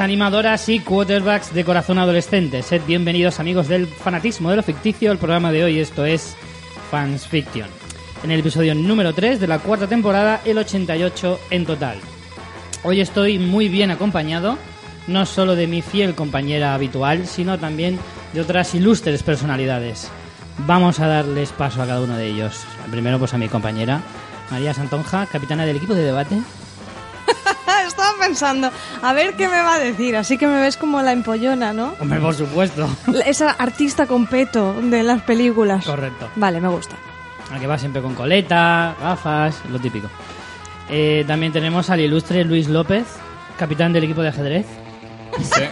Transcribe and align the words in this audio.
Animadoras 0.00 0.66
y 0.70 0.80
quarterbacks 0.80 1.52
de 1.52 1.62
corazón 1.62 1.98
adolescente. 1.98 2.62
Sed 2.62 2.80
bienvenidos 2.86 3.38
amigos 3.38 3.68
del 3.68 3.86
fanatismo 3.86 4.48
de 4.48 4.56
lo 4.56 4.62
ficticio. 4.62 5.12
El 5.12 5.18
programa 5.18 5.52
de 5.52 5.62
hoy 5.62 5.78
esto 5.78 6.06
es 6.06 6.34
Fans 6.90 7.26
Fiction. 7.26 7.68
En 8.24 8.30
el 8.30 8.40
episodio 8.40 8.74
número 8.74 9.12
3 9.12 9.38
de 9.38 9.46
la 9.46 9.58
cuarta 9.58 9.86
temporada, 9.86 10.40
el 10.46 10.56
88 10.56 11.40
en 11.50 11.66
total. 11.66 11.98
Hoy 12.82 13.02
estoy 13.02 13.38
muy 13.38 13.68
bien 13.68 13.90
acompañado, 13.90 14.56
no 15.06 15.26
solo 15.26 15.54
de 15.54 15.66
mi 15.66 15.82
fiel 15.82 16.14
compañera 16.14 16.72
habitual, 16.72 17.26
sino 17.26 17.58
también 17.58 17.98
de 18.32 18.40
otras 18.40 18.74
ilustres 18.74 19.22
personalidades. 19.22 20.10
Vamos 20.66 20.98
a 21.00 21.08
darles 21.08 21.52
paso 21.52 21.82
a 21.82 21.86
cada 21.86 22.00
uno 22.00 22.16
de 22.16 22.26
ellos. 22.26 22.64
Primero 22.90 23.18
pues 23.18 23.34
a 23.34 23.38
mi 23.38 23.50
compañera, 23.50 24.00
María 24.50 24.72
Santonja, 24.72 25.26
capitana 25.26 25.66
del 25.66 25.76
equipo 25.76 25.94
de 25.94 26.04
debate. 26.04 26.40
Estaba 27.86 28.12
pensando, 28.20 28.70
a 29.02 29.12
ver 29.12 29.34
qué 29.34 29.48
me 29.48 29.60
va 29.60 29.74
a 29.74 29.78
decir. 29.78 30.16
Así 30.16 30.38
que 30.38 30.46
me 30.46 30.60
ves 30.60 30.76
como 30.76 31.02
la 31.02 31.12
empollona, 31.12 31.72
¿no? 31.72 31.94
Hombre, 32.00 32.20
por 32.20 32.34
supuesto. 32.34 32.88
Esa 33.26 33.50
artista 33.50 34.06
con 34.06 34.26
peto 34.26 34.74
de 34.82 35.02
las 35.02 35.22
películas. 35.22 35.84
Correcto. 35.84 36.28
Vale, 36.36 36.60
me 36.60 36.68
gusta. 36.68 36.96
A 37.52 37.58
que 37.58 37.66
va 37.66 37.78
siempre 37.78 38.00
con 38.00 38.14
coleta, 38.14 38.94
gafas, 39.00 39.56
lo 39.70 39.78
típico. 39.78 40.08
Eh, 40.88 41.24
también 41.26 41.52
tenemos 41.52 41.90
al 41.90 42.00
ilustre 42.00 42.44
Luis 42.44 42.68
López, 42.68 43.06
capitán 43.58 43.92
del 43.92 44.04
equipo 44.04 44.22
de 44.22 44.28
ajedrez. 44.28 44.66
Sí. 45.42 45.62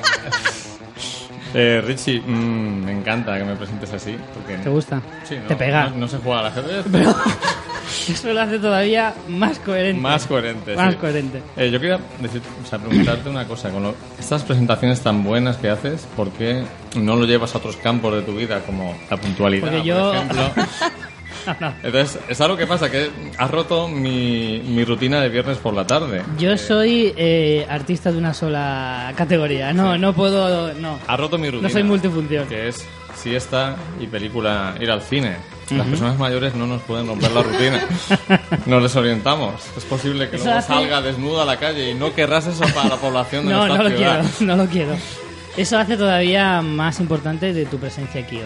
Eh, 1.55 1.83
Richie, 1.85 2.21
mm, 2.21 2.85
me 2.85 2.93
encanta 2.93 3.39
que 3.39 3.45
me 3.45 3.57
presentes 3.57 3.93
así. 3.93 4.17
Porque 4.35 4.57
¿Te 4.59 4.69
gusta? 4.69 5.01
Sí, 5.25 5.37
no, 5.41 5.47
Te 5.49 5.57
pega. 5.57 5.89
No, 5.91 5.97
no 5.97 6.09
sé 6.09 6.19
jugar 6.19 6.41
al 6.41 6.47
ajedrez, 6.47 6.85
Eso 8.09 8.33
lo 8.35 8.41
hace 8.43 8.59
todavía 8.59 9.15
más 9.29 9.59
coherente. 9.61 10.01
más 10.01 10.27
coherente. 10.27 10.77
Más 10.77 10.93
sí. 10.93 10.99
coherente. 11.01 11.43
Eh, 11.57 11.71
yo 11.71 11.81
quería 11.81 11.99
decir, 12.21 12.43
o 12.63 12.67
sea, 12.67 12.79
preguntarte 12.79 13.29
una 13.31 13.47
cosa. 13.47 13.71
Con 13.71 13.83
lo- 13.83 13.95
estas 14.19 14.43
presentaciones 14.43 15.01
tan 15.01 15.25
buenas 15.25 15.57
que 15.57 15.71
haces, 15.71 16.07
¿por 16.15 16.31
qué 16.33 16.65
no 16.97 17.17
lo 17.17 17.25
llevas 17.25 17.55
a 17.55 17.59
otros 17.59 17.77
campos 17.77 18.15
de 18.15 18.23
tu 18.23 18.35
vida, 18.37 18.61
como 18.61 18.95
la 19.11 19.17
puntualidad, 19.17 19.71
Porque 19.71 19.83
yo- 19.87 20.13
por 20.13 20.17
ejemplo? 20.17 20.65
Entonces, 21.83 22.19
es 22.29 22.41
algo 22.41 22.57
que 22.57 22.67
pasa, 22.67 22.91
que 22.91 23.11
has 23.37 23.51
roto 23.51 23.89
mi, 23.89 24.63
mi 24.67 24.85
rutina 24.85 25.21
de 25.21 25.29
viernes 25.29 25.59
por 25.59 25.75
la 25.75 25.87
tarde. 25.87 26.23
Yo 26.39 26.57
soy 26.59 27.13
eh, 27.17 27.67
artista 27.69 28.11
de 28.13 28.19
una 28.19 28.35
sola 28.35 29.13
categoría. 29.17 29.73
No, 29.73 29.97
no 29.99 30.13
puedo. 30.13 30.73
No. 30.75 30.99
Has 31.07 31.19
roto 31.21 31.39
mi 31.39 31.49
rutina. 31.51 31.69
No 31.69 31.73
soy 31.73 31.83
multifunción. 31.83 32.47
Que 32.49 32.69
es 32.69 32.87
siesta 33.15 33.77
y 34.01 34.07
película, 34.07 34.75
ir 34.81 34.91
al 34.91 35.03
cine. 35.03 35.37
Las 35.71 35.87
personas 35.87 36.19
mayores 36.19 36.55
no 36.55 36.67
nos 36.67 36.81
pueden 36.83 37.07
romper 37.09 37.31
la 37.33 37.43
rutina. 37.43 37.83
Nos 38.67 38.83
desorientamos. 38.83 39.53
Es 39.77 39.85
posible 39.85 40.31
que 40.31 40.37
Eso 40.37 40.47
luego 40.47 40.61
hace- 40.61 40.69
salga 40.73 41.03
desnudo 41.03 41.43
a 41.43 41.45
la 41.45 41.59
calle 41.59 41.91
y 41.91 41.95
no 41.95 42.15
querrás 42.15 42.47
eso 42.47 42.65
para 42.75 42.89
la 42.89 42.97
población 42.97 43.45
de 43.47 43.53
No, 43.53 43.67
nuestra 43.67 43.77
no 43.77 43.89
lo 43.91 43.97
ciudad. 43.97 44.25
quiero. 44.39 44.57
No 44.57 44.65
lo 44.65 44.71
quiero. 44.71 44.97
Eso 45.59 45.77
hace 45.79 45.99
todavía 45.99 46.63
más 46.63 47.01
importante 47.01 47.53
de 47.53 47.67
tu 47.67 47.77
presencia 47.79 48.23
aquí 48.23 48.37
hoy. 48.37 48.45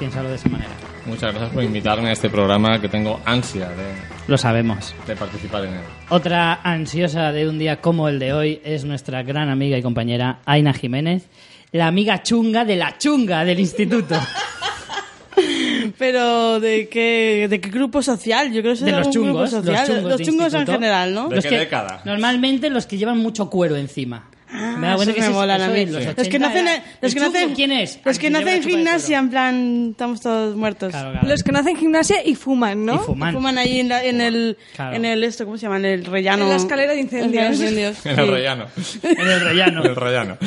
Piénsalo 0.00 0.30
de 0.30 0.34
esa 0.34 0.48
manera. 0.48 0.70
Muchas 1.08 1.30
gracias 1.32 1.50
por 1.52 1.62
invitarme 1.64 2.10
a 2.10 2.12
este 2.12 2.28
programa 2.30 2.80
que 2.80 2.88
tengo 2.88 3.20
ansia 3.24 3.68
de, 3.70 3.84
Lo 4.26 4.36
sabemos. 4.38 4.94
de 5.06 5.16
participar 5.16 5.64
en 5.64 5.74
él. 5.74 5.80
Otra 6.10 6.60
ansiosa 6.62 7.32
de 7.32 7.48
un 7.48 7.58
día 7.58 7.80
como 7.80 8.08
el 8.08 8.18
de 8.18 8.32
hoy 8.32 8.60
es 8.64 8.84
nuestra 8.84 9.22
gran 9.22 9.48
amiga 9.48 9.76
y 9.78 9.82
compañera 9.82 10.40
Aina 10.44 10.72
Jiménez, 10.74 11.24
la 11.72 11.86
amiga 11.86 12.22
chunga 12.22 12.64
de 12.64 12.76
la 12.76 12.98
chunga 12.98 13.44
del 13.44 13.60
instituto. 13.60 14.14
Pero 15.98 16.60
¿de 16.60 16.88
qué, 16.88 17.46
de 17.48 17.60
qué 17.60 17.70
grupo 17.70 18.02
social? 18.02 18.48
Yo 18.52 18.60
creo 18.60 18.74
que 18.74 18.78
es 18.78 18.84
De 18.84 18.90
los 18.92 19.08
grupo 19.08 19.12
chungos, 19.12 19.52
los 19.52 19.64
chungos 19.64 20.18
de 20.18 20.24
chungos 20.24 20.52
en 20.54 20.60
instituto. 20.60 20.72
general, 20.72 21.14
¿no? 21.14 21.28
¿De 21.28 21.36
Los 21.36 21.44
qué 21.44 21.50
que- 21.50 21.58
década? 21.58 22.02
Normalmente 22.04 22.70
los 22.70 22.86
que 22.86 22.98
llevan 22.98 23.18
mucho 23.18 23.48
cuero 23.48 23.76
encima. 23.76 24.28
Me 24.50 24.86
da 24.86 24.96
cuenta 24.96 25.12
esos 25.12 25.14
que 25.14 25.20
me 25.20 25.28
molan 25.34 25.60
a 25.60 25.68
mí. 25.68 25.80
en 25.80 25.92
los 25.92 26.04
Los 26.04 26.12
80 26.14 26.30
que 26.30 26.36
era- 26.58 26.82
los 27.02 27.14
¿El 27.14 27.20
que 27.20 27.26
hacen, 27.26 27.54
¿Quién 27.54 27.72
es? 27.72 28.00
Los 28.04 28.16
Ah, 28.16 28.20
que 28.20 28.30
de 28.30 28.42
cuero. 28.42 28.62
gimnasia, 28.68 29.18
en 29.18 29.30
plan, 29.30 29.88
estamos 29.90 30.20
todos 30.20 30.56
muertos. 30.56 30.90
Claro, 30.90 31.12
claro. 31.12 31.28
Los 31.28 31.42
que 31.42 31.52
no 31.52 31.58
hacen 31.58 31.76
gimnasia 31.76 32.24
y 32.24 32.34
fuman, 32.34 32.84
¿no? 32.86 32.94
Y 32.94 32.98
fuman. 32.98 33.34
Fuman 33.34 33.58
ahí 33.58 33.80
en, 33.80 33.88
la- 33.90 34.02
en 34.04 34.20
el, 34.20 34.56
Claro. 34.74 34.96
en 34.96 35.04
el 35.04 35.22
esto, 35.24 35.44
¿cómo 35.44 35.58
se 35.58 35.62
llama? 35.62 35.76
En 35.76 35.84
el 35.84 36.04
rellano. 36.06 36.44
En 36.44 36.50
la 36.50 36.56
escalera 36.56 36.92
de 36.94 37.00
incendios. 37.00 37.60
En 37.60 37.74
el 37.78 37.78
En 38.04 38.16
sí. 38.16 38.30
rellano. 38.30 38.66
En 39.02 39.28
el 39.28 39.40
rellano. 39.40 39.84
En 39.84 39.86
el 39.90 39.96
rellano. 39.96 40.38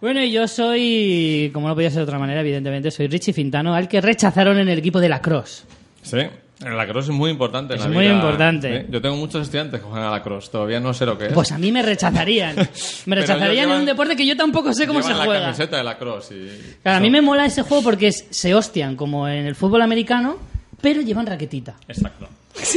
Bueno, 0.00 0.22
y 0.22 0.30
yo 0.30 0.46
soy, 0.46 1.50
como 1.54 1.68
no 1.68 1.74
podía 1.74 1.90
ser 1.90 1.98
de 1.98 2.04
otra 2.04 2.18
manera, 2.18 2.40
evidentemente, 2.40 2.90
soy 2.90 3.06
Richie 3.06 3.32
Fintano, 3.32 3.74
al 3.74 3.88
que 3.88 4.00
rechazaron 4.00 4.58
en 4.58 4.68
el 4.68 4.78
equipo 4.78 5.00
de 5.00 5.08
la 5.08 5.20
Cross. 5.22 5.64
Sí. 6.02 6.18
El 6.64 6.74
lacrosse 6.74 7.10
es 7.10 7.16
muy 7.16 7.30
importante 7.30 7.74
en 7.74 7.80
Es 7.80 7.86
la 7.86 7.92
muy 7.92 8.04
vida. 8.06 8.14
importante. 8.14 8.86
Yo 8.88 9.02
tengo 9.02 9.14
muchos 9.16 9.42
estudiantes 9.42 9.78
que 9.80 9.86
juegan 9.86 10.08
a 10.08 10.10
lacrosse. 10.10 10.50
Todavía 10.50 10.80
no 10.80 10.94
sé 10.94 11.04
lo 11.04 11.18
que 11.18 11.26
es. 11.26 11.32
Pues 11.34 11.52
a 11.52 11.58
mí 11.58 11.70
me 11.70 11.82
rechazarían. 11.82 12.56
Me 13.06 13.14
rechazarían 13.16 13.70
en 13.70 13.76
un 13.80 13.84
deporte 13.86 14.16
que 14.16 14.24
yo 14.26 14.36
tampoco 14.36 14.72
sé 14.72 14.86
cómo 14.86 15.02
se 15.02 15.10
la 15.14 15.24
juega. 15.26 15.42
camiseta 15.42 15.76
de 15.76 15.84
lacrosse 15.84 16.32
y... 16.34 16.76
Claro, 16.82 16.96
a 16.96 17.00
mí 17.00 17.10
me 17.10 17.20
mola 17.20 17.44
ese 17.44 17.60
juego 17.62 17.82
porque 17.82 18.08
es- 18.08 18.26
se 18.30 18.54
hostian 18.54 18.96
como 18.96 19.28
en 19.28 19.44
el 19.46 19.54
fútbol 19.54 19.82
americano, 19.82 20.38
pero 20.80 21.00
llevan 21.00 21.26
raquetita. 21.26 21.74
Exacto. 21.88 22.28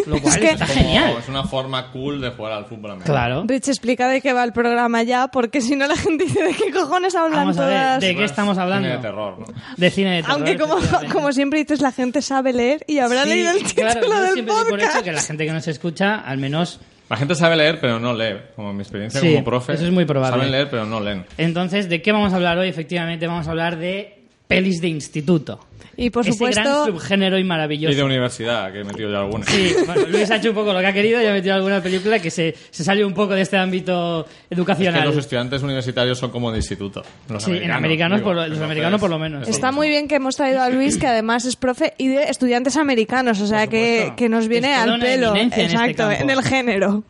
Lo 0.08 0.22
cual 0.22 0.38
que- 0.40 0.50
está 0.50 0.66
Como- 0.68 0.78
genial. 0.80 1.16
Es 1.20 1.30
una 1.30 1.46
forma 1.46 1.90
cool 1.92 2.20
de 2.20 2.32
jugar 2.32 2.52
al 2.52 2.66
fútbol 2.66 2.92
americano. 2.92 3.14
Claro. 3.14 3.44
Rich, 3.48 3.70
explica 3.70 4.10
de 4.10 4.20
qué 4.20 4.34
va 4.34 4.44
el 4.44 4.52
programa 4.52 5.04
ya, 5.04 5.30
porque 5.30 5.62
si 5.62 5.76
no 5.78 5.88
la 5.88 5.96
gente 5.96 6.26
dice 6.26 6.44
de 6.44 6.54
qué 6.54 6.72
cojones 6.72 7.16
hablan 7.16 7.40
Vamos 7.40 7.58
a 7.58 7.66
ver, 7.66 7.78
todas. 7.78 8.02
¿de 8.02 8.16
qué 8.16 8.24
estamos 8.26 8.58
hablando? 8.58 8.88
Cine 8.90 8.98
de 8.98 9.02
terror, 9.02 9.40
¿no? 9.40 9.46
De 9.78 9.90
cine 9.90 10.16
de 10.18 10.22
terror. 10.24 10.36
Aunque 10.36 10.58
como, 10.58 10.76
como 11.14 11.32
siempre 11.32 11.60
dices, 11.60 11.80
la 11.80 11.94
gente 11.94 12.22
sabe 12.22 12.52
leer 12.52 12.84
y 12.88 13.00
habrá 13.00 13.24
Sí, 13.24 13.30
leído 13.30 13.52
el 13.52 13.64
título 13.64 13.88
claro, 13.88 14.02
yo 14.08 14.22
del 14.22 14.34
siempre 14.34 14.54
por 14.56 14.70
podcast. 14.70 14.96
hecho 14.96 15.04
que 15.06 15.12
la 15.14 15.22
gente 15.22 15.46
que 15.46 15.54
nos 15.54 15.68
escucha, 15.70 16.16
al 16.16 16.38
menos... 16.40 16.82
La 17.10 17.16
gente 17.18 17.34
sabe 17.34 17.56
leer, 17.56 17.80
pero 17.80 18.00
no 18.02 18.14
lee. 18.14 18.36
Como 18.56 18.70
en 18.72 18.76
mi 18.76 18.82
experiencia 18.84 19.20
Sí, 19.22 19.32
como 19.34 19.44
profe. 19.46 19.74
eso 19.74 19.86
es 19.86 19.92
muy 19.92 20.06
probable. 20.06 20.38
Saben 20.38 20.52
leer, 20.52 20.70
pero 20.70 20.86
no 20.86 21.00
leen. 21.00 21.26
Entonces, 21.38 21.88
¿de 21.90 22.02
qué 22.04 22.12
vamos 22.12 22.34
a 22.34 22.36
hablar 22.36 22.58
hoy? 22.60 22.68
Efectivamente, 22.68 23.26
vamos 23.28 23.48
a 23.48 23.52
hablar 23.52 23.78
de 23.78 24.26
pelis 24.48 24.80
de 24.82 24.90
instituto. 24.90 25.60
Y 26.02 26.10
por 26.12 26.22
Ese 26.24 26.32
supuesto, 26.34 26.62
gran 26.62 26.86
subgénero 26.86 27.38
y 27.38 27.44
maravilloso. 27.44 27.92
Y 27.92 27.96
de 27.96 28.04
universidad, 28.04 28.72
que 28.72 28.80
he 28.80 28.84
metido 28.84 29.12
ya 29.12 29.20
alguna. 29.20 29.46
Sí, 29.46 29.74
bueno, 29.86 30.04
Luis 30.08 30.32
ha 30.32 30.38
hecho 30.38 30.50
un 30.50 30.56
poco 30.56 30.72
lo 30.72 30.80
que 30.80 30.88
ha 30.88 30.94
querido 30.94 31.22
y 31.22 31.26
ha 31.26 31.34
metido 31.34 31.56
alguna 31.56 31.82
película 31.82 32.20
que 32.20 32.32
se, 32.32 32.56
se 32.72 32.84
salió 32.84 33.06
un 33.06 33.14
poco 33.14 33.34
de 33.34 33.42
este 33.42 33.58
ámbito 33.58 34.26
Es 34.50 34.58
educacional. 34.58 35.02
que 35.02 35.08
los 35.08 35.18
estudiantes 35.18 35.62
universitarios 35.62 36.18
son 36.18 36.32
como 36.32 36.52
de 36.52 36.58
instituto. 36.60 37.04
Los 37.30 37.44
Sí, 37.44 37.52
en 37.52 37.72
americanos 37.72 38.22
por 38.22 38.36
lo- 38.36 38.48
los 38.48 38.60
americanos 38.62 39.00
por 39.00 39.10
lo 39.10 39.20
menos. 39.20 39.48
está 39.48 39.70
es- 39.70 39.76
muy 39.76 39.90
bien 39.90 40.08
que 40.08 40.16
hemos 40.16 40.36
traído 40.36 40.62
a 40.62 40.70
Luis, 40.70 40.98
que 40.98 41.08
además 41.08 41.44
es 41.46 41.56
profe 41.56 41.94
y 41.98 42.08
de 42.08 42.24
estudiantes 42.24 42.78
americanos, 42.78 43.42
o 43.42 43.48
sea 43.48 43.68
que, 43.68 44.14
que 44.16 44.30
nos 44.30 44.48
viene 44.48 44.74
al 44.74 45.00
pelo. 45.00 45.36
en 45.36 45.48
este 45.48 45.64
Exacto, 45.66 46.10
en 46.12 46.30
el 46.30 46.42
género. 46.44 47.04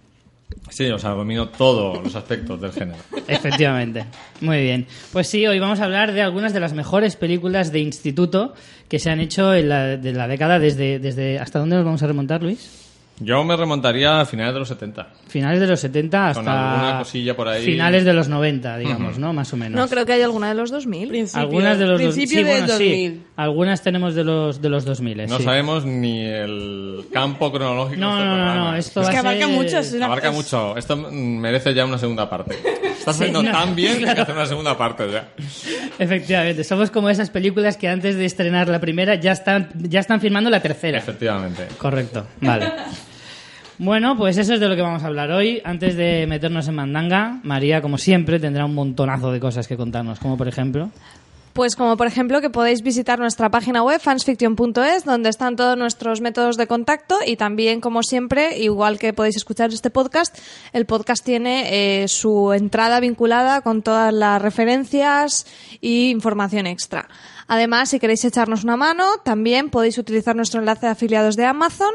Sí, 0.70 0.90
o 0.90 1.00
sea, 1.00 1.12
domino 1.12 1.50
todos 1.50 2.04
los 2.04 2.16
aspectos 2.16 2.62
del 2.62 2.72
género. 2.72 3.00
Efectivamente. 3.28 4.06
Muy 4.42 4.62
bien. 4.62 4.88
Pues 5.12 5.28
sí, 5.28 5.46
hoy 5.46 5.60
vamos 5.60 5.80
a 5.80 5.86
hablar 5.86 6.14
de 6.14 6.22
algunas 6.22 6.54
de 6.54 6.60
las 6.60 6.74
mejores 6.74 7.16
películas 7.16 7.72
de 7.72 7.80
instituto 7.80 8.54
que 8.88 9.00
se 9.00 9.10
han 9.10 9.20
hecho 9.20 9.54
en 9.54 9.70
la, 9.70 9.98
de 9.98 10.14
la 10.14 10.28
década 10.28 10.60
desde, 10.60 11.00
desde... 11.00 11.40
¿Hasta 11.40 11.60
dónde 11.60 11.76
nos 11.76 11.86
vamos 11.86 12.04
a 12.04 12.08
remontar, 12.08 12.42
Luis? 12.42 12.89
Yo 13.22 13.44
me 13.44 13.58
remontaría 13.58 14.22
a 14.22 14.26
finales 14.26 14.54
de 14.54 14.60
los 14.60 14.68
70. 14.70 15.08
Finales 15.28 15.60
de 15.60 15.68
los 15.68 15.80
70 15.82 16.34
Con 16.34 16.48
hasta... 16.48 16.74
alguna 16.74 17.00
cosilla 17.00 17.36
por 17.36 17.48
ahí. 17.50 17.66
Finales 17.66 18.06
de 18.06 18.14
los 18.14 18.30
90, 18.30 18.78
digamos, 18.78 19.20
¿no? 19.20 19.34
Más 19.34 19.52
o 19.54 19.58
menos. 19.58 19.78
No, 19.80 19.88
creo 19.90 20.06
que 20.06 20.14
hay 20.14 20.22
alguna 20.22 20.48
de 20.50 20.56
los 20.56 20.72
2000. 20.72 21.10
Principio, 21.10 21.42
Algunas 21.42 21.78
de 21.78 21.86
los 21.86 22.02
dos- 22.02 22.14
principio 22.16 22.38
sí, 22.40 22.44
del 22.46 22.62
bueno, 22.62 22.78
sí. 22.78 22.84
2000. 23.08 23.24
Algunas 23.36 23.82
tenemos 23.82 24.16
de 24.16 24.24
los 24.24 24.62
de 24.62 24.70
los 24.70 24.86
2000. 24.86 25.28
No 25.28 25.38
sí. 25.38 25.44
sabemos 25.44 25.86
ni 25.86 26.26
el 26.26 27.06
campo 27.12 27.52
cronológico 27.52 28.00
No, 28.00 28.16
de 28.16 28.22
este 28.24 28.26
no, 28.30 28.38
no, 28.38 28.56
no, 28.56 28.76
esto 28.76 29.02
Es 29.02 29.08
va 29.08 29.12
que 29.12 29.18
abarca 29.18 29.46
ser- 29.46 29.54
mucho, 29.56 29.78
es 29.80 29.94
una- 29.94 30.06
Abarca 30.06 30.32
mucho. 30.32 30.78
Esto 30.78 30.96
mm, 30.96 31.12
merece 31.40 31.74
ya 31.74 31.86
una 31.86 31.98
segunda 31.98 32.30
parte. 32.30 32.56
Está 33.00 33.12
saliendo 33.14 33.44
no, 33.44 33.52
tan 33.52 33.76
bien 33.76 33.94
que 33.98 33.98
hay 33.98 34.00
que 34.00 34.06
claro. 34.06 34.22
hacer 34.24 34.36
una 34.36 34.46
segunda 34.46 34.78
parte 34.78 35.12
ya. 35.12 35.28
Efectivamente, 36.00 36.64
somos 36.64 36.90
como 36.92 37.10
esas 37.10 37.30
películas 37.30 37.76
que 37.78 37.88
antes 37.90 38.16
de 38.16 38.26
estrenar 38.26 38.68
la 38.70 38.80
primera 38.80 39.16
ya 39.16 39.32
están 39.34 39.70
ya 39.76 40.00
están 40.00 40.22
filmando 40.22 40.50
la 40.50 40.62
tercera. 40.62 40.98
Efectivamente. 41.00 41.68
Correcto, 41.78 42.26
vale. 42.42 42.72
Bueno, 43.80 44.18
pues 44.18 44.38
eso 44.38 44.54
es 44.54 44.60
de 44.60 44.68
lo 44.68 44.76
que 44.76 44.82
vamos 44.82 45.04
a 45.04 45.08
hablar 45.08 45.32
hoy. 45.32 45.62
Antes 45.64 45.96
de 45.96 46.28
meternos 46.28 46.68
en 46.68 46.76
mandanga, 46.76 47.40
María, 47.44 47.82
como 47.82 47.98
siempre, 47.98 48.38
tendrá 48.38 48.66
un 48.66 48.76
montonazo 48.76 49.32
de 49.32 49.40
cosas 49.40 49.70
que 49.70 49.78
contarnos, 49.78 50.20
como 50.20 50.38
por 50.38 50.50
ejemplo... 50.50 50.92
Pues 51.54 51.76
como 51.76 51.98
por 51.98 52.06
ejemplo 52.06 52.42
que 52.42 52.50
podéis 52.50 52.84
visitar 52.84 53.20
nuestra 53.20 53.50
página 53.50 53.82
web 53.82 54.00
fansfiction.es 54.00 55.04
donde 55.04 55.30
están 55.30 55.56
todos 55.56 55.78
nuestros 55.78 56.22
métodos 56.22 56.58
de 56.58 56.68
contacto 56.68 57.18
y 57.26 57.38
también 57.38 57.82
como 57.82 58.04
siempre, 58.04 58.60
igual 58.60 59.00
que 59.00 59.14
podéis 59.14 59.38
escuchar 59.38 59.74
este 59.74 59.90
podcast, 59.90 60.38
el 60.74 60.86
podcast 60.86 61.26
tiene 61.26 62.04
eh, 62.04 62.08
su 62.08 62.54
entrada 62.54 63.00
vinculada 63.00 63.62
con 63.62 63.82
todas 63.82 64.14
las 64.14 64.42
referencias 64.42 65.48
y 65.82 66.12
información 66.12 66.68
extra. 66.68 67.10
Además, 67.48 67.90
si 67.90 68.00
queréis 68.00 68.24
echarnos 68.24 68.64
una 68.64 68.78
mano, 68.78 69.06
también 69.26 69.70
podéis 69.70 69.98
utilizar 69.98 70.36
nuestro 70.36 70.60
enlace 70.60 70.86
de 70.86 70.92
afiliados 70.92 71.36
de 71.36 71.46
Amazon 71.46 71.92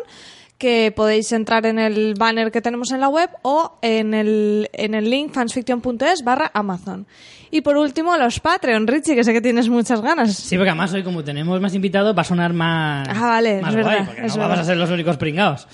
que 0.58 0.92
podéis 0.94 1.32
entrar 1.32 1.66
en 1.66 1.78
el 1.78 2.14
banner 2.14 2.50
que 2.52 2.60
tenemos 2.60 2.90
en 2.92 3.00
la 3.00 3.08
web 3.08 3.28
o 3.42 3.78
en 3.82 4.14
el, 4.14 4.70
en 4.72 4.94
el 4.94 5.10
link 5.10 5.32
fansfiction.es 5.32 6.22
barra 6.24 6.50
Amazon. 6.54 7.06
Y 7.50 7.60
por 7.60 7.76
último, 7.76 8.16
los 8.16 8.40
Patreon, 8.40 8.86
Richie, 8.86 9.14
que 9.14 9.24
sé 9.24 9.32
que 9.32 9.40
tienes 9.40 9.68
muchas 9.68 10.00
ganas. 10.00 10.34
Sí, 10.34 10.56
porque 10.56 10.70
además 10.70 10.92
hoy 10.92 11.02
como 11.02 11.22
tenemos 11.22 11.60
más 11.60 11.74
invitados 11.74 12.16
va 12.16 12.22
a 12.22 12.24
sonar 12.24 12.52
más... 12.52 13.08
Ah, 13.08 13.20
vale, 13.26 13.60
más 13.62 13.74
es 13.74 13.82
guay, 13.82 13.94
verdad, 13.94 14.06
porque 14.06 14.26
es 14.26 14.34
no 14.36 14.42
vamos 14.42 14.50
verdad. 14.50 14.64
a 14.64 14.66
ser 14.66 14.76
los 14.76 14.90
únicos 14.90 15.16
pringados. 15.16 15.68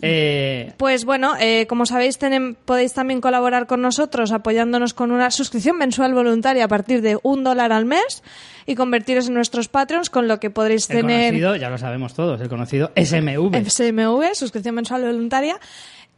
Eh, 0.00 0.72
Pues 0.76 1.04
bueno, 1.04 1.34
eh, 1.40 1.66
como 1.68 1.86
sabéis, 1.86 2.18
podéis 2.64 2.92
también 2.92 3.20
colaborar 3.20 3.66
con 3.66 3.82
nosotros 3.82 4.32
apoyándonos 4.32 4.94
con 4.94 5.10
una 5.10 5.30
suscripción 5.30 5.76
mensual 5.76 6.14
voluntaria 6.14 6.64
a 6.64 6.68
partir 6.68 7.02
de 7.02 7.18
un 7.22 7.44
dólar 7.44 7.72
al 7.72 7.84
mes 7.84 8.22
y 8.66 8.74
convertiros 8.74 9.28
en 9.28 9.34
nuestros 9.34 9.68
Patreons, 9.68 10.10
con 10.10 10.28
lo 10.28 10.38
que 10.38 10.50
podréis 10.50 10.88
el 10.90 10.98
tener 11.00 11.30
conocido, 11.30 11.56
ya 11.56 11.70
lo 11.70 11.78
sabemos 11.78 12.14
todos, 12.14 12.40
el 12.40 12.48
conocido 12.48 12.92
SMV. 12.94 13.66
SMV, 13.68 14.34
suscripción 14.34 14.74
mensual 14.74 15.02
voluntaria, 15.02 15.58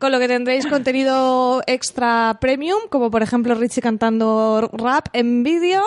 con 0.01 0.11
lo 0.13 0.19
que 0.19 0.29
tendréis 0.29 0.67
contenido 0.67 1.63
extra 1.67 2.39
premium, 2.41 2.81
como 2.89 3.11
por 3.11 3.23
ejemplo 3.23 3.55
Richie 3.55 3.83
cantando 3.83 4.71
rap 4.73 5.09
en 5.13 5.43
vídeo, 5.43 5.83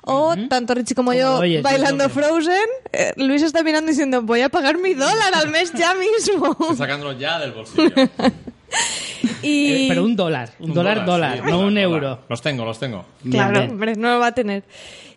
o 0.00 0.34
tanto 0.48 0.74
Richie 0.74 0.94
como, 0.94 1.10
Como 1.10 1.44
yo 1.44 1.62
bailando. 1.62 2.08
Frozen. 2.08 2.54
Eh, 2.92 3.12
Luis 3.16 3.42
está 3.42 3.62
mirando 3.62 3.90
diciendo, 3.90 4.22
voy 4.22 4.40
a 4.40 4.48
pagar 4.48 4.78
mi 4.78 4.94
dólar 4.94 5.34
al 5.34 5.50
mes 5.50 5.70
ya 5.74 5.94
mismo. 5.94 6.56
Estoy 6.60 6.76
sacándolo 6.76 7.12
ya 7.12 7.38
del 7.38 7.52
bolsillo. 7.52 7.92
y... 9.42 9.72
Eh, 9.72 9.86
pero 9.90 10.02
un 10.02 10.16
dólar, 10.16 10.50
un, 10.60 10.72
dólar, 10.72 11.04
dólar, 11.04 11.36
sí, 11.36 11.42
no 11.42 11.50
dólar, 11.50 11.66
un 11.66 11.74
dólar. 11.74 11.84
euro. 11.84 12.18
Los 12.30 12.40
tengo, 12.40 12.64
los 12.64 12.78
tengo. 12.78 13.04
Claro, 13.30 13.64
hombre, 13.64 13.96
no 13.96 14.14
lo 14.14 14.18
va 14.18 14.28
a 14.28 14.32
tener. 14.32 14.64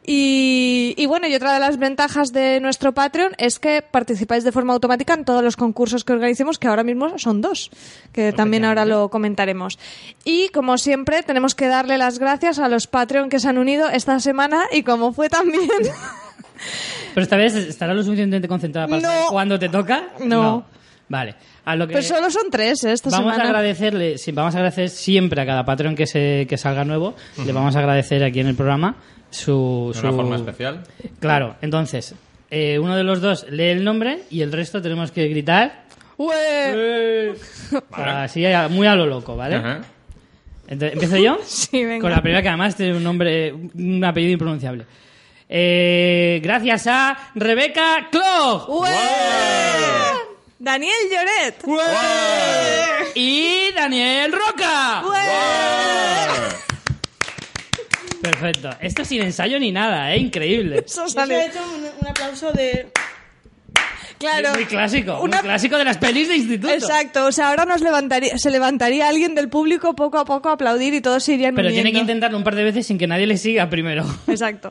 Y, 0.06 0.96
y 0.98 1.06
bueno, 1.06 1.28
y 1.28 1.36
otra 1.36 1.54
de 1.54 1.60
las 1.60 1.78
ventajas 1.78 2.34
de 2.34 2.60
nuestro 2.60 2.92
Patreon 2.92 3.34
es 3.38 3.60
que 3.60 3.84
participáis 3.84 4.44
de 4.44 4.52
forma 4.52 4.74
automática 4.74 5.14
en 5.14 5.26
todos 5.26 5.44
los 5.44 5.56
concursos 5.56 6.04
que 6.04 6.14
organicemos, 6.14 6.58
que 6.58 6.68
ahora 6.68 6.84
mismo 6.84 7.20
son 7.20 7.40
dos, 7.42 7.70
que 8.12 8.34
también 8.34 8.66
ahora 8.66 8.86
lo 8.86 9.10
comentaremos. 9.10 9.78
Y 10.26 10.50
como 10.50 10.78
siempre, 10.80 11.22
tenemos 11.22 11.54
que 11.54 11.68
darle 11.68 12.00
las 12.00 12.18
gracias 12.18 12.58
a 12.58 12.68
los 12.68 12.88
Patreon 12.88 13.30
que 13.30 13.40
se 13.40 13.48
han 13.50 13.60
unido 13.60 13.90
esta 13.90 14.20
semana 14.20 14.64
y 14.72 14.84
como 14.84 15.14
fue 15.14 15.30
también... 15.30 15.70
Pero 17.14 17.24
esta 17.24 17.38
vez 17.38 17.56
estará 17.56 17.94
lo 17.94 18.04
suficientemente 18.04 18.48
concentrada 18.48 18.88
para 18.88 19.02
No. 19.02 19.08
saber 19.10 19.24
cuándo 19.30 19.60
te 19.60 19.68
toca. 19.70 20.10
No. 20.24 20.64
Vale. 21.10 21.36
A 21.66 21.76
lo 21.76 21.88
que 21.88 21.94
Pues 21.94 22.08
solo 22.08 22.30
son 22.32 22.50
tres 22.50 22.84
¿eh? 22.86 22.94
esta 22.94 23.10
vamos 23.10 23.38
a 23.38 23.42
agradecerle, 23.44 24.18
sí, 24.18 24.32
vamos 24.32 24.56
a 24.56 24.60
agradecer 24.60 24.90
siempre 24.90 25.42
a 25.42 25.46
cada 25.46 25.66
Patreon 25.66 25.96
que 25.96 26.08
se 26.08 26.46
que 26.48 26.58
salga 26.58 26.86
nuevo. 26.86 27.14
Le 27.46 27.52
vamos 27.52 27.76
a 27.76 27.80
agradecer 27.80 28.24
aquí 28.24 28.40
en 28.40 28.48
el 28.48 28.56
programa 28.56 28.96
su, 29.32 29.92
De 29.94 30.00
su 30.00 30.08
una 30.08 30.16
forma 30.16 30.36
especial. 30.36 30.84
Claro. 31.20 31.56
Entonces, 31.62 32.14
eh, 32.50 32.78
uno 32.80 32.96
de 32.96 33.04
los 33.04 33.22
dos 33.22 33.46
lee 33.50 33.70
el 33.70 33.84
nombre 33.84 34.20
y 34.30 34.42
el 34.42 34.52
resto 34.52 34.82
tenemos 34.82 35.12
que 35.12 35.28
gritar. 35.28 35.86
¡Ué! 36.18 37.34
Así 37.92 38.46
muy 38.70 38.86
a 38.88 38.96
lo 38.96 39.08
loco, 39.08 39.36
¿vale? 39.36 39.56
Ajá. 39.56 39.82
Entonces, 40.68 40.94
¿Empiezo 40.94 41.18
yo? 41.18 41.40
Sí, 41.46 41.84
venga. 41.84 42.02
Con 42.02 42.12
la 42.12 42.22
primera 42.22 42.42
que 42.42 42.48
además 42.50 42.76
tiene 42.76 42.96
un 42.96 43.04
nombre, 43.04 43.52
un 43.54 44.04
apellido 44.04 44.34
impronunciable. 44.34 44.86
Eh, 45.50 46.40
gracias 46.42 46.88
a 46.88 47.32
Rebeca 47.36 48.08
Clog 48.10 48.70
¡Ué! 48.70 48.90
Daniel 50.60 50.94
Lloret. 51.10 51.56
y 53.16 53.72
Daniel 53.76 54.32
Roca. 54.32 55.04
¡Ué! 55.10 56.01
Perfecto. 58.22 58.70
Esto 58.80 59.04
sin 59.06 59.22
ensayo 59.22 59.60
ni 59.60 59.72
nada, 59.72 60.14
¿eh? 60.14 60.18
Increíble. 60.20 60.84
Eso 60.86 61.02
Yo 61.02 61.08
he 61.08 61.10
sale. 61.12 61.46
hecho 61.46 61.60
un, 61.64 61.84
un 62.02 62.08
aplauso 62.08 62.52
de... 62.52 62.88
Claro. 64.20 64.50
Muy 64.54 64.66
clásico, 64.66 65.20
Una- 65.20 65.38
muy 65.38 65.46
clásico 65.48 65.78
de 65.80 65.84
las 65.84 65.98
pelis 65.98 66.28
de 66.28 66.36
instituto. 66.38 66.72
Exacto, 66.72 67.26
o 67.26 67.32
sea, 67.32 67.50
ahora 67.50 67.66
nos 67.66 67.82
levantaría, 67.82 68.38
se 68.38 68.52
levantaría 68.52 69.08
alguien 69.10 69.34
del 69.34 69.50
público 69.50 69.96
poco 69.96 70.20
a 70.20 70.26
poco 70.26 70.50
a 70.50 70.52
aplaudir 70.54 70.94
y 70.94 71.02
todos 71.02 71.24
se 71.24 71.34
irían 71.34 71.56
Pero 71.56 71.70
tiene 71.72 71.92
que 71.92 71.98
intentarlo 71.98 72.38
un 72.38 72.44
par 72.44 72.54
de 72.54 72.64
veces 72.64 72.86
sin 72.86 73.00
que 73.00 73.08
nadie 73.08 73.26
le 73.26 73.38
siga 73.38 73.68
primero. 73.68 74.06
Exacto. 74.28 74.70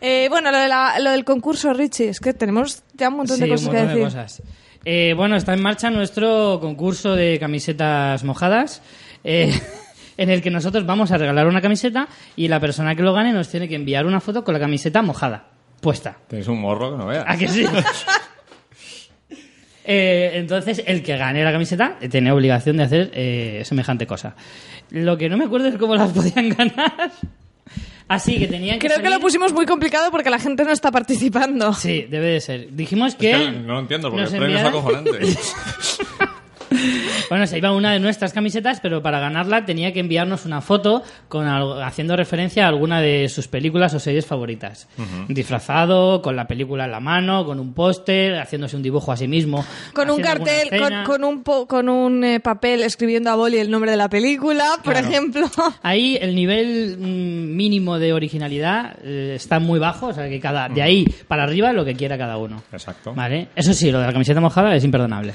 Eh, 0.00 0.28
bueno, 0.30 0.52
lo, 0.52 0.58
de 0.58 0.68
la- 0.68 1.00
lo 1.00 1.10
del 1.10 1.24
concurso, 1.24 1.72
Richie, 1.72 2.10
es 2.10 2.20
que 2.20 2.32
tenemos 2.32 2.84
ya 2.94 3.08
un 3.08 3.16
montón 3.16 3.38
Sí, 3.38 3.42
de 3.42 3.48
cosas 3.48 3.66
un 3.66 3.72
que 3.72 3.78
montón 3.80 3.96
de 3.96 4.04
cosas. 4.04 4.42
Eh, 4.84 5.14
bueno, 5.16 5.34
está 5.34 5.52
en 5.54 5.62
marcha 5.62 5.90
nuestro 5.90 6.60
concurso 6.60 7.16
de 7.16 7.40
camisetas 7.40 8.22
mojadas, 8.22 8.82
eh, 9.24 9.52
en 10.18 10.30
el 10.30 10.42
que 10.42 10.50
nosotros 10.50 10.86
vamos 10.86 11.10
a 11.12 11.18
regalar 11.18 11.46
una 11.46 11.60
camiseta 11.60 12.08
y 12.36 12.48
la 12.48 12.60
persona 12.60 12.94
que 12.94 13.02
lo 13.02 13.12
gane 13.12 13.32
nos 13.32 13.48
tiene 13.48 13.68
que 13.68 13.74
enviar 13.74 14.06
una 14.06 14.20
foto 14.20 14.44
con 14.44 14.54
la 14.54 14.60
camiseta 14.60 15.02
mojada, 15.02 15.48
puesta. 15.80 16.16
Tenéis 16.28 16.48
un 16.48 16.60
morro 16.60 16.92
que 16.92 16.96
no 16.98 17.06
veas. 17.06 17.24
¿A 17.26 17.36
que 17.36 17.48
sí? 17.48 17.64
Eh, 19.88 20.32
entonces, 20.34 20.82
el 20.84 21.00
que 21.02 21.16
gane 21.16 21.44
la 21.44 21.52
camiseta 21.52 21.96
tiene 22.10 22.32
obligación 22.32 22.76
de 22.76 22.82
hacer 22.82 23.10
eh, 23.14 23.62
semejante 23.64 24.04
cosa. 24.04 24.34
Lo 24.90 25.16
que 25.16 25.28
no 25.28 25.36
me 25.36 25.44
acuerdo 25.44 25.68
es 25.68 25.76
cómo 25.76 25.94
las 25.94 26.10
podían 26.12 26.48
ganar. 26.48 27.12
Así 28.08 28.36
que 28.38 28.48
tenían 28.48 28.78
que 28.80 28.86
Creo 28.88 28.98
que 28.98 29.04
lo 29.04 29.10
salir- 29.10 29.20
pusimos 29.22 29.52
muy 29.52 29.64
complicado 29.64 30.10
porque 30.10 30.28
la 30.30 30.40
gente 30.40 30.64
no 30.64 30.72
está 30.72 30.90
participando. 30.90 31.72
Sí, 31.72 32.06
debe 32.10 32.26
de 32.30 32.40
ser. 32.40 32.72
Dijimos 32.72 33.10
Es 33.12 33.14
que... 33.14 33.30
que 33.30 33.50
no 33.52 33.74
lo 33.74 33.78
entiendo 33.80 34.10
porque 34.10 34.24
el 34.24 34.30
premio 34.30 34.48
es 34.58 34.64
enviaran- 34.64 34.68
acojonante. 34.68 35.10
Bueno, 37.28 37.44
se 37.48 37.58
iba 37.58 37.72
una 37.72 37.92
de 37.92 37.98
nuestras 37.98 38.32
camisetas, 38.32 38.78
pero 38.80 39.02
para 39.02 39.18
ganarla 39.18 39.64
tenía 39.64 39.92
que 39.92 39.98
enviarnos 39.98 40.44
una 40.46 40.60
foto 40.60 41.02
con 41.28 41.46
algo- 41.48 41.82
haciendo 41.82 42.14
referencia 42.16 42.64
a 42.66 42.68
alguna 42.68 43.00
de 43.00 43.28
sus 43.28 43.48
películas 43.48 43.92
o 43.94 43.98
series 43.98 44.24
favoritas. 44.26 44.86
Disfrazado, 45.26 46.22
con 46.22 46.36
la 46.36 46.46
película 46.46 46.84
en 46.84 46.92
la 46.92 47.00
mano, 47.00 47.44
con 47.44 47.58
un 47.58 47.74
póster, 47.74 48.38
haciéndose 48.38 48.76
un 48.76 48.82
dibujo 48.82 49.10
a 49.12 49.16
sí 49.16 49.26
mismo. 49.26 49.64
Con 49.92 50.08
un 50.10 50.20
cartel, 50.20 50.68
con, 50.78 51.04
con 51.04 51.24
un, 51.24 51.42
po- 51.42 51.66
con 51.66 51.88
un 51.88 52.22
eh, 52.24 52.40
papel 52.40 52.82
escribiendo 52.82 53.30
a 53.30 53.34
boli 53.34 53.58
el 53.58 53.70
nombre 53.70 53.90
de 53.90 53.96
la 53.96 54.08
película, 54.08 54.64
por 54.84 54.92
Claro. 54.94 55.08
ejemplo. 55.08 55.50
Ahí 55.82 56.16
el 56.20 56.34
nivel 56.34 56.96
mm, 56.98 57.56
mínimo 57.56 57.98
de 57.98 58.12
originalidad 58.12 58.96
eh, 59.02 59.32
está 59.34 59.58
muy 59.58 59.78
bajo, 59.80 60.06
o 60.08 60.12
sea 60.12 60.28
que 60.28 60.38
cada 60.40 60.68
de 60.68 60.80
ahí 60.82 61.04
para 61.28 61.42
arriba 61.42 61.72
lo 61.72 61.84
que 61.84 61.94
quiera 61.94 62.16
cada 62.16 62.36
uno. 62.38 62.62
Exacto. 62.72 63.14
Vale, 63.14 63.48
eso 63.56 63.72
sí, 63.74 63.90
lo 63.90 63.98
de 64.00 64.06
la 64.06 64.12
camiseta 64.12 64.40
mojada 64.40 64.74
es 64.76 64.84
imperdonable. 64.84 65.32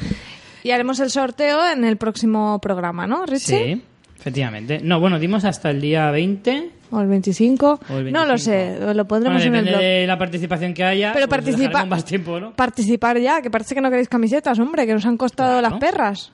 Y 0.64 0.72
haremos 0.72 1.00
el 1.00 1.10
sorteo 1.10 1.68
en 1.72 1.84
el 1.86 1.98
próximo 1.98 2.60
programa, 2.60 3.08
¿no, 3.08 3.26
Richie? 3.26 3.76
Sí, 3.76 3.82
efectivamente. 4.20 4.80
No, 4.84 5.00
bueno, 5.00 5.18
dimos 5.20 5.44
hasta 5.46 5.70
el 5.72 5.82
día 5.82 6.12
20 6.12 6.70
O 6.92 7.00
el 7.02 7.08
25. 7.08 7.68
o 7.90 7.98
el 7.98 8.04
25. 8.06 8.12
No 8.12 8.26
lo 8.26 8.38
sé, 8.38 8.78
lo 8.94 9.06
pondremos 9.08 9.42
Bueno, 9.42 9.58
en 9.58 9.60
el 9.60 9.66
depende 9.66 9.72
blog. 9.72 9.82
de 9.82 10.08
la 10.08 10.18
participación 10.18 10.74
que 10.74 10.84
haya. 10.84 11.14
Pero 11.14 11.28
pues 11.28 11.42
participa- 11.42 11.86
más 11.88 12.06
tiempo, 12.06 12.40
¿no? 12.40 12.54
Participar 12.54 13.18
ya, 13.20 13.42
que 13.42 13.50
parece 13.50 13.74
que 13.76 13.82
no 13.82 13.90
queréis 13.90 14.10
camisetas, 14.10 14.60
hombre, 14.60 14.86
que 14.86 14.94
nos 14.94 15.06
han 15.06 15.18
costado 15.18 15.60
Claro. 15.60 15.70
las 15.70 15.80
perras. 15.80 16.32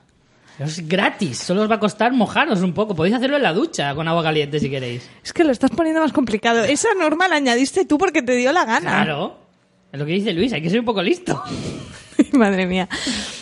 Es 0.58 0.88
gratis, 0.88 1.38
solo 1.38 1.62
os 1.62 1.70
va 1.70 1.76
a 1.76 1.78
costar 1.78 2.12
mojaros 2.12 2.62
un 2.62 2.72
poco. 2.74 2.92
Podéis 2.96 3.14
hacerlo 3.14 3.36
en 3.36 3.44
la 3.44 3.52
ducha 3.52 3.94
con 3.94 4.08
agua 4.08 4.24
caliente 4.24 4.58
si 4.58 4.68
queréis. 4.68 5.08
Es 5.22 5.32
que 5.32 5.44
lo 5.44 5.52
estás 5.52 5.70
poniendo 5.70 6.00
más 6.00 6.12
complicado. 6.12 6.64
Esa 6.64 6.88
norma 6.98 7.28
la 7.28 7.36
añadiste 7.36 7.84
tú 7.84 7.96
porque 7.96 8.22
te 8.22 8.32
dio 8.34 8.50
la 8.50 8.64
gana. 8.64 9.04
Claro. 9.04 9.38
Es 9.92 10.00
lo 10.00 10.04
que 10.04 10.12
dice 10.14 10.32
Luis, 10.32 10.52
hay 10.52 10.60
que 10.60 10.68
ser 10.68 10.80
un 10.80 10.84
poco 10.84 11.00
listo. 11.00 11.40
Madre 12.32 12.66
mía. 12.66 12.88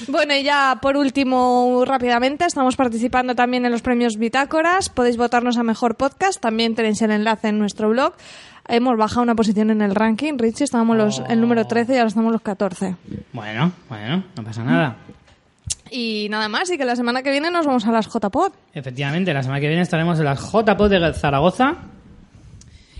Bueno, 0.08 0.34
y 0.34 0.42
ya 0.42 0.78
por 0.80 0.96
último, 0.96 1.84
rápidamente, 1.86 2.44
estamos 2.44 2.76
participando 2.76 3.34
también 3.34 3.64
en 3.64 3.72
los 3.72 3.82
premios 3.82 4.16
Bitácoras. 4.16 4.88
Podéis 4.88 5.16
votarnos 5.16 5.56
a 5.58 5.62
Mejor 5.62 5.96
Podcast. 5.96 6.40
También 6.40 6.74
tenéis 6.74 7.00
el 7.02 7.10
enlace 7.10 7.48
en 7.48 7.58
nuestro 7.58 7.90
blog. 7.90 8.14
Hemos 8.68 8.96
bajado 8.96 9.22
una 9.22 9.34
posición 9.34 9.70
en 9.70 9.80
el 9.80 9.94
ranking. 9.94 10.38
Richie, 10.38 10.64
estábamos 10.64 10.96
los, 10.96 11.22
el 11.28 11.40
número 11.40 11.66
13 11.66 11.94
y 11.94 11.96
ahora 11.96 12.08
estamos 12.08 12.32
los 12.32 12.42
14. 12.42 12.96
Bueno, 13.32 13.72
bueno, 13.88 14.24
no 14.36 14.44
pasa 14.44 14.64
nada. 14.64 14.96
Y 15.90 16.26
nada 16.30 16.48
más, 16.48 16.70
y 16.70 16.76
que 16.76 16.84
la 16.84 16.96
semana 16.96 17.22
que 17.22 17.30
viene 17.30 17.50
nos 17.50 17.64
vamos 17.64 17.86
a 17.86 17.92
las 17.92 18.06
JPod. 18.06 18.52
Efectivamente, 18.74 19.32
la 19.32 19.42
semana 19.42 19.60
que 19.60 19.68
viene 19.68 19.82
estaremos 19.82 20.18
en 20.18 20.24
las 20.24 20.40
JPOD 20.40 20.90
de 20.90 21.12
Zaragoza. 21.12 21.76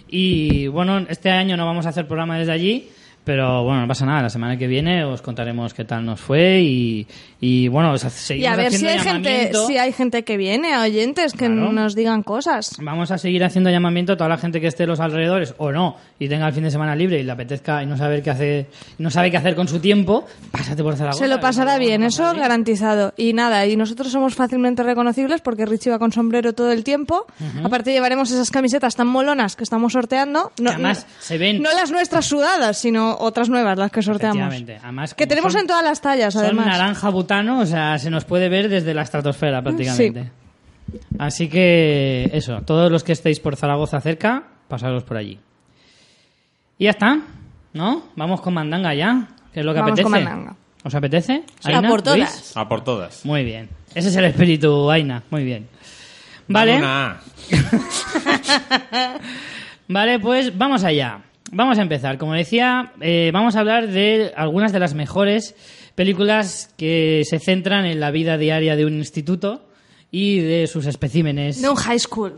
Y 0.08 0.68
bueno, 0.68 0.98
este 1.08 1.30
año 1.30 1.56
no 1.56 1.66
vamos 1.66 1.86
a 1.86 1.88
hacer 1.88 2.06
programa 2.06 2.38
desde 2.38 2.52
allí, 2.52 2.90
pero 3.26 3.64
bueno, 3.64 3.80
no 3.80 3.88
pasa 3.88 4.06
nada. 4.06 4.22
La 4.22 4.30
semana 4.30 4.56
que 4.56 4.68
viene 4.68 5.04
os 5.04 5.20
contaremos 5.20 5.74
qué 5.74 5.84
tal 5.84 6.06
nos 6.06 6.20
fue 6.20 6.60
y, 6.60 7.08
y 7.40 7.68
bueno, 7.68 7.92
os 7.92 8.04
Y 8.04 8.10
seguimos 8.10 8.52
a 8.52 8.56
ver 8.56 8.70
si 8.72 8.76
haciendo 8.86 8.92
hay, 8.92 9.22
gente, 9.22 9.52
si 9.66 9.78
hay 9.78 9.92
gente 9.92 10.24
que 10.24 10.36
viene, 10.36 10.76
oyentes, 10.78 11.32
que 11.32 11.46
Claro. 11.46 11.72
nos 11.72 11.94
digan 11.94 12.22
cosas. 12.22 12.70
Vamos 12.80 13.10
a 13.10 13.18
seguir 13.18 13.44
haciendo 13.44 13.70
llamamiento 13.70 14.14
a 14.14 14.16
toda 14.16 14.28
la 14.30 14.38
gente 14.38 14.60
que 14.60 14.66
esté 14.68 14.84
en 14.84 14.90
los 14.90 15.00
alrededores 15.00 15.54
o 15.58 15.70
no 15.72 15.96
y 16.18 16.28
tenga 16.28 16.46
el 16.48 16.54
fin 16.54 16.62
de 16.64 16.70
semana 16.70 16.94
libre 16.96 17.20
y 17.20 17.22
le 17.22 17.32
apetezca 17.32 17.82
y 17.82 17.86
no 17.86 17.96
saber 17.96 18.22
qué 18.22 18.30
hacer, 18.30 18.66
no 18.98 19.10
sabe 19.10 19.30
qué 19.30 19.36
hacer 19.36 19.54
con 19.54 19.68
su 19.68 19.80
tiempo, 19.80 20.26
pásate 20.50 20.82
por 20.82 20.96
Zaragoza. 20.96 21.22
Se 21.24 21.28
lo 21.28 21.40
pasará 21.40 21.76
bien, 21.78 22.02
eso 22.02 22.32
garantizado. 22.34 23.12
Y 23.16 23.32
nada, 23.34 23.66
y 23.66 23.76
nosotros 23.76 24.10
somos 24.10 24.34
fácilmente 24.34 24.82
reconocibles 24.82 25.40
porque 25.42 25.66
Richie 25.66 25.90
va 25.90 25.98
con 25.98 26.12
sombrero 26.12 26.54
todo 26.54 26.72
el 26.72 26.84
tiempo. 26.84 27.26
Aparte 27.62 27.92
llevaremos 27.92 28.30
esas 28.30 28.50
camisetas 28.50 28.96
tan 28.96 29.08
molonas 29.08 29.56
que 29.56 29.64
estamos 29.64 29.92
sorteando. 29.92 30.52
No, 30.60 30.70
además 30.70 31.06
no- 31.06 31.22
se 31.22 31.38
ven- 31.38 31.60
No 31.62 31.70
las 31.74 31.90
nuestras 31.90 32.24
sudadas, 32.24 32.78
sino 32.78 33.16
otras 33.18 33.48
nuevas, 33.50 33.76
las 33.78 33.90
que 33.90 34.00
sorteamos. 34.02 34.54
Además, 34.82 35.14
Que 35.14 35.26
tenemos 35.26 35.52
son- 35.52 35.62
en 35.62 35.66
todas 35.66 35.84
las 35.84 36.00
tallas, 36.00 36.32
Son 36.32 36.44
además. 36.44 36.66
naranja 36.66 37.10
butano, 37.26 37.58
o 37.58 37.66
sea, 37.66 37.98
se 37.98 38.08
nos 38.08 38.24
puede 38.24 38.48
ver 38.48 38.68
desde 38.68 38.94
la 38.94 39.02
estratosfera 39.02 39.60
prácticamente. 39.60 40.30
Así 41.18 41.48
que 41.48 42.30
eso, 42.32 42.62
todos 42.62 42.92
los 42.92 43.02
que 43.02 43.10
estéis 43.10 43.40
por 43.40 43.56
Zaragoza 43.56 44.00
cerca, 44.00 44.44
pasaros 44.68 45.02
por 45.02 45.16
allí. 45.16 45.40
Y 46.78 46.84
ya 46.84 46.90
está, 46.90 47.18
¿no? 47.72 48.04
Vamos 48.14 48.40
con 48.40 48.54
mandanga 48.54 48.94
ya, 48.94 49.26
que 49.52 49.58
es 49.60 49.66
lo 49.66 49.74
que 49.74 49.80
Vamos 49.80 49.98
apetece. 49.98 50.02
con 50.04 50.12
mandanga. 50.12 50.56
¿Os 50.84 50.94
apetece? 50.94 51.42
Sí, 51.58 51.72
Aina, 51.72 51.88
a 51.88 51.90
por 51.90 52.02
todas. 52.02 52.18
Luis? 52.18 52.52
A 52.56 52.68
por 52.68 52.84
todas. 52.84 53.26
Muy 53.26 53.42
bien. 53.42 53.68
Ese 53.92 54.08
es 54.08 54.16
el 54.16 54.26
espíritu, 54.26 54.88
Aina. 54.88 55.24
Muy 55.30 55.42
bien. 55.42 55.66
Vale. 56.46 56.80
Vale, 59.88 60.20
pues 60.20 60.56
vamos 60.56 60.84
allá. 60.84 61.22
Vamos 61.50 61.78
a 61.78 61.82
empezar. 61.82 62.18
Como 62.18 62.34
decía, 62.34 62.92
eh, 63.00 63.30
vamos 63.32 63.56
a 63.56 63.60
hablar 63.60 63.88
de 63.88 64.32
algunas 64.36 64.72
de 64.72 64.78
las 64.78 64.94
mejores 64.94 65.56
películas 65.96 66.72
que 66.78 67.22
se 67.28 67.40
centran 67.40 67.84
en 67.86 67.98
la 67.98 68.12
vida 68.12 68.38
diaria 68.38 68.76
de 68.76 68.84
un 68.86 68.94
instituto 68.94 69.66
y 70.12 70.38
de 70.38 70.68
sus 70.68 70.86
especímenes. 70.86 71.60
De 71.60 71.68
un 71.68 71.74
high 71.76 71.98
school. 71.98 72.34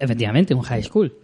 Efectivamente, 0.00 0.54
un 0.54 0.62
high 0.62 0.82
school. 0.82 1.14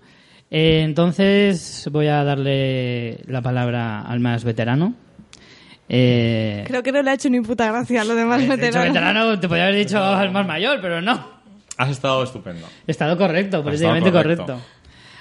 Eh, 0.50 0.82
entonces 0.84 1.88
voy 1.90 2.06
a 2.06 2.22
darle 2.22 3.18
la 3.26 3.42
palabra 3.42 4.02
al 4.02 4.20
más 4.20 4.44
veterano. 4.44 4.94
Eh, 5.88 6.64
Creo 6.66 6.82
que 6.82 6.92
no 6.92 7.02
le 7.02 7.10
ha 7.10 7.14
hecho 7.14 7.30
ni 7.30 7.40
puta 7.40 7.66
gracia 7.70 8.02
a 8.02 8.04
lo 8.04 8.14
demás 8.14 8.46
veteranos. 8.48 8.88
veterano 8.88 9.40
te 9.40 9.48
podría 9.48 9.64
haber 9.64 9.76
dicho 9.76 9.98
al 10.02 10.30
más 10.30 10.46
mayor, 10.46 10.78
pero 10.80 11.00
no. 11.00 11.38
Has 11.78 11.90
estado 11.90 12.22
estupendo. 12.24 12.66
Estado 12.86 13.16
correcto, 13.16 13.62
políticamente 13.62 14.10
correcto. 14.12 14.44
correcto. 14.46 14.68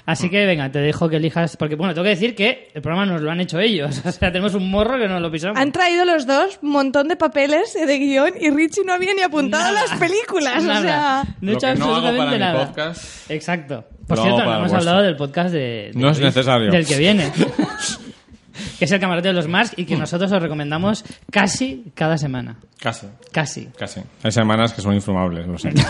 Así 0.08 0.30
que 0.30 0.46
venga, 0.46 0.72
te 0.72 0.78
dejo 0.78 1.10
que 1.10 1.16
elijas, 1.16 1.58
porque 1.58 1.74
bueno, 1.74 1.92
tengo 1.92 2.04
que 2.04 2.08
decir 2.08 2.34
que 2.34 2.70
el 2.72 2.80
programa 2.80 3.04
nos 3.04 3.20
lo 3.20 3.30
han 3.30 3.40
hecho 3.40 3.60
ellos, 3.60 4.00
o 4.06 4.10
sea, 4.10 4.32
tenemos 4.32 4.54
un 4.54 4.70
morro 4.70 4.98
que 4.98 5.06
nos 5.06 5.20
lo 5.20 5.30
pisamos. 5.30 5.58
Han 5.60 5.70
traído 5.70 6.06
los 6.06 6.26
dos 6.26 6.58
un 6.62 6.70
montón 6.70 7.08
de 7.08 7.16
papeles 7.16 7.74
de 7.74 7.98
guion 7.98 8.32
y 8.40 8.48
Richie 8.48 8.84
no 8.86 8.94
había 8.94 9.12
ni 9.12 9.20
apuntado 9.20 9.64
Nada. 9.70 9.86
las 9.86 9.98
películas. 9.98 10.64
Nada. 10.64 10.78
O 10.78 10.82
sea, 10.82 11.24
no 11.42 11.50
he 11.52 11.54
hecho 11.54 11.66
no 11.74 11.84
absolutamente 11.94 12.38
nada. 12.38 12.66
podcast, 12.68 13.30
Exacto. 13.30 13.84
Por 14.06 14.16
Lo 14.16 14.22
cierto, 14.24 14.44
no 14.44 14.56
hemos 14.60 14.72
hablado 14.72 15.02
del 15.02 15.16
podcast 15.16 15.52
de, 15.52 15.90
de 15.92 15.92
No 15.94 16.08
es 16.08 16.18
Luis, 16.18 16.34
necesario. 16.34 16.70
del 16.70 16.86
que 16.86 16.96
viene. 16.96 17.30
que 18.78 18.84
es 18.86 18.90
el 18.90 19.00
camarote 19.00 19.28
de 19.28 19.34
los 19.34 19.46
Mars 19.46 19.72
y 19.76 19.84
que 19.84 19.94
nosotros 19.96 20.32
os 20.32 20.40
recomendamos 20.42 21.04
casi 21.30 21.84
cada 21.94 22.16
semana. 22.16 22.56
casi. 22.80 23.06
Casi. 23.30 23.66
Casi. 23.78 24.00
Hay 24.22 24.32
semanas 24.32 24.72
que 24.72 24.80
son 24.80 24.94
infumables, 24.94 25.46
lo 25.46 25.58
sé. 25.58 25.70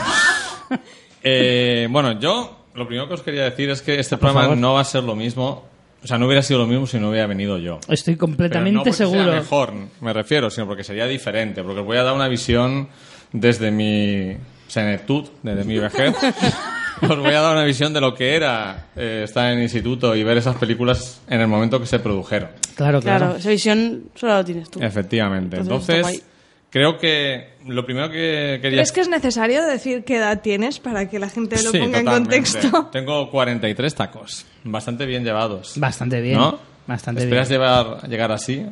Eh, 1.21 1.89
bueno, 1.91 2.19
yo 2.21 2.58
lo 2.79 2.87
primero 2.87 3.09
que 3.09 3.15
os 3.15 3.23
quería 3.23 3.45
decir 3.45 3.69
es 3.71 3.83
que 3.83 3.99
este 3.99 4.17
programa 4.17 4.43
favor. 4.43 4.59
no 4.59 4.75
va 4.75 4.81
a 4.81 4.85
ser 4.85 5.03
lo 5.05 5.15
mismo. 5.17 5.65
O 6.03 6.07
sea, 6.07 6.17
no 6.17 6.27
hubiera 6.27 6.43
sido 6.43 6.61
lo 6.61 6.67
mismo 6.67 6.87
si 6.87 6.99
no 6.99 7.11
hubiera 7.11 7.27
venido 7.27 7.59
yo. 7.59 7.81
Estoy 7.89 8.15
Pero 8.15 8.27
no 8.29 8.31
completamente 8.33 8.79
porque 8.79 8.93
seguro. 8.93 9.25
Sea 9.25 9.33
mejor, 9.33 9.73
me 10.01 10.13
refiero, 10.13 10.49
sino 10.49 10.67
porque 10.69 10.85
sería 10.85 11.07
diferente. 11.07 11.63
Porque 11.63 11.81
os 11.81 11.87
voy 11.87 11.97
a 11.97 12.05
dar 12.05 12.15
una 12.15 12.29
visión 12.29 12.89
desde 13.33 13.73
mi 13.73 14.37
senectud, 14.69 15.29
desde 15.43 15.65
mi 15.65 15.79
vejez. 15.79 16.15
os 17.03 17.19
voy 17.19 17.35
a 17.35 17.41
dar 17.41 17.53
una 17.53 17.65
visión 17.65 17.93
de 17.93 18.01
lo 18.01 18.15
que 18.15 18.37
era 18.37 18.87
eh, 18.95 19.23
estar 19.25 19.51
en 19.51 19.59
el 19.59 19.65
instituto 19.65 20.15
y 20.15 20.23
ver 20.23 20.37
esas 20.37 20.57
películas 20.57 21.21
en 21.29 21.41
el 21.41 21.49
momento 21.49 21.81
que 21.81 21.87
se 21.87 21.99
produjeron. 21.99 22.51
Claro, 22.77 23.01
claro. 23.01 23.27
Claro, 23.27 23.37
esa 23.37 23.51
visión 23.51 24.05
solo 24.15 24.35
la 24.35 24.45
tienes 24.45 24.71
tú. 24.71 24.81
Efectivamente. 24.81 25.57
Entonces, 25.57 25.97
Entonces, 25.97 26.25
creo 26.71 26.99
que 26.99 27.55
lo 27.67 27.85
primero 27.85 28.11
que 28.11 28.59
quería 28.63 28.79
¿crees 28.79 28.93
que 28.93 29.01
es 29.01 29.09
necesario 29.09 29.65
decir 29.67 30.05
qué 30.05 30.17
edad 30.17 30.41
tienes 30.41 30.79
para 30.81 31.09
que 31.09 31.19
la 31.19 31.29
gente 31.29 31.63
lo 31.63 31.71
Sí, 31.71 31.79
ponga 31.79 31.99
en 32.01 32.07
contexto? 32.07 32.87
Tengo 32.93 33.31
43 33.31 33.95
tacos, 33.95 34.47
bastante 34.65 35.07
bien 35.07 35.25
llevados. 35.25 35.75
Bastante 35.79 36.21
bien. 36.21 36.37
¿No? 36.39 36.59
Bastante 36.87 37.23
¿Esperas 37.23 37.49
bien. 37.49 37.61
llevar, 37.61 38.09
llegar 38.09 38.33
así 38.33 38.65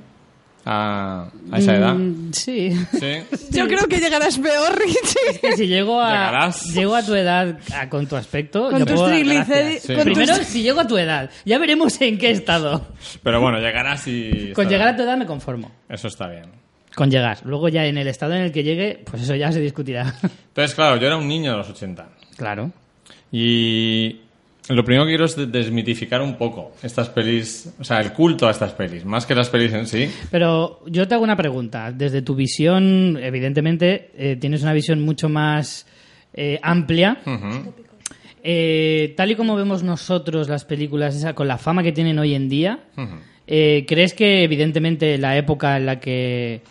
a, 0.65 1.29
a 1.53 1.59
esa 1.59 1.77
edad? 1.77 1.95
Mm, 1.95 2.33
sí. 2.33 2.73
Sí. 2.99 3.19
Yo 3.51 3.69
creo 3.69 3.87
que 3.87 3.99
llegarás 3.99 4.39
peor, 4.39 4.77
Richie. 4.79 5.39
Que 5.41 5.57
si 5.57 5.67
llego 5.69 6.01
a, 6.01 6.11
Llegarás. 6.11 6.75
llego 6.75 6.95
a 6.97 7.03
tu 7.05 7.15
edad 7.15 7.59
a- 7.75 7.89
con 7.89 8.07
tu 8.07 8.17
aspecto, 8.17 8.71
Con 8.71 8.81
yo 8.81 8.87
tus 8.87 9.05
triglicéridos-. 9.05 9.81
Sí. 9.83 9.95
Primero, 10.03 10.37
tus- 10.39 10.47
si 10.47 10.63
llego 10.63 10.81
a 10.81 10.87
tu 10.87 10.97
edad, 10.99 11.31
ya 11.45 11.59
veremos 11.59 12.01
en 12.01 12.19
qué 12.19 12.31
estado. 12.31 12.87
Pero 13.23 13.41
bueno, 13.41 13.59
llegarás 13.59 14.07
y... 14.09 14.53
Con 14.55 14.69
llegar 14.69 14.89
a 14.89 14.97
tu 14.97 15.03
edad 15.03 15.17
me 15.17 15.27
conformo. 15.27 15.71
Eso 15.89 16.09
está 16.09 16.27
bien. 16.29 16.51
Con 16.97 17.11
llegar. 17.11 17.39
Luego 17.45 17.69
ya 17.69 17.87
en 17.87 17.97
el 17.99 18.09
estado 18.09 18.35
en 18.35 18.41
el 18.43 18.51
que 18.51 18.65
llegue, 18.65 19.03
pues 19.09 19.23
eso 19.23 19.37
ya 19.37 19.53
se 19.53 19.61
discutirá. 19.61 20.13
Entonces, 20.49 20.75
claro, 20.75 20.97
yo 20.97 21.07
era 21.07 21.17
un 21.17 21.29
niño 21.29 21.53
de 21.53 21.59
los 21.59 21.71
80. 21.71 22.09
claro. 22.37 22.73
Y 23.31 24.21
lo 24.69 24.85
primero 24.85 25.05
que 25.05 25.11
quiero 25.11 25.25
es 25.27 25.37
de- 25.37 25.47
desmitificar 25.47 26.23
un 26.23 26.37
poco 26.37 26.73
estas 26.83 27.09
pelis, 27.11 27.73
o 27.79 27.85
sea, 27.85 28.01
el 28.01 28.13
culto 28.13 28.47
a 28.49 28.51
estas 28.53 28.73
pelis, 28.73 29.05
más 29.05 29.27
que 29.27 29.35
las 29.35 29.51
pelis 29.51 29.73
en 29.75 29.87
sí. 29.87 30.09
Pero 30.31 30.81
yo 30.87 31.07
te 31.07 31.15
hago 31.15 31.25
una 31.25 31.37
pregunta. 31.37 31.93
Desde 31.93 32.23
tu 32.23 32.35
visión, 32.35 33.19
evidentemente, 33.21 34.11
eh, 34.17 34.37
tienes 34.41 34.63
una 34.63 34.73
visión 34.73 35.03
mucho 35.03 35.29
más 35.29 35.87
eh, 36.35 36.59
amplia. 36.63 37.19
Eh, 38.43 39.15
tal 39.17 39.31
y 39.33 39.35
como 39.35 39.57
vemos 39.57 39.83
nosotros 39.83 40.49
las 40.49 40.65
películas, 40.65 41.17
esa, 41.17 41.35
con 41.35 41.49
la 41.49 41.59
fama 41.59 41.83
que 41.83 41.93
tienen 41.93 42.19
hoy 42.19 42.35
en 42.35 42.49
día, 42.49 42.79
¿crees 43.47 44.15
que 44.15 44.45
evidentemente 44.45 45.19
la 45.19 45.37
época 45.37 45.77
en 45.77 45.87
la 45.87 45.99
que... 46.01 46.63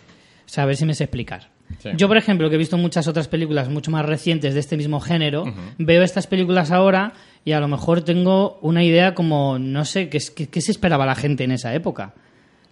Sea, 0.45 0.63
a 0.63 0.67
ver 0.67 0.75
si 0.75 0.85
me 0.85 0.93
sé 0.93 1.05
explicar. 1.05 1.49
Sí. 1.79 1.89
Yo, 1.97 2.07
por 2.07 2.17
ejemplo, 2.17 2.47
que 2.49 2.55
he 2.55 2.59
visto 2.59 2.77
muchas 2.77 3.07
otras 3.07 3.27
películas 3.27 3.69
mucho 3.69 3.89
más 3.91 4.05
recientes 4.05 4.53
de 4.53 4.59
este 4.59 4.77
mismo 4.77 4.99
género, 4.99 5.45
veo 5.79 6.03
estas 6.03 6.27
películas 6.27 6.71
ahora 6.71 7.13
y 7.43 7.53
a 7.53 7.59
lo 7.59 7.67
mejor 7.67 8.01
tengo 8.01 8.59
una 8.61 8.83
idea 8.83 9.15
como, 9.15 9.57
no 9.59 9.83
sé, 9.85 10.09
¿qué, 10.09 10.17
es- 10.17 10.29
qué- 10.31 10.47
qué 10.47 10.61
se 10.61 10.71
esperaba 10.71 11.05
la 11.05 11.15
gente 11.15 11.43
en 11.43 11.51
esa 11.51 11.73
época? 11.73 12.13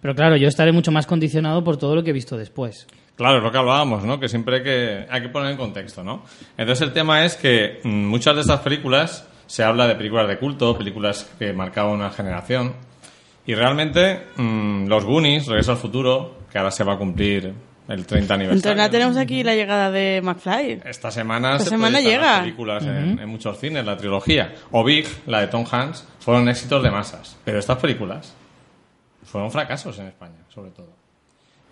Pero 0.00 0.14
claro, 0.14 0.36
yo 0.36 0.46
estaré 0.48 0.70
mucho 0.70 0.92
más 0.92 1.06
condicionado 1.06 1.64
por 1.64 1.76
todo 1.76 1.94
lo 1.96 2.04
que 2.04 2.10
he 2.10 2.12
visto 2.12 2.36
después. 2.36 2.86
Claro, 3.16 3.38
es 3.38 3.42
lo 3.44 3.50
que 3.50 3.58
hablábamos, 3.58 4.04
¿no? 4.04 4.20
Que 4.20 4.28
siempre 4.28 4.56
hay 4.58 4.62
que, 4.62 5.06
hay 5.10 5.22
que 5.22 5.28
poner 5.28 5.50
en 5.52 5.56
contexto, 5.56 6.02
¿no? 6.04 6.24
Entonces 6.56 6.86
el 6.86 6.92
tema 6.92 7.24
es 7.24 7.36
que 7.36 7.80
mm, 7.82 7.88
muchas 8.06 8.34
de 8.34 8.40
estas 8.42 8.60
películas 8.60 9.26
se 9.46 9.62
habla 9.64 9.86
de 9.88 9.94
películas 9.96 10.28
de 10.28 10.38
culto, 10.38 10.76
películas 10.76 11.30
que 11.38 11.52
marcaban 11.52 11.92
una 11.94 12.10
generación. 12.10 12.74
Y 13.46 13.54
realmente 13.54 14.22
mm, 14.36 14.86
los 14.86 15.04
Goonies, 15.04 15.46
Regreso 15.46 15.72
al 15.72 15.78
Futuro, 15.78 16.38
que 16.54 16.58
ahora 16.58 16.70
se 16.70 16.84
va 16.84 16.92
a 16.92 16.98
cumplir 16.98 17.52
el 17.88 18.06
30 18.06 18.32
aniversario. 18.34 18.70
Entonces 18.70 18.90
tenemos 18.92 19.16
aquí 19.16 19.42
la 19.42 19.56
llegada 19.56 19.90
de 19.90 20.20
McFly. 20.22 20.82
Esta 20.84 21.10
semana, 21.10 21.54
Esta 21.54 21.64
se 21.64 21.70
semana 21.70 22.00
llega. 22.00 22.42
películas 22.42 22.84
en, 22.84 23.18
en 23.18 23.28
muchos 23.28 23.58
cines, 23.58 23.84
la 23.84 23.96
trilogía. 23.96 24.54
O 24.70 24.84
Big, 24.84 25.04
la 25.26 25.40
de 25.40 25.48
Tom 25.48 25.64
Hanks, 25.68 26.06
fueron 26.20 26.48
éxitos 26.48 26.80
de 26.84 26.92
masas. 26.92 27.36
Pero 27.44 27.58
estas 27.58 27.76
películas 27.78 28.34
fueron 29.24 29.50
fracasos 29.50 29.98
en 29.98 30.06
España, 30.06 30.36
sobre 30.54 30.70
todo. 30.70 30.90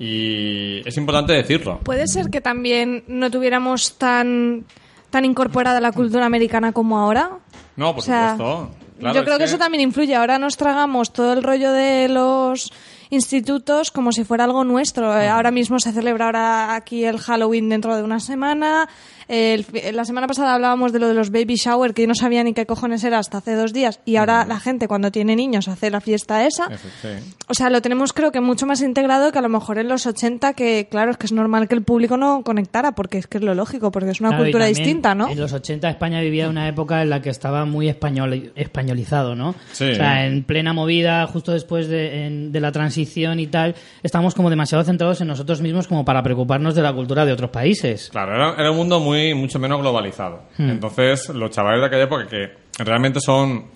Y 0.01 0.83
es 0.85 0.97
importante 0.97 1.33
decirlo. 1.33 1.79
Puede 1.85 2.09
ser 2.09 2.29
que 2.29 2.41
también 2.41 3.05
no 3.07 3.31
tuviéramos 3.31 3.99
tan, 3.99 4.65
tan 5.11 5.25
incorporada 5.25 5.81
la 5.81 5.93
cultura 5.93 6.27
americana 6.27 6.73
como 6.73 6.99
ahora. 6.99 7.39
No, 7.77 7.93
por 7.93 8.01
O 8.01 8.03
sea, 8.03 8.33
supuesto. 8.33 8.71
Claro, 8.99 9.15
yo 9.15 9.21
es 9.21 9.27
creo 9.27 9.39
que... 9.39 9.45
eso 9.45 9.59
también 9.59 9.83
influye. 9.83 10.17
Ahora 10.17 10.41
nos 10.41 10.57
tragamos 10.57 11.13
todo 11.13 11.33
el 11.35 11.45
rollo 11.45 11.73
de 11.73 12.09
los 12.09 12.73
institutos 13.13 13.91
como 13.91 14.11
si 14.11 14.25
fuera 14.25 14.45
algo 14.45 14.65
nuestro. 14.65 15.21
Eh, 15.21 15.29
Ahora 15.29 15.51
mismo 15.51 15.79
se 15.79 15.93
celebra 15.93 16.25
ahora 16.25 16.75
aquí 16.75 17.05
el 17.05 17.19
Halloween 17.19 17.69
dentro 17.69 17.95
de 17.95 18.03
una 18.03 18.21
semana. 18.21 18.89
El- 19.33 19.65
la 19.95 20.05
semana 20.05 20.27
pasada 20.27 20.55
hablábamos 20.55 20.93
de 20.93 20.99
lo 20.99 21.09
de 21.09 21.15
los 21.15 21.31
baby 21.31 21.55
shower, 21.55 21.95
que 21.95 22.03
yo 22.03 22.09
no 22.09 22.15
sabía 22.15 22.45
ni 22.45 22.53
qué 22.53 22.67
cojones 22.67 23.03
era 23.03 23.19
hasta 23.19 23.39
hace 23.39 23.55
dos 23.55 23.73
días. 23.73 24.01
Y 24.05 24.17
ahora 24.17 24.45
la 24.45 24.61
gente 24.61 24.89
cuando 24.89 25.11
tiene 25.11 25.35
niños 25.37 25.69
hace 25.69 25.91
la 25.91 26.03
fiesta 26.03 26.47
esa. 26.47 26.69
O 27.49 27.55
sea, 27.55 27.71
lo 27.71 27.81
tenemos 27.81 28.13
creo 28.13 28.31
que 28.31 28.43
mucho 28.43 28.67
más 28.67 28.83
integrado 28.83 29.33
que 29.33 29.39
a 29.39 29.43
lo 29.43 29.49
mejor 29.49 29.79
en 29.79 29.89
los 29.89 30.07
80, 30.07 30.53
que 30.53 30.87
claro, 30.91 31.13
es 31.13 31.17
que 31.17 31.25
es 31.27 31.33
normal 31.33 31.67
que 31.67 31.75
el 31.75 31.83
público 31.83 32.19
no 32.19 32.43
conectara, 32.45 32.93
porque 32.93 33.17
es 33.17 33.27
que 33.27 33.39
es 33.39 33.45
lo 33.45 33.55
lógico, 33.55 33.91
porque 33.91 34.11
es 34.11 34.21
una 34.21 34.29
Claro, 34.31 34.45
cultura 34.45 34.67
distinta, 34.67 35.15
¿no? 35.15 35.29
En 35.31 35.41
los 35.41 35.53
80 35.55 35.89
España 35.89 36.21
vivía 36.21 36.51
una 36.51 36.69
época 36.69 37.01
en 37.01 37.09
la 37.09 37.23
que 37.23 37.31
estaba 37.31 37.65
muy 37.65 37.89
español, 37.89 38.53
españolizado, 38.55 39.35
¿no? 39.35 39.55
Sí. 39.73 39.91
O 39.93 39.95
sea, 39.95 40.27
en 40.27 40.45
plena 40.45 40.75
movida, 40.75 41.27
justo 41.27 41.53
después 41.53 41.89
de, 41.89 42.27
en- 42.27 42.53
de 42.53 42.61
la 42.61 42.71
transición 42.71 43.41
y 43.41 43.47
tal, 43.47 43.75
estábamos 44.03 44.35
como 44.35 44.51
demasiado 44.51 44.85
centrados 44.85 45.21
en 45.23 45.29
nosotros 45.29 45.63
mismos 45.63 45.89
como 45.89 46.05
para 46.05 46.23
preocuparnos 46.23 46.75
de 46.75 46.83
la 46.83 46.93
cultura 46.93 47.25
de 47.25 47.33
otros 47.33 47.51
países. 47.51 48.09
Claro, 48.11 48.35
era, 48.35 48.55
era 48.59 48.71
un 48.71 48.77
mundo 48.77 49.01
muy 49.01 49.22
mucho 49.35 49.59
menos 49.59 49.81
globalizado. 49.81 50.43
Entonces, 50.59 51.29
los 51.31 51.51
chavales 51.51 51.81
de 51.81 51.87
aquella 51.87 52.05
época 52.05 52.27
que 52.27 52.51
realmente 52.83 53.21
son, 53.21 53.67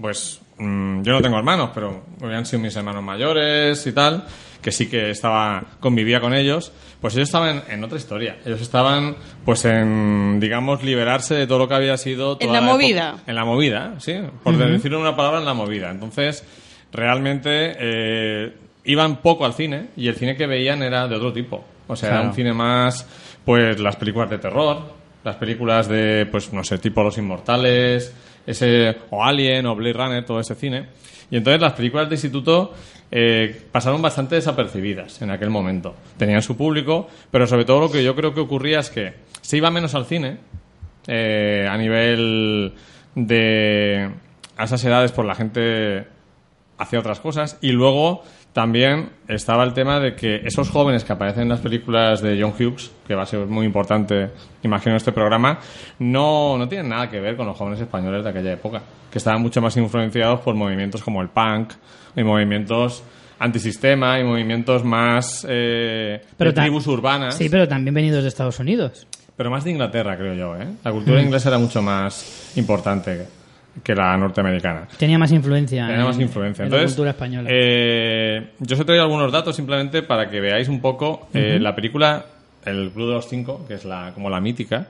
pues, 0.00 0.40
mm, 0.58 1.02
yo 1.02 1.12
no 1.12 1.20
tengo 1.20 1.36
hermanos, 1.38 1.70
pero 1.74 2.02
habían 2.22 2.44
sido 2.46 2.60
mis 2.62 2.74
hermanos 2.76 3.02
mayores 3.02 3.86
y 3.86 3.92
tal, 3.92 4.24
que 4.62 4.72
sí 4.72 4.88
que 4.88 5.10
estaba, 5.10 5.62
convivía 5.80 6.20
con 6.20 6.34
ellos, 6.34 6.72
pues 7.00 7.14
ellos 7.14 7.28
estaban 7.28 7.62
en, 7.68 7.74
en 7.74 7.84
otra 7.84 7.96
historia. 7.96 8.38
Ellos 8.44 8.60
estaban, 8.60 9.16
pues, 9.44 9.64
en, 9.64 10.38
digamos, 10.40 10.82
liberarse 10.82 11.34
de 11.34 11.46
todo 11.46 11.58
lo 11.58 11.68
que 11.68 11.74
había 11.74 11.96
sido... 11.96 12.32
En 12.40 12.48
toda 12.48 12.52
la 12.54 12.58
época- 12.58 12.72
movida. 12.72 13.16
En 13.26 13.34
la 13.36 13.44
movida, 13.44 13.94
sí, 14.00 14.14
por 14.42 14.56
decirlo 14.56 14.98
una 15.00 15.14
palabra, 15.14 15.38
en 15.38 15.44
la 15.46 15.54
movida. 15.54 15.90
Entonces, 15.90 16.44
realmente 16.92 17.74
eh, 17.78 18.52
iban 18.84 19.16
poco 19.22 19.44
al 19.44 19.54
cine 19.54 19.88
y 19.96 20.08
el 20.08 20.16
cine 20.16 20.36
que 20.36 20.46
veían 20.46 20.82
era 20.82 21.06
de 21.06 21.16
otro 21.16 21.32
tipo. 21.32 21.64
O 21.86 21.96
sea, 21.96 22.10
era 22.10 22.20
un 22.22 22.34
cine 22.34 22.52
más, 22.52 23.06
pues, 23.48 23.80
las 23.80 23.96
películas 23.96 24.28
de 24.28 24.36
terror, 24.36 24.76
las 25.24 25.36
películas 25.36 25.88
de, 25.88 26.28
pues, 26.30 26.52
no 26.52 26.62
sé, 26.62 26.76
tipo 26.76 27.02
Los 27.02 27.16
Inmortales, 27.16 28.14
ese, 28.46 28.94
o 29.08 29.24
Alien, 29.24 29.64
o 29.64 29.74
Blade 29.74 29.94
Runner, 29.94 30.22
todo 30.26 30.38
ese 30.38 30.54
cine. 30.54 30.88
Y 31.30 31.38
entonces 31.38 31.58
las 31.58 31.72
películas 31.72 32.10
de 32.10 32.16
instituto 32.16 32.74
eh, 33.10 33.62
pasaron 33.72 34.02
bastante 34.02 34.34
desapercibidas 34.34 35.22
en 35.22 35.30
aquel 35.30 35.48
momento. 35.48 35.94
Tenían 36.18 36.42
su 36.42 36.58
público, 36.58 37.08
pero 37.30 37.46
sobre 37.46 37.64
todo 37.64 37.80
lo 37.80 37.90
que 37.90 38.04
yo 38.04 38.14
creo 38.14 38.34
que 38.34 38.40
ocurría 38.40 38.80
es 38.80 38.90
que 38.90 39.14
se 39.40 39.56
iba 39.56 39.70
menos 39.70 39.94
al 39.94 40.04
cine, 40.04 40.36
eh, 41.06 41.66
a 41.70 41.78
nivel 41.78 42.74
de 43.14 44.10
a 44.58 44.64
esas 44.64 44.84
edades 44.84 45.12
por 45.12 45.24
la 45.24 45.34
gente 45.34 46.06
hacía 46.76 46.98
otras 46.98 47.20
cosas. 47.20 47.56
Y 47.62 47.72
luego 47.72 48.24
también 48.58 49.10
estaba 49.28 49.62
el 49.62 49.72
tema 49.72 50.00
de 50.00 50.16
que 50.16 50.40
esos 50.44 50.68
jóvenes 50.68 51.04
que 51.04 51.12
aparecen 51.12 51.44
en 51.44 51.50
las 51.50 51.60
películas 51.60 52.20
de 52.20 52.36
John 52.42 52.52
Hughes, 52.58 52.90
que 53.06 53.14
va 53.14 53.22
a 53.22 53.26
ser 53.26 53.46
muy 53.46 53.64
importante, 53.64 54.30
imagino, 54.64 54.96
este 54.96 55.12
programa, 55.12 55.60
no, 56.00 56.58
no 56.58 56.68
tienen 56.68 56.88
nada 56.88 57.08
que 57.08 57.20
ver 57.20 57.36
con 57.36 57.46
los 57.46 57.56
jóvenes 57.56 57.80
españoles 57.80 58.24
de 58.24 58.30
aquella 58.30 58.54
época, 58.54 58.82
que 59.12 59.18
estaban 59.18 59.42
mucho 59.42 59.62
más 59.62 59.76
influenciados 59.76 60.40
por 60.40 60.56
movimientos 60.56 61.04
como 61.04 61.22
el 61.22 61.28
punk 61.28 61.74
y 62.16 62.24
movimientos 62.24 63.04
antisistema 63.38 64.18
y 64.18 64.24
movimientos 64.24 64.82
más 64.82 65.46
eh, 65.48 66.20
de 66.36 66.52
tribus 66.52 66.88
urbanas. 66.88 67.36
Sí, 67.36 67.48
pero 67.48 67.68
también 67.68 67.94
venidos 67.94 68.24
de 68.24 68.28
Estados 68.28 68.58
Unidos. 68.58 69.06
Pero 69.36 69.52
más 69.52 69.62
de 69.62 69.70
Inglaterra, 69.70 70.16
creo 70.16 70.34
yo, 70.34 70.56
¿eh? 70.56 70.66
La 70.82 70.90
cultura 70.90 71.22
inglesa 71.22 71.50
era 71.50 71.58
mucho 71.58 71.80
más 71.80 72.56
importante 72.56 73.37
que 73.82 73.94
la 73.94 74.16
norteamericana. 74.16 74.88
Tenía 74.98 75.18
más 75.18 75.32
influencia. 75.32 75.86
Tenía 75.86 76.00
en- 76.00 76.06
más 76.06 76.18
influencia. 76.18 76.64
en 76.64 76.70
la 76.70 76.76
Entonces, 76.76 76.94
cultura 76.96 77.10
española. 77.10 77.48
eh, 77.52 78.52
yo 78.60 78.74
os 78.76 78.80
he 78.80 78.84
traído 78.84 79.04
algunos 79.04 79.30
datos 79.32 79.54
simplemente 79.56 80.02
para 80.02 80.28
que 80.30 80.40
veáis 80.40 80.68
un 80.68 80.80
poco 80.80 81.28
eh, 81.34 81.58
la 81.60 81.74
película 81.74 82.24
El 82.64 82.90
Club 82.90 83.08
de 83.08 83.14
los 83.14 83.28
Cinco, 83.28 83.64
que 83.66 83.74
es 83.74 83.84
la 83.84 84.12
como 84.14 84.28
la 84.30 84.40
mítica. 84.40 84.88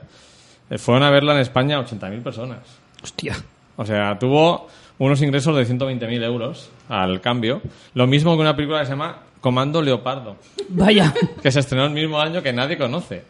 eh, 0.69 0.77
fueron 0.77 1.03
a 1.03 1.09
verla 1.09 1.33
en 1.33 1.39
España 1.39 1.79
80.000 1.79 2.21
personas. 2.21 2.59
Hostia. 3.01 3.35
O 3.77 3.85
sea, 3.85 4.19
tuvo 4.19 4.67
unos 4.97 5.21
ingresos 5.21 5.55
de 5.55 5.65
120.000 5.65 6.23
euros 6.23 6.69
al 6.89 7.21
cambio. 7.21 7.61
Lo 7.93 8.05
mismo 8.07 8.35
que 8.35 8.41
una 8.41 8.55
película 8.55 8.79
que 8.81 8.85
se 8.85 8.91
llama 8.91 9.17
Comando 9.39 9.81
Leopardo, 9.81 10.35
Vaya. 10.67 11.13
que 11.41 11.49
se 11.51 11.61
estrenó 11.61 11.85
el 11.85 11.91
mismo 11.91 12.19
año 12.19 12.41
que 12.43 12.51
nadie 12.51 12.77
conoce. 12.77 13.23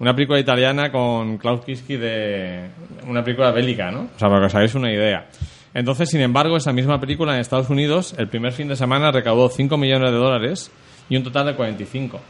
Una 0.00 0.14
película 0.14 0.40
italiana 0.40 0.90
con 0.90 1.38
Klaus 1.38 1.64
Kinski 1.64 1.96
de 1.96 2.68
una 3.06 3.22
película 3.22 3.52
bélica, 3.52 3.90
¿no? 3.90 4.08
O 4.14 4.18
sea, 4.18 4.28
para 4.28 4.40
que 4.40 4.46
os 4.46 4.54
hagáis 4.54 4.74
una 4.74 4.92
idea. 4.92 5.28
Entonces, 5.72 6.08
sin 6.08 6.20
embargo, 6.20 6.56
esa 6.56 6.72
misma 6.72 7.00
película 7.00 7.34
en 7.34 7.40
Estados 7.40 7.70
Unidos, 7.70 8.14
el 8.18 8.28
primer 8.28 8.52
fin 8.52 8.68
de 8.68 8.76
semana 8.76 9.10
recaudó 9.10 9.48
5 9.48 9.76
millones 9.76 10.10
de 10.10 10.16
dólares 10.16 10.70
y 11.08 11.16
un 11.16 11.24
total 11.24 11.46
de 11.46 11.54
45. 11.54 12.20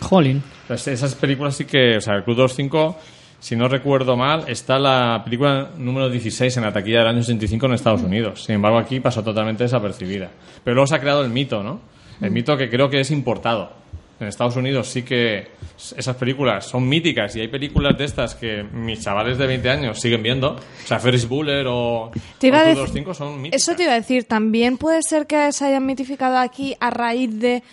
Jolín. 0.00 0.42
Entonces, 0.62 0.88
esas 0.88 1.14
películas 1.14 1.56
sí 1.56 1.64
que, 1.64 1.96
o 1.96 2.00
sea, 2.00 2.14
el 2.14 2.24
Club 2.24 2.36
de 2.36 2.42
los 2.42 2.54
Cinco, 2.54 2.96
si 3.38 3.56
no 3.56 3.68
recuerdo 3.68 4.16
mal, 4.16 4.44
está 4.46 4.78
la 4.78 5.22
película 5.24 5.70
número 5.76 6.08
16 6.08 6.56
en 6.56 6.62
la 6.62 6.72
taquilla 6.72 6.98
del 7.00 7.08
año 7.08 7.20
85 7.20 7.66
en 7.66 7.72
Estados 7.72 8.02
Unidos. 8.02 8.44
Sin 8.44 8.56
embargo, 8.56 8.78
aquí 8.78 9.00
pasó 9.00 9.22
totalmente 9.22 9.64
desapercibida. 9.64 10.30
Pero 10.62 10.74
luego 10.74 10.86
se 10.86 10.96
ha 10.96 11.00
creado 11.00 11.24
el 11.24 11.30
mito, 11.30 11.62
¿no? 11.62 11.80
El 12.20 12.30
mito 12.30 12.56
que 12.56 12.68
creo 12.68 12.88
que 12.88 13.00
es 13.00 13.10
importado. 13.10 13.81
En 14.22 14.28
Estados 14.28 14.54
Unidos 14.54 14.88
sí 14.88 15.02
que 15.02 15.48
esas 15.96 16.14
películas 16.16 16.64
son 16.64 16.88
míticas 16.88 17.34
y 17.34 17.40
hay 17.40 17.48
películas 17.48 17.98
de 17.98 18.04
estas 18.04 18.36
que 18.36 18.62
mis 18.62 19.00
chavales 19.00 19.36
de 19.36 19.48
20 19.48 19.68
años 19.68 20.00
siguen 20.00 20.22
viendo. 20.22 20.52
O 20.52 20.86
sea, 20.86 21.00
Ferris 21.00 21.28
Bueller 21.28 21.66
o, 21.68 22.12
Te 22.38 22.46
iba 22.46 22.60
a 22.60 23.14
son 23.14 23.42
míticas. 23.42 23.60
Eso 23.60 23.74
te 23.74 23.82
iba 23.82 23.92
a 23.92 23.96
decir, 23.96 24.24
también 24.24 24.78
puede 24.78 25.02
ser 25.02 25.26
que 25.26 25.50
se 25.50 25.64
hayan 25.64 25.84
mitificado 25.84 26.38
aquí 26.38 26.76
a 26.78 26.90
raíz 26.90 27.40
de 27.40 27.64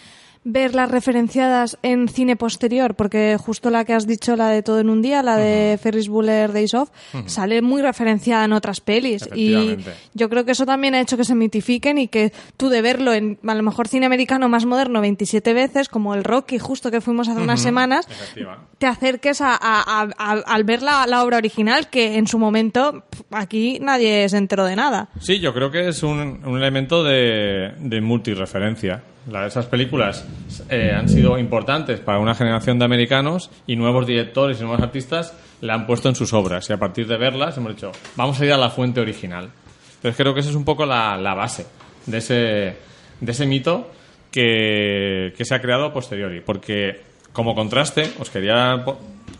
verlas 0.51 0.89
referenciadas 0.91 1.77
en 1.83 2.07
cine 2.07 2.35
posterior, 2.35 2.95
porque 2.95 3.37
justo 3.39 3.69
la 3.69 3.85
que 3.85 3.93
has 3.93 4.07
dicho, 4.07 4.35
la 4.35 4.49
de 4.49 4.63
Todo 4.63 4.79
en 4.79 4.89
un 4.89 5.01
día, 5.01 5.21
la 5.23 5.37
de 5.37 5.77
Ferris 5.81 6.09
Bueller 6.09 6.51
Days 6.53 6.73
Off, 6.73 6.89
sale 7.25 7.61
muy 7.61 7.81
referenciada 7.81 8.45
en 8.45 8.53
otras 8.53 8.81
pelis. 8.81 9.27
Y 9.35 9.77
yo 10.13 10.29
creo 10.29 10.45
que 10.45 10.51
eso 10.51 10.65
también 10.65 10.95
ha 10.95 11.01
hecho 11.01 11.17
que 11.17 11.23
se 11.23 11.35
mitifiquen 11.35 11.97
y 11.97 12.07
que 12.07 12.33
tú 12.57 12.69
de 12.69 12.81
verlo 12.81 13.13
en 13.13 13.37
a 13.47 13.53
lo 13.55 13.63
mejor 13.63 13.87
cine 13.87 14.05
americano 14.05 14.49
más 14.49 14.65
moderno 14.65 15.01
27 15.01 15.53
veces, 15.53 15.89
como 15.89 16.13
el 16.15 16.23
Rocky, 16.23 16.59
justo 16.59 16.91
que 16.91 17.01
fuimos 17.01 17.27
hace 17.29 17.41
unas 17.41 17.61
semanas, 17.61 18.07
Efectiva. 18.09 18.59
te 18.77 18.87
acerques 18.87 19.41
a, 19.41 19.53
a- 19.53 19.83
a- 20.01 20.09
a- 20.17 20.31
al 20.45 20.63
ver 20.63 20.81
la, 20.81 21.05
la 21.07 21.23
obra 21.23 21.37
original, 21.37 21.89
que 21.89 22.17
en 22.17 22.27
su 22.27 22.39
momento 22.39 23.03
aquí 23.31 23.79
nadie 23.81 24.27
se 24.29 24.37
enteró 24.37 24.65
de 24.65 24.75
nada. 24.75 25.09
Sí, 25.19 25.39
yo 25.39 25.53
creo 25.53 25.71
que 25.71 25.87
es 25.89 26.03
un, 26.03 26.41
un 26.45 26.57
elemento 26.57 27.03
de, 27.03 27.73
de 27.79 28.01
multireferencia. 28.01 29.03
La- 29.31 29.45
esas 29.45 29.65
películas 29.67 30.25
eh, 30.69 30.91
han 30.95 31.07
sido 31.09 31.37
importantes 31.37 31.99
para 31.99 32.19
una 32.19 32.35
generación 32.35 32.79
de 32.79 32.85
americanos 32.85 33.49
y 33.67 33.75
nuevos 33.75 34.05
directores 34.07 34.59
y 34.59 34.63
nuevos 34.63 34.81
artistas 34.81 35.33
la 35.61 35.73
han 35.75 35.85
puesto 35.85 36.09
en 36.09 36.15
sus 36.15 36.33
obras. 36.33 36.69
Y 36.69 36.73
a 36.73 36.77
partir 36.77 37.07
de 37.07 37.17
verlas 37.17 37.57
hemos 37.57 37.75
dicho, 37.75 37.91
vamos 38.15 38.39
a 38.39 38.45
ir 38.45 38.51
a 38.53 38.57
la 38.57 38.69
fuente 38.69 38.99
original. 39.01 39.49
Entonces 39.95 40.15
creo 40.15 40.33
que 40.33 40.39
esa 40.39 40.49
es 40.49 40.55
un 40.55 40.65
poco 40.65 40.85
la, 40.85 41.17
la 41.17 41.33
base 41.33 41.65
de 42.05 42.17
ese, 42.19 42.33
de 43.19 43.31
ese 43.31 43.45
mito 43.45 43.91
que, 44.31 45.33
que 45.37 45.45
se 45.45 45.55
ha 45.55 45.61
creado 45.61 45.85
a 45.85 45.93
posteriori. 45.93 46.41
Porque 46.41 47.01
como 47.33 47.55
contraste, 47.55 48.11
os 48.19 48.29
quería 48.29 48.83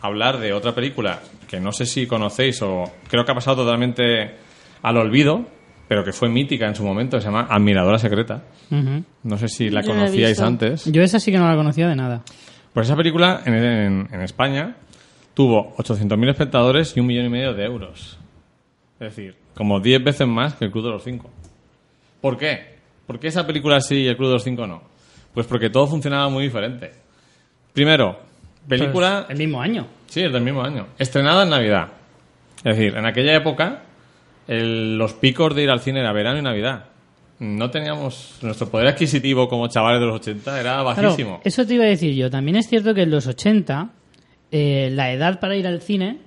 hablar 0.02 0.39
de 0.39 0.54
otra 0.54 0.73
película 0.75 1.19
que 1.47 1.60
no 1.60 1.71
sé 1.71 1.86
si 1.86 2.06
conocéis 2.06 2.62
o 2.62 2.84
creo 3.10 3.25
que 3.25 3.32
ha 3.32 3.36
pasado 3.36 3.63
totalmente 3.63 4.36
al 4.84 4.97
olvido, 4.97 5.45
pero 5.89 6.04
que 6.06 6.13
fue 6.13 6.30
mítica 6.30 6.67
en 6.67 6.75
su 6.75 6.84
momento, 6.86 7.19
se 7.19 7.25
llama 7.25 7.47
Admiradora 7.49 7.97
Secreta. 7.99 8.43
No 9.23 9.38
sé 9.38 9.47
si 9.49 9.69
la 9.69 9.82
Yo 9.82 9.88
conocíais 9.91 10.39
antes. 10.39 10.86
Yo 10.86 11.02
esa 11.02 11.19
sí 11.19 11.32
que 11.32 11.38
no 11.39 11.49
la 11.49 11.56
conocía 11.58 11.88
de 11.89 11.95
nada. 11.97 12.21
Pues 12.73 12.88
esa 12.88 12.95
película 12.95 13.41
en, 13.45 13.54
en- 13.56 14.08
en 14.13 14.21
España 14.21 14.75
tuvo 15.34 15.75
800.000 15.78 16.30
espectadores 16.30 16.95
y 16.95 16.99
un 16.99 17.08
millón 17.08 17.25
y 17.25 17.30
medio 17.30 17.54
de 17.54 17.65
euros. 17.65 18.17
Es 18.99 19.15
decir, 19.15 19.36
como 19.56 19.80
10 19.80 20.04
veces 20.04 20.28
más 20.28 20.54
que 20.54 20.65
el 20.65 20.71
Club 20.71 20.86
de 20.86 20.91
los 20.91 21.04
Cinco. 21.04 21.30
¿Por 22.21 22.38
qué? 22.38 22.78
¿Por 23.08 23.19
qué 23.19 23.28
esa 23.30 23.47
película 23.47 23.82
sí 23.82 23.95
y 24.04 24.08
el 24.08 24.15
Club 24.15 24.28
de 24.28 24.34
los 24.36 24.43
Cinco 24.43 24.67
no? 24.67 24.84
Pues 25.34 25.47
porque 25.47 25.69
todo 25.71 25.88
funcionaba 25.88 26.30
muy 26.30 26.43
diferente. 26.43 26.91
Primero, 27.73 28.19
película... 28.67 29.25
El 29.30 29.38
mismo 29.38 29.60
año. 29.62 29.88
Sí, 30.08 30.21
es 30.21 30.32
del 30.32 30.43
mismo 30.43 30.62
año. 30.63 30.88
Estrenada 30.99 31.43
en 31.43 31.49
Navidad. 31.49 31.88
Es 32.58 32.78
decir, 32.78 32.95
en 32.95 33.06
aquella 33.08 33.36
época 33.36 33.84
el- 34.50 34.98
los 34.98 35.14
picos 35.14 35.56
de 35.56 35.64
ir 35.64 35.70
al 35.70 35.80
cine 35.80 36.00
era 36.02 36.12
verano 36.12 36.40
y 36.40 36.42
Navidad. 36.42 36.86
No 37.40 37.70
teníamos... 37.72 38.38
Nuestro 38.42 38.68
poder 38.68 38.88
adquisitivo 38.88 39.48
como 39.48 39.68
chavales 39.70 40.02
de 40.02 40.08
los 40.08 40.16
80 40.18 40.60
era 40.60 40.84
Claro, 40.84 40.84
bajísimo. 40.84 41.40
eso 41.46 41.66
te 41.66 41.76
iba 41.76 41.86
a 41.86 41.88
decir 41.88 42.14
yo. 42.14 42.30
También 42.30 42.58
es 42.58 42.68
cierto 42.68 42.94
que 42.94 43.04
en 43.04 43.12
los 43.12 43.28
80 43.28 43.92
eh, 44.52 44.90
la 44.94 45.12
edad 45.14 45.40
para 45.40 45.56
ir 45.56 45.66
al 45.68 45.80
cine 45.82 46.18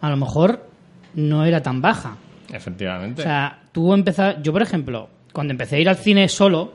a 0.00 0.10
lo 0.10 0.16
mejor 0.16 0.66
no 1.14 1.44
era 1.44 1.62
tan 1.62 1.80
baja. 1.82 2.16
Efectivamente. 2.52 3.22
O 3.22 3.24
sea, 3.24 3.62
tú 3.72 3.92
empezas... 3.92 4.36
Yo, 4.42 4.52
por 4.52 4.62
ejemplo, 4.62 5.08
cuando 5.32 5.50
empecé 5.52 5.76
a 5.76 5.78
ir 5.80 5.88
al 5.88 5.96
cine 5.96 6.28
solo 6.28 6.74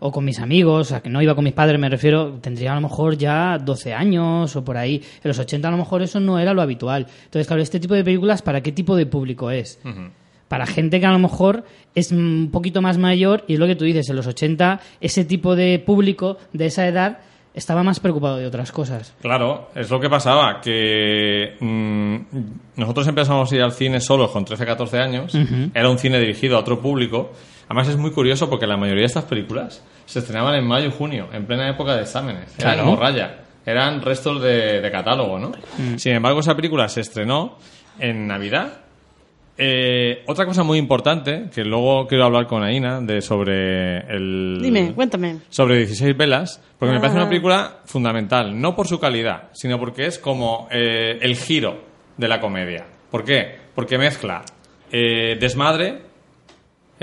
o 0.00 0.10
con 0.12 0.24
mis 0.24 0.40
amigos, 0.40 0.88
o 0.88 0.90
sea, 0.90 1.00
que 1.00 1.08
no 1.08 1.22
iba 1.22 1.34
con 1.34 1.44
mis 1.44 1.54
padres, 1.54 1.78
me 1.80 1.88
refiero, 1.88 2.32
tendría 2.42 2.72
a 2.72 2.74
lo 2.74 2.80
mejor 2.82 3.16
ya 3.16 3.56
12 3.56 3.94
años 3.94 4.54
o 4.56 4.64
por 4.64 4.76
ahí. 4.76 4.96
En 4.96 5.28
los 5.28 5.38
80 5.38 5.66
a 5.66 5.70
lo 5.70 5.76
mejor 5.78 6.02
eso 6.02 6.18
no 6.20 6.38
era 6.38 6.52
lo 6.52 6.60
habitual. 6.60 7.06
Entonces, 7.24 7.46
claro, 7.46 7.62
este 7.62 7.80
tipo 7.80 7.94
de 7.94 8.04
películas, 8.04 8.42
¿para 8.42 8.60
qué 8.60 8.72
tipo 8.72 8.96
de 8.96 9.06
público 9.06 9.50
es? 9.50 9.80
Para 10.54 10.66
gente 10.66 11.00
que 11.00 11.06
a 11.06 11.10
lo 11.12 11.18
mejor 11.18 11.64
es 11.94 12.12
un 12.12 12.50
poquito 12.52 12.80
más 12.80 12.96
mayor 12.98 13.44
y 13.48 13.54
es 13.54 13.58
lo 13.58 13.66
que 13.66 13.76
tú 13.76 13.84
dices, 13.84 14.08
en 14.08 14.16
los 14.16 14.26
80 14.26 14.80
ese 15.00 15.24
tipo 15.24 15.54
de 15.56 15.78
público 15.78 16.38
de 16.52 16.66
esa 16.66 16.86
edad 16.86 17.18
estaba 17.54 17.82
más 17.84 18.00
preocupado 18.00 18.36
de 18.38 18.46
otras 18.46 18.72
cosas. 18.72 19.14
Claro, 19.20 19.68
es 19.76 19.88
lo 19.90 20.00
que 20.00 20.08
pasaba, 20.10 20.60
que 20.60 21.56
mm, 21.60 22.16
nosotros 22.76 23.06
empezamos 23.06 23.50
a 23.52 23.54
ir 23.56 23.62
al 23.62 23.72
cine 23.72 24.00
solos 24.00 24.30
con 24.30 24.44
13, 24.44 24.64
14 24.66 24.98
años, 24.98 25.36
era 25.72 25.88
un 25.88 25.98
cine 25.98 26.18
dirigido 26.18 26.56
a 26.56 26.60
otro 26.60 26.80
público, 26.80 27.30
además 27.66 27.88
es 27.88 27.96
muy 27.96 28.10
curioso 28.10 28.50
porque 28.50 28.66
la 28.66 28.76
mayoría 28.76 29.02
de 29.02 29.06
estas 29.06 29.24
películas 29.24 29.84
se 30.04 30.18
estrenaban 30.18 30.54
en 30.56 30.66
mayo 30.66 30.88
y 30.88 30.92
junio, 30.92 31.28
en 31.32 31.46
plena 31.46 31.68
época 31.70 31.94
de 31.94 32.02
exámenes, 32.02 32.52
era 32.58 32.72
Claro. 32.74 32.84
como 32.90 32.96
raya, 32.96 33.36
eran 33.64 34.02
restos 34.02 34.42
de, 34.42 34.80
de 34.80 34.90
catálogo, 34.90 35.38
¿no? 35.38 35.52
Sin 35.96 36.12
embargo, 36.14 36.40
esa 36.40 36.56
película 36.56 36.88
se 36.88 37.02
estrenó 37.02 37.56
en 38.00 38.26
Navidad, 38.26 38.83
eh, 39.56 40.22
otra 40.26 40.46
cosa 40.46 40.62
muy 40.62 40.78
importante, 40.78 41.44
que 41.54 41.64
luego 41.64 42.06
quiero 42.06 42.24
hablar 42.24 42.46
con 42.46 42.62
Aina, 42.62 43.00
de 43.00 43.20
sobre 43.22 43.98
el... 44.14 44.58
Dime, 44.60 44.92
cuéntame. 44.94 45.36
sobre 45.48 45.78
16 45.78 46.16
velas, 46.16 46.60
porque 46.78 46.92
me 46.94 47.00
parece 47.00 47.18
Ah. 47.18 47.22
una 47.22 47.28
película 47.28 47.78
fundamental, 47.84 48.60
no 48.60 48.74
por 48.74 48.88
su 48.88 48.98
calidad, 48.98 49.50
sino 49.52 49.78
porque 49.78 50.06
es 50.06 50.18
como 50.18 50.68
eh, 50.70 51.18
el 51.20 51.36
giro 51.36 51.84
de 52.16 52.28
la 52.28 52.40
comedia. 52.40 52.84
¿Por 53.10 53.24
qué? 53.24 53.56
Porque 53.74 53.96
mezcla 53.98 54.42
eh, 54.90 55.36
desmadre, 55.40 56.02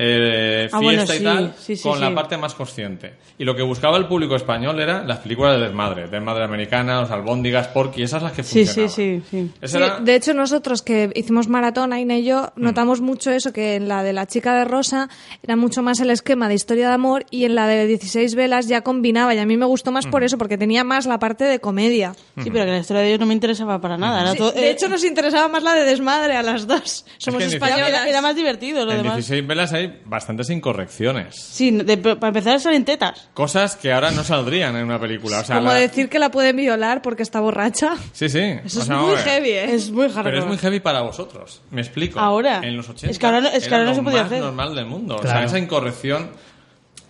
eh, 0.04 0.70
Ah, 0.72 0.80
fiesta 0.80 0.82
bueno, 0.82 1.04
y 1.04 1.08
sí, 1.08 1.24
tal, 1.24 1.54
sí, 1.60 1.76
sí, 1.76 1.84
con 1.88 2.00
la 2.02 2.14
parte 2.16 2.36
más 2.38 2.56
consciente. 2.56 3.14
Y 3.38 3.44
lo 3.44 3.56
que 3.56 3.62
buscaba 3.62 3.98
el 3.98 4.08
público 4.08 4.36
español 4.36 4.80
era 4.80 5.04
las 5.04 5.20
películas 5.20 5.58
de 5.60 5.66
desmadre, 5.66 6.08
desmadre 6.08 6.44
americana, 6.44 7.02
los 7.02 7.12
albóndigas, 7.12 7.68
porky, 7.68 8.02
esas 8.04 8.24
las 8.24 8.32
que 8.32 8.42
Sí, 8.44 8.66
funcionaban. 8.66 8.90
sí, 8.90 9.22
sí, 9.30 9.52
sí. 9.64 9.78
Era- 9.78 10.00
de 10.00 10.16
hecho, 10.16 10.34
nosotros 10.34 10.82
que 10.82 11.12
hicimos 11.16 11.48
maratón, 11.48 11.94
Aina 11.94 12.18
y 12.18 12.24
yo, 12.24 12.52
Mm. 12.56 12.64
notamos 12.64 13.00
mucho 13.02 13.30
eso, 13.32 13.54
que 13.54 13.76
en 13.76 13.88
la 13.88 14.04
de 14.04 14.14
la 14.14 14.26
chica 14.26 14.56
de 14.56 14.66
Rosa 14.66 15.08
era 15.44 15.56
mucho 15.56 15.84
más 15.84 16.00
el 16.00 16.10
esquema 16.10 16.48
de 16.48 16.56
historia 16.56 16.88
de 16.88 16.94
amor 16.96 17.26
y 17.30 17.46
en 17.46 17.54
la 17.56 17.68
de 17.68 17.86
16 17.86 18.34
velas 18.36 18.68
ya 18.68 18.82
combinaba. 18.82 19.36
Y 19.36 19.38
a 19.38 19.46
mí 19.46 19.56
me 19.58 19.66
gustó 19.66 19.92
más 19.92 20.08
Mm. 20.08 20.12
por 20.12 20.24
eso, 20.24 20.38
porque 20.40 20.58
tenía 20.58 20.84
más 20.84 21.06
la 21.06 21.20
parte 21.20 21.44
de 21.44 21.60
comedia. 21.60 22.14
Sí, 22.44 22.50
pero 22.52 22.66
que 22.66 22.72
la 22.72 22.80
historia 22.80 23.02
de 23.04 23.10
ellos 23.10 23.20
no 23.20 23.28
me 23.28 23.34
interesaba 23.36 23.80
para 23.80 23.98
nada. 23.98 24.22
Era 24.22 24.32
Sí, 24.32 24.38
todo- 24.40 24.52
de 24.52 24.68
eh, 24.68 24.72
hecho, 24.72 24.90
nos 24.90 25.04
interesaba 25.04 25.48
más 25.48 25.62
la 25.64 25.74
de 25.76 25.84
desmadre 25.84 26.36
a 26.36 26.42
las 26.44 26.66
dos. 26.66 27.06
Somos 27.18 27.38
que 27.40 27.44
en 27.46 27.50
era, 27.52 27.58
españolas. 27.68 27.90
era- 27.90 28.10
era 28.10 28.22
más 28.22 28.36
divertido 28.36 28.86
lo 28.86 28.92
en 28.92 28.98
demás. 28.98 29.16
16 29.18 29.46
velas 29.46 29.74
hay 29.74 29.91
bastantes 30.06 30.50
incorrecciones. 30.50 31.36
Sí, 31.36 31.72
de- 31.72 31.98
para 31.98 32.28
empezar 32.28 32.60
salen 32.60 32.86
tetas. 32.86 33.30
Cosas 33.34 33.76
que 33.76 33.92
ahora 33.92 34.12
no 34.12 34.24
saldrían 34.24 34.76
en 34.76 34.86
una 34.86 35.00
película. 35.00 35.40
O 35.40 35.44
sea, 35.44 35.58
Como 35.58 35.70
la- 35.70 35.76
decir 35.76 36.10
que 36.10 36.20
la 36.20 36.30
pueden 36.32 36.56
violar 36.56 37.02
porque 37.02 37.24
está 37.24 37.40
borracha. 37.40 37.96
Sí, 38.14 38.30
sí. 38.30 38.40
Eso 38.40 38.80
O 38.80 38.82
es 38.82 38.88
sea, 38.88 38.98
muy 38.98 39.16
heavy, 39.18 39.50
¿eh? 39.50 39.74
Es 39.74 39.92
muy 39.92 40.06
hardcore. 40.08 40.24
Pero 40.24 40.40
es 40.40 40.46
muy 40.46 40.58
heavy 40.58 40.80
para 40.80 41.02
vosotros. 41.02 41.62
Me 41.72 41.82
explico. 41.82 42.20
Ahora. 42.20 42.62
En 42.64 42.78
los 42.78 42.88
80 42.90 43.12
Es 43.12 43.20
que 43.20 43.26
ahora 43.26 43.42
no- 43.42 43.48
es 43.50 43.60
que 43.64 43.68
era 43.68 43.78
ahora 43.78 43.86
no 43.86 43.90
lo 43.92 43.96
se 43.96 44.02
podía 44.04 44.24
más 44.24 44.32
hacer. 44.32 44.42
normal 44.42 44.76
del 44.76 44.86
mundo. 44.86 45.16
O 45.18 45.22
sea, 45.22 45.44
esa 45.44 45.60
incorrección 45.60 46.30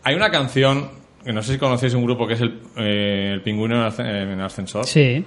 Hay 0.03 0.15
una 0.15 0.31
canción, 0.31 0.89
que 1.23 1.31
no 1.31 1.43
sé 1.43 1.53
si 1.53 1.59
conocéis 1.59 1.93
un 1.93 2.03
grupo 2.03 2.25
que 2.25 2.33
es 2.33 2.41
el, 2.41 2.59
eh, 2.77 3.31
el 3.33 3.41
Pingüino 3.43 3.75
en 3.75 3.91
asc- 3.91 4.03
en 4.33 4.41
ascensor, 4.41 4.87
Sí. 4.87 5.23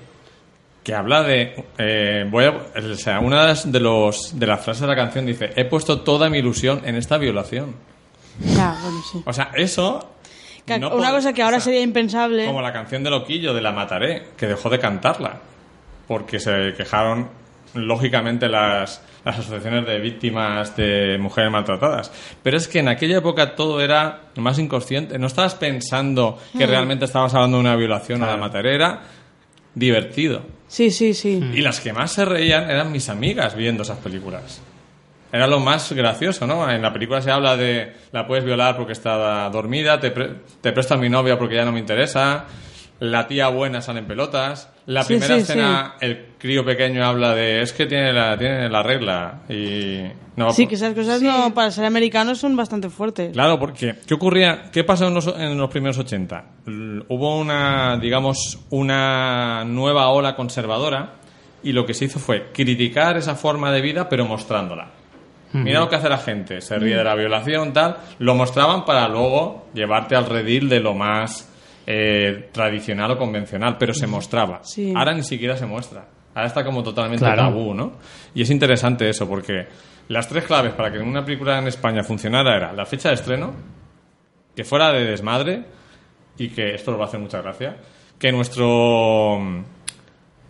Que 0.84 0.94
habla 0.94 1.22
de... 1.24 1.64
eh, 1.78 2.24
voy 2.30 2.44
a, 2.44 2.50
o 2.50 2.94
sea, 2.94 3.18
una 3.18 3.52
de 3.54 3.80
los, 3.80 4.38
de 4.38 4.46
las 4.46 4.60
frases 4.62 4.82
de 4.82 4.86
la 4.86 4.94
canción 4.94 5.26
dice, 5.26 5.50
he 5.56 5.64
puesto 5.64 6.02
toda 6.02 6.30
mi 6.30 6.38
ilusión 6.38 6.82
en 6.84 6.94
esta 6.94 7.18
violación. 7.18 7.74
Ya, 8.40 8.76
bueno, 8.82 8.98
sí. 9.10 9.22
O 9.24 9.32
sea, 9.32 9.50
eso... 9.54 10.10
Que- 10.66 10.78
no 10.78 10.94
una 10.94 11.10
cosa 11.10 11.32
que 11.32 11.42
ahora 11.42 11.56
o 11.56 11.60
sea, 11.60 11.64
sería 11.72 11.82
impensable. 11.82 12.46
Como 12.46 12.62
la 12.62 12.72
canción 12.72 13.02
de 13.02 13.10
Loquillo 13.10 13.52
de 13.54 13.60
La 13.60 13.72
Mataré, 13.72 14.28
que 14.36 14.46
dejó 14.46 14.70
de 14.70 14.78
cantarla. 14.78 15.40
Porque 16.06 16.38
se 16.38 16.74
quejaron, 16.76 17.28
lógicamente, 17.74 18.48
las, 18.48 19.02
las 19.24 19.38
asociaciones 19.38 19.86
de 19.86 19.98
víctimas 20.00 20.74
de 20.76 21.18
mujeres 21.18 21.50
maltratadas. 21.50 22.10
Pero 22.42 22.56
es 22.56 22.66
que 22.68 22.78
en 22.80 22.88
aquella 22.88 23.18
época 23.18 23.54
todo 23.54 23.80
era 23.80 24.22
más 24.36 24.58
inconsciente. 24.58 25.18
No 25.18 25.26
estabas 25.26 25.54
pensando 25.54 26.38
que 26.56 26.66
realmente 26.66 27.04
estabas 27.06 27.34
hablando 27.34 27.56
de 27.58 27.60
una 27.62 27.76
violación 27.76 28.22
a 28.22 28.26
la 28.26 28.36
Mataré. 28.36 28.74
Era 28.74 29.02
divertido. 29.74 30.42
Sí, 30.74 30.90
sí, 30.90 31.14
sí. 31.14 31.40
Y 31.54 31.60
las 31.60 31.78
que 31.78 31.92
más 31.92 32.10
se 32.10 32.24
reían 32.24 32.68
eran 32.68 32.90
mis 32.90 33.08
amigas 33.08 33.54
viendo 33.54 33.84
esas 33.84 33.98
películas. 33.98 34.60
Era 35.30 35.46
lo 35.46 35.60
más 35.60 35.92
gracioso, 35.92 36.48
¿no? 36.48 36.68
En 36.68 36.82
la 36.82 36.92
película 36.92 37.22
se 37.22 37.30
habla 37.30 37.56
de 37.56 37.92
la 38.10 38.26
puedes 38.26 38.44
violar 38.44 38.76
porque 38.76 38.92
está 38.92 39.48
dormida, 39.50 40.00
te, 40.00 40.10
pre- 40.10 40.30
te 40.60 40.72
presto 40.72 40.96
mi 40.98 41.08
novia 41.08 41.38
porque 41.38 41.54
ya 41.54 41.64
no 41.64 41.70
me 41.70 41.78
interesa, 41.78 42.44
la 43.00 43.26
tía 43.26 43.48
buena 43.48 43.80
sale 43.80 43.98
en 44.00 44.06
pelotas, 44.06 44.70
la 44.86 45.02
Sí, 45.02 45.14
primera 45.14 45.34
sí, 45.36 45.40
escena 45.40 45.94
el 46.00 46.26
crío 46.38 46.64
pequeño 46.64 47.04
habla 47.04 47.34
de 47.34 47.62
es 47.62 47.72
que 47.72 47.86
tiene 47.86 48.12
la, 48.12 48.36
tiene 48.38 48.68
la 48.68 48.82
regla 48.82 49.40
y 49.48 50.00
no 50.36 50.50
Sí, 50.52 50.66
que 50.66 50.74
esas 50.76 50.94
cosas 50.94 51.20
no, 51.22 51.52
para 51.54 51.70
ser 51.70 51.84
americanos 51.86 52.38
son 52.38 52.54
bastante 52.56 52.88
fuertes. 52.90 53.32
Claro, 53.32 53.58
porque 53.58 53.96
¿qué 54.06 54.14
ocurría? 54.14 54.70
¿Qué 54.72 54.84
pasó 54.84 55.08
en 55.08 55.14
los, 55.14 55.26
en 55.26 55.56
los 55.58 55.70
primeros 55.70 55.98
80? 55.98 56.44
L- 56.66 57.04
Hubo 57.08 57.38
una, 57.38 57.96
digamos, 57.98 58.58
una 58.70 59.64
nueva 59.64 60.08
ola 60.08 60.36
conservadora 60.36 61.14
y 61.62 61.72
lo 61.72 61.86
que 61.86 61.94
se 61.94 62.04
hizo 62.04 62.18
fue 62.18 62.50
criticar 62.52 63.16
esa 63.16 63.34
forma 63.34 63.72
de 63.72 63.80
vida 63.80 64.08
pero 64.08 64.26
mostrándola. 64.26 64.88
Mira 65.52 65.78
lo 65.80 65.88
que 65.88 65.94
hace 65.96 66.08
la 66.08 66.18
gente, 66.18 66.60
se 66.60 66.76
ríe 66.80 66.96
de 66.96 67.04
la 67.04 67.14
violación, 67.14 67.72
tal, 67.72 67.96
lo 68.18 68.34
mostraban 68.34 68.84
para 68.84 69.06
luego 69.08 69.68
llevarte 69.72 70.16
al 70.16 70.26
redil 70.26 70.68
de 70.68 70.80
lo 70.80 70.94
más 70.94 71.48
eh, 71.86 72.48
tradicional 72.52 73.10
o 73.12 73.18
convencional, 73.18 73.76
pero 73.78 73.92
se 73.94 74.06
mostraba. 74.06 74.62
Sí. 74.62 74.92
Ahora 74.96 75.12
ni 75.14 75.22
siquiera 75.22 75.56
se 75.56 75.66
muestra. 75.66 76.06
Ahora 76.34 76.46
está 76.48 76.64
como 76.64 76.82
totalmente 76.82 77.24
Claro. 77.24 77.42
tabú, 77.42 77.74
¿no? 77.74 77.92
Y 78.34 78.42
es 78.42 78.50
interesante 78.50 79.08
eso, 79.08 79.28
porque 79.28 79.66
las 80.08 80.28
tres 80.28 80.44
claves 80.44 80.72
para 80.74 80.90
que 80.92 80.98
una 80.98 81.24
película 81.24 81.58
en 81.58 81.68
España 81.68 82.02
funcionara 82.02 82.56
era 82.56 82.72
la 82.72 82.84
fecha 82.86 83.08
de 83.10 83.14
estreno, 83.16 83.52
que 84.56 84.64
fuera 84.64 84.92
de 84.92 85.04
desmadre, 85.04 85.64
y 86.38 86.48
que 86.48 86.74
esto 86.74 86.90
nos 86.90 87.00
va 87.00 87.04
a 87.04 87.08
hacer 87.08 87.20
mucha 87.20 87.40
gracia, 87.40 87.76
que 88.18 88.32
nuestro 88.32 89.38
mm, 89.40 89.62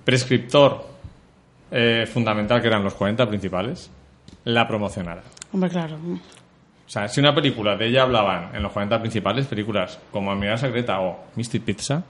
prescriptor 0.04 0.86
eh, 1.70 2.06
fundamental, 2.06 2.60
que 2.60 2.68
eran 2.68 2.82
los 2.84 2.94
40 2.94 3.26
principales, 3.26 3.90
la 4.44 4.66
promocionara. 4.66 5.22
Hombre, 5.52 5.70
claro. 5.70 5.96
O 6.86 6.90
sea, 6.90 7.08
si 7.08 7.20
una 7.20 7.34
película 7.34 7.76
de 7.76 7.86
ella 7.88 8.02
hablaban 8.02 8.54
en 8.54 8.62
los 8.62 8.72
40 8.72 9.00
principales, 9.00 9.46
películas 9.46 9.98
como 10.12 10.30
Admiral 10.30 10.58
Secreta 10.58 11.00
o 11.00 11.24
Mystic 11.36 11.62
Pizza, 11.64 12.02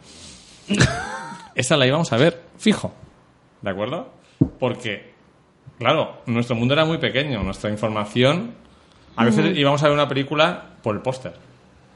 esa 1.55 1.77
la 1.77 1.87
íbamos 1.87 2.13
a 2.13 2.17
ver 2.17 2.43
fijo. 2.59 2.93
¿De 3.63 3.71
acuerdo? 3.71 4.11
Porque, 4.59 5.15
claro, 5.79 6.23
nuestro 6.27 6.57
mundo 6.57 6.75
era 6.75 6.85
muy 6.85 6.99
pequeño, 6.99 7.43
nuestra 7.43 7.71
información. 7.71 8.55
A 9.17 9.25
veces 9.25 9.57
íbamos 9.57 9.83
a 9.83 9.87
ver 9.87 9.95
una 9.95 10.09
película 10.09 10.63
por 10.83 10.95
el 10.97 11.03
póster. 11.03 11.33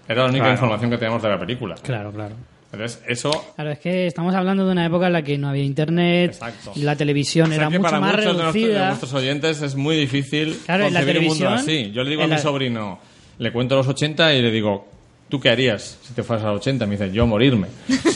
Era 0.06 0.22
la 0.22 0.28
única 0.28 0.44
Claro. 0.44 0.54
información 0.54 0.90
que 0.90 0.98
teníamos 0.98 1.22
de 1.22 1.28
la 1.28 1.38
película. 1.38 1.74
Claro, 1.82 2.12
claro. 2.12 2.34
Entonces, 2.72 3.02
eso. 3.08 3.30
Claro, 3.54 3.70
es 3.70 3.78
que 3.78 4.06
estamos 4.06 4.34
hablando 4.34 4.66
de 4.66 4.72
una 4.72 4.84
época 4.84 5.06
en 5.06 5.14
la 5.14 5.22
que 5.22 5.38
no 5.38 5.48
había 5.48 5.62
internet, 5.64 6.32
Exacto. 6.32 6.72
la 6.76 6.96
televisión 6.96 7.46
o 7.46 7.48
sea 7.48 7.56
era 7.56 7.68
que 7.70 7.78
mucho 7.78 7.82
para 7.90 8.00
más 8.00 8.10
muchos 8.16 8.24
de 8.24 8.32
nuestros, 8.32 8.52
de 8.54 8.60
reducida. 8.60 8.86
nuestros 8.88 9.14
oyentes 9.14 9.62
es 9.62 9.74
muy 9.74 9.96
difícil 9.96 10.58
Claro, 10.66 10.84
concebir 10.84 11.18
un 11.20 11.24
mundo 11.26 11.48
así. 11.48 11.90
Yo 11.92 12.02
le 12.04 12.10
digo 12.10 12.22
a 12.22 12.26
mi 12.26 12.32
la- 12.32 12.38
sobrino, 12.38 12.98
le 13.38 13.52
cuento 13.52 13.74
los 13.76 13.88
80 13.88 14.34
y 14.34 14.42
le 14.42 14.50
digo, 14.50 14.86
¿tú 15.30 15.40
qué 15.40 15.48
harías 15.48 15.98
si 16.02 16.12
te 16.12 16.22
fueras 16.22 16.44
a 16.44 16.48
los 16.52 16.60
80? 16.60 16.84
Me 16.86 16.92
dice, 16.98 17.10
yo 17.10 17.26
morirme. 17.26 17.68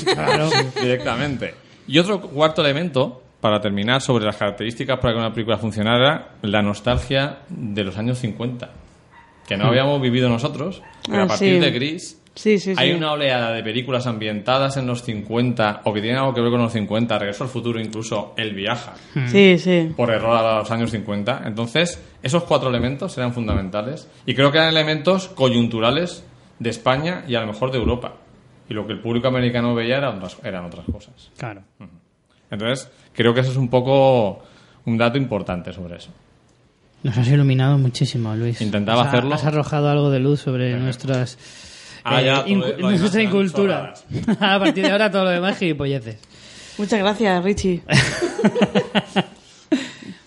Claro. 0.04 0.50
directamente. 0.82 1.54
Y 1.88 1.98
otro 1.98 2.20
cuarto 2.20 2.62
elemento, 2.62 3.22
para 3.40 3.58
terminar, 3.60 4.00
sobre 4.02 4.24
las 4.26 4.36
características 4.36 4.98
para 5.00 5.14
que 5.14 5.18
una 5.18 5.32
película 5.32 5.56
funcionara, 5.56 6.32
la 6.42 6.60
nostalgia 6.62 7.38
de 7.48 7.84
los 7.84 7.96
años 7.96 8.18
50, 8.18 8.70
que 9.48 9.56
no 9.56 9.64
habíamos 9.66 10.00
vivido 10.00 10.28
nosotros, 10.28 10.82
pero 11.06 11.22
Ah, 11.22 11.24
a 11.24 11.28
partir 11.28 11.54
sí. 11.54 11.58
de 11.60 11.70
Gris 11.72 12.18
Sí, 12.34 12.58
sí, 12.58 12.74
sí. 12.74 12.80
hay 12.80 12.92
una 12.92 13.12
oleada 13.12 13.52
de 13.52 13.62
películas 13.62 14.06
ambientadas 14.06 14.78
en 14.78 14.86
los 14.86 15.02
50 15.02 15.82
o 15.84 15.92
que 15.92 16.00
tienen 16.00 16.18
algo 16.18 16.32
que 16.32 16.40
ver 16.40 16.50
con 16.50 16.62
los 16.62 16.72
50, 16.72 17.18
Regreso 17.18 17.44
al 17.44 17.50
futuro, 17.50 17.78
incluso 17.78 18.32
El 18.38 18.54
viaja, 18.54 18.94
Sí, 19.26 19.58
sí. 19.58 19.92
por 19.94 20.10
error 20.10 20.36
a 20.36 20.58
los 20.58 20.70
años 20.70 20.90
50. 20.90 21.42
Entonces, 21.44 22.02
esos 22.22 22.44
cuatro 22.44 22.70
elementos 22.70 23.16
eran 23.18 23.34
fundamentales 23.34 24.08
y 24.24 24.34
creo 24.34 24.50
que 24.50 24.58
eran 24.58 24.70
elementos 24.70 25.28
coyunturales 25.28 26.24
de 26.58 26.70
España 26.70 27.24
y 27.28 27.34
a 27.34 27.40
lo 27.42 27.48
mejor 27.48 27.70
de 27.70 27.78
Europa. 27.78 28.14
Y 28.68 28.74
lo 28.74 28.86
que 28.86 28.94
el 28.94 29.00
público 29.00 29.28
americano 29.28 29.74
veía 29.74 29.98
eran 29.98 30.16
otras, 30.16 30.38
eran 30.42 30.64
otras 30.64 30.86
cosas. 30.86 31.30
Claro. 31.36 31.62
Entonces, 32.50 32.90
creo 33.12 33.34
que 33.34 33.40
eso 33.40 33.50
es 33.50 33.56
un 33.58 33.68
poco 33.68 34.42
un 34.86 34.96
dato 34.96 35.18
importante 35.18 35.72
sobre 35.72 35.96
eso. 35.96 36.10
Nos 37.02 37.18
has 37.18 37.28
iluminado 37.28 37.76
muchísimo, 37.78 38.34
Luis. 38.36 38.60
Intentaba 38.60 39.02
hacerlo. 39.02 39.34
Has 39.34 39.44
arrojado 39.44 39.90
algo 39.90 40.10
de 40.10 40.20
luz 40.20 40.40
sobre 40.40 40.78
nuestras. 40.78 41.36
Ah, 42.04 42.20
eh, 42.22 42.26
ya, 42.26 42.36
todo 42.36 42.46
incu- 42.48 42.58
lo 42.60 42.88
demás 42.88 43.00
nuestra 43.00 43.20
eran 43.20 43.32
incultura. 43.32 43.94
a 44.40 44.58
partir 44.58 44.84
de 44.84 44.90
ahora 44.90 45.10
todo 45.10 45.24
lo 45.24 45.30
demás 45.30 45.58
gilipolleces. 45.58 46.16
Muchas 46.78 46.98
gracias, 47.00 47.44
Richie. 47.44 47.82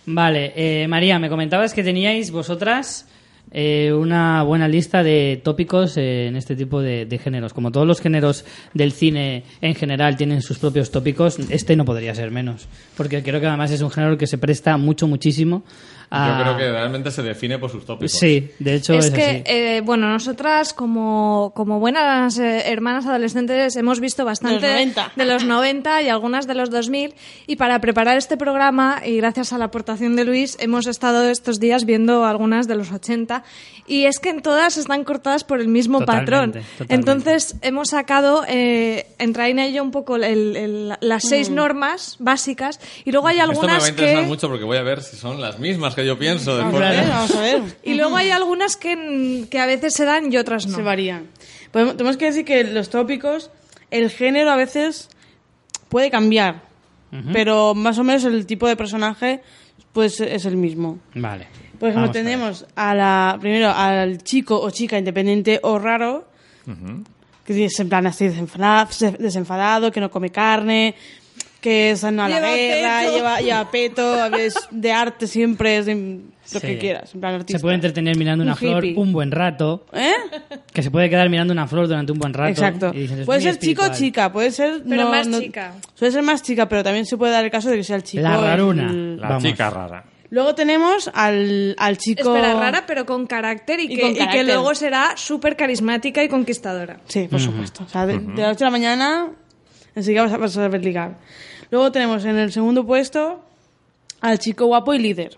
Vale, 0.08 0.54
eh, 0.56 0.88
María, 0.88 1.18
me 1.20 1.30
comentabas 1.30 1.74
que 1.74 1.84
teníais 1.84 2.30
vosotras 2.30 3.08
eh, 3.52 3.92
una 3.94 4.44
buena 4.44 4.68
lista 4.68 5.02
de 5.02 5.42
tópicos 5.44 5.98
eh, 5.98 6.28
en 6.28 6.36
este 6.36 6.56
tipo 6.56 6.82
de, 6.82 7.06
de 7.06 7.18
géneros. 7.18 7.54
Como 7.54 7.72
todos 7.72 7.88
los 7.88 8.02
géneros 8.02 8.46
del 8.74 8.92
cine 8.92 9.44
en 9.62 9.74
general 9.74 10.16
tienen 10.16 10.42
sus 10.44 10.60
propios 10.60 10.92
tópicos, 10.92 11.40
este 11.50 11.76
no 11.76 11.86
podría 11.86 12.14
ser 12.14 12.30
menos. 12.32 12.68
Porque 12.96 13.24
creo 13.24 13.40
que 13.40 13.48
además 13.48 13.72
es 13.72 13.82
un 13.82 13.90
género 13.90 14.18
que 14.18 14.28
se 14.28 14.38
presta 14.38 14.78
mucho, 14.78 15.08
muchísimo 15.08 15.64
a... 16.10 16.30
Yo 16.38 16.44
creo 16.44 16.58
que 16.58 16.72
realmente 16.72 17.12
se 17.12 17.22
define 17.24 17.58
por 17.60 17.70
sus 17.72 17.86
tópicos. 17.86 18.12
Sí, 18.12 18.52
de 18.60 18.76
hecho 18.76 18.94
es 18.94 19.06
es, 19.06 19.12
que, 19.12 19.24
así. 19.24 19.44
eh, 19.46 19.82
bueno, 19.84 20.08
nosotras 20.10 20.74
como, 20.74 21.52
como 21.56 21.80
buenas 21.80 22.38
eh, 22.40 22.72
hermanas 22.72 23.06
adolescentes 23.06 23.76
hemos 23.76 24.00
visto 24.00 24.26
bastante 24.26 24.66
De 24.66 24.86
los 24.86 24.96
90. 24.96 25.12
de 25.16 25.26
los 25.26 25.44
90 25.46 26.02
y 26.04 26.10
algunas 26.10 26.48
de 26.48 26.56
los 26.56 26.70
2000 26.70 27.14
y 27.48 27.56
para 27.56 27.80
preparar 27.80 28.18
este 28.18 28.38
programa 28.38 29.02
y 29.06 29.18
gracias 29.18 29.54
a 29.54 29.58
la 29.58 29.66
aportación 29.66 30.16
de 30.16 30.26
Luis 30.26 30.58
hemos 30.60 30.88
estado 30.88 31.30
estos 31.30 31.60
días 31.60 31.86
viendo 31.86 32.26
algunas 32.26 32.68
de 32.68 32.76
los 32.76 32.92
80 32.92 33.44
y 33.88 34.06
es 34.06 34.20
que 34.20 34.30
en 34.30 34.42
todas 34.42 34.78
están 34.78 35.04
cortadas 35.04 35.44
por 35.44 35.60
el 35.62 35.68
mismo 35.68 36.00
Totalmente, 36.00 36.32
patrón. 36.32 36.52
totalmente. 36.78 36.94
Entonces 36.96 37.56
hemos 37.62 37.90
sacado, 37.90 38.44
eh, 38.48 39.08
en 39.20 39.60
ello 39.60 39.84
un 39.84 39.92
poco 39.92 40.16
el- 40.16 40.24
el- 40.56 40.94
las 41.02 41.24
seis 41.24 41.50
normas 41.50 42.16
básicas 42.20 42.80
y 43.06 43.12
luego 43.12 43.28
hay 43.28 43.38
Esto 43.40 43.52
me 43.52 43.56
va 43.58 43.62
a 43.62 43.66
algunas 43.76 43.90
interesar 43.90 44.22
que... 44.24 44.28
mucho 44.28 44.50
porque 44.50 44.64
voy 44.66 44.78
a 44.78 44.84
ver 44.84 45.02
si 45.04 45.16
son 45.18 45.40
las 45.40 45.60
mismas 45.60 45.95
que 45.96 46.06
yo 46.06 46.18
pienso. 46.20 46.58
Vamos 46.58 46.74
después 46.74 46.86
a 46.86 47.02
ver, 47.02 47.10
vamos 47.10 47.36
a 47.36 47.42
ver. 47.42 47.62
Y 47.84 47.94
luego 47.96 48.16
hay 48.18 48.30
algunas 48.32 48.76
que, 48.78 49.46
que 49.50 49.60
a 49.60 49.66
veces 49.66 49.94
se 49.94 50.06
dan 50.06 50.32
y 50.32 50.38
otras 50.38 50.68
no. 50.68 50.76
Se 50.76 50.82
varían. 50.84 51.28
Podemos- 51.72 51.98
tenemos 51.98 52.18
que 52.18 52.26
decir 52.26 52.46
que 52.46 52.64
los 52.66 52.90
tópicos, 52.90 53.50
el 53.92 54.10
género 54.10 54.52
a 54.52 54.56
veces 54.56 55.10
puede 55.90 56.12
cambiar, 56.12 56.62
pero 57.32 57.74
más 57.76 57.98
o 57.98 58.04
menos 58.04 58.26
el 58.26 58.46
tipo 58.46 58.68
de 58.68 58.76
personaje 58.76 59.42
pues 59.94 60.20
es 60.20 60.44
el 60.46 60.58
mismo. 60.58 61.00
Vale. 61.14 61.48
Por 61.80 61.90
ejemplo, 61.90 62.08
Vamos 62.08 62.10
a 62.10 62.14
tenemos 62.14 62.66
a 62.76 62.94
la 62.96 63.38
primero 63.40 63.70
al 63.72 64.22
chico 64.24 64.60
o 64.60 64.70
chica 64.72 64.98
independiente 64.98 65.60
o 65.64 65.80
raro, 65.80 66.28
que 67.46 67.66
es 67.66 67.80
en 67.80 67.88
plan 67.90 68.08
así 68.08 68.28
desenfadado, 68.28 68.90
desenfadado, 69.20 69.92
que 69.92 70.00
no 70.02 70.10
come 70.12 70.30
carne, 70.32 70.96
que 71.66 71.90
es 71.92 72.04
no 72.04 72.24
a 72.24 72.30
la 72.30 72.36
Lleva 72.36 72.54
guerra, 72.56 73.00
peto. 73.02 73.16
lleva, 73.16 73.42
lleva 73.42 73.72
peto, 73.72 74.26
es 74.38 74.56
de 74.70 74.92
arte 74.92 75.26
siempre, 75.26 75.78
es 75.78 75.88
de 75.88 75.96
lo 75.96 76.36
Sí. 76.60 76.60
que 76.60 76.78
quieras, 76.78 77.12
en 77.16 77.22
plan 77.22 77.34
artista. 77.34 77.58
Se 77.58 77.62
puede 77.64 77.74
entretener 77.74 78.16
mirando 78.18 78.44
Un 78.44 78.50
una 78.50 78.56
flor 78.56 78.86
hippie. 78.86 79.02
un 79.02 79.12
buen 79.12 79.32
rato. 79.32 79.84
¿Eh? 79.94 80.12
Que 80.72 80.84
se 80.84 80.92
puede 80.92 81.10
quedar 81.10 81.28
mirando 81.28 81.52
una 81.54 81.66
flor 81.66 81.88
durante 81.88 82.12
un 82.12 82.20
buen 82.20 82.34
rato. 82.36 82.52
Exacto. 82.52 82.92
y 82.94 83.00
dices, 83.00 83.20
"Es 83.22 83.26
puede 83.26 83.42
ser 83.42 83.58
chico 83.58 83.82
o 83.82 83.86
espiritual". 83.86 83.98
chica, 83.98 84.32
puede 84.32 84.52
ser... 84.52 84.84
Pero 84.88 85.06
no- 85.06 85.10
más 85.10 85.26
no- 85.28 85.40
chica. 85.42 85.74
Suele 85.96 86.12
ser 86.12 86.22
más 86.22 86.44
chica, 86.44 86.70
pero 86.70 86.84
también 86.84 87.08
se 87.08 87.18
puede 87.18 87.32
dar 87.34 87.44
el 87.44 87.50
caso 87.50 87.72
de 87.72 87.78
que 87.78 87.84
sea 87.84 87.96
el 87.96 88.04
chico. 88.04 88.22
La 88.22 88.38
raruna. 88.38 88.92
el- 88.92 89.18
La 89.20 89.30
Vamos. 89.30 89.44
chica 89.44 89.72
rara. 89.72 90.04
Luego 90.30 90.54
tenemos 90.54 91.10
al, 91.16 91.76
al 91.80 91.98
chico... 91.98 92.36
Espera, 92.36 92.54
rara, 92.60 92.84
pero 92.86 93.08
con 93.08 93.26
carácter 93.26 93.80
y, 93.80 93.84
Y 93.86 93.96
que, 93.96 94.02
con 94.02 94.12
y 94.12 94.28
que 94.30 94.44
luego 94.44 94.76
será 94.76 95.14
súper 95.16 95.56
carismática 95.56 96.24
y 96.24 96.28
conquistadora. 96.28 96.98
Sí, 97.08 97.28
por 97.28 97.40
supuesto. 97.40 97.86
O 97.86 97.90
sea, 97.90 98.06
de, 98.06 98.20
de 98.20 98.42
la 98.42 98.50
noche 98.50 98.64
a 98.64 98.68
la 98.68 98.72
mañana 98.72 99.28
enseguida 99.96 100.24
vas 100.24 100.34
a, 100.34 100.38
vas 100.38 100.52
a 100.52 100.62
saber 100.62 100.84
ligar. 100.84 101.18
Luego 101.72 101.92
tenemos 101.92 102.24
en 102.26 102.38
el 102.38 102.52
segundo 102.52 102.86
puesto 102.86 103.44
al 104.22 104.40
chico 104.40 104.66
guapo 104.66 104.94
y 104.94 105.00
líder. 105.00 105.38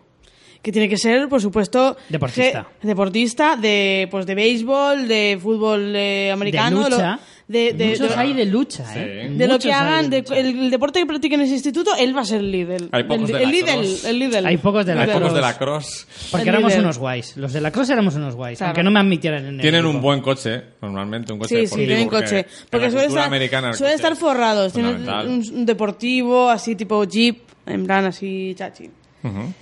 que 0.61 0.71
tiene 0.71 0.89
que 0.89 0.97
ser, 0.97 1.29
por 1.29 1.41
supuesto, 1.41 1.95
Deportista. 2.09 2.67
deportista 2.81 3.55
de 3.55 4.07
pues 4.11 4.25
de 4.25 4.35
béisbol, 4.35 5.07
de 5.07 5.39
fútbol 5.41 5.95
eh, 5.95 6.29
americano, 6.31 6.83
de 6.83 6.89
lo-. 6.89 7.19
De, 7.47 7.71
de- 7.71 7.88
Muchos 7.91 8.10
de- 8.10 8.15
hay 8.15 8.33
de 8.33 8.45
lucha, 8.45 8.83
Sí. 8.91 8.99
¿eh? 8.99 9.29
de 9.31 9.47
lo 9.47 9.57
que 9.57 9.71
hagan, 9.71 10.10
de- 10.10 10.25
el, 10.31 10.45
el 10.63 10.69
deporte 10.69 10.99
que 10.99 11.05
practiquen 11.05 11.39
en 11.39 11.45
ese 11.45 11.55
instituto, 11.55 11.91
él 11.97 12.15
va 12.15 12.21
a 12.21 12.25
ser 12.25 12.39
el 12.39 12.51
líder. 12.51 12.89
Hay 12.91 13.03
pocos 13.03 13.29
el, 13.29 13.38
de 13.38 13.43
el 13.43 13.51
líder, 13.51 13.79
el 14.05 14.19
líder. 14.19 14.45
Hay 14.47 14.57
pocos 14.57 14.86
de 14.86 14.91
Hay 14.91 14.97
la 15.07 15.13
pocos 15.13 15.33
de 15.33 15.39
cross. 15.39 15.41
la 15.41 15.57
cross. 15.57 16.07
Porque 16.31 16.49
éramos 16.49 16.75
unos 16.75 16.97
guays. 16.97 17.38
Los 17.38 17.53
de 17.53 17.62
la 17.62 17.71
cross 17.71 17.89
éramos 17.89 18.15
unos 18.15 18.36
guays. 18.36 18.57
Claro. 18.57 18.71
Aunque 18.71 18.83
no 18.83 18.91
me 18.91 18.99
admitieran 18.99 19.45
en 19.45 19.55
el 19.55 19.62
Tienen 19.62 19.79
equipo. 19.81 19.95
un 19.95 20.01
buen 20.01 20.21
coche, 20.21 20.62
normalmente 20.81 21.31
un 21.31 21.39
coche 21.39 21.49
Sí, 21.49 21.55
deportivo. 21.62 21.81
sí, 21.81 21.88
tienen 21.88 22.10
porque 22.10 22.23
coche. 22.25 22.45
Porque 22.69 22.91
suele 22.91 23.07
estar, 23.07 23.75
suele 23.77 24.15
forrados. 24.15 24.73
Tienen 24.73 25.07
un, 25.07 25.45
un 25.53 25.65
deportivo 25.65 26.49
así 26.49 26.75
tipo 26.75 27.03
jeep, 27.05 27.39
en 27.65 27.86
plan 27.86 28.05
así 28.05 28.53
chachi. 28.57 28.89
Ujú. 29.23 29.53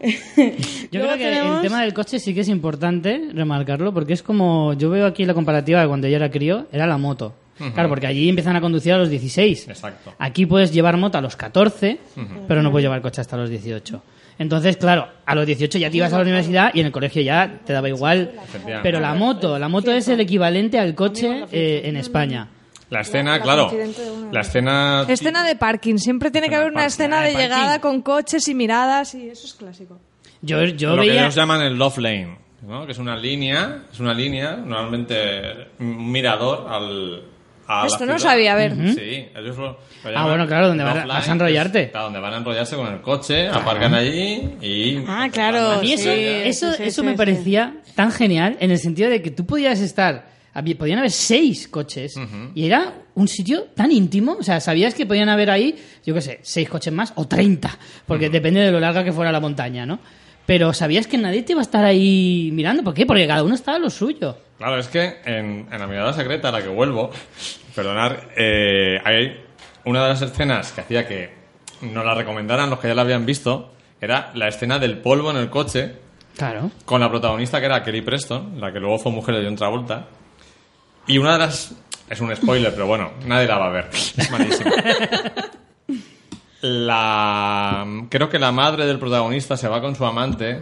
Yo 0.90 1.00
creo 1.00 1.12
que 1.12 1.24
tenemos- 1.24 1.56
el 1.56 1.62
tema 1.62 1.82
del 1.82 1.92
coche 1.94 2.18
sí 2.18 2.34
que 2.34 2.40
es 2.40 2.48
importante 2.48 3.28
remarcarlo, 3.34 3.92
porque 3.92 4.12
es 4.14 4.22
como. 4.22 4.72
Yo 4.74 4.90
veo 4.90 5.06
aquí 5.06 5.24
la 5.24 5.34
comparativa 5.34 5.80
de 5.82 5.88
cuando 5.88 6.08
yo 6.08 6.16
era 6.16 6.30
crío, 6.30 6.66
era 6.72 6.86
la 6.86 6.96
moto. 6.98 7.34
Claro, 7.74 7.90
porque 7.90 8.06
allí 8.06 8.26
empiezan 8.26 8.56
a 8.56 8.60
conducir 8.62 8.94
a 8.94 8.96
los 8.98 9.10
16. 9.10 9.68
Exacto. 9.68 10.14
Aquí 10.18 10.46
puedes 10.46 10.72
llevar 10.72 10.96
moto 10.96 11.18
a 11.18 11.20
los 11.20 11.36
14, 11.36 11.98
pero 12.48 12.62
no 12.62 12.70
puedes 12.70 12.84
llevar 12.84 13.02
coche 13.02 13.20
hasta 13.20 13.36
los 13.36 13.50
18. 13.50 14.02
Entonces, 14.38 14.78
claro, 14.78 15.06
a 15.26 15.34
los 15.34 15.44
18 15.44 15.76
ya 15.76 15.90
te 15.90 15.98
ibas 15.98 16.10
a 16.14 16.16
la 16.16 16.22
universidad 16.22 16.70
y 16.72 16.80
en 16.80 16.86
el 16.86 16.92
colegio 16.92 17.20
ya 17.20 17.60
te 17.66 17.74
daba 17.74 17.90
igual. 17.90 18.32
Pero 18.82 18.98
la 18.98 19.12
moto, 19.14 19.58
la 19.58 19.68
moto 19.68 19.92
es 19.92 20.08
el 20.08 20.20
equivalente 20.20 20.78
al 20.78 20.94
coche 20.94 21.44
eh, 21.52 21.82
en 21.84 21.96
España. 21.98 22.48
La 22.90 23.00
escena, 23.02 23.40
claro. 23.40 23.70
La 24.32 24.40
escena. 24.40 25.04
Escena 25.08 25.44
de 25.44 25.56
parking. 25.56 25.96
Siempre 25.96 26.30
tiene 26.30 26.48
que 26.48 26.56
haber 26.56 26.70
una 26.72 26.86
escena 26.86 27.20
Ah, 27.20 27.22
de 27.24 27.34
llegada 27.34 27.80
con 27.80 28.02
coches 28.02 28.46
y 28.48 28.54
miradas 28.54 29.14
y 29.14 29.28
eso 29.30 29.46
es 29.46 29.54
clásico. 29.54 29.98
Yo, 30.42 30.62
yo 30.64 30.96
lo 30.96 31.02
que 31.02 31.12
ellos 31.18 31.34
llaman 31.34 31.62
el 31.62 31.76
love 31.78 31.98
lane, 31.98 32.36
¿no? 32.66 32.86
Que 32.86 32.92
es 32.92 32.98
una 32.98 33.14
línea, 33.16 33.84
es 33.92 34.00
una 34.00 34.12
línea, 34.14 34.56
normalmente 34.56 35.68
un 35.78 36.10
mirador 36.10 36.66
al. 36.68 37.22
Esto 37.86 38.04
no 38.04 38.18
sabía, 38.18 38.54
a 38.54 38.56
ver. 38.56 38.74
Sí, 38.94 39.28
ellos 39.36 39.56
lo, 39.56 39.66
lo 40.04 40.18
Ah, 40.18 40.26
bueno, 40.26 40.44
claro, 40.48 40.66
donde 40.68 40.82
love 40.82 41.06
vas 41.06 41.28
a- 41.28 41.32
enrollarte. 41.32 41.82
es, 41.84 41.90
claro, 41.90 42.06
donde 42.06 42.18
van 42.18 42.34
a 42.34 42.36
enrollarse 42.38 42.74
con 42.74 42.92
el 42.92 43.00
coche, 43.00 43.48
aparcan 43.48 43.94
allí 43.94 44.56
y. 44.60 45.04
Ah, 45.06 45.28
claro, 45.32 45.80
mí 45.80 45.92
eso, 45.92 46.10
Sí, 46.12 46.18
eso, 46.18 46.72
sí, 46.72 46.82
eso 46.84 47.02
sí, 47.02 47.06
me 47.06 47.12
sí. 47.12 47.16
parecía 47.18 47.76
tan 47.94 48.10
genial 48.10 48.56
en 48.58 48.72
el 48.72 48.78
sentido 48.78 49.08
de 49.10 49.22
que 49.22 49.30
tú 49.30 49.46
podías 49.46 49.78
estar. 49.80 50.28
Había- 50.54 50.76
Podían 50.78 50.98
haber 50.98 51.10
seis 51.10 51.68
coches 51.68 52.14
y 52.54 52.66
era 52.66 52.94
un 53.14 53.28
sitio 53.28 53.64
tan 53.74 53.90
íntimo. 53.92 54.36
O 54.38 54.42
sea, 54.42 54.60
sabías 54.60 54.94
que 54.94 55.06
podían 55.06 55.28
haber 55.28 55.50
ahí, 55.50 55.76
yo 56.04 56.14
qué 56.14 56.20
sé, 56.20 56.40
seis 56.42 56.68
coches 56.68 56.92
más 56.92 57.12
o 57.16 57.26
treinta, 57.26 57.76
porque 58.06 58.28
depende 58.30 58.60
de 58.60 58.70
lo 58.72 58.80
larga 58.80 59.04
que 59.04 59.12
fuera 59.12 59.30
la 59.32 59.40
montaña, 59.40 59.84
¿no? 59.86 59.98
Pero 60.46 60.72
sabías 60.72 61.06
que 61.06 61.16
nadie 61.18 61.42
te 61.42 61.52
iba 61.52 61.60
a 61.60 61.62
estar 61.62 61.84
ahí 61.84 62.50
mirando. 62.52 62.82
¿Por 62.82 62.94
qué? 62.94 63.06
Porque 63.06 63.26
cada 63.26 63.44
uno 63.44 63.54
estaba 63.54 63.76
a 63.76 63.80
lo 63.80 63.90
suyo. 63.90 64.36
Claro, 64.58 64.78
es 64.78 64.88
que 64.88 65.18
en, 65.24 65.68
en 65.70 65.78
la 65.78 65.86
mirada 65.86 66.12
secreta 66.12 66.48
a 66.48 66.52
la 66.52 66.60
que 66.62 66.68
vuelvo, 66.68 67.10
perdonar, 67.74 68.30
eh, 68.36 68.98
hay 69.04 69.36
una 69.84 70.02
de 70.02 70.08
las 70.08 70.22
escenas 70.22 70.72
que 70.72 70.80
hacía 70.80 71.06
que 71.06 71.30
nos 71.82 72.04
la 72.04 72.14
recomendaran 72.14 72.68
los 72.68 72.78
que 72.80 72.88
ya 72.88 72.94
la 72.94 73.02
habían 73.02 73.24
visto, 73.24 73.72
era 74.00 74.30
la 74.34 74.48
escena 74.48 74.78
del 74.78 74.98
polvo 74.98 75.30
en 75.30 75.36
el 75.36 75.48
coche 75.50 75.92
Claro. 76.36 76.70
con 76.84 77.00
la 77.00 77.08
protagonista 77.10 77.60
que 77.60 77.66
era 77.66 77.82
Kelly 77.82 78.02
Preston, 78.02 78.60
la 78.60 78.72
que 78.72 78.80
luego 78.80 78.98
fue 78.98 79.12
mujer 79.12 79.36
de 79.36 79.44
John 79.44 79.56
Travolta. 79.56 80.08
Y 81.10 81.18
una 81.18 81.32
de 81.34 81.38
las... 81.40 81.74
Es 82.08 82.20
un 82.20 82.34
spoiler, 82.34 82.72
pero 82.72 82.86
bueno, 82.86 83.10
nadie 83.26 83.46
la 83.46 83.58
va 83.58 83.66
a 83.66 83.70
ver. 83.70 83.88
Es 83.92 84.30
malísimo. 84.30 84.70
La... 86.62 87.86
Creo 88.10 88.28
que 88.28 88.38
la 88.38 88.52
madre 88.52 88.86
del 88.86 88.98
protagonista 88.98 89.56
se 89.56 89.68
va 89.68 89.80
con 89.80 89.94
su 89.96 90.04
amante 90.04 90.58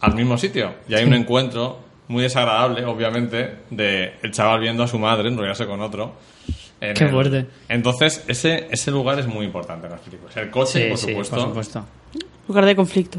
al 0.00 0.14
mismo 0.14 0.38
sitio. 0.38 0.74
Y 0.88 0.94
hay 0.94 1.04
un 1.04 1.14
encuentro 1.14 1.80
muy 2.08 2.22
desagradable, 2.22 2.84
obviamente, 2.86 3.56
de 3.70 4.14
el 4.22 4.30
chaval 4.32 4.60
viendo 4.60 4.82
a 4.82 4.88
su 4.88 4.98
madre 4.98 5.28
enrollarse 5.28 5.66
con 5.66 5.80
otro. 5.82 6.14
en 6.80 6.94
Qué 6.94 7.04
el- 7.04 7.10
fuerte. 7.10 7.46
Entonces, 7.68 8.24
ese, 8.28 8.68
ese 8.70 8.90
lugar 8.90 9.18
es 9.18 9.26
muy 9.26 9.44
importante 9.44 9.86
en 9.86 9.92
las 9.92 10.00
películas. 10.00 10.36
El 10.36 10.50
coche, 10.50 10.84
Sí, 10.84 10.88
por, 10.88 10.98
sí, 10.98 11.06
supuesto. 11.08 11.36
por 11.36 11.44
supuesto. 11.44 11.84
Lugar 12.46 12.64
de 12.64 12.76
conflicto. 12.76 13.18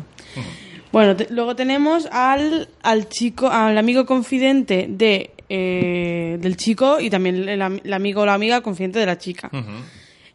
Bueno, 0.91 1.15
te- 1.15 1.27
luego 1.29 1.55
tenemos 1.55 2.07
al, 2.11 2.67
al 2.81 3.07
chico, 3.09 3.47
al 3.49 3.77
amigo 3.77 4.07
confidente 4.07 4.87
de, 4.89 5.29
eh, 5.49 6.37
del 6.39 6.55
chico 6.57 6.99
y 6.99 7.09
también 7.09 7.49
el, 7.49 7.61
am- 7.61 7.79
el 7.83 7.93
amigo 7.93 8.21
o 8.21 8.25
la 8.25 8.33
amiga 8.35 8.61
confidente 8.61 8.99
de 8.99 9.05
la 9.05 9.17
chica. 9.17 9.49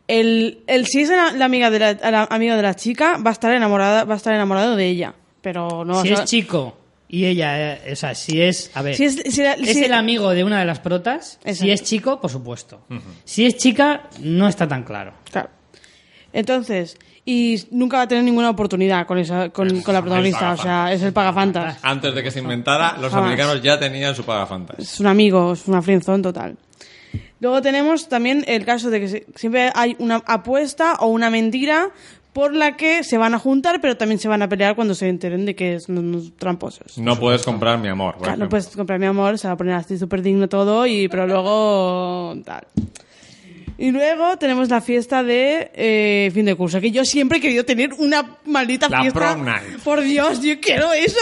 El, 0.07 0.63
el 0.67 0.87
si 0.87 1.01
es 1.01 1.09
la, 1.09 1.33
la 1.33 1.45
amiga 1.47 1.71
de 1.71 1.79
la, 1.79 1.95
la 2.11 2.25
amiga 2.31 2.57
de 2.57 2.63
la 2.63 2.75
chica 2.75 3.17
va 3.25 3.31
a 3.31 3.33
estar 3.33 3.53
enamorada, 3.55 4.05
va 4.05 4.15
a 4.15 4.17
estar 4.17 4.35
enamorado 4.35 4.77
de 4.77 4.87
ella, 4.87 5.15
pero 5.41 5.85
no. 5.85 6.03
si 6.03 6.13
o 6.13 6.17
sea, 6.17 6.25
es 6.25 6.31
chico 6.31 6.77
y 7.09 7.25
ella, 7.27 7.77
eh, 7.77 7.93
o 7.93 7.97
sea, 7.97 8.15
si 8.15 8.43
es. 8.43 8.71
A 8.75 8.83
ver. 8.83 8.97
si 8.97 9.05
es, 9.05 9.15
si 9.15 9.43
la- 9.43 9.53
es 9.55 9.73
si- 9.73 9.85
el 9.85 9.93
amigo 9.95 10.31
de 10.31 10.45
una 10.45 10.59
de 10.59 10.67
las 10.67 10.81
protas. 10.81 11.39
Si 11.53 11.71
es 11.71 11.83
chico, 11.85 12.21
por 12.21 12.31
supuesto. 12.31 12.83
Si 13.25 13.47
es 13.47 13.57
chica, 13.57 14.09
no 14.21 14.47
está 14.49 14.67
tan 14.69 14.83
claro. 14.83 15.15
Claro. 15.31 15.49
Entonces, 16.33 16.99
y 17.25 17.59
nunca 17.71 17.97
va 17.99 18.03
a 18.03 18.09
tener 18.09 18.25
ninguna 18.25 18.51
oportunidad 18.51 19.07
con 19.07 19.19
esa, 19.19 19.49
con, 19.49 19.81
con 19.83 19.95
la 19.95 20.03
protagonista, 20.03 20.53
o 20.53 20.57
sea, 20.57 20.93
es 20.93 21.03
el 21.03 21.13
pagafantas. 21.13 21.79
Antes 21.83 22.15
de 22.15 22.23
que 22.23 22.31
se 22.31 22.41
inventara, 22.41 22.97
los 23.01 23.11
Jamás. 23.11 23.27
americanos 23.27 23.63
ya 23.63 23.79
tenían 23.79 24.15
su 24.15 24.25
pagafantas. 24.25 24.79
Es 24.79 25.01
un 25.01 25.07
amigo, 25.07 25.53
es 25.53 25.67
una 25.67 25.81
friendzone 25.81 26.23
total. 26.23 26.57
Luego 27.41 27.63
tenemos 27.63 28.09
también 28.09 28.45
el 28.47 28.65
caso 28.65 28.91
de 28.91 29.01
que 29.01 29.27
siempre 29.35 29.71
hay 29.75 29.97
una 29.99 30.23
apuesta 30.27 30.95
o 31.01 31.07
una 31.07 31.31
mentira 31.31 31.91
por 32.33 32.53
la 32.53 32.77
que 32.77 33.05
se 33.05 33.17
van 33.17 33.33
a 33.33 33.39
juntar, 33.39 33.81
pero 33.81 33.97
también 33.97 34.19
se 34.19 34.29
van 34.29 34.43
a 34.43 34.49
pelear 34.49 34.75
cuando 34.75 34.95
se 34.95 35.09
enteren 35.09 35.47
de 35.47 35.55
que 35.55 35.79
son 35.79 35.99
unos 35.99 36.33
tramposos. 36.37 36.99
No 36.99 37.19
puedes 37.19 37.43
comprar 37.45 37.79
mi 37.79 37.89
amor. 37.89 38.17
Claro, 38.21 38.37
no 38.39 38.49
puedes 38.49 38.69
comprar 38.69 38.99
mi 38.99 39.07
amor, 39.07 39.39
se 39.39 39.47
va 39.47 39.55
a 39.55 39.57
poner 39.57 39.75
así 39.75 39.97
súper 39.97 40.21
digno 40.21 40.49
todo, 40.49 40.85
y, 40.87 41.07
pero 41.09 41.27
luego 41.27 42.35
tal. 42.45 42.67
Y 43.77 43.91
luego 43.91 44.37
tenemos 44.39 44.69
la 44.69 44.81
fiesta 44.81 45.23
de 45.25 45.71
eh, 45.75 46.31
fin 46.33 46.45
de 46.45 46.55
curso, 46.55 46.81
que 46.81 46.91
yo 46.93 47.05
siempre 47.05 47.39
he 47.39 47.41
querido 47.41 47.65
tener 47.65 47.93
una 47.95 48.37
maldita 48.47 48.89
La 48.89 49.01
fiesta. 49.01 49.19
prom 49.35 49.45
night. 49.45 49.79
Por 49.83 50.01
Dios, 50.03 50.41
yo 50.43 50.61
quiero 50.61 50.93
eso. 50.93 51.19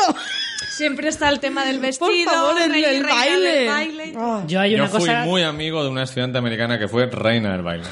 Siempre 0.77 1.09
está 1.09 1.29
el 1.31 1.41
tema 1.41 1.65
del 1.65 1.79
vestido, 1.81 2.09
Por 2.25 2.25
favor, 2.35 2.63
el, 2.63 2.71
rey 2.73 2.85
el 2.85 3.03
reina 3.03 3.15
baile. 3.15 3.49
del 3.53 3.69
baile. 3.69 4.13
Ah, 4.17 4.45
Yo 4.47 4.61
hay 4.61 4.73
Yo 4.73 4.77
una 4.79 4.89
fui 4.89 5.01
cosa. 5.01 5.25
muy 5.25 5.43
amigo 5.43 5.83
de 5.83 5.91
una 5.91 6.03
estudiante 6.03 6.39
americana 6.39 6.79
que 6.79 6.89
fue 6.89 7.07
reina 7.07 7.53
del 7.53 7.63
baile. 7.63 7.85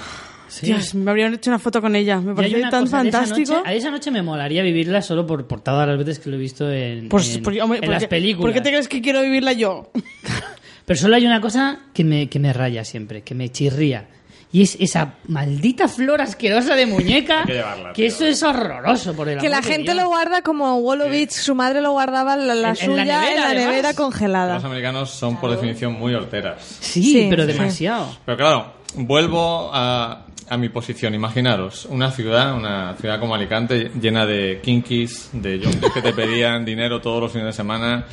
Sí. 0.49 0.67
Dios, 0.67 0.95
me 0.95 1.11
habrían 1.11 1.33
hecho 1.35 1.49
una 1.51 1.59
foto 1.59 1.81
con 1.81 1.95
ella. 1.97 2.21
Me 2.21 2.49
Yo 2.49 2.59
una 2.59 2.71
tan 2.71 2.85
cosa 2.85 3.03
de 3.03 3.09
esa 3.09 3.19
fantástico. 3.21 3.55
noche- 3.59 3.69
a 3.69 3.73
esa 3.75 3.91
noche 3.91 4.11
me 4.11 4.23
molaría 4.23 4.63
vivirla 4.63 5.01
solo 5.01 5.27
por, 5.27 5.47
por 5.47 5.61
todas 5.63 5.87
las 5.89 5.97
veces 5.97 6.19
que 6.19 6.29
lo 6.29 6.37
he 6.37 6.39
visto 6.41 6.71
en, 6.71 7.09
Pues, 7.09 7.37
en- 7.37 7.43
por- 7.43 7.59
hombre, 7.61 7.79
en 7.79 7.85
¿por 7.85 7.95
las 7.95 8.07
películas. 8.07 8.47
¿Por 8.47 8.53
qué 8.55 8.61
te 8.61 8.71
crees 8.71 8.89
que 8.89 9.01
quiero 9.01 9.23
vivirla 9.23 9.53
yo? 9.53 9.91
Pero 10.85 10.99
solo 10.99 11.17
hay 11.17 11.25
una 11.25 11.41
cosa 11.41 11.79
que 11.95 12.03
me, 12.05 12.29
que 12.29 12.39
me 12.41 12.53
raya 12.53 12.85
siempre, 12.85 13.23
que 13.23 13.35
me 13.35 13.49
chirría. 13.51 14.09
Y 14.53 14.63
es 14.63 14.77
esa 14.81 15.15
maldita 15.29 15.87
flor 15.87 16.21
asquerosa 16.21 16.75
de 16.75 16.85
muñeca. 16.87 17.41
Hay 17.43 17.47
que 17.47 17.53
llevarla, 17.55 17.89
que 17.93 18.03
tío. 18.03 18.07
eso 18.07 18.27
es 18.27 18.43
horroroso, 18.43 19.15
por 19.15 19.29
el 19.29 19.39
Que 19.39 19.49
la 19.49 19.63
gente 19.63 19.93
Dios. 19.93 19.97
lo 20.03 20.09
guarda 20.09 20.43
como 20.43 20.81
Wolowitz, 20.81 21.35
su 21.37 21.55
madre 21.55 21.81
lo 21.81 21.93
guardaba 21.93 22.37
la, 22.37 22.55
la 22.57 22.71
En- 22.71 22.91
en 22.91 22.97
la 22.97 23.03
suya 23.05 23.05
nevera, 23.21 23.31
en 23.31 23.41
la 23.41 23.55
nevera 23.55 23.89
Los 23.91 23.97
congelada. 23.97 24.57
americanos 24.57 25.11
son 25.11 25.37
por 25.37 25.53
definición 25.53 25.93
muy 25.93 26.15
horteras. 26.15 26.63
Sí, 26.81 27.03
Sí, 27.03 27.27
pero 27.31 27.45
sí. 27.47 27.53
demasiado. 27.53 28.17
Pero 28.27 28.37
claro, 28.37 28.73
vuelvo 28.97 29.71
a, 29.73 30.27
a 30.49 30.57
mi 30.57 30.69
posición. 30.69 31.15
Imaginaros 31.15 31.85
una 31.87 32.11
ciudad, 32.11 32.53
una 32.57 32.97
ciudad 32.97 33.21
como 33.21 33.37
Alicante, 33.37 33.93
llena 34.01 34.27
de 34.27 34.59
kinkis, 34.65 35.31
de 35.33 35.61
yonkis 35.61 35.93
que 35.93 36.03
te 36.03 36.13
pedían 36.13 36.65
dinero 36.65 37.01
todos 37.01 37.21
los 37.23 37.31
fines 37.31 37.47
de 37.47 37.53
semana, 37.53 38.05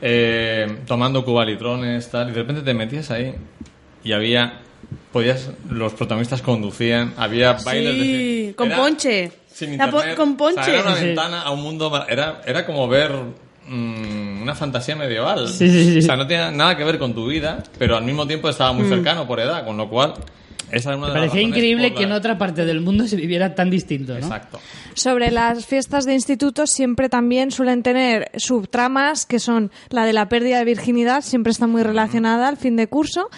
eh, 0.00 0.78
tomando 0.86 1.22
cubalitrones, 1.26 2.10
tal, 2.10 2.30
y 2.30 2.32
de 2.32 2.38
repente 2.38 2.62
te 2.62 2.72
metías 2.72 3.10
ahí 3.10 3.34
y 4.02 4.12
había. 4.12 4.60
Podías, 5.12 5.50
los 5.70 5.92
protagonistas 5.94 6.42
conducían, 6.42 7.14
había 7.16 7.52
bailes 7.54 7.92
Sí, 7.94 8.46
de 8.48 8.54
con 8.54 8.66
era 8.68 8.76
ponche. 8.76 9.32
Sin 9.52 9.68
po- 9.78 9.84
internet. 9.84 10.16
con 10.16 10.28
O 10.28 10.36
sea, 10.36 10.36
ponche. 10.36 10.72
era 10.74 10.82
una 10.82 10.96
Sí. 10.96 11.04
ventana 11.06 11.42
a 11.42 11.50
un 11.52 11.62
mundo. 11.62 12.04
Era, 12.08 12.42
era 12.46 12.66
como 12.66 12.88
ver 12.88 13.12
mm, 13.66 14.42
una 14.42 14.54
fantasía 14.54 14.94
medieval. 14.96 15.48
Sí, 15.48 15.68
sí, 15.70 15.92
sí. 15.92 15.98
O 15.98 16.02
sea, 16.02 16.16
no 16.16 16.26
tenía 16.26 16.50
nada 16.50 16.76
que 16.76 16.84
ver 16.84 16.98
con 16.98 17.14
tu 17.14 17.26
vida, 17.28 17.62
pero 17.78 17.96
al 17.96 18.04
mismo 18.04 18.26
tiempo 18.26 18.48
estaba 18.48 18.72
Mm. 18.72 18.76
muy 18.76 18.88
cercano 18.88 19.26
por 19.26 19.40
edad, 19.40 19.64
con 19.64 19.76
lo 19.76 19.88
cual. 19.88 20.14
Esa 20.70 20.90
es 20.92 20.96
una 20.96 21.08
Me 21.08 21.12
de 21.12 21.18
parecía 21.20 21.42
increíble 21.42 21.94
que 21.94 22.04
en 22.04 22.12
otra 22.12 22.38
parte 22.38 22.64
del 22.64 22.80
mundo 22.80 23.06
se 23.06 23.16
viviera 23.16 23.54
tan 23.54 23.70
distinto, 23.70 24.12
¿no? 24.12 24.18
Exacto. 24.18 24.60
Sobre 24.94 25.30
las 25.30 25.66
fiestas 25.66 26.04
de 26.04 26.14
instituto 26.14 26.66
siempre 26.66 27.08
también 27.08 27.50
suelen 27.50 27.82
tener 27.82 28.30
subtramas 28.36 29.26
que 29.26 29.38
son 29.38 29.70
la 29.90 30.06
de 30.06 30.12
la 30.12 30.28
pérdida 30.28 30.58
de 30.58 30.64
virginidad, 30.64 31.22
siempre 31.22 31.50
está 31.50 31.66
muy 31.66 31.82
relacionada 31.82 32.48
al 32.48 32.56
fin 32.56 32.76
de 32.76 32.86
curso, 32.86 33.28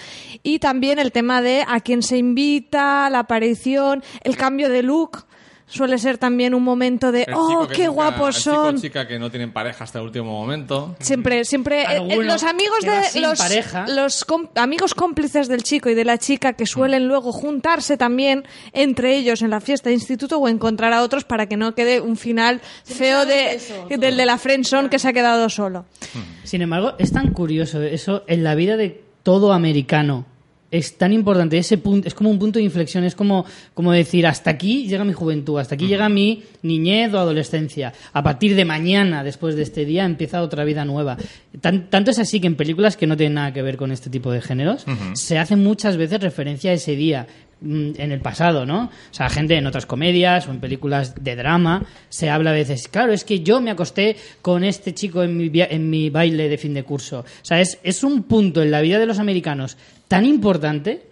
y 0.43 0.59
también 0.59 0.99
el 0.99 1.13
tema 1.13 1.43
de 1.43 1.65
a 1.67 1.81
quién 1.81 2.03
se 2.03 2.19
invita, 2.19 3.09
la 3.11 3.21
aparición, 3.21 4.03
el 4.23 4.37
cambio 4.37 4.69
de 4.69 4.83
look. 4.83 5.27
Suele 5.69 5.99
ser 5.99 6.17
también 6.19 6.55
un 6.55 6.63
momento 6.63 7.11
de, 7.13 7.25
El 7.25 7.35
oh, 7.35 7.67
qué 7.67 7.89
guapos 7.89 8.37
son. 8.37 8.81
chica 8.81 9.07
que 9.09 9.19
no 9.19 9.31
tienen 9.31 9.53
pareja 9.53 9.85
hasta 9.85 9.99
el 9.99 10.05
último 10.07 10.27
momento. 10.31 10.95
Siempre, 11.01 11.45
siempre, 11.45 11.83
eh, 11.83 12.07
eh, 12.09 12.23
los 12.23 12.45
amigos 12.45 12.81
de 12.83 13.03
sin 13.05 13.23
los, 13.23 13.39
pareja. 13.39 13.85
los 13.89 14.25
com- 14.25 14.47
amigos 14.55 14.95
cómplices 14.95 15.49
del 15.49 15.63
chico 15.63 15.91
y 15.91 15.95
de 15.95 16.05
la 16.05 16.19
chica 16.19 16.53
que 16.53 16.67
suelen 16.67 17.09
luego 17.09 17.33
juntarse 17.33 17.97
también 17.97 18.45
entre 18.73 19.17
ellos 19.17 19.43
en 19.43 19.51
la 19.51 19.61
fiesta 19.61 19.89
de 19.91 19.95
instituto 19.95 20.39
o 20.39 20.49
encontrar 20.49 20.93
a 20.93 21.03
otros 21.03 21.25
para 21.25 21.47
que 21.47 21.57
no 21.57 21.75
quede 21.75 22.01
un 22.01 22.17
final 22.17 22.61
feo 22.85 23.27
de, 23.27 23.61
del 23.99 24.17
de 24.17 24.25
la 24.27 24.39
friendzone 24.39 24.89
que 24.89 24.99
se 24.99 25.09
ha 25.09 25.13
quedado 25.13 25.49
solo. 25.49 25.85
Sin 26.45 26.63
embargo, 26.63 26.95
es 26.99 27.13
tan 27.13 27.33
curioso 27.33 27.83
eso 27.83 28.23
en 28.29 28.45
la 28.45 28.55
vida 28.55 28.77
de 28.77 29.03
todo 29.25 29.53
americano. 29.53 30.27
Es 30.71 30.99
tan 30.99 31.13
importante 31.13 31.57
ese 31.59 31.79
punto, 31.79 32.09
es 32.09 32.15
como 32.15 32.29
un 32.29 32.39
punto 32.41 32.59
de 32.59 32.65
inflexión, 32.65 33.05
es 33.05 33.15
como, 33.15 33.45
como 33.73 33.93
decir, 33.93 34.27
hasta 34.27 34.51
aquí 34.51 34.89
llega 34.89 35.05
mi 35.05 35.13
juventud, 35.13 35.59
hasta 35.61 35.77
aquí 35.77 35.87
llega 35.87 36.09
mi 36.09 36.43
niñez 36.63 37.15
o 37.15 37.19
adolescencia. 37.19 37.93
A 38.13 38.23
partir 38.25 38.57
de 38.57 38.65
mañana, 38.65 39.23
después 39.23 39.55
de 39.55 39.63
este 39.63 39.85
día, 39.85 40.05
empieza 40.05 40.43
otra 40.43 40.65
vida 40.65 40.85
nueva. 40.85 41.17
Tan- 41.61 41.89
tanto 41.89 42.11
es 42.11 42.19
así 42.19 42.41
que 42.41 42.49
en 42.49 42.57
películas 42.57 42.97
que 42.97 43.07
no 43.07 43.17
tienen 43.17 43.35
nada 43.35 43.53
que 43.53 43.63
ver 43.63 43.77
con 43.77 43.93
este 43.93 44.11
tipo 44.11 44.33
de 44.33 44.41
géneros, 44.41 44.85
se 45.15 45.39
hace 45.39 45.55
muchas 45.55 45.97
veces 45.97 46.21
referencia 46.21 46.73
a 46.73 46.75
ese 46.75 46.97
día 46.97 47.27
en 47.63 48.13
el 48.13 48.21
pasado, 48.21 48.67
¿no? 48.67 48.85
O 48.85 49.15
sea, 49.15 49.29
gente 49.31 49.57
en 49.57 49.67
otras 49.67 49.87
comedias 49.87 50.47
o 50.47 50.51
en 50.51 50.61
películas 50.61 51.15
de 51.23 51.37
drama 51.37 51.85
se 52.11 52.29
habla 52.29 52.51
a 52.51 52.53
veces, 52.53 52.87
claro, 52.89 53.13
es 53.13 53.25
que 53.25 53.41
yo 53.41 53.61
me 53.61 53.71
acosté 53.71 54.17
con 54.43 54.63
este 54.63 54.93
chico 54.95 55.23
en 55.23 55.37
mi, 55.37 55.49
via- 55.49 55.67
en 55.71 55.89
mi 55.89 56.11
baile 56.11 56.49
de 56.51 56.59
fin 56.59 56.75
de 56.75 56.83
curso. 56.83 57.21
O 57.21 57.25
sea, 57.45 57.61
es, 57.61 57.79
es 57.83 58.05
un 58.05 58.25
punto 58.25 58.63
en 58.63 58.71
la 58.71 58.81
vida 58.83 58.99
de 58.99 59.07
los 59.07 59.19
americanos 59.19 59.77
tan 60.07 60.27
importante 60.27 61.03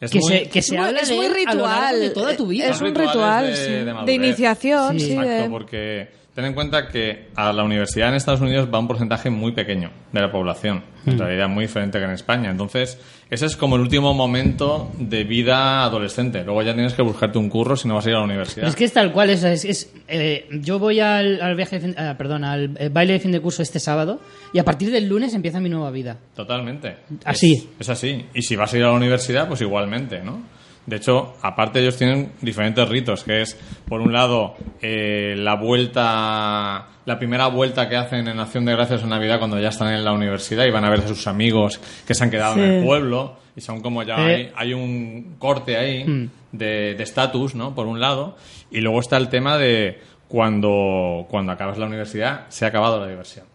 Es 0.00 0.10
que, 0.10 0.18
muy- 0.18 0.28
se, 0.32 0.42
que 0.48 0.60
se 0.60 0.74
Es 0.74 0.80
muy- 0.80 0.88
habla 0.88 1.00
es 1.00 1.08
de 1.08 1.14
muy 1.14 1.28
ritual. 1.28 2.00
de 2.00 2.10
toda 2.10 2.36
tu 2.36 2.48
vida. 2.48 2.68
Es 2.68 2.80
un 2.80 2.94
ritual 2.94 3.46
de- 3.46 3.56
sí, 3.56 3.70
de 3.70 3.84
de, 3.84 3.94
madurez. 3.94 4.14
iniciación. 4.16 4.98
Sí. 5.00 5.06
sí, 5.06 5.12
Exacto, 5.12 5.30
de- 5.44 5.48
porque 5.48 6.08
ten 6.34 6.44
en 6.46 6.52
cuenta 6.54 6.88
que 6.88 7.28
a 7.34 7.52
la 7.52 7.62
universidad 7.64 8.08
en 8.10 8.16
Estados 8.16 8.40
Unidos 8.42 8.68
va 8.74 8.78
un 8.78 8.88
porcentaje 8.88 9.30
muy 9.30 9.52
pequeño 9.52 9.90
de 10.12 10.20
la 10.20 10.30
población, 10.30 10.82
Mm. 11.04 11.10
en 11.10 11.18
realidad 11.18 11.48
muy 11.48 11.64
diferente 11.66 11.98
que 11.98 12.04
en 12.04 12.10
España. 12.10 12.50
Entonces, 12.50 12.98
ese 13.28 13.46
es 13.46 13.56
como 13.56 13.76
el 13.76 13.82
último 13.82 14.14
momento 14.14 14.92
de 14.98 15.24
vida 15.24 15.82
adolescente. 15.84 16.44
Luego 16.44 16.62
ya 16.62 16.74
tienes 16.74 16.94
que 16.94 17.02
buscarte 17.02 17.38
un 17.38 17.48
curro 17.48 17.76
si 17.76 17.88
no 17.88 17.94
vas 17.96 18.06
a 18.06 18.10
ir 18.10 18.14
a 18.16 18.18
la 18.20 18.24
universidad. 18.24 18.68
Es 18.68 18.76
que 18.76 18.84
es 18.84 18.92
tal 18.92 19.12
cual, 19.12 19.30
es, 19.30 19.42
es- 19.42 19.64
es, 19.64 19.92
eh, 20.08 20.46
yo 20.62 20.78
voy 20.78 21.00
al, 21.00 21.40
al 21.42 21.56
viaje, 21.56 21.80
de 21.80 21.86
fin- 21.88 21.94
ah, 21.98 22.14
perdón, 22.16 22.44
al 22.44 22.76
eh, 22.78 22.88
baile 22.88 23.14
de 23.14 23.18
fin 23.20 23.32
de 23.32 23.40
curso 23.40 23.62
este 23.62 23.80
sábado 23.80 24.20
y 24.52 24.58
a 24.58 24.64
partir 24.64 24.90
del 24.90 25.08
lunes 25.08 25.34
empieza 25.34 25.60
mi 25.60 25.68
nueva 25.68 25.90
vida. 25.90 26.18
Totalmente. 26.34 26.96
Así. 27.24 27.52
Es, 27.54 27.66
es 27.80 27.88
así. 27.88 28.26
Y 28.34 28.42
si 28.42 28.54
vas 28.56 28.72
a 28.72 28.76
ir 28.78 28.84
a 28.84 28.88
la 28.88 28.92
universidad, 28.94 29.48
pues 29.48 29.60
igualmente, 29.60 30.22
¿no? 30.22 30.42
De 30.86 30.96
hecho, 30.96 31.34
aparte 31.42 31.80
ellos 31.80 31.96
tienen 31.96 32.32
diferentes 32.40 32.88
ritos, 32.88 33.24
que 33.24 33.42
es, 33.42 33.58
por 33.88 34.00
un 34.00 34.12
lado, 34.12 34.54
eh, 34.80 35.34
la 35.36 35.54
vuelta, 35.56 36.86
la 37.04 37.18
primera 37.18 37.48
vuelta 37.48 37.88
que 37.88 37.96
hacen 37.96 38.28
en 38.28 38.38
Acción 38.38 38.64
de 38.64 38.72
Gracias 38.72 39.02
en 39.02 39.08
Navidad 39.08 39.38
cuando 39.38 39.58
ya 39.58 39.68
están 39.70 39.92
en 39.92 40.04
la 40.04 40.12
universidad 40.12 40.64
y 40.64 40.70
van 40.70 40.84
a 40.84 40.90
ver 40.90 41.00
a 41.00 41.08
sus 41.08 41.26
amigos 41.26 41.80
que 42.06 42.14
se 42.14 42.22
han 42.24 42.30
quedado 42.30 42.56
en 42.56 42.62
el 42.70 42.84
pueblo 42.84 43.36
y 43.56 43.60
son 43.60 43.80
como 43.80 44.02
ya 44.02 44.16
hay, 44.16 44.50
hay 44.54 44.74
un 44.74 45.36
corte 45.38 45.76
ahí 45.76 46.04
Mm. 46.04 46.30
de 46.52 46.94
de 46.94 47.02
estatus, 47.02 47.54
¿no? 47.54 47.74
Por 47.74 47.86
un 47.86 48.00
lado. 48.00 48.36
Y 48.70 48.80
luego 48.80 49.00
está 49.00 49.16
el 49.16 49.28
tema 49.28 49.56
de 49.58 49.98
cuando, 50.28 51.26
cuando 51.28 51.52
acabas 51.52 51.78
la 51.78 51.86
universidad, 51.86 52.46
se 52.48 52.64
ha 52.64 52.68
acabado 52.68 53.00
la 53.00 53.08
diversión. 53.08 53.46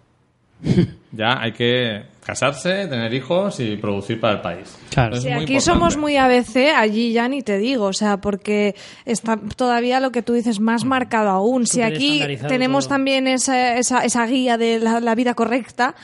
ya 1.12 1.40
hay 1.42 1.52
que 1.54 2.04
casarse, 2.26 2.88
tener 2.88 3.14
hijos 3.14 3.60
y 3.60 3.78
producir 3.78 4.20
para 4.20 4.36
el 4.36 4.42
país. 4.42 4.78
Claro. 4.92 5.16
Sí, 5.18 5.28
aquí 5.30 5.34
importante. 5.56 5.62
somos 5.62 5.98
muy 5.98 6.18
ABC, 6.18 6.72
allí 6.76 7.12
ya 7.14 7.28
ni 7.28 7.42
te 7.42 7.58
digo, 7.58 7.86
o 7.86 7.94
sea, 7.94 8.18
porque 8.18 8.76
está 9.06 9.38
todavía 9.56 10.00
lo 10.00 10.12
que 10.12 10.22
tú 10.22 10.34
dices 10.34 10.60
más 10.60 10.86
marcado 10.86 11.30
aún. 11.30 11.66
Si 11.66 11.82
aquí 11.82 12.22
tenemos 12.48 12.86
todo. 12.86 12.96
también 12.96 13.28
esa, 13.28 13.78
esa, 13.78 14.06
esa 14.06 14.26
guía 14.28 14.58
de 14.58 14.80
la, 14.80 15.00
la 15.00 15.16
vida 15.16 15.34
correcta, 15.34 15.96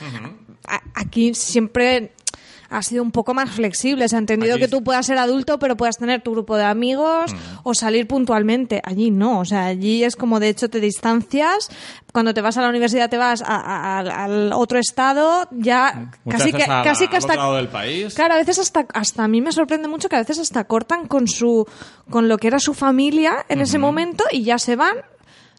a- 0.66 0.82
aquí 0.94 1.34
siempre 1.34 2.10
ha 2.70 2.82
sido 2.82 3.02
un 3.02 3.10
poco 3.12 3.34
más 3.34 3.50
flexible. 3.50 4.08
Se 4.08 4.16
ha 4.16 4.18
entendido 4.18 4.56
que 4.58 4.68
tú 4.68 4.84
puedas 4.84 5.06
ser 5.06 5.18
adulto, 5.18 5.58
pero 5.58 5.76
puedas 5.76 5.96
tener 5.98 6.22
tu 6.22 6.32
grupo 6.32 6.56
de 6.56 6.64
amigos 6.64 7.34
o 7.62 7.74
salir 7.74 8.06
puntualmente. 8.06 8.80
Allí 8.84 9.10
no, 9.10 9.40
o 9.40 9.44
sea, 9.44 9.66
allí 9.66 10.04
es 10.04 10.16
como 10.16 10.38
de 10.40 10.48
hecho 10.50 10.68
te 10.68 10.80
distancias. 10.80 11.70
Cuando 12.12 12.34
te 12.34 12.40
vas 12.40 12.56
a 12.58 12.62
la 12.62 12.68
universidad 12.68 13.08
te 13.10 13.16
vas 13.18 13.42
a- 13.42 13.46
a- 13.56 13.98
al- 13.98 14.10
al 14.10 14.52
otro 14.52 14.78
estado, 14.78 15.48
ya 15.52 16.10
Muchas 16.24 16.40
casi 16.42 16.52
que, 16.52 16.66
la- 16.66 16.82
al 17.10 17.18
hasta 17.18 17.32
otro 17.34 17.42
lado 17.42 17.56
del 17.56 17.68
país. 17.68 18.14
Claro, 18.14 18.34
a 18.34 18.38
veces 18.38 18.58
hasta, 18.58 18.86
hasta 18.94 19.24
a 19.24 19.28
mí 19.28 19.40
me 19.40 19.52
sorprende 19.52 19.88
mucho 19.88 20.08
que 20.08 20.16
a 20.16 20.20
veces 20.20 20.38
hasta 20.38 20.64
cortan 20.64 21.06
con 21.06 21.28
su 21.28 21.66
con 22.10 22.28
lo 22.28 22.38
que 22.38 22.48
era 22.48 22.58
su 22.58 22.74
familia 22.74 23.44
en 23.48 23.60
ese 23.60 23.78
momento 23.78 24.24
y 24.32 24.42
ya 24.42 24.58
se 24.58 24.76
van 24.76 24.94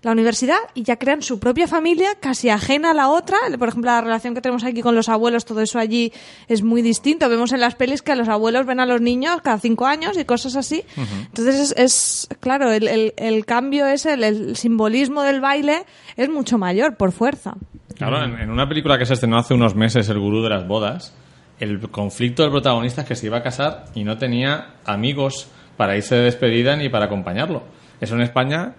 la 0.01 0.11
universidad 0.13 0.57
y 0.73 0.83
ya 0.83 0.95
crean 0.97 1.21
su 1.21 1.39
propia 1.39 1.67
familia 1.67 2.09
casi 2.21 2.49
ajena 2.49 2.91
a 2.91 2.93
la 2.93 3.09
otra. 3.09 3.37
Por 3.57 3.67
ejemplo, 3.67 3.91
la 3.91 3.99
relación 4.01 4.33
que 4.33 4.41
tenemos 4.41 4.63
aquí 4.63 4.81
con 4.81 4.95
los 4.95 5.09
abuelos, 5.09 5.43
todo 5.45 5.61
eso 5.61 5.77
allí 5.77 6.13
es 6.47 6.63
muy 6.63 6.81
distinto. 6.81 7.27
Vemos 7.27 7.51
en 7.51 7.59
las 7.59 7.75
pelis 7.75 8.01
que 8.01 8.15
los 8.15 8.29
abuelos 8.29 8.65
ven 8.65 8.79
a 8.79 8.85
los 8.85 9.01
niños 9.01 9.41
cada 9.43 9.59
cinco 9.59 9.85
años 9.87 10.17
y 10.17 10.23
cosas 10.25 10.55
así. 10.55 10.83
Entonces 11.25 11.55
es, 11.59 11.75
es- 11.77 12.27
claro, 12.39 12.71
el, 12.71 12.87
el- 12.87 13.13
el 13.17 13.45
cambio 13.45 13.87
es 13.87 14.05
el, 14.05 14.23
el 14.23 14.55
simbolismo 14.55 15.23
del 15.23 15.41
baile 15.41 15.85
es 16.15 16.29
mucho 16.29 16.57
mayor 16.57 16.95
por 16.95 17.11
fuerza. 17.11 17.55
Claro, 17.97 18.23
en, 18.23 18.39
en 18.39 18.49
una 18.49 18.69
película 18.69 18.97
que 18.97 19.05
se 19.05 19.15
estrenó 19.15 19.37
hace 19.37 19.53
unos 19.53 19.75
meses, 19.75 20.07
El 20.07 20.19
gurú 20.19 20.41
de 20.41 20.49
las 20.49 20.65
bodas, 20.65 21.13
el 21.59 21.81
conflicto 21.89 22.43
del 22.43 22.51
protagonista 22.51 23.01
es 23.01 23.07
que 23.09 23.15
se 23.15 23.25
iba 23.25 23.37
a 23.39 23.43
casar 23.43 23.85
y 23.95 24.05
no 24.05 24.17
tenía 24.17 24.75
amigos 24.85 25.49
para 25.75 25.97
irse 25.97 26.15
de 26.15 26.21
despedida 26.21 26.77
ni 26.77 26.87
para 26.87 27.05
acompañarlo. 27.05 27.63
Eso 27.99 28.15
en 28.15 28.21
España 28.21 28.75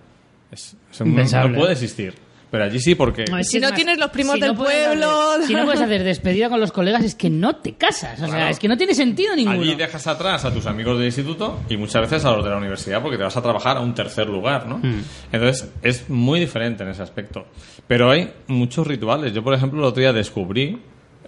es, 0.53 0.77
no- 1.01 1.07
Impensable. 1.07 1.53
no 1.53 1.59
puede 1.61 1.73
existir. 1.73 2.15
Pero 2.51 2.65
allí 2.65 2.81
sí, 2.81 2.97
porque... 2.97 3.27
No, 3.31 3.39
es 3.39 3.47
Si 3.49 3.59
es 3.59 3.63
no 3.63 3.71
tienes 3.73 3.97
los 3.97 4.11
primos 4.11 4.35
si 4.35 4.41
del 4.41 4.57
puedes 4.57 4.85
pueblo- 4.89 5.07
hacer- 5.35 5.47
si 5.47 5.55
no 5.55 5.65
puedes 5.65 5.81
hacer 5.83 6.03
despedida 6.03 6.49
con 6.49 6.59
los 6.59 6.73
colegas, 6.73 7.05
es 7.05 7.15
que 7.15 7.31
no 7.31 7.55
te 7.57 7.75
casas. 7.75 8.15
O 8.21 8.27
sea, 8.27 8.35
Claro. 8.35 8.51
es 8.51 8.59
que 8.59 8.67
no 8.67 8.77
tiene 8.77 8.93
sentido 8.93 9.37
ninguno. 9.37 9.61
Allí 9.61 9.77
dejas 9.77 10.05
atrás 10.09 10.45
a 10.45 10.53
tus 10.53 10.67
amigos 10.67 10.97
del 10.99 11.07
instituto 11.07 11.61
y 11.69 11.77
muchas 11.77 12.03
veces 12.03 12.25
a 12.25 12.33
los 12.33 12.43
de 12.43 12.51
la 12.51 12.57
universidad 12.57 13.01
porque 13.03 13.17
te 13.17 13.23
vas 13.23 13.37
a 13.37 13.41
trabajar 13.43 13.77
a 13.77 13.81
un 13.81 13.95
tercer 13.95 14.27
lugar, 14.29 14.67
¿no? 14.67 14.79
Mm. 14.79 15.01
Entonces 15.31 15.71
es 15.83 16.11
muy 16.11 16.41
diferente 16.41 16.83
en 16.83 16.89
ese 16.91 17.03
aspecto. 17.05 17.47
Pero 17.87 18.11
hay 18.11 18.33
muchos 18.49 18.85
rituales. 18.85 19.33
Yo, 19.33 19.45
por 19.45 19.55
ejemplo, 19.55 19.79
el 19.79 19.85
otro 19.85 20.01
día 20.01 20.13
descubrí, 20.13 20.81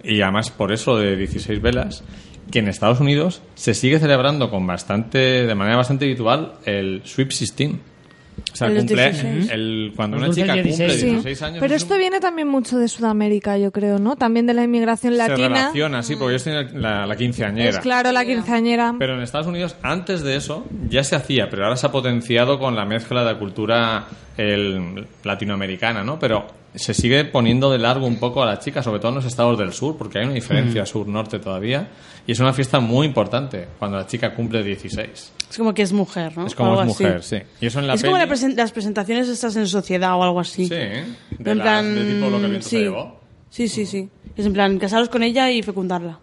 y 0.03 0.21
además 0.21 0.51
por 0.51 0.73
eso 0.73 0.97
de 0.97 1.15
16 1.15 1.61
velas, 1.61 2.03
que 2.51 2.59
en 2.59 2.67
Estados 2.67 2.99
Unidos 2.99 3.41
se 3.55 3.73
sigue 3.73 3.97
celebrando 3.97 4.49
con 4.49 4.67
bastante, 4.67 5.17
de 5.47 5.55
manera 5.55 5.77
bastante 5.77 6.03
habitual 6.03 6.55
el 6.65 7.01
Sweep 7.05 7.29
16. 7.29 7.75
O 8.51 8.55
sea, 8.55 8.67
cumple, 8.67 9.11
16. 9.11 9.49
el, 9.51 9.93
cuando 9.95 10.17
una 10.17 10.29
chica 10.29 10.53
16. 10.53 10.77
cumple 10.77 10.97
Sí. 10.97 11.05
16 11.05 11.41
años... 11.41 11.57
Pero 11.59 11.75
es 11.75 11.81
esto 11.83 11.97
viene 11.97 12.19
también 12.19 12.47
mucho 12.47 12.77
de 12.77 12.87
Sudamérica, 12.87 13.57
yo 13.57 13.71
creo, 13.71 13.99
¿no? 13.99 14.15
También 14.15 14.45
de 14.45 14.53
la 14.53 14.63
inmigración 14.63 15.13
se 15.13 15.17
latina. 15.17 15.47
relaciona, 15.47 16.03
sí, 16.03 16.15
porque 16.15 16.33
ellos 16.33 16.43
tienen 16.43 16.81
la, 16.81 17.07
la 17.07 17.15
quinceañera. 17.15 17.69
Es 17.69 17.79
claro, 17.79 18.11
la 18.11 18.25
quinceañera. 18.25 18.93
Pero 18.99 19.15
en 19.15 19.21
Estados 19.21 19.47
Unidos, 19.47 19.75
antes 19.81 20.21
de 20.21 20.35
eso, 20.35 20.65
ya 20.89 21.03
se 21.03 21.15
hacía, 21.15 21.49
pero 21.49 21.63
ahora 21.63 21.77
se 21.77 21.87
ha 21.87 21.91
potenciado 21.91 22.59
con 22.59 22.75
la 22.75 22.85
mezcla 22.85 23.23
de 23.23 23.33
la 23.33 23.39
cultura 23.39 24.05
el, 24.37 25.07
latinoamericana, 25.23 26.03
¿no? 26.03 26.19
Pero 26.19 26.45
se 26.75 26.93
sigue 26.93 27.23
poniendo 27.25 27.71
de 27.71 27.77
largo 27.77 28.05
un 28.07 28.17
poco 28.17 28.41
a 28.41 28.45
la 28.45 28.59
chica, 28.59 28.81
sobre 28.81 28.99
todo 28.99 29.09
en 29.09 29.15
los 29.15 29.25
estados 29.25 29.57
del 29.59 29.73
sur, 29.73 29.95
porque 29.97 30.19
hay 30.19 30.25
una 30.25 30.33
diferencia 30.33 30.85
sur-norte 30.85 31.39
todavía, 31.39 31.89
y 32.25 32.31
es 32.31 32.39
una 32.39 32.53
fiesta 32.53 32.79
muy 32.79 33.05
importante 33.05 33.67
cuando 33.79 33.97
la 33.97 34.07
chica 34.07 34.33
cumple 34.35 34.63
16. 34.63 35.31
Es 35.49 35.57
como 35.57 35.73
que 35.73 35.83
es 35.83 35.93
mujer, 35.93 36.35
¿no? 36.37 36.47
Es 36.47 36.55
como 36.55 36.79
es 36.81 36.87
mujer, 36.87 37.17
así. 37.17 37.37
sí. 37.37 37.43
Y 37.61 37.67
eso 37.67 37.79
en 37.79 37.87
la 37.87 37.93
es 37.93 38.01
como 38.03 38.17
peli- 38.17 38.27
la 38.27 38.33
presen- 38.35 38.55
las 38.55 38.71
presentaciones 38.71 39.27
estas 39.29 39.55
en 39.55 39.67
sociedad 39.67 40.15
o 40.15 40.23
algo 40.23 40.39
así. 40.39 40.65
Sí, 40.65 40.73
de, 40.73 41.03
en 41.51 41.57
las- 41.57 41.65
plan, 41.65 41.95
de 41.95 42.13
tipo 42.15 42.29
lo 42.29 42.39
que 42.49 42.61
se 42.61 42.69
sí. 42.69 42.77
llevó. 42.79 43.19
Sí, 43.49 43.67
sí, 43.67 43.85
sí. 43.85 44.09
Es 44.35 44.45
en 44.47 44.53
plan, 44.53 44.79
casaros 44.79 45.09
con 45.09 45.21
ella 45.21 45.51
y 45.51 45.61
fecundarla. 45.61 46.19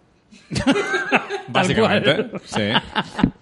Básicamente, 1.52 2.30
sí. 2.44 2.62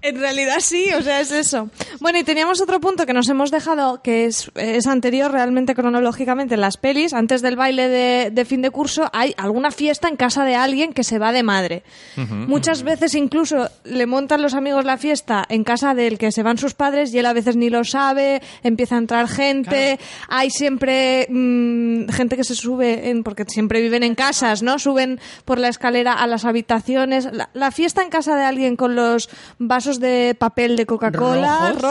En 0.00 0.20
realidad 0.20 0.56
sí, 0.60 0.90
o 0.96 1.02
sea, 1.02 1.20
es 1.20 1.32
eso. 1.32 1.70
Bueno, 2.00 2.18
y 2.18 2.24
teníamos 2.24 2.60
otro 2.60 2.80
punto 2.80 3.04
que 3.04 3.12
nos 3.12 3.28
hemos 3.28 3.50
dejado, 3.50 4.00
que 4.00 4.26
es, 4.26 4.50
es 4.54 4.86
anterior 4.86 5.30
realmente 5.32 5.74
cronológicamente 5.74 6.54
en 6.54 6.60
las 6.60 6.76
pelis. 6.76 7.12
Antes 7.12 7.42
del 7.42 7.56
baile 7.56 7.88
de, 7.88 8.30
de 8.30 8.44
fin 8.44 8.62
de 8.62 8.70
curso 8.70 9.10
hay 9.12 9.34
alguna 9.36 9.70
fiesta 9.70 10.08
en 10.08 10.16
casa 10.16 10.44
de 10.44 10.54
alguien 10.54 10.92
que 10.92 11.04
se 11.04 11.18
va 11.18 11.32
de 11.32 11.42
madre. 11.42 11.82
Muchas 12.16 12.82
veces 12.82 13.14
incluso 13.14 13.68
le 13.84 14.06
montan 14.06 14.42
los 14.42 14.54
amigos 14.54 14.84
la 14.84 14.96
fiesta 14.96 15.44
en 15.48 15.64
casa 15.64 15.94
del 15.94 16.18
que 16.18 16.32
se 16.32 16.42
van 16.42 16.58
sus 16.58 16.74
padres 16.74 17.12
y 17.12 17.18
él 17.18 17.26
a 17.26 17.32
veces 17.32 17.56
ni 17.56 17.70
lo 17.70 17.84
sabe, 17.84 18.40
empieza 18.62 18.94
a 18.94 18.98
entrar 18.98 19.28
gente, 19.28 19.98
hay 20.28 20.50
siempre 20.50 21.26
mm, 21.28 22.08
gente 22.08 22.36
que 22.36 22.44
se 22.44 22.54
sube, 22.54 23.10
en, 23.10 23.22
porque 23.22 23.44
siempre 23.46 23.80
viven 23.80 24.02
en 24.02 24.14
casas, 24.14 24.62
¿no? 24.62 24.78
Suben 24.78 25.20
por 25.44 25.58
la 25.58 25.68
escalera 25.68 26.12
a 26.12 26.26
las 26.26 26.44
habitaciones. 26.44 27.28
La, 27.32 27.50
la 27.52 27.70
fiesta 27.70 27.97
en 28.02 28.10
casa 28.10 28.36
de 28.36 28.44
alguien 28.44 28.76
con 28.76 28.94
los 28.94 29.28
vasos 29.58 30.00
de 30.00 30.34
papel 30.38 30.76
de 30.76 30.86
Coca-Cola 30.86 31.72
¿Rojos? 31.78 31.82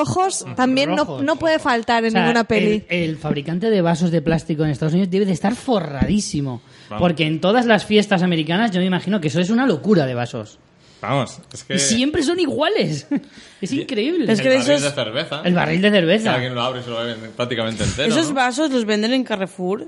rojos, 0.43 0.45
también 0.55 0.91
no- 0.91 0.97
Rojos. 1.03 1.23
No, 1.23 1.35
puede 1.37 1.59
faltar 1.59 2.03
en 2.03 2.09
O 2.09 2.11
sea, 2.11 2.21
ninguna 2.21 2.43
peli. 2.45 2.83
El, 2.89 3.09
el 3.11 3.17
fabricante 3.17 3.69
de 3.69 3.81
vasos 3.81 4.11
de 4.11 4.21
plástico 4.21 4.63
en 4.63 4.69
Estados 4.71 4.93
Unidos 4.93 5.09
debe 5.11 5.25
de 5.25 5.33
estar 5.33 5.55
forradísimo. 5.55 6.61
Vamos. 6.89 7.01
Porque 7.01 7.25
en 7.25 7.41
todas 7.41 7.65
las 7.65 7.85
fiestas 7.85 8.23
americanas 8.23 8.71
yo 8.71 8.79
me 8.79 8.85
imagino 8.85 9.19
que 9.21 9.27
eso 9.27 9.39
es 9.41 9.49
una 9.49 9.65
locura 9.67 10.05
de 10.05 10.13
vasos. 10.13 10.59
Vamos, 11.01 11.39
es 11.53 11.63
que... 11.63 11.75
Y 11.75 11.79
siempre 11.79 12.23
son 12.23 12.39
iguales. 12.39 13.07
Es 13.61 13.71
increíble. 13.71 14.31
Es 14.31 14.39
que 14.41 14.49
el 14.49 14.57
barril 14.59 14.71
esos- 14.75 14.83
de 14.83 14.91
cerveza. 15.03 15.41
El 15.43 15.53
barril 15.55 15.81
de 15.81 15.89
Que 15.91 15.95
cerveza. 15.97 16.33
alguien 16.35 16.53
lo 16.55 16.61
abre 16.61 16.81
y 16.81 16.83
se 16.83 16.89
lo 16.91 16.97
bebe 16.99 17.15
prácticamente 17.35 17.83
entero, 17.83 18.07
Esos 18.09 18.29
¿no? 18.29 18.35
vasos 18.35 18.69
los 18.71 18.85
venden 18.85 19.13
en 19.13 19.23
Carrefour. 19.23 19.87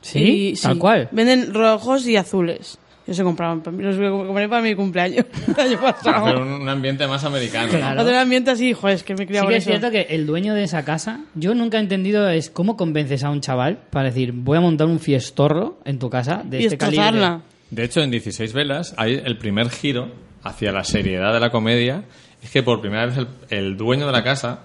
Sí, 0.00 0.52
Y- 0.52 0.56
tal 0.60 0.74
sí, 0.74 0.78
cual. 0.78 1.08
Venden 1.12 1.52
rojos 1.52 2.06
y 2.06 2.16
azules. 2.16 2.78
Yo 3.08 3.14
se 3.14 3.22
compraban 3.24 3.62
para 3.62 3.74
mí. 3.76 3.82
Los 3.82 3.96
compré 4.26 4.48
para 4.50 4.60
mi 4.60 4.74
cumpleaños 4.74 5.24
el 5.48 5.60
año 5.60 5.78
Para 5.80 5.90
hacer 5.96 6.12
pasado. 6.12 6.42
un, 6.42 6.48
un 6.62 6.68
ambiente 6.68 7.06
más 7.08 7.24
americano. 7.24 7.66
¿no? 7.66 7.70
Claro. 7.78 7.96
Para 7.96 8.04
tener 8.04 8.20
ambiente 8.20 8.50
así, 8.50 8.74
joder, 8.74 8.96
es 8.96 9.02
que 9.02 9.14
me 9.14 9.20
Sí 9.20 9.26
criaba 9.26 9.48
que 9.48 9.56
es 9.56 9.62
eso. 9.62 9.70
cierto 9.70 9.90
que 9.90 10.02
el 10.14 10.26
dueño 10.26 10.52
de 10.54 10.64
esa 10.64 10.84
casa, 10.84 11.20
yo 11.34 11.54
nunca 11.54 11.78
he 11.78 11.80
entendido 11.80 12.28
es 12.28 12.50
cómo 12.50 12.76
convences 12.76 13.24
a 13.24 13.30
un 13.30 13.40
chaval 13.40 13.78
para 13.90 14.10
decir, 14.10 14.32
voy 14.32 14.58
a 14.58 14.60
montar 14.60 14.86
un 14.88 15.00
fiestorro 15.00 15.78
en 15.86 15.98
tu 15.98 16.10
casa 16.10 16.42
de 16.44 16.60
y 16.60 16.64
este 16.66 16.76
calibre. 16.76 17.38
De 17.70 17.84
hecho, 17.84 18.02
en 18.02 18.10
16 18.10 18.52
velas 18.52 18.94
hay 18.98 19.20
el 19.24 19.38
primer 19.38 19.70
giro 19.70 20.12
hacia 20.42 20.70
la 20.70 20.84
seriedad 20.84 21.32
de 21.32 21.40
la 21.40 21.50
comedia. 21.50 22.04
Es 22.42 22.50
que 22.50 22.62
por 22.62 22.80
primera 22.82 23.06
vez 23.06 23.16
el, 23.16 23.26
el 23.48 23.76
dueño 23.78 24.06
de 24.06 24.12
la 24.12 24.22
casa, 24.22 24.60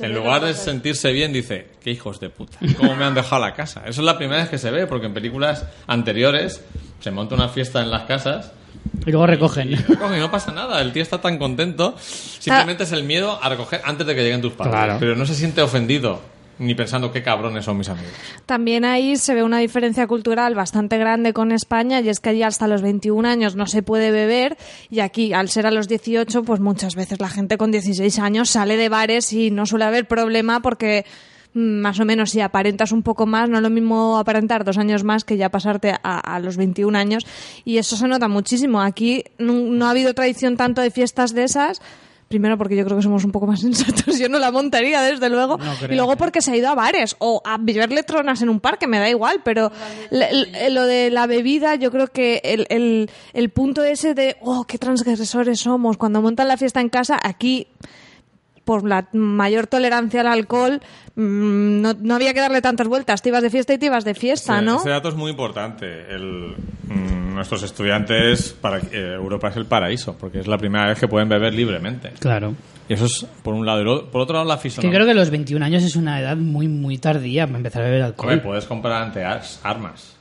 en 0.00 0.14
lugar 0.14 0.44
de 0.44 0.54
sentirse 0.54 1.12
bien, 1.12 1.32
dice, 1.32 1.68
qué 1.82 1.90
hijos 1.90 2.20
de 2.20 2.30
puta, 2.30 2.58
cómo 2.76 2.94
me 2.96 3.04
han 3.04 3.14
dejado 3.14 3.40
la 3.42 3.54
casa. 3.54 3.80
Eso 3.86 4.00
es 4.00 4.04
la 4.04 4.16
primera 4.18 4.40
vez 4.40 4.48
que 4.50 4.58
se 4.58 4.70
ve, 4.70 4.86
porque 4.86 5.06
en 5.06 5.14
películas 5.14 5.64
anteriores 5.86 6.62
se 7.00 7.10
monta 7.10 7.34
una 7.34 7.48
fiesta 7.48 7.80
en 7.82 7.90
las 7.90 8.02
casas 8.04 8.52
Y 9.06 9.10
luego 9.10 9.26
recogen. 9.26 9.72
y, 9.72 9.74
y 9.74 10.18
no 10.20 10.30
pasa 10.30 10.52
nada. 10.52 10.80
El 10.80 10.92
tío 10.92 11.02
está 11.02 11.20
tan 11.20 11.38
contento. 11.38 11.94
Simplemente 11.98 12.84
es 12.84 12.92
el 12.92 13.04
miedo 13.04 13.38
a 13.42 13.48
recoger 13.48 13.80
antes 13.84 14.06
de 14.06 14.14
que 14.14 14.22
lleguen 14.22 14.42
tus 14.42 14.52
padres. 14.52 14.72
Claro. 14.74 14.96
Pero 15.00 15.14
no 15.16 15.26
se 15.26 15.34
siente 15.34 15.62
ofendido, 15.62 16.20
ni 16.58 16.74
pensando 16.74 17.12
qué 17.12 17.22
cabrones 17.22 17.64
son 17.64 17.78
mis 17.78 17.88
amigos. 17.88 18.12
También 18.46 18.84
ahí 18.84 19.16
se 19.16 19.34
ve 19.34 19.42
una 19.42 19.58
diferencia 19.58 20.06
cultural 20.06 20.54
bastante 20.54 20.98
grande 20.98 21.32
con 21.32 21.52
España 21.52 22.00
y 22.00 22.08
es 22.08 22.20
que 22.20 22.30
allí 22.30 22.42
hasta 22.42 22.66
los 22.66 22.82
21 22.82 23.28
años 23.28 23.56
no 23.56 23.66
se 23.66 23.82
puede 23.82 24.10
beber 24.10 24.56
y 24.90 25.00
aquí 25.00 25.32
al 25.32 25.48
ser 25.48 25.66
a 25.66 25.70
los 25.70 25.88
18 25.88 26.42
pues 26.42 26.60
muchas 26.60 26.94
veces 26.94 27.20
la 27.20 27.28
gente 27.28 27.58
con 27.58 27.70
16 27.70 28.18
años 28.18 28.50
sale 28.50 28.76
de 28.76 28.88
bares 28.88 29.32
y 29.32 29.50
no 29.50 29.66
suele 29.66 29.84
haber 29.84 30.08
problema 30.08 30.60
porque 30.60 31.04
mm, 31.54 31.80
más 31.80 32.00
o 32.00 32.04
menos 32.04 32.30
si 32.30 32.40
aparentas 32.40 32.92
un 32.92 33.02
poco 33.02 33.26
más, 33.26 33.50
no 33.50 33.58
es 33.58 33.62
lo 33.62 33.70
mismo 33.70 34.18
aparentar 34.18 34.64
dos 34.64 34.78
años 34.78 35.04
más 35.04 35.24
que 35.24 35.36
ya 35.36 35.50
pasarte 35.50 35.94
a, 36.02 36.40
los 36.40 36.56
21 36.56 36.96
años 36.96 37.26
y 37.64 37.78
eso 37.78 37.96
se 37.96 38.08
nota 38.08 38.28
muchísimo. 38.28 38.80
Aquí 38.80 39.24
no, 39.38 39.52
no 39.52 39.86
ha 39.86 39.90
habido 39.90 40.14
tradición 40.14 40.56
tanto 40.56 40.80
de 40.80 40.90
fiestas 40.90 41.34
de 41.34 41.44
esas. 41.44 41.80
Primero 42.28 42.58
porque 42.58 42.74
yo 42.74 42.84
creo 42.84 42.96
que 42.96 43.02
somos 43.04 43.24
un 43.24 43.30
poco 43.30 43.46
más 43.46 43.60
sensatos, 43.62 44.18
yo 44.18 44.28
no 44.28 44.38
la 44.38 44.50
montaría 44.50 45.00
desde 45.02 45.28
luego. 45.30 45.58
No 45.58 45.74
creo. 45.76 45.92
y 45.92 45.96
luego 45.96 46.16
porque 46.16 46.42
se 46.42 46.52
ha 46.52 46.56
ido 46.56 46.68
a 46.68 46.74
bares 46.74 47.14
o 47.18 47.40
a 47.44 47.56
beberle 47.58 48.02
tronas 48.02 48.42
en 48.42 48.48
un 48.48 48.60
parque, 48.60 48.86
me 48.86 48.98
da 48.98 49.08
igual, 49.08 49.42
pero 49.44 49.70
lo 50.10 50.84
de 50.86 51.10
la 51.10 51.26
bebida, 51.26 51.76
yo 51.76 51.90
creo 51.90 52.08
que 52.08 52.40
el, 52.44 52.66
el, 52.68 53.10
el 53.32 53.50
punto 53.50 53.84
ese 53.84 54.14
de, 54.14 54.36
oh, 54.40 54.64
qué 54.64 54.78
transgresores 54.78 55.60
somos, 55.60 55.96
cuando 55.96 56.20
montan 56.20 56.48
la 56.48 56.56
fiesta 56.56 56.80
en 56.80 56.88
casa, 56.88 57.18
aquí, 57.22 57.68
por 58.66 58.86
la 58.86 59.06
mayor 59.12 59.68
tolerancia 59.68 60.20
al 60.22 60.26
alcohol, 60.26 60.80
mm, 61.14 61.80
no, 61.80 61.94
no 61.98 62.14
había 62.16 62.34
que 62.34 62.40
darle 62.40 62.60
tantas 62.60 62.88
vueltas, 62.88 63.22
te 63.22 63.28
ibas 63.30 63.42
de 63.42 63.48
fiesta 63.48 63.72
y 63.72 63.78
te 63.78 63.86
ibas 63.86 64.04
de 64.04 64.14
fiesta, 64.14 64.60
¿no? 64.60 64.80
Ese 64.80 64.90
dato 64.90 65.08
es 65.08 65.14
muy 65.14 65.30
importante. 65.30 65.86
El, 66.12 66.56
mm, 66.88 67.34
nuestros 67.34 67.62
estudiantes, 67.62 68.52
para 68.60 68.78
eh, 68.78 69.14
Europa 69.14 69.48
es 69.48 69.56
el 69.56 69.66
paraíso, 69.66 70.16
porque 70.18 70.40
es 70.40 70.48
la 70.48 70.58
primera 70.58 70.88
vez 70.88 70.98
que 70.98 71.06
pueden 71.06 71.28
beber 71.28 71.54
libremente. 71.54 72.10
Claro. 72.18 72.54
Y 72.88 72.94
eso 72.94 73.04
es 73.06 73.24
por 73.44 73.54
un 73.54 73.64
lado. 73.64 73.82
Y 73.82 74.10
por 74.10 74.22
otro 74.22 74.34
lado, 74.34 74.48
la 74.48 74.56
Que 74.56 74.62
fisonomía. 74.62 74.98
creo 74.98 75.06
que 75.06 75.14
los 75.14 75.30
21 75.30 75.64
años 75.64 75.84
es 75.84 75.94
una 75.94 76.20
edad 76.20 76.36
muy, 76.36 76.66
muy 76.66 76.98
tardía 76.98 77.46
para 77.46 77.58
empezar 77.58 77.82
a 77.82 77.86
beber 77.86 78.02
alcohol. 78.02 78.30
Hombre, 78.30 78.44
puedes 78.44 78.64
comprar 78.64 79.00
ante 79.02 79.24
as- 79.24 79.60
armas. 79.62 80.15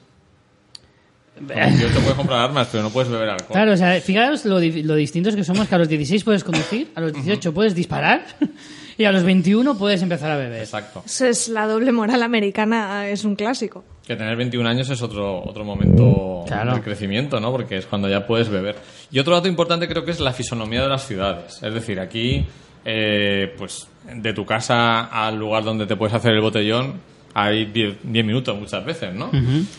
Con 1.36 1.48
18 1.48 1.94
puedes 2.00 2.14
comprar 2.14 2.40
armas, 2.40 2.70
pero 2.72 2.84
no 2.84 2.90
puedes 2.90 3.12
beber 3.12 3.30
alcohol. 3.30 3.52
Claro, 3.52 3.74
o 3.74 3.78
sea, 3.78 4.00
fijaros 4.00 4.46
lo, 4.46 4.60
di- 4.60 4.84
lo 4.84 4.96
distintos 4.96 5.36
que 5.36 5.44
somos, 5.44 5.68
que 5.68 5.76
a 5.76 5.78
los 5.78 5.90
16 5.90 6.24
puedes 6.24 6.44
conducir, 6.44 6.92
a 6.96 7.02
los 7.02 7.12
18 7.14 7.54
puedes 7.54 7.76
disparar 7.76 8.26
y 8.98 9.04
a 9.04 9.12
los 9.12 9.24
21 9.24 9.78
puedes 9.78 10.02
empezar 10.02 10.32
a 10.32 10.38
beber. 10.38 10.62
Exacto. 10.62 11.04
Esa 11.06 11.28
es 11.30 11.50
la 11.50 11.68
doble 11.68 11.92
moral 11.92 12.24
americana, 12.24 13.10
es 13.10 13.26
un 13.26 13.36
clásico. 13.36 13.84
Que 14.08 14.16
tener 14.16 14.36
21 14.38 14.70
años 14.70 14.90
es 14.90 15.02
otro, 15.02 15.44
otro 15.44 15.66
momento 15.66 16.44
Claro. 16.48 16.76
de 16.76 16.82
crecimiento, 16.82 17.40
¿no? 17.40 17.52
Porque 17.52 17.78
es 17.78 17.86
cuando 17.86 18.08
ya 18.08 18.26
puedes 18.28 18.48
beber. 18.50 18.76
Y 19.12 19.20
otro 19.20 19.34
dato 19.36 19.48
importante 19.48 19.88
creo 19.88 20.06
que 20.06 20.12
es 20.12 20.20
la 20.20 20.32
fisonomía 20.32 20.84
de 20.84 20.90
las 20.90 21.06
ciudades. 21.08 21.62
Es 21.64 21.74
decir, 21.74 22.00
aquí, 22.00 22.46
eh, 22.86 23.54
pues, 23.58 23.88
de 24.14 24.32
tu 24.34 24.46
casa 24.46 25.06
al 25.06 25.36
lugar 25.38 25.64
donde 25.64 25.88
te 25.88 25.96
puedes 25.96 26.14
hacer 26.14 26.34
el 26.34 26.42
botellón, 26.42 27.02
hay 27.38 27.66
10 27.66 27.98
10 28.04 28.26
minutos 28.26 28.58
muchas 28.58 28.84
veces, 28.86 29.14
¿no? 29.14 29.30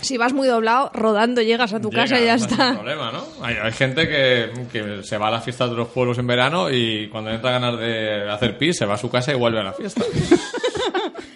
Si 0.03 0.19
vas 0.19 0.33
muy 0.35 0.47
doblado, 0.47 0.91
rodando 0.93 1.41
llegas 1.41 1.73
a 1.73 1.81
tu 1.81 1.91
casa 1.91 2.21
y 2.21 2.25
ya 2.27 2.37
no 2.37 2.45
es 2.45 2.51
está. 2.51 2.75
problema, 2.75 3.11
¿no? 3.11 3.25
Hay, 3.43 3.57
hay 3.57 3.73
gente 3.73 4.07
que, 4.07 4.51
que 4.71 5.03
se 5.03 5.17
va 5.17 5.29
a 5.29 5.31
las 5.31 5.43
fiestas 5.43 5.71
de 5.71 5.77
los 5.77 5.89
pueblos 5.89 6.19
en 6.19 6.27
verano 6.27 6.71
y 6.71 7.09
cuando 7.09 7.31
entra 7.31 7.53
ganas 7.53 7.79
de 7.79 8.31
hacer 8.31 8.59
pis 8.59 8.77
se 8.77 8.85
va 8.85 8.95
a 8.95 8.99
su 8.99 9.11
casa 9.11 9.33
y 9.33 9.37
vuelve 9.37 9.61
a 9.61 9.65
la 9.65 9.73
fiesta. 9.73 10.05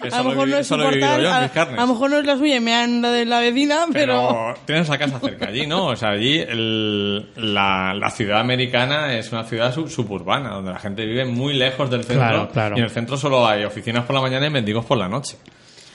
Eso 0.03 0.17
A 0.17 0.23
lo 0.23 0.31
mejor 0.31 0.49
no 0.49 0.57
es 0.57 0.69
yo 0.69 0.77
a, 0.77 0.79
a 1.45 1.81
lo 1.81 1.87
mejor 1.89 2.11
no 2.11 2.23
la 2.23 2.37
suya 2.39 2.57
y 2.57 2.61
me 2.61 2.75
han 2.75 3.03
la 3.03 3.11
de 3.11 3.27
la 3.27 3.39
vecina, 3.41 3.81
pero... 3.93 4.29
Pero 4.29 4.55
tienes 4.65 4.89
la 4.89 4.97
casa 4.97 5.21
cerca 5.21 5.49
allí, 5.49 5.67
¿no? 5.67 5.87
O 5.89 5.97
sea, 5.97 6.11
allí 6.11 6.39
el- 6.39 7.27
la, 7.37 7.93
la 7.95 8.11
ciudad 8.11 8.41
americana 8.41 9.15
es 9.19 9.31
una 9.31 9.45
ciudad 9.45 9.75
sub- 9.75 9.91
suburbana, 9.91 10.51
donde 10.55 10.73
la 10.73 10.79
gente 10.79 11.05
vive 11.05 11.27
muy 11.27 11.53
lejos 11.55 11.91
del 11.91 12.05
centro. 12.05 12.27
Claro, 12.29 12.49
claro. 12.51 12.77
Y 12.77 12.79
en 12.79 12.85
el 12.87 12.91
centro 12.91 13.19
solo 13.19 13.47
hay 13.47 13.65
oficinas 13.65 14.05
por 14.07 14.15
la 14.17 14.23
mañana 14.23 14.47
y 14.47 14.51
mendigos 14.51 14.87
por 14.87 14.97
la 14.97 15.07
noche. 15.09 15.37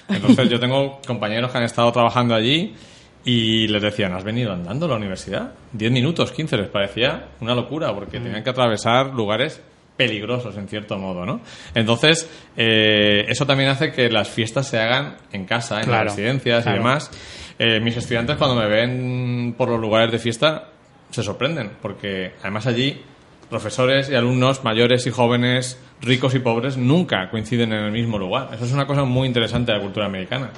Entonces 0.10 0.50
yo 0.50 0.60
tengo 0.60 1.00
compañeros 1.06 1.52
que 1.52 1.58
han 1.58 1.64
estado 1.64 1.92
trabajando 1.92 2.36
allí 2.36 2.76
y 3.24 3.68
les 3.68 3.82
decían, 3.82 4.14
¿has 4.14 4.24
venido 4.24 4.54
andando 4.54 4.86
a 4.86 4.90
la 4.90 4.96
universidad? 4.96 5.54
10 5.74 5.92
minutos, 5.92 6.32
15, 6.32 6.58
les 6.58 6.68
parecía 6.70 7.30
una 7.42 7.56
locura 7.56 7.94
porque 7.94 8.20
tenían 8.20 8.44
que 8.44 8.50
atravesar 8.52 9.08
lugares 9.14 9.62
peligrosos 9.98 10.58
en 10.58 10.68
cierto 10.68 10.98
modo, 10.98 11.26
¿no? 11.26 11.42
Entonces, 11.74 12.30
eh, 12.58 13.26
eso 13.30 13.46
también 13.46 13.70
hace 13.70 13.92
que 13.92 14.10
las 14.10 14.30
fiestas 14.30 14.68
se 14.68 14.78
hagan 14.78 15.16
en 15.32 15.46
casa, 15.46 15.78
en 15.78 15.86
Claro, 15.86 16.04
las 16.06 16.16
residencias 16.16 16.64
claro. 16.64 16.76
y 16.76 16.80
demás. 16.80 17.12
Eh, 17.58 17.80
mis 17.80 17.96
estudiantes 17.96 18.36
cuando 18.36 18.56
me 18.58 18.68
ven 18.68 19.56
por 19.58 19.70
los 19.70 19.80
lugares 19.80 20.12
de 20.12 20.20
fiesta 20.20 20.70
se 21.10 21.24
sorprenden 21.24 21.72
porque 21.82 22.34
además 22.42 22.68
allí 22.68 23.02
profesores 23.50 24.10
y 24.10 24.16
alumnos 24.16 24.64
mayores 24.66 25.08
y 25.08 25.12
jóvenes, 25.12 25.80
ricos 26.02 26.34
y 26.36 26.40
pobres 26.40 26.78
nunca 26.78 27.30
coinciden 27.30 27.74
en 27.74 27.86
el 27.86 27.92
mismo 27.92 28.18
lugar. 28.20 28.50
Eso 28.54 28.66
es 28.66 28.72
una 28.74 28.86
cosa 28.88 29.04
muy 29.04 29.28
interesante 29.28 29.72
de 29.72 29.78
la 29.78 29.84
cultura 29.84 30.06
americana. 30.06 30.50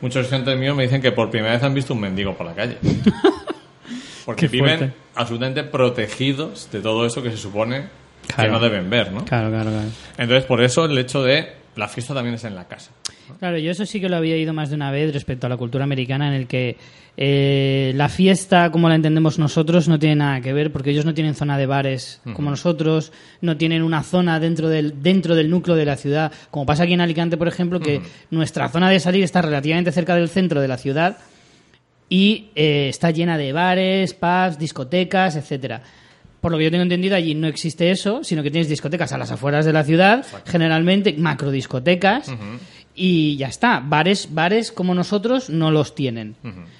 Muchos 0.00 0.22
estudiantes 0.22 0.58
míos 0.58 0.74
me 0.76 0.84
dicen 0.84 1.02
que 1.02 1.12
por 1.12 1.30
primera 1.30 1.52
vez 1.54 1.62
han 1.62 1.74
visto 1.74 1.92
un 1.94 2.00
mendigo 2.00 2.34
por 2.34 2.46
la 2.46 2.54
calle. 2.54 2.78
Porque 4.24 4.48
viven 4.48 4.92
absolutamente 5.14 5.62
protegidos 5.64 6.68
de 6.70 6.80
todo 6.80 7.06
eso 7.06 7.22
que 7.22 7.30
se 7.30 7.36
supone 7.36 7.88
Claro. 8.26 8.42
que 8.44 8.52
no 8.52 8.60
deben 8.60 8.88
ver, 8.90 9.10
¿no? 9.12 9.24
Claro, 9.24 9.48
claro, 9.50 9.70
claro. 9.70 9.88
Entonces, 10.16 10.44
por 10.44 10.62
eso 10.62 10.84
el 10.84 10.96
hecho 10.98 11.22
de 11.24 11.52
la 11.76 11.88
fiesta 11.88 12.14
también 12.14 12.34
es 12.34 12.44
en 12.44 12.54
la 12.54 12.66
casa. 12.66 12.90
Claro, 13.38 13.58
yo 13.58 13.70
eso 13.70 13.86
sí 13.86 14.00
que 14.00 14.08
lo 14.08 14.16
había 14.16 14.36
ido 14.36 14.52
más 14.52 14.70
de 14.70 14.76
una 14.76 14.90
vez 14.90 15.12
respecto 15.12 15.46
a 15.46 15.50
la 15.50 15.56
cultura 15.56 15.84
americana, 15.84 16.28
en 16.28 16.34
el 16.34 16.46
que 16.46 16.76
eh, 17.16 17.92
la 17.94 18.08
fiesta, 18.08 18.70
como 18.70 18.88
la 18.88 18.96
entendemos 18.96 19.38
nosotros, 19.38 19.88
no 19.88 19.98
tiene 19.98 20.16
nada 20.16 20.40
que 20.40 20.52
ver, 20.52 20.72
porque 20.72 20.90
ellos 20.90 21.04
no 21.04 21.14
tienen 21.14 21.34
zona 21.34 21.56
de 21.56 21.66
bares 21.66 22.20
como 22.34 22.50
nosotros, 22.50 23.12
no 23.40 23.56
tienen 23.56 23.82
una 23.82 24.02
zona 24.02 24.40
dentro 24.40 24.68
del, 24.68 25.02
dentro 25.02 25.34
del 25.34 25.50
núcleo 25.50 25.76
de 25.76 25.84
la 25.84 25.96
ciudad, 25.96 26.32
como 26.50 26.66
pasa 26.66 26.84
aquí 26.84 26.94
en 26.94 27.00
Alicante, 27.00 27.36
por 27.36 27.48
ejemplo, 27.48 27.80
que 27.80 28.00
nuestra 28.30 28.68
zona 28.68 28.90
de 28.90 29.00
salir 29.00 29.22
está 29.22 29.42
relativamente 29.42 29.92
cerca 29.92 30.16
del 30.16 30.28
centro 30.28 30.60
de 30.60 30.68
la 30.68 30.76
ciudad 30.76 31.18
y 32.08 32.50
eh, 32.56 32.88
está 32.88 33.10
llena 33.12 33.38
de 33.38 33.52
bares, 33.52 34.14
pubs, 34.14 34.58
discotecas, 34.58 35.36
etcétera. 35.36 35.82
Por 36.40 36.52
lo 36.52 36.58
que 36.58 36.64
yo 36.64 36.70
tengo 36.70 36.82
entendido, 36.82 37.16
allí 37.16 37.34
no 37.34 37.46
existe 37.48 37.90
eso, 37.90 38.24
sino 38.24 38.42
que 38.42 38.50
tienes 38.50 38.68
discotecas 38.68 39.12
a 39.12 39.18
las 39.18 39.30
afueras 39.30 39.64
de 39.66 39.72
la 39.72 39.84
ciudad, 39.84 40.24
generalmente 40.46 41.12
macro 41.18 41.50
discotecas, 41.50 42.30
y 42.94 43.36
ya 43.36 43.48
está. 43.48 43.80
Bares, 43.84 44.28
bares 44.32 44.72
como 44.72 44.94
nosotros 44.94 45.50
no 45.50 45.70
los 45.70 45.94
tienen. 45.94 46.36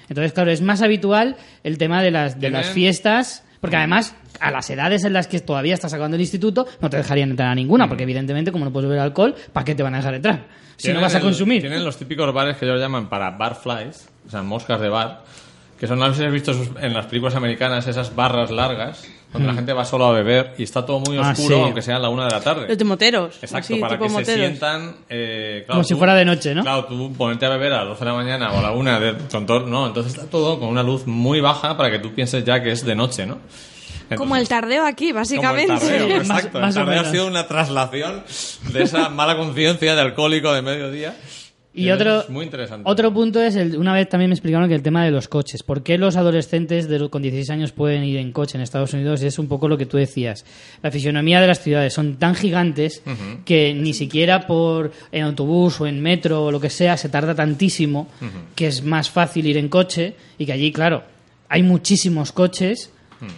Entonces, 0.09 0.33
claro, 0.33 0.51
es 0.51 0.61
más 0.61 0.81
habitual 0.81 1.35
el 1.63 1.77
tema 1.77 2.01
de 2.03 2.11
las, 2.11 2.39
de 2.39 2.49
las 2.49 2.69
fiestas, 2.69 3.43
porque 3.59 3.75
además, 3.77 4.15
a 4.39 4.49
las 4.51 4.67
edades 4.71 5.03
en 5.03 5.13
las 5.13 5.27
que 5.27 5.39
todavía 5.39 5.73
estás 5.75 5.93
acabando 5.93 6.15
el 6.15 6.21
instituto, 6.21 6.65
no 6.81 6.89
te 6.89 6.97
dejarían 6.97 7.29
entrar 7.29 7.49
a 7.49 7.55
ninguna, 7.55 7.87
porque 7.87 8.03
evidentemente, 8.03 8.51
como 8.51 8.65
no 8.65 8.73
puedes 8.73 8.89
beber 8.89 9.03
alcohol, 9.03 9.35
¿para 9.53 9.63
qué 9.63 9.75
te 9.75 9.83
van 9.83 9.93
a 9.93 9.97
dejar 9.97 10.15
entrar? 10.15 10.47
Si 10.77 10.91
no 10.91 10.99
vas 11.01 11.13
a 11.13 11.17
el- 11.19 11.23
consumir. 11.23 11.61
Tienen 11.61 11.85
los 11.85 11.97
típicos 11.97 12.33
bares 12.33 12.57
que 12.57 12.65
ellos 12.65 12.79
llaman 12.79 13.07
para 13.09 13.29
barflies, 13.37 14.09
o 14.25 14.29
sea, 14.31 14.41
moscas 14.41 14.81
de 14.81 14.89
bar, 14.89 15.23
que 15.79 15.85
son, 15.87 15.99
no 15.99 16.11
sé 16.13 16.21
si 16.21 16.25
has 16.25 16.33
visto 16.33 16.51
en 16.81 16.93
las 16.93 17.05
películas 17.05 17.35
americanas, 17.35 17.87
esas 17.87 18.15
barras 18.15 18.49
largas, 18.51 19.07
donde 19.31 19.47
la 19.47 19.53
gente 19.53 19.71
va 19.73 19.85
solo 19.85 20.05
a 20.05 20.11
beber 20.11 20.53
y 20.57 20.63
está 20.63 20.85
todo 20.85 20.99
muy 20.99 21.17
Ah, 21.17 21.31
oscuro, 21.31 21.55
sí. 21.57 21.61
aunque 21.63 21.81
sea 21.81 21.99
la 21.99 22.09
una 22.09 22.25
de 22.25 22.31
la 22.31 22.41
tarde. 22.41 22.67
Los 22.67 22.77
de 22.77 22.83
moteros. 22.83 23.35
Exacto, 23.41 23.73
así, 23.73 23.75
para 23.79 23.97
que 23.97 24.09
se 24.09 24.13
moteros. 24.13 24.47
sientan... 24.47 24.95
eh, 25.09 25.63
claro, 25.65 25.77
Como 25.77 25.83
si 25.85 25.93
tú- 25.93 25.97
fuera 25.97 26.15
de 26.15 26.25
noche, 26.25 26.53
¿no? 26.53 26.61
Claro, 26.63 26.85
tú 26.85 27.13
ponerte 27.13 27.45
a 27.45 27.49
beber 27.49 27.73
a 27.73 27.77
las 27.79 27.87
12 27.87 27.99
de 28.05 28.11
la 28.11 28.17
mañana 28.17 28.51
o 28.51 28.59
a 28.59 28.61
la 28.61 28.71
1 28.71 28.99
de, 28.99 29.15
con 29.31 29.45
todo- 29.45 29.61
no, 29.67 29.87
entonces 29.87 30.13
está 30.13 30.25
todo 30.29 30.59
con 30.59 30.67
una 30.69 30.83
luz 30.83 31.07
muy 31.07 31.39
baja 31.39 31.77
para 31.77 31.89
que 31.91 31.99
tú 31.99 32.13
pienses 32.13 32.43
ya 32.43 32.61
que 32.61 32.71
es 32.71 32.83
de 32.85 32.93
noche, 32.95 33.25
¿no? 33.25 33.37
Entonces- 33.93 34.17
Como 34.17 34.35
el 34.35 34.47
tardeo 34.49 34.85
aquí, 34.85 35.05
como 35.07 35.19
el 35.19 35.21
básicamente. 35.23 35.73
tardeo, 35.77 36.07
Más- 36.17 36.17
exacto. 36.39 36.59
más 36.59 36.75
el 36.75 36.81
o 36.81 36.85
tardeo 36.85 37.01
ha 37.01 37.11
sido 37.11 37.27
una 37.27 37.47
traslación 37.47 38.23
de 38.73 38.83
esa 38.83 39.07
mala 39.07 39.37
conciencia 39.37 39.95
de 39.95 40.01
alcohólico 40.01 40.51
de 40.51 40.61
mediodía 40.61 41.15
Y 41.73 41.89
otro, 41.89 42.25
muy 42.27 42.43
interesante. 42.43 42.89
otro 42.89 43.13
punto 43.13 43.41
es, 43.41 43.55
el, 43.55 43.77
una 43.77 43.93
vez 43.93 44.09
también 44.09 44.29
me 44.29 44.35
explicaron 44.35 44.67
que 44.67 44.75
el 44.75 44.81
tema 44.81 45.05
de 45.05 45.11
los 45.11 45.29
coches. 45.29 45.63
¿Por 45.63 45.83
qué 45.83 45.97
los 45.97 46.17
adolescentes 46.17 46.89
de, 46.89 47.09
con 47.09 47.21
16 47.21 47.49
años 47.49 47.71
pueden 47.71 48.03
ir 48.03 48.17
en 48.17 48.33
coche 48.33 48.57
en 48.57 48.61
Estados 48.61 48.93
Unidos? 48.93 49.21
Es 49.23 49.39
un 49.39 49.47
poco 49.47 49.69
lo 49.69 49.77
que 49.77 49.85
tú 49.85 49.95
decías. 49.95 50.45
La 50.83 50.91
fisionomía 50.91 51.39
de 51.39 51.47
las 51.47 51.61
ciudades 51.61 51.93
son 51.93 52.17
tan 52.17 52.35
gigantes 52.35 53.03
que 53.45 53.73
ni 53.73 53.93
siquiera 53.93 54.47
por 54.47 54.91
en 55.13 55.23
autobús 55.23 55.79
o 55.79 55.87
en 55.87 56.01
metro 56.01 56.43
o 56.43 56.51
lo 56.51 56.59
que 56.59 56.69
sea 56.69 56.97
se 56.97 57.07
tarda 57.07 57.33
tantísimo 57.35 58.07
que 58.55 58.67
es 58.67 58.83
más 58.83 59.09
fácil 59.09 59.47
ir 59.47 59.57
en 59.57 59.69
coche 59.69 60.15
y 60.37 60.45
que 60.45 60.51
allí, 60.51 60.71
claro, 60.73 61.03
hay 61.47 61.63
muchísimos 61.63 62.31
coches 62.31 62.91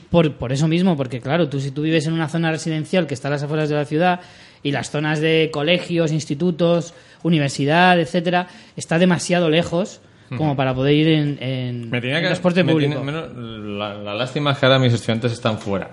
por, 0.09 0.33
por 0.35 0.51
eso 0.51 0.67
mismo, 0.67 0.95
porque 0.95 1.19
claro, 1.19 1.49
tú 1.49 1.59
si 1.59 1.71
tú 1.71 1.81
vives 1.81 2.07
en 2.07 2.13
una 2.13 2.29
zona 2.29 2.51
residencial 2.51 3.05
que 3.05 3.13
está 3.13 3.27
a 3.27 3.31
las 3.31 3.43
afueras 3.43 3.69
de 3.69 3.75
la 3.75 3.85
ciudad 3.85 4.21
y 4.63 4.71
las 4.71 4.89
zonas 4.89 5.19
de 5.19 5.49
colegios, 5.51 6.11
institutos, 6.11 6.93
universidad, 7.21 7.99
etcétera, 7.99 8.47
está 8.75 8.97
demasiado 8.97 9.49
lejos 9.49 9.99
como 10.37 10.55
para 10.55 10.73
poder 10.73 10.95
ir 10.95 11.07
en, 11.09 11.37
en- 11.43 11.89
Me 11.91 12.01
tenía 12.01 12.15
en 12.17 12.23
que, 12.23 12.27
transporte 12.29 12.63
me 12.63 12.71
público. 12.71 12.93
tiene- 12.95 13.05
menos- 13.05 13.29
la, 13.77 13.93
la 13.93 14.15
lástima 14.15 14.51
es 14.53 14.57
que 14.57 14.65
ahora 14.65 14.79
mis 14.79 14.91
estudiantes 14.93 15.31
están 15.31 15.59
fuera. 15.59 15.91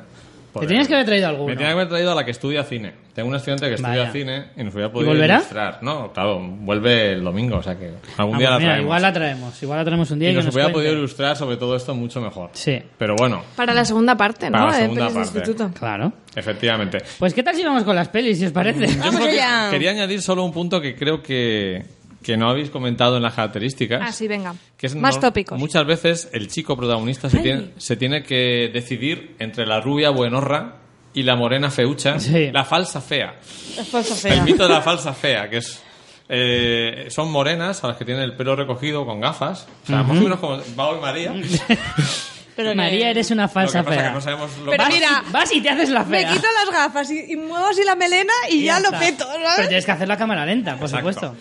Te 0.58 0.66
tenías 0.66 0.88
que 0.88 0.94
haber 0.94 1.06
traído 1.06 1.28
alguno. 1.28 1.46
Me 1.46 1.52
tenía 1.54 1.68
que 1.68 1.72
haber 1.74 1.88
traído 1.88 2.10
a 2.10 2.14
la 2.16 2.24
que 2.24 2.32
estudia 2.32 2.64
cine. 2.64 2.92
Tengo 3.14 3.28
un 3.28 3.34
estudiante 3.36 3.66
que 3.68 3.74
estudia 3.74 3.98
Vaya. 3.98 4.12
cine 4.12 4.44
y 4.56 4.64
nos 4.64 4.74
hubiera 4.74 4.90
podido 4.90 5.10
volverá? 5.12 5.36
ilustrar. 5.36 5.78
No, 5.82 6.12
claro, 6.12 6.40
vuelve 6.40 7.12
el 7.12 7.22
domingo, 7.22 7.58
o 7.58 7.62
sea 7.62 7.76
que 7.78 7.90
algún 8.16 8.36
Ah, 8.36 8.38
día 8.38 8.48
pues 8.48 8.50
la 8.50 8.58
mira, 8.58 8.58
traemos. 8.70 8.82
igual 8.84 9.02
la 9.02 9.12
traemos, 9.12 9.62
igual 9.62 9.78
la 9.78 9.84
traemos 9.84 10.10
un 10.10 10.18
día 10.18 10.28
y 10.28 10.32
y, 10.32 10.34
nos 10.36 10.44
nos 10.46 10.54
hubiera 10.54 10.72
cuente. 10.72 10.88
podido 10.88 10.98
ilustrar 10.98 11.36
sobre 11.36 11.56
todo 11.56 11.76
esto 11.76 11.94
mucho 11.94 12.20
mejor. 12.20 12.50
Sí, 12.54 12.80
Pero 12.98 13.14
bueno, 13.16 13.42
Para 13.56 13.74
la 13.74 13.84
segunda 13.84 14.16
parte, 14.16 14.46
¿no? 14.50 14.58
Para 14.58 14.66
la 14.70 14.76
De 14.76 14.82
segunda 14.82 15.00
pelis 15.08 15.14
de 15.14 15.20
parte. 15.24 15.38
instituto. 15.50 15.78
claro. 15.78 16.12
efectivamente. 16.34 16.98
Pues 17.18 17.34
¿qué 17.34 17.42
tal 17.42 17.54
si 17.56 17.64
vamos 17.64 17.82
con 17.84 17.94
las 17.96 18.08
pelis, 18.08 18.38
si 18.38 18.46
os 18.46 18.52
parece? 18.52 18.86
Yo 18.86 18.98
Vamos 19.00 19.20
que- 19.20 19.30
allá. 19.40 19.68
quería 19.70 19.90
añadir 19.90 20.22
solo 20.22 20.44
un 20.44 20.52
punto 20.52 20.80
que 20.80 20.94
creo 20.94 21.20
que, 21.22 21.82
que 22.22 22.36
no 22.36 22.50
habéis 22.50 22.70
comentado 22.70 23.16
en 23.16 23.22
las 23.22 23.34
características. 23.34 24.00
Ah, 24.04 24.12
sí, 24.12 24.28
venga. 24.28 24.54
que 24.76 24.86
es 24.86 24.94
Más 24.94 25.16
no- 25.16 25.20
tópicos. 25.22 25.58
Muchas 25.58 25.86
veces 25.86 26.28
el 26.32 26.48
chico 26.48 26.76
protagonista 26.76 27.28
se 27.30 27.38
tiene, 27.38 27.70
se 27.78 27.96
tiene 27.96 28.22
que 28.22 28.70
decidir 28.72 29.36
entre 29.38 29.66
la 29.66 29.80
rubia 29.80 30.10
buenorra 30.10 30.76
y 31.14 31.22
la 31.24 31.34
morena 31.36 31.70
feucha, 31.70 32.18
Sí. 32.20 32.50
la 32.52 32.64
falsa 32.64 33.00
fea. 33.00 33.34
Es 33.78 33.88
falsa 33.88 34.14
El 34.28 34.34
fea. 34.34 34.42
mito 34.44 34.62
de 34.62 34.68
la 34.68 34.80
falsa 34.82 35.12
fea, 35.14 35.48
que 35.50 35.56
es. 35.58 35.82
eh, 36.28 37.06
son 37.10 37.30
morenas 37.32 37.82
a 37.82 37.88
las 37.88 37.96
que 37.96 38.04
tienen 38.04 38.22
el 38.22 38.34
pelo 38.36 38.54
recogido 38.54 39.04
con 39.04 39.20
gafas. 39.20 39.66
O 39.82 39.86
sea, 39.88 40.02
más 40.04 40.16
o 40.16 40.20
menos 40.20 40.38
como 40.38 40.58
Pau 40.76 40.96
y 40.96 41.00
María. 41.00 41.34
Pero 42.56 42.74
María, 42.74 43.10
eres 43.10 43.30
una 43.30 43.48
falsa 43.48 43.78
Lo 43.78 43.84
que 43.84 43.90
pasa 43.90 44.00
fea. 44.00 44.08
que 44.10 44.14
no 44.14 44.20
sabemos 44.20 44.50
lo 44.58 44.70
Pero 44.70 44.84
vas, 44.84 44.92
mira, 44.92 45.24
vas 45.32 45.52
y 45.54 45.60
te 45.62 45.70
haces 45.70 45.88
la 45.88 46.04
Me 46.04 46.20
fea. 46.20 46.32
quito 46.32 46.46
las 46.64 46.74
gafas 46.74 47.10
y, 47.10 47.32
y 47.32 47.36
muevo 47.36 47.66
así 47.66 47.82
la 47.84 47.94
melena 47.96 48.32
y, 48.50 48.64
ya, 48.64 48.78
lo 48.80 48.90
peto, 48.90 49.26
Pero 49.32 49.48
¿sabes? 49.48 49.68
tienes 49.68 49.84
que 49.86 49.92
hacer 49.92 50.08
la 50.08 50.16
cámara 50.18 50.44
lenta, 50.44 50.76
por 50.76 50.88
Exacto. 50.88 51.12
supuesto. 51.12 51.36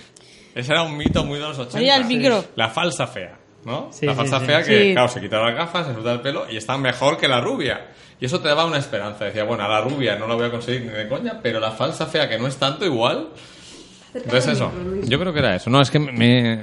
Ese 0.55 0.71
era 0.71 0.83
un 0.83 0.97
mito 0.97 1.23
muy 1.23 1.39
de 1.39 1.45
los 1.45 1.57
80. 1.57 1.77
María, 1.77 1.95
el 1.97 2.05
micro. 2.05 2.43
La 2.55 2.69
falsa 2.69 3.07
fea, 3.07 3.37
¿no? 3.65 3.89
Sí, 3.91 4.05
la 4.05 4.15
falsa 4.15 4.39
sí. 4.39 4.45
fea 4.45 4.63
que, 4.63 4.81
Sí. 4.87 4.91
claro, 4.93 5.07
se 5.09 5.21
quita 5.21 5.39
las 5.41 5.55
gafas, 5.55 5.87
se 5.87 5.93
suelta 5.93 6.11
el 6.13 6.21
pelo 6.21 6.45
y 6.49 6.57
está 6.57 6.77
mejor 6.77 7.17
que 7.17 7.27
la 7.27 7.39
rubia. 7.41 7.87
Y 8.19 8.25
eso 8.25 8.39
te 8.41 8.49
daba 8.49 8.65
una 8.65 8.77
esperanza. 8.77 9.25
Decía, 9.25 9.43
bueno, 9.45 9.63
a 9.63 9.67
la 9.67 9.81
rubia 9.81 10.15
no 10.17 10.27
la 10.27 10.35
voy 10.35 10.45
a 10.47 10.51
conseguir 10.51 10.81
ni 10.81 10.89
de 10.89 11.07
coña, 11.07 11.39
pero 11.41 11.59
la 11.59 11.71
falsa 11.71 12.05
fea, 12.05 12.27
que 12.27 12.37
no 12.37 12.47
es 12.47 12.57
tanto 12.57 12.85
igual. 12.85 13.29
Entonces 14.13 14.47
eso, 14.53 14.71
yo 15.05 15.19
creo 15.19 15.31
que 15.31 15.39
era 15.39 15.55
eso. 15.55 15.69
No, 15.69 15.79
es 15.81 15.91
que 15.91 15.99
me, 15.99 16.11
me, 16.11 16.57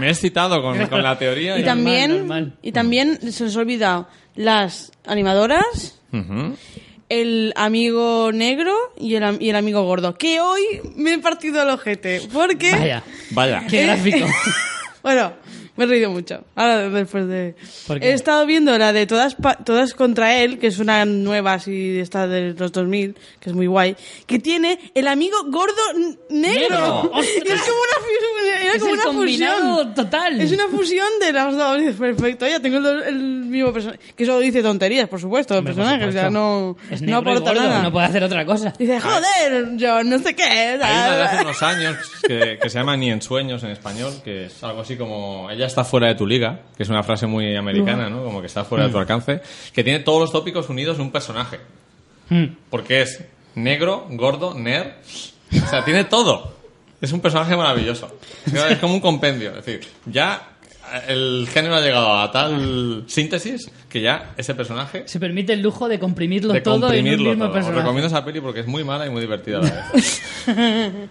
me 0.00 0.06
he 0.08 0.10
excitado 0.10 0.60
con, 0.60 0.86
con 0.88 1.02
la 1.02 1.16
teoría. 1.16 1.56
Y 1.56 1.62
y- 1.62 1.64
también, 1.64 2.18
normal. 2.18 2.52
y 2.62 2.72
también 2.72 3.32
se 3.32 3.44
os 3.44 3.56
ha 3.56 3.60
olvidado 3.60 4.08
las 4.34 4.92
animadoras, 5.06 6.00
Ujú. 6.12 6.56
El 7.08 7.52
amigo 7.56 8.30
negro 8.32 8.74
y 8.98 9.14
el, 9.14 9.36
y 9.40 9.50
el 9.50 9.56
amigo 9.56 9.82
gordo. 9.84 10.14
Que 10.14 10.40
hoy 10.40 10.62
me 10.96 11.14
he 11.14 11.18
partido 11.18 11.62
el 11.62 11.68
ojete. 11.70 12.22
Porque. 12.32 12.72
Vaya, 12.72 13.02
Vaya. 13.30 13.64
qué 13.68 13.82
gráfico. 13.84 14.26
Bueno, 15.00 15.32
me 15.78 15.84
he 15.84 15.86
reído 15.86 16.10
mucho. 16.10 16.44
Ahora 16.56 16.90
después 16.90 17.26
de... 17.26 17.54
He 18.00 18.12
estado 18.12 18.44
viendo 18.44 18.76
la 18.76 18.92
de 18.92 19.06
todas 19.06 19.34
pa- 19.34 19.56
todas 19.56 19.94
contra 19.94 20.36
él, 20.42 20.58
que 20.58 20.66
es 20.66 20.78
una 20.78 21.04
nueva 21.06 21.54
así, 21.54 21.98
esta 21.98 22.26
de 22.26 22.52
los 22.52 22.72
2000, 22.72 23.14
que 23.40 23.48
es 23.50 23.56
muy 23.56 23.66
guay, 23.66 23.96
que 24.26 24.38
tiene 24.38 24.78
el 24.94 25.08
amigo 25.08 25.38
gordo 25.46 25.72
negro. 26.28 26.68
Negro. 26.68 27.12
Y 27.48 27.50
es 27.50 27.60
como 27.62 27.78
una, 27.80 28.60
era 28.60 28.72
es 28.74 28.82
como 28.82 28.94
el 28.94 29.00
una 29.00 29.12
fusión. 29.12 29.94
total. 29.94 30.40
Es 30.40 30.52
una 30.52 30.68
fusión 30.68 31.06
de 31.20 31.32
las 31.32 31.56
dos. 31.56 31.78
Perfecto, 31.98 32.46
ya 32.46 32.60
tengo 32.60 32.78
el, 32.78 32.82
do- 32.82 33.04
el 33.04 33.16
mismo 33.16 33.72
personaje. 33.72 34.00
Que 34.16 34.24
eso 34.24 34.38
dice 34.40 34.62
tonterías, 34.62 35.08
por 35.08 35.20
supuesto, 35.20 35.56
el 35.56 35.64
personaje. 35.64 36.04
O 36.06 36.12
sea, 36.12 36.28
no, 36.30 36.76
Es 36.90 37.00
no 37.02 37.18
aporta 37.18 37.52
gordo, 37.52 37.62
nada. 37.68 37.82
no 37.82 37.92
puede 37.92 38.06
hacer 38.06 38.24
otra 38.24 38.44
cosa. 38.44 38.72
Dice, 38.78 39.00
joder, 39.00 39.76
yo 39.76 40.02
no 40.04 40.18
sé 40.18 40.34
qué. 40.34 40.42
Hay 40.42 40.76
una 40.76 41.16
de 41.16 41.22
hace 41.22 41.42
unos 41.44 41.62
años 41.62 41.96
que, 42.26 42.58
que 42.60 42.68
se 42.68 42.78
llama 42.78 42.96
Ni 42.96 43.10
en 43.10 43.22
sueños 43.22 43.62
en 43.62 43.70
español, 43.70 44.12
que 44.24 44.46
es 44.46 44.62
algo 44.64 44.80
así 44.82 44.96
como 44.96 45.48
ella 45.50 45.67
está 45.68 45.84
fuera 45.84 46.08
de 46.08 46.16
tu 46.16 46.26
liga, 46.26 46.62
que 46.76 46.82
es 46.82 46.88
una 46.88 47.02
frase 47.04 47.26
muy 47.28 47.54
americana, 47.54 48.10
¿no? 48.10 48.24
Como 48.24 48.40
que 48.40 48.48
está 48.48 48.64
fuera 48.64 48.84
de 48.84 48.90
Mm. 48.90 48.92
tu 48.92 48.98
alcance, 48.98 49.40
que 49.72 49.84
tiene 49.84 50.00
todos 50.00 50.20
los 50.20 50.32
tópicos 50.32 50.68
unidos 50.68 50.96
en 50.96 51.02
un 51.02 51.12
personaje. 51.12 51.60
Hmm. 52.28 52.46
Porque 52.68 53.02
es 53.02 53.24
negro, 53.54 54.06
gordo, 54.10 54.52
nerd, 54.54 54.88
o 55.64 55.68
sea, 55.68 55.84
tiene 55.84 56.04
todo. 56.04 56.54
Es 57.00 57.12
un 57.12 57.20
personaje 57.20 57.56
maravilloso. 57.56 58.08
Es 58.70 58.78
como 58.78 58.94
un 58.94 59.00
compendio, 59.00 59.50
es 59.50 59.64
decir, 59.64 59.80
ya 60.06 60.48
el 61.06 61.46
género 61.52 61.74
ha 61.76 61.80
llegado 61.80 62.16
a 62.18 62.30
tal 62.32 63.04
síntesis 63.06 63.70
que 63.90 64.00
ya 64.00 64.32
ese 64.38 64.54
personaje 64.54 65.02
Se 65.06 65.20
permite 65.20 65.52
el 65.52 65.60
lujo 65.60 65.86
de 65.86 65.98
comprimirlo 65.98 66.52
de 66.54 66.62
todo 66.62 66.76
en 66.76 66.80
un 66.82 66.88
comprimirlo 66.88 67.30
mismo 67.30 67.44
todo. 67.44 67.48
Os 67.50 67.54
personaje. 67.54 67.80
recomiendo 67.82 68.06
esa 68.08 68.24
peli 68.24 68.40
porque 68.40 68.60
es 68.60 68.66
muy 68.66 68.84
mala 68.84 69.06
y 69.06 69.10
muy 69.10 69.20
divertida 69.20 69.58
a 69.58 69.62
la 69.62 69.90
vez. 69.92 70.22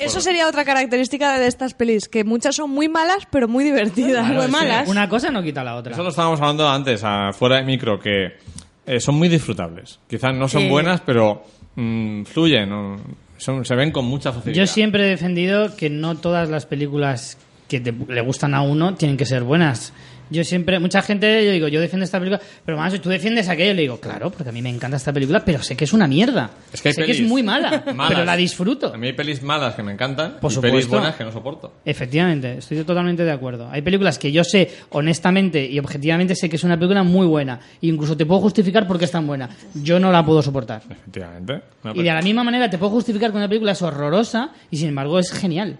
Eso 0.00 0.20
sería 0.20 0.48
otra 0.48 0.64
característica 0.64 1.38
de 1.38 1.46
estas 1.46 1.74
pelis, 1.74 2.08
que 2.08 2.24
muchas 2.24 2.56
son 2.56 2.70
muy 2.70 2.88
malas, 2.88 3.26
pero 3.30 3.48
muy 3.48 3.64
divertidas. 3.64 4.26
Claro, 4.26 4.42
muy 4.42 4.50
malas. 4.50 4.88
Una 4.88 5.08
cosa 5.08 5.30
no 5.30 5.42
quita 5.42 5.62
la 5.64 5.76
otra. 5.76 5.92
Eso 5.92 6.02
lo 6.02 6.10
estábamos 6.10 6.40
hablando 6.40 6.68
antes, 6.68 7.02
a- 7.04 7.32
fuera 7.32 7.56
de 7.56 7.64
micro, 7.64 7.98
que 7.98 8.36
eh, 8.86 9.00
son 9.00 9.16
muy 9.16 9.28
disfrutables. 9.28 9.98
Quizás 10.08 10.34
no 10.36 10.48
son 10.48 10.68
buenas, 10.68 11.00
pero 11.00 11.44
mm, 11.74 12.22
fluyen, 12.24 12.72
o 12.72 12.96
son- 13.36 13.64
se 13.64 13.74
ven 13.74 13.90
con 13.90 14.04
mucha 14.04 14.32
facilidad. 14.32 14.64
Yo 14.64 14.66
siempre 14.66 15.04
he 15.06 15.08
defendido 15.10 15.74
que 15.76 15.90
no 15.90 16.16
todas 16.16 16.48
las 16.48 16.66
películas 16.66 17.36
que 17.68 17.80
te- 17.80 17.92
le 17.92 18.20
gustan 18.20 18.54
a 18.54 18.62
uno 18.62 18.94
tienen 18.94 19.16
que 19.16 19.26
ser 19.26 19.42
buenas. 19.42 19.92
Yo 20.30 20.42
siempre, 20.44 20.78
mucha 20.78 21.02
gente, 21.02 21.44
yo 21.44 21.52
digo, 21.52 21.68
yo 21.68 21.80
defiendo 21.80 22.04
esta 22.04 22.18
película, 22.18 22.40
pero 22.64 22.76
más, 22.76 22.92
tú 23.00 23.08
defiendes 23.08 23.48
aquello, 23.48 23.74
le 23.74 23.82
digo, 23.82 24.00
claro, 24.00 24.30
porque 24.30 24.48
a 24.48 24.52
mí 24.52 24.60
me 24.62 24.70
encanta 24.70 24.96
esta 24.96 25.12
película, 25.12 25.44
pero 25.44 25.62
sé 25.62 25.76
que 25.76 25.84
es 25.84 25.92
una 25.92 26.06
mierda. 26.06 26.50
Es 26.72 26.82
que 26.82 26.88
hay 26.88 26.94
sé 26.94 27.04
que 27.04 27.12
es 27.12 27.20
muy 27.22 27.42
mala, 27.42 27.84
malas. 27.94 28.12
pero 28.12 28.24
la 28.24 28.36
disfruto. 28.36 28.92
A 28.92 28.96
mí 28.96 29.06
hay 29.08 29.12
pelis 29.12 29.42
malas 29.42 29.74
que 29.74 29.82
me 29.82 29.92
encantan 29.92 30.38
Por 30.40 30.50
y 30.50 30.54
supuesto. 30.54 30.74
pelis 30.76 30.88
buenas 30.88 31.14
que 31.14 31.24
no 31.24 31.32
soporto. 31.32 31.72
Efectivamente, 31.84 32.58
estoy 32.58 32.82
totalmente 32.84 33.24
de 33.24 33.30
acuerdo. 33.32 33.68
Hay 33.70 33.82
películas 33.82 34.18
que 34.18 34.32
yo 34.32 34.42
sé, 34.44 34.70
honestamente 34.90 35.64
y 35.64 35.78
objetivamente, 35.78 36.34
sé 36.34 36.48
que 36.48 36.56
es 36.56 36.64
una 36.64 36.76
película 36.76 37.02
muy 37.02 37.26
buena. 37.26 37.60
E 37.80 37.86
incluso 37.86 38.16
te 38.16 38.26
puedo 38.26 38.40
justificar 38.40 38.86
por 38.86 38.98
qué 38.98 39.04
es 39.04 39.10
tan 39.12 39.26
buena. 39.26 39.48
Yo 39.74 40.00
no 40.00 40.10
la 40.10 40.24
puedo 40.24 40.42
soportar. 40.42 40.82
Efectivamente. 40.90 41.60
Y 41.94 42.02
de 42.02 42.12
la 42.12 42.22
misma 42.22 42.42
manera 42.42 42.68
te 42.68 42.78
puedo 42.78 42.90
justificar 42.90 43.30
que 43.30 43.36
una 43.36 43.48
película 43.48 43.72
es 43.72 43.82
horrorosa 43.82 44.50
y 44.70 44.76
sin 44.76 44.88
embargo 44.88 45.18
es 45.18 45.30
genial. 45.32 45.78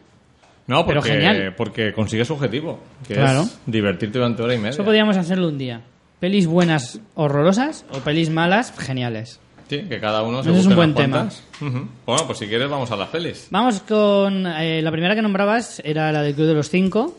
No, 0.66 0.86
pero 0.86 1.00
porque, 1.00 1.12
genial. 1.12 1.54
porque 1.56 1.92
consigue 1.92 2.24
su 2.24 2.34
objetivo, 2.34 2.80
que 3.06 3.14
Claro. 3.14 3.42
es 3.42 3.58
divertirte 3.66 4.18
durante 4.18 4.42
hora 4.42 4.54
y 4.54 4.58
media. 4.58 4.70
Eso 4.70 4.84
podríamos 4.84 5.16
hacerlo 5.16 5.48
un 5.48 5.58
día. 5.58 5.80
Pelis 6.20 6.46
buenas 6.46 7.00
horrorosas 7.14 7.84
o 7.92 7.98
pelis 7.98 8.30
malas 8.30 8.72
geniales. 8.78 9.38
Sí, 9.68 9.82
que 9.82 9.98
cada 9.98 10.22
uno 10.22 10.42
se 10.44 10.50
Ese 10.50 10.60
es 10.60 10.66
un 10.66 10.76
buen 10.76 10.94
tema. 10.94 11.28
Bueno, 11.60 12.22
pues 12.26 12.38
si 12.38 12.46
quieres 12.46 12.68
vamos 12.70 12.90
a 12.92 12.96
las 12.96 13.08
pelis. 13.08 13.48
Vamos 13.50 13.80
con 13.80 14.46
eh, 14.46 14.80
la 14.80 14.92
primera 14.92 15.14
que 15.16 15.22
nombrabas, 15.22 15.82
era 15.84 16.12
la 16.12 16.22
del 16.22 16.34
Club 16.34 16.46
de 16.46 16.54
los 16.54 16.70
Cinco. 16.70 17.18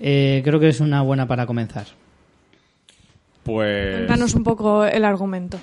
Eh, 0.00 0.40
creo 0.44 0.58
que 0.58 0.68
es 0.68 0.80
una 0.80 1.02
buena 1.02 1.26
para 1.26 1.46
comenzar. 1.46 1.86
Pues... 3.44 4.08
Danos 4.08 4.34
un 4.34 4.44
poco 4.44 4.84
el 4.84 5.04
argumento. 5.04 5.58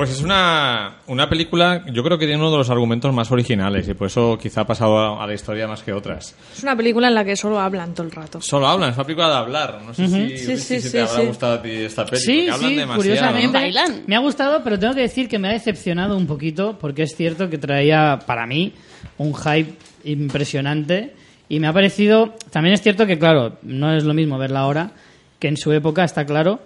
Pues 0.00 0.16
es 0.16 0.22
una, 0.22 0.94
una 1.08 1.28
película, 1.28 1.84
yo 1.92 2.02
creo 2.02 2.16
que 2.18 2.24
tiene 2.26 2.40
uno 2.40 2.50
de 2.50 2.56
los 2.58 2.70
argumentos 2.70 3.12
más 3.12 3.30
originales 3.30 3.86
y 3.88 3.92
por 3.94 4.06
eso 4.06 4.38
quizá 4.40 4.62
ha 4.62 4.66
pasado 4.66 4.98
a, 4.98 5.22
a 5.22 5.26
la 5.26 5.34
historia 5.34 5.68
más 5.68 5.82
que 5.82 5.92
otras. 5.92 6.34
Es 6.56 6.62
una 6.62 6.74
película 6.74 7.08
en 7.08 7.14
la 7.14 7.24
que 7.24 7.36
solo 7.36 7.60
hablan 7.60 7.92
todo 7.92 8.06
el 8.06 8.12
rato. 8.12 8.40
Solo 8.40 8.66
hablan, 8.66 8.90
es 8.90 8.96
una 8.96 9.04
película 9.04 9.28
de 9.28 9.34
hablar. 9.36 9.80
No 9.84 9.92
sé 9.92 10.06
si, 10.08 10.38
Sí, 10.38 10.56
sí, 10.56 10.56
si 10.58 10.80
sí, 10.80 10.92
te 10.92 11.00
habrá 11.02 11.20
sí. 11.20 11.26
gustado 11.26 11.54
a 11.54 11.62
ti 11.62 11.70
esta 11.70 12.06
peli, 12.06 12.22
Sí, 12.22 12.48
hablan 12.48 12.70
sí, 12.70 12.76
demasiado. 12.76 12.96
curiosamente. 12.96 13.72
¿no? 13.72 13.94
Me 14.06 14.16
ha 14.16 14.20
gustado, 14.20 14.62
pero 14.64 14.78
tengo 14.78 14.94
que 14.94 15.02
decir 15.02 15.28
que 15.28 15.38
me 15.38 15.48
ha 15.48 15.52
decepcionado 15.52 16.16
un 16.16 16.26
poquito 16.26 16.78
porque 16.80 17.02
es 17.02 17.14
cierto 17.14 17.50
que 17.50 17.58
traía 17.58 18.18
para 18.26 18.46
mí 18.46 18.72
un 19.18 19.34
hype 19.34 19.74
impresionante 20.04 21.14
y 21.48 21.60
me 21.60 21.66
ha 21.66 21.72
parecido. 21.72 22.34
También 22.50 22.74
es 22.74 22.80
cierto 22.82 23.06
que, 23.06 23.18
claro, 23.18 23.58
no 23.62 23.94
es 23.94 24.04
lo 24.04 24.14
mismo 24.14 24.38
verla 24.38 24.60
ahora 24.60 24.92
que 25.38 25.48
en 25.48 25.56
su 25.56 25.72
época, 25.72 26.04
está 26.04 26.24
claro, 26.24 26.60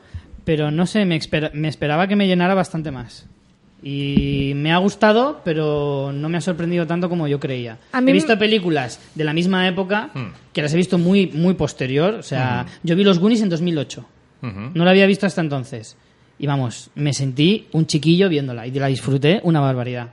pero 0.44 0.70
no 0.70 0.86
sé, 0.86 1.04
me, 1.04 1.16
espera- 1.16 1.50
me 1.54 1.68
esperaba 1.68 2.06
que 2.08 2.16
me 2.16 2.26
llenara 2.26 2.54
bastante 2.54 2.90
más. 2.90 3.26
Y 3.82 4.52
me 4.56 4.72
ha 4.72 4.78
gustado, 4.78 5.42
pero 5.44 6.10
no 6.12 6.28
me 6.30 6.38
ha 6.38 6.40
sorprendido 6.40 6.86
tanto 6.86 7.10
como 7.10 7.28
yo 7.28 7.38
creía. 7.38 7.76
He 7.92 8.12
visto 8.12 8.38
películas 8.38 8.98
de 9.14 9.24
la 9.24 9.34
misma 9.34 9.68
época 9.68 10.08
Hmm. 10.14 10.28
que 10.54 10.62
las 10.62 10.72
he 10.72 10.76
visto 10.78 10.96
muy, 10.96 11.26
muy 11.28 11.52
posterior. 11.54 12.14
O 12.14 12.22
sea, 12.22 12.64
yo 12.82 12.96
vi 12.96 13.04
Los 13.04 13.18
Goonies 13.18 13.42
en 13.42 13.50
2008. 13.50 14.06
Ujú. 14.42 14.60
No 14.74 14.84
la 14.84 14.90
había 14.90 15.06
visto 15.06 15.26
hasta 15.26 15.42
entonces. 15.42 15.96
Y 16.38 16.46
vamos, 16.46 16.90
me 16.94 17.12
sentí 17.12 17.66
un 17.72 17.86
chiquillo 17.86 18.28
viéndola 18.30 18.66
y 18.66 18.70
la 18.72 18.86
disfruté 18.86 19.40
una 19.44 19.60
barbaridad. 19.60 20.08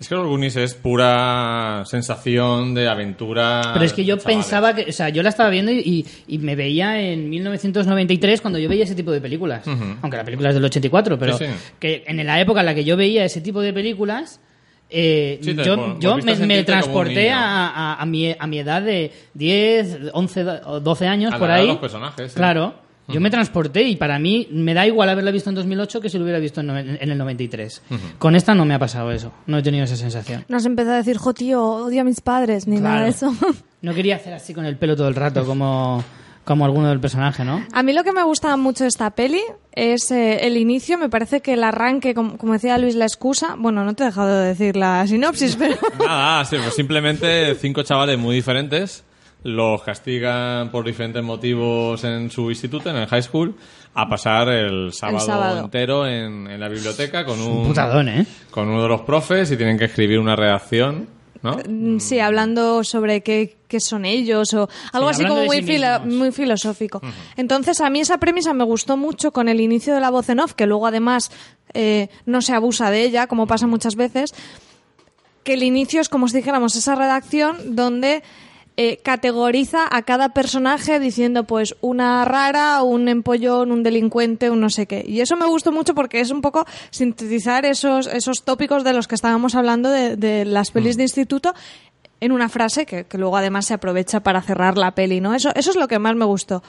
Es 0.00 0.08
que 0.08 0.14
los 0.14 0.26
Goonies 0.28 0.54
es 0.56 0.74
pura 0.74 1.82
sensación 1.84 2.72
de 2.74 2.88
aventura. 2.88 3.70
Pero 3.72 3.84
es 3.84 3.92
que 3.92 4.04
yo 4.04 4.16
chavales. 4.16 4.36
pensaba 4.36 4.74
que, 4.74 4.90
o 4.90 4.92
sea, 4.92 5.08
yo 5.08 5.22
la 5.24 5.30
estaba 5.30 5.50
viendo 5.50 5.72
y, 5.72 5.78
y- 5.78 6.06
y 6.34 6.38
me 6.38 6.54
veía 6.54 7.00
en 7.00 7.28
1993 7.28 8.40
cuando 8.40 8.58
yo 8.60 8.68
veía 8.68 8.84
ese 8.84 8.94
tipo 8.94 9.10
de 9.10 9.20
películas. 9.20 9.66
Aunque 9.66 10.16
la 10.16 10.24
película 10.24 10.50
es 10.50 10.54
del 10.54 10.64
84, 10.64 11.18
pero 11.18 11.36
Sí, 11.36 11.46
sí. 11.46 11.52
que 11.80 12.04
en 12.06 12.24
la 12.24 12.40
época 12.40 12.60
en 12.60 12.66
la 12.66 12.74
que 12.74 12.84
yo 12.84 12.96
veía 12.96 13.24
ese 13.24 13.40
tipo 13.40 13.60
de 13.60 13.72
películas, 13.72 14.40
eh, 14.90 15.40
Sí, 15.42 15.54
yo, 15.54 15.76
por- 15.76 15.98
yo 15.98 16.16
me, 16.18 16.34
me 16.36 16.62
transporté 16.64 17.30
a, 17.30 17.66
a- 17.68 17.94
a 18.00 18.06
mi, 18.06 18.34
a 18.38 18.46
mi 18.46 18.58
edad 18.60 18.80
de 18.82 19.12
10, 19.34 19.98
11 20.12 20.44
o 20.64 20.80
12 20.80 21.06
años, 21.08 21.32
A 21.34 21.38
por 21.38 21.50
ahí. 21.50 21.66
los 21.66 21.78
personajes. 21.78 22.34
Claro. 22.34 22.74
Yo 23.08 23.20
me 23.20 23.30
transporté 23.30 23.82
y 23.84 23.96
para 23.96 24.18
mí 24.18 24.48
me 24.50 24.74
da 24.74 24.86
igual 24.86 25.08
haberla 25.08 25.30
visto 25.30 25.48
en 25.48 25.56
2008 25.56 26.00
que 26.00 26.10
si 26.10 26.18
lo 26.18 26.24
hubiera 26.24 26.38
visto 26.38 26.60
en, 26.60 26.70
en 26.70 27.10
el 27.10 27.16
93. 27.18 27.82
Con 28.18 28.36
esta 28.36 28.54
no 28.54 28.64
me 28.64 28.74
ha 28.74 28.78
pasado 28.78 29.10
eso. 29.10 29.32
No 29.46 29.58
he 29.58 29.62
tenido 29.62 29.84
esa 29.84 29.96
sensación. 29.96 30.44
No 30.48 30.58
has 30.58 30.66
empezado 30.66 30.94
a 30.94 30.98
decir, 30.98 31.16
jo, 31.16 31.32
tío, 31.32 31.62
odio 31.62 32.02
a 32.02 32.04
mis 32.04 32.20
padres, 32.20 32.66
ni 32.66 32.80
nada 32.80 33.04
de 33.04 33.10
eso. 33.10 33.34
No 33.80 33.94
quería 33.94 34.16
hacer 34.16 34.34
así 34.34 34.54
con 34.54 34.64
el 34.64 34.76
pelo 34.76 34.96
todo 34.96 35.06
el 35.06 35.14
rato 35.14 35.46
como, 35.46 36.02
como 36.44 36.64
alguno 36.64 36.88
del 36.88 36.98
personaje, 36.98 37.44
¿no? 37.44 37.64
A 37.72 37.84
mí 37.84 37.92
lo 37.92 38.02
que 38.02 38.10
me 38.10 38.24
gusta 38.24 38.56
mucho 38.56 38.82
de 38.82 38.88
esta 38.88 39.10
peli 39.10 39.40
es 39.70 40.10
eh, 40.10 40.46
el 40.48 40.56
inicio. 40.56 40.98
Me 40.98 41.08
parece 41.08 41.42
que 41.42 41.52
el 41.52 41.62
arranque, 41.62 42.12
como, 42.12 42.38
como 42.38 42.54
decía 42.54 42.76
Luis, 42.78 42.96
la 42.96 43.04
excusa. 43.04 43.54
Bueno, 43.56 43.84
no 43.84 43.94
te 43.94 44.02
he 44.02 44.06
dejado 44.06 44.36
de 44.36 44.48
decir 44.48 44.74
la 44.74 45.06
sinopsis, 45.06 45.54
pero. 45.60 45.76
Nada, 45.96 46.44
sí, 46.44 46.56
pues 46.60 46.74
simplemente 46.74 47.54
cinco 47.54 47.84
chavales 47.84 48.18
muy 48.18 48.34
diferentes 48.34 49.04
los 49.48 49.82
castigan 49.82 50.70
por 50.70 50.84
diferentes 50.84 51.22
motivos 51.22 52.04
en 52.04 52.30
su 52.30 52.50
instituto, 52.50 52.90
en 52.90 52.96
el 52.96 53.06
high 53.06 53.22
school, 53.22 53.54
a 53.94 54.08
pasar 54.08 54.48
el 54.48 54.92
sábado, 54.92 55.26
sábado. 55.26 55.60
entero 55.64 56.06
en, 56.06 56.46
en 56.46 56.60
la 56.60 56.68
biblioteca 56.68 57.24
con 57.24 57.40
un, 57.40 57.66
Putadón, 57.66 58.08
¿eh? 58.08 58.26
con 58.50 58.68
uno 58.68 58.82
de 58.82 58.88
los 58.88 59.00
profes 59.02 59.50
y 59.50 59.56
tienen 59.56 59.78
que 59.78 59.86
escribir 59.86 60.18
una 60.18 60.36
redacción, 60.36 61.08
¿no? 61.42 61.56
Mm, 61.68 61.98
Sí, 61.98 62.20
hablando 62.20 62.84
sobre 62.84 63.22
qué, 63.22 63.56
qué 63.66 63.80
son 63.80 64.04
ellos 64.04 64.54
o 64.54 64.68
algo 64.92 65.08
Sí, 65.12 65.22
así 65.22 65.24
como 65.26 65.44
muy, 65.44 65.58
sí 65.58 65.62
filo- 65.64 66.00
muy 66.04 66.30
filosófico. 66.32 67.00
Entonces, 67.36 67.80
a 67.80 67.90
mí 67.90 68.00
esa 68.00 68.18
premisa 68.18 68.52
me 68.54 68.64
gustó 68.64 68.96
mucho 68.96 69.32
con 69.32 69.48
el 69.48 69.60
inicio 69.60 69.94
de 69.94 70.00
la 70.00 70.10
voz 70.10 70.28
en 70.28 70.40
off, 70.40 70.54
que 70.54 70.66
luego 70.66 70.86
además 70.86 71.30
eh, 71.74 72.08
no 72.26 72.40
se 72.42 72.54
abusa 72.54 72.90
de 72.90 73.02
ella, 73.04 73.26
como 73.26 73.46
pasa 73.46 73.66
muchas 73.66 73.94
veces. 73.96 74.34
Que 75.44 75.54
el 75.54 75.62
inicio 75.62 76.00
es 76.02 76.08
como 76.08 76.28
si 76.28 76.36
dijéramos 76.36 76.76
esa 76.76 76.94
redacción 76.94 77.74
donde 77.74 78.22
eh, 78.80 79.00
categoriza 79.02 79.88
a 79.90 80.02
cada 80.02 80.28
personaje 80.28 81.00
diciendo 81.00 81.42
pues 81.42 81.74
una 81.80 82.24
rara, 82.24 82.80
un 82.84 83.08
empollón, 83.08 83.72
un 83.72 83.82
delincuente, 83.82 84.50
un 84.50 84.60
no 84.60 84.70
sé 84.70 84.86
qué. 84.86 85.04
Y 85.04 85.20
eso 85.20 85.36
me 85.36 85.46
gustó 85.46 85.72
mucho 85.72 85.96
porque 85.96 86.20
es 86.20 86.30
un 86.30 86.42
poco 86.42 86.64
sintetizar 86.90 87.66
esos, 87.66 88.06
esos 88.06 88.44
tópicos 88.44 88.84
de 88.84 88.92
los 88.92 89.08
que 89.08 89.16
estábamos 89.16 89.56
hablando 89.56 89.90
de, 89.90 90.14
de 90.14 90.44
las 90.44 90.70
pelis 90.70 90.96
de 90.96 91.02
instituto 91.02 91.54
en 92.20 92.30
una 92.30 92.48
frase 92.48 92.86
que, 92.86 93.02
que 93.02 93.18
luego 93.18 93.36
además 93.36 93.66
se 93.66 93.74
aprovecha 93.74 94.20
para 94.20 94.42
cerrar 94.42 94.78
la 94.78 94.92
peli, 94.92 95.20
¿no? 95.20 95.34
Eso, 95.34 95.50
eso 95.56 95.70
es 95.70 95.76
lo 95.76 95.88
que 95.88 95.98
más 95.98 96.14
me 96.14 96.24
gustó. 96.24 96.62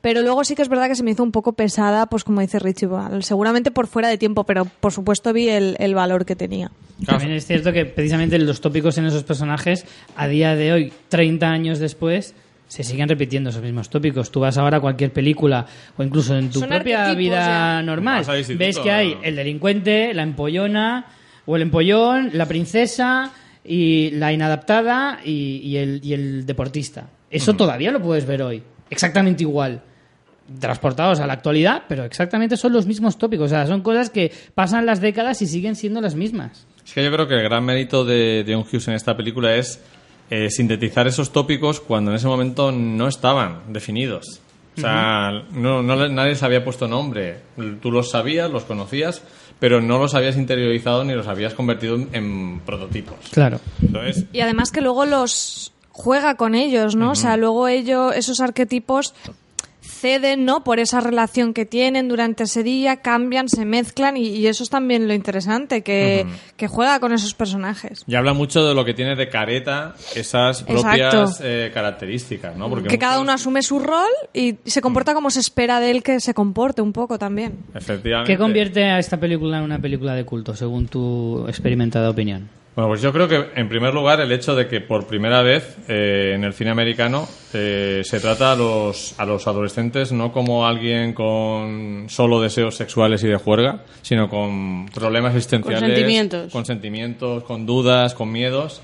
Pero 0.00 0.22
luego 0.22 0.44
sí 0.44 0.54
que 0.54 0.62
es 0.62 0.68
verdad 0.68 0.88
que 0.88 0.94
se 0.94 1.02
me 1.02 1.10
hizo 1.10 1.22
un 1.22 1.32
poco 1.32 1.52
pesada, 1.52 2.06
pues 2.06 2.24
como 2.24 2.40
dice 2.40 2.58
Richie, 2.58 2.88
seguramente 3.20 3.70
por 3.70 3.86
fuera 3.86 4.08
de 4.08 4.16
tiempo, 4.16 4.44
pero 4.44 4.64
por 4.64 4.92
supuesto 4.92 5.32
vi 5.32 5.48
el, 5.48 5.76
el 5.78 5.94
valor 5.94 6.24
que 6.24 6.36
tenía. 6.36 6.70
También 7.04 7.32
es 7.32 7.46
cierto 7.46 7.72
que 7.72 7.84
precisamente 7.84 8.38
los 8.38 8.60
tópicos 8.60 8.96
en 8.98 9.06
esos 9.06 9.24
personajes, 9.24 9.84
a 10.16 10.26
día 10.26 10.56
de 10.56 10.72
hoy, 10.72 10.92
30 11.08 11.48
años 11.50 11.78
después, 11.78 12.34
se 12.66 12.84
siguen 12.84 13.08
repitiendo 13.08 13.50
esos 13.50 13.62
mismos 13.62 13.90
tópicos. 13.90 14.30
Tú 14.30 14.40
vas 14.40 14.56
ahora 14.56 14.78
a 14.78 14.80
cualquier 14.80 15.12
película 15.12 15.66
o 15.96 16.02
incluso 16.02 16.36
en 16.36 16.50
tu 16.50 16.60
Son 16.60 16.68
propia 16.68 17.12
vida 17.14 17.80
ya. 17.80 17.82
normal, 17.82 18.24
ves 18.56 18.78
que 18.78 18.90
hay 18.90 19.16
el 19.22 19.36
delincuente, 19.36 20.14
la 20.14 20.22
empollona 20.22 21.06
o 21.46 21.56
el 21.56 21.62
empollón, 21.62 22.30
la 22.32 22.46
princesa 22.46 23.32
y 23.64 24.10
la 24.12 24.32
inadaptada 24.32 25.18
y, 25.24 25.56
y 25.64 25.76
el, 25.78 26.00
y 26.02 26.14
el 26.14 26.46
deportista. 26.46 27.08
Eso 27.30 27.54
todavía 27.54 27.90
lo 27.92 28.00
puedes 28.00 28.24
ver 28.24 28.40
hoy, 28.42 28.62
exactamente 28.88 29.42
igual. 29.42 29.82
Transportados 30.58 31.20
a 31.20 31.26
la 31.26 31.34
actualidad, 31.34 31.84
pero 31.88 32.04
exactamente 32.04 32.56
son 32.56 32.72
los 32.72 32.86
mismos 32.86 33.18
tópicos. 33.18 33.46
O 33.46 33.48
sea, 33.48 33.66
son 33.66 33.82
cosas 33.82 34.10
que 34.10 34.32
pasan 34.54 34.86
las 34.86 35.00
décadas 35.00 35.40
y 35.42 35.46
siguen 35.46 35.76
siendo 35.76 36.00
las 36.00 36.14
mismas. 36.14 36.66
Es 36.84 36.92
que 36.92 37.04
yo 37.04 37.12
creo 37.12 37.28
que 37.28 37.34
el 37.34 37.42
gran 37.42 37.64
mérito 37.64 38.04
de, 38.04 38.42
de 38.44 38.54
John 38.54 38.64
Hughes 38.64 38.88
en 38.88 38.94
esta 38.94 39.16
película 39.16 39.54
es 39.54 39.80
eh, 40.30 40.50
sintetizar 40.50 41.06
esos 41.06 41.32
tópicos 41.32 41.80
cuando 41.80 42.10
en 42.10 42.16
ese 42.16 42.26
momento 42.26 42.72
no 42.72 43.08
estaban 43.08 43.72
definidos. 43.72 44.40
O 44.76 44.80
sea, 44.80 45.42
no, 45.52 45.82
nadie 45.82 46.36
se 46.36 46.44
había 46.44 46.64
puesto 46.64 46.88
nombre. 46.88 47.38
Tú 47.82 47.90
los 47.90 48.10
sabías, 48.10 48.50
los 48.50 48.64
conocías, 48.64 49.22
pero 49.58 49.80
no 49.80 49.98
los 49.98 50.14
habías 50.14 50.36
interiorizado 50.36 51.04
ni 51.04 51.12
los 51.14 51.26
habías 51.26 51.54
convertido 51.54 51.96
en, 51.96 52.08
en 52.12 52.60
prototipos. 52.60 53.16
Claro. 53.32 53.60
Entonces, 53.82 54.26
Y 54.32 54.40
además 54.40 54.70
que 54.70 54.80
luego 54.80 55.04
los 55.04 55.72
juega 55.90 56.36
con 56.36 56.54
ellos, 56.54 56.96
¿no? 56.96 57.10
O 57.10 57.14
sea, 57.14 57.36
luego 57.36 57.68
ellos, 57.68 58.14
esos 58.16 58.40
arquetipos 58.40 59.14
ceden, 59.82 60.44
¿no? 60.44 60.64
Por 60.64 60.78
esa 60.78 61.00
relación 61.00 61.54
que 61.54 61.66
tienen 61.66 62.08
durante 62.08 62.44
ese 62.44 62.62
día, 62.62 62.98
cambian, 62.98 63.48
se 63.48 63.64
mezclan 63.64 64.16
y, 64.16 64.28
y 64.28 64.46
eso 64.46 64.62
es 64.62 64.70
también 64.70 65.08
lo 65.08 65.14
interesante, 65.14 65.82
que, 65.82 66.26
que 66.56 66.68
juega 66.68 67.00
con 67.00 67.12
esos 67.12 67.34
personajes. 67.34 68.04
y 68.06 68.14
habla 68.14 68.32
mucho 68.32 68.64
de 68.66 68.74
lo 68.74 68.84
que 68.84 68.94
tiene 68.94 69.16
de 69.16 69.28
careta 69.28 69.94
esas 70.14 70.62
propias 70.62 71.40
eh, 71.42 71.70
características, 71.72 72.56
¿no? 72.56 72.68
Porque 72.68 72.88
Que 72.88 72.98
cada 72.98 73.20
uno 73.20 73.32
asume 73.32 73.62
su 73.62 73.78
rol 73.78 74.10
y 74.32 74.56
se 74.64 74.80
comporta 74.80 75.14
como 75.14 75.30
se 75.30 75.40
espera 75.40 75.80
de 75.80 75.90
él 75.90 76.02
que 76.02 76.20
se 76.20 76.34
comporte 76.34 76.82
un 76.82 76.92
poco 76.92 77.18
también. 77.18 77.58
Efectivamente. 77.74 78.32
¿Qué 78.32 78.38
convierte 78.38 78.84
a 78.84 78.98
esta 78.98 79.18
película 79.18 79.58
en 79.58 79.64
una 79.64 79.78
película 79.78 80.14
de 80.14 80.24
culto, 80.24 80.54
según 80.54 80.88
tu 80.88 81.46
experimentada 81.48 82.10
opinión? 82.10 82.48
Bueno, 82.80 82.92
pues 82.92 83.02
yo 83.02 83.12
creo 83.12 83.28
que 83.28 83.60
en 83.60 83.68
primer 83.68 83.92
lugar 83.92 84.22
el 84.22 84.32
hecho 84.32 84.54
de 84.54 84.66
que 84.66 84.80
por 84.80 85.06
primera 85.06 85.42
vez 85.42 85.76
eh, 85.86 86.32
en 86.34 86.44
el 86.44 86.54
cine 86.54 86.70
americano 86.70 87.28
eh, 87.52 88.00
se 88.04 88.20
trata 88.20 88.52
a 88.52 88.56
los, 88.56 89.20
a 89.20 89.26
los 89.26 89.46
adolescentes 89.46 90.12
no 90.12 90.32
como 90.32 90.66
alguien 90.66 91.12
con 91.12 92.06
solo 92.08 92.40
deseos 92.40 92.74
sexuales 92.74 93.22
y 93.22 93.28
de 93.28 93.36
juerga, 93.36 93.84
sino 94.00 94.30
con 94.30 94.86
problemas 94.86 95.34
existenciales, 95.34 95.82
Con 95.82 95.90
sentimientos. 95.90 96.52
con 96.52 96.64
sentimientos, 96.64 97.44
con 97.44 97.66
dudas, 97.66 98.14
con 98.14 98.32
miedos. 98.32 98.80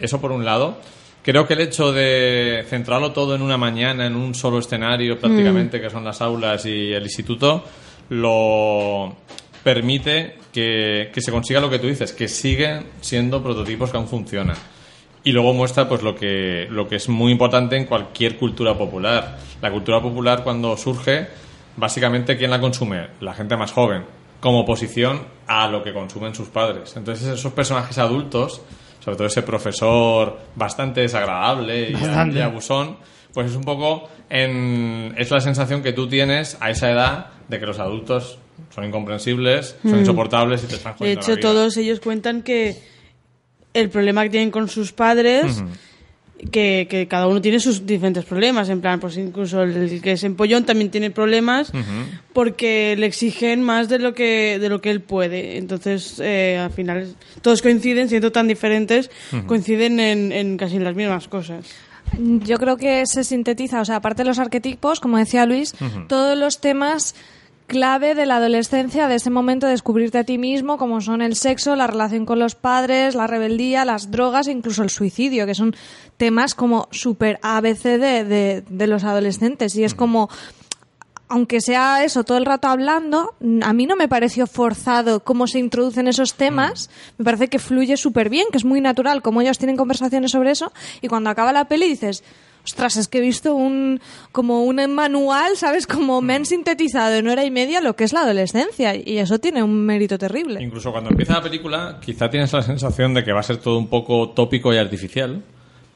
Eso 0.00 0.20
por 0.20 0.32
un 0.32 0.44
lado. 0.44 0.80
Creo 1.22 1.46
que 1.46 1.54
el 1.54 1.60
hecho 1.60 1.92
de 1.92 2.64
centrarlo 2.68 3.12
todo 3.12 3.36
en 3.36 3.42
una 3.42 3.56
mañana, 3.56 4.04
en 4.06 4.16
un 4.16 4.34
solo 4.34 4.58
escenario 4.58 5.16
prácticamente, 5.16 5.80
que 5.80 5.90
son 5.90 6.02
las 6.02 6.20
aulas 6.20 6.66
y 6.66 6.92
el 6.92 7.04
instituto, 7.04 7.62
lo 8.08 9.14
permite 9.62 10.38
que, 10.52 11.10
que 11.12 11.20
se 11.20 11.30
consiga 11.30 11.60
lo 11.60 11.70
que 11.70 11.78
tú 11.78 11.86
dices, 11.86 12.12
que 12.12 12.28
siguen 12.28 12.86
siendo 13.00 13.42
prototipos 13.42 13.90
que 13.90 13.96
aún 13.96 14.08
funcionan. 14.08 14.56
Y 15.24 15.32
luego 15.32 15.52
muestra 15.52 15.88
pues 15.88 16.02
lo 16.02 16.14
que, 16.14 16.66
lo 16.70 16.88
que 16.88 16.96
es 16.96 17.08
muy 17.08 17.32
importante 17.32 17.76
en 17.76 17.84
cualquier 17.84 18.36
cultura 18.36 18.76
popular. 18.76 19.38
La 19.60 19.70
cultura 19.70 20.00
popular 20.00 20.42
cuando 20.42 20.76
surge, 20.76 21.26
básicamente 21.76 22.36
¿quién 22.36 22.50
la 22.50 22.60
consume? 22.60 23.08
La 23.20 23.34
gente 23.34 23.56
más 23.56 23.72
joven, 23.72 24.04
como 24.40 24.60
oposición 24.60 25.22
a 25.46 25.68
lo 25.68 25.82
que 25.82 25.92
consumen 25.92 26.34
sus 26.34 26.48
padres. 26.48 26.96
Entonces 26.96 27.26
esos 27.26 27.52
personajes 27.52 27.98
adultos, 27.98 28.62
sobre 29.00 29.16
todo 29.16 29.26
ese 29.26 29.42
profesor 29.42 30.38
bastante 30.54 31.00
desagradable 31.02 31.90
y, 31.90 31.92
Bastante. 31.94 32.38
y 32.38 32.42
abusón, 32.42 32.96
pues 33.34 33.50
es 33.50 33.56
un 33.56 33.64
poco 33.64 34.08
en, 34.30 35.14
es 35.18 35.30
la 35.30 35.40
sensación 35.40 35.82
que 35.82 35.92
tú 35.92 36.08
tienes 36.08 36.56
a 36.60 36.70
esa 36.70 36.90
edad 36.90 37.26
de 37.48 37.58
que 37.58 37.66
los 37.66 37.78
adultos 37.78 38.38
son 38.74 38.84
incomprensibles, 38.84 39.76
son 39.82 39.98
insoportables 40.00 40.64
y 40.64 40.66
te 40.66 40.76
están 40.76 40.92
De 40.94 40.98
jodiendo 40.98 41.20
la 41.20 41.24
hecho, 41.26 41.36
vida. 41.36 41.40
todos 41.48 41.76
ellos 41.76 42.00
cuentan 42.00 42.42
que 42.42 42.76
el 43.74 43.90
problema 43.90 44.22
que 44.24 44.30
tienen 44.30 44.50
con 44.50 44.68
sus 44.68 44.92
padres, 44.92 45.62
que, 46.52 46.86
que 46.88 47.08
cada 47.08 47.26
uno 47.26 47.40
tiene 47.40 47.58
sus 47.60 47.84
diferentes 47.84 48.24
problemas. 48.24 48.68
En 48.68 48.80
plan, 48.80 49.00
pues 49.00 49.16
incluso 49.16 49.62
el 49.62 50.00
que 50.00 50.12
es 50.12 50.24
empollón 50.24 50.64
también 50.64 50.90
tiene 50.90 51.10
problemas 51.10 51.72
porque 52.32 52.94
le 52.96 53.06
exigen 53.06 53.62
más 53.62 53.88
de 53.88 53.98
lo 53.98 54.14
que, 54.14 54.58
de 54.60 54.68
lo 54.68 54.80
que 54.80 54.90
él 54.90 55.00
puede. 55.00 55.58
Entonces, 55.58 56.20
eh, 56.20 56.58
al 56.58 56.70
final, 56.70 57.14
todos 57.42 57.60
coinciden, 57.62 58.08
siendo 58.08 58.30
tan 58.32 58.46
diferentes, 58.48 59.10
coinciden 59.46 59.98
en, 60.00 60.32
en 60.32 60.56
casi 60.56 60.78
las 60.78 60.94
mismas 60.94 61.28
cosas. 61.28 61.66
Yo 62.18 62.56
creo 62.56 62.76
que 62.78 63.04
se 63.06 63.22
sintetiza, 63.22 63.80
o 63.80 63.84
sea, 63.84 63.96
aparte 63.96 64.22
de 64.22 64.28
los 64.28 64.38
arquetipos, 64.38 64.98
como 64.98 65.18
decía 65.18 65.44
Luis, 65.44 65.74
todos 66.08 66.38
los 66.38 66.60
temas 66.60 67.14
clave 67.68 68.16
de 68.16 68.26
la 68.26 68.38
adolescencia, 68.38 69.06
de 69.06 69.14
ese 69.14 69.30
momento 69.30 69.66
de 69.66 69.72
descubrirte 69.72 70.18
a 70.18 70.24
ti 70.24 70.38
mismo, 70.38 70.78
como 70.78 71.00
son 71.00 71.22
el 71.22 71.36
sexo, 71.36 71.76
la 71.76 71.86
relación 71.86 72.26
con 72.26 72.40
los 72.40 72.56
padres, 72.56 73.14
la 73.14 73.28
rebeldía, 73.28 73.84
las 73.84 74.10
drogas 74.10 74.48
e 74.48 74.52
incluso 74.52 74.82
el 74.82 74.90
suicidio, 74.90 75.46
que 75.46 75.54
son 75.54 75.76
temas 76.16 76.56
como 76.56 76.88
súper 76.90 77.38
ABC 77.42 77.82
de, 77.82 78.24
de, 78.24 78.64
de 78.68 78.86
los 78.88 79.04
adolescentes. 79.04 79.76
Y 79.76 79.84
es 79.84 79.94
como, 79.94 80.30
aunque 81.28 81.60
sea 81.60 82.02
eso 82.04 82.24
todo 82.24 82.38
el 82.38 82.46
rato 82.46 82.68
hablando, 82.68 83.34
a 83.62 83.72
mí 83.72 83.86
no 83.86 83.96
me 83.96 84.08
pareció 84.08 84.46
forzado 84.46 85.20
cómo 85.20 85.46
se 85.46 85.58
introducen 85.58 86.08
esos 86.08 86.34
temas. 86.34 86.88
Me 87.18 87.24
parece 87.24 87.48
que 87.48 87.58
fluye 87.58 87.96
súper 87.96 88.30
bien, 88.30 88.46
que 88.50 88.58
es 88.58 88.64
muy 88.64 88.80
natural, 88.80 89.22
como 89.22 89.42
ellos 89.42 89.58
tienen 89.58 89.76
conversaciones 89.76 90.32
sobre 90.32 90.50
eso. 90.50 90.72
Y 91.02 91.08
cuando 91.08 91.30
acaba 91.30 91.52
la 91.52 91.66
peli 91.66 91.86
dices, 91.86 92.24
ostras, 92.68 92.96
es 92.96 93.08
que 93.08 93.18
he 93.18 93.20
visto 93.20 93.54
un 93.54 94.00
como 94.32 94.64
un 94.64 94.76
manual, 94.94 95.56
¿sabes? 95.56 95.86
Como 95.86 96.20
me 96.20 96.34
han 96.34 96.46
sintetizado 96.46 97.14
en 97.14 97.28
hora 97.28 97.44
y 97.44 97.50
media 97.50 97.80
lo 97.80 97.96
que 97.96 98.04
es 98.04 98.12
la 98.12 98.20
adolescencia 98.20 98.94
y 98.94 99.18
eso 99.18 99.38
tiene 99.38 99.62
un 99.62 99.86
mérito 99.86 100.18
terrible. 100.18 100.62
Incluso 100.62 100.92
cuando 100.92 101.10
empieza 101.10 101.34
la 101.34 101.42
película, 101.42 101.98
quizá 102.00 102.28
tienes 102.30 102.52
la 102.52 102.62
sensación 102.62 103.14
de 103.14 103.24
que 103.24 103.32
va 103.32 103.40
a 103.40 103.42
ser 103.42 103.56
todo 103.56 103.78
un 103.78 103.88
poco 103.88 104.30
tópico 104.30 104.72
y 104.72 104.76
artificial, 104.76 105.42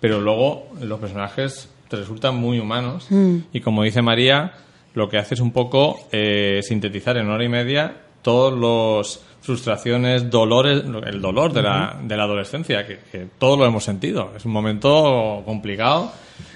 pero 0.01 0.21
luego 0.21 0.69
los 0.81 0.99
personajes 0.99 1.69
te 1.89 1.97
resultan 1.97 2.37
muy 2.37 2.59
humanos 2.59 3.09
y 3.53 3.61
como 3.61 3.83
dice 3.83 4.01
María, 4.01 4.53
lo 4.95 5.09
que 5.09 5.19
hace 5.19 5.35
es 5.35 5.41
un 5.41 5.53
poco 5.53 6.09
eh, 6.11 6.61
sintetizar 6.63 7.19
en 7.19 7.29
hora 7.29 7.45
y 7.45 7.49
media 7.49 7.97
todos 8.23 8.59
los 8.59 9.23
frustraciones, 9.43 10.31
dolores, 10.31 10.85
el 11.07 11.21
dolor 11.21 11.53
de 11.53 11.63
la, 11.63 11.99
de 12.03 12.17
la 12.17 12.23
adolescencia, 12.23 12.87
que, 12.87 13.01
que 13.11 13.27
todos 13.39 13.59
lo 13.59 13.67
hemos 13.67 13.85
sentido. 13.85 14.33
Es 14.37 14.45
un 14.45 14.53
momento 14.53 15.43
complicado 15.45 16.13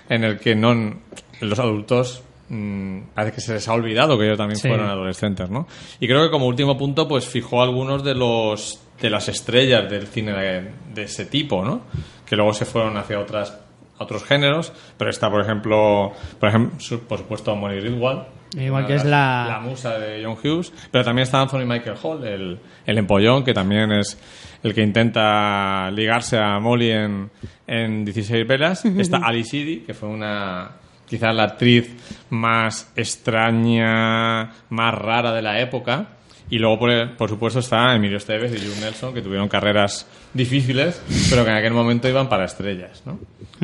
en 0.08 0.24
el 0.24 0.38
que 0.38 0.54
no 0.54 0.94
los 1.40 1.58
adultos 1.58 2.22
mm, 2.48 3.00
parece 3.14 3.34
que 3.34 3.40
se 3.40 3.54
les 3.54 3.68
ha 3.68 3.72
olvidado 3.74 4.18
que 4.18 4.24
ellos 4.26 4.38
también 4.38 4.58
Sí. 4.58 4.68
fueron 4.68 4.88
adolescentes, 4.88 5.50
¿no? 5.50 5.66
Y 6.00 6.06
creo 6.06 6.22
que 6.24 6.30
como 6.30 6.46
último 6.46 6.76
punto, 6.78 7.06
pues 7.08 7.26
fijó 7.26 7.62
algunos 7.62 8.04
de 8.04 8.14
los 8.14 8.80
de 9.00 9.10
las 9.10 9.28
estrellas 9.28 9.90
del 9.90 10.06
cine 10.06 10.32
de, 10.32 10.70
de 10.94 11.02
ese 11.02 11.26
tipo, 11.26 11.62
¿no? 11.64 11.82
Que 12.24 12.34
luego 12.36 12.52
se 12.54 12.64
fueron 12.64 12.96
hacia 12.96 13.18
otras 13.20 13.58
otros 13.98 14.24
géneros, 14.24 14.72
pero 14.98 15.10
está, 15.10 15.30
por 15.30 15.40
ejemplo, 15.42 16.12
por 16.38 16.48
ejemplo, 16.50 16.78
por 17.08 17.18
supuesto, 17.18 17.56
Molly 17.56 17.80
Ringwald, 17.80 18.24
Igual 18.56 18.86
que 18.86 18.94
es 18.94 19.04
la- 19.04 19.46
la 19.48 19.60
musa 19.60 19.98
de 19.98 20.22
John 20.24 20.36
Hughes, 20.42 20.72
pero 20.90 21.02
también 21.04 21.24
está 21.24 21.40
Anthony 21.40 21.64
Michael 21.66 21.96
Hall, 22.02 22.24
el, 22.26 22.58
el 22.86 22.98
empollón, 22.98 23.42
que 23.44 23.52
también 23.54 23.90
es 23.92 24.18
el 24.66 24.74
que 24.74 24.82
intenta 24.82 25.90
ligarse 25.92 26.38
a 26.38 26.58
Molly 26.58 26.90
en, 26.90 27.30
en 27.66 28.04
16 28.04 28.46
velas. 28.46 28.84
Está 28.98 29.18
Ali 29.18 29.42
Sheedy, 29.42 29.80
que 29.80 29.94
fue 29.94 30.08
una 30.08 30.70
quizás 31.08 31.34
la 31.34 31.44
actriz 31.44 31.94
más 32.30 32.92
extraña, 32.96 34.52
más 34.70 34.94
rara 34.94 35.32
de 35.32 35.42
la 35.42 35.60
época. 35.60 36.08
Y 36.50 36.58
luego, 36.58 36.80
por, 36.80 37.16
por 37.16 37.28
supuesto, 37.28 37.58
está 37.58 37.94
Emilio 37.94 38.18
Esteves 38.18 38.52
y 38.52 38.58
Jules 38.58 38.80
Nelson, 38.80 39.12
que 39.14 39.20
tuvieron 39.20 39.48
carreras 39.48 40.06
difíciles, 40.32 41.02
pero 41.28 41.44
que 41.44 41.50
en 41.50 41.56
aquel 41.56 41.72
momento 41.72 42.08
iban 42.08 42.28
para 42.28 42.44
estrellas. 42.44 43.02
¿no? 43.04 43.18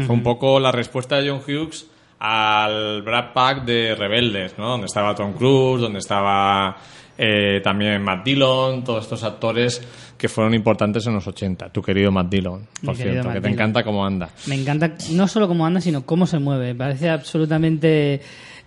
Fue 0.04 0.14
un 0.14 0.22
poco 0.24 0.58
la 0.58 0.72
respuesta 0.72 1.20
de 1.20 1.30
John 1.30 1.42
Hughes 1.46 1.86
al 2.18 3.02
Brad 3.02 3.32
Pack 3.34 3.64
de 3.64 3.94
Rebeldes, 3.94 4.58
¿no? 4.58 4.68
donde 4.68 4.86
estaba 4.86 5.14
Tom 5.14 5.32
Cruise, 5.34 5.80
donde 5.80 6.00
estaba 6.00 6.76
eh, 7.16 7.60
también 7.62 8.02
Matt 8.02 8.24
Dillon, 8.24 8.82
todos 8.82 9.04
estos 9.04 9.22
actores 9.22 9.80
que 10.22 10.28
fueron 10.28 10.54
importantes 10.54 11.04
en 11.08 11.14
los 11.14 11.26
80. 11.26 11.70
Tu 11.70 11.82
querido 11.82 12.12
Matt 12.12 12.28
Dillon, 12.30 12.64
por 12.84 12.94
cierto, 12.94 13.24
Matt 13.24 13.34
que 13.34 13.40
te 13.40 13.48
Dillon. 13.48 13.52
encanta 13.54 13.82
cómo 13.82 14.06
anda. 14.06 14.30
Me 14.46 14.54
encanta 14.54 14.92
no 15.10 15.26
solo 15.26 15.48
cómo 15.48 15.66
anda, 15.66 15.80
sino 15.80 16.06
cómo 16.06 16.28
se 16.28 16.38
mueve. 16.38 16.76
Parece 16.76 17.10
absolutamente 17.10 18.20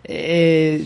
eh, 0.07 0.85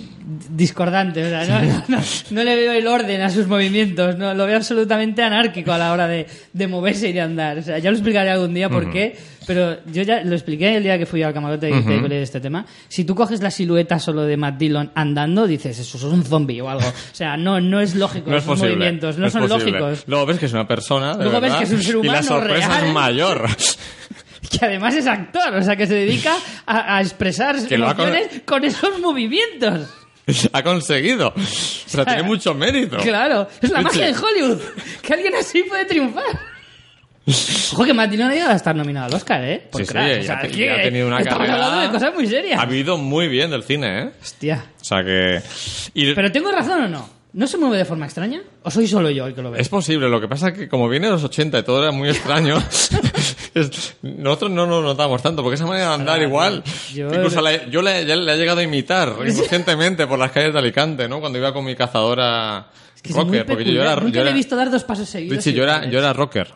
discordante. 0.50 1.26
o 1.26 1.30
sea, 1.30 1.46
no, 1.46 1.62
no- 1.62 1.84
no- 1.98 2.04
no 2.32 2.44
le 2.44 2.56
veo 2.56 2.72
el 2.74 2.88
orden 2.88 3.22
a 3.22 3.30
sus 3.30 3.48
movimientos. 3.48 4.18
No, 4.18 4.34
lo 4.34 4.46
veo 4.46 4.58
absolutamente 4.58 5.22
anárquico 5.24 5.72
a 5.72 5.78
la 5.78 5.92
hora 5.92 6.08
de, 6.08 6.28
de 6.54 6.68
moverse 6.68 7.10
y 7.10 7.14
de 7.14 7.22
andar. 7.22 7.58
O 7.58 7.62
sea, 7.62 7.78
ya 7.80 7.90
lo 7.92 7.98
explicaré 7.98 8.30
algún 8.30 8.54
día 8.54 8.70
por 8.70 8.90
qué. 8.92 9.16
Pero 9.48 9.84
yo 9.92 10.04
ya 10.04 10.22
lo 10.24 10.36
expliqué 10.36 10.78
el 10.78 10.84
día 10.84 11.00
que 11.00 11.08
fui 11.08 11.24
al 11.24 11.34
camarote 11.34 11.70
y 11.72 11.82
te 11.82 11.96
hablé 11.96 12.18
de 12.18 12.22
este 12.22 12.40
tema. 12.40 12.68
Si 12.88 13.04
tú 13.04 13.16
coges 13.16 13.42
la 13.42 13.50
silueta 13.50 13.98
solo 13.98 14.22
de 14.22 14.38
Matt 14.38 14.60
Dillon 14.60 14.92
andando, 14.94 15.48
dices, 15.48 15.80
eso 15.80 15.98
es 15.98 16.04
un 16.04 16.24
zombie 16.24 16.62
o 16.62 16.70
algo. 16.70 16.88
O 16.88 17.16
sea, 17.16 17.36
no, 17.36 17.60
no 17.60 17.82
es 17.82 17.96
lógico. 17.96 18.30
No 18.30 18.38
es 18.38 18.44
esos 18.44 18.60
movimientos 18.60 19.18
no, 19.18 19.28
son 19.32 19.48
posible. 19.48 19.80
lógicos. 19.80 20.04
Luego 20.08 20.28
ves 20.28 20.38
que 20.38 20.46
es 20.46 20.54
una 20.54 20.68
persona. 20.68 21.18
de 21.18 21.24
Luego 21.24 21.42
ves 21.42 21.54
que 21.56 21.64
es 21.64 21.72
un 21.72 21.82
ser 21.82 21.96
Y 21.96 22.04
la 22.04 22.12
humano 22.12 22.24
sorpresa 22.28 22.68
real. 22.68 22.86
es 22.88 22.94
mayor. 22.94 23.50
que 24.60 24.66
además 24.66 24.96
es 24.96 25.08
actor, 25.08 25.54
o 25.56 25.62
sea, 25.64 25.76
que 25.76 25.88
se 25.88 25.94
dedica 25.96 26.36
a, 26.66 26.98
a 26.98 27.02
expresar 27.02 27.56
con- 27.58 27.74
emociones 27.74 28.42
con... 28.46 28.64
esos 28.64 29.00
movimientos. 29.00 29.88
ha 30.54 30.64
conseguido. 30.64 31.34
O 31.36 31.42
sea, 31.90 32.06
tiene 32.06 32.24
mucho 32.24 32.54
mérito. 32.54 32.98
Claro, 32.98 33.48
es 33.62 33.70
la 33.72 33.80
Sí, 33.80 33.84
magia 33.86 34.08
sí. 34.08 34.14
de 34.14 34.20
Hollywood, 34.20 34.62
que 35.02 35.14
alguien 35.14 35.36
así 35.36 35.64
puede 35.64 35.86
triunfar. 35.86 36.24
Ojo 37.74 37.86
que 37.86 37.94
Matt 37.94 38.10
Dillon 38.10 38.30
ha 38.32 38.34
llegado 38.34 38.52
a 38.54 38.56
estar 38.56 38.76
nominado 38.76 39.06
al 39.06 39.14
Oscar, 39.14 39.44
¿eh? 39.44 39.68
Por 39.72 39.82
Sí, 39.82 39.88
sí, 39.88 39.98
o 39.98 40.24
sea, 40.24 40.40
aquí, 40.40 40.66
ya 40.66 40.74
ha 40.74 40.82
tenido 40.82 41.06
una 41.08 41.20
estamos 41.20 41.38
carrera- 41.46 41.66
hablando 41.66 41.82
de 41.86 41.90
cosas 41.94 42.14
muy 42.16 42.26
serias. 42.26 42.60
Ha 42.60 42.66
vivido 42.66 42.98
muy 42.98 43.28
bien 43.28 43.52
del 43.52 43.62
cine, 43.64 44.00
¿eh? 44.00 44.12
Hostia. 44.20 44.66
O 44.82 44.84
sea 44.84 45.04
que. 45.04 45.40
y- 45.94 46.14
¿Pero 46.16 46.32
tengo 46.32 46.52
razón 46.52 46.84
o 46.86 46.88
no? 46.88 47.19
¿No 47.32 47.46
se 47.46 47.58
mueve 47.58 47.78
de 47.78 47.86
forma 47.86 48.06
extraña? 48.06 48.42
¿O 48.64 48.72
soy 48.72 48.88
solo 48.88 49.10
yo 49.12 49.28
el 49.28 49.36
que 49.36 49.42
lo 49.44 49.52
ve? 49.52 49.62
Es 49.62 49.70
posible, 49.70 50.10
lo 50.10 50.20
que 50.20 50.28
pasa 50.28 50.50
es 50.50 50.58
que 50.58 50.68
como 50.68 50.90
viene 50.90 51.06
de 51.08 51.14
los 51.14 51.24
80 51.24 51.60
y 51.60 51.64
todo 51.64 51.82
era 51.84 51.92
muy 51.92 52.10
extraño, 52.10 52.56
nosotros 54.02 54.52
no 54.52 54.66
nos 54.66 54.84
notamos 54.84 55.22
tanto, 55.22 55.44
porque 55.44 55.56
esa 55.56 55.66
manera 55.66 55.90
de 55.90 55.94
andar 55.94 56.16
Claro, 56.18 56.24
igual, 56.24 56.64
yo- 56.94 57.08
incluso 57.14 57.42
la- 57.42 57.66
yo 57.70 57.82
le, 57.82 58.06
ya 58.06 58.16
le 58.16 58.34
he 58.34 58.38
llegado 58.38 58.60
a 58.60 58.64
imitar 58.64 59.10
inconscientemente 59.28 60.08
por 60.08 60.18
las 60.20 60.32
calles 60.32 60.54
de 60.54 60.60
Alicante, 60.60 61.08
¿no? 61.08 61.20
Cuando 61.20 61.38
iba 61.38 61.54
con 61.54 61.66
mi 61.66 61.76
cazadora 61.76 62.68
Es 62.96 63.02
que 63.02 63.14
rocker, 63.14 63.46
porque 63.46 63.66
yo 63.74 63.82
era, 63.82 63.96
Nunca 63.96 64.08
yo 64.08 64.12
le 64.16 64.20
he 64.20 64.24
era- 64.24 64.34
visto 64.34 64.56
dar 64.56 64.72
dos 64.72 64.84
pasos 64.84 65.08
seguidos. 65.10 65.38
Richie, 65.38 65.54
yo 65.54 65.64
era, 65.64 65.86
yo 65.90 66.00
era 66.00 66.14
rocker. 66.14 66.48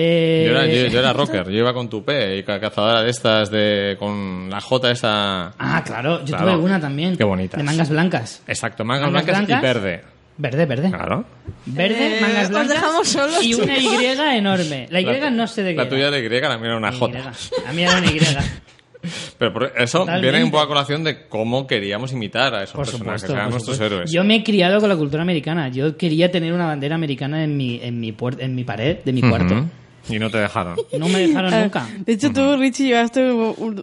Eh, 0.00 0.44
Yo 0.46 0.52
era, 0.52 0.66
yo, 0.66 0.86
yo 0.86 0.98
era 1.00 1.12
rocker, 1.12 1.44
yo 1.50 1.58
iba 1.58 1.74
con 1.74 1.88
tupé 1.90 2.36
y 2.38 2.44
ca- 2.44 2.60
cazadora 2.60 3.02
de 3.02 3.10
estas 3.10 3.50
de 3.50 3.96
con 3.98 4.48
la 4.48 4.60
J 4.60 4.92
esa 4.92 5.52
Ah, 5.58 5.82
claro, 5.84 6.20
yo 6.24 6.36
Claro. 6.36 6.52
tuve 6.52 6.62
una 6.66 6.80
también. 6.80 7.16
Qué 7.16 7.24
bonitas. 7.24 7.58
De 7.58 7.64
mangas 7.64 7.88
blancas. 7.90 8.42
exacto, 8.46 8.84
mangas 8.84 9.10
Mangas 9.10 9.24
blancas, 9.24 9.46
blancas. 9.48 9.60
y 9.60 9.66
verde. 9.66 10.04
Verde, 10.36 10.66
verde. 10.66 10.88
Claro. 10.90 11.24
Verde, 11.66 12.18
Eh, 12.18 12.20
mangas 12.20 12.48
blancas. 12.48 12.74
dejamos 12.76 13.08
solos, 13.08 13.42
y 13.44 13.54
una. 13.54 13.76
Y 13.76 13.88
enorme. 14.36 14.86
La 14.90 15.00
Y 15.00 15.04
La- 15.04 15.30
no 15.30 15.48
sé 15.48 15.64
de 15.64 15.70
qué. 15.72 15.76
La 15.78 15.82
era. 15.82 15.90
tuya 15.90 16.10
de 16.12 16.22
Y, 16.22 16.48
la 16.48 16.58
mía 16.58 16.66
era 16.68 16.76
una 16.76 16.90
Y. 16.94 16.96
J. 16.96 17.18
A 17.66 17.72
mí 17.72 17.82
era 17.82 17.98
una 17.98 18.06
Y. 18.06 18.20
Pero 19.38 19.52
por 19.52 19.72
eso 19.76 20.00
Totalmente. 20.00 20.30
viene 20.30 20.44
un 20.44 20.50
poco 20.50 20.62
a 20.64 20.68
colación 20.68 21.04
de 21.04 21.26
cómo 21.28 21.66
queríamos 21.66 22.12
imitar 22.12 22.54
a 22.54 22.62
esos 22.64 22.74
Por 22.74 22.84
personajes, 22.84 23.20
supuesto. 23.22 23.26
que 23.28 23.32
eran 23.32 23.50
nuestros 23.50 23.76
supuesto. 23.76 23.94
héroes. 23.96 24.12
Yo 24.12 24.24
me 24.24 24.36
he 24.36 24.44
criado 24.44 24.80
con 24.80 24.88
la 24.88 24.96
cultura 24.96 25.22
americana. 25.22 25.68
Yo 25.68 25.96
quería 25.96 26.30
tener 26.30 26.52
una 26.52 26.66
bandera 26.66 26.94
americana 26.96 27.42
en 27.44 27.56
mi, 27.56 27.80
en 27.82 27.98
mi, 28.00 28.12
puer- 28.12 28.36
en 28.40 28.54
mi 28.54 28.64
pared 28.64 28.98
de 29.04 29.12
mi 29.12 29.22
cuarto. 29.22 29.54
Ujú. 29.54 29.66
Y 30.08 30.18
no 30.18 30.30
te 30.30 30.38
dejaron. 30.38 30.76
No 30.98 31.08
me 31.08 31.26
dejaron 31.26 31.50
nunca. 31.50 31.86
De 31.98 32.12
hecho, 32.12 32.32
tú, 32.32 32.56
Richie, 32.56 32.88
llevaste 32.88 33.20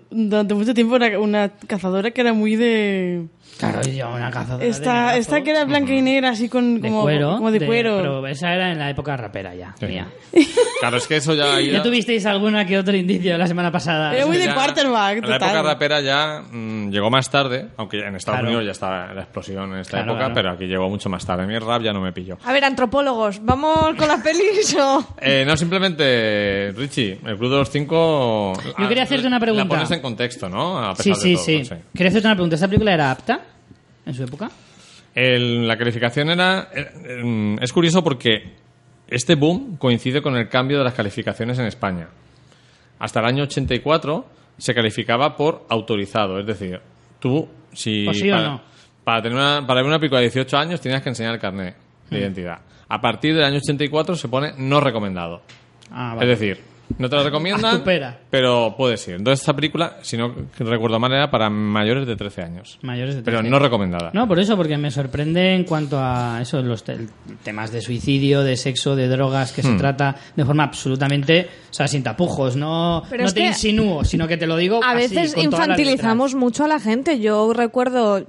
durante 0.10 0.54
mucho 0.54 0.74
tiempo 0.74 0.96
una, 0.96 1.20
una 1.20 1.50
cazadora 1.68 2.12
que 2.12 2.22
era 2.22 2.34
muy 2.34 2.56
de... 2.56 3.28
Claro, 3.58 3.82
yo 3.84 4.10
una 4.10 4.30
cazadora 4.32 4.66
de 4.66 4.70
Esta, 4.70 4.94
negrazos, 4.94 5.20
esta 5.20 5.42
que 5.42 5.52
era 5.52 5.64
blanca 5.64 5.94
y 5.94 6.02
negra, 6.02 6.32
así 6.32 6.50
con, 6.50 6.82
de 6.82 6.90
como, 6.90 7.04
cuero. 7.04 7.38
como 7.38 7.52
de, 7.52 7.66
cuero. 7.66 7.96
Pero 7.98 8.28
esa 8.28 8.54
era 8.54 8.70
en 8.74 8.80
la 8.80 8.90
época 8.90 9.16
rapera 9.16 9.56
ya, 9.56 9.74
Sí. 9.80 9.86
mía. 9.86 10.08
Claro, 10.82 10.98
es 10.98 11.08
que 11.08 11.16
eso 11.16 11.34
ya... 11.34 11.62
¿Ya 11.62 11.82
tuvisteis 11.82 12.26
alguna 12.26 12.66
que 12.66 12.78
otro 12.78 12.94
indicio 12.98 13.38
la 13.38 13.48
semana 13.48 13.72
pasada? 13.72 14.14
Era 14.14 14.26
muy 14.26 14.36
de 14.36 14.54
quarterback, 14.54 15.16
La 15.22 15.22
total. 15.22 15.50
época 15.50 15.62
rapera 15.64 16.02
ya 16.02 16.42
mm, 16.52 16.90
llegó 16.92 17.10
más 17.10 17.30
tarde, 17.32 17.68
aunque 17.78 18.00
en 18.00 18.16
Estados 18.18 18.42
Claro. 18.42 18.48
Unidos 18.50 18.66
ya 18.66 18.72
estaba 18.74 19.14
la 19.14 19.22
explosión 19.22 19.72
en 19.74 19.80
esta 19.80 19.92
Claro, 19.92 20.06
época, 20.12 20.18
claro. 20.26 20.34
pero 20.36 20.52
aquí 20.52 20.66
llegó 20.66 20.90
mucho 20.90 21.08
más 21.10 21.26
tarde. 21.26 21.44
A 21.44 21.48
mí 21.48 21.56
el 21.56 21.62
rap 21.66 21.82
ya 21.82 21.94
no 21.94 22.02
me 22.02 22.12
pilló. 22.12 22.38
A 22.44 22.52
ver, 22.52 22.66
antropólogos, 22.66 23.40
¿vamos 23.44 23.96
con 23.98 24.08
las 24.10 24.22
pelis 24.22 24.76
o...? 24.78 25.16
Eh, 25.22 25.46
no, 25.48 25.56
simplemente, 25.56 26.74
Richie, 26.76 27.20
el 27.26 27.38
Club 27.38 27.52
de 27.52 27.58
los 27.58 27.70
Cinco... 27.72 28.52
Yo 28.78 28.88
quería 28.90 29.04
hacerte 29.04 29.26
una 29.28 29.40
pregunta. 29.40 29.64
La 29.64 29.70
pones 29.70 29.92
en 29.92 30.02
contexto, 30.02 30.50
¿no? 30.50 30.78
A 30.78 30.94
Sí, 30.98 31.12
pesar 31.12 31.24
sí, 31.24 31.30
de 31.30 31.36
todo, 31.36 31.46
sí. 31.46 31.84
Quería 31.96 32.10
hacerte 32.10 32.28
una 32.28 32.36
pregunta. 32.36 32.56
¿Esta 32.56 32.68
película 32.68 32.94
era 32.94 33.12
apta 33.12 33.40
en 34.06 34.14
su 34.14 34.24
época? 34.24 34.50
El- 35.14 35.68
la 35.68 35.78
calificación 35.78 36.30
era... 36.30 36.70
eh, 36.76 36.92
eh, 37.06 37.56
es 37.62 37.72
curioso 37.74 38.04
porque 38.04 38.54
este 39.08 39.36
boom 39.36 39.78
coincide 39.78 40.22
con 40.22 40.36
el 40.36 40.50
cambio 40.50 40.78
de 40.80 40.84
las 40.84 40.94
calificaciones 40.94 41.58
en 41.60 41.66
España. 41.66 42.08
Hasta 43.00 43.20
el 43.20 43.26
año 43.28 43.44
84 43.44 44.26
se 44.58 44.74
calificaba 44.74 45.36
por 45.36 45.66
autorizado, 45.70 46.40
es 46.40 46.46
decir, 46.46 46.80
tú 47.20 47.48
si 47.74 48.08
¿O 48.08 48.14
sí 48.14 48.30
o 48.30 48.36
para, 48.36 48.48
no? 48.48 48.62
para 49.04 49.22
tener 49.22 49.38
una, 49.38 49.68
para 49.68 49.82
ver 49.82 49.88
una 49.90 50.00
película 50.00 50.20
de 50.22 50.28
18 50.28 50.58
años 50.58 50.80
tenías 50.82 51.02
que 51.02 51.10
enseñar 51.10 51.34
el 51.34 51.40
carnet 51.42 51.76
de 52.10 52.20
identidad. 52.20 52.60
A 52.88 53.02
partir 53.02 53.34
del 53.36 53.44
año 53.44 53.58
84 53.58 54.16
se 54.16 54.28
pone 54.28 54.54
no 54.58 54.80
recomendado. 54.80 55.42
Ah, 55.92 56.14
vale. 56.16 56.32
Es 56.32 56.40
decir, 56.40 56.62
no 56.98 57.10
te 57.10 57.16
lo 57.16 57.24
recomiendan, 57.24 57.66
Haz 57.66 57.78
tu 57.80 57.84
pera. 57.84 58.20
pero 58.30 58.76
puedes 58.78 59.08
ir. 59.08 59.16
Entonces 59.16 59.42
esta 59.42 59.56
película, 59.56 59.98
si 60.02 60.18
no 60.18 60.34
recuerdo 60.60 61.00
mal, 61.00 61.12
era 61.12 61.30
para 61.32 61.50
mayores 61.50 62.06
de 62.08 62.16
13 62.16 62.42
años. 62.44 62.80
Mayores 62.82 63.16
de 63.16 63.22
Pero 63.22 63.38
13. 63.40 63.50
no 63.52 63.60
recomendada. 63.60 64.12
No, 64.14 64.28
por 64.28 64.40
eso, 64.40 64.56
porque 64.56 64.78
me 64.78 64.92
sorprende 64.92 65.56
en 65.56 65.64
cuanto 65.64 65.98
a 66.00 66.40
eso, 66.42 66.62
los 66.62 66.84
te- 66.84 67.08
temas 67.44 67.72
de 67.72 67.82
suicidio, 67.82 68.44
de 68.44 68.56
sexo, 68.58 68.96
de 68.96 69.08
drogas, 69.08 69.52
que 69.52 69.62
Hmm. 69.62 69.72
se 69.74 69.78
trata 69.78 70.16
de 70.36 70.46
forma 70.46 70.64
absolutamente, 70.64 71.48
o 71.70 71.74
sea, 71.74 71.88
sin 71.88 72.04
tapujos. 72.04 72.56
No, 72.56 73.04
Pero 73.10 73.24
no 73.26 73.32
te 73.34 73.42
insinúo, 73.46 74.04
sino 74.04 74.28
que 74.28 74.38
te 74.38 74.48
lo 74.48 74.56
digo 74.58 74.84
A 74.84 74.92
así, 74.92 74.98
veces 75.16 75.34
con 75.36 75.44
infantilizamos 75.44 76.36
mucho 76.36 76.64
a 76.66 76.68
la 76.68 76.80
gente. 76.80 77.20
Yo 77.20 77.52
recuerdo, 77.54 78.26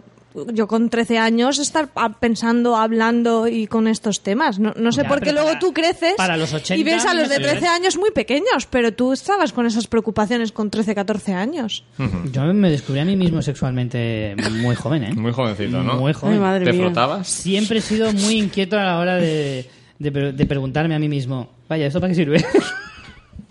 yo 0.52 0.66
con 0.68 0.88
13 0.90 1.18
años, 1.18 1.58
estar 1.58 1.90
pensando, 2.20 2.76
hablando 2.76 3.48
y 3.48 3.66
con 3.66 3.88
estos 3.88 4.22
temas. 4.22 4.58
No, 4.58 4.72
no 4.76 4.92
sé 4.92 5.02
Ya, 5.02 5.08
por 5.08 5.20
qué 5.20 5.32
luego 5.32 5.48
para- 5.48 5.58
tú 5.58 5.72
creces 5.72 6.14
para 6.16 6.36
los 6.36 6.52
80 6.52 6.76
y 6.76 6.84
ves 6.84 7.04
a 7.06 7.14
los 7.14 7.28
de 7.28 7.38
no 7.38 7.44
sé. 7.44 7.50
13 7.52 7.66
años 7.68 7.96
muy 7.96 8.10
pequeños, 8.10 8.66
pero 8.70 8.92
tú 8.92 9.12
estabas 9.12 9.52
con 9.52 9.66
esas 9.66 9.86
preocupaciones 9.86 10.52
con 10.52 10.70
13, 10.70 10.94
14 10.94 11.32
años. 11.34 11.84
Yo 12.32 12.42
me 12.54 12.70
descubrí 12.70 13.00
a 13.00 13.04
mí 13.04 13.16
mismo 13.16 13.40
sexualmente 13.42 14.34
muy 14.62 14.74
joven, 14.74 15.04
¿eh? 15.04 15.14
Muy 15.14 15.32
jovencito, 15.32 15.82
¿no? 15.82 15.94
Muy 15.96 16.12
joven. 16.12 16.34
Ay, 16.34 16.40
madre 16.40 16.64
¿Te 16.64 16.72
mía. 16.72 16.82
frotabas? 16.82 17.28
Siempre 17.28 17.78
he 17.78 17.82
sido 17.82 18.12
muy 18.12 18.36
inquieto 18.38 18.78
a 18.78 18.84
la 18.84 18.98
hora 18.98 19.16
de, 19.16 19.68
de, 19.98 20.10
de 20.32 20.46
preguntarme 20.46 20.94
a 20.94 20.98
mí 20.98 21.08
mismo, 21.08 21.48
vaya, 21.68 21.86
¿esto 21.86 22.00
para 22.00 22.10
qué 22.10 22.16
sirve? 22.16 22.44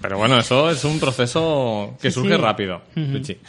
Pero 0.02 0.18
bueno, 0.18 0.38
eso 0.38 0.70
es 0.70 0.84
un 0.84 1.00
proceso 1.00 1.96
que 2.02 2.12
surge 2.12 2.36
sí. 2.36 2.42
rápido. 2.42 2.82
Richie. 2.96 3.40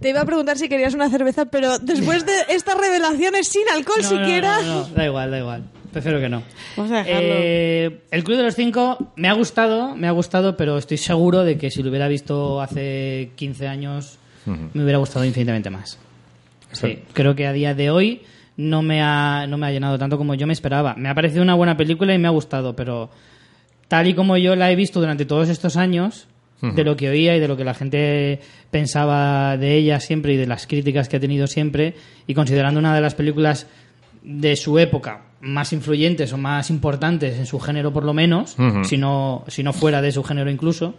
Te 0.00 0.10
iba 0.10 0.20
a 0.20 0.24
preguntar 0.24 0.56
si 0.58 0.68
querías 0.68 0.94
una 0.94 1.10
cerveza, 1.10 1.46
pero 1.46 1.78
después 1.78 2.24
de 2.24 2.32
estas 2.50 2.76
revelaciones 2.76 3.48
sin 3.48 3.68
alcohol 3.68 4.00
No, 4.02 4.10
no, 4.10 4.18
siquiera... 4.18 4.62
No, 4.62 4.88
no, 4.88 4.88
da 4.88 5.04
igual, 5.04 5.30
da 5.30 5.38
igual. 5.38 5.64
Prefiero 5.92 6.20
que 6.20 6.28
no. 6.28 6.42
Vamos 6.76 6.92
a 6.92 6.96
dejarlo. 7.02 7.28
Eh, 7.32 8.00
el 8.10 8.24
Club 8.24 8.36
de 8.36 8.42
los 8.44 8.54
Cinco 8.54 9.12
me 9.16 9.28
ha 9.28 9.32
gustado, 9.32 9.96
me 9.96 10.06
ha 10.06 10.12
gustado, 10.12 10.56
pero 10.56 10.78
estoy 10.78 10.98
seguro 10.98 11.44
de 11.44 11.58
que 11.58 11.70
si 11.70 11.82
lo 11.82 11.90
hubiera 11.90 12.08
visto 12.08 12.60
hace 12.60 13.30
15 13.36 13.66
años 13.66 14.18
me 14.46 14.82
hubiera 14.82 14.98
gustado 14.98 15.24
infinitamente 15.24 15.70
más. 15.70 15.98
Sí, 16.72 17.00
creo 17.12 17.34
que 17.34 17.46
a 17.46 17.52
día 17.52 17.74
de 17.74 17.90
hoy 17.90 18.22
no 18.56 18.82
me, 18.82 19.02
ha, 19.02 19.46
no 19.46 19.58
me 19.58 19.66
ha 19.66 19.70
llenado 19.70 19.98
tanto 19.98 20.18
como 20.18 20.34
yo 20.34 20.46
me 20.46 20.52
esperaba. 20.52 20.94
Me 20.94 21.08
ha 21.08 21.14
parecido 21.14 21.42
una 21.42 21.54
buena 21.54 21.76
película 21.76 22.14
y 22.14 22.18
me 22.18 22.28
ha 22.28 22.32
gustado, 22.32 22.74
pero 22.76 23.10
tal 23.88 24.06
y 24.06 24.14
como 24.14 24.36
yo 24.36 24.54
la 24.54 24.70
he 24.70 24.76
visto 24.76 25.00
durante 25.00 25.24
todos 25.24 25.48
estos 25.48 25.76
años, 25.76 26.28
de 26.60 26.82
lo 26.82 26.96
que 26.96 27.08
oía 27.08 27.36
y 27.36 27.40
de 27.40 27.46
lo 27.46 27.56
que 27.56 27.62
la 27.62 27.72
gente 27.72 28.40
pensaba 28.72 29.56
de 29.56 29.76
ella 29.76 30.00
siempre 30.00 30.34
y 30.34 30.36
de 30.36 30.46
las 30.48 30.66
críticas 30.66 31.08
que 31.08 31.16
ha 31.16 31.20
tenido 31.20 31.46
siempre, 31.46 31.94
y 32.26 32.34
considerando 32.34 32.80
una 32.80 32.94
de 32.94 33.00
las 33.00 33.14
películas 33.14 33.68
de 34.22 34.56
su 34.56 34.78
época 34.78 35.22
más 35.40 35.72
influyentes 35.72 36.32
o 36.32 36.38
más 36.38 36.70
importantes 36.70 37.38
en 37.38 37.46
su 37.46 37.60
género 37.60 37.92
por 37.92 38.04
lo 38.04 38.12
menos, 38.12 38.56
si, 38.82 38.96
no, 38.96 39.44
si 39.46 39.62
no 39.62 39.72
fuera 39.72 40.02
de 40.02 40.10
su 40.10 40.24
género 40.24 40.50
incluso, 40.50 40.94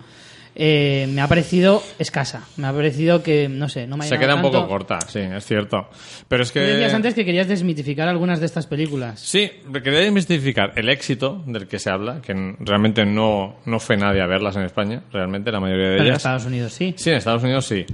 eh, 0.62 1.07
me 1.10 1.22
ha 1.22 1.28
parecido 1.30 1.82
escasa. 1.99 2.43
Me 2.57 2.68
ha 2.68 2.74
parecido 2.74 3.24
que, 3.24 3.47
no 3.47 3.70
sé, 3.70 3.88
no 3.88 3.95
me 3.95 4.03
ha 4.03 4.07
Se 4.10 4.20
queda 4.20 4.36
un 4.36 4.41
poco 4.41 4.57
tanto. 4.57 4.68
corta, 4.68 4.99
sí, 5.07 5.20
es 5.20 5.45
cierto. 5.45 5.88
Pero 6.28 6.43
es 6.43 6.51
Tú 6.51 6.60
decías 6.60 6.89
que... 6.89 6.95
antes 6.97 7.14
que 7.14 7.24
querías 7.24 7.47
desmitificar 7.47 8.10
algunas 8.10 8.41
de 8.41 8.45
estas 8.45 8.68
películas. 8.68 9.22
Sí, 9.22 9.49
quería 9.82 10.05
investigar 10.05 10.74
el 10.76 10.89
éxito 10.89 11.41
del 11.45 11.66
que 11.68 11.80
se 11.80 11.89
habla, 11.89 12.20
que 12.22 12.34
realmente 12.60 13.05
no, 13.05 13.55
no 13.66 13.80
fue 13.80 13.95
nadie 13.95 14.22
a 14.22 14.28
verlas 14.28 14.57
en 14.57 14.64
España, 14.64 15.01
realmente 15.14 15.49
la 15.49 15.62
mayoría 15.62 15.86
de 15.86 15.91
Pero 15.91 16.01
en 16.03 16.07
ellas. 16.07 16.18
Estados 16.18 16.45
Unidos 16.45 16.74
sí. 16.74 16.93
Sí, 16.97 17.10
en 17.10 17.16
Estados 17.16 17.43
Unidos 17.43 17.66
sí. 17.66 17.86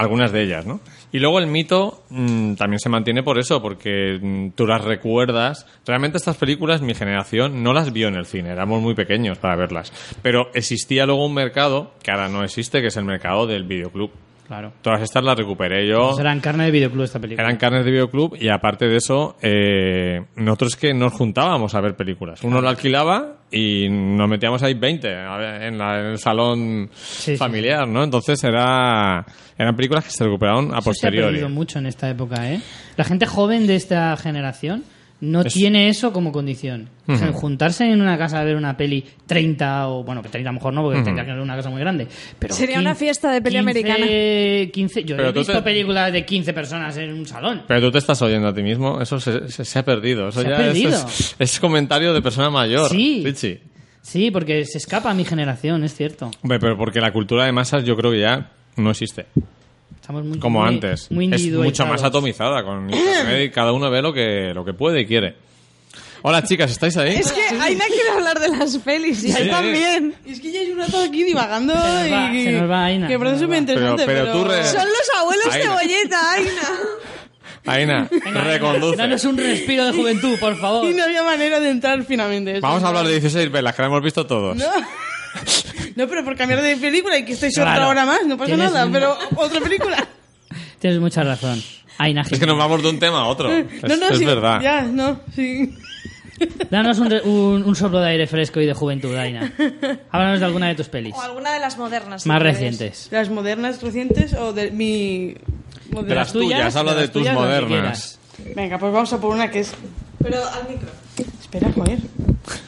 Algunas 0.00 0.32
de 0.32 0.44
ellas, 0.44 0.64
¿no? 0.64 0.80
Y 1.12 1.18
luego 1.18 1.38
el 1.40 1.46
mito 1.46 2.04
mm, 2.08 2.54
también 2.54 2.80
se 2.80 2.88
mantiene 2.88 3.22
por 3.22 3.38
eso, 3.38 3.60
porque 3.60 4.18
mm, 4.18 4.52
tú 4.52 4.66
las 4.66 4.82
recuerdas. 4.82 5.66
Realmente 5.84 6.16
estas 6.16 6.38
películas, 6.38 6.80
mi 6.80 6.94
generación 6.94 7.62
no 7.62 7.74
las 7.74 7.92
vio 7.92 8.08
en 8.08 8.14
el 8.14 8.24
cine, 8.24 8.48
éramos 8.48 8.80
muy 8.80 8.94
pequeños 8.94 9.36
para 9.36 9.56
verlas. 9.56 9.92
Pero 10.22 10.50
existía 10.54 11.04
luego 11.04 11.26
un 11.26 11.34
mercado, 11.34 11.92
que 12.02 12.12
ahora 12.12 12.30
no 12.30 12.42
existe, 12.42 12.80
que 12.80 12.86
es 12.86 12.96
el 12.96 13.04
mercado 13.04 13.46
del 13.46 13.64
videoclub. 13.64 14.10
Claro. 14.50 14.72
Todas 14.82 15.00
estas 15.00 15.22
las 15.22 15.38
recuperé 15.38 15.86
yo. 15.88 16.08
Pues 16.08 16.18
eran 16.18 16.40
carne 16.40 16.64
de 16.64 16.72
videoclub 16.72 17.04
esta 17.04 17.20
película. 17.20 17.46
Eran 17.46 17.56
carnes 17.56 17.84
de 17.84 17.92
videoclub 17.92 18.34
y 18.36 18.48
aparte 18.48 18.88
de 18.88 18.96
eso, 18.96 19.36
eh, 19.40 20.24
nosotros 20.34 20.74
que 20.74 20.92
nos 20.92 21.12
juntábamos 21.12 21.72
a 21.76 21.80
ver 21.80 21.94
películas. 21.94 22.42
Uno 22.42 22.60
lo 22.60 22.68
alquilaba 22.68 23.36
y 23.52 23.88
nos 23.88 24.28
metíamos 24.28 24.60
ahí 24.64 24.74
20 24.74 25.14
a 25.14 25.36
ver, 25.36 25.62
en, 25.62 25.78
la- 25.78 26.00
en 26.00 26.06
el 26.06 26.18
salón 26.18 26.90
sí, 26.92 27.36
familiar, 27.36 27.86
¿no? 27.86 28.02
Entonces 28.02 28.42
era, 28.42 29.24
eran 29.56 29.76
películas 29.76 30.04
que 30.06 30.10
se 30.10 30.24
recuperaron 30.24 30.74
a 30.74 30.78
Eso 30.78 30.80
se 30.80 30.80
ha 30.80 30.82
posteriori. 30.82 31.26
perdido 31.34 31.48
mucho 31.48 31.78
en 31.78 31.86
esta 31.86 32.10
época, 32.10 32.50
¿eh? 32.52 32.60
La 32.96 33.04
gente 33.04 33.26
joven 33.26 33.68
de 33.68 33.76
esta 33.76 34.16
generación 34.16 34.82
no 35.20 35.42
Es- 35.42 35.52
tiene 35.52 35.88
eso 35.88 36.12
como 36.12 36.32
condición. 36.32 36.88
O 37.06 37.16
sea, 37.16 37.32
juntarse 37.32 37.84
en 37.90 38.00
una 38.00 38.16
casa 38.16 38.40
a 38.40 38.44
ver 38.44 38.54
una 38.54 38.76
peli 38.76 39.04
30 39.26 39.88
o... 39.88 40.04
Bueno, 40.04 40.22
30 40.22 40.48
a 40.48 40.52
lo 40.52 40.58
mejor 40.58 40.72
no, 40.72 40.82
porque 40.82 41.02
tendría 41.02 41.24
que 41.24 41.32
ser 41.32 41.40
una 41.40 41.56
casa 41.56 41.68
muy 41.68 41.80
grande. 41.80 42.06
Pero 42.38 42.54
Sería 42.54 42.78
una 42.78 42.90
15 42.90 43.04
fiesta 43.04 43.32
de 43.32 43.42
peli 43.42 43.56
15 43.56 43.60
americana. 43.70 44.06
15 44.72 45.04
yo 45.04 45.16
Pero 45.16 45.28
he 45.30 45.32
visto 45.32 45.52
te- 45.52 45.62
películas 45.62 46.12
de 46.12 46.24
15 46.24 46.52
personas 46.52 46.96
en 46.98 47.12
un 47.12 47.26
salón. 47.26 47.62
Pero 47.66 47.80
tú 47.80 47.90
te 47.90 47.98
estás 47.98 48.22
oyendo 48.22 48.46
a 48.48 48.54
ti 48.54 48.62
mismo, 48.62 49.00
eso 49.00 49.18
se, 49.18 49.48
se- 49.50 49.64
se 49.64 49.78
ha 49.78 49.84
perdido. 49.84 50.28
Eso 50.28 50.42
Se 50.42 50.54
ha 50.54 50.56
perdido. 50.56 50.92
Es, 51.08 51.34
es 51.38 51.58
comentario 51.60 52.12
de 52.14 52.22
persona 52.22 52.48
mayor. 52.48 52.88
Sí. 52.90 53.22
Richie. 53.24 53.60
Sí, 54.02 54.30
porque 54.30 54.64
se 54.64 54.78
escapa 54.78 55.10
a 55.10 55.14
mi 55.14 55.24
generación, 55.24 55.82
es 55.84 55.94
cierto. 55.94 56.30
Hombre, 56.42 56.58
pero 56.60 56.76
porque 56.78 57.00
la 57.00 57.12
cultura 57.12 57.44
de 57.44 57.52
masas 57.52 57.84
yo 57.84 57.96
creo 57.96 58.12
que 58.12 58.20
ya 58.20 58.52
no 58.76 58.90
existe. 58.92 59.26
Estamos 60.10 60.24
muy, 60.28 60.38
Como 60.40 60.58
muy- 60.60 60.68
antes. 60.68 61.08
Muy 61.12 61.32
es 61.32 61.46
mucho 61.52 61.86
más 61.86 62.02
atomizada 62.02 62.64
con 62.64 62.90
internet 62.92 63.44
y 63.46 63.50
cada 63.50 63.72
uno 63.72 63.88
ve 63.90 64.02
lo 64.02 64.12
que, 64.12 64.50
lo 64.52 64.64
que 64.64 64.72
puede 64.72 65.02
y 65.02 65.06
quiere. 65.06 65.36
Hola 66.22 66.42
chicas, 66.42 66.68
¿estáis 66.72 66.96
ahí? 66.96 67.14
Es 67.14 67.30
que 67.30 67.40
Aina 67.60 67.84
quiere 67.86 68.10
hablar 68.10 68.40
de 68.40 68.48
las 68.48 68.76
pelis 68.78 69.22
y 69.22 69.30
Sí. 69.32 69.40
él 69.40 69.48
también. 69.50 70.14
Es 70.26 70.40
que 70.40 70.50
ya 70.50 70.60
hay 70.60 70.70
un 70.72 70.78
rato 70.80 70.98
aquí 71.00 71.22
divagando 71.22 71.74
Se 71.74 71.78
nos 72.10 72.12
va, 72.12 72.34
y... 72.34 72.44
se 72.44 72.52
nos 72.52 72.70
va, 72.70 72.84
Aina, 72.86 73.06
Que 73.06 73.12
se 73.14 73.18
nos 73.20 73.32
súper 73.38 73.50
va. 73.50 73.58
interesante, 73.58 74.02
Pero- 74.04 74.18
pero... 74.24 74.32
pero 74.32 74.44
tú 74.44 74.50
re- 74.50 74.64
Son 74.64 74.84
los 74.88 75.10
abuelos 75.20 75.46
Aina. 75.52 75.64
cebolleta, 75.78 76.32
Aina. 76.32 76.50
Aina, 77.66 78.08
Venga, 78.10 78.40
reconduce. 78.42 78.96
Danos 78.96 79.24
un 79.24 79.36
respiro 79.38 79.86
de 79.86 79.92
juventud, 79.92 80.36
por 80.40 80.56
favor. 80.56 80.88
Y 80.88 80.92
no 80.94 81.04
había 81.04 81.22
manera 81.22 81.60
de 81.60 81.70
entrar 81.70 82.02
finalmente. 82.04 82.52
Eso 82.52 82.60
Vamos 82.62 82.78
a 82.82 82.86
es 82.86 82.88
hablar 82.88 83.04
de 83.04 83.12
verdad. 83.12 83.22
16 83.22 83.52
velas, 83.52 83.74
que 83.76 83.82
la 83.82 83.88
hemos 83.88 84.02
visto 84.02 84.26
todos. 84.26 84.56
No. 84.56 84.64
No, 85.96 86.08
pero 86.08 86.24
por 86.24 86.36
cambiar 86.36 86.60
de 86.62 86.76
película 86.76 87.18
y 87.18 87.24
que 87.24 87.32
estéis 87.32 87.54
Claro. 87.54 87.70
otra 87.72 87.88
hora 87.88 88.04
más, 88.06 88.26
no 88.26 88.36
pasa 88.36 88.56
nada, 88.56 88.86
un- 88.86 88.92
pero 88.92 89.16
otra 89.36 89.60
película. 89.60 90.06
Tienes 90.78 90.98
mucha 91.00 91.22
razón. 91.22 91.62
Aina 91.98 92.22
Es 92.22 92.38
que 92.38 92.46
nos 92.46 92.56
vamos 92.56 92.82
de 92.82 92.88
un 92.88 92.98
tema 92.98 93.20
a 93.20 93.24
otro. 93.26 93.50
Es, 93.52 93.66
no, 93.82 93.96
no, 93.96 94.08
es 94.08 94.18
sí, 94.18 94.24
verdad. 94.24 94.60
Ya, 94.62 94.82
no, 94.82 95.20
sí. 95.34 95.74
Danos 96.70 96.98
un, 96.98 97.10
re- 97.10 97.20
un, 97.20 97.62
un 97.64 97.76
soplo 97.76 98.00
de 98.00 98.08
aire 98.08 98.26
fresco 98.26 98.60
y 98.62 98.66
de 98.66 98.72
juventud, 98.72 99.14
Aina. 99.14 99.52
Háblanos 100.10 100.40
de 100.40 100.46
alguna 100.46 100.68
de 100.68 100.74
tus 100.74 100.88
pelis. 100.88 101.14
O 101.14 101.20
alguna 101.20 101.52
de 101.52 101.60
las 101.60 101.76
modernas. 101.76 102.24
Más 102.24 102.40
recientes. 102.40 103.08
¿Las 103.10 103.28
modernas 103.28 103.82
recientes 103.82 104.32
o 104.32 104.54
de 104.54 104.70
mi... 104.70 105.34
De 105.90 106.14
las 106.14 106.32
tuyas, 106.32 106.74
habla 106.76 106.94
de 106.94 107.02
las 107.02 107.12
tus 107.12 107.30
modernas. 107.30 108.18
Venga, 108.56 108.78
pues 108.78 108.90
vamos 108.92 109.12
a 109.12 109.20
por 109.20 109.34
una 109.34 109.50
que 109.50 109.60
es... 109.60 109.72
Pero 110.22 110.38
al 110.48 110.66
micro. 110.68 110.88
Espera, 111.42 111.70
joder. 111.74 111.98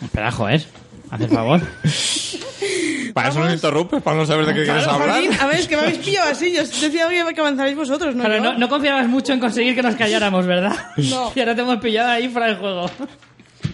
Espera, 0.03 0.31
joder. 0.31 0.67
Haz 1.13 1.21
el 1.21 1.29
favor. 1.29 1.61
Para 3.15 3.29
eso 3.29 3.41
nos 3.41 3.53
interrumpes, 3.53 4.03
para 4.03 4.17
no 4.17 4.25
saber 4.25 4.47
de 4.47 4.55
qué 4.55 4.65
quieres 4.65 4.87
hablar. 4.87 5.11
Joaquín, 5.11 5.33
a 5.39 5.47
ver, 5.47 5.57
es 5.59 5.69
que 5.69 5.77
me 5.77 5.83
habéis 5.83 5.99
pillado 5.99 6.31
así. 6.31 6.53
Yo 6.55 6.63
decía 6.63 7.07
que 7.35 7.41
avanzaréis 7.41 7.77
vosotros, 7.77 8.15
¿no? 8.15 8.23
Pero 8.23 8.37
yo? 8.37 8.43
no, 8.43 8.59
no 8.59 8.69
confiabas 8.71 9.07
mucho 9.09 9.35
en 9.35 9.41
conseguir 9.41 9.75
que 9.75 9.83
nos 9.83 9.97
calláramos, 9.97 10.47
¿verdad? 10.47 10.75
No. 10.97 11.31
Y 11.37 11.41
ahora 11.41 11.55
te 11.55 11.61
hemos 11.61 11.77
pillado 11.77 12.11
ahí 12.11 12.29
fuera 12.31 12.47
del 12.47 12.57
juego. 12.57 12.91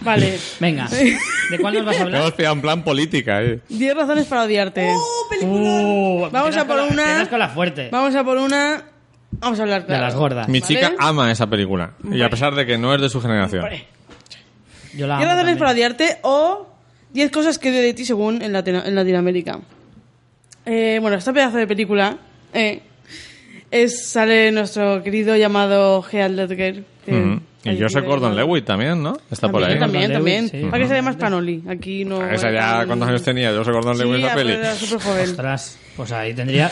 Vale. 0.01 0.39
Venga, 0.59 0.89
¿de 0.89 1.59
cuál 1.61 1.75
nos 1.75 1.85
vas 1.85 1.97
a 1.97 2.01
Hemos 2.01 2.15
hablar? 2.15 2.35
pillado 2.35 2.55
en 2.57 2.61
plan 2.63 2.83
política, 2.83 3.41
eh. 3.43 3.61
10 3.69 3.95
razones 3.95 4.27
para 4.27 4.43
odiarte. 4.43 4.93
Uh, 5.43 6.29
Vamos 6.33 6.57
empiezas 6.57 6.57
a 6.57 6.67
por 6.67 6.81
una- 6.93 7.29
con 7.29 7.39
la 7.39 7.49
fuerte. 7.51 7.89
Vamos 7.93 8.15
a 8.17 8.25
por 8.25 8.39
una... 8.39 8.83
Vamos 9.31 9.61
a 9.61 9.63
hablar 9.63 9.83
De 9.83 9.87
claro. 9.87 10.03
las 10.05 10.15
gordas. 10.17 10.49
Mi 10.49 10.59
Vale. 10.61 10.75
chica 10.75 10.93
ama 10.99 11.31
esa 11.31 11.47
película. 11.47 11.93
Y 12.11 12.23
a 12.23 12.31
pesar 12.31 12.55
de 12.57 12.67
que 12.67 12.77
no 12.79 12.93
es 12.95 13.01
de 13.01 13.09
su 13.09 13.21
generación. 13.21 13.65
Yo 14.95 15.07
la 15.07 15.19
10 15.19 15.29
amo 15.29 15.37
razones 15.37 15.37
también. 15.37 15.59
para 15.59 15.71
odiarte 15.71 16.19
o 16.23 16.67
10 17.13 17.31
cosas 17.31 17.59
que 17.59 17.71
odio 17.71 17.81
de 17.83 17.95
ti 17.95 18.05
según 18.05 18.43
en, 18.43 18.53
Latino- 18.53 18.85
en 18.85 18.95
Latinoamérica. 18.95 19.61
Eh, 20.67 20.99
bueno, 21.01 21.17
esta 21.17 21.33
pedazo 21.33 21.57
de 21.57 21.67
película 21.67 22.19
eh, 22.53 22.81
es, 23.71 24.09
sale 24.09 24.51
nuestro 24.53 25.03
querido 25.03 25.37
llamado 25.37 26.03
Heath 26.11 26.31
Ledger. 26.31 26.85
que- 27.05 27.13
Ujú. 27.13 27.41
Y 27.65 27.77
que- 27.77 28.01
Gordon 28.01 28.37
Lewitt 28.37 28.65
también, 28.65 29.03
¿no? 29.03 29.17
Está 29.31 29.51
por 29.51 29.63
ahí. 29.65 29.79
También, 29.79 30.13
también. 30.13 30.47
Lewitt, 30.47 30.65
sí. 30.65 30.71
Para 30.71 30.83
que 30.83 30.89
se 30.89 31.03
más 31.03 31.17
Panoli. 31.17 31.65
Aquí 31.69 32.05
no... 32.05 32.25
Esa 32.31 32.51
ya, 32.53 32.87
¿cuántos 32.87 33.09
años 33.09 33.23
tenía? 33.23 33.53
Yo 33.53 33.65
sé 33.65 33.73
Gordon 33.73 33.97
Sí, 33.97 34.05
Lewitt 34.05 34.19
esa 34.21 34.29
ya, 34.29 34.35
peli. 34.35 34.51
pero 34.53 34.61
era 34.63 34.75
súper 34.75 35.01
joven. 35.01 35.31
Ostras, 35.31 35.79
pues 35.97 36.13
ahí 36.13 36.35
tendría... 36.35 36.71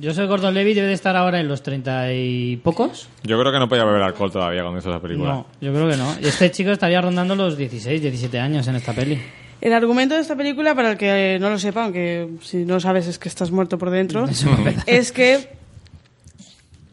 Yo 0.00 0.12
soy 0.12 0.26
Gordon 0.26 0.52
Levy, 0.52 0.74
debe 0.74 0.88
de 0.88 0.92
estar 0.92 1.16
ahora 1.16 1.40
en 1.40 1.48
los 1.48 1.62
treinta 1.62 2.12
y 2.12 2.56
pocos. 2.58 3.08
Yo 3.22 3.38
creo 3.40 3.52
que 3.52 3.58
no 3.58 3.68
podía 3.70 3.84
beber 3.84 4.02
alcohol 4.02 4.30
todavía 4.30 4.60
cuando 4.60 4.80
hizo 4.80 4.90
esa 4.90 5.00
película. 5.00 5.30
No, 5.30 5.46
yo 5.62 5.72
creo 5.72 5.88
que 5.88 5.96
no. 5.96 6.14
Y 6.20 6.26
este 6.26 6.50
chico 6.50 6.72
estaría 6.72 7.00
rondando 7.00 7.34
los 7.36 7.56
16, 7.56 8.02
17 8.02 8.38
años 8.38 8.66
en 8.68 8.74
esta 8.74 8.92
peli. 8.92 9.18
El 9.64 9.72
argumento 9.72 10.14
de 10.14 10.20
esta 10.20 10.36
película, 10.36 10.74
para 10.74 10.90
el 10.90 10.98
que 10.98 11.38
no 11.40 11.48
lo 11.48 11.58
sepa, 11.58 11.84
aunque 11.84 12.28
si 12.42 12.66
no 12.66 12.80
sabes 12.80 13.06
es 13.06 13.18
que 13.18 13.30
estás 13.30 13.50
muerto 13.50 13.78
por 13.78 13.88
dentro, 13.88 14.26
es 14.86 15.10
que 15.10 15.56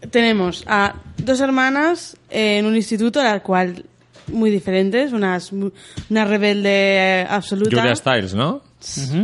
tenemos 0.09 0.63
a 0.67 0.95
dos 1.17 1.41
hermanas 1.41 2.15
en 2.29 2.65
un 2.65 2.77
instituto, 2.77 3.19
a 3.19 3.25
la 3.25 3.39
cual 3.41 3.83
muy 4.27 4.49
diferentes, 4.49 5.11
unas, 5.11 5.51
una 5.51 6.23
rebelde 6.23 7.27
absoluta, 7.29 7.75
Julia 7.81 7.93
Stiles, 7.93 8.33
¿no? 8.33 8.61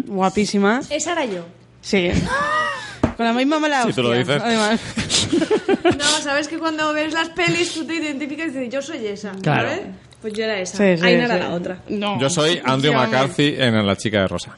guapísima, 0.07 0.81
Esa 0.89 1.13
era 1.13 1.23
yo. 1.23 1.45
sí, 1.79 2.09
con 3.15 3.25
la 3.25 3.31
misma 3.31 3.59
mala 3.59 3.85
Si 3.85 3.93
tú 3.93 4.03
lo 4.03 4.09
hostia, 4.09 4.19
dices. 4.25 4.41
además. 4.43 4.81
No, 5.97 6.03
sabes 6.21 6.49
que 6.49 6.59
cuando 6.59 6.91
ves 6.91 7.13
las 7.13 7.29
pelis 7.29 7.73
tú 7.73 7.85
te 7.85 7.95
identificas 7.95 8.47
y 8.47 8.51
dices, 8.51 8.73
yo 8.73 8.81
soy 8.81 9.07
esa. 9.07 9.31
Claro. 9.41 9.69
¿sabes? 9.69 9.85
Pues 10.27 10.37
yo 10.37 10.43
era 10.43 10.59
esa. 10.59 10.75
Sí, 10.77 10.97
sí, 11.01 11.07
Aina 11.07 11.23
era 11.23 11.35
sí. 11.35 11.39
la 11.39 11.53
otra. 11.53 11.79
No, 11.87 12.19
Yo 12.19 12.29
soy 12.29 12.59
Andrew. 12.65 12.93
McCarthy 12.93 13.55
en 13.57 13.87
La 13.87 13.95
chica 13.95 14.19
de 14.19 14.27
rosa. 14.27 14.57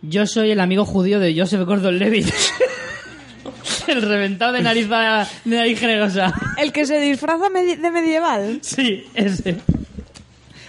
Yo 0.00 0.28
soy 0.28 0.52
el 0.52 0.60
amigo 0.60 0.84
judío 0.84 1.18
de 1.18 1.36
Joseph 1.36 1.62
Gordon-Levitt. 1.66 2.28
el 3.88 4.02
reventado 4.02 4.52
de 4.52 4.62
nariz, 4.62 4.88
va- 4.88 5.26
de 5.44 5.56
nariz 5.56 5.80
generosa. 5.80 6.32
El 6.56 6.72
que 6.72 6.86
se 6.86 7.00
disfraza 7.00 7.48
medi- 7.50 7.76
de 7.80 7.90
medieval. 7.90 8.58
Sí, 8.62 9.04
ese. 9.14 9.56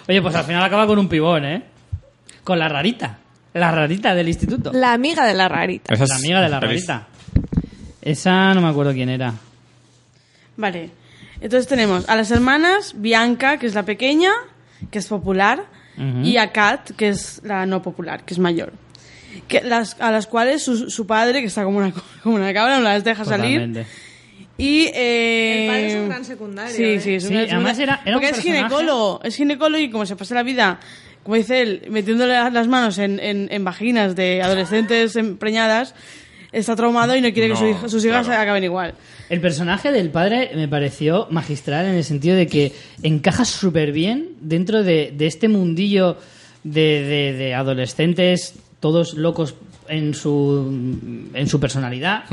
Oye, 0.07 0.19
pues 0.19 0.33
al 0.33 0.45
final 0.45 0.63
acaba 0.63 0.88
con 0.88 0.97
un 0.97 1.07
pibón, 1.07 1.45
¿eh? 1.45 1.61
Con 2.43 2.57
la 2.57 2.67
rarita. 2.67 3.19
La 3.53 3.69
rarita 3.71 4.15
del 4.15 4.27
instituto. 4.29 4.71
La 4.73 4.93
amiga 4.93 5.27
de 5.27 5.36
la 5.36 5.47
rarita. 5.47 5.93
Esa 5.93 6.05
es 6.05 6.09
La 6.09 6.15
amiga 6.15 6.41
de 6.41 6.49
la 6.49 6.59
feliz. 6.59 6.88
rarita. 6.88 7.07
Esa 8.01 8.51
no 8.55 8.61
me 8.61 8.67
acuerdo 8.69 8.93
quién 8.93 9.09
era. 9.09 9.31
Vale. 10.57 10.89
Entonces 11.45 11.67
tenemos 11.67 12.09
a 12.09 12.15
las 12.15 12.31
hermanas, 12.31 12.93
Bianca, 12.97 13.57
que 13.59 13.67
es 13.67 13.75
la 13.75 13.83
pequeña, 13.83 14.31
que 14.89 14.97
es 14.97 15.05
popular, 15.07 15.65
Ujú. 15.95 16.21
y 16.25 16.37
a 16.37 16.51
Kat, 16.51 16.89
que 16.97 17.09
es 17.09 17.39
la 17.43 17.67
no 17.67 17.83
popular, 17.83 18.25
que 18.25 18.33
es 18.33 18.39
mayor. 18.39 18.73
que 19.47 19.61
las, 19.61 19.95
a 20.01 20.11
las 20.11 20.25
cuales 20.25 20.63
su, 20.63 20.89
su 20.89 21.05
padre, 21.05 21.41
que 21.41 21.47
está 21.47 21.63
como 21.63 21.77
una, 21.77 21.93
como 22.23 22.35
una 22.35 22.51
cabra, 22.51 22.77
no 22.77 22.83
las 22.83 23.03
deja 23.03 23.23
salir. 23.25 23.85
Y, 24.57 24.85
eh, 24.95 25.61
El 25.65 25.67
padre 25.67 25.87
es 25.87 25.95
un 25.95 26.09
gran 26.09 26.25
secundario, 26.25 26.75
Sí, 26.75 26.83
¿eh? 26.83 26.99
sí, 26.99 27.13
es 27.15 27.23
un 27.25 27.29
Sí, 27.29 27.35
gran 27.35 27.49
además 27.49 27.77
secundario. 27.77 27.83
era- 27.83 28.01
era 28.05 28.15
un 28.17 28.21
Porque 28.23 28.25
es 28.27 28.43
personaje- 28.43 28.57
ginecólogo, 28.63 29.19
es 29.23 29.35
ginecólogo 29.35 29.83
y 29.83 29.91
como 29.91 30.05
se 30.07 30.15
pasa 30.15 30.33
la 30.33 30.43
vida, 30.43 30.79
como 31.23 31.35
dice 31.35 31.61
él, 31.61 31.83
metiéndole 31.91 32.33
las 32.49 32.67
manos 32.67 32.97
en, 32.97 33.19
en, 33.19 33.49
en 33.51 33.63
vaginas 33.63 34.15
de 34.15 34.41
adolescentes 34.41 35.15
empreñadas, 35.15 35.93
está 36.56 36.76
traumado 36.76 37.16
y 37.16 37.22
no 37.22 37.32
quiere 37.34 37.49
que 37.49 37.56
su 37.56 37.89
sus 37.89 38.06
hijas 38.06 38.26
claro. 38.26 38.41
acaben 38.41 38.64
igual. 38.64 38.93
El 39.30 39.41
personaje 39.41 39.91
del 39.91 40.10
padre 40.10 40.51
me 40.56 40.68
pareció 40.68 41.28
magistral 41.30 41.86
en 41.86 41.95
el 41.95 42.03
sentido 42.03 42.36
de 42.36 42.47
que 42.47 42.72
encaja 43.03 43.45
súper 43.45 43.91
bien 43.91 44.30
dentro 44.41 44.84
de, 44.84 45.14
de 45.16 45.28
este 45.28 45.47
mundillo 45.47 46.18
de, 46.64 47.01
de- 47.03 47.34
de 47.34 47.53
adolescentes, 47.53 48.56
todos 48.80 49.14
locos 49.16 49.56
en 49.88 50.14
su, 50.14 51.30
en 51.34 51.47
su 51.47 51.60
personalidad. 51.60 52.24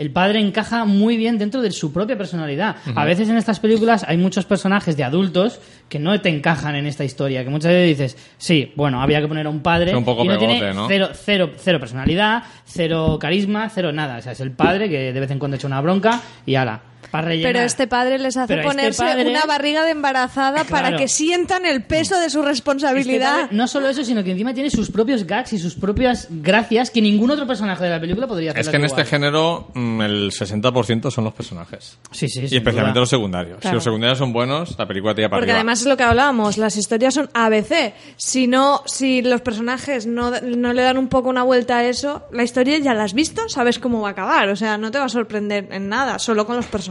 El 0.00 0.10
padre 0.12 0.40
encaja 0.40 0.86
muy 0.86 1.18
bien 1.18 1.36
dentro 1.36 1.60
de 1.60 1.70
su 1.72 1.92
propia 1.92 2.16
personalidad. 2.16 2.76
A 2.94 3.04
veces 3.04 3.28
en 3.28 3.36
estas 3.36 3.60
películas 3.60 4.02
hay 4.08 4.16
muchos 4.16 4.46
personajes 4.46 4.96
de 4.96 5.04
adultos 5.04 5.60
que 5.90 5.98
no 5.98 6.18
te 6.22 6.30
encajan 6.30 6.74
en 6.74 6.86
esta 6.86 7.04
historia, 7.04 7.44
que 7.44 7.50
muchas 7.50 7.72
veces 7.72 7.98
dices, 7.98 8.32
sí, 8.38 8.72
bueno, 8.76 9.02
había 9.02 9.20
que 9.20 9.28
poner 9.28 9.46
a 9.46 9.50
un 9.50 9.60
padre 9.60 9.94
Un 9.94 10.06
poco 10.06 10.24
y 10.24 10.28
no 10.28 10.38
tiene 10.38 10.72
cero, 10.88 11.10
cero, 11.12 11.50
cero 11.54 11.78
personalidad, 11.78 12.44
cero 12.64 13.18
carisma, 13.20 13.68
cero 13.68 13.92
nada. 13.92 14.16
O 14.16 14.22
sea, 14.22 14.32
es 14.32 14.40
el 14.40 14.52
padre 14.52 14.88
que 14.88 15.12
de 15.12 15.20
vez 15.20 15.30
en 15.32 15.38
cuando 15.38 15.58
echa 15.58 15.66
una 15.66 15.82
bronca 15.82 16.18
y 16.46 16.54
ala. 16.54 16.80
Pero 17.12 17.58
este 17.60 17.86
padre 17.86 18.18
les 18.18 18.36
hace 18.36 18.48
Pero 18.54 18.60
este 18.62 18.68
ponerse 18.76 19.02
padre- 19.02 19.28
una 19.30 19.44
barriga 19.44 19.84
de 19.84 19.90
embarazada 19.90 20.64
para 20.64 20.96
que 20.96 21.08
sientan 21.08 21.66
el 21.66 21.82
peso 21.82 22.18
de 22.20 22.30
su 22.30 22.38
Este 22.40 22.48
responsabilidad. 22.50 23.34
padre, 23.42 23.48
no 23.56 23.66
solo 23.66 23.88
eso, 23.88 24.04
sino 24.04 24.22
que 24.22 24.30
encima 24.30 24.54
tiene 24.54 24.70
sus 24.70 24.90
propios 24.90 25.24
gags 25.26 25.52
y 25.52 25.58
sus 25.58 25.74
propias 25.74 26.28
gracias 26.30 26.90
que 26.90 27.02
ningún 27.02 27.30
otro 27.30 27.46
personaje 27.46 27.82
de 27.84 27.90
la 27.90 28.00
película 28.00 28.26
podría 28.26 28.50
hacer. 28.52 28.60
Es 28.60 28.68
que 28.68 28.76
en 28.76 28.84
este 28.84 29.04
género 29.04 29.68
mm, 29.74 30.00
el 30.02 30.30
60% 30.30 31.10
son 31.10 31.24
los 31.24 31.34
personajes. 31.34 31.98
Sí, 32.12 32.28
sí, 32.28 32.40
y 32.42 32.56
especialmente 32.56 32.90
duda. 32.92 33.00
los 33.00 33.08
secundarios. 33.10 33.58
Si 33.62 33.70
los 33.72 33.82
secundarios 33.82 34.18
son 34.18 34.32
buenos, 34.32 34.76
la 34.78 34.86
película 34.86 35.14
tira 35.14 35.28
para 35.28 35.40
Porque 35.40 35.50
arriba. 35.52 35.60
además 35.60 35.80
es 35.80 35.86
lo 35.86 35.96
que 35.96 36.02
hablábamos, 36.04 36.58
las 36.58 36.76
historias 36.76 37.14
son 37.14 37.28
ABC. 37.34 37.94
Si 38.16 38.46
no, 38.46 38.82
si 38.86 39.22
los 39.22 39.40
personajes 39.40 40.06
no, 40.06 40.30
no 40.40 40.72
le 40.72 40.82
dan 40.82 40.98
un 40.98 41.08
poco 41.08 41.28
una 41.28 41.42
vuelta 41.42 41.78
a 41.78 41.84
eso, 41.84 42.22
la 42.32 42.42
historia 42.44 42.78
ya 42.78 42.94
la 42.94 43.04
has 43.04 43.14
visto, 43.14 43.48
sabes 43.48 43.78
cómo 43.78 44.00
va 44.02 44.08
a 44.08 44.12
acabar. 44.12 44.48
O 44.48 44.56
sea, 44.56 44.78
no 44.78 44.90
te 44.90 44.98
va 44.98 45.06
a 45.06 45.08
sorprender 45.08 45.68
en 45.70 45.88
nada, 45.88 46.18
solo 46.18 46.46
con 46.46 46.56
los 46.56 46.66
personajes. 46.66 46.89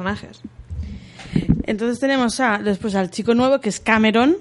Entonces 1.65 1.99
tenemos 1.99 2.39
a, 2.39 2.57
después 2.57 2.95
al 2.95 3.11
chico 3.11 3.35
nuevo, 3.35 3.59
que 3.61 3.69
es 3.69 3.79
Cameron, 3.79 4.35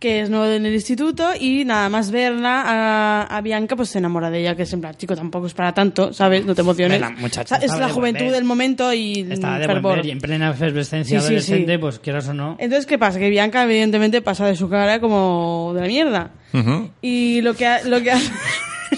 que 0.00 0.20
es 0.20 0.28
nuevo 0.30 0.46
en 0.46 0.66
el 0.66 0.74
instituto, 0.74 1.30
y 1.38 1.64
nada 1.64 1.88
más 1.88 2.10
verla 2.10 2.62
a, 2.66 3.22
a 3.36 3.40
Bianca, 3.40 3.74
pues 3.76 3.88
se 3.90 3.98
enamora 3.98 4.30
de 4.30 4.40
ella, 4.40 4.54
que 4.56 4.64
es 4.64 4.72
en 4.72 4.80
plan, 4.80 4.94
chico, 4.96 5.14
tampoco 5.16 5.46
es 5.46 5.54
para 5.54 5.72
tanto, 5.72 6.12
¿sabes? 6.12 6.44
No 6.44 6.54
te 6.54 6.60
emociones. 6.62 7.00
La 7.00 7.10
muchacha 7.10 7.56
es 7.56 7.62
estaba 7.64 7.80
la 7.82 7.86
de 7.86 7.92
juventud 7.92 8.18
volver. 8.24 8.34
del 8.34 8.44
momento 8.44 8.92
y 8.92 9.20
Está 9.30 9.58
de 9.58 9.66
volver 9.80 10.04
y 10.06 10.10
en 10.10 10.18
plena 10.18 10.50
efervescencia 10.50 11.20
Sí, 11.20 11.22
sí, 11.22 11.26
adolescente, 11.28 11.72
sí. 11.72 11.78
pues 11.78 11.98
quieras 12.00 12.28
o 12.28 12.34
no. 12.34 12.56
Entonces, 12.58 12.84
¿qué 12.86 12.98
pasa? 12.98 13.18
Que 13.18 13.30
Bianca, 13.30 13.62
evidentemente, 13.64 14.20
pasa 14.20 14.44
de 14.46 14.56
su 14.56 14.68
cara 14.68 15.00
como 15.00 15.72
de 15.74 15.80
la 15.80 15.86
mierda. 15.86 16.30
Ujú. 16.52 16.90
Y 17.00 17.40
lo 17.42 17.54
que, 17.54 17.66
ha- 17.66 17.82
lo 17.84 18.02
que 18.02 18.10
hace... 18.10 18.30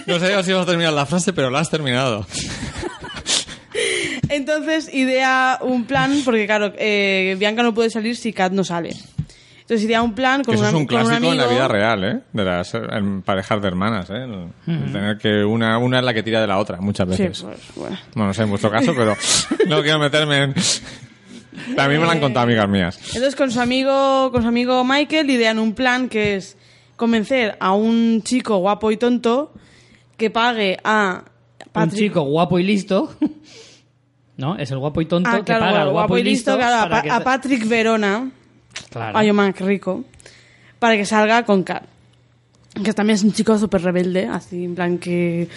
No 0.07 0.19
sé 0.19 0.43
si 0.43 0.53
vas 0.53 0.63
a 0.63 0.67
terminar 0.67 0.93
la 0.93 1.07
frase, 1.07 1.33
pero 1.33 1.51
la 1.51 1.61
has 1.61 1.71
terminado. 1.71 2.27
Entonces 4.29 4.93
idea 4.93 5.59
un 5.63 5.85
plan, 5.85 6.21
porque 6.25 6.47
claro, 6.47 6.73
eh, 6.79 7.37
Bianca 7.39 7.63
no 7.63 7.75
puede 7.75 7.91
salir 7.91 8.17
si 8.17 8.33
Kat 8.33 8.53
no 8.53 8.65
sale. 8.65 8.91
Entonces 9.61 9.85
idea 9.85 10.01
un 10.03 10.15
plan 10.15 10.45
con, 10.45 10.55
eso 10.55 10.61
una- 10.63 10.69
es 10.71 10.75
un 10.77 10.87
clásico 10.87 11.15
en 11.17 11.37
la 11.39 11.45
amigo. 11.45 11.55
vida 11.55 11.69
real, 11.69 12.05
¿eh? 12.05 12.21
De 12.33 12.45
las 12.45 12.73
en 12.75 13.23
parejas 13.23 13.61
de 13.61 13.67
hermanas, 13.69 14.09
¿eh? 14.11 14.15
El- 14.25 14.49
el 14.73 14.93
Tener 14.93 15.19
que 15.19 15.45
una, 15.45 15.79
una 15.79 15.99
es 15.99 16.05
la 16.05 16.15
que 16.15 16.23
tira 16.23 16.41
de 16.41 16.47
la 16.47 16.59
otra, 16.59 16.81
muchas 16.81 17.09
Sí, 17.17 17.23
veces. 17.25 17.43
pues, 17.43 17.59
bueno. 17.75 17.99
No, 18.15 18.27
no 18.27 18.35
sé 18.35 18.43
en 18.43 18.51
vuestro 18.51 18.71
caso, 18.71 18.95
pero 18.97 19.17
no 19.69 19.83
quiero 19.83 19.99
meterme 19.99 20.43
en... 20.45 20.55
A 21.79 21.89
mí 21.89 21.95
me 21.99 22.05
lo 22.05 22.11
han 22.11 22.21
contado 22.21 22.45
amigas 22.45 22.69
mías. 22.69 22.99
Entonces 23.09 23.35
con 23.35 23.51
su 23.51 23.61
amigo, 23.61 24.31
con 24.31 24.43
su 24.43 24.49
amigo 24.49 24.85
Michael 24.85 25.29
idean 25.31 25.59
un 25.59 25.75
plan 25.75 26.09
que 26.09 26.37
es 26.37 26.57
convencer 26.97 27.57
a 27.59 27.73
un 27.75 28.23
chico 28.23 28.59
guapo 28.59 28.91
y 28.93 28.97
tonto 28.99 29.53
que 30.17 30.31
pague 30.31 30.79
a 30.85 31.25
Un 31.65 31.73
Patrick- 31.73 31.99
chico 31.99 32.21
guapo 32.23 32.59
y 32.59 32.63
listo. 32.63 33.13
¿No? 34.37 34.57
Es 34.57 34.71
el 34.71 34.79
guapo 34.79 35.01
y 35.01 35.07
tonto 35.07 35.31
Ah, 35.33 35.39
que 35.45 35.53
paga 35.53 35.83
al 35.83 35.91
guapo, 35.91 36.19
y 36.19 36.23
listo, 36.23 36.57
claro, 36.57 36.77
a, 36.77 36.81
para 36.83 36.97
Pa- 36.97 37.03
que- 37.03 37.11
a 37.11 37.21
Patrick 37.25 37.67
Verona, 37.67 38.31
Claro. 38.91 39.35
man, 39.35 39.53
qué 39.55 39.65
rico, 39.65 40.05
para 40.79 40.97
que 40.97 41.05
salga 41.07 41.45
con 41.45 41.63
Kat. 41.63 41.85
Que 42.85 42.93
también 42.93 43.15
es 43.15 43.25
un 43.25 43.33
chico 43.33 43.57
súper 43.59 43.81
rebelde, 43.83 44.27
así, 44.27 44.65
en 44.65 44.75
plan 44.75 44.99
que 44.99 45.49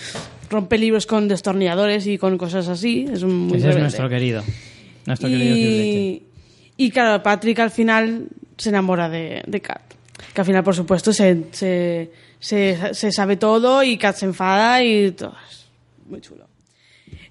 rompe 0.50 0.78
libros 0.78 1.06
con 1.06 1.28
destornilladores 1.28 2.08
y 2.08 2.18
con 2.18 2.38
cosas 2.38 2.70
así. 2.70 3.06
Es 3.12 3.24
un 3.24 3.36
muy 3.48 3.58
Ese 3.58 3.72
es 3.72 3.78
nuestro 3.78 4.08
querido. 4.08 4.42
Nuestro 5.06 5.28
y 5.30 6.92
claro, 6.92 7.22
Patrick 7.22 7.60
al 7.60 7.72
final 7.72 8.28
se 8.58 8.70
enamora 8.70 9.10
de, 9.10 9.44
de 9.46 9.60
Kat. 9.62 9.82
Que 10.34 10.40
al 10.42 10.46
final, 10.48 10.64
por 10.64 10.76
supuesto, 10.76 11.12
se, 11.12 11.46
se, 11.52 12.10
se, 12.40 12.94
se 12.94 13.12
sabe 13.12 13.36
todo 13.36 13.84
y 13.84 13.98
Kat 13.98 14.16
se 14.16 14.26
enfada 14.26 14.82
y 14.82 15.12
todo. 15.12 15.34
Es 15.50 15.68
muy 16.10 16.22
chulo. 16.22 16.46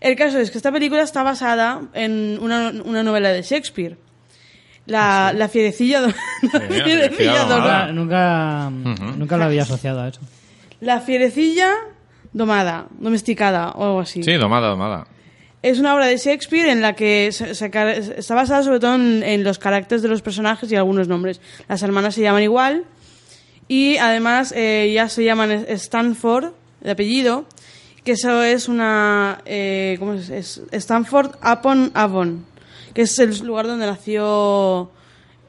El 0.00 0.14
caso 0.16 0.38
es 0.38 0.50
que 0.50 0.58
esta 0.58 0.70
película 0.72 1.02
está 1.02 1.22
basada 1.22 1.82
en 1.94 2.38
una, 2.40 2.72
una 2.84 3.02
novela 3.02 3.30
de 3.30 3.42
Shakespeare. 3.42 3.96
La, 4.86 5.32
la 5.36 5.48
fierecilla, 5.48 6.00
do- 6.00 6.06
la 6.08 6.14
la 6.52 6.60
fierecilla 6.60 7.08
fierecilla 7.10 7.44
domada. 7.44 7.92
Nunca, 7.92 8.70
nunca, 8.70 9.04
nunca 9.16 9.36
lo 9.36 9.44
había 9.44 9.62
asociado 9.62 10.00
a 10.00 10.08
eso. 10.08 10.20
La 10.80 11.00
fierecilla 11.00 11.72
domada, 12.32 12.86
domesticada 12.98 13.70
o 13.72 13.84
algo 13.84 14.00
así. 14.00 14.22
Sí, 14.22 14.32
domada, 14.34 14.68
domada. 14.68 15.06
Es 15.60 15.78
una 15.80 15.94
obra 15.94 16.06
de 16.06 16.16
Shakespeare 16.16 16.68
en 16.70 16.80
la 16.80 16.94
que 16.94 17.30
se- 17.32 17.50
está 17.50 18.34
basada 18.34 18.62
sobre 18.62 18.78
todo 18.80 18.94
en, 18.94 19.22
en 19.24 19.42
los 19.44 19.58
caracteres 19.58 20.02
de 20.02 20.08
los 20.08 20.22
personajes 20.22 20.70
y 20.70 20.76
algunos 20.76 21.08
nombres. 21.08 21.40
Las 21.68 21.82
hermanas 21.82 22.14
se 22.14 22.22
llaman 22.22 22.44
igual 22.44 22.84
y 23.66 23.96
además 23.98 24.52
eh, 24.52 24.84
ellas 24.84 25.12
se 25.12 25.24
llaman 25.24 25.50
Stanford, 25.68 26.52
de 26.80 26.92
apellido, 26.92 27.44
que 28.04 28.12
eso 28.12 28.42
es 28.42 28.68
una... 28.68 29.40
Eh, 29.44 29.96
¿Cómo 29.98 30.14
es? 30.14 30.30
es? 30.30 30.62
Stanford 30.72 31.32
upon 31.44 31.90
Avon, 31.94 32.44
que 32.94 33.02
es 33.02 33.18
el 33.18 33.36
lugar 33.46 33.66
donde 33.66 33.86
nació 33.86 34.90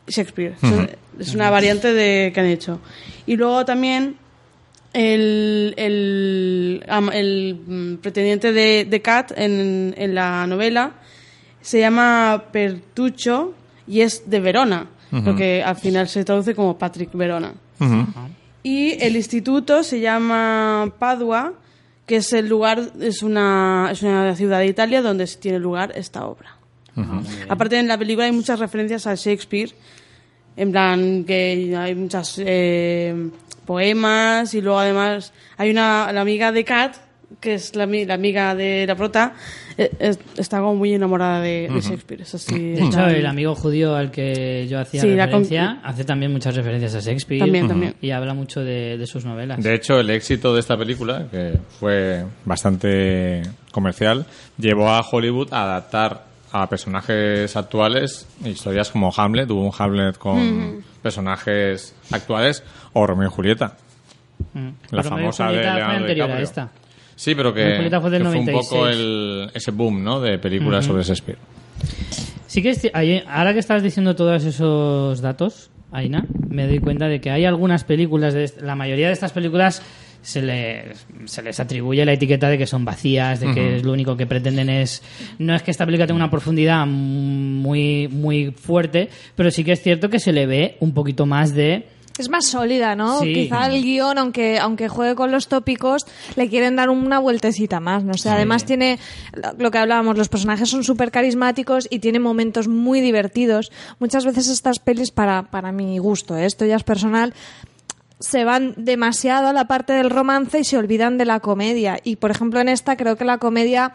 Shakespeare. 0.08 0.56
Es- 0.62 1.30
Es 1.30 1.36
una 1.36 1.50
variante 1.50 1.92
de 1.94 2.32
que 2.34 2.40
han 2.40 2.46
hecho. 2.46 2.80
Y 3.26 3.36
luego 3.36 3.66
también 3.66 4.16
el, 4.94 5.74
el, 5.78 6.84
el, 7.14 7.60
mm, 7.68 7.96
pretendiente 7.98 8.54
de, 8.54 8.86
de 8.90 9.02
Kat 9.02 9.34
en, 9.38 9.94
en 9.98 10.16
la 10.16 10.48
novela 10.48 10.94
se 11.62 11.80
llama 11.82 12.46
Pertucho 12.54 13.54
y 13.86 14.02
es 14.02 14.30
de 14.30 14.40
Verona, 14.40 14.88
lo 15.12 15.36
que 15.36 15.62
al 15.62 15.76
final 15.76 16.08
se 16.08 16.24
traduce 16.24 16.56
como 16.56 16.78
Patrick 16.78 17.10
Verona. 17.14 17.54
Y 18.64 18.92
el 19.04 19.16
instituto 19.18 19.84
se 19.84 20.00
llama 20.00 20.94
Padua, 21.00 21.54
que 22.10 22.16
es 22.16 22.34
el 22.34 22.50
lugar, 22.50 22.82
es 23.00 23.22
una, 23.22 23.90
es 23.92 24.02
una 24.02 24.36
ciudad 24.36 24.58
de 24.58 24.66
Italia 24.66 25.04
donde 25.04 25.28
tiene 25.28 25.60
lugar 25.60 25.92
esta 25.94 26.26
obra. 26.26 26.56
Aparte 27.48 27.78
en 27.78 27.88
la 27.88 28.00
película 28.00 28.26
hay 28.26 28.32
muchas 28.32 28.60
referencias 28.60 29.06
a 29.06 29.14
Shakespeare, 29.14 29.70
en 30.58 30.72
plan 30.72 31.24
que 31.24 31.76
hay 31.78 31.94
muchas 31.94 32.42
eh, 32.44 33.30
poemas 33.64 34.56
y 34.56 34.62
luego 34.62 34.80
además 34.80 35.34
hay 35.56 35.70
una 35.70 36.12
la 36.12 36.22
amiga 36.22 36.52
de 36.52 36.66
Kat 36.66 36.96
que 37.40 37.54
es 37.54 37.76
la, 37.76 37.86
la 37.86 38.16
amiga 38.16 38.56
de 38.56 38.88
la 38.88 38.96
prota 38.96 39.36
es- 40.00 40.20
está 40.38 40.60
como 40.60 40.76
muy 40.76 40.94
enamorada 40.94 41.42
de, 41.42 41.70
de 41.72 41.82
Shakespeare 41.82 42.24
De 42.26 42.86
hecho, 42.86 43.06
el 43.08 43.26
amigo 43.26 43.56
judío 43.56 43.96
al 43.96 44.12
que 44.12 44.68
yo 44.68 44.80
hacía 44.80 45.02
Sí, 45.02 45.10
la 45.16 45.26
con- 45.30 45.42
referencia 45.44 45.80
hace 45.84 46.04
también 46.04 46.32
muchas 46.32 46.56
referencias 46.56 46.96
a 46.96 47.00
Shakespeare. 47.00 47.40
También, 47.40 47.68
también. 47.68 47.96
Y 48.02 48.12
habla 48.12 48.34
mucho 48.34 48.62
de, 48.62 48.98
de 48.98 49.08
sus 49.08 49.26
novelas. 49.26 49.62
De 49.64 49.74
hecho, 49.74 50.00
el 50.00 50.10
éxito 50.10 50.54
de 50.54 50.60
esta 50.60 50.78
película, 50.78 51.28
que 51.32 51.58
fue 51.80 52.24
bastante 52.46 53.44
comercial, 53.72 54.26
llevó 54.58 54.90
a 54.90 55.02
Hollywood 55.02 55.54
a 55.54 55.64
adaptar 55.64 56.26
a 56.52 56.68
personajes 56.68 57.56
actuales 57.56 58.28
historias 58.44 58.90
como 58.90 59.14
Hamlet, 59.16 59.50
hubo 59.52 59.62
un 59.64 59.72
Hamlet 59.78 60.18
con 60.18 60.84
personajes 61.04 61.96
actuales, 62.12 62.64
o 62.94 63.06
Romeo 63.06 63.28
y 63.28 63.32
Julieta. 63.32 63.78
Mm. 64.54 64.70
La 64.92 65.02
Romeo 65.04 65.20
y 65.20 65.22
famosa 65.22 65.52
de 65.52 65.54
fue 65.54 65.64
Leonardo 66.16 66.34
a 66.34 66.42
esta. 66.42 66.72
Sí, 67.20 67.36
pero 67.36 67.54
que, 67.54 67.90
fue 68.00 68.10
del 68.12 68.24
que 68.24 68.30
fue 68.30 68.40
un 68.40 68.46
96. 68.46 68.58
poco 68.70 68.88
el, 68.88 69.52
ese 69.54 69.72
boom 69.72 70.06
¿no? 70.06 70.22
de 70.22 70.40
películas 70.40 70.86
sobre 70.86 71.04
Shakespeare. 71.04 71.38
Sí 72.48 72.62
que 72.62 72.70
es 72.70 72.90
ahora 73.28 73.52
que 73.52 73.60
estás 73.60 73.84
diciendo 73.84 74.16
todos 74.16 74.46
esos 74.46 75.20
datos, 75.20 75.70
Aina, 75.92 76.26
me 76.48 76.66
doy 76.66 76.80
cuenta 76.80 77.10
de 77.10 77.20
que 77.20 77.30
hay 77.30 77.44
algunas 77.44 77.84
películas, 77.84 78.34
de 78.34 78.50
la 78.62 78.76
mayoría 78.76 79.08
de 79.08 79.14
estas 79.14 79.34
películas 79.34 79.82
se 80.22 80.42
les, 80.42 81.06
se 81.26 81.42
les 81.42 81.60
atribuye 81.60 82.06
la 82.06 82.14
etiqueta 82.14 82.48
de 82.48 82.58
que 82.58 82.66
son 82.66 82.86
vacías, 82.86 83.42
de 83.42 83.54
que 83.54 83.76
es 83.76 83.84
lo 83.84 83.92
único 83.92 84.16
que 84.16 84.26
pretenden 84.26 84.70
es... 84.70 85.04
No 85.40 85.54
es 85.54 85.62
que 85.62 85.72
esta 85.72 85.86
película 85.86 86.08
tenga 86.08 86.16
una 86.16 86.32
profundidad 86.32 86.86
muy, 86.88 88.08
muy 88.08 88.52
fuerte, 88.52 89.10
pero 89.36 89.52
sí 89.52 89.66
que 89.66 89.74
es 89.74 89.82
cierto 89.82 90.10
que 90.10 90.20
se 90.20 90.32
le 90.32 90.46
ve 90.46 90.78
un 90.80 90.94
poquito 90.94 91.26
más 91.26 91.54
de 91.54 91.86
es 92.22 92.30
más 92.30 92.48
sólida, 92.48 92.96
¿no? 92.96 93.20
Sí. 93.20 93.34
Quizá 93.34 93.68
el 93.68 93.84
guion, 93.84 94.18
aunque, 94.18 94.60
aunque 94.60 94.88
juegue 94.88 95.16
con 95.16 95.32
los 95.32 95.48
tópicos, 95.48 96.06
le 96.36 96.50
quieren 96.50 96.76
dar 96.76 96.90
una 96.90 97.20
vueltecita 97.20 97.80
más, 97.80 98.04
no 98.04 98.14
sé. 98.14 98.30
Además 98.30 98.66
tiene, 98.66 99.00
lo 99.58 99.72
que 99.72 99.78
hablábamos, 99.78 100.18
los 100.18 100.30
personajes 100.30 100.70
son 100.70 100.84
súper 100.84 101.12
carismáticos 101.12 101.88
y 101.90 102.00
tiene 102.00 102.20
momentos 102.20 102.68
muy 102.68 103.02
divertidos. 103.02 103.72
Muchas 104.00 104.26
veces 104.26 104.48
estas 104.50 104.80
pelis, 104.80 105.12
para, 105.12 105.44
para 105.44 105.72
mi 105.72 105.98
gusto, 105.98 106.38
¿eh? 106.38 106.46
esto 106.46 106.66
ya 106.66 106.76
es 106.76 106.84
personal, 106.84 107.34
se 108.20 108.44
van 108.44 108.74
demasiado 108.76 109.48
a 109.48 109.54
la 109.54 109.66
parte 109.66 109.94
del 109.94 110.10
romance 110.10 110.60
y 110.60 110.64
se 110.64 110.78
olvidan 110.78 111.18
de 111.18 111.26
la 111.26 111.40
comedia. 111.40 112.00
Y, 112.04 112.18
por 112.18 112.32
ejemplo, 112.32 112.60
en 112.60 112.68
esta 112.68 112.98
creo 112.98 113.16
que 113.16 113.24
la 113.24 113.38
comedia 113.38 113.94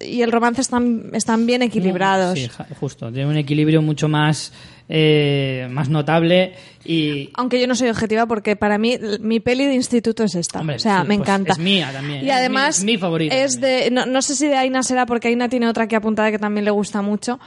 y 0.00 0.22
el 0.22 0.32
romance 0.32 0.60
están, 0.60 1.10
están 1.12 1.46
bien 1.46 1.62
equilibrados. 1.62 2.38
Sí, 2.38 2.48
justo. 2.78 3.10
Tiene 3.12 3.28
un 3.28 3.36
equilibrio 3.36 3.82
mucho 3.82 4.08
más, 4.08 4.52
eh, 4.92 5.68
más 5.70 5.88
notable 5.88 6.54
y... 6.84 7.30
Aunque 7.34 7.60
yo 7.60 7.66
no 7.68 7.76
soy 7.76 7.88
objetiva 7.90 8.26
porque 8.26 8.56
para 8.56 8.76
mí 8.76 8.98
mi 9.20 9.38
peli 9.38 9.66
de 9.66 9.74
instituto 9.74 10.24
es 10.24 10.34
esta. 10.34 10.60
Hombre, 10.60 10.76
o 10.76 10.78
sea, 10.80 11.02
sí, 11.02 11.08
me 11.08 11.16
pues 11.16 11.28
encanta. 11.28 11.52
es 11.52 11.58
mía 11.60 11.90
también, 11.92 12.24
Y 12.24 12.28
es 12.28 12.34
además 12.34 12.80
mi- 12.84 12.92
mi 12.92 12.98
favorita 12.98 13.34
es 13.36 13.52
también. 13.60 13.80
de 13.84 13.90
no, 13.92 14.06
no 14.06 14.20
sé 14.20 14.34
si 14.34 14.48
de 14.48 14.56
Aina 14.56 14.82
será 14.82 15.06
porque 15.06 15.28
Aina 15.28 15.48
tiene 15.48 15.68
otra 15.68 15.84
aquí 15.84 15.94
apuntada 15.94 16.30
que 16.32 16.38
también 16.40 16.64
le 16.64 16.72
gusta 16.72 17.02
mucho, 17.02 17.38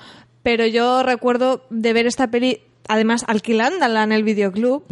pero 0.41 0.65
yo 0.65 1.03
recuerdo 1.03 1.65
de 1.69 1.91
ver 1.93 2.05
esta 2.07 2.27
peli 2.31 2.59
además 2.87 3.23
alquilándola 3.27 4.03
en 4.03 4.11
el 4.11 4.23
videoclub 4.23 4.83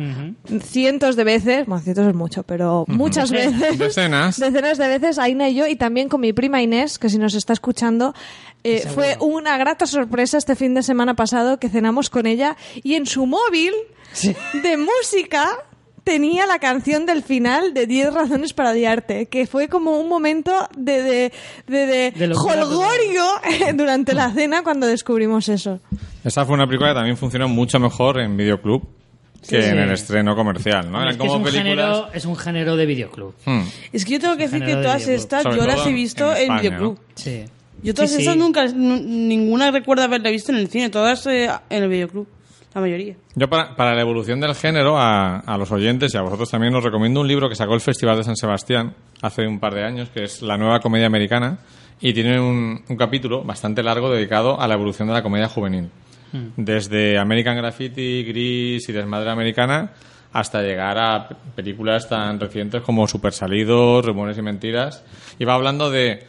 cientos 0.61 1.15
de 1.15 1.23
veces, 1.25 1.65
bueno, 1.67 1.81
cientos 1.83 2.07
es 2.07 2.13
mucho, 2.15 2.43
pero 2.43 2.85
muchas 2.87 3.31
veces. 3.31 3.77
Decenas. 3.77 4.39
Decenas 4.39 4.77
de 4.77 4.87
veces, 4.87 5.19
Aina 5.19 5.49
y 5.49 5.55
yo, 5.55 5.67
y 5.67 5.75
también 5.75 6.07
con 6.09 6.21
mi 6.21 6.33
prima 6.33 6.61
Inés, 6.61 6.97
que 6.99 7.09
si 7.09 7.17
nos 7.17 7.33
está 7.35 7.53
escuchando, 7.53 8.13
eh, 8.63 8.87
fue 8.93 9.17
una 9.19 9.57
grata 9.57 9.85
sorpresa 9.87 10.37
este 10.37 10.55
fin 10.55 10.73
de 10.73 10.83
semana 10.83 11.15
pasado 11.15 11.59
que 11.59 11.69
cenamos 11.69 12.09
con 12.09 12.25
ella 12.27 12.55
y 12.83 12.95
en 12.95 13.05
su 13.05 13.25
móvil 13.25 13.73
de 14.61 14.77
música 14.77 15.47
tenía 16.03 16.45
la 16.47 16.59
canción 16.59 17.05
del 17.05 17.21
final 17.23 17.73
de 17.73 17.85
10 17.87 18.13
razones 18.13 18.53
para 18.53 18.71
odiarte, 18.71 19.27
que 19.27 19.45
fue 19.45 19.67
como 19.67 19.99
un 19.99 20.09
momento 20.09 20.51
de, 20.75 21.01
de, 21.03 21.33
de, 21.67 21.85
de 21.85 22.11
De 22.11 22.27
locura 22.27 22.65
jolgorio 22.65 23.23
durante 23.75 24.13
la 24.13 24.31
cena 24.31 24.63
cuando 24.63 24.87
descubrimos 24.87 25.47
eso. 25.49 25.79
Esa 26.23 26.45
fue 26.45 26.55
una 26.55 26.65
película 26.65 26.89
que 26.89 26.95
también 26.95 27.17
funcionó 27.17 27.47
mucho 27.47 27.79
mejor 27.79 28.19
en 28.19 28.35
videoclub 28.35 28.81
que 29.47 29.61
Sí. 29.63 29.69
en 29.69 29.79
el 29.79 29.91
estreno 29.91 30.35
comercial, 30.35 30.91
¿no? 30.91 30.99
es, 30.99 31.03
Eran 31.03 31.17
que 31.17 31.23
es, 31.23 31.29
como 31.29 31.35
un 31.37 31.43
películas... 31.43 31.75
género, 31.95 32.09
es 32.13 32.25
un 32.25 32.35
género 32.35 32.75
de 32.75 32.85
videoclub. 32.85 33.33
Hmm. 33.45 33.61
Es 33.91 34.05
que 34.05 34.11
yo 34.13 34.19
tengo 34.19 34.37
que 34.37 34.43
decir 34.47 34.63
que 34.63 34.75
todas 34.75 35.07
estas 35.07 35.43
Sobre 35.43 35.57
yo 35.57 35.65
las 35.65 35.85
he 35.87 35.91
visto 35.91 36.35
en 36.35 36.57
videoclub. 36.57 36.99
Sí. 37.15 37.45
Yo 37.83 37.93
todas 37.93 38.09
Sí, 38.11 38.17
sí. 38.17 38.21
esas 38.23 38.37
nunca, 38.37 38.65
nu- 38.67 39.01
ninguna 39.01 39.71
recuerdo 39.71 40.03
haberla 40.03 40.29
visto 40.29 40.51
en 40.51 40.57
el 40.59 40.67
cine, 40.67 40.89
todas 40.89 41.25
eh, 41.27 41.49
en 41.69 41.83
el 41.83 41.89
videoclub, 41.89 42.27
la 42.75 42.81
mayoría. 42.81 43.15
Yo 43.35 43.49
para, 43.49 43.75
para 43.75 43.95
la 43.95 44.01
evolución 44.01 44.39
del 44.39 44.53
género, 44.55 44.97
a, 44.97 45.39
a 45.39 45.57
los 45.57 45.71
oyentes 45.71 46.13
y 46.13 46.17
a 46.17 46.21
vosotros 46.21 46.49
también 46.51 46.75
os 46.75 46.83
recomiendo 46.83 47.21
un 47.21 47.27
libro 47.27 47.49
que 47.49 47.55
sacó 47.55 47.73
el 47.73 47.81
Festival 47.81 48.17
de 48.17 48.23
San 48.23 48.35
Sebastián 48.35 48.93
hace 49.21 49.47
un 49.47 49.59
par 49.59 49.73
de 49.73 49.83
años, 49.83 50.09
que 50.09 50.23
es 50.23 50.41
La 50.41 50.57
nueva 50.57 50.79
comedia 50.79 51.07
americana, 51.07 51.59
y 51.99 52.13
tiene 52.13 52.39
un, 52.39 52.81
un 52.87 52.97
capítulo 52.97 53.43
bastante 53.43 53.81
largo 53.83 54.09
dedicado 54.11 54.59
a 54.59 54.67
la 54.67 54.73
evolución 54.75 55.07
de 55.07 55.13
la 55.15 55.23
comedia 55.23 55.47
juvenil. 55.47 55.89
Desde 56.55 57.17
American 57.19 57.57
Graffiti, 57.57 58.23
Gris 58.23 58.87
y 58.87 58.93
Desmadre 58.93 59.31
Americana 59.31 59.91
hasta 60.33 60.61
llegar 60.61 60.97
a 60.97 61.27
películas 61.55 62.07
tan 62.07 62.39
recientes 62.39 62.81
como 62.83 63.05
Super 63.05 63.33
Salidos, 63.33 64.05
Rumores 64.05 64.37
y 64.37 64.41
Mentiras. 64.41 65.03
Y 65.39 65.43
va 65.43 65.55
hablando 65.55 65.91
de 65.91 66.23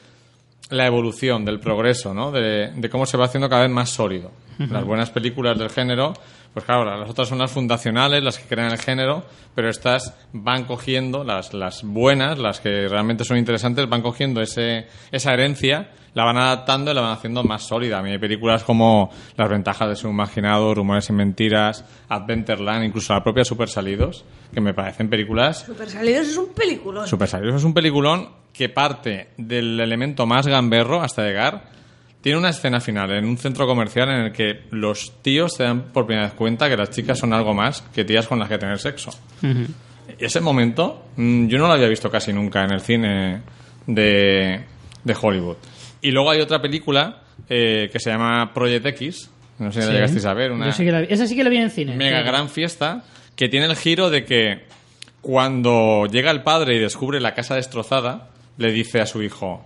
la 0.73 0.87
evolución, 0.87 1.45
del 1.45 1.61
progreso, 1.61 2.14
¿no? 2.14 2.33
De, 2.33 2.73
de 2.75 2.91
cómo 2.91 3.07
se 3.07 3.16
va 3.16 3.27
haciendo 3.27 3.49
cada 3.49 3.62
vez 3.62 3.70
más 3.70 3.91
sólido. 3.91 4.31
Las 4.59 4.85
buenas 4.85 5.11
películas 5.11 5.59
del 5.59 5.70
género, 5.70 6.12
pues 6.53 6.64
claro, 6.64 6.84
las 6.84 7.09
otras 7.09 7.28
son 7.28 7.38
las 7.38 7.50
fundacionales, 7.50 8.22
las 8.22 8.38
que 8.38 8.46
crean 8.46 8.72
el 8.72 8.78
género, 8.78 9.24
pero 9.55 9.70
estas 9.70 10.14
van 10.32 10.64
cogiendo, 10.64 11.24
las, 11.24 11.55
las 11.55 11.82
buenas, 11.82 12.38
las 12.38 12.61
que 12.61 12.88
realmente 12.88 13.24
son 13.24 13.38
interesantes, 13.38 13.88
van 13.88 14.03
cogiendo 14.03 14.42
ese, 14.42 14.86
esa 15.11 15.32
herencia, 15.32 15.90
la 16.14 16.24
van 16.24 16.36
adaptando 16.36 16.90
y 16.90 16.94
la 16.94 17.00
van 17.00 17.12
haciendo 17.12 17.42
más 17.42 17.62
sólida. 17.62 17.98
A 17.98 18.03
mí 18.03 18.11
hay 18.11 18.18
películas 18.18 18.64
como 18.64 19.11
Las 19.36 19.48
ventajas 19.48 19.88
de 19.88 19.96
ser 19.96 20.11
imaginado, 20.11 20.74
Rumores 20.74 21.09
y 21.09 21.12
Mentiras, 21.14 21.84
Adventureland, 22.09 22.84
incluso 22.84 23.14
la 23.14 23.24
propia 23.24 23.44
Super 23.44 23.68
Salidos, 23.68 24.24
que 24.53 24.61
me 24.61 24.74
parecen 24.74 25.09
películas 25.09 25.64
Super 25.64 25.88
Salidos 25.88 26.28
es 26.28 26.36
un 26.36 26.53
peliculón. 26.53 27.07
Super 27.07 27.28
Salidos 27.28 27.57
es 27.57 27.64
un 27.64 27.72
peliculón 27.72 28.28
que 28.53 28.68
parte 28.68 29.28
del 29.38 29.80
elemento 29.80 30.26
más 30.26 30.46
gamberro 30.46 31.00
hasta 31.00 31.24
llegar. 31.24 31.64
Tiene 32.23 32.39
una 32.39 32.51
escena 32.51 32.81
final 32.81 33.11
en 33.12 33.25
un 33.25 33.37
centro 33.37 33.66
comercial 33.66 34.09
en 34.11 34.20
el 34.27 34.33
que 34.33 34.62
los 34.70 35.20
tíos 35.23 35.55
se 35.57 35.64
dan 35.64 35.83
por 35.93 36.07
primera 36.07 36.27
vez 36.29 36.35
cuenta 36.35 36.68
que 36.68 36.77
las 36.77 36.91
chicas 36.91 37.18
son 37.18 37.33
algo 37.33 37.53
más 37.53 37.83
que 37.95 38.05
tías 38.05 38.27
con 38.29 38.39
las 38.39 38.49
que 38.49 38.59
tener 38.59 38.79
sexo. 38.79 39.11
Ese 40.18 40.41
momento 40.41 41.05
mm, 41.16 41.47
yo 41.49 41.59
no 41.59 41.66
lo 41.66 41.73
había 41.73 41.89
visto 41.89 42.11
casi 42.11 42.33
nunca 42.33 42.62
en 42.64 42.73
el 42.73 42.81
cine 42.81 43.43
de, 43.87 44.61
de 45.03 45.16
Hollywood. 45.20 45.57
Y 46.01 46.11
luego 46.12 46.31
hay 46.31 46.41
otra 46.41 46.62
película 46.62 47.23
eh, 47.49 47.89
que 47.93 47.99
se 47.99 48.11
llama 48.11 48.53
Project 48.55 48.87
X. 48.87 49.31
No 49.59 49.73
sé 49.73 49.81
si 49.83 49.87
la 49.87 49.93
Sí. 49.93 49.93
llegasteis 49.95 50.25
a 50.27 50.35
ver. 50.35 50.53
Una, 50.53 50.73
sí 50.73 50.85
la 50.85 51.01
esa 51.03 51.27
sí 51.27 51.35
que 51.37 51.43
la 51.45 51.51
vi 51.51 51.57
en 51.59 51.70
cine. 51.70 51.97
mega 51.97 52.23
gran 52.23 52.49
fiesta 52.49 53.05
que 53.37 53.49
tiene 53.49 53.66
el 53.66 53.77
giro 53.77 54.11
de 54.11 54.25
que 54.25 54.64
cuando 55.20 56.07
llega 56.07 56.31
el 56.31 56.43
padre 56.43 56.77
y 56.77 56.79
descubre 56.79 57.20
la 57.20 57.35
casa 57.35 57.55
destrozada, 57.55 58.29
le 58.59 58.73
dice 58.73 59.01
a 59.01 59.07
su 59.07 59.23
hijo, 59.23 59.64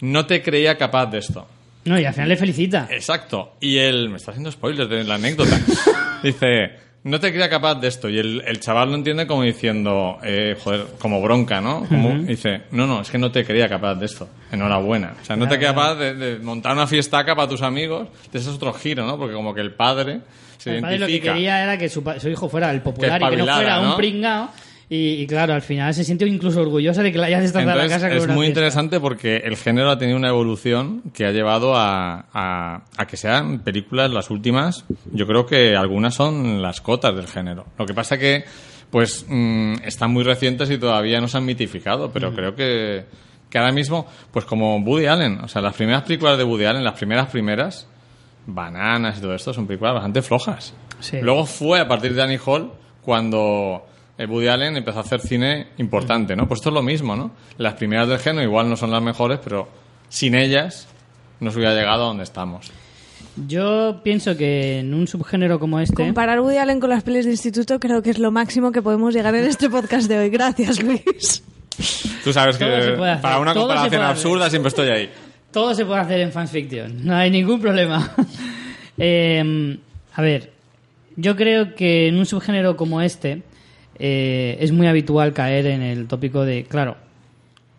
no 0.00 0.26
te 0.26 0.42
creía 0.42 0.76
capaz 0.76 1.06
de 1.06 1.18
esto. 1.18 1.46
No, 1.84 1.98
y 1.98 2.04
al 2.04 2.14
final 2.14 2.28
le 2.28 2.36
felicita. 2.36 2.88
Exacto. 2.90 3.56
Y 3.60 3.78
él, 3.78 4.08
me 4.08 4.16
está 4.16 4.30
haciendo 4.30 4.50
spoilers 4.50 4.88
de 4.88 5.04
la 5.04 5.16
anécdota, 5.16 5.60
dice, 6.22 6.72
no 7.04 7.20
te 7.20 7.30
creía 7.30 7.50
capaz 7.50 7.74
de 7.74 7.88
esto. 7.88 8.08
Y 8.08 8.18
el, 8.18 8.42
el 8.46 8.60
chaval 8.60 8.88
lo 8.88 8.94
entiende 8.94 9.26
como 9.26 9.42
diciendo, 9.42 10.18
eh, 10.22 10.56
joder, 10.62 10.86
como 10.98 11.20
bronca, 11.20 11.60
¿no? 11.60 11.84
Como, 11.86 12.14
Dice, 12.20 12.62
no, 12.70 12.86
no, 12.86 13.02
es 13.02 13.10
que 13.10 13.18
no 13.18 13.30
te 13.30 13.44
creía 13.44 13.68
capaz 13.68 13.96
de 13.96 14.06
esto. 14.06 14.28
Enhorabuena. 14.50 15.14
O 15.20 15.24
sea, 15.24 15.36
no 15.36 15.46
te 15.46 15.56
creía 15.56 15.74
capaz 15.74 15.96
de, 15.96 16.14
de 16.14 16.38
montar 16.38 16.72
una 16.72 16.86
fiestaca 16.86 17.36
para 17.36 17.48
tus 17.48 17.60
amigos. 17.60 18.08
Ese 18.28 18.38
es 18.48 18.56
otro 18.56 18.72
giro, 18.72 19.06
¿no? 19.06 19.18
Porque 19.18 19.34
como 19.34 19.52
que 19.54 19.60
el 19.60 19.72
padre 19.72 20.20
se 20.56 20.76
El 20.76 20.80
padre 20.80 20.98
lo 20.98 21.06
que 21.06 21.12
identifica. 21.12 21.34
quería 21.34 21.62
era 21.62 21.76
que 21.76 21.90
su, 21.90 22.02
su 22.18 22.28
hijo 22.30 22.48
fuera 22.48 22.70
el 22.70 22.80
popular 22.80 23.20
y 23.20 23.28
que 23.28 23.36
no 23.36 23.46
fuera 23.46 23.80
un 23.80 23.88
¿no? 23.88 23.96
pringao. 23.98 24.50
Y, 24.90 25.22
y 25.22 25.26
claro, 25.26 25.54
al 25.54 25.62
final 25.62 25.94
se 25.94 26.04
siente 26.04 26.26
incluso 26.26 26.60
orgullosa 26.60 27.02
de 27.02 27.10
que 27.10 27.18
la 27.18 27.26
haya 27.26 27.40
destrozado 27.40 27.74
la 27.76 27.88
casa 27.88 28.08
con 28.08 28.16
es 28.18 28.24
una 28.24 28.34
muy 28.34 28.46
fiesta. 28.46 28.60
interesante 28.60 29.00
porque 29.00 29.36
el 29.38 29.56
género 29.56 29.90
ha 29.90 29.96
tenido 29.98 30.18
una 30.18 30.28
evolución 30.28 31.02
que 31.14 31.24
ha 31.24 31.30
llevado 31.32 31.74
a, 31.74 32.26
a- 32.32 32.82
a 32.96 33.06
que 33.06 33.16
sean 33.16 33.60
películas 33.60 34.10
las 34.10 34.28
últimas. 34.30 34.84
Yo 35.12 35.26
creo 35.26 35.46
que 35.46 35.74
algunas 35.74 36.14
son 36.14 36.60
las 36.60 36.80
cotas 36.82 37.16
del 37.16 37.26
género. 37.26 37.64
Lo 37.78 37.86
que 37.86 37.94
pasa 37.94 38.18
que, 38.18 38.44
pues, 38.90 39.24
mm, 39.28 39.76
están 39.84 40.10
muy 40.12 40.22
recientes 40.22 40.70
y 40.70 40.76
todavía 40.78 41.18
no 41.20 41.28
se 41.28 41.38
han 41.38 41.46
mitificado, 41.46 42.10
pero 42.12 42.34
creo 42.34 42.54
que, 42.54 43.06
que 43.48 43.58
ahora 43.58 43.72
mismo, 43.72 44.06
pues 44.32 44.44
como 44.44 44.76
Woody 44.78 45.06
Allen, 45.06 45.38
o 45.40 45.48
sea, 45.48 45.62
las 45.62 45.74
primeras 45.74 46.02
películas 46.02 46.36
de 46.36 46.44
Woody 46.44 46.66
Allen, 46.66 46.84
las 46.84 46.94
primeras 46.98 47.30
primeras, 47.30 47.88
Bananas 48.46 49.16
y 49.18 49.20
todo 49.22 49.34
esto, 49.34 49.54
son 49.54 49.66
películas 49.66 49.94
bastante 49.94 50.20
flojas. 50.20 50.74
Sí. 51.00 51.18
Luego 51.22 51.46
fue 51.46 51.80
a 51.80 51.88
partir 51.88 52.14
de 52.14 52.22
Annie 52.22 52.38
Hall 52.44 52.70
cuando 53.02 53.86
Woody 54.18 54.48
Allen 54.48 54.76
empezó 54.76 54.98
a 54.98 55.02
hacer 55.02 55.20
cine 55.20 55.68
importante, 55.78 56.36
¿no? 56.36 56.46
Pues 56.46 56.60
esto 56.60 56.70
es 56.70 56.74
lo 56.74 56.82
mismo, 56.82 57.16
¿no? 57.16 57.32
Las 57.58 57.74
primeras 57.74 58.08
del 58.08 58.18
género 58.18 58.44
igual 58.44 58.68
no 58.68 58.76
son 58.76 58.90
las 58.90 59.02
mejores, 59.02 59.40
pero 59.42 59.68
sin 60.08 60.34
ellas 60.34 60.86
no 61.40 61.50
se 61.50 61.58
hubiera 61.58 61.74
llegado 61.74 62.04
a 62.04 62.06
donde 62.06 62.22
estamos. 62.22 62.70
Yo 63.48 64.00
pienso 64.04 64.36
que 64.36 64.78
en 64.78 64.94
un 64.94 65.08
subgénero 65.08 65.58
como 65.58 65.80
este... 65.80 66.04
Comparar 66.04 66.40
Woody 66.40 66.58
Allen 66.58 66.78
con 66.78 66.90
las 66.90 67.02
pelis 67.02 67.24
de 67.24 67.32
instituto 67.32 67.80
creo 67.80 68.00
que 68.02 68.10
es 68.10 68.20
lo 68.20 68.30
máximo 68.30 68.70
que 68.70 68.80
podemos 68.80 69.12
llegar 69.12 69.34
en 69.34 69.44
este 69.44 69.68
podcast 69.68 70.08
de 70.08 70.18
hoy. 70.18 70.30
Gracias, 70.30 70.80
Luis. 70.80 71.42
Tú 72.22 72.32
sabes 72.32 72.56
que 72.56 72.96
para 73.20 73.40
una 73.40 73.52
todo 73.52 73.66
comparación 73.66 74.02
absurda 74.02 74.48
siempre 74.48 74.68
estoy 74.68 74.88
ahí. 74.88 75.10
Todo 75.50 75.74
se 75.74 75.84
puede 75.84 76.00
hacer 76.00 76.20
en 76.20 76.32
fans 76.32 76.50
fiction, 76.50 77.04
no 77.04 77.14
hay 77.14 77.30
ningún 77.30 77.60
problema. 77.60 78.14
Eh, 78.96 79.76
a 80.14 80.22
ver, 80.22 80.52
yo 81.16 81.34
creo 81.34 81.74
que 81.74 82.06
en 82.06 82.16
un 82.16 82.26
subgénero 82.26 82.76
como 82.76 83.00
este 83.00 83.42
eh, 83.98 84.56
es 84.60 84.72
muy 84.72 84.86
habitual 84.86 85.32
caer 85.32 85.66
en 85.66 85.82
el 85.82 86.06
tópico 86.06 86.44
de, 86.44 86.64
claro, 86.64 86.96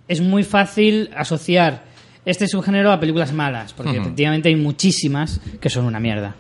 es 0.07 0.21
muy 0.21 0.43
fácil 0.43 1.09
asociar 1.15 1.83
este 2.25 2.47
subgénero 2.47 2.91
a 2.91 2.99
películas 2.99 3.33
malas, 3.33 3.73
porque 3.73 3.97
efectivamente 3.97 4.49
hay 4.49 4.55
muchísimas 4.55 5.39
que 5.59 5.69
son 5.69 5.85
una 5.85 5.99
mierda. 5.99 6.35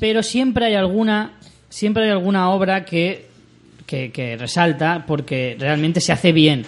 Pero 0.00 0.22
siempre 0.22 0.66
hay 0.66 0.74
alguna, 0.74 1.32
siempre 1.68 2.04
hay 2.04 2.10
alguna 2.10 2.50
obra 2.50 2.84
que, 2.84 3.26
que, 3.86 4.10
que 4.12 4.36
resalta 4.36 5.04
porque 5.06 5.56
realmente 5.58 6.00
se 6.00 6.12
hace 6.12 6.32
bien. 6.32 6.64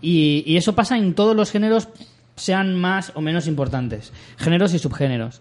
y, 0.00 0.42
y 0.46 0.56
eso 0.56 0.74
pasa 0.74 0.96
en 0.96 1.14
todos 1.14 1.36
los 1.36 1.50
géneros, 1.50 1.88
sean 2.36 2.74
más 2.74 3.12
o 3.14 3.20
menos 3.20 3.46
importantes. 3.46 4.12
Géneros 4.36 4.74
y 4.74 4.78
subgéneros. 4.78 5.40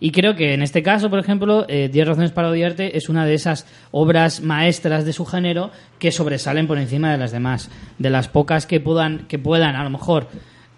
Y 0.00 0.10
creo 0.10 0.34
que 0.36 0.54
en 0.54 0.62
este 0.62 0.82
caso, 0.82 1.08
por 1.08 1.18
ejemplo, 1.18 1.64
eh, 1.68 1.88
10 1.90 2.08
razones 2.08 2.32
para 2.32 2.48
odiarte 2.48 2.96
es 2.96 3.08
una 3.08 3.24
de 3.24 3.34
esas 3.34 3.66
obras 3.90 4.40
maestras 4.40 5.04
de 5.04 5.12
su 5.12 5.24
género 5.24 5.70
que 5.98 6.12
sobresalen 6.12 6.66
por 6.66 6.78
encima 6.78 7.10
de 7.12 7.18
las 7.18 7.32
demás. 7.32 7.70
De 7.98 8.10
las 8.10 8.28
pocas 8.28 8.66
que 8.66 8.80
puedan, 8.80 9.26
que 9.28 9.38
puedan 9.38 9.76
a 9.76 9.84
lo 9.84 9.90
mejor 9.90 10.28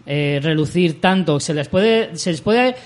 eh, 0.06 0.40
relucir 0.42 1.00
tanto, 1.00 1.40
se 1.40 1.54
les 1.54 1.68
puede, 1.68 2.16
se 2.16 2.30
les 2.30 2.40
puede 2.40 2.76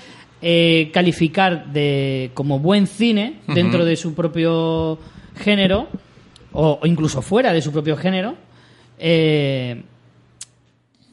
eh, 0.41 0.89
calificar 0.93 1.67
de 1.67 2.31
como 2.33 2.59
buen 2.59 2.87
cine 2.87 3.41
dentro 3.47 3.85
de 3.85 3.95
su 3.95 4.15
propio 4.15 4.97
género, 5.35 5.87
o, 6.53 6.79
o 6.81 6.87
incluso 6.87 7.21
fuera 7.21 7.53
de 7.53 7.61
su 7.61 7.71
propio 7.71 7.95
género, 7.95 8.35
eh, 8.97 9.83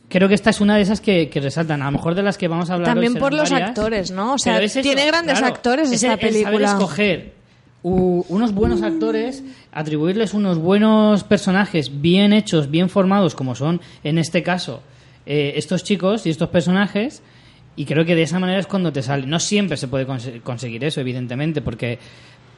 creo 0.08 0.28
que 0.28 0.34
esta 0.34 0.50
es 0.50 0.60
una 0.60 0.76
de 0.76 0.82
esas 0.82 1.00
que, 1.00 1.28
que 1.28 1.40
resaltan. 1.40 1.82
A 1.82 1.86
lo 1.86 1.92
mejor 1.92 2.14
de 2.14 2.22
las 2.22 2.38
que 2.38 2.48
vamos 2.48 2.70
a 2.70 2.74
hablar 2.74 2.90
También 2.94 3.14
por 3.14 3.32
los 3.32 3.50
varias, 3.50 3.68
actores, 3.70 4.10
¿no? 4.10 4.34
O 4.34 4.38
sea, 4.38 4.60
es 4.62 4.72
eso, 4.76 4.82
tiene 4.82 5.06
grandes 5.06 5.38
claro. 5.38 5.54
actores 5.54 5.88
Es 5.88 5.94
esta 6.02 6.16
saber 6.16 6.20
película. 6.32 6.68
escoger 6.68 7.32
u- 7.82 8.24
unos 8.28 8.52
buenos 8.54 8.82
actores, 8.82 9.42
atribuirles 9.72 10.34
unos 10.34 10.58
buenos 10.58 11.24
personajes 11.24 12.00
bien 12.00 12.32
hechos, 12.32 12.70
bien 12.70 12.88
formados, 12.88 13.34
como 13.34 13.54
son 13.54 13.80
en 14.04 14.18
este 14.18 14.42
caso 14.42 14.82
eh, 15.26 15.52
estos 15.56 15.84
chicos 15.84 16.26
y 16.26 16.30
estos 16.30 16.48
personajes. 16.48 17.22
Y 17.76 17.84
creo 17.84 18.04
que 18.04 18.16
de 18.16 18.22
esa 18.22 18.40
manera 18.40 18.58
es 18.58 18.66
cuando 18.66 18.92
te 18.92 19.02
sale. 19.02 19.24
No 19.26 19.38
siempre 19.38 19.76
se 19.76 19.86
puede 19.86 20.04
conse- 20.06 20.40
conseguir 20.42 20.82
eso, 20.84 21.00
evidentemente, 21.00 21.60
porque 21.62 21.98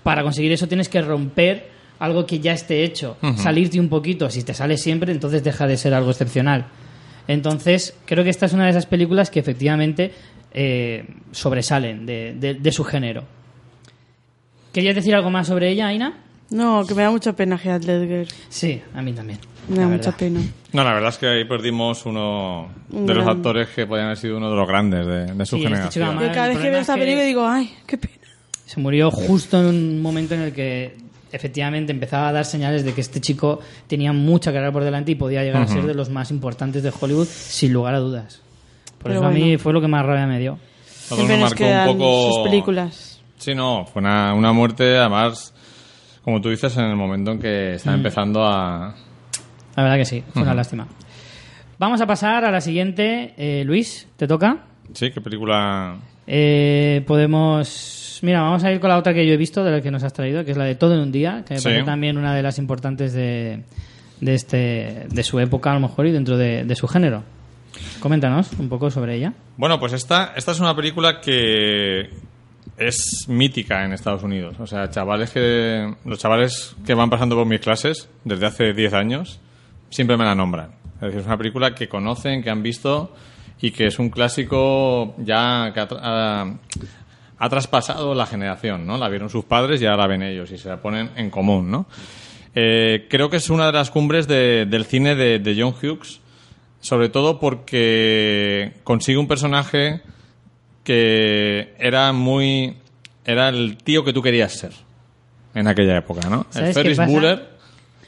para 0.02 0.22
conseguir 0.22 0.50
eso 0.52 0.66
tienes 0.66 0.88
que 0.88 1.02
romper 1.02 1.68
algo 1.98 2.24
que 2.24 2.40
ya 2.40 2.52
esté 2.54 2.82
hecho, 2.84 3.18
salirte 3.36 3.78
un 3.78 3.90
poquito. 3.90 4.30
Si 4.30 4.42
te 4.44 4.54
sale 4.54 4.78
siempre, 4.78 5.12
entonces 5.12 5.44
deja 5.44 5.66
de 5.66 5.76
ser 5.76 5.92
algo 5.92 6.10
excepcional. 6.10 6.68
Entonces, 7.32 7.94
creo 8.06 8.24
que 8.24 8.30
esta 8.30 8.46
es 8.46 8.52
una 8.52 8.64
de 8.64 8.70
esas 8.70 8.86
películas 8.86 9.30
que 9.30 9.38
efectivamente 9.40 10.12
eh, 10.52 11.06
sobresalen 11.30 12.04
de, 12.06 12.34
de- 12.34 12.54
de 12.54 12.72
su 12.72 12.82
género. 12.84 13.24
¿Querías 14.72 14.94
decir 14.94 15.14
algo 15.14 15.30
más 15.30 15.46
sobre 15.46 15.70
ella, 15.70 15.88
Aina? 15.88 16.14
No, 16.50 16.84
que 16.86 16.94
me 16.94 17.02
da 17.02 17.10
mucha 17.10 17.32
pena 17.34 17.56
Heath 17.62 17.84
Ledger. 17.84 18.26
Sí, 18.48 18.80
a 18.94 19.02
mí 19.02 19.12
también. 19.12 19.38
Me 19.68 19.78
da 19.78 19.86
mucha 19.86 20.10
pena. 20.16 20.40
No, 20.72 20.82
la 20.82 20.92
verdad 20.92 21.10
es 21.10 21.18
que 21.18 21.28
ahí 21.28 21.44
perdimos 21.44 22.04
uno 22.06 22.68
Un 22.90 23.06
de 23.06 23.14
los 23.14 23.26
actores 23.28 23.68
que 23.68 23.86
podían 23.86 24.06
haber 24.06 24.18
sido 24.18 24.36
uno 24.36 24.50
de 24.50 24.56
los 24.56 24.66
grandes 24.66 25.06
de, 25.06 25.26
de 25.26 25.46
su 25.46 25.56
Sí, 25.56 25.62
este 25.64 25.68
chico 25.68 25.74
generación. 25.74 26.04
además- 26.08 26.24
Yo 26.28 26.32
cada 26.34 26.48
vez 26.48 26.58
que 26.58 26.64
veo 26.64 26.74
es 26.74 26.80
esta 26.80 26.94
película 26.96 27.22
digo, 27.24 27.46
ay, 27.46 27.74
qué 27.86 27.98
pena. 27.98 28.14
Se 28.66 28.80
murió 28.80 29.10
justo 29.12 29.60
en 29.60 29.66
un 29.66 30.02
momento 30.02 30.34
en 30.34 30.40
el 30.42 30.52
que 30.52 30.96
efectivamente 31.32 31.92
empezaba 31.92 32.28
a 32.28 32.32
dar 32.32 32.44
señales 32.44 32.84
de 32.84 32.92
que 32.94 33.00
este 33.00 33.20
chico 33.20 33.60
tenía 33.86 34.12
mucha 34.12 34.52
carrera 34.52 34.72
por 34.72 34.84
delante 34.84 35.12
y 35.12 35.14
podía 35.14 35.42
llegar 35.42 35.62
a 35.62 35.66
ser 35.66 35.84
de 35.84 35.94
los 35.94 36.10
más 36.10 36.30
importantes 36.30 36.82
de 36.82 36.92
Hollywood, 36.98 37.26
sin 37.26 37.72
lugar 37.72 37.94
a 37.94 37.98
dudas. 37.98 38.40
Por 38.98 39.04
Pero 39.10 39.20
eso 39.20 39.26
a 39.28 39.30
mí 39.30 39.40
bueno. 39.40 39.58
fue 39.58 39.72
lo 39.72 39.80
que 39.80 39.88
más 39.88 40.04
rabia 40.04 40.26
me 40.26 40.38
dio. 40.38 40.58
Siempre 40.86 41.38
nos 41.38 41.50
marcó 41.58 41.90
un 41.92 41.98
poco... 41.98 42.32
sus 42.34 42.44
películas. 42.48 43.20
Sí, 43.38 43.54
no, 43.54 43.86
fue 43.86 44.00
una, 44.02 44.34
una 44.34 44.52
muerte, 44.52 44.98
además, 44.98 45.54
como 46.22 46.40
tú 46.40 46.50
dices, 46.50 46.76
en 46.76 46.84
el 46.84 46.96
momento 46.96 47.32
en 47.32 47.38
que 47.40 47.74
estaba 47.74 47.96
Mm. 47.96 48.00
empezando 48.00 48.44
a... 48.44 48.94
La 49.76 49.82
verdad 49.82 49.96
que 49.96 50.04
sí, 50.04 50.22
fue 50.32 50.42
una 50.42 50.54
lástima. 50.54 50.86
Vamos 51.78 52.00
a 52.02 52.06
pasar 52.06 52.44
a 52.44 52.50
la 52.50 52.60
siguiente. 52.60 53.32
Eh, 53.38 53.64
Luis, 53.64 54.06
¿te 54.16 54.26
toca? 54.26 54.64
Sí, 54.92 55.10
qué 55.10 55.20
película... 55.22 55.96
Eh, 56.26 57.02
podemos... 57.06 57.68
Mira, 58.22 58.42
vamos 58.42 58.62
a 58.64 58.72
ir 58.72 58.80
con 58.80 58.90
la 58.90 58.98
otra 58.98 59.14
que 59.14 59.26
yo 59.26 59.32
he 59.32 59.36
visto, 59.36 59.64
de 59.64 59.70
la 59.70 59.80
que 59.80 59.90
nos 59.90 60.02
has 60.02 60.12
traído, 60.12 60.44
que 60.44 60.50
es 60.50 60.56
la 60.56 60.64
de 60.64 60.74
Todo 60.74 60.94
en 60.94 61.00
un 61.00 61.12
día, 61.12 61.44
que 61.46 61.54
me 61.54 61.60
Sí. 61.60 61.64
parece 61.64 61.84
también 61.84 62.18
una 62.18 62.34
de 62.34 62.42
las 62.42 62.58
importantes 62.58 63.12
de, 63.12 63.62
de, 64.20 64.34
este, 64.34 65.06
de 65.10 65.22
su 65.22 65.38
época, 65.40 65.70
a 65.70 65.74
lo 65.74 65.80
mejor, 65.80 66.06
y 66.06 66.12
dentro 66.12 66.36
de, 66.36 66.64
de 66.64 66.74
su 66.76 66.86
género. 66.86 67.22
Coméntanos 68.00 68.52
un 68.58 68.68
poco 68.68 68.90
sobre 68.90 69.14
ella. 69.16 69.32
Bueno, 69.56 69.78
pues 69.78 69.92
esta, 69.92 70.32
esta 70.36 70.52
es 70.52 70.60
una 70.60 70.74
película 70.76 71.20
que 71.20 72.10
es 72.76 73.26
mítica 73.28 73.84
en 73.84 73.92
Estados 73.92 74.22
Unidos. 74.22 74.56
O 74.58 74.66
sea, 74.66 74.90
chavales 74.90 75.30
que... 75.30 75.94
Los 76.04 76.18
chavales 76.18 76.74
que 76.84 76.94
van 76.94 77.10
pasando 77.10 77.36
por 77.36 77.46
mis 77.46 77.60
clases 77.60 78.08
desde 78.24 78.46
hace 78.46 78.72
10 78.72 78.92
años 78.94 79.40
siempre 79.90 80.16
me 80.16 80.24
la 80.24 80.34
nombran. 80.34 80.70
Es 80.96 81.00
decir, 81.02 81.20
es 81.20 81.26
una 81.26 81.36
película 81.38 81.74
que 81.74 81.88
conocen, 81.88 82.42
que 82.42 82.50
han 82.50 82.62
visto 82.62 83.14
y 83.62 83.70
que 83.70 83.86
es 83.86 83.98
un 83.98 84.08
clásico 84.10 85.14
ya 85.18 85.70
que 85.74 85.80
ha, 85.80 85.88
ha- 85.90 86.54
ha 87.42 87.48
traspasado 87.48 88.14
la 88.14 88.26
generación, 88.26 88.86
¿no? 88.86 88.96
La 88.98 89.08
vieron 89.08 89.28
sus 89.30 89.44
padres 89.44 89.80
y 89.82 89.86
ahora 89.86 90.02
la 90.02 90.06
ven 90.06 90.22
ellos 90.22 90.50
y 90.52 90.58
se 90.58 90.68
la 90.68 90.80
ponen 90.80 91.10
en 91.16 91.30
común, 91.30 91.70
¿no? 91.70 91.86
Eh, 92.54 93.06
creo 93.10 93.30
que 93.30 93.38
es 93.38 93.50
una 93.50 93.66
de 93.66 93.72
las 93.72 93.90
cumbres 93.90 94.28
de- 94.28 94.66
del 94.66 94.84
cine 94.84 95.14
de, 95.14 95.38
de 95.38 95.60
John 95.60 95.74
Hughes, 95.74 96.20
sobre 96.80 97.08
todo 97.08 97.40
porque 97.40 98.74
consigue 98.84 99.18
un 99.18 99.26
personaje 99.28 100.02
que 100.84 101.74
era 101.78 102.12
muy... 102.12 102.76
era 103.24 103.48
el 103.48 103.76
tío 103.78 104.04
que 104.04 104.12
tú 104.12 104.22
querías 104.22 104.52
ser 104.52 104.72
en 105.54 105.66
aquella 105.66 105.96
época, 105.98 106.28
¿no? 106.28 106.46
El 106.48 106.52
¿Sabes 106.54 106.76
qué 106.76 106.94
Ferris? 106.94 106.98
Bueller 107.12 107.48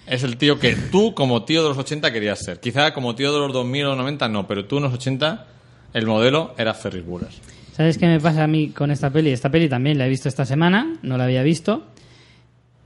es 0.06 0.22
el 0.24 0.36
tío 0.36 0.58
que 0.58 0.74
tú 0.74 1.14
como 1.14 1.44
tío 1.44 1.62
de 1.62 1.68
los 1.70 1.78
80 1.78 2.12
querías 2.12 2.38
ser. 2.38 2.60
Quizá 2.60 2.92
como 2.92 3.14
tío 3.14 3.32
de 3.32 3.38
los 3.38 3.52
2000 3.52 3.84
o 3.86 3.88
los 3.90 3.98
90 3.98 4.28
no, 4.28 4.46
pero 4.46 4.64
tú 4.64 4.78
en 4.78 4.84
los 4.84 4.92
80 4.94 5.46
el 5.94 6.06
modelo 6.06 6.54
era 6.58 6.74
Ferris 6.74 7.04
Bueller. 7.04 7.30
¿Sabes 7.72 7.96
qué 7.98 8.06
me 8.06 8.20
pasa 8.20 8.44
a 8.44 8.46
mí 8.46 8.68
con 8.70 8.90
esta 8.90 9.10
peli? 9.10 9.30
Esta 9.30 9.50
peli 9.50 9.68
también 9.68 9.98
la 9.98 10.06
he 10.06 10.08
visto 10.08 10.28
esta 10.28 10.44
semana, 10.44 10.94
no 11.02 11.16
la 11.16 11.24
había 11.24 11.42
visto. 11.42 11.84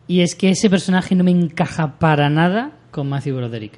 Y 0.08 0.20
es 0.20 0.34
que 0.36 0.50
ese 0.50 0.70
personaje 0.70 1.14
no 1.16 1.24
me 1.24 1.32
encaja 1.32 1.98
para 1.98 2.30
nada 2.30 2.70
con 2.92 3.08
Matthew 3.08 3.36
Broderick. 3.36 3.72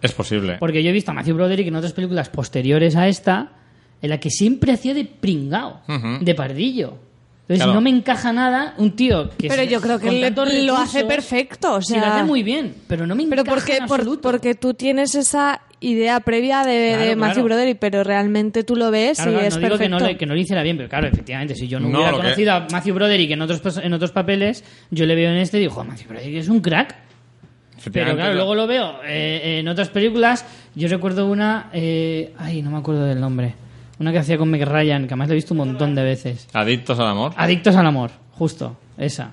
Es 0.00 0.12
posible. 0.12 0.56
Porque 0.60 0.82
yo 0.82 0.90
he 0.90 0.92
visto 0.92 1.10
a 1.10 1.14
Matthew 1.14 1.34
Broderick 1.34 1.66
en 1.66 1.74
otras 1.76 1.92
películas 1.92 2.28
posteriores 2.28 2.94
a 2.94 3.08
esta, 3.08 3.52
en 4.00 4.10
la 4.10 4.20
que 4.20 4.30
siempre 4.30 4.72
hacía 4.72 4.94
de 4.94 5.04
pringao, 5.04 5.80
Ujú. 5.88 6.24
de 6.24 6.34
pardillo. 6.34 6.98
Entonces 7.42 7.58
Claro. 7.64 7.74
no 7.74 7.80
me 7.80 7.90
encaja 7.90 8.32
nada 8.32 8.74
un 8.78 8.92
tío 8.92 9.30
que 9.36 9.48
Pero 9.48 9.64
yo 9.64 9.80
creo 9.80 9.98
que 9.98 10.20
tantos 10.22 10.54
lo 10.62 10.76
hace 10.76 11.04
perfecto, 11.04 11.74
o 11.74 11.82
Sí, 11.82 11.94
lo 11.94 12.00
sea- 12.00 12.14
hace 12.16 12.24
muy 12.24 12.42
bien, 12.42 12.74
pero 12.86 13.06
no 13.06 13.14
me 13.14 13.26
Pero 13.26 13.42
encaja 13.42 13.54
porque, 13.56 13.76
en 13.78 13.86
por- 13.86 14.20
porque 14.20 14.54
tú 14.54 14.72
tienes 14.74 15.14
esa 15.14 15.60
idea 15.90 16.20
previa 16.20 16.64
de, 16.64 16.90
Claro, 16.94 17.04
de 17.10 17.16
Matthew 17.16 17.34
claro. 17.34 17.44
Broderick, 17.44 17.78
pero 17.78 18.04
realmente 18.04 18.64
tú 18.64 18.76
lo 18.76 18.90
ves 18.90 19.18
Claro, 19.18 19.32
y 19.32 19.44
es 19.46 19.54
no 19.54 19.60
digo 19.60 19.72
que 19.78 19.84
perfecto. 19.84 19.98
no, 19.98 20.06
le, 20.06 20.16
que 20.16 20.26
no 20.26 20.34
lo 20.34 20.40
hiciera 20.40 20.62
bien, 20.62 20.76
pero 20.76 20.88
claro, 20.88 21.06
efectivamente, 21.08 21.54
si 21.54 21.68
yo 21.68 21.78
no, 21.80 21.88
No, 21.88 21.98
hubiera 21.98 22.10
lo 22.12 22.16
que- 22.18 22.22
conocido 22.24 22.52
a 22.52 22.66
Matthew 22.70 22.94
Broderick 22.94 23.30
en 23.30 23.42
otros, 23.42 23.76
en 23.78 23.92
otros 23.92 24.12
papeles, 24.12 24.64
yo 24.90 25.06
le 25.06 25.14
veo 25.14 25.30
en 25.30 25.36
este 25.38 25.58
y 25.58 25.60
digo, 25.60 25.72
"Joder, 25.74 25.90
Matthew 25.90 26.08
Broderick 26.08 26.36
es 26.36 26.48
un 26.48 26.60
crack. 26.60 26.88
Pero 26.90 27.78
Efectivamente, 27.78 28.20
claro, 28.22 28.34
luego 28.36 28.54
lo 28.54 28.66
veo 28.66 28.94
eh, 29.06 29.58
en 29.58 29.68
otras 29.68 29.90
películas. 29.90 30.46
Yo 30.74 30.88
recuerdo 30.88 31.26
una. 31.26 31.68
eh, 31.72 32.32
ay, 32.38 32.62
no 32.62 32.70
me 32.70 32.78
acuerdo 32.78 33.04
del 33.04 33.20
nombre. 33.20 33.54
Una 33.98 34.10
que 34.10 34.18
hacía 34.18 34.38
con 34.38 34.48
Meg 34.50 34.64
Ryan, 34.66 35.02
que 35.02 35.08
además 35.08 35.28
la 35.28 35.34
he 35.34 35.36
visto 35.36 35.52
un 35.54 35.58
montón 35.58 35.94
de 35.94 36.02
veces. 36.02 36.48
Adictos 36.54 36.98
al 36.98 37.08
amor. 37.08 37.32
Adictos 37.36 37.76
al 37.76 37.86
amor, 37.86 38.10
justo, 38.30 38.76
esa. 38.96 39.32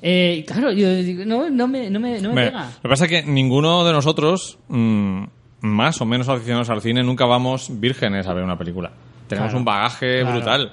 Eh, 0.00 0.36
y 0.38 0.42
claro, 0.44 0.72
yo 0.72 0.92
digo, 0.96 1.24
no, 1.26 1.50
no 1.50 1.68
me, 1.68 1.90
no 1.90 2.00
me, 2.00 2.18
no 2.20 2.32
me 2.32 2.46
pega. 2.46 2.64
Lo 2.76 2.82
que 2.82 2.88
pasa 2.88 3.04
es 3.04 3.10
que 3.10 3.22
ninguno 3.30 3.84
de 3.84 3.92
nosotros, 3.92 4.58
mm, 4.68 5.24
más 5.62 6.00
o 6.00 6.04
menos 6.04 6.28
aficionados 6.28 6.68
al 6.70 6.82
cine, 6.82 7.02
nunca 7.02 7.24
vamos 7.24 7.68
vírgenes 7.80 8.26
a 8.26 8.34
ver 8.34 8.44
una 8.44 8.58
película. 8.58 8.90
Tenemos 9.26 9.48
Claro, 9.50 9.58
un 9.58 9.64
bagaje 9.64 10.20
claro. 10.20 10.36
brutal. 10.36 10.72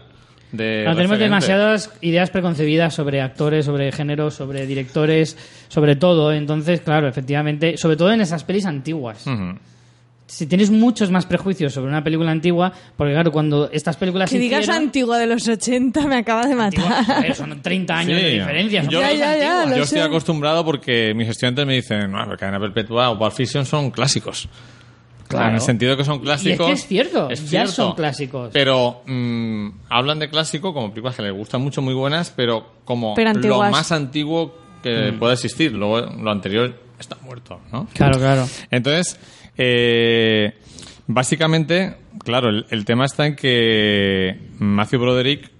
De 0.51 0.81
Claro, 0.81 0.97
tenemos 0.97 1.17
referentes. 1.19 1.19
demasiadas 1.47 1.93
ideas 2.01 2.29
preconcebidas 2.31 2.93
sobre 2.95 3.21
actores, 3.21 3.65
sobre 3.65 3.91
géneros, 3.91 4.33
sobre 4.33 4.65
directores, 4.65 5.37
sobre 5.67 5.95
todo. 5.95 6.33
Entonces, 6.33 6.81
claro, 6.81 7.07
efectivamente, 7.07 7.77
sobre 7.77 7.95
todo 7.97 8.11
en 8.11 8.21
esas 8.21 8.43
pelis 8.43 8.65
antiguas. 8.65 9.23
Si 10.25 10.45
tienes 10.45 10.69
muchos 10.69 11.09
más 11.09 11.25
prejuicios 11.25 11.73
sobre 11.73 11.89
una 11.89 12.03
película 12.03 12.29
antigua, 12.31 12.71
porque 12.95 13.13
claro, 13.13 13.31
cuando 13.31 13.69
estas 13.71 13.97
películas 13.97 14.29
Que 14.29 14.35
se 14.35 14.41
digas 14.41 14.61
hicieron- 14.61 14.83
antigua 14.83 15.17
de 15.17 15.25
los 15.25 15.47
80 15.47 16.05
me 16.07 16.17
acaba 16.17 16.45
de 16.45 16.53
Antigua, 16.53 16.87
matar. 16.89 17.15
joder, 17.17 17.35
son 17.35 17.61
30 17.63 17.97
años 17.97 18.17
Sí. 18.19 18.23
de 18.25 18.31
diferencia. 18.33 18.83
Yo- 18.83 19.01
pelis 19.01 19.19
Ya, 19.19 19.33
ya, 19.33 19.37
ya, 19.37 19.51
antiguas. 19.61 19.69
lo 19.71 19.75
Yo 19.77 19.83
estoy 19.83 19.99
sé. 19.99 20.05
acostumbrado 20.05 20.63
porque 20.65 21.13
mis 21.15 21.29
estudiantes 21.29 21.65
me 21.65 21.73
dicen, 21.73 22.11
no, 22.11 22.37
Cadena 22.37 22.59
Perpetua 22.59 23.09
o 23.09 23.17
Pulp 23.17 23.33
Fiction 23.33 23.65
son 23.65 23.89
clásicos. 23.89 24.47
Claro. 25.29 25.49
En 25.49 25.55
el 25.55 25.61
sentido 25.61 25.95
que 25.95 26.03
son 26.03 26.19
clásicos. 26.19 26.67
Y 26.67 26.71
es 26.71 26.79
que 26.79 26.81
es 26.81 26.87
cierto, 26.87 27.29
es 27.29 27.41
ya 27.43 27.47
cierto. 27.49 27.71
son 27.71 27.93
clásicos. 27.95 28.49
Pero 28.51 29.03
mm, 29.05 29.69
hablan 29.87 30.17
de 30.19 30.27
clásico 30.27 30.73
como 30.73 30.89
películas 30.89 31.15
que 31.15 31.21
les 31.21 31.33
gustan 31.33 31.61
mucho, 31.61 31.81
muy 31.83 31.93
buenas, 31.93 32.33
pero 32.35 32.65
como 32.83 33.13
Pero 33.13 33.33
lo 33.33 33.59
más 33.69 33.91
antiguo 33.91 34.57
que 34.81 35.11
Mm. 35.11 35.19
pueda 35.19 35.33
existir. 35.33 35.71
Luego 35.71 36.01
lo 36.01 36.31
anterior 36.31 36.73
está 36.99 37.15
muerto, 37.21 37.61
¿no? 37.71 37.87
Claro, 37.93 38.17
claro. 38.17 38.47
Entonces, 38.71 39.19
eh, 39.55 40.55
básicamente, 41.05 41.95
claro, 42.23 42.49
el, 42.49 42.65
el 42.71 42.83
tema 42.85 43.05
está 43.05 43.27
en 43.27 43.35
que 43.35 44.39
Matthew 44.57 44.99
Broderick 44.99 45.51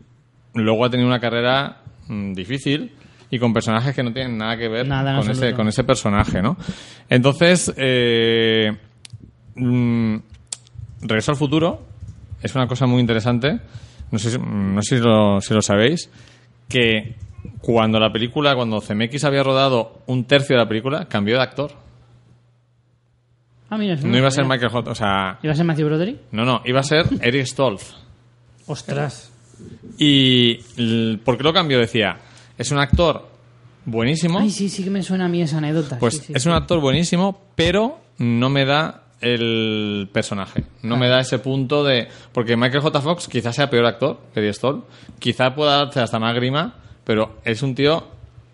luego 0.56 0.84
ha 0.86 0.90
tenido 0.90 1.08
una 1.08 1.20
carrera 1.20 1.84
mm, 2.08 2.34
difícil 2.34 2.92
y 3.30 3.38
con 3.38 3.54
personajes 3.54 3.94
que 3.96 4.02
no 4.02 4.12
tienen 4.12 4.38
nada 4.38 4.58
que 4.58 4.68
ver 4.68 4.88
Nada 4.88 5.20
con, 5.20 5.30
ese, 5.30 5.54
con 5.54 5.68
ese 5.68 5.84
personaje, 5.84 6.42
¿no? 6.42 6.58
Entonces, 7.08 7.72
eh, 7.78 8.76
mm, 9.60 10.22
Regreso 11.02 11.32
al 11.32 11.38
futuro 11.38 11.82
es 12.42 12.54
una 12.56 12.68
cosa 12.68 12.86
muy 12.86 13.00
interesante. 13.00 13.60
No 14.12 14.20
sé, 14.20 14.32
si- 14.32 14.38
no 14.40 14.82
sé 14.82 14.98
si, 14.98 15.04
lo, 15.04 15.40
si 15.42 15.54
lo 15.54 15.62
sabéis. 15.62 16.10
Que 16.68 17.16
cuando 17.62 18.00
la 18.00 18.12
película, 18.12 18.56
cuando 18.56 18.82
CMX 18.82 19.24
había 19.24 19.44
rodado 19.44 20.02
un 20.08 20.26
tercio 20.26 20.56
de 20.56 20.64
la 20.64 20.68
película, 20.68 21.06
cambió 21.06 21.36
de 21.38 21.44
actor. 21.44 21.72
Ah, 23.70 23.78
mira, 23.78 23.96
No 23.98 24.18
iba 24.18 24.28
a 24.28 24.32
ser. 24.32 24.46
Michael 24.46 24.72
Hot, 24.72 24.88
o 24.88 24.96
sea, 24.96 25.38
¿Iba 25.44 25.54
a 25.54 25.56
ser 25.56 25.66
Matthew 25.66 25.88
Broderick? 25.88 26.18
no, 26.32 26.44
no, 26.44 26.62
iba 26.66 26.80
a 26.80 26.84
ser 26.84 27.06
Eric 27.22 27.46
Stoltz. 27.46 27.96
Ostras. 28.66 29.32
Y 29.98 30.56
¿por 31.18 31.38
qué 31.38 31.44
lo 31.44 31.54
cambió? 31.54 31.78
Decía, 31.80 32.18
es 32.58 32.72
un 32.72 32.80
actor 32.80 33.28
buenísimo, 33.86 34.40
Ay, 34.40 34.50
sí, 34.50 34.70
sí 34.70 34.84
que 34.84 34.90
me 34.90 35.04
suena 35.04 35.26
a 35.26 35.28
mí 35.30 35.42
esa 35.42 35.58
anécdota. 35.60 36.00
pues 36.00 36.16
sí, 36.18 36.24
sí, 36.28 36.34
es 36.36 36.44
sí. 36.44 36.50
un 36.50 36.56
actor 36.56 36.80
buenísimo, 36.80 37.42
pero 37.56 38.00
no 38.18 38.50
me 38.50 38.66
da 38.66 39.04
el 39.22 40.10
personaje, 40.12 40.64
no 40.84 40.98
me 40.98 41.08
da 41.10 41.20
ese 41.20 41.40
punto 41.40 41.84
de 41.84 42.08
porque 42.32 42.56
Michael 42.56 42.82
J. 42.82 43.02
Fox 43.02 43.28
quizás 43.28 43.56
sea 43.56 43.70
peor 43.70 43.86
actor 43.86 44.20
que 44.34 44.40
Eric 44.40 44.54
Stoltz, 44.54 44.86
quizá 45.20 45.54
pueda 45.56 45.78
darse 45.78 46.00
hasta 46.00 46.20
más 46.20 46.34
grima, 46.36 46.76
pero 47.04 47.38
es 47.44 47.62
un 47.62 47.76
tío 47.76 48.08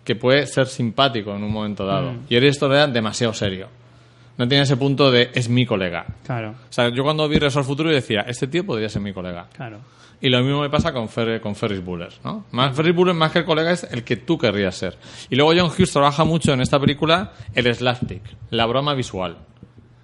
que 0.04 0.14
puede 0.16 0.46
ser 0.46 0.66
simpático 0.66 1.34
en 1.34 1.42
un 1.42 1.52
momento 1.52 1.84
dado. 1.86 2.14
Y 2.28 2.36
esto 2.36 2.66
era 2.72 2.86
demasiado 2.86 3.32
serio. 3.32 3.68
No 4.38 4.46
tenía 4.46 4.62
ese 4.64 4.76
punto 4.76 5.10
de 5.10 5.30
es 5.34 5.48
mi 5.48 5.64
colega. 5.66 6.04
Claro, 6.24 6.50
O 6.50 6.72
sea, 6.72 6.90
yo 6.90 7.02
cuando 7.02 7.26
vi 7.28 7.38
Resort 7.38 7.66
Futuro 7.66 7.90
decía, 7.90 8.20
este 8.28 8.46
tío 8.46 8.64
podría 8.66 8.88
ser 8.88 9.02
mi 9.02 9.12
colega. 9.12 9.48
claro. 9.56 9.78
Y 10.18 10.30
lo 10.30 10.42
mismo 10.42 10.62
me 10.62 10.70
pasa 10.70 10.94
con, 10.94 11.08
Fer- 11.10 11.40
con 11.42 11.54
Ferris 11.54 11.84
Bueller, 11.84 12.08
¿no? 12.24 12.46
Más, 12.52 12.74
Ferris 12.74 12.94
Bueller 12.94 13.14
más 13.14 13.32
que 13.32 13.40
el 13.40 13.44
colega 13.44 13.72
es 13.72 13.84
el 13.84 14.02
que 14.02 14.16
tú 14.16 14.38
querrías 14.38 14.74
ser. 14.74 14.96
Y 15.28 15.36
luego 15.36 15.52
John 15.54 15.70
Hughes 15.70 15.92
trabaja 15.92 16.24
mucho 16.24 16.54
en 16.54 16.62
esta 16.62 16.80
película 16.80 17.32
el 17.54 17.74
slapstick, 17.74 18.22
la 18.48 18.64
broma 18.64 18.94
visual, 18.94 19.36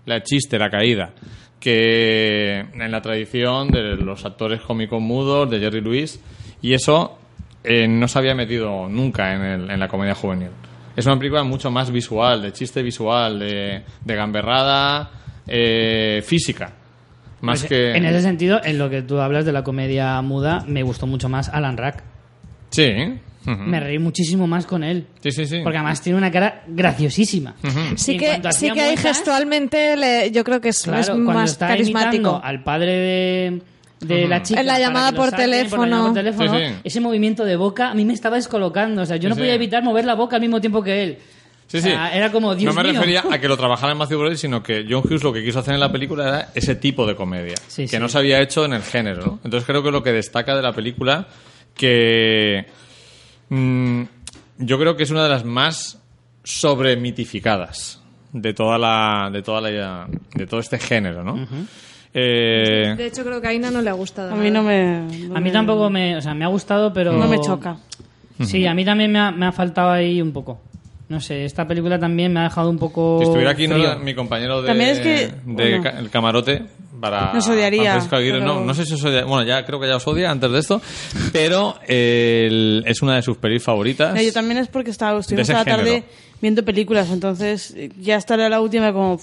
la 0.07 0.23
chiste, 0.23 0.59
la 0.59 0.71
caída, 0.71 1.11
que 1.61 2.59
en 2.61 2.91
la 2.91 3.01
tradición 3.01 3.69
de 3.71 3.97
los 3.97 4.25
actores 4.25 4.61
cómicos 4.61 5.01
mudos, 5.01 5.49
de 5.51 5.61
Jerry 5.61 5.81
Lewis, 5.81 6.21
y 6.61 6.75
eso 6.75 7.19
eh, 7.65 7.87
no 7.87 8.09
se 8.09 8.19
había 8.19 8.35
metido 8.35 8.89
nunca 8.89 9.35
en, 9.35 9.43
el- 9.43 9.71
en 9.71 9.79
la 9.81 9.89
comedia 9.89 10.15
juvenil. 10.15 10.49
Es 10.97 11.07
una 11.07 11.17
película 11.19 11.43
mucho 11.45 11.71
más 11.71 11.91
visual, 11.91 12.43
de 12.43 12.53
chiste 12.53 12.83
visual, 12.83 13.39
de, 13.39 13.83
de 14.05 14.15
gamberrada 14.17 15.11
eh, 15.47 16.23
física. 16.27 16.73
Más 17.41 17.61
Pues, 17.61 17.69
que... 17.71 17.93
En 17.97 18.05
ese 18.05 18.21
sentido, 18.23 18.61
en 18.63 18.79
lo 18.79 18.91
que 18.91 19.03
tú 19.03 19.19
hablas 19.21 19.45
de 19.45 19.53
la 19.53 19.65
comedia 19.65 20.21
muda, 20.23 20.65
me 20.67 20.83
gustó 20.83 21.07
mucho 21.07 21.29
más 21.29 21.49
Alan 21.49 21.77
Rack. 21.77 22.03
Sí. 22.71 23.19
Me 23.45 23.81
reí 23.81 23.99
muchísimo 23.99 24.47
más 24.47 24.67
con 24.67 24.85
él. 24.85 25.07
Sí, 25.23 25.33
sí, 25.33 25.47
sí. 25.47 25.61
Porque 25.63 25.79
además 25.79 26.01
tiene 26.01 26.19
una 26.19 26.31
cara 26.31 26.63
graciosísima. 26.69 27.55
Y 27.63 27.99
Sí 27.99 28.17
que, 28.17 28.41
sí 28.53 28.71
que 28.71 28.81
ahí 28.81 28.95
muecas, 28.95 29.17
gestualmente 29.17 29.97
le- 29.97 30.31
yo 30.31 30.45
creo 30.45 30.61
que 30.61 30.69
es, 30.71 30.83
Claro, 30.83 31.01
es 31.01 31.09
cuando 31.09 31.33
más 31.33 31.51
está 31.53 31.69
carismático. 31.69 32.41
al 32.43 32.63
padre 32.63 32.93
de, 32.93 33.63
de 34.01 34.29
la 34.29 34.43
chica 34.43 34.61
En 34.61 34.67
la 34.67 34.79
llamada 34.79 35.13
por 35.13 35.31
teléfono. 35.31 35.85
llamada 35.85 36.05
por 36.05 36.15
teléfono, 36.15 36.59
Sí, 36.59 36.65
sí. 36.67 36.75
ese 36.85 37.01
movimiento 37.01 37.45
de 37.45 37.57
boca 37.57 37.91
a 37.91 37.95
mí 37.95 38.05
me 38.05 38.13
estaba 38.15 38.37
descolocando. 38.37 39.03
O 39.03 39.07
sea, 39.07 39.17
yo 39.17 39.29
no 39.29 39.35
Sí, 39.35 39.41
podía 39.41 39.53
sí. 39.53 39.57
evitar 39.57 39.83
mover 39.83 40.05
la 40.05 40.15
boca 40.15 40.37
al 40.37 40.43
mismo 40.43 40.61
tiempo 40.61 40.83
que 40.83 41.03
él. 41.03 41.19
Sí, 41.69 41.79
O 41.79 41.81
sea, 41.81 42.11
sí. 42.11 42.17
Era 42.19 42.31
como, 42.31 42.55
Dios 42.55 42.75
no 42.75 42.83
me 42.83 42.91
mío. 42.91 43.01
refería 43.01 43.25
a 43.31 43.39
que 43.41 43.49
lo 43.49 43.57
trabajara 43.57 43.93
en 43.93 43.99
Matthew 43.99 44.19
Broderick, 44.19 44.39
sino 44.41 44.63
que 44.63 44.85
John 44.89 45.03
Hughes 45.05 45.23
lo 45.23 45.33
que 45.33 45.43
quiso 45.43 45.61
hacer 45.61 45.73
en 45.75 45.81
la 45.81 45.91
película 45.91 46.29
era 46.29 46.49
ese 46.55 46.75
tipo 46.75 47.07
de 47.07 47.15
comedia, 47.17 47.55
Sí, 47.67 47.83
que 47.85 47.89
sí. 47.89 47.99
no 47.99 48.09
se 48.09 48.19
había 48.19 48.41
hecho 48.41 48.65
en 48.67 48.75
el 48.75 48.83
género. 48.83 49.25
¿no? 49.25 49.41
Entonces 49.45 49.65
creo 49.67 49.83
que 49.83 49.91
lo 49.91 50.03
que 50.03 50.13
destaca 50.13 50.55
de 50.55 50.61
la 50.63 50.73
película, 50.73 51.29
que 51.75 52.67
mm, 53.55 54.03
yo 54.59 54.79
creo 54.79 54.97
que 54.97 55.03
es 55.03 55.11
una 55.11 55.25
de 55.25 55.31
las 55.31 55.45
más 55.45 55.99
sobremitificadas 56.45 58.01
de 58.33 58.55
toda 58.55 58.79
la, 58.79 59.31
de 59.33 59.43
toda 59.43 59.61
la, 59.61 60.07
de 60.35 60.47
todo 60.47 60.61
este 60.61 60.79
género, 60.79 61.23
¿no? 61.23 61.47
Eh, 62.15 62.95
De 62.97 63.07
hecho, 63.07 63.25
creo 63.25 63.41
que 63.41 63.47
a 63.47 63.51
Aina 63.51 63.71
no 63.71 63.81
le 63.83 63.91
ha 63.91 63.95
gustado. 63.95 64.33
A 64.33 64.37
mí 64.37 64.51
no 64.51 64.63
me... 64.63 65.01
no 65.29 65.37
A 65.37 65.41
mí 65.41 65.45
me- 65.47 65.51
tampoco 65.51 65.89
me... 65.91 66.17
O 66.17 66.21
sea, 66.21 66.35
me 66.35 66.45
ha 66.45 66.49
gustado, 66.49 66.93
pero... 66.93 67.13
No 67.13 67.27
me 67.29 67.41
choca. 67.41 67.77
Sí, 68.41 68.67
a 68.67 68.75
mí 68.75 68.85
también 68.85 69.13
me 69.13 69.19
ha, 69.19 69.31
me 69.31 69.47
ha 69.47 69.53
faltado 69.53 69.91
ahí 69.91 70.21
un 70.21 70.33
poco. 70.33 70.61
No 71.09 71.21
sé, 71.21 71.45
esta 71.45 71.67
película 71.69 71.99
también 71.99 72.33
me 72.33 72.41
ha 72.41 72.45
dejado 72.45 72.71
un 72.71 72.79
poco 72.79 73.19
si 73.21 73.25
estuviera 73.25 73.51
aquí 73.51 73.69
no 73.69 73.77
mi 73.99 74.15
compañero 74.15 74.63
de, 74.63 74.69
También 74.69 74.91
es 74.91 74.99
que, 75.01 75.27
de 75.29 75.35
bueno. 75.45 75.83
ca- 75.83 75.99
el 75.99 76.09
camarote 76.11 76.63
para 77.03 77.33
Nos 77.35 77.47
odiaría, 77.49 77.91
Francisco 77.91 78.17
Aguirre. 78.17 78.39
pero- 78.39 78.55
No, 78.55 78.65
no 78.65 78.73
sé 78.75 78.87
si 78.87 78.95
os 78.95 79.05
odia. 79.05 79.25
Bueno, 79.25 79.43
ya 79.47 79.65
creo 79.67 79.79
que 79.81 79.89
ya 79.89 79.97
os 79.97 80.07
odia 80.07 80.31
antes 80.31 80.51
de 80.51 80.59
esto, 80.59 80.81
pero 81.33 81.79
eh, 81.87 82.47
el- 82.49 82.85
es 82.87 83.03
una 83.03 83.17
de 83.17 83.23
sus 83.23 83.37
pelis 83.37 83.63
favoritas. 83.63 84.15
No, 84.15 84.23
yo 84.23 84.33
también 84.33 84.59
es 84.59 84.69
porque 84.69 84.91
estaba, 84.91 85.19
estuvimos 85.21 85.49
ese 85.49 85.53
a 85.53 85.59
la 85.59 85.65
tarde 85.65 85.85
género. 85.91 86.07
viendo 86.41 86.65
películas, 86.65 87.11
entonces 87.11 87.75
ya 88.01 88.17
estará 88.17 88.49
la 88.49 88.61
última 88.63 88.93
como... 88.93 89.21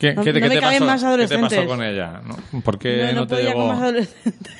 ¿Qué, 0.00 0.12
No- 0.14 0.22
qué 0.24 0.32
te- 0.32 0.40
no 0.40 0.48
qué 0.48 0.54
te 0.56 0.60
pasó? 0.60 0.84
más 0.84 0.94
¿Qué 1.00 1.00
te 1.00 1.06
adolescentes. 1.08 1.58
pasó 1.58 1.66
con 1.68 1.82
ella? 1.82 2.20
¿No? 2.52 2.60
¿Por 2.62 2.78
qué 2.78 3.08
no, 3.12 3.20
no, 3.20 3.26
te 3.26 3.34
podía 3.36 3.48
llegó? 3.50 3.60
con 3.60 3.68
más 3.68 3.82
adolescentes. 3.82 4.52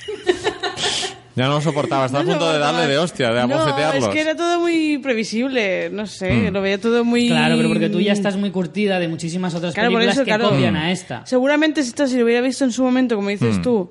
Ya 1.36 1.46
no 1.48 1.54
lo 1.54 1.60
soportaba, 1.60 2.06
estaba 2.06 2.22
a 2.22 2.24
No 2.24 2.30
punto 2.30 2.50
de 2.50 2.58
darle 2.58 2.86
de 2.86 2.96
hostia, 2.98 3.28
de 3.30 3.46
No, 3.46 3.54
abofetearlos. 3.56 4.04
es 4.04 4.08
que 4.14 4.20
era 4.22 4.34
todo 4.34 4.58
muy 4.60 4.96
previsible, 4.98 5.90
no 5.90 6.06
sé, 6.06 6.32
Mm. 6.32 6.52
lo 6.52 6.62
veía 6.62 6.80
todo 6.80 7.04
muy... 7.04 7.28
Claro, 7.28 7.56
pero 7.58 7.68
porque 7.68 7.90
tú 7.90 8.00
ya 8.00 8.12
estás 8.14 8.36
muy 8.36 8.50
curtida 8.50 8.98
de 8.98 9.06
muchísimas 9.08 9.54
otras 9.54 9.74
Claro, 9.74 9.90
por 9.90 9.98
películas 10.00 10.16
eso, 10.16 10.24
que 10.24 10.30
claro. 10.30 10.48
copian 10.48 10.76
a 10.76 10.90
esta. 10.92 11.26
Seguramente 11.26 11.82
si 11.82 11.90
esto 11.90 12.06
si 12.06 12.16
lo 12.16 12.24
hubiera 12.24 12.40
visto 12.40 12.64
en 12.64 12.72
su 12.72 12.82
momento, 12.82 13.16
como 13.16 13.28
Mm. 13.28 13.32
dices 13.32 13.60
tú, 13.60 13.90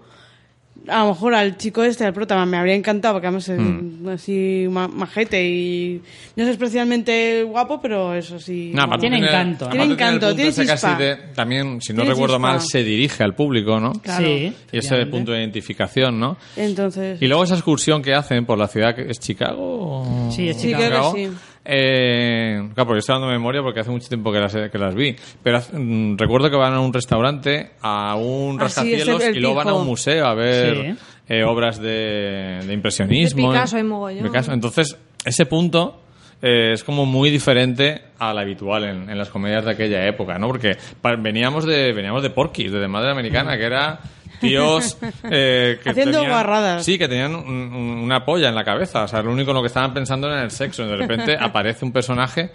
a 0.87 0.99
lo 1.03 1.09
mejor 1.09 1.33
al 1.35 1.57
chico 1.57 1.83
este, 1.83 2.05
al 2.05 2.13
prota, 2.13 2.45
me 2.45 2.57
habría 2.57 2.75
encantado, 2.75 3.15
porque 3.15 3.27
además 3.27 3.47
es 3.49 3.59
Mm. 3.59 4.07
así 4.09 4.65
ma- 4.69 4.87
majete 4.87 5.43
y 5.47 6.01
no 6.35 6.43
es 6.43 6.49
especialmente 6.49 7.43
guapo, 7.43 7.79
pero 7.81 8.13
eso 8.13 8.39
sí... 8.39 8.71
No, 8.73 8.85
Tiene 8.97 9.17
tiene- 9.17 9.27
encanto. 9.27 9.67
Tiene 9.69 9.85
encanto, 9.93 10.35
tiene 10.35 10.51
chispa. 10.53 10.95
de- 10.97 11.15
también, 11.33 11.81
si 11.81 11.93
no 11.93 12.03
recuerdo 12.03 12.35
chispa. 12.35 12.39
mal, 12.39 12.61
se 12.61 12.83
dirige 12.83 13.23
al 13.23 13.33
público, 13.35 13.79
¿no? 13.79 13.93
Claro. 13.93 14.25
Sí, 14.25 14.53
Y 14.71 14.77
ese 14.77 15.05
punto 15.07 15.31
de 15.31 15.39
identificación, 15.39 16.19
¿no? 16.19 16.37
Entonces... 16.55 17.21
Y 17.21 17.27
luego 17.27 17.43
esa 17.43 17.55
excursión 17.55 18.01
que 18.01 18.13
hacen 18.13 18.45
por 18.45 18.57
la 18.57 18.67
ciudad, 18.67 18.95
que 18.95 19.09
¿es 19.09 19.19
Chicago? 19.19 19.55
o- 19.61 20.31
Sí, 20.31 20.49
es 20.49 20.57
Sí, 20.61 20.67
Chicago. 20.67 21.11
creo 21.11 21.13
que 21.13 21.27
sí. 21.29 21.37
Eh, 21.67 22.69
claro, 22.75 22.87
porque 22.87 22.99
estoy 22.99 23.13
dando 23.15 23.27
memoria 23.27 23.61
porque 23.63 23.79
hace 23.79 23.89
mucho 23.89 24.07
tiempo 24.07 24.31
que 24.31 24.39
las, 24.39 24.53
que 24.53 24.77
las 24.77 24.93
vi. 24.93 25.15
Pero 25.41 25.59
mm, 25.73 26.15
recuerdo 26.17 26.49
que 26.49 26.55
van 26.57 26.73
a 26.73 26.79
un 26.79 26.93
restaurante, 26.93 27.71
a 27.81 28.15
un 28.15 28.57
Ah, 28.59 28.63
rascacielos 28.63 29.23
y 29.33 29.39
luego 29.39 29.55
van 29.55 29.69
a 29.69 29.73
un 29.73 29.87
museo 29.87 30.25
a 30.27 30.33
ver 30.35 30.75
Sí. 30.75 30.95
eh, 31.29 31.43
obras 31.43 31.79
de, 31.79 32.59
de 32.65 32.73
impresionismo. 32.73 33.51
De 33.51 33.55
Picasso 33.57 33.77
hay 33.77 33.83
mogollón. 33.83 34.23
Picasso. 34.23 34.53
Entonces, 34.53 34.95
ese 35.25 35.45
punto 35.47 36.01
eh, 36.41 36.73
es 36.73 36.83
como 36.83 37.05
muy 37.07 37.31
diferente 37.31 38.01
a 38.19 38.33
la 38.33 38.41
habitual 38.41 38.83
en, 38.83 39.09
en 39.09 39.17
las 39.17 39.29
comedias 39.29 39.65
de 39.65 39.71
aquella 39.71 40.05
época, 40.07 40.37
¿no? 40.37 40.47
Porque 40.47 40.77
veníamos 41.19 41.65
de 41.65 41.93
veníamos 41.93 42.21
de 42.21 42.29
Porky's, 42.29 42.71
de 42.71 42.79
The 42.79 42.87
Madre 42.87 43.11
Americana, 43.11 43.57
que 43.57 43.63
era 43.65 43.99
tíos 44.39 44.97
eh, 45.29 45.79
que 45.83 45.89
Haciendo 45.89 46.19
tenían- 46.19 46.31
guarradas. 46.31 46.85
Sí, 46.85 46.97
que 46.97 47.07
tenían 47.07 47.35
un- 47.35 47.47
un- 47.47 47.97
una 48.03 48.25
polla 48.25 48.49
en 48.49 48.55
la 48.55 48.63
cabeza. 48.63 49.03
O 49.03 49.07
sea, 49.07 49.21
lo 49.21 49.31
único 49.31 49.51
en 49.51 49.55
lo 49.55 49.61
que 49.61 49.67
estaban 49.67 49.93
pensando 49.93 50.27
era 50.27 50.37
en 50.37 50.43
el 50.45 50.51
sexo. 50.51 50.83
Y 50.83 50.87
de 50.87 50.95
repente 50.95 51.37
aparece 51.39 51.85
un 51.85 51.91
personaje 51.91 52.49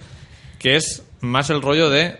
que 0.58 0.76
es 0.76 1.04
más 1.20 1.50
el 1.50 1.62
rollo 1.62 1.90
de 1.90 2.16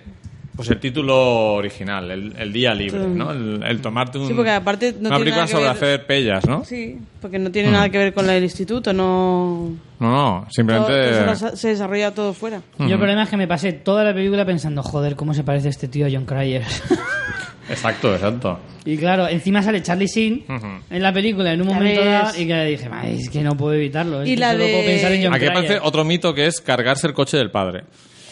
pues 0.57 0.69
el 0.69 0.79
título 0.79 1.55
original, 1.55 2.11
el, 2.11 2.35
el 2.37 2.53
día 2.53 2.75
libre, 2.75 2.99
¿no? 3.07 3.31
El, 3.33 3.63
el 3.63 3.81
tomarte 3.81 4.19
un, 4.19 4.29
Sí, 4.29 4.35
porque 4.35 4.51
aparte 4.51 4.93
no 4.93 5.09
una 5.09 5.17
tiene 5.17 5.19
película 5.21 5.37
nada 5.37 5.47
que 5.47 5.53
sobre 5.53 5.65
ver- 5.65 5.73
hacer 5.73 6.07
pellas, 6.07 6.47
¿no? 6.47 6.65
Sí, 6.67 6.99
porque 7.23 7.39
no 7.39 7.51
tiene 7.51 7.71
nada 7.71 7.89
que 7.89 7.97
ver 7.97 8.13
con 8.13 8.27
la 8.27 8.35
del 8.35 8.43
instituto, 8.45 8.93
no... 8.93 9.71
No, 10.01 10.47
simplemente... 10.51 11.13
todo 11.25 11.35
se, 11.35 11.57
se 11.57 11.69
desarrolla 11.69 12.13
todo 12.13 12.35
fuera. 12.35 12.61
Yo 12.79 12.87
el 12.89 12.99
problema 12.99 13.23
es 13.23 13.31
que 13.31 13.39
me 13.39 13.49
pasé 13.49 13.73
toda 13.73 14.05
la 14.05 14.13
película 14.13 14.45
pensando, 14.45 14.83
joder, 14.83 15.17
¿cómo 15.17 15.33
se 15.33 15.45
parece 15.45 15.71
este 15.71 15.89
tío 15.89 16.07
a 16.07 16.11
John 16.13 16.27
Cryer? 16.27 16.65
Exacto, 17.71 18.13
exacto. 18.15 18.59
y 18.85 18.97
claro, 18.97 19.29
encima 19.29 19.63
sale 19.63 19.83
Charlie 19.83 20.07
Sheen 20.07 20.45
Ujú. 20.49 20.67
en 20.91 21.03
la 21.03 21.13
película 21.13 21.53
en 21.53 21.63
un 21.63 21.69
momento 21.69 22.05
dado 22.05 22.39
y 22.41 22.47
que 22.47 22.65
dije, 22.65 22.89
"Ay, 22.93 23.21
es 23.21 23.31
que 23.31 23.41
no 23.43 23.57
puedo 23.57 23.75
evitarlo. 23.75 24.23
Es 24.23 24.29
Y 24.29 24.35
que 24.35 24.41
la 24.41 24.53
solo 24.53 24.65
de- 24.65 24.71
puedo 24.73 24.85
pensar 24.87 25.13
en 25.13 25.25
John 25.25 25.35
Aquí 25.35 25.45
Cryer". 25.47 25.53
aparece 25.59 25.79
otro 25.83 26.05
mito 26.05 26.35
que 26.35 26.47
es 26.47 26.61
cargarse 26.61 27.07
el 27.07 27.15
coche 27.15 27.37
del 27.37 27.51
padre. 27.51 27.85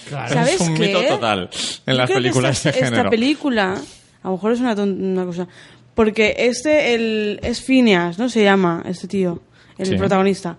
Claro. 0.08 0.32
¿Sabes 0.34 0.54
es 0.54 0.60
un 0.62 0.74
qué? 0.74 0.86
mito 0.86 1.02
total 1.04 1.40
en 1.42 1.48
Yo 1.48 1.98
las 1.98 2.06
creo 2.06 2.06
que 2.06 2.14
películas 2.14 2.56
esta, 2.56 2.70
de 2.70 2.74
género. 2.84 2.96
Esta 2.96 3.10
película, 3.10 3.74
a 4.22 4.26
lo 4.28 4.32
mejor 4.32 4.52
es 4.52 4.60
una, 4.60 4.72
una 4.74 5.24
cosa, 5.24 5.46
porque 5.94 6.34
este 6.38 6.94
el, 6.94 7.40
es 7.42 7.60
Phineas, 7.62 8.18
¿no? 8.18 8.28
Se 8.28 8.42
llama 8.42 8.82
este 8.88 9.06
tío, 9.06 9.42
el 9.76 9.86
Sí. 9.86 9.94
protagonista. 9.96 10.56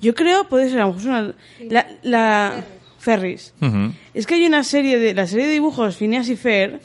Yo 0.00 0.14
creo, 0.14 0.48
puede 0.48 0.70
ser, 0.70 0.80
a 0.80 0.86
lo 0.86 0.94
mejor 0.94 1.00
es 1.02 1.06
una... 1.08 1.34
La, 1.68 1.86
la 2.02 2.64
Ferris. 2.98 3.52
Es 4.14 4.26
que 4.26 4.34
hay 4.36 4.46
una 4.46 4.62
serie 4.62 4.98
de... 4.98 5.12
La 5.14 5.26
serie 5.26 5.46
de 5.46 5.52
dibujos 5.54 5.96
Phineas 5.96 6.28
y 6.28 6.36
Fer... 6.36 6.80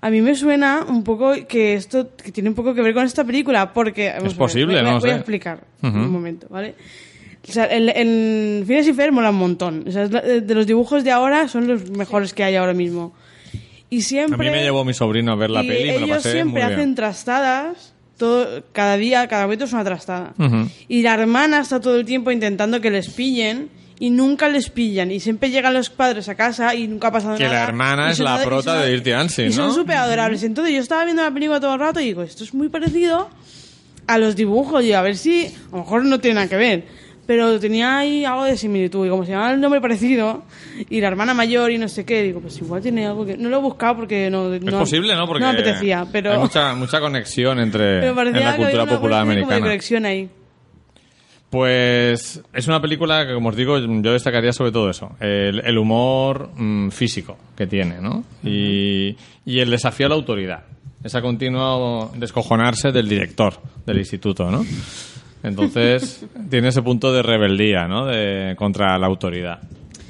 A 0.00 0.10
mí 0.10 0.20
me 0.22 0.34
suena 0.36 0.84
un 0.88 1.02
poco 1.02 1.32
que 1.48 1.74
esto 1.74 2.10
que 2.16 2.30
tiene 2.30 2.48
un 2.48 2.54
poco 2.54 2.72
que 2.74 2.82
ver 2.82 2.94
con 2.94 3.04
esta 3.04 3.24
película, 3.24 3.72
porque... 3.72 4.08
vamos 4.10 4.24
a 4.24 4.28
ver, 4.28 4.36
posible, 4.36 4.74
voy, 4.82 4.90
no 4.90 5.00
Voy 5.00 5.10
a 5.10 5.16
explicar 5.16 5.64
Ujú. 5.82 5.96
un 5.98 6.10
momento, 6.12 6.46
¿vale? 6.50 6.74
O 7.48 7.52
sea, 7.52 7.64
el, 7.64 7.88
el 7.88 8.64
Phineas 8.66 8.86
y 8.86 8.92
Fer 8.92 9.10
mola 9.10 9.30
un 9.30 9.36
montón. 9.36 9.84
O 9.88 9.90
sea, 9.90 10.04
es 10.04 10.10
de 10.46 10.54
los 10.54 10.66
dibujos 10.66 11.02
de 11.02 11.10
ahora 11.10 11.48
son 11.48 11.66
los 11.66 11.90
mejores 11.90 12.32
que 12.34 12.44
hay 12.44 12.56
ahora 12.56 12.74
mismo. 12.74 13.12
Y 13.90 14.00
A 14.00 14.02
siempre... 14.02 14.50
mí 14.50 14.56
me 14.56 14.62
llevó 14.62 14.84
mi 14.84 14.92
sobrino 14.92 15.32
a 15.32 15.34
ver 15.36 15.50
la 15.50 15.64
y 15.64 15.68
peli 15.68 15.82
y 15.82 15.92
me 15.94 15.98
lo 16.00 16.04
ellos 16.06 16.16
pasé 16.18 16.32
siempre 16.32 16.62
muy 16.62 16.68
bien. 16.68 16.80
hacen 16.80 16.94
trastadas, 16.94 17.94
todo, 18.18 18.62
cada 18.72 18.96
día, 18.98 19.26
cada 19.28 19.44
momento 19.44 19.64
es 19.64 19.72
una 19.72 19.82
trastada. 19.84 20.34
Y 20.88 21.02
la 21.02 21.14
hermana 21.14 21.60
está 21.60 21.80
todo 21.80 21.96
el 21.98 22.04
tiempo 22.04 22.30
intentando 22.30 22.80
que 22.82 22.90
les 22.90 23.08
pillen 23.08 23.70
y 24.00 24.10
nunca 24.10 24.48
les 24.48 24.70
pillan. 24.70 25.10
Y 25.10 25.20
siempre 25.20 25.50
llegan 25.50 25.74
los 25.74 25.90
padres 25.90 26.28
a 26.28 26.34
casa 26.34 26.74
y 26.74 26.86
nunca 26.86 27.08
ha 27.08 27.12
pasado 27.12 27.36
Que 27.36 27.44
nada. 27.44 27.56
la 27.56 27.64
hermana 27.64 28.10
es 28.10 28.20
la 28.20 28.42
prota 28.42 28.80
de 28.80 28.90
Dirty 28.92 29.10
Dancing, 29.10 29.46
Y 29.46 29.52
son 29.52 29.68
¿no? 29.68 29.74
súper 29.74 29.96
adorables. 29.96 30.42
Entonces 30.42 30.74
yo 30.74 30.80
estaba 30.80 31.04
viendo 31.04 31.22
la 31.22 31.30
película 31.30 31.60
todo 31.60 31.74
el 31.74 31.80
rato 31.80 32.00
y 32.00 32.04
digo, 32.06 32.22
esto 32.22 32.44
es 32.44 32.54
muy 32.54 32.68
parecido 32.68 33.28
a 34.06 34.18
los 34.18 34.36
dibujos. 34.36 34.84
Y 34.84 34.92
a 34.92 35.02
ver 35.02 35.16
si, 35.16 35.46
a 35.46 35.76
lo 35.76 35.78
mejor 35.78 36.04
no 36.04 36.20
tiene 36.20 36.36
nada 36.36 36.48
que 36.48 36.56
ver. 36.56 36.84
Pero 37.26 37.60
tenía 37.60 37.98
ahí 37.98 38.24
algo 38.24 38.44
de 38.44 38.56
similitud. 38.56 39.04
Y 39.06 39.10
como 39.10 39.24
se 39.26 39.32
llama 39.32 39.52
el 39.52 39.60
nombre 39.60 39.82
parecido, 39.82 40.44
y 40.88 40.98
la 41.02 41.08
hermana 41.08 41.34
mayor 41.34 41.70
y 41.70 41.76
no 41.76 41.86
sé 41.86 42.06
qué, 42.06 42.22
digo, 42.22 42.40
pues 42.40 42.56
igual 42.56 42.80
tiene 42.80 43.06
algo 43.06 43.26
que... 43.26 43.36
No 43.36 43.50
lo 43.50 43.58
he 43.58 43.60
buscado 43.60 43.96
porque 43.96 44.30
no... 44.30 44.54
Es 44.54 44.62
posible, 44.62 45.14
¿no? 45.14 45.26
Porque 45.26 45.44
no 45.44 45.52
me 45.52 45.58
apetecía, 45.58 46.06
pero... 46.10 46.32
hay 46.32 46.38
mucha, 46.38 46.74
mucha 46.74 47.00
conexión 47.00 47.58
entre 47.58 48.08
en 48.08 48.32
la 48.32 48.56
que 48.56 48.62
cultura 48.62 48.86
popular 48.86 49.20
americana. 49.22 49.60
conexión 49.60 50.06
ahí. 50.06 50.30
Pues 51.50 52.42
es 52.52 52.68
una 52.68 52.80
película 52.80 53.26
que, 53.26 53.32
como 53.32 53.48
os 53.48 53.56
digo, 53.56 53.78
yo 53.78 54.12
destacaría 54.12 54.52
sobre 54.52 54.70
todo 54.70 54.90
eso. 54.90 55.12
El, 55.18 55.78
humor 55.78 56.50
mm, 56.54 56.90
físico 56.90 57.38
que 57.56 57.66
tiene, 57.66 58.00
¿no? 58.02 58.22
Y, 58.44 59.16
y 59.46 59.60
el 59.60 59.70
desafío 59.70 60.06
a 60.06 60.08
la 60.10 60.14
autoridad. 60.14 60.64
Esa 61.02 61.22
continuo 61.22 62.12
descojonarse 62.16 62.92
del 62.92 63.08
director 63.08 63.54
del 63.86 63.98
instituto, 63.98 64.50
¿no? 64.50 64.64
Entonces, 65.42 66.26
tiene 66.50 66.68
ese 66.68 66.82
punto 66.82 67.12
de 67.12 67.22
rebeldía, 67.22 67.86
¿no? 67.86 68.06
De, 68.06 68.54
contra 68.56 68.98
la 68.98 69.06
autoridad. 69.06 69.60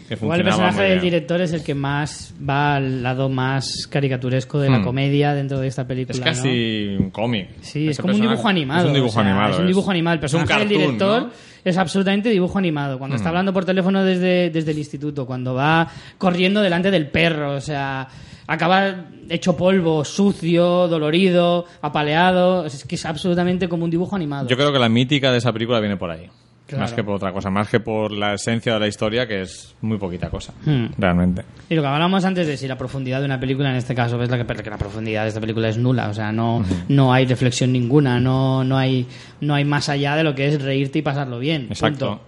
Que 0.09 0.15
Igual 0.15 0.41
el 0.41 0.45
personaje 0.47 0.83
del 0.85 1.01
director 1.03 1.41
es 1.43 1.53
el 1.53 1.63
que 1.63 1.75
más 1.75 2.33
va 2.49 2.77
al 2.77 3.03
lado 3.03 3.29
más 3.29 3.87
caricaturesco 3.91 4.59
de 4.59 4.71
la 4.71 4.79
Hmm. 4.79 4.85
comedia 4.85 5.35
dentro 5.35 5.61
de 5.61 5.67
esta 5.69 5.87
película. 5.87 6.15
Es 6.15 6.21
¿no? 6.21 6.25
casi 6.25 6.97
un 6.99 7.11
cómic. 7.11 7.51
Sí, 7.61 7.89
es 7.89 7.99
como 7.99 8.15
un 8.15 8.21
dibujo 8.23 8.49
animado. 8.49 8.81
Es 8.81 8.87
un 8.87 8.95
dibujo 8.95 9.11
o 9.11 9.23
sea, 9.23 9.23
animado. 9.23 9.53
Es 9.53 9.59
un 9.61 9.67
dibujo 9.67 9.91
animado. 9.91 10.15
El 10.19 10.25
es 10.25 10.33
un 10.35 10.41
personaje 10.41 10.61
del 10.61 10.69
cartoon, 10.69 10.93
director 10.93 11.23
¿no? 11.23 11.27
Hmm. 11.29 11.33
es 11.65 11.77
absolutamente 11.77 12.31
dibujo 12.31 12.57
animado. 12.59 12.99
Cuando 12.99 13.17
está 13.17 13.29
hablando 13.29 13.53
por 13.53 13.67
teléfono 13.67 14.03
desde, 14.03 14.49
desde 14.49 14.71
el 14.71 14.79
instituto, 14.79 15.27
cuando 15.27 15.53
va 15.53 15.87
corriendo 16.17 16.63
delante 16.63 16.91
del 16.91 17.09
perro, 17.09 17.53
o 17.57 17.61
sea, 17.61 18.09
acaba 18.47 19.05
hecho 19.29 19.57
polvo, 19.59 20.07
sucio, 20.07 20.89
dolorido, 20.89 21.67
apaleado. 21.83 22.65
Es 22.65 22.85
que 22.85 22.95
es 22.95 23.05
absolutamente 23.05 23.69
como 23.69 23.85
un 23.85 23.91
dibujo 23.91 24.17
animado. 24.17 24.49
Yo 24.49 24.57
creo 24.57 24.73
que 24.73 24.79
la 24.79 24.89
mítica 24.89 25.31
de 25.31 25.37
esa 25.39 25.53
película 25.53 25.81
viene 25.81 25.99
por 25.99 26.11
ahí. 26.11 26.31
Claro. 26.69 26.83
Más 26.83 26.93
que 26.93 27.03
por 27.03 27.15
otra 27.15 27.33
cosa. 27.33 27.49
Más 27.49 27.67
que 27.71 27.81
por 27.81 28.13
la 28.13 28.35
esencia 28.35 28.75
de 28.75 28.81
la 28.81 28.87
historia, 28.89 29.27
que 29.27 29.41
es 29.41 29.75
muy 29.81 29.97
poquita 29.97 30.29
cosa. 30.29 30.53
Hmm. 30.67 30.89
Realmente. 30.99 31.43
Y 31.71 31.75
lo 31.75 31.81
que 31.81 31.89
hablábamos 31.89 32.27
antes 32.27 32.47
de 32.47 32.59
si 32.59 32.69
la 32.69 32.77
profundidad 32.77 33.21
de 33.21 33.25
una 33.25 33.41
película, 33.41 33.71
en 33.71 33.77
este 33.77 33.95
caso, 33.95 34.19
ves 34.19 34.29
la 34.29 34.37
que, 34.37 34.63
que 34.63 34.69
la 34.69 34.77
profundidad 34.77 35.23
de 35.23 35.29
esta 35.29 35.41
película 35.41 35.71
es 35.71 35.79
nula. 35.79 36.11
O 36.11 36.15
sea, 36.15 36.31
no, 36.31 36.63
no 36.89 37.11
hay 37.11 37.25
reflexión 37.25 37.73
ninguna, 37.73 38.21
no, 38.21 38.65
no, 38.65 38.77
hay, 38.77 39.07
no 39.41 39.55
hay 39.55 39.65
más 39.65 39.89
allá 39.89 40.15
de 40.15 40.25
lo 40.25 40.35
que 40.35 40.47
es 40.49 40.61
reírte 40.63 40.99
y 40.99 41.03
pasarlo 41.03 41.39
bien. 41.39 41.69
Exacto. 41.71 42.09
punto. 42.09 42.23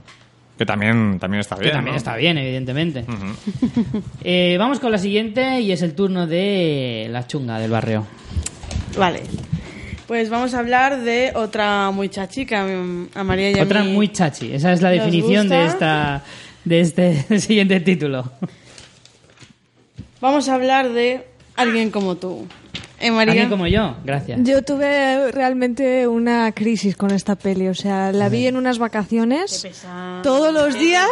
Que 0.57 0.65
también, 0.67 1.19
también 1.19 1.41
está 1.41 1.57
Que 1.57 1.63
bien. 1.65 1.75
también 1.75 1.95
¿no? 1.95 1.99
está 1.99 2.17
bien, 2.17 2.39
evidentemente. 2.39 3.05
Eh, 4.25 4.57
vamos 4.59 4.81
con 4.81 4.91
la 4.93 4.99
siguiente 4.99 5.61
y 5.61 5.73
es 5.73 5.83
el 5.83 5.95
turno 5.95 6.27
de 6.27 7.09
la 7.11 7.27
chunga 7.27 7.59
del 7.59 7.71
barrio. 7.71 8.07
Vale. 8.99 9.23
Pues 10.11 10.29
vamos 10.29 10.55
a 10.55 10.59
hablar 10.59 11.03
de 11.03 11.31
otra 11.37 11.93
muy 11.93 12.09
chachi 12.09 12.45
que 12.45 12.57
a, 12.57 13.23
María 13.23 13.53
y 13.53 13.59
a 13.61 13.63
Otra 13.63 13.85
mí 13.85 13.93
muy 13.93 14.09
chachi. 14.09 14.53
Esa 14.53 14.73
es 14.73 14.83
la 14.83 14.91
¿Nos 14.91 15.05
definición 15.05 15.49
de 15.49 15.67
esta 15.67 16.25
de 16.65 16.81
este 16.81 17.39
siguiente 17.41 17.79
título. 17.79 18.29
Vamos 20.21 20.49
a 20.49 20.55
hablar 20.57 20.89
de 20.89 21.29
alguien 21.55 21.93
como 21.93 22.17
tú. 22.17 22.49
¿Eh, 23.03 23.11
María? 23.11 23.33
Alguien 23.33 23.49
como 23.49 23.67
yo, 23.67 23.97
gracias. 24.05 24.39
Yo 24.43 24.63
tuve 24.63 25.33
realmente 25.33 26.07
una 26.07 26.53
crisis 26.53 26.95
con 26.97 27.11
esta 27.13 27.35
peli, 27.35 27.67
o 27.69 27.75
sea, 27.75 28.13
la 28.13 28.29
vi 28.29 28.47
en 28.47 28.57
unas 28.57 28.79
vacaciones 28.79 29.67
todos 30.23 30.53
los 30.53 30.79
días. 30.79 31.09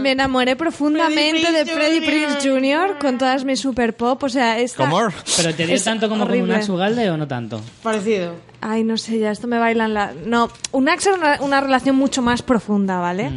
Me 0.00 0.12
enamoré 0.12 0.54
profundamente 0.54 1.50
de 1.50 1.64
Prinze 1.64 1.74
Freddie 1.74 2.00
Jr. 2.00 2.10
Prince 2.38 2.48
Jr. 2.50 2.98
con 3.00 3.16
todas 3.18 3.44
mis 3.44 3.58
super 3.58 3.96
pop, 3.96 4.22
o 4.22 4.28
sea, 4.28 4.58
esta... 4.58 4.84
¿Cómo? 4.84 5.00
¿Pero 5.38 5.54
te 5.54 5.66
dio 5.66 5.82
tanto 5.82 6.08
como 6.10 6.26
con 6.26 6.32
un 6.38 6.42
horrible. 6.50 6.72
Ugalde 6.72 7.10
o 7.10 7.16
no 7.16 7.26
tanto? 7.26 7.60
Parecido. 7.82 8.34
Ay, 8.60 8.84
no 8.84 8.96
sé, 8.98 9.18
ya 9.18 9.30
esto 9.30 9.46
me 9.46 9.58
bailan 9.58 9.94
la... 9.94 10.12
No, 10.26 10.50
un 10.72 10.88
Axe 10.90 11.08
era 11.08 11.18
una, 11.18 11.40
una 11.40 11.60
relación 11.62 11.96
mucho 11.96 12.20
más 12.20 12.42
profunda, 12.42 12.98
¿vale? 12.98 13.30
Mm. 13.30 13.34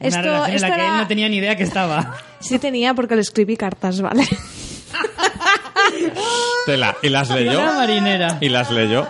Una 0.00 0.08
Esto, 0.08 0.20
relación 0.20 0.50
en 0.50 0.54
esto 0.56 0.68
la 0.68 0.74
que 0.74 0.80
era- 0.82 0.92
él 0.92 1.00
no 1.00 1.06
tenía 1.06 1.28
ni 1.30 1.36
idea 1.36 1.56
que 1.56 1.62
estaba. 1.62 2.16
Sí 2.40 2.58
tenía 2.58 2.92
porque 2.92 3.14
le 3.14 3.22
escribí 3.22 3.56
cartas, 3.56 4.02
¿vale? 4.02 4.28
Tela. 6.66 6.96
¿Y 7.02 7.08
las 7.08 7.30
leyó? 7.30 7.52
Era 7.60 7.72
marinera. 7.74 8.38
¿Y 8.40 8.48
las 8.48 8.70
leyó? 8.70 9.06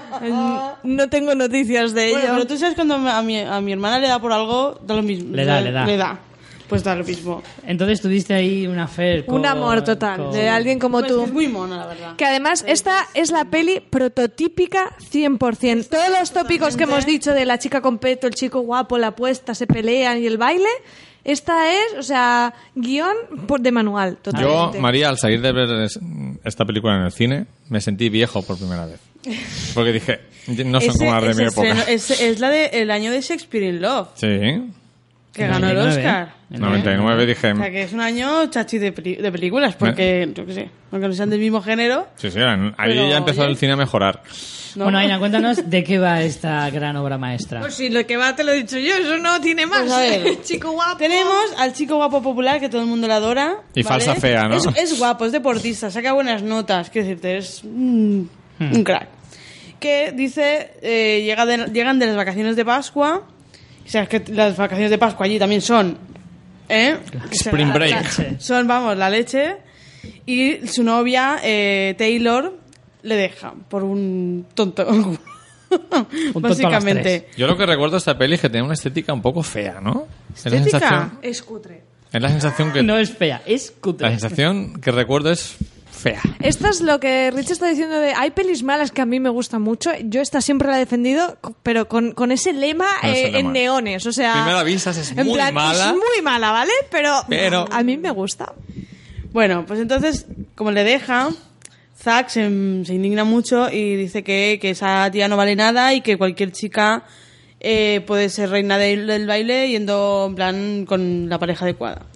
No 0.82 1.08
tengo 1.08 1.34
noticias 1.34 1.92
de 1.94 2.10
Bueno, 2.10 2.24
ello. 2.24 2.32
pero 2.34 2.46
tú 2.46 2.56
sabes 2.58 2.74
cuando 2.74 2.94
a 2.96 3.22
mi, 3.22 3.40
a 3.40 3.60
mi 3.60 3.72
hermana 3.72 3.98
le 3.98 4.08
da 4.08 4.18
por 4.20 4.32
algo, 4.32 4.78
da 4.82 4.94
lo 4.94 5.02
mismo. 5.02 5.34
Le 5.34 5.44
da, 5.44 5.60
le 5.60 5.72
da. 5.72 5.86
Le 5.86 5.96
da. 5.96 6.18
Pues 6.68 6.82
da 6.82 6.96
lo 6.96 7.04
mismo. 7.04 7.44
Entonces 7.64 8.00
tuviste 8.02 8.34
ahí 8.34 8.66
una 8.66 8.88
fe. 8.88 9.22
Un 9.28 9.46
amor 9.46 9.84
total 9.84 10.32
de 10.32 10.48
alguien 10.48 10.80
como 10.80 10.98
Pues 10.98 11.12
tú. 11.12 11.22
es 11.22 11.32
muy 11.32 11.46
mona, 11.46 11.76
la 11.76 11.86
verdad. 11.86 12.16
Que 12.16 12.24
además 12.24 12.64
esta 12.66 13.06
es 13.14 13.30
la 13.30 13.44
peli 13.44 13.78
prototípica 13.78 14.90
100%. 15.12 15.88
Todos 15.88 16.08
los 16.18 16.32
tópicos 16.32 16.76
que 16.76 16.82
hemos 16.82 17.06
dicho 17.06 17.32
de 17.32 17.44
la 17.46 17.58
chica 17.60 17.80
con 17.80 17.98
peto, 17.98 18.26
el 18.26 18.34
chico 18.34 18.60
guapo, 18.62 18.98
la 18.98 19.08
apuesta, 19.08 19.54
se 19.54 19.68
pelean 19.68 20.20
y 20.20 20.26
el 20.26 20.38
baile, 20.38 20.66
esta 21.27 21.73
es, 21.73 21.94
o 21.98 22.03
sea, 22.03 22.55
guion 22.74 23.15
por- 23.47 23.61
de 23.61 23.73
manual, 23.73 24.19
Yo, 24.24 24.32
totalmente. 24.32 24.81
María, 24.81 25.09
al 25.11 25.19
salir 25.19 25.40
de 25.43 25.53
ver 25.53 25.70
es- 25.82 25.98
esta 26.44 26.65
película 26.65 26.97
en 26.97 27.03
el 27.03 27.12
cine, 27.12 27.47
me 27.69 27.81
sentí 27.81 28.09
viejo 28.09 28.43
por 28.43 28.57
primera 28.57 28.86
vez. 28.86 29.01
Porque 29.74 29.93
dije, 29.93 30.20
no 30.65 30.81
son 30.81 30.90
Ese- 30.90 30.98
como 30.98 31.12
las 31.15 31.24
de 31.36 31.43
mi 31.43 31.48
época. 31.48 31.69
estreno- 31.69 31.85
es, 31.89 32.11
es 32.20 32.39
la 32.40 32.48
del 32.51 32.90
año 32.90 33.11
de 33.11 33.20
Shakespeare 33.20 33.65
in 33.69 33.82
Love, 33.82 34.09
Sí. 34.15 34.27
Que 35.36 35.46
ganó 35.46 35.68
el 35.68 35.74
99, 35.76 35.98
Oscar. 36.08 36.28
¿eh? 36.50 36.58
99 36.58 37.26
dije... 37.26 37.52
O 37.52 37.56
sea, 37.56 37.70
que 37.70 37.82
es 37.82 37.92
un 37.92 38.00
año 38.00 38.46
chachi 38.50 38.78
de, 38.78 38.92
peli- 38.92 39.16
de 39.16 39.30
películas, 39.32 39.74
porque, 39.76 40.28
yo 40.34 40.46
qué 40.46 40.52
sé, 40.54 40.70
aunque 40.92 41.08
no 41.08 41.14
sean 41.14 41.30
del 41.30 41.40
mismo 41.40 41.60
género, 41.62 42.08
Sí, 42.16 42.30
sí, 42.30 42.40
ahí 42.40 42.58
Pero, 42.76 43.08
ya 43.08 43.18
empezó 43.18 43.42
oye. 43.42 43.50
el 43.50 43.56
cine 43.56 43.72
a 43.72 43.76
mejorar. 43.76 44.22
¿no? 44.76 44.84
Bueno, 44.84 44.98
Aina, 44.98 45.18
cuéntanos 45.18 45.70
de 45.70 45.82
qué 45.84 45.98
va 45.98 46.20
esta 46.22 46.68
gran 46.70 46.96
obra 46.96 47.16
maestra. 47.16 47.60
Pues 47.60 47.74
sí, 47.74 47.88
lo 47.88 48.06
que 48.06 48.16
va 48.18 48.36
te 48.36 48.44
lo 48.44 48.52
he 48.52 48.56
dicho 48.56 48.78
yo, 48.78 48.94
eso 48.94 49.16
no 49.16 49.40
tiene 49.40 49.66
más. 49.66 49.80
Pues 49.80 49.92
a 49.92 49.98
ver. 50.00 50.40
chico 50.44 50.70
guapo. 50.72 50.98
Tenemos 50.98 51.54
al 51.58 51.72
chico 51.72 51.96
guapo 51.96 52.22
popular 52.22 52.60
que 52.60 52.68
todo 52.68 52.82
el 52.82 52.86
mundo 52.86 53.06
le 53.06 53.14
adora. 53.14 53.56
Y 53.74 53.82
¿vale? 53.82 54.04
falsa 54.04 54.20
fea, 54.20 54.48
¿no? 54.48 54.56
Es, 54.56 54.66
es 54.76 54.98
guapo, 54.98 55.24
es 55.24 55.32
deportista, 55.32 55.90
saca 55.90 56.12
buenas 56.12 56.42
notas, 56.42 56.90
quiero 56.90 57.08
decirte, 57.08 57.36
es 57.38 57.64
un, 57.64 58.28
Hmm. 58.58 58.74
un 58.74 58.84
crack. 58.84 59.08
Que 59.80 60.12
dice, 60.12 60.72
eh, 60.82 61.22
llega 61.24 61.44
de- 61.46 61.70
llegan 61.72 61.98
de 61.98 62.06
las 62.06 62.16
vacaciones 62.16 62.56
de 62.56 62.64
Pascua, 62.64 63.22
y 63.86 63.88
sabes 63.88 64.08
que 64.08 64.22
las 64.32 64.56
vacaciones 64.56 64.90
de 64.90 64.98
Pascua 64.98 65.26
allí 65.26 65.38
también 65.38 65.62
son... 65.62 65.96
¿eh? 66.68 66.96
Spring 67.30 67.72
break. 67.72 68.02
leche. 68.02 68.36
Son, 68.40 68.66
vamos, 68.66 68.96
la 68.96 69.08
leche. 69.08 69.56
Y 70.26 70.66
su 70.66 70.82
novia, 70.82 71.38
eh, 71.42 71.94
Taylor, 71.96 72.52
le 73.02 73.14
deja 73.16 73.54
por 73.68 73.84
un 73.84 74.46
tonto. 74.54 74.82
a 75.70 75.96
las 75.96 76.34
Básicamente. 76.34 77.28
Yo 77.36 77.46
lo 77.46 77.56
que 77.56 77.66
recuerdo 77.66 77.92
de 77.92 77.98
esta 77.98 78.16
peli 78.16 78.34
es 78.34 78.40
que 78.40 78.48
tenía 78.48 78.64
una 78.64 78.74
estética 78.74 79.12
un 79.12 79.22
poco 79.22 79.42
fea, 79.42 79.80
¿no? 79.80 80.06
Es 80.34 80.44
la 80.46 80.56
¿Estética? 80.58 80.78
sensación, 80.80 81.18
Es 81.22 81.42
cutre. 81.42 81.82
es 82.12 82.22
la 82.22 82.28
sensación 82.28 82.72
que... 82.72 82.82
No 82.82 82.96
es 82.98 83.10
fea, 83.10 83.42
es 83.46 83.72
cutre. 83.80 84.06
La 84.08 84.18
sensación 84.18 84.80
que 84.80 84.90
recuerdo 84.92 85.30
es 85.30 85.56
fea. 86.11 86.20
Esto 86.41 86.69
es 86.69 86.81
lo 86.81 87.01
que 87.01 87.31
Rich 87.31 87.51
está 87.51 87.69
diciendo 87.69 87.97
de 87.99 88.12
hay 88.15 88.31
pelis 88.31 88.62
malas 88.62 88.91
que 88.93 89.01
a 89.03 89.07
mí 89.07 89.19
me 89.20 89.28
gustan 89.31 89.62
mucho. 89.62 89.91
Yo 90.05 90.20
esta 90.20 90.41
siempre 90.41 90.69
la 90.69 90.77
he 90.77 90.81
defendido, 90.81 91.39
pero 91.62 91.89
con, 91.89 92.12
con 92.12 92.31
ese 92.33 92.53
lema, 92.53 92.87
Con 93.01 93.11
ese 93.11 93.27
eh, 93.28 93.33
lema. 93.33 93.39
en 93.41 93.53
neones. 93.53 94.07
O 94.07 94.12
sea, 94.12 94.33
Primero 94.35 94.59
avisas, 94.59 94.97
es 94.97 95.11
en 95.12 95.27
muy 95.27 95.35
plan, 95.35 95.53
mala. 95.55 95.87
Es 95.91 95.93
muy 95.93 96.23
mala, 96.23 96.51
¿vale? 96.53 96.73
Pero, 96.91 97.12
Pero- 97.28 97.66
a 97.70 97.83
mí 97.83 97.97
me 97.97 98.11
gusta. 98.11 98.53
Bueno, 99.33 99.65
pues 99.66 99.81
entonces, 99.81 100.27
como 100.55 100.70
le 100.70 100.85
deja, 100.85 101.28
Zack 102.01 102.28
se, 102.28 102.43
se 102.85 102.95
indigna 102.95 103.24
mucho 103.24 103.70
y 103.70 103.97
dice 103.97 104.23
que, 104.23 104.59
que 104.61 104.70
esa 104.70 105.11
tía 105.11 105.28
no 105.28 105.37
vale 105.37 105.57
nada 105.57 105.93
y 105.93 106.01
que 106.01 106.16
cualquier 106.16 106.53
chica 106.53 107.05
eh, 107.61 108.03
puede 108.07 108.28
ser 108.28 108.51
reina 108.51 108.78
del, 108.78 109.07
del 109.07 109.27
baile 109.27 109.69
yendo 109.69 110.27
en 110.28 110.35
plan 110.37 110.85
con 110.87 111.28
la 111.28 111.39
pareja 111.39 111.65
adecuada. 111.65 112.07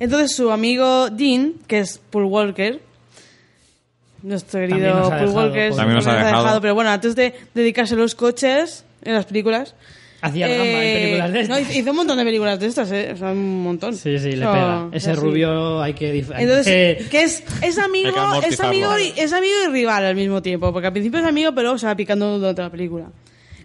Entonces 0.00 0.34
su 0.34 0.50
amigo 0.50 1.10
Dean, 1.10 1.54
que 1.68 1.80
es 1.80 2.00
Paul 2.10 2.24
Walker, 2.24 2.80
nuestro 4.26 4.60
querido 4.60 4.78
Paul 5.08 5.10
dejado 5.20 5.32
Walker, 5.32 5.74
También 5.74 5.94
nos 5.96 6.06
ha 6.06 6.16
dejado. 6.16 6.60
pero 6.60 6.74
bueno, 6.74 6.90
antes 6.90 7.14
de 7.16 7.34
dedicarse 7.54 7.94
a 7.94 7.96
los 7.96 8.14
coches 8.14 8.84
en 9.02 9.14
las 9.14 9.26
películas, 9.26 9.74
Hacía 10.22 10.48
gamba 10.48 10.64
en 10.64 10.70
eh, 10.72 10.94
películas 10.94 11.32
de 11.32 11.48
no, 11.48 11.56
estas. 11.56 11.76
hizo 11.76 11.90
un 11.90 11.96
montón 11.96 12.18
de 12.18 12.24
películas 12.24 12.58
de 12.58 12.66
estas, 12.66 12.90
¿eh? 12.90 13.10
O 13.12 13.16
sea, 13.16 13.30
un 13.32 13.62
montón. 13.62 13.94
Sí, 13.94 14.18
sí, 14.18 14.32
le 14.32 14.46
O 14.46 14.50
sea, 14.50 14.52
pega. 14.52 14.88
Ese 14.92 15.10
así. 15.12 15.20
rubio 15.20 15.80
hay 15.82 15.92
que... 15.94 16.06
hay 16.10 16.24
Entonces, 16.44 16.64
que- 16.98 17.08
que 17.10 17.22
es, 17.22 17.44
es 17.62 17.78
amigo, 17.78 18.10
que 18.40 18.48
es 18.48 18.60
amigo, 18.60 18.98
y, 18.98 19.12
es 19.20 19.32
amigo 19.32 19.54
y 19.68 19.72
rival 19.72 20.04
al 20.06 20.16
mismo 20.16 20.40
tiempo, 20.42 20.72
porque 20.72 20.86
al 20.88 20.92
principio 20.92 21.20
es 21.20 21.26
amigo, 21.26 21.52
pero 21.54 21.76
se 21.78 21.86
va 21.86 21.94
picando 21.94 22.38
durante 22.38 22.62
la 22.62 22.70
película. 22.70 23.06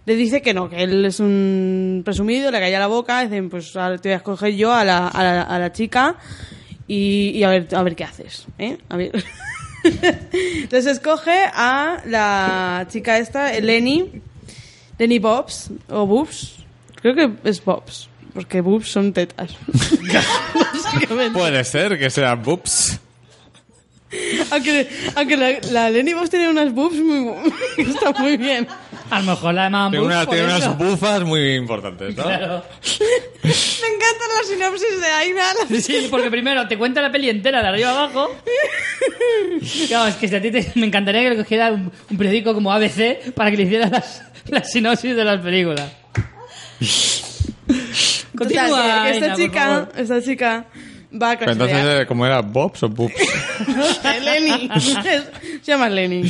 Le 0.04 0.14
dice 0.16 0.42
que 0.42 0.52
no, 0.52 0.68
que 0.68 0.82
él 0.82 1.04
es 1.04 1.20
un 1.20 2.02
presumido, 2.04 2.50
le 2.50 2.60
calla 2.60 2.78
la 2.78 2.86
boca, 2.88 3.22
dicen, 3.22 3.48
pues 3.48 3.74
ahora 3.76 3.96
te 3.98 4.08
voy 4.10 4.14
a 4.14 4.16
escoger 4.16 4.54
yo 4.54 4.72
a 4.72 4.84
la, 4.84 5.08
a 5.08 5.22
la, 5.22 5.42
a 5.42 5.58
la 5.58 5.72
chica 5.72 6.16
y, 6.86 7.30
y 7.34 7.44
a 7.44 7.48
ver 7.48 7.68
a 7.72 7.82
ver 7.82 7.94
qué 7.96 8.04
haces, 8.04 8.46
¿eh? 8.58 8.76
A 8.88 8.96
ver. 8.96 9.12
Entonces 9.84 10.86
escoge 10.86 11.44
a 11.52 12.02
la 12.06 12.86
chica 12.88 13.18
esta, 13.18 13.52
Lenny, 13.60 14.22
Lenny 14.98 15.18
Bobs, 15.18 15.70
o 15.88 16.06
Boobs, 16.06 16.56
creo 16.96 17.14
que 17.14 17.30
es 17.44 17.64
Bobs, 17.64 18.08
porque 18.34 18.60
Boobs 18.60 18.88
son 18.88 19.12
tetas. 19.12 19.56
Puede 21.32 21.64
ser 21.64 21.98
que 21.98 22.10
sea 22.10 22.34
boobs. 22.34 23.00
Aunque, 24.50 24.88
aunque 25.14 25.36
la, 25.36 25.52
la 25.70 25.90
Lenny 25.90 26.12
Boss 26.12 26.28
tiene 26.30 26.48
unas 26.48 26.72
boobs 26.72 26.96
muy, 26.96 27.32
que 27.76 27.82
está 27.90 28.12
muy 28.12 28.36
bien. 28.36 28.66
A 29.10 29.20
lo 29.20 29.26
mejor 29.32 29.54
la 29.54 29.64
llamaban 29.64 29.90
Tiene, 29.92 30.06
una- 30.06 30.24
por 30.26 30.34
tiene 30.34 30.56
eso. 30.56 30.66
unas 30.72 30.78
bufas 30.78 31.22
muy 31.24 31.54
importantes, 31.54 32.16
¿no? 32.16 32.22
Claro. 32.22 32.64
Me 33.42 33.50
encantan 33.50 34.28
las 34.38 34.46
sinopsis 34.48 35.00
de 35.00 35.06
Aina. 35.06 35.42
Sí, 35.80 36.08
porque 36.10 36.30
primero 36.30 36.66
te 36.68 36.76
cuenta 36.78 37.00
la 37.02 37.10
peli 37.12 37.28
entera 37.30 37.62
de 37.62 37.68
arriba 37.68 37.90
abajo. 37.90 38.30
Claro, 39.88 40.08
es 40.08 40.14
que 40.16 40.28
si 40.28 40.34
a 40.36 40.42
ti 40.42 40.50
te- 40.50 40.72
me 40.76 40.86
encantaría 40.86 41.22
que 41.22 41.30
le 41.30 41.36
cogiera 41.36 41.70
un, 41.72 41.90
un 42.10 42.16
periódico 42.16 42.54
como 42.54 42.72
ABC 42.72 43.32
para 43.34 43.50
que 43.50 43.56
le 43.56 43.62
hiciera 43.64 43.88
las, 43.88 44.22
las 44.46 44.70
sinopsis 44.70 45.14
de 45.16 45.24
las 45.24 45.40
películas. 45.40 45.90
Continúa, 48.36 48.66
Total, 48.68 49.02
que 49.04 49.10
esta 49.10 49.24
Aina, 49.24 49.36
chica, 49.36 49.60
favor. 49.60 49.92
esta 49.96 50.22
chica 50.22 50.64
va 51.20 51.32
a 51.32 51.38
Pero 51.38 51.52
entonces, 51.52 51.78
eh, 51.84 52.04
¿cómo 52.06 52.24
era? 52.26 52.40
¿Bobs 52.42 52.82
o 52.82 52.88
boobs? 52.88 53.14
Lenny. 54.24 54.68
Se 54.80 55.22
llama 55.72 55.88
Lenny. 55.88 56.22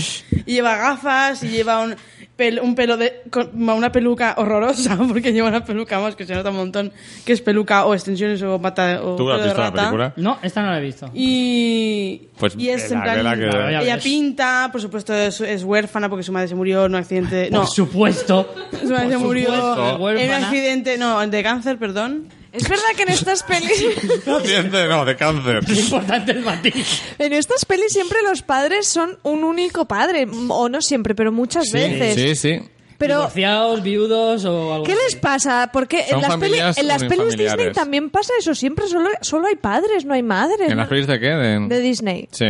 Y 0.47 0.53
lleva 0.55 0.77
gafas 0.77 1.43
y 1.45 1.49
lleva 1.49 1.81
un... 1.81 1.95
pel- 2.37 2.61
un 2.63 2.75
pelo 2.75 2.97
de 2.97 3.23
con 3.31 3.51
una 3.71 3.93
peluca 3.93 4.35
horrorosa 4.39 4.97
porque 5.09 5.33
lleva 5.33 5.49
una 5.49 5.65
peluca 5.65 6.01
más 6.01 6.17
que 6.17 6.25
se 6.27 6.35
nota 6.35 6.51
un 6.51 6.57
montón 6.57 6.93
que 7.25 7.33
es 7.35 7.41
peluca 7.43 7.85
o 7.85 7.95
extensiones 7.95 8.43
o 8.43 8.61
pata 8.61 9.01
o 9.03 9.17
¿Tú 9.17 9.25
pelo 9.27 9.35
has 9.35 9.45
visto 9.45 9.61
la 9.61 9.73
película? 9.73 10.13
No, 10.17 10.39
esta 10.43 10.63
no 10.63 10.71
la 10.73 10.79
he 10.79 10.83
visto. 10.83 11.11
Y, 11.15 12.29
Pues, 12.39 12.55
y 12.57 12.71
es 12.71 12.91
eh, 12.91 12.95
en 12.95 12.99
la 13.01 13.15
plan 13.21 13.39
que- 13.39 13.47
ella 13.49 13.95
ves. 13.97 14.03
pinta 14.05 14.69
por 14.73 14.81
supuesto 14.81 15.15
es, 15.15 15.41
es 15.43 15.63
huérfana 15.63 16.09
porque 16.09 16.23
su 16.25 16.33
madre 16.33 16.49
se 16.49 16.55
murió 16.55 16.87
en 16.87 16.93
un 16.93 16.97
accidente 16.97 17.49
no 17.51 17.61
Por 17.61 17.69
supuesto. 17.69 18.53
su 18.81 18.89
madre 18.89 19.11
se 19.11 19.19
murió 19.19 20.09
en 20.11 20.29
un 20.29 20.35
accidente 20.45 20.99
no 20.99 21.25
de 21.27 21.43
cáncer 21.43 21.79
perdón 21.79 22.29
Es 22.53 22.69
verdad 22.69 22.85
que 22.97 23.03
en 23.05 23.09
estas 23.09 23.43
pelis, 23.43 23.83
Paciente, 24.25 24.87
no, 24.89 25.05
de 25.05 25.17
cáncer. 25.17 25.67
Lo 25.69 25.75
importante 25.75 26.33
es 26.33 26.45
matiz. 26.45 27.03
en 27.19 27.33
estas 27.33 27.65
pelis 27.65 27.93
siempre 27.93 28.19
los 28.23 28.43
padres 28.43 28.87
son 28.87 29.19
un 29.23 29.43
único 29.45 29.87
padre, 29.87 30.27
o 30.49 30.69
no 30.69 30.83
siempre, 30.83 31.15
pero 31.15 31.33
muchas 31.33 31.65
Sí, 31.67 31.73
veces. 31.73 32.15
sí, 32.15 32.35
sí. 32.37 32.69
Pero 32.99 33.17
Divorciados, 33.17 33.83
viudos 33.83 34.45
o 34.45 34.75
algo 34.75 34.85
¿Qué 34.87 34.93
así. 34.93 35.01
les 35.05 35.17
pasa? 35.17 35.71
Porque 35.73 36.05
en 36.09 36.21
las, 36.21 36.37
peli- 36.37 36.59
en 36.77 36.87
las 36.87 37.03
pelis 37.03 37.37
Disney 37.37 37.73
también 37.73 38.11
pasa 38.11 38.33
eso, 38.39 38.55
siempre 38.55 38.87
solo, 38.87 39.09
solo 39.23 39.49
hay 39.49 39.57
padres, 39.57 40.05
no 40.05 40.15
hay 40.15 40.23
madres. 40.23 40.61
¿En 40.69 40.77
¿no? 40.77 40.83
las 40.83 40.89
pelis 40.89 41.09
de 41.09 41.19
qué? 41.19 41.27
De, 41.31 41.67
de 41.69 41.81
Disney. 41.81 42.29
Sí. 42.31 42.47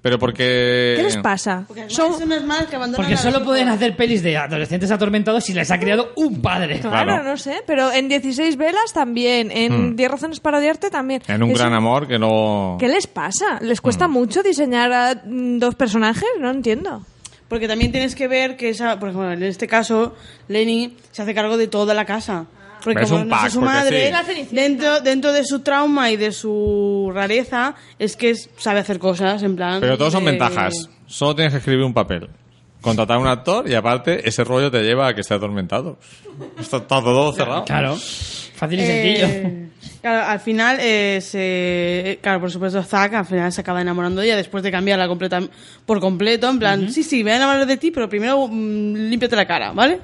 Pero 0.00 0.16
porque... 0.18 0.94
¿Qué 0.96 1.02
les 1.02 1.16
pasa? 1.16 1.66
son 1.88 2.12
Son, 2.14 2.22
unas 2.22 2.44
madres 2.44 2.68
que 2.68 2.76
abandonan 2.76 2.96
Porque 2.96 3.12
a 3.14 3.16
los 3.16 3.20
solo 3.20 3.36
hijos. 3.38 3.46
pueden 3.48 3.68
hacer 3.68 3.96
pelis 3.96 4.22
de 4.22 4.36
adolescentes 4.36 4.90
atormentados 4.92 5.42
si 5.44 5.52
les 5.54 5.70
ha 5.72 5.78
criado 5.80 6.12
un 6.16 6.40
padre. 6.40 6.78
claro, 6.80 7.04
Claro. 7.04 7.24
no 7.24 7.36
sé, 7.36 7.62
pero 7.66 7.92
en 7.92 8.08
16 8.08 8.56
velas 8.56 8.92
también, 8.94 9.50
en 9.50 9.96
10 9.96 10.10
razones 10.10 10.38
para 10.40 10.58
odiarte 10.58 10.88
también. 10.90 11.22
En 11.26 11.42
un 11.42 11.50
Es- 11.50 11.58
gran 11.58 11.72
amor 11.74 12.06
que 12.06 12.18
no... 12.18 12.76
¿Qué 12.78 12.86
les 12.88 13.08
pasa? 13.08 13.58
¿Les 13.60 13.80
cuesta 13.80 14.06
mucho 14.06 14.42
diseñar 14.44 14.92
a 14.92 15.14
mm, 15.24 15.58
dos 15.58 15.74
personajes? 15.74 16.28
No 16.38 16.50
entiendo. 16.50 17.04
Porque 17.48 17.66
también 17.66 17.90
tienes 17.90 18.14
que 18.14 18.28
ver 18.28 18.56
que 18.56 18.68
esa, 18.68 18.98
por 19.00 19.08
ejemplo, 19.08 19.32
en 19.32 19.42
este 19.42 19.66
caso, 19.66 20.14
Lenny 20.48 20.96
se 21.10 21.22
hace 21.22 21.34
cargo 21.34 21.56
de 21.56 21.66
toda 21.66 21.94
la 21.94 22.04
casa. 22.04 22.44
Porque 22.92 23.04
Es 23.04 23.10
como 23.10 23.22
un 23.22 23.28
no 23.28 23.34
es 23.36 23.40
pack, 23.42 23.50
su 23.50 23.60
porque 23.60 23.74
madre, 23.74 24.06
sí. 24.06 24.12
La 24.12 24.24
Cenicienta. 24.24 24.62
dentro, 24.62 25.00
dentro 25.00 25.32
de 25.32 25.44
su 25.44 25.60
trauma 25.60 26.10
y 26.10 26.16
de 26.16 26.32
su 26.32 27.10
rareza, 27.14 27.74
es 27.98 28.16
que 28.16 28.34
sabe 28.34 28.80
hacer 28.80 28.98
cosas, 28.98 29.42
en 29.42 29.56
plan... 29.56 29.80
Pero 29.80 29.96
todos 29.98 30.12
son 30.12 30.24
de- 30.24 30.30
ventajas. 30.32 30.88
Solo 31.06 31.34
tienes 31.36 31.52
que 31.52 31.58
escribir 31.58 31.84
un 31.84 31.94
papel. 31.94 32.28
Contratar 32.80 33.16
a 33.16 33.20
un 33.20 33.26
actor 33.26 33.68
y 33.68 33.74
aparte 33.74 34.28
ese 34.28 34.44
rollo 34.44 34.70
te 34.70 34.82
lleva 34.82 35.08
a 35.08 35.14
que 35.14 35.22
esté 35.22 35.34
atormentado. 35.34 35.98
Está, 36.60 36.76
está 36.78 37.00
todo 37.02 37.32
cerrado. 37.32 37.64
Claro. 37.64 37.96
Fácil 38.54 38.80
y 38.80 38.86
sencillo. 38.86 39.67
Eh, 39.80 39.90
claro, 40.00 40.26
al 40.26 40.40
final, 40.40 40.78
eh, 40.80 41.20
se, 41.20 42.18
claro, 42.22 42.40
por 42.40 42.50
supuesto, 42.50 42.82
Zack 42.82 43.14
al 43.14 43.24
final 43.26 43.52
se 43.52 43.60
acaba 43.60 43.80
enamorando 43.80 44.20
de 44.20 44.26
ella 44.28 44.36
después 44.36 44.62
de 44.62 44.70
cambiarla 44.70 45.08
completa, 45.08 45.40
por 45.86 46.00
completo. 46.00 46.48
En 46.50 46.58
plan, 46.58 46.90
sí, 46.90 47.02
sí, 47.02 47.18
me 47.18 47.24
voy 47.24 47.32
a 47.32 47.36
enamorar 47.36 47.66
de 47.66 47.76
ti, 47.76 47.90
pero 47.90 48.08
primero 48.08 48.46
mm, 48.48 48.94
límpiate 49.10 49.36
la 49.36 49.46
cara, 49.46 49.72
¿vale? 49.72 50.00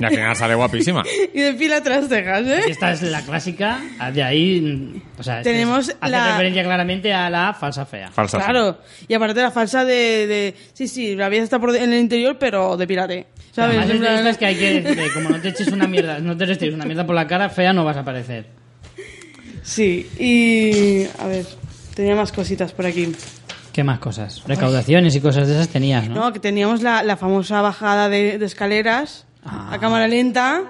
Y 0.00 0.04
al 0.04 0.10
final 0.10 0.36
sale 0.36 0.54
guapísima. 0.54 1.02
y 1.34 1.40
depila 1.40 1.80
las 1.80 2.08
cejas, 2.08 2.46
¿eh? 2.46 2.60
Esta 2.68 2.92
es 2.92 3.02
la 3.02 3.22
clásica. 3.22 3.80
De 4.12 4.22
ahí. 4.22 4.60
mm, 4.60 5.02
O 5.18 5.22
sea, 5.22 5.38
es- 5.38 5.44
Tenemos 5.44 5.94
hace 6.00 6.10
la- 6.10 6.30
referencia 6.32 6.62
claramente 6.64 7.12
a 7.12 7.28
la 7.30 7.54
falsa 7.54 7.86
fea. 7.86 8.10
Falsa. 8.10 8.38
Claro, 8.38 8.78
y 9.08 9.14
aparte 9.14 9.40
la 9.40 9.50
falsa 9.50 9.84
de, 9.84 10.26
de 10.26 10.54
sí, 10.72 10.88
sí, 10.88 11.14
la 11.16 11.28
vida 11.28 11.42
está 11.42 11.58
por 11.58 11.72
de- 11.72 11.82
en 11.84 11.92
el 11.92 12.00
interior, 12.00 12.36
pero 12.38 12.76
depilate. 12.76 13.26
¿Sabes? 13.52 13.76
Además, 13.76 13.90
En 13.90 13.96
es 13.96 14.00
de 14.00 14.06
plan- 14.06 14.18
estas 14.18 14.38
que 14.38 14.46
hay 14.46 14.54
que. 14.56 14.80
de 14.80 15.10
como 15.12 15.28
no 15.28 15.40
te 15.40 15.48
eches 15.50 15.68
una 15.68 15.86
mierda, 15.86 16.18
no 16.20 16.36
te 16.36 16.44
eches 16.50 16.72
una 16.72 16.84
mierda 16.86 17.04
por 17.06 17.14
la 17.14 17.26
cara, 17.26 17.50
fea 17.50 17.72
no 17.72 17.84
vas 17.84 17.96
a 17.98 18.04
parecer. 18.04 18.46
Sí, 19.62 20.08
y 20.18 21.04
a 21.20 21.26
ver, 21.26 21.46
tenía 21.94 22.14
más 22.16 22.32
cositas 22.32 22.72
por 22.72 22.86
aquí. 22.86 23.12
¿Qué 23.72 23.84
más 23.84 24.00
cosas? 24.00 24.42
Recaudaciones 24.46 25.14
y 25.14 25.20
cosas 25.20 25.48
de 25.48 25.54
esas 25.54 25.68
tenías, 25.68 26.08
¿no? 26.08 26.14
¿no? 26.26 26.32
Que 26.32 26.40
teníamos 26.40 26.82
la, 26.82 27.02
la 27.02 27.16
famosa 27.16 27.62
bajada 27.62 28.08
de, 28.08 28.38
de 28.38 28.46
escaleras 28.46 29.26
Ah. 29.44 29.70
a 29.72 29.78
cámara 29.80 30.06
lenta 30.06 30.62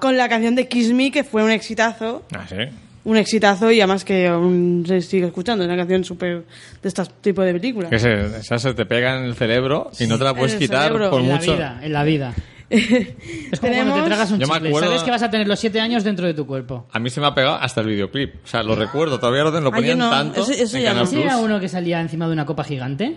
con 0.00 0.16
la 0.16 0.28
canción 0.28 0.54
de 0.54 0.68
Kiss 0.68 0.92
Me, 0.92 1.10
que 1.10 1.24
fue 1.24 1.42
un 1.42 1.50
exitazo. 1.50 2.22
Ah, 2.32 2.44
sí. 2.48 2.54
Un 3.02 3.16
exitazo 3.16 3.72
y 3.72 3.80
además 3.80 4.04
que 4.04 4.28
aún 4.28 4.84
se 4.86 5.00
sigue 5.00 5.26
escuchando. 5.26 5.64
Es 5.64 5.68
una 5.68 5.76
canción 5.76 6.04
súper 6.04 6.44
de 6.80 6.88
este 6.88 7.02
tipo 7.22 7.42
de 7.42 7.54
películas. 7.54 7.90
Que 7.90 7.98
se, 7.98 8.12
esa 8.38 8.58
se 8.58 8.72
te 8.74 8.86
pega 8.86 9.18
en 9.18 9.24
el 9.24 9.34
cerebro 9.34 9.90
y 9.98 10.06
no 10.06 10.16
te 10.16 10.22
la 10.22 10.34
puedes 10.34 10.54
quitar 10.54 10.84
cerebro. 10.92 11.10
por 11.10 11.22
en 11.22 11.26
mucho. 11.26 11.56
la 11.56 11.56
vida, 11.56 11.80
en 11.82 11.92
la 11.92 12.04
vida. 12.04 12.34
Es 12.70 13.58
como 13.60 13.72
cuando 13.74 13.94
te 13.96 14.02
tragas 14.02 14.30
un 14.30 14.38
Yo 14.38 14.46
me 14.46 14.54
chicle. 14.54 14.68
acuerdo- 14.68 14.88
Sabes 14.88 15.02
que 15.02 15.10
vas 15.10 15.22
a 15.22 15.30
tener 15.30 15.48
los 15.48 15.58
siete 15.58 15.80
años 15.80 16.04
dentro 16.04 16.26
de 16.26 16.34
tu 16.34 16.46
cuerpo. 16.46 16.86
A 16.92 16.98
mí 17.00 17.10
se 17.10 17.20
me 17.20 17.26
ha 17.26 17.34
pegado 17.34 17.56
hasta 17.56 17.80
el 17.80 17.88
videoclip. 17.88 18.36
O 18.44 18.46
sea, 18.46 18.62
lo 18.62 18.76
recuerdo, 18.76 19.18
todavía 19.18 19.42
lo, 19.42 19.50
lo 19.60 19.68
Ah, 19.68 19.72
ponían 19.72 19.98
yo 19.98 20.04
no. 20.04 20.10
tanto 20.10 20.40
Eso- 20.42 20.52
eso 20.52 20.76
en 20.76 20.82
ya 20.84 20.88
Canal 20.90 21.04
no. 21.04 21.10
¿Sí 21.10 21.20
era 21.20 21.32
Plus. 21.32 21.44
uno 21.44 21.60
que 21.60 21.68
salía 21.68 22.00
encima 22.00 22.26
de 22.26 22.32
una 22.32 22.46
copa 22.46 22.62
gigante? 22.64 23.16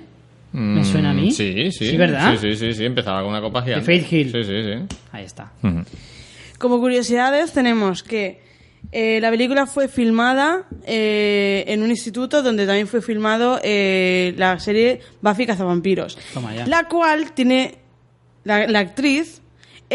Mm, 0.53 0.75
¿Me 0.75 0.83
suena 0.85 1.11
a 1.11 1.13
mí? 1.13 1.31
Sí, 1.31 1.71
sí. 1.71 1.89
¿Sí, 1.91 1.97
verdad? 1.97 2.31
Sí, 2.39 2.55
sí, 2.55 2.55
sí, 2.57 2.73
sí. 2.73 2.85
Empezaba 2.85 3.21
con 3.21 3.29
una 3.29 3.41
copa 3.41 3.61
gigante. 3.63 3.85
Faith 3.85 4.11
Hill. 4.11 4.31
Sí, 4.31 4.43
sí, 4.43 4.63
sí. 4.63 4.97
Ahí 5.11 5.23
está. 5.25 5.51
Como 6.57 6.79
curiosidades 6.79 7.51
tenemos 7.53 8.03
que 8.03 8.41
eh, 8.91 9.19
la 9.21 9.29
película 9.31 9.65
fue 9.65 9.87
filmada 9.87 10.63
eh, 10.85 11.63
en 11.67 11.81
un 11.83 11.89
instituto 11.89 12.41
donde 12.43 12.65
también 12.65 12.87
fue 12.87 13.01
filmado 13.01 13.59
eh, 13.63 14.33
la 14.37 14.59
serie 14.59 14.99
Buffy 15.21 15.45
Cazavampiros. 15.45 16.17
Toma 16.33 16.53
ya. 16.55 16.65
La 16.67 16.87
cual 16.87 17.33
tiene... 17.33 17.75
La, 18.45 18.67
la 18.67 18.79
actriz 18.79 19.41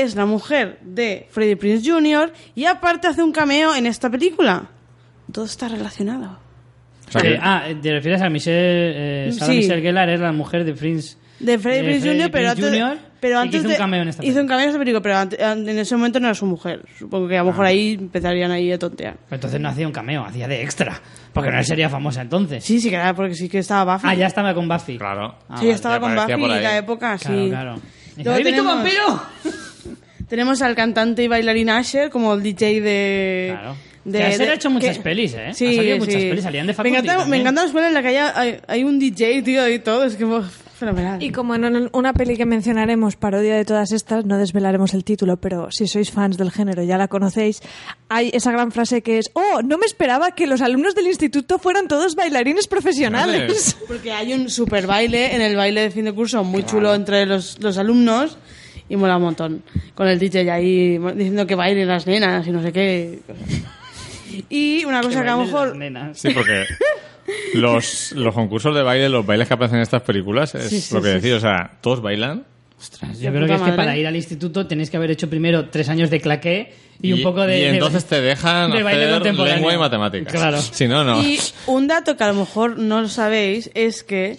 es 0.03 0.15
la 0.15 0.27
mujer 0.27 0.79
de 0.83 1.27
Freddie 1.31 1.57
Prince 1.57 1.91
Jr. 1.91 2.33
y 2.55 2.65
aparte 2.65 3.07
hace 3.09 3.23
un 3.23 3.33
cameo 3.33 3.75
en 3.75 3.87
esta 3.87 4.09
película. 4.11 4.71
Todo 5.33 5.45
está 5.45 5.69
relacionado. 5.69 6.39
O 7.09 7.11
sea 7.11 7.21
Eh, 7.23 7.25
que- 7.35 7.39
ah, 7.41 7.65
¿te 7.81 7.93
refieres 7.93 8.21
a 8.23 8.29
Michelle, 8.29 9.29
eh, 9.29 9.33
Sarah 9.33 9.53
Sí. 9.53 9.59
Michelle 9.59 9.83
Gellar? 9.83 10.09
Es 10.11 10.21
la 10.21 10.33
mujer 10.33 10.65
de 10.65 10.75
Prince. 10.75 11.17
De 11.41 11.57
Freddie 11.59 11.83
de 11.83 11.89
Prince 11.89 12.09
Jr., 12.09 12.31
pero 12.33 12.51
Prinze 12.53 12.67
antes, 12.67 12.81
Jr., 12.83 12.99
pero 13.21 13.39
antes 13.39 13.61
hizo 13.61 13.69
de- 13.69 13.75
un 13.75 13.79
cameo 13.79 14.03
en 14.03 14.09
esta 14.09 14.23
hizo 14.25 14.29
un 14.31 14.35
película. 14.35 14.49
cameo 14.55 14.65
en 14.65 14.69
esta 14.71 14.79
película, 14.81 15.03
pero 15.03 15.17
ante- 15.17 15.71
en 15.71 15.79
ese 15.79 15.97
momento 15.97 16.19
no 16.21 16.27
era 16.27 16.35
su 16.35 16.47
mujer. 16.47 16.85
Supongo 16.99 17.29
que 17.29 17.37
a 17.37 17.43
lo 17.43 17.49
Ah. 17.49 17.51
mejor 17.53 17.67
ahí 17.67 17.93
empezarían 18.01 18.51
ahí 18.51 18.73
a 18.73 18.79
tontear. 18.79 19.17
Entonces 19.31 19.61
no 19.61 19.69
hacía 19.69 19.87
un 19.87 19.93
cameo, 19.93 20.25
hacía 20.25 20.49
de 20.49 20.63
extra. 20.63 21.01
Porque 21.33 21.51
no 21.53 21.63
sería 21.63 21.89
famosa 21.89 22.23
entonces. 22.23 22.65
Sí, 22.65 22.81
sí 22.81 22.91
que 22.91 22.97
era 22.97 23.15
porque 23.15 23.35
sí 23.35 23.49
que 23.49 23.59
estaba 23.59 23.95
Buffy. 23.95 24.09
Ah, 24.11 24.15
ya 24.15 24.27
estaba 24.27 24.53
con 24.53 24.67
Buffy. 24.69 24.99
Claro. 24.99 25.37
Ah, 25.49 25.57
sí, 25.59 25.67
vale. 25.67 25.71
estaba 25.71 25.95
ya 25.97 26.01
con 26.01 26.15
Buffy 26.17 26.33
en 26.57 26.63
la 26.63 26.77
época, 26.79 27.19
sí. 27.19 27.47
Claro, 27.51 27.77
claro. 28.23 28.41
¿Y 28.41 28.45
Luego 28.45 28.49
¿Habéis 28.51 28.57
visto 28.57 28.63
tenemos- 28.63 28.85
vampiro? 28.85 29.99
Tenemos 30.29 30.61
al 30.63 30.75
cantante 30.75 31.23
y 31.23 31.29
bailarín 31.29 31.71
Asher 31.71 32.11
como 32.11 32.35
el 32.35 32.43
DJ 32.43 32.81
de... 32.83 33.49
Claro. 33.51 33.77
de 34.05 34.19
Que 34.19 34.25
Asher 34.25 34.39
de- 34.41 34.51
ha 34.51 34.55
hecho 34.55 34.71
muchas 34.71 34.97
que- 34.99 35.03
pelis, 35.03 35.33
¿eh? 35.35 35.47
Ha 35.49 35.55
Sí, 35.55 35.75
salido 35.75 35.99
muchas 35.99 36.15
sí. 36.21 36.29
pelis, 36.29 36.45
salían 36.45 36.67
de 36.67 36.73
me 36.73 36.75
Faculty 36.75 36.97
encanta, 36.97 37.13
me 37.15 37.19
también. 37.21 37.41
encanta 37.41 37.63
las 37.63 37.73
pelis 37.73 37.89
en 37.89 37.95
la 37.95 38.03
que 38.03 38.09
haya- 38.09 38.39
hay, 38.39 38.61
hay 38.67 38.85
un 38.85 38.99
DJ, 38.99 39.43
tío, 39.43 39.67
y 39.69 39.79
todo. 39.79 40.05
Es 40.05 40.17
que 40.17 40.25
uf, 40.27 40.47
fenomenal. 40.79 41.23
Y 41.23 41.31
como 41.31 41.55
en 41.55 41.91
una 41.93 42.13
peli 42.13 42.37
que 42.37 42.47
mencionaremos, 42.47 43.17
parodia 43.17 43.57
de 43.57 43.65
todas 43.65 43.93
estas, 43.93 44.25
no 44.25 44.39
desvelaremos 44.39 44.95
el 44.95 45.05
título, 45.05 45.37
pero 45.37 45.71
si 45.71 45.87
sois 45.87 46.11
fans 46.11 46.39
del 46.39 46.51
género 46.51 46.83
ya 46.83 46.97
la 46.97 47.09
conocéis, 47.09 47.61
hay 48.09 48.31
esa 48.33 48.53
gran 48.53 48.73
frase 48.73 49.03
que 49.03 49.19
es, 49.19 49.31
oh, 49.35 49.61
no 49.63 49.77
me 49.77 49.87
esperaba 49.87 50.31
que 50.33 50.47
los 50.47 50.63
alumnos 50.63 50.95
del 50.95 51.07
instituto 51.07 51.59
fueran 51.59 51.89
todos 51.89 52.15
bailarines 52.15 52.67
profesionales. 52.69 53.77
Porque 53.87 54.13
hay 54.13 54.33
un 54.33 54.49
super 54.49 54.87
baile 54.87 55.35
en 55.35 55.43
el 55.43 55.57
baile 55.57 55.83
de 55.83 55.91
fin 55.91 56.05
de 56.07 56.13
curso 56.13 56.43
muy 56.45 56.65
chulo 56.65 56.95
entre 56.95 57.27
los, 57.27 57.61
los 57.61 57.77
alumnos 57.79 58.39
y 58.89 58.97
mola 58.97 59.17
un 59.17 59.23
montón. 59.23 59.63
Con 59.95 60.09
el 60.09 60.19
DJ 60.19 60.51
ahí 60.51 60.99
diciendo 61.15 61.47
que 61.47 61.55
bailen 61.55 61.89
las 61.89 62.07
nenas 62.07 62.47
y 62.47 62.51
no 62.51 62.63
sé 62.63 62.73
qué. 62.73 63.21
Y 64.51 64.85
una 64.85 65.01
cosa 65.01 65.23
que, 65.23 65.29
a 65.29 65.33
lo 65.33 65.39
bailen 65.39 65.53
las 65.53 65.63
mejor... 65.65 65.77
nenas. 65.77 66.19
Sí, 66.19 66.29
porque 66.35 66.67
los, 67.55 68.13
los 68.13 68.35
concursos 68.35 68.75
de 68.75 68.83
baile, 68.83 69.09
los 69.09 69.25
bailes 69.27 69.49
que 69.49 69.55
aparecen 69.55 69.77
en 69.79 69.83
estas 69.83 70.03
películas, 70.03 70.55
es 70.55 70.69
Sí, 70.69 70.81
sí, 70.81 70.95
lo 70.95 71.03
que 71.03 71.09
sí, 71.09 71.15
decís. 71.15 71.33
O 71.33 71.41
sea, 71.41 71.79
todos 71.81 72.01
bailan. 72.03 72.45
Ostras, 72.79 73.19
De 73.19 73.25
yo 73.25 73.33
creo 73.33 73.47
que 73.47 73.55
es 73.55 73.59
que 73.59 73.63
madre. 73.71 73.77
para 73.77 73.97
ir 73.97 74.07
al 74.07 74.15
instituto 74.15 74.67
tenéis 74.69 74.89
que 74.89 74.97
haber 74.97 75.11
hecho 75.11 75.29
primero 75.29 75.69
tres 75.69 75.89
años 75.89 76.11
de 76.11 76.21
claqué 76.21 76.73
y, 77.03 77.13
un 77.13 77.23
poco 77.23 77.43
de. 77.45 77.59
y 77.59 77.63
de- 77.63 77.69
entonces 77.71 78.05
te 78.05 78.21
dejan 78.21 78.71
de 78.71 78.83
baile 78.85 79.11
hacer 79.15 79.35
lengua 79.35 79.75
y 79.75 79.79
matemáticas. 79.79 80.33
Claro. 80.33 80.59
Si 80.63 80.87
no, 80.87 81.03
no. 81.03 81.21
Y 81.21 81.39
un 81.67 81.89
dato 81.89 82.17
que 82.17 82.23
a 82.25 82.29
lo 82.29 82.35
mejor 82.35 82.79
no 82.79 83.01
lo 83.01 83.09
sabéis 83.09 83.71
es 83.75 84.05
que 84.05 84.39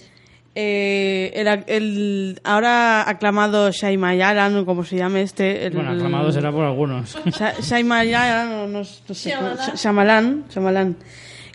eh, 0.55 1.31
el, 1.35 1.47
el 1.67 2.41
ahora 2.45 3.09
aclamado 3.09 3.71
Shyamalan, 3.71 4.55
o 4.57 4.65
como 4.65 4.83
se 4.85 4.95
llame 4.97 5.21
este... 5.21 5.65
El, 5.67 5.73
Bueno, 5.73 5.91
aclamado 5.91 6.31
será 6.31 6.51
por 6.51 6.63
algunos. 6.65 7.17
Shyamalan, 7.61 8.49
no, 8.49 8.67
no- 8.67 8.79
no 8.79 9.13
sé 9.15 9.33
Shyamalan, 9.75 10.45
Shyamalan, 10.49 10.95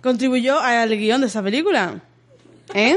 contribuyó 0.05 0.61
al 0.61 0.91
guion 0.97 1.23
de 1.23 1.27
esta 1.27 1.43
película. 1.43 1.95
¿Eh? 2.75 2.97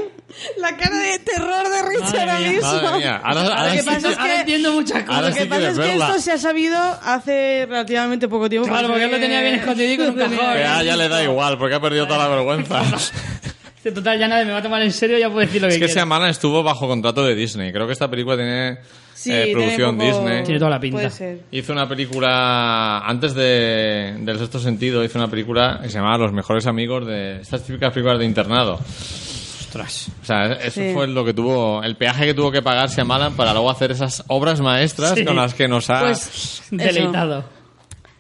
La 0.57 0.75
cara 0.77 0.97
de 0.97 1.19
terror 1.19 1.67
de 1.69 1.81
Richard 1.89 2.27
Madre 2.27 3.09
ahora 3.23 3.65
Lo 3.65 3.71
que 3.71 3.79
sí 3.79 3.85
pasa 3.85 3.97
es 4.09 4.15
que- 4.15 4.21
Ahora 4.21 4.39
entiendo 4.41 4.71
muchas 4.73 5.03
cosas. 5.03 5.21
Lo 5.21 5.27
que 5.33 5.39
sí 5.41 5.45
pasa 5.47 5.69
es 5.71 5.79
que 5.79 5.93
esto 5.95 6.19
se 6.19 6.31
ha 6.33 6.37
sabido 6.37 6.77
hace 7.03 7.65
relativamente 7.67 8.27
poco 8.27 8.49
tiempo. 8.49 8.67
Claro, 8.67 8.87
porque 8.89 9.05
él 9.05 9.11
lo 9.11 9.19
tenía 9.19 9.41
bien 9.41 9.55
escondidico 9.55 10.03
en 10.03 10.09
un 10.11 10.15
cajón. 10.17 10.37
que 10.53 10.59
ya, 10.59 10.83
ya 10.83 10.95
le 10.97 11.07
da 11.09 11.23
igual, 11.23 11.57
porque 11.57 11.75
ha 11.75 11.79
perdido 11.81 12.05
toda 12.07 12.19
la 12.19 12.27
vergüenza. 12.35 12.81
Total, 13.93 14.19
ya 14.19 14.27
nadie 14.27 14.43
me 14.43 14.51
va 14.51 14.57
a 14.57 14.61
tomar 14.61 14.81
en 14.81 14.91
serio, 14.91 15.17
ya 15.17 15.29
puedo 15.29 15.39
decir 15.45 15.61
lo 15.61 15.69
que 15.69 15.75
Es 15.75 15.79
que 15.79 15.85
quiera. 15.85 16.01
Shyamalan 16.01 16.29
estuvo 16.29 16.61
bajo 16.61 16.87
contrato 16.89 17.25
de 17.25 17.35
Disney. 17.35 17.71
Creo 17.71 17.87
que 17.87 17.93
esta 17.93 18.09
película 18.09 18.35
tiene 18.35 18.79
Sí, 19.27 19.33
eh, 19.33 19.49
producción 19.53 19.97
poco- 19.97 20.07
Disney. 20.07 20.43
Tiene 20.43 20.59
toda 20.59 20.71
la 20.71 20.79
pinta. 20.79 20.97
Puede 20.97 21.09
ser. 21.11 21.39
Hizo 21.51 21.73
una 21.73 21.87
película, 21.87 22.99
antes 22.99 23.33
de, 23.33 24.15
del 24.19 24.39
sexto 24.39 24.59
sentido, 24.59 25.03
hizo 25.03 25.17
una 25.19 25.27
película 25.29 25.79
que 25.81 25.89
se 25.89 25.95
llamaba 25.97 26.17
Los 26.17 26.33
mejores 26.33 26.65
amigos 26.67 27.05
de 27.05 27.41
estas 27.41 27.63
típicas 27.63 27.93
películas 27.93 28.19
de 28.19 28.25
internado. 28.25 28.79
Ostras. 29.59 30.09
O 30.21 30.25
sea, 30.25 30.53
eso 30.53 30.81
Sí. 30.81 30.91
fue 30.93 31.07
lo 31.07 31.25
que 31.25 31.33
tuvo, 31.33 31.83
el 31.83 31.95
peaje 31.97 32.25
que 32.25 32.33
tuvo 32.33 32.51
que 32.51 32.61
pagar 32.61 32.89
Shyamalan 32.89 33.33
para 33.35 33.51
luego 33.53 33.69
hacer 33.69 33.91
esas 33.91 34.23
obras 34.27 34.61
maestras 34.61 35.13
Sí. 35.15 35.25
con 35.25 35.35
las 35.35 35.53
que 35.53 35.67
nos 35.67 35.89
ha... 35.89 35.99
Pues 36.01 36.63
Deleitado. 36.71 37.43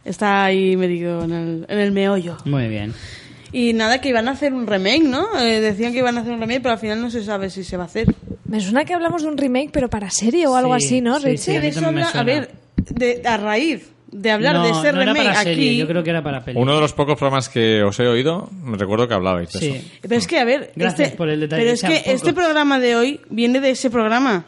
está 0.03 0.43
ahí 0.45 0.75
metido 0.75 1.23
en 1.23 1.31
el, 1.31 1.65
en 1.69 1.79
el 1.79 1.91
meollo. 1.91 2.37
Muy 2.45 2.67
bien. 2.67 2.93
Y 3.53 3.71
nada, 3.71 4.01
que 4.01 4.09
iban 4.09 4.27
a 4.27 4.31
hacer 4.31 4.53
un 4.53 4.67
remake, 4.67 5.03
¿no? 5.03 5.25
Eh, 5.39 5.61
decían 5.61 5.93
que 5.93 5.99
iban 5.99 6.17
a 6.17 6.21
hacer 6.21 6.33
un 6.33 6.41
remake, 6.41 6.59
pero 6.61 6.73
al 6.73 6.79
final 6.79 7.01
no 7.01 7.09
se 7.09 7.23
sabe 7.23 7.49
si 7.49 7.63
se 7.63 7.77
va 7.77 7.83
a 7.83 7.87
hacer. 7.87 8.13
Me 8.47 8.59
suena 8.61 8.85
que 8.85 8.93
hablamos 8.93 9.21
de 9.23 9.27
un 9.27 9.37
remake, 9.37 9.69
pero 9.71 9.89
para 9.89 10.09
serie 10.09 10.47
o 10.47 10.55
algo 10.55 10.77
Sí, 10.79 10.85
así, 10.85 11.01
¿no, 11.01 11.19
sí, 11.19 11.25
Richie? 11.25 11.37
sí, 11.37 11.51
a 11.51 11.55
mí 11.55 11.61
de 11.61 11.67
eso 11.67 11.81
también 11.81 12.05
me 12.05 12.09
habla- 12.09 12.21
a 12.21 12.23
ver, 12.23 12.51
de, 12.89 13.21
a 13.27 13.37
raíz 13.37 13.89
de 14.09 14.31
hablar 14.31 14.55
no, 14.55 14.63
de 14.63 14.69
ese 14.69 14.93
no 14.93 15.01
era 15.01 15.11
remake 15.13 15.27
para 15.27 15.43
serie, 15.43 15.69
aquí. 15.69 15.77
yo 15.77 15.87
creo 15.87 16.01
que 16.03 16.09
era 16.11 16.23
para 16.23 16.45
peli. 16.45 16.57
Uno 16.59 16.75
de 16.75 16.79
los 16.81 16.93
pocos 16.93 17.17
programas 17.17 17.49
que 17.49 17.83
os 17.83 17.99
he 17.99 18.07
oído, 18.07 18.49
me 18.63 18.77
recuerdo 18.77 19.05
que 19.07 19.13
hablabais 19.13 19.51
de 19.51 19.59
Sí. 19.59 19.67
eso. 19.71 19.87
Pero 20.01 20.15
es 20.15 20.27
que, 20.27 20.39
a 20.39 20.45
ver, 20.45 20.71
Gracias 20.77 21.07
este, 21.09 21.17
por 21.17 21.27
el 21.29 21.41
detalle, 21.41 21.61
pero 21.61 21.73
es 21.73 21.81
que 21.83 22.11
este 22.11 22.31
programa 22.33 22.79
de 22.79 22.95
hoy 22.95 23.19
viene 23.29 23.59
de 23.59 23.71
ese 23.71 23.89
programa. 23.89 24.45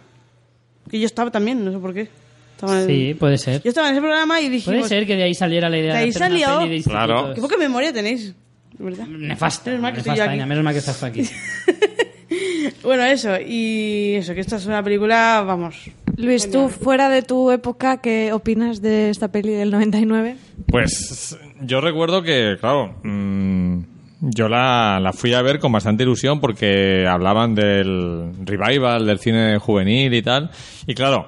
Que 0.89 0.97
yo 0.99 1.05
estaba 1.05 1.29
también, 1.29 1.63
no 1.65 1.71
sé 1.73 1.77
por 1.77 1.93
qué. 1.93 2.07
Estaba 2.55 2.81
en- 2.81 2.87
Sí, 2.87 3.13
puede 3.19 3.37
ser. 3.37 3.61
Yo 3.61 3.69
estaba 3.69 3.89
en 3.89 3.95
ese 3.95 4.01
programa 4.01 4.39
y 4.41 4.47
dijimos... 4.49 4.77
Puede 4.79 4.89
ser 4.89 5.05
que 5.05 5.15
de 5.17 5.23
ahí 5.23 5.33
saliera 5.35 5.69
la 5.69 5.77
idea 5.77 5.91
De 5.93 5.97
de, 5.99 6.03
ahí 6.05 6.09
hacer 6.09 6.21
una 6.21 6.29
salió- 6.39 6.57
peli 6.59 6.69
de 6.69 6.75
institutos. 6.77 7.05
Claro. 7.05 7.33
Qué 7.35 7.41
poca 7.41 7.57
memoria 7.57 7.91
tenéis, 7.93 8.33
¿verdad? 8.79 9.05
Nefasta, 9.07 9.69
Menos 9.71 9.81
mal 9.81 9.93
que 9.93 9.99
estoy 9.99 10.11
nefasta, 10.11 10.15
yo 10.15 10.23
aquí. 10.23 10.33
Aina, 10.33 10.45
menos 10.45 10.63
mal 10.63 10.73
que 10.73 10.79
estás 10.79 10.97
tú 10.99 11.05
aquí. 11.05 11.23
Bueno, 12.83 13.03
eso, 13.03 13.35
y 13.39 14.15
eso, 14.15 14.33
que 14.33 14.41
esta 14.41 14.57
es 14.57 14.65
una 14.65 14.83
película, 14.83 15.43
vamos... 15.45 15.89
Luis, 16.17 16.51
tú, 16.51 16.67
fuera 16.67 17.07
de 17.07 17.21
tu 17.21 17.49
época, 17.49 18.01
¿qué 18.01 18.33
opinas 18.33 18.81
de 18.81 19.09
esta 19.09 19.29
peli 19.29 19.53
del 19.53 19.71
99? 19.71 20.35
Pues 20.67 21.37
yo 21.61 21.79
recuerdo 21.79 22.21
que, 22.21 22.57
claro, 22.59 22.95
mm, 23.03 23.79
yo 24.21 24.49
la, 24.49 24.99
la 24.99 25.13
fui 25.13 25.33
a 25.33 25.41
ver 25.41 25.59
con 25.59 25.71
bastante 25.71 26.03
ilusión 26.03 26.41
porque 26.41 27.07
hablaban 27.07 27.55
del 27.55 28.31
revival, 28.43 29.05
del 29.05 29.19
cine 29.19 29.57
juvenil 29.59 30.13
y 30.13 30.21
tal. 30.21 30.51
Y 30.85 30.93
claro, 30.93 31.27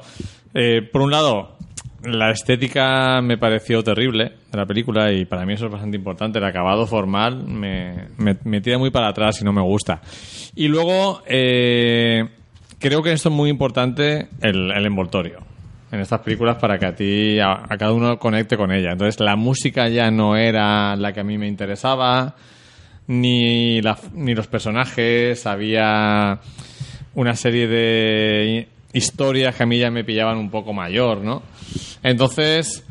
eh, 0.54 0.82
por 0.92 1.02
un 1.02 1.12
lado, 1.12 1.58
la 2.04 2.32
estética 2.32 3.22
me 3.22 3.38
pareció 3.38 3.84
terrible 3.84 4.32
de 4.52 4.58
la 4.58 4.66
película 4.66 5.12
y 5.12 5.26
para 5.26 5.46
mí 5.46 5.54
eso 5.54 5.66
es 5.66 5.72
bastante 5.72 5.98
importante. 5.98 6.40
El 6.40 6.46
acabado 6.46 6.88
formal 6.88 7.44
me, 7.46 8.08
me, 8.18 8.62
tira 8.62 8.78
muy 8.78 8.90
para 8.90 9.10
atrás 9.10 9.42
y 9.42 9.46
no 9.46 9.54
me 9.54 9.62
gusta. 9.62 10.02
Y 10.56 10.68
luego, 10.68 11.22
eh, 11.28 12.28
creo 12.80 13.04
que 13.04 13.12
esto 13.12 13.30
es 13.30 13.36
muy 13.36 13.50
importante 13.50 14.28
el, 14.42 14.72
envoltorio 14.72 15.40
en 15.92 16.00
estas 16.00 16.22
películas 16.22 16.58
para 16.58 16.80
que 16.80 16.86
a 16.86 16.96
ti, 16.96 17.40
a, 17.40 17.52
a 17.70 17.78
cada 17.78 17.94
uno 17.94 18.18
conecte 18.18 18.58
con 18.58 18.72
ella. 18.72 18.94
Entonces, 18.94 19.20
la 19.20 19.36
música 19.36 19.90
ya 19.90 20.10
no 20.10 20.36
era 20.38 20.96
la 20.96 21.14
que 21.14 21.20
a 21.20 21.24
mí 21.24 21.38
me 21.38 21.48
interesaba, 21.48 22.36
ni, 23.08 23.82
la- 23.82 23.98
ni 24.14 24.34
los 24.34 24.48
personajes, 24.48 25.46
había 25.46 26.40
una 27.14 27.36
serie 27.36 27.68
de 27.68 28.68
historias 28.94 29.56
que 29.56 29.64
a 29.64 29.66
mí 29.66 29.78
ya 29.80 29.92
me 29.92 30.04
pillaban 30.04 30.38
un 30.38 30.50
poco 30.50 30.72
mayor, 30.74 31.20
¿no? 31.20 31.44
Entonces, 32.04 32.84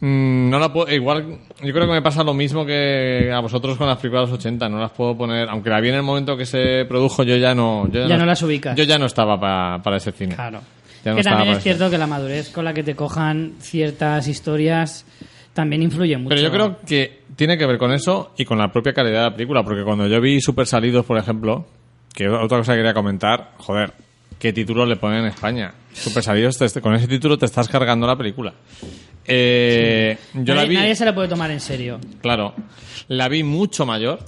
mm, 0.00 0.50
no 0.50 0.58
la 0.58 0.72
puedo, 0.72 0.92
igual, 0.92 1.38
yo 1.62 1.72
creo 1.72 1.86
que 1.86 1.92
me 1.92 2.02
pasa 2.02 2.22
lo 2.24 2.34
mismo 2.34 2.64
que 2.64 3.30
a 3.32 3.40
vosotros 3.40 3.76
con 3.76 3.86
las 3.86 3.98
películas 3.98 4.26
de 4.26 4.30
los 4.32 4.38
80, 4.40 4.68
no 4.68 4.78
las 4.80 4.90
puedo 4.92 5.16
poner, 5.16 5.48
aunque 5.48 5.70
la 5.70 5.80
vi 5.80 5.88
en 5.88 5.96
el 5.96 6.02
momento 6.02 6.36
que 6.36 6.46
se 6.46 6.84
produjo, 6.88 7.22
yo 7.24 7.36
ya 7.36 7.54
no... 7.54 7.88
Yo 7.90 8.06
Ya 8.06 8.16
no 8.16 8.26
las 8.26 8.42
ubicas. 8.42 8.76
Yo 8.76 8.84
ya 8.84 8.98
no 8.98 9.06
estaba 9.06 9.38
pa- 9.38 9.80
para 9.82 9.96
ese 9.96 10.12
cine. 10.12 10.34
Claro. 10.34 10.60
Ya 11.04 11.10
no 11.12 11.16
que 11.16 11.22
también 11.24 11.56
es 11.56 11.62
cierto 11.62 11.90
que 11.90 11.98
la 11.98 12.06
madurez 12.06 12.50
con 12.50 12.64
la 12.64 12.72
que 12.72 12.84
te 12.84 12.94
cojan 12.94 13.54
ciertas 13.58 14.28
historias 14.28 15.04
también 15.52 15.82
influye 15.82 16.16
mucho. 16.16 16.28
Pero 16.28 16.40
yo 16.40 16.50
creo 16.52 16.78
que 16.86 17.22
tiene 17.34 17.58
que 17.58 17.66
ver 17.66 17.76
con 17.78 17.92
eso 17.92 18.32
y 18.38 18.44
con 18.44 18.56
la 18.58 18.70
propia 18.70 18.92
calidad 18.92 19.24
de 19.24 19.30
la 19.30 19.34
película, 19.34 19.64
porque 19.64 19.82
cuando 19.82 20.06
yo 20.06 20.20
vi 20.20 20.40
Super 20.40 20.66
Salidos, 20.66 21.04
por 21.04 21.18
ejemplo, 21.18 21.66
que 22.14 22.28
otra 22.28 22.58
cosa 22.58 22.72
que 22.72 22.78
quería 22.78 22.94
comentar, 22.94 23.50
joder, 23.58 23.92
¿qué 24.42 24.52
título 24.52 24.84
le 24.84 24.96
ponen 24.96 25.20
en 25.20 25.26
España? 25.26 25.72
Super 25.92 26.20
Salidos, 26.20 26.58
te- 26.58 26.80
con 26.80 26.92
ese 26.96 27.06
título 27.06 27.38
te 27.38 27.46
estás 27.46 27.68
cargando 27.68 28.08
la 28.08 28.16
película. 28.16 28.52
Eh, 29.24 30.18
yo 30.34 30.52
la 30.54 30.62
nadie, 30.62 30.68
vi, 30.70 30.74
nadie 30.74 30.96
se 30.96 31.04
la 31.04 31.14
puede 31.14 31.28
tomar 31.28 31.48
en 31.52 31.60
serio. 31.60 32.00
claro, 32.20 32.52
la 33.06 33.28
vi 33.28 33.44
mucho 33.44 33.86
mayor 33.86 34.18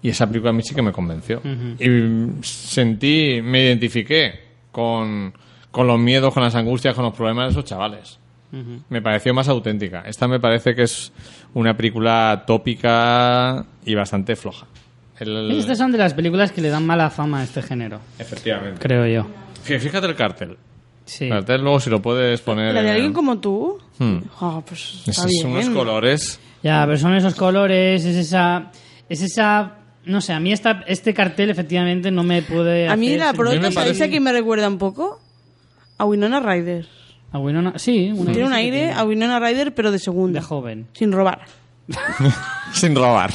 y 0.00 0.08
esa 0.08 0.26
película 0.26 0.50
a 0.50 0.52
mí 0.54 0.62
sí 0.62 0.74
que 0.74 0.80
me 0.80 0.90
convenció. 0.90 1.42
Y 1.78 2.42
sentí, 2.42 3.40
me 3.42 3.62
identifiqué 3.66 4.40
con, 4.72 5.34
con 5.70 5.86
los 5.86 5.98
miedos, 5.98 6.32
con 6.32 6.42
las 6.42 6.54
angustias, 6.54 6.94
con 6.94 7.04
los 7.04 7.14
problemas 7.14 7.46
de 7.46 7.50
esos 7.50 7.64
chavales. 7.66 8.18
Me 8.88 9.00
pareció 9.02 9.32
más 9.34 9.48
auténtica. 9.48 10.02
Esta 10.06 10.28
me 10.28 10.38
parece 10.40 10.74
que 10.74 10.82
es 10.82 11.12
una 11.54 11.74
película 11.76 12.44
tópica 12.46 13.64
y 13.84 13.94
bastante 13.94 14.34
floja. 14.36 14.66
El- 15.22 15.50
Estas 15.52 15.78
son 15.78 15.92
de 15.92 15.98
las 15.98 16.14
películas 16.14 16.52
que 16.52 16.60
le 16.60 16.68
dan 16.68 16.84
mala 16.86 17.10
fama 17.10 17.40
a 17.40 17.44
este 17.44 17.62
género, 17.62 18.00
Efectivamente. 18.18 18.78
creo 18.80 19.06
yo. 19.06 19.26
Fí- 19.64 19.78
Fíjate 19.78 20.06
el 20.06 20.14
cartel. 20.16 20.56
Sí. 21.04 21.24
El 21.24 21.30
cartel 21.30 21.62
luego 21.62 21.80
si 21.80 21.90
lo 21.90 22.00
puedes 22.00 22.40
poner... 22.40 22.72
¿La 22.74 22.82
de 22.82 22.88
en- 22.88 22.94
alguien 22.94 23.12
como 23.12 23.38
tú? 23.38 23.78
Hmm. 23.98 24.18
Ah, 24.40 24.62
pues 24.66 24.94
está 25.06 25.10
Esos 25.10 25.26
bien. 25.26 25.42
son 25.42 25.52
unos 25.52 25.68
colores... 25.70 26.40
Ya, 26.62 26.84
pero 26.86 26.96
son 26.96 27.14
esos 27.14 27.34
colores, 27.34 28.04
es 28.04 28.16
esa... 28.16 28.70
Es 29.08 29.20
esa... 29.22 29.78
No 30.04 30.20
sé, 30.20 30.32
a 30.32 30.40
mí 30.40 30.52
esta, 30.52 30.82
este 30.86 31.12
cartel 31.14 31.50
efectivamente 31.50 32.10
no 32.10 32.22
me 32.24 32.42
puede 32.42 32.88
A 32.88 32.96
mí 32.96 33.16
la 33.16 33.32
prota, 33.32 33.54
me 33.56 33.60
¿sabéis 33.72 33.74
parece- 33.74 34.04
a 34.04 34.08
quién 34.08 34.22
me 34.22 34.32
recuerda 34.32 34.66
un 34.68 34.78
poco? 34.78 35.20
A 35.98 36.04
Winona 36.04 36.40
Ryder. 36.40 36.86
A 37.32 37.38
Winona- 37.38 37.78
sí, 37.78 38.10
una 38.14 38.32
Tiene 38.32 38.46
un 38.48 38.52
aire 38.52 38.78
tiene. 38.78 38.92
a 38.94 39.04
Winona 39.04 39.38
Ryder, 39.40 39.74
pero 39.74 39.90
de 39.92 39.98
segunda. 39.98 40.40
de 40.40 40.46
joven. 40.46 40.86
Sin 40.92 41.12
robar. 41.12 41.42
sin 42.72 42.94
robar. 42.94 43.30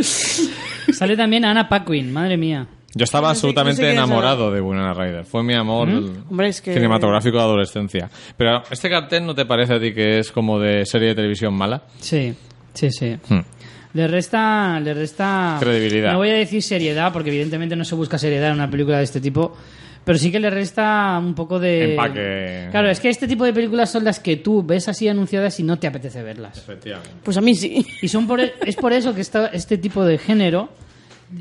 Sale 0.00 1.16
también 1.16 1.44
Anna 1.44 1.68
Paquin, 1.68 2.12
madre 2.12 2.36
mía. 2.36 2.66
Yo 2.94 3.04
estaba 3.04 3.28
No 3.28 3.34
sé- 3.34 3.38
absolutamente 3.38 3.82
no 3.82 3.88
sé 3.88 3.92
enamorado 3.94 4.50
de 4.50 4.60
Winona 4.60 4.94
Ryder. 4.94 5.24
Fue 5.24 5.42
mi 5.42 5.54
amor 5.54 5.88
Hombre, 6.30 6.48
es 6.48 6.60
que- 6.62 6.72
cinematográfico 6.72 7.36
de 7.36 7.42
adolescencia. 7.42 8.10
Pero 8.36 8.62
este 8.70 8.88
cartel 8.88 9.26
no 9.26 9.34
te 9.34 9.44
parece 9.44 9.74
a 9.74 9.80
ti 9.80 9.92
que 9.92 10.18
es 10.18 10.32
como 10.32 10.58
de 10.58 10.84
serie 10.86 11.08
de 11.08 11.14
televisión 11.14 11.54
mala? 11.54 11.82
Sí, 12.00 12.34
sí, 12.72 12.90
sí. 12.90 13.16
Hmm. 13.28 13.40
Le 13.94 14.06
resta, 14.08 14.80
le 14.80 14.94
resta 14.94 15.56
Credibilidad. 15.60 16.12
No 16.12 16.18
voy 16.18 16.30
a 16.30 16.34
decir 16.34 16.62
seriedad, 16.62 17.12
porque 17.12 17.30
evidentemente 17.30 17.74
no 17.76 17.84
se 17.84 17.94
busca 17.94 18.18
seriedad 18.18 18.48
en 18.50 18.54
una 18.54 18.70
película 18.70 18.98
de 18.98 19.04
este 19.04 19.20
tipo, 19.20 19.56
pero 20.08 20.18
sí 20.18 20.32
que 20.32 20.40
le 20.40 20.48
resta 20.48 21.18
un 21.22 21.34
poco 21.34 21.58
de 21.58 21.90
Empaque. 21.90 22.68
Claro, 22.70 22.88
es 22.88 22.98
que 22.98 23.10
este 23.10 23.28
tipo 23.28 23.44
de 23.44 23.52
películas 23.52 23.90
son 23.90 24.04
las 24.04 24.20
que 24.20 24.36
tú 24.36 24.62
ves 24.62 24.88
así 24.88 25.06
anunciadas 25.06 25.60
y 25.60 25.62
no 25.64 25.78
te 25.78 25.86
apetece 25.86 26.22
verlas. 26.22 26.56
Efectivamente. 26.56 27.10
Pues 27.22 27.36
a 27.36 27.42
mí 27.42 27.54
sí. 27.54 27.84
Y 28.00 28.08
son 28.08 28.26
por, 28.26 28.40
e- 28.40 28.54
es 28.64 28.74
por 28.76 28.94
eso 28.94 29.14
que 29.14 29.20
esta- 29.20 29.48
este 29.48 29.76
tipo 29.76 30.02
de 30.06 30.16
género 30.16 30.70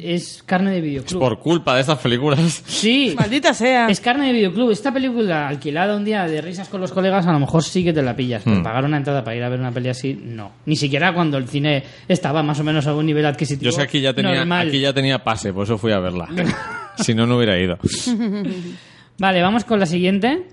es 0.01 0.43
carne 0.45 0.71
de 0.71 0.81
videoclub. 0.81 1.19
Por 1.19 1.39
culpa 1.39 1.75
de 1.75 1.81
estas 1.81 1.99
películas. 1.99 2.39
Sí. 2.65 3.15
Maldita 3.17 3.53
sea. 3.53 3.87
Es 3.87 4.01
carne 4.01 4.27
de 4.27 4.33
videoclub. 4.33 4.71
Esta 4.71 4.91
película 4.91 5.47
alquilada 5.47 5.95
un 5.95 6.03
día 6.03 6.25
de 6.27 6.41
risas 6.41 6.67
con 6.69 6.81
los 6.81 6.91
colegas, 6.91 7.25
a 7.25 7.31
lo 7.31 7.39
mejor 7.39 7.63
sí 7.63 7.83
que 7.83 7.93
te 7.93 8.01
la 8.01 8.15
pillas. 8.15 8.43
Pero 8.43 8.61
pagar 8.63 8.85
una 8.85 8.97
entrada 8.97 9.23
para 9.23 9.35
ir 9.37 9.43
a 9.43 9.49
ver 9.49 9.59
una 9.59 9.71
peli 9.71 9.89
así, 9.89 10.13
no. 10.13 10.51
Ni 10.65 10.75
siquiera 10.75 11.13
cuando 11.13 11.37
el 11.37 11.47
cine 11.47 11.83
estaba 12.07 12.43
más 12.43 12.59
o 12.59 12.63
menos 12.63 12.85
a 12.87 12.95
un 12.95 13.05
nivel 13.05 13.25
adquisitivo. 13.25 13.65
Yo 13.65 13.71
sé 13.71 13.77
que 13.77 13.83
aquí 13.83 14.01
ya 14.01 14.13
tenía, 14.13 14.35
normal. 14.35 14.67
aquí 14.67 14.79
ya 14.79 14.93
tenía 14.93 15.23
pase, 15.23 15.53
por 15.53 15.63
eso 15.63 15.77
fui 15.77 15.91
a 15.91 15.99
verla. 15.99 16.27
si 16.97 17.13
no, 17.13 17.25
no 17.25 17.37
hubiera 17.37 17.57
ido. 17.57 17.77
Vale, 19.19 19.41
vamos 19.41 19.63
con 19.63 19.79
la 19.79 19.85
siguiente, 19.87 20.43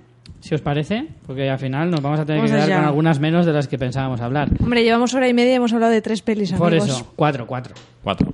si 0.41 0.55
os 0.55 0.61
parece, 0.63 1.07
porque 1.27 1.51
al 1.51 1.59
final 1.59 1.91
nos 1.91 2.01
vamos 2.01 2.21
a 2.21 2.25
tener 2.25 2.39
Vamos 2.41 2.51
que 2.51 2.57
quedar 2.57 2.69
allá. 2.69 2.77
con 2.79 2.85
algunas 2.87 3.21
menos 3.21 3.45
de 3.45 3.53
las 3.53 3.69
que 3.69 3.79
pensábamos 3.79 4.21
hablar. 4.21 4.49
Hombre, 4.61 4.83
llevamos 4.83 5.13
hora 5.15 5.29
y 5.29 5.35
media 5.35 5.53
y 5.53 5.55
hemos 5.57 5.73
hablado 5.73 5.93
de 5.93 6.01
tres 6.01 6.23
pelis, 6.23 6.53
Por 6.53 6.69
amigos. 6.69 6.89
eso, 6.89 7.13
cuatro, 7.15 7.47
cuatro. 7.47 7.75
Cuatro. 8.03 8.33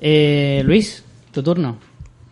Eh, 0.00 0.62
Luis, 0.64 1.04
tu 1.32 1.42
turno. 1.42 1.78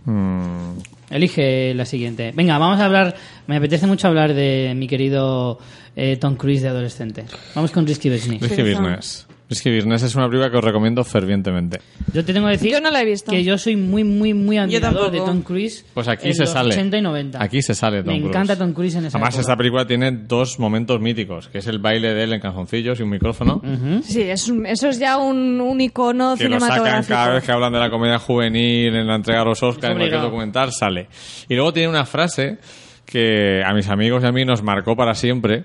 Mm, 0.05 0.79
Elige 1.11 1.73
la 1.75 1.85
siguiente. 1.85 2.33
Venga, 2.35 2.59
vamos 2.59 2.81
a 2.81 2.85
hablar. 2.87 3.17
Me 3.47 3.57
apetece 3.57 3.87
mucho 3.87 4.09
hablar 4.09 4.35
de 4.35 4.73
mi 4.77 4.89
querido 4.89 5.59
eh, 5.95 6.17
Tom 6.17 6.37
Cruise 6.37 6.63
de 6.63 6.69
adolescente. 6.69 7.25
Vamos 7.55 7.71
con 7.71 7.87
Risky 7.87 8.11
Business. 8.11 8.43
Risky 8.43 8.57
Pereza. 8.63 9.27
Business. 9.49 9.65
Risky 9.65 9.77
Business 9.77 10.03
es 10.03 10.15
una 10.17 10.27
película 10.29 10.51
que 10.51 10.57
os 10.57 10.65
recomiendo 10.65 11.05
fervientemente. 11.05 11.81
Yo 12.13 12.25
te 12.25 12.33
tengo 12.33 12.47
que 12.47 12.53
decir 12.53 12.73
Yo 12.73 12.81
no 12.81 12.91
la 12.91 13.03
he 13.03 13.05
visto. 13.05 13.31
que 13.31 13.45
yo 13.45 13.57
soy 13.59 13.77
muy, 13.77 14.03
muy, 14.05 14.35
muy 14.35 14.59
admirador 14.59 15.11
de. 15.11 15.19
Tom 15.19 15.43
Cruise. 15.43 15.85
Pues 15.95 16.09
aquí 16.09 16.29
en 16.29 16.35
se 16.35 16.43
los 16.43 16.51
sale. 16.51 16.75
80 16.75 16.97
y 16.99 17.03
90. 17.03 17.43
Aquí 17.43 17.63
se 17.63 17.75
sale 17.75 18.03
Tom 18.03 18.13
Me 18.15 18.19
Cruise. 18.21 18.31
encanta 18.35 18.57
Tom 18.57 18.73
Cruise 18.73 18.95
en 18.97 19.07
esa 19.07 19.19
Además, 19.19 19.35
época. 19.35 19.41
esta 19.43 19.57
película 19.57 19.87
tiene 19.87 20.11
dos 20.13 20.59
momentos 20.59 21.01
míticos, 21.01 21.49
que 21.49 21.59
es 21.59 21.67
el 21.67 21.79
baile 21.79 22.13
de 22.15 22.25
él 22.25 22.33
en 22.33 22.41
calzoncillos 22.41 22.99
y 22.99 23.03
un 23.03 23.11
micrófono. 23.11 23.63
Sí, 24.03 24.23
es 24.23 24.49
un- 24.49 24.67
eso 24.67 24.89
es 24.89 24.99
ya 24.99 25.17
un, 25.19 25.61
un 25.61 25.81
icono 25.81 26.37
que 26.37 26.49
lo 26.49 26.59
sacan 26.59 26.69
cinematográfico. 26.77 27.15
cada 27.15 27.35
vez 27.35 27.45
que 27.45 27.53
hablan 27.53 27.73
de 27.73 27.79
la 27.79 27.91
comedia 27.91 28.19
juvenil 28.19 28.95
en 28.97 29.07
la 29.07 29.15
entrega 29.17 29.41
de 29.41 29.45
los 29.47 29.63
Oscars, 29.63 29.93
en 29.93 29.99
cualquier 29.99 30.03
obligado. 30.09 30.25
documental, 30.27 30.73
sale. 30.73 31.09
Y 31.49 31.55
luego 31.55 31.73
tiene 31.73 31.89
una 31.89 32.05
frase 32.05 32.59
que 33.05 33.63
a 33.65 33.73
mis 33.73 33.89
amigos 33.89 34.23
y 34.23 34.27
a 34.27 34.33
mí 34.33 34.45
nos 34.45 34.63
marcó 34.63 34.97
para 34.97 35.15
siempre. 35.15 35.65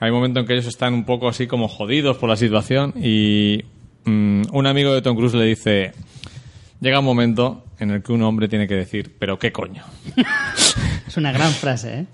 Hay 0.00 0.10
un 0.10 0.16
momento 0.16 0.40
en 0.40 0.46
que 0.46 0.54
ellos 0.54 0.66
están 0.66 0.94
un 0.94 1.04
poco 1.04 1.28
así 1.28 1.46
como 1.46 1.68
jodidos 1.68 2.16
por 2.16 2.28
la 2.28 2.36
situación 2.36 2.94
y 2.96 3.64
mm, 4.04 4.42
un 4.52 4.66
amigo 4.66 4.92
de 4.94 5.02
Tom 5.02 5.16
Cruise 5.16 5.34
le 5.34 5.44
dice, 5.44 5.92
llega 6.80 6.98
un 7.00 7.04
momento 7.04 7.64
en 7.78 7.90
el 7.90 8.02
que 8.02 8.12
un 8.12 8.22
hombre 8.22 8.48
tiene 8.48 8.66
que 8.66 8.74
decir, 8.74 9.14
pero 9.18 9.38
qué 9.38 9.52
coño. 9.52 9.84
Es 11.06 11.16
una 11.16 11.32
gran 11.32 11.50
frase, 11.50 12.00
¿eh? 12.00 12.06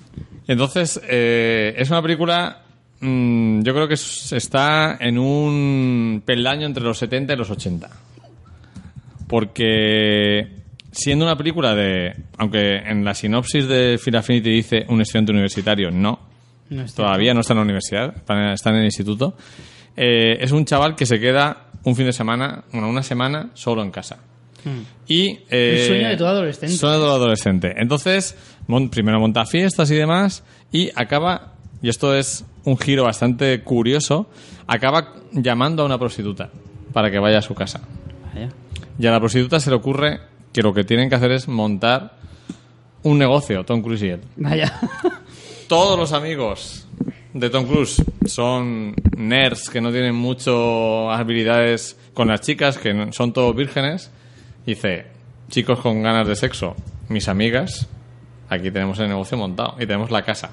Entonces, 0.49 0.99
eh, 1.07 1.75
es 1.77 1.91
una 1.91 2.01
película, 2.01 2.63
mm, 3.01 3.61
yo 3.63 3.75
creo 3.75 3.87
que 3.87 3.95
es- 3.95 4.33
está 4.33 4.97
en 5.01 5.19
un 5.19 6.23
peldaño 6.25 6.65
entre 6.67 6.83
los 6.83 6.97
70 6.99 7.35
y 7.35 7.37
los 7.37 7.51
80. 7.51 7.91
Porque 9.29 10.49
siendo 10.93 11.25
una 11.25 11.37
película 11.37 11.75
de. 11.75 12.15
Aunque 12.39 12.77
en 12.77 13.05
la 13.05 13.15
sinopsis 13.15 13.67
de 13.69 13.99
Phil 14.03 14.17
Affinity 14.17 14.51
dice 14.51 14.85
un 14.89 15.01
estudiante 15.01 15.33
universitario, 15.33 15.91
no. 15.91 16.21
No 16.71 16.85
Todavía 16.87 17.33
no 17.35 17.41
está 17.41 17.53
en 17.53 17.59
la 17.59 17.65
universidad, 17.65 18.15
está 18.17 18.71
en 18.71 18.77
el 18.77 18.85
instituto. 18.85 19.37
Eh, 19.97 20.39
es 20.41 20.53
un 20.53 20.65
chaval 20.65 20.95
que 20.97 21.07
se 21.07 21.19
queda 21.21 21.67
un 21.85 21.95
fin 21.97 22.07
de 22.07 22.13
semana, 22.13 22.65
bueno, 22.73 22.89
una 22.89 23.03
semana 23.03 23.51
solo 23.55 23.83
en 23.83 23.91
casa. 23.91 24.19
Y, 25.07 25.39
eh, 25.49 25.77
Hmm. 25.77 25.81
El 25.81 25.87
sueño 25.87 26.09
de 26.09 26.17
todo 26.17 26.29
adolescente. 26.29 26.75
Sueño 26.77 26.95
de 26.97 27.01
todo 27.01 27.15
adolescente. 27.15 27.75
Entonces, 27.77 28.37
mon- 28.67 28.91
primero 28.91 29.21
monta 29.21 29.47
fiestas 29.47 29.89
y 29.93 29.95
demás, 29.95 30.43
y 30.73 30.91
acaba, 30.97 31.53
y 31.83 31.89
esto 31.89 32.15
es 32.17 32.45
un 32.65 32.77
giro 32.77 33.05
bastante 33.05 33.63
curioso, 33.63 34.29
acaba 34.67 35.15
llamando 35.31 35.85
a 35.85 35.87
una 35.87 35.99
prostituta 35.99 36.51
para 36.93 37.13
que 37.13 37.21
vaya 37.21 37.39
a 37.39 37.43
su 37.43 37.55
casa. 37.55 37.81
Vaya. 38.35 38.49
Y 38.99 39.07
a 39.07 39.13
la 39.13 39.21
prostituta 39.21 39.61
se 39.61 39.71
le 39.71 39.77
ocurre 39.77 40.21
que 40.53 40.63
lo 40.63 40.75
que 40.75 40.83
tienen 40.83 41.09
que 41.09 41.15
hacer 41.15 41.31
es 41.31 41.47
montar 41.47 42.17
un 43.05 43.19
negocio, 43.19 43.63
Tom 43.65 43.83
Cruise 43.83 44.03
y 44.03 44.09
él. 44.09 44.21
Vaya. 44.37 44.81
Todos 45.69 45.99
los 45.99 46.13
amigos 46.13 46.87
de 47.35 47.51
Tom 47.51 47.67
Cruise 47.67 48.01
son 48.27 48.95
nerds 49.17 49.69
que 49.69 49.81
no 49.81 49.91
tienen 49.91 50.15
mucho 50.15 51.11
habilidades 51.11 51.99
con 52.15 52.29
las 52.29 52.41
chicas, 52.43 52.79
que 52.79 53.09
son 53.11 53.33
todos 53.33 53.57
vírgenes. 53.57 54.13
Dice, 54.65 55.07
chicos 55.49 55.81
con 55.81 56.03
ganas 56.03 56.29
de 56.29 56.37
sexo, 56.37 56.77
mis 57.09 57.27
amigas, 57.29 57.89
aquí 58.49 58.71
tenemos 58.71 59.01
el 59.01 59.09
negocio 59.09 59.37
montado 59.37 59.75
y 59.77 59.87
tenemos 59.87 60.13
la 60.13 60.23
casa. 60.23 60.53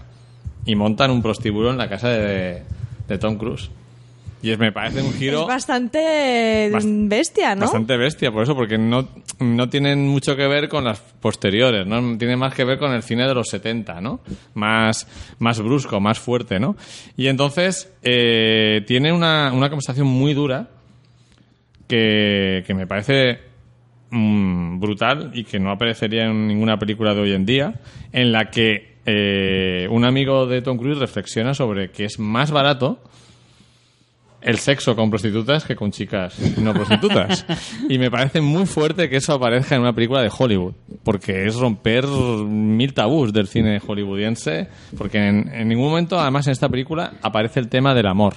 Y 0.65 0.76
montan 0.76 1.11
un 1.11 1.22
prostíbulo 1.22 1.69
en 1.69 1.77
la 1.77 1.88
casa 1.88 2.10
de, 2.10 2.64
de 3.07 3.18
Tom 3.19 3.38
Cruise. 3.38 3.69
Y 4.43 4.51
es, 4.51 4.59
me 4.59 4.71
parece 4.73 5.01
un 5.01 5.13
giro... 5.13 5.41
Es 5.43 5.47
bastante 5.47 6.69
Bast- 6.69 7.07
bestia, 7.07 7.55
¿no? 7.55 7.61
Bastante 7.61 7.95
bestia, 7.97 8.29
por 8.31 8.43
eso, 8.43 8.53
porque 8.55 8.77
no, 8.77 9.07
no 9.39 9.69
tienen 9.69 10.05
mucho 10.07 10.35
que 10.35 10.45
ver 10.47 10.67
con 10.67 10.83
las 10.83 10.99
posteriores, 10.99 11.87
¿no? 11.87 12.17
Tiene 12.17 12.35
más 12.35 12.53
que 12.53 12.65
ver 12.65 12.77
con 12.77 12.91
el 12.91 13.03
cine 13.03 13.25
de 13.25 13.33
los 13.33 13.47
70, 13.47 14.01
¿no? 14.01 14.19
Más, 14.53 15.07
más 15.39 15.59
brusco, 15.61 15.99
más 16.01 16.19
fuerte, 16.19 16.59
¿no? 16.59 16.75
Y 17.15 17.27
entonces 17.27 17.89
eh, 18.03 18.83
tiene 18.85 19.13
una, 19.13 19.51
una 19.53 19.69
conversación 19.69 20.07
muy 20.07 20.33
dura 20.33 20.67
que, 21.87 22.63
que 22.65 22.73
me 22.73 22.87
parece 22.87 23.39
mm, 24.09 24.79
brutal 24.79 25.31
y 25.33 25.43
que 25.43 25.59
no 25.59 25.71
aparecería 25.71 26.25
en 26.25 26.47
ninguna 26.47 26.77
película 26.77 27.13
de 27.13 27.21
hoy 27.21 27.31
en 27.33 27.45
día, 27.45 27.75
en 28.11 28.31
la 28.31 28.49
que 28.49 28.97
eh, 29.05 29.87
un 29.89 30.05
amigo 30.05 30.47
de 30.47 30.61
Tom 30.61 30.77
Cruise 30.77 30.97
reflexiona 30.97 31.53
sobre 31.53 31.91
que 31.91 32.05
es 32.05 32.19
más 32.19 32.51
barato 32.51 33.01
el 34.45 34.57
sexo 34.59 34.95
con 34.95 35.09
prostitutas 35.09 35.63
que 35.65 35.75
con 35.75 35.91
chicas 35.91 36.37
no 36.57 36.73
prostitutas. 36.73 37.45
y 37.89 37.97
me 37.97 38.09
parece 38.11 38.41
muy 38.41 38.65
fuerte 38.65 39.09
que 39.09 39.17
eso 39.17 39.33
aparezca 39.33 39.75
en 39.75 39.81
una 39.81 39.93
película 39.93 40.21
de 40.21 40.31
Hollywood, 40.37 40.73
porque 41.03 41.45
es 41.45 41.55
romper 41.55 42.05
mil 42.07 42.93
tabús 42.93 43.31
del 43.33 43.47
cine 43.47 43.79
hollywoodiense, 43.79 44.67
porque 44.97 45.17
en, 45.19 45.49
en 45.53 45.67
ningún 45.67 45.89
momento, 45.89 46.19
además 46.19 46.47
en 46.47 46.51
esta 46.53 46.69
película, 46.69 47.13
aparece 47.21 47.59
el 47.59 47.69
tema 47.69 47.93
del 47.93 48.07
amor. 48.07 48.35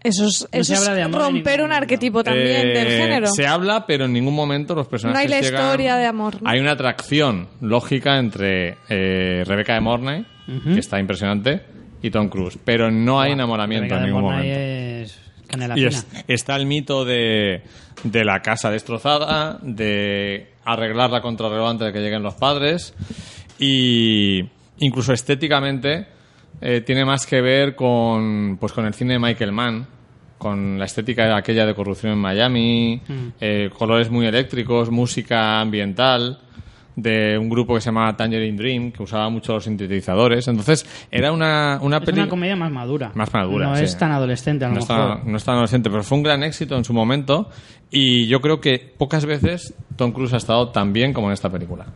Eso 0.00 0.26
es, 0.26 0.42
No 0.42 0.48
eso 0.60 0.74
se 0.74 0.76
habla 0.78 0.90
es 0.92 0.96
de 0.96 1.02
amor 1.02 1.20
en 1.22 1.26
romper 1.34 1.56
ningún 1.58 1.70
un 1.72 1.76
arquetipo 1.76 2.22
también 2.22 2.68
Eh, 2.68 2.72
del 2.72 2.88
género. 2.88 3.26
Se 3.26 3.46
habla, 3.48 3.84
pero 3.84 4.04
en 4.04 4.12
ningún 4.12 4.34
momento 4.34 4.74
los 4.76 4.86
personajes 4.86 5.14
No 5.16 5.20
hay 5.20 5.28
la 5.28 5.40
llegan- 5.46 5.60
historia 5.64 5.96
de 5.96 6.06
amor, 6.06 6.40
¿no? 6.40 6.48
Hay 6.48 6.60
una 6.60 6.70
atracción 6.72 7.48
lógica 7.60 8.18
entre 8.18 8.76
eh, 8.88 9.42
Rebeca 9.44 9.74
de 9.74 9.80
Mornay, 9.80 10.24
que 10.72 10.78
está 10.80 10.98
impresionante, 11.00 11.60
y 12.02 12.10
Tom 12.10 12.28
Cruise, 12.28 12.58
pero 12.64 12.90
no 12.90 13.20
hay 13.20 13.32
enamoramiento 13.32 13.94
en 13.96 14.02
ningún 14.06 14.22
momento. 14.22 14.58
es 15.04 15.20
Y 15.76 15.84
es- 15.86 16.06
está 16.28 16.56
el 16.56 16.66
mito 16.66 17.04
de, 17.04 17.62
de 18.04 18.24
la 18.24 18.40
casa 18.42 18.70
destrozada, 18.70 19.58
de 19.62 20.52
arreglar 20.64 21.10
la 21.10 21.20
contrarreloj 21.22 21.70
antes 21.70 21.86
de 21.86 21.92
que 21.92 22.00
lleguen 22.00 22.22
los 22.22 22.34
padres 22.34 22.94
y 23.58 24.44
incluso 24.78 25.12
estéticamente 25.12 26.06
eh, 26.60 26.80
tiene 26.82 27.04
más 27.04 27.26
que 27.26 27.40
ver 27.40 27.74
con, 27.74 28.56
pues, 28.60 28.72
con 28.72 28.84
el 28.86 28.94
cine 28.94 29.14
de 29.14 29.18
Michael 29.18 29.52
Mann, 29.52 29.86
con 30.38 30.78
la 30.78 30.84
estética 30.84 31.36
aquella 31.36 31.66
de 31.66 31.74
corrupción 31.74 32.12
en 32.12 32.18
Miami, 32.18 33.00
eh, 33.40 33.70
colores 33.76 34.10
muy 34.10 34.26
eléctricos, 34.26 34.90
música 34.90 35.60
ambiental 35.60 36.38
de 37.00 37.38
un 37.38 37.48
grupo 37.48 37.74
que 37.74 37.80
se 37.80 37.86
llamaba 37.86 38.16
Tangerine 38.16 38.56
Dream, 38.56 38.90
que 38.92 39.02
usaba 39.02 39.28
mucho 39.30 39.52
los 39.54 39.64
sintetizadores. 39.64 40.48
Entonces, 40.48 40.84
era 41.10 41.30
una, 41.32 41.78
una 41.80 42.00
peli... 42.00 42.20
una 42.20 42.28
comedia 42.28 42.56
más 42.56 42.72
madura. 42.72 43.12
Más 43.14 43.32
madura, 43.32 43.68
No 43.68 43.76
sí. 43.76 43.84
es 43.84 43.96
tan 43.96 44.10
adolescente, 44.10 44.64
a 44.64 44.68
lo 44.68 44.74
no 44.74 44.80
mejor. 44.80 44.96
está, 45.16 45.30
no 45.30 45.36
es 45.36 45.44
tan 45.44 45.54
adolescente, 45.54 45.90
pero 45.90 46.02
fue 46.02 46.18
un 46.18 46.24
gran 46.24 46.42
éxito 46.42 46.76
en 46.76 46.84
su 46.84 46.92
momento 46.92 47.48
y 47.90 48.26
yo 48.26 48.40
creo 48.40 48.60
que 48.60 48.78
pocas 48.98 49.24
veces 49.26 49.74
Tom 49.96 50.10
Cruise 50.12 50.34
ha 50.34 50.38
estado 50.38 50.70
tan 50.70 50.92
bien 50.92 51.12
como 51.12 51.28
en 51.28 51.34
esta 51.34 51.48
película. 51.50 51.86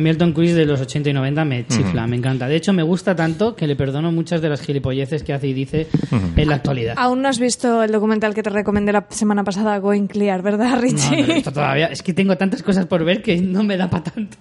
A 0.00 0.02
mí 0.02 0.08
el 0.08 0.16
Tom 0.16 0.32
Cruise 0.32 0.54
de 0.54 0.64
los 0.64 0.80
80 0.80 1.10
y 1.10 1.12
90 1.12 1.44
me 1.44 1.66
chifla, 1.66 2.06
me 2.06 2.16
encanta. 2.16 2.48
De 2.48 2.56
hecho, 2.56 2.72
me 2.72 2.82
gusta 2.82 3.14
tanto 3.14 3.54
que 3.54 3.66
le 3.66 3.76
perdono 3.76 4.10
muchas 4.10 4.40
de 4.40 4.48
las 4.48 4.62
gilipolleces 4.62 5.22
que 5.22 5.34
hace 5.34 5.48
y 5.48 5.52
dice 5.52 5.88
en 6.36 6.48
la 6.48 6.54
actualidad. 6.54 6.94
Aún 6.96 7.20
no 7.20 7.28
has 7.28 7.38
visto 7.38 7.82
el 7.82 7.92
documental 7.92 8.32
que 8.32 8.42
te 8.42 8.48
recomendé 8.48 8.92
la 8.94 9.04
semana 9.10 9.44
pasada, 9.44 9.76
Going 9.78 10.06
Clear, 10.06 10.40
¿verdad, 10.40 10.80
Richie? 10.80 11.20
no 11.20 11.28
he 11.32 11.34
visto 11.34 11.52
todavía. 11.52 11.88
Es 11.88 12.02
que 12.02 12.14
tengo 12.14 12.34
tantas 12.38 12.62
cosas 12.62 12.86
por 12.86 13.04
ver 13.04 13.20
que 13.20 13.42
no 13.42 13.62
me 13.62 13.76
da 13.76 13.90
para 13.90 14.04
tanto. 14.04 14.38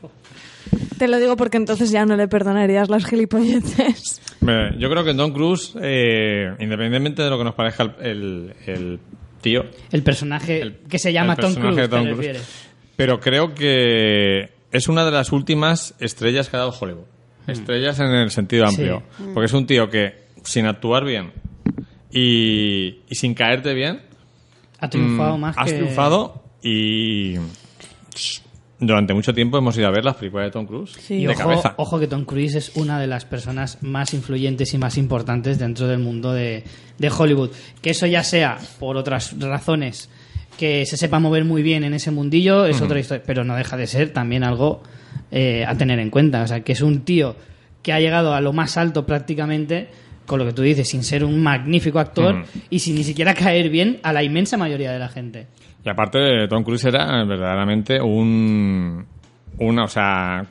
Te 0.98 1.10
lo 1.10 1.18
digo 1.20 1.36
porque 1.36 1.58
entonces 1.58 1.92
ya 1.92 2.06
no 2.06 2.16
le 2.16 2.30
perdonarías 2.30 2.88
las 2.90 3.06
gilipolleces. 3.06 4.22
Yo 4.78 4.90
creo 4.90 5.04
que 5.04 5.14
Tom 5.14 5.34
Cruise, 5.34 5.74
eh, 5.82 6.52
independientemente 6.60 7.22
de 7.22 7.30
lo 7.30 7.38
que 7.38 7.44
nos 7.44 7.56
parezca 7.56 7.84
el, 7.84 7.92
el- 8.02 8.54
el 8.66 9.00
tío, 9.42 9.66
El 9.92 10.04
personaje 10.04 10.62
El- 10.62 10.78
que 10.90 11.00
se 11.00 11.12
llama 11.12 11.36
Tom 11.36 11.54
Cruise, 11.54 11.90
Tom 11.90 12.08
pero 12.96 13.20
creo 13.20 13.54
que 13.54 14.58
es 14.72 14.88
una 14.88 15.06
de 15.06 15.12
las 15.12 15.32
últimas 15.32 15.96
estrellas 16.00 16.50
que 16.50 16.58
ha 16.58 16.60
dado 16.60 16.74
Hollywood. 16.80 17.06
Estrellas 17.48 18.00
en 18.00 18.08
el 18.12 18.30
sentido 18.32 18.66
amplio. 18.68 19.04
Porque 19.34 19.46
es 19.46 19.54
un 19.54 19.66
tío 19.66 19.90
que, 19.90 20.26
sin 20.44 20.66
actuar 20.68 21.04
bien 21.04 21.32
y, 22.12 23.00
y 23.10 23.16
sin 23.16 23.34
caerte 23.34 23.74
bien, 23.74 24.02
Ha 24.80 24.90
triunfado 24.90 25.38
Mm, 25.38 25.42
más 25.42 25.56
has 25.58 25.66
que... 25.72 25.78
triunfado 25.78 26.44
y 26.62 27.36
durante 28.80 29.14
mucho 29.14 29.34
tiempo 29.34 29.58
hemos 29.58 29.78
ido 29.78 29.88
a 29.88 29.92
ver 29.92 30.06
las 30.06 30.16
películas 30.16 30.48
de 30.48 30.52
Tom 30.52 30.66
Cruise 30.66 30.96
Y 31.12 31.24
de 31.26 31.30
ojo, 31.30 31.38
cabeza. 31.38 31.74
ojo 31.78 32.00
que 32.00 32.08
Tom 32.08 32.24
Cruise 32.24 32.56
es 32.56 32.72
una 32.76 33.00
de 33.00 33.08
las 33.08 33.26
personas 33.26 33.78
más 33.82 34.14
influyentes 34.14 34.74
y 34.74 34.78
más 34.78 34.98
importantes 34.98 35.60
dentro 35.60 35.88
del 35.88 36.00
mundo 36.00 36.32
de, 36.32 36.64
de 36.98 37.10
Hollywood. 37.10 37.50
Que 37.82 37.90
eso 37.90 38.06
ya 38.08 38.24
sea 38.24 38.58
por 38.80 38.96
otras 38.96 39.38
razones 39.40 40.10
que 40.60 40.86
se 40.86 40.98
sepa 40.98 41.20
mover 41.20 41.46
muy 41.46 41.64
bien 41.64 41.86
en 41.86 41.94
ese 41.94 42.12
mundillo 42.12 42.66
es 42.66 42.82
otra 42.82 43.00
historia, 43.00 43.24
pero 43.26 43.46
no 43.46 43.56
deja 43.56 43.78
de 43.78 43.88
ser 43.88 44.12
también 44.12 44.44
algo 44.44 44.84
eh, 45.32 45.64
a 45.66 45.76
tener 45.78 46.00
en 46.00 46.10
cuenta. 46.10 46.44
O 46.44 46.48
sea, 46.48 46.60
que 46.66 46.74
es 46.74 46.82
un 46.82 47.02
tío 47.06 47.36
que 47.82 47.94
ha 47.94 48.00
llegado 48.02 48.34
a 48.34 48.42
lo 48.42 48.52
más 48.52 48.76
alto 48.76 49.06
prácticamente 49.06 49.88
con 50.26 50.38
lo 50.38 50.46
que 50.46 50.52
tú 50.52 50.62
dices, 50.62 50.88
sin 50.90 51.04
ser 51.04 51.24
un 51.24 51.42
magnífico 51.42 51.98
actor 51.98 52.44
y 52.70 52.80
sin 52.80 52.96
ni 52.96 53.04
siquiera 53.06 53.34
caer 53.34 53.70
bien 53.70 54.00
a 54.04 54.12
la 54.12 54.22
inmensa 54.22 54.58
mayoría 54.58 54.92
de 54.92 55.00
la 55.00 55.08
gente. 55.08 55.48
Y 55.86 55.90
aparte, 55.90 56.20
Tom 56.50 56.64
Cruise 56.66 56.84
era 56.86 57.24
verdaderamente 57.24 58.02
un. 58.02 59.06
Una, 59.60 59.86
o 59.86 59.88
sea. 59.88 60.46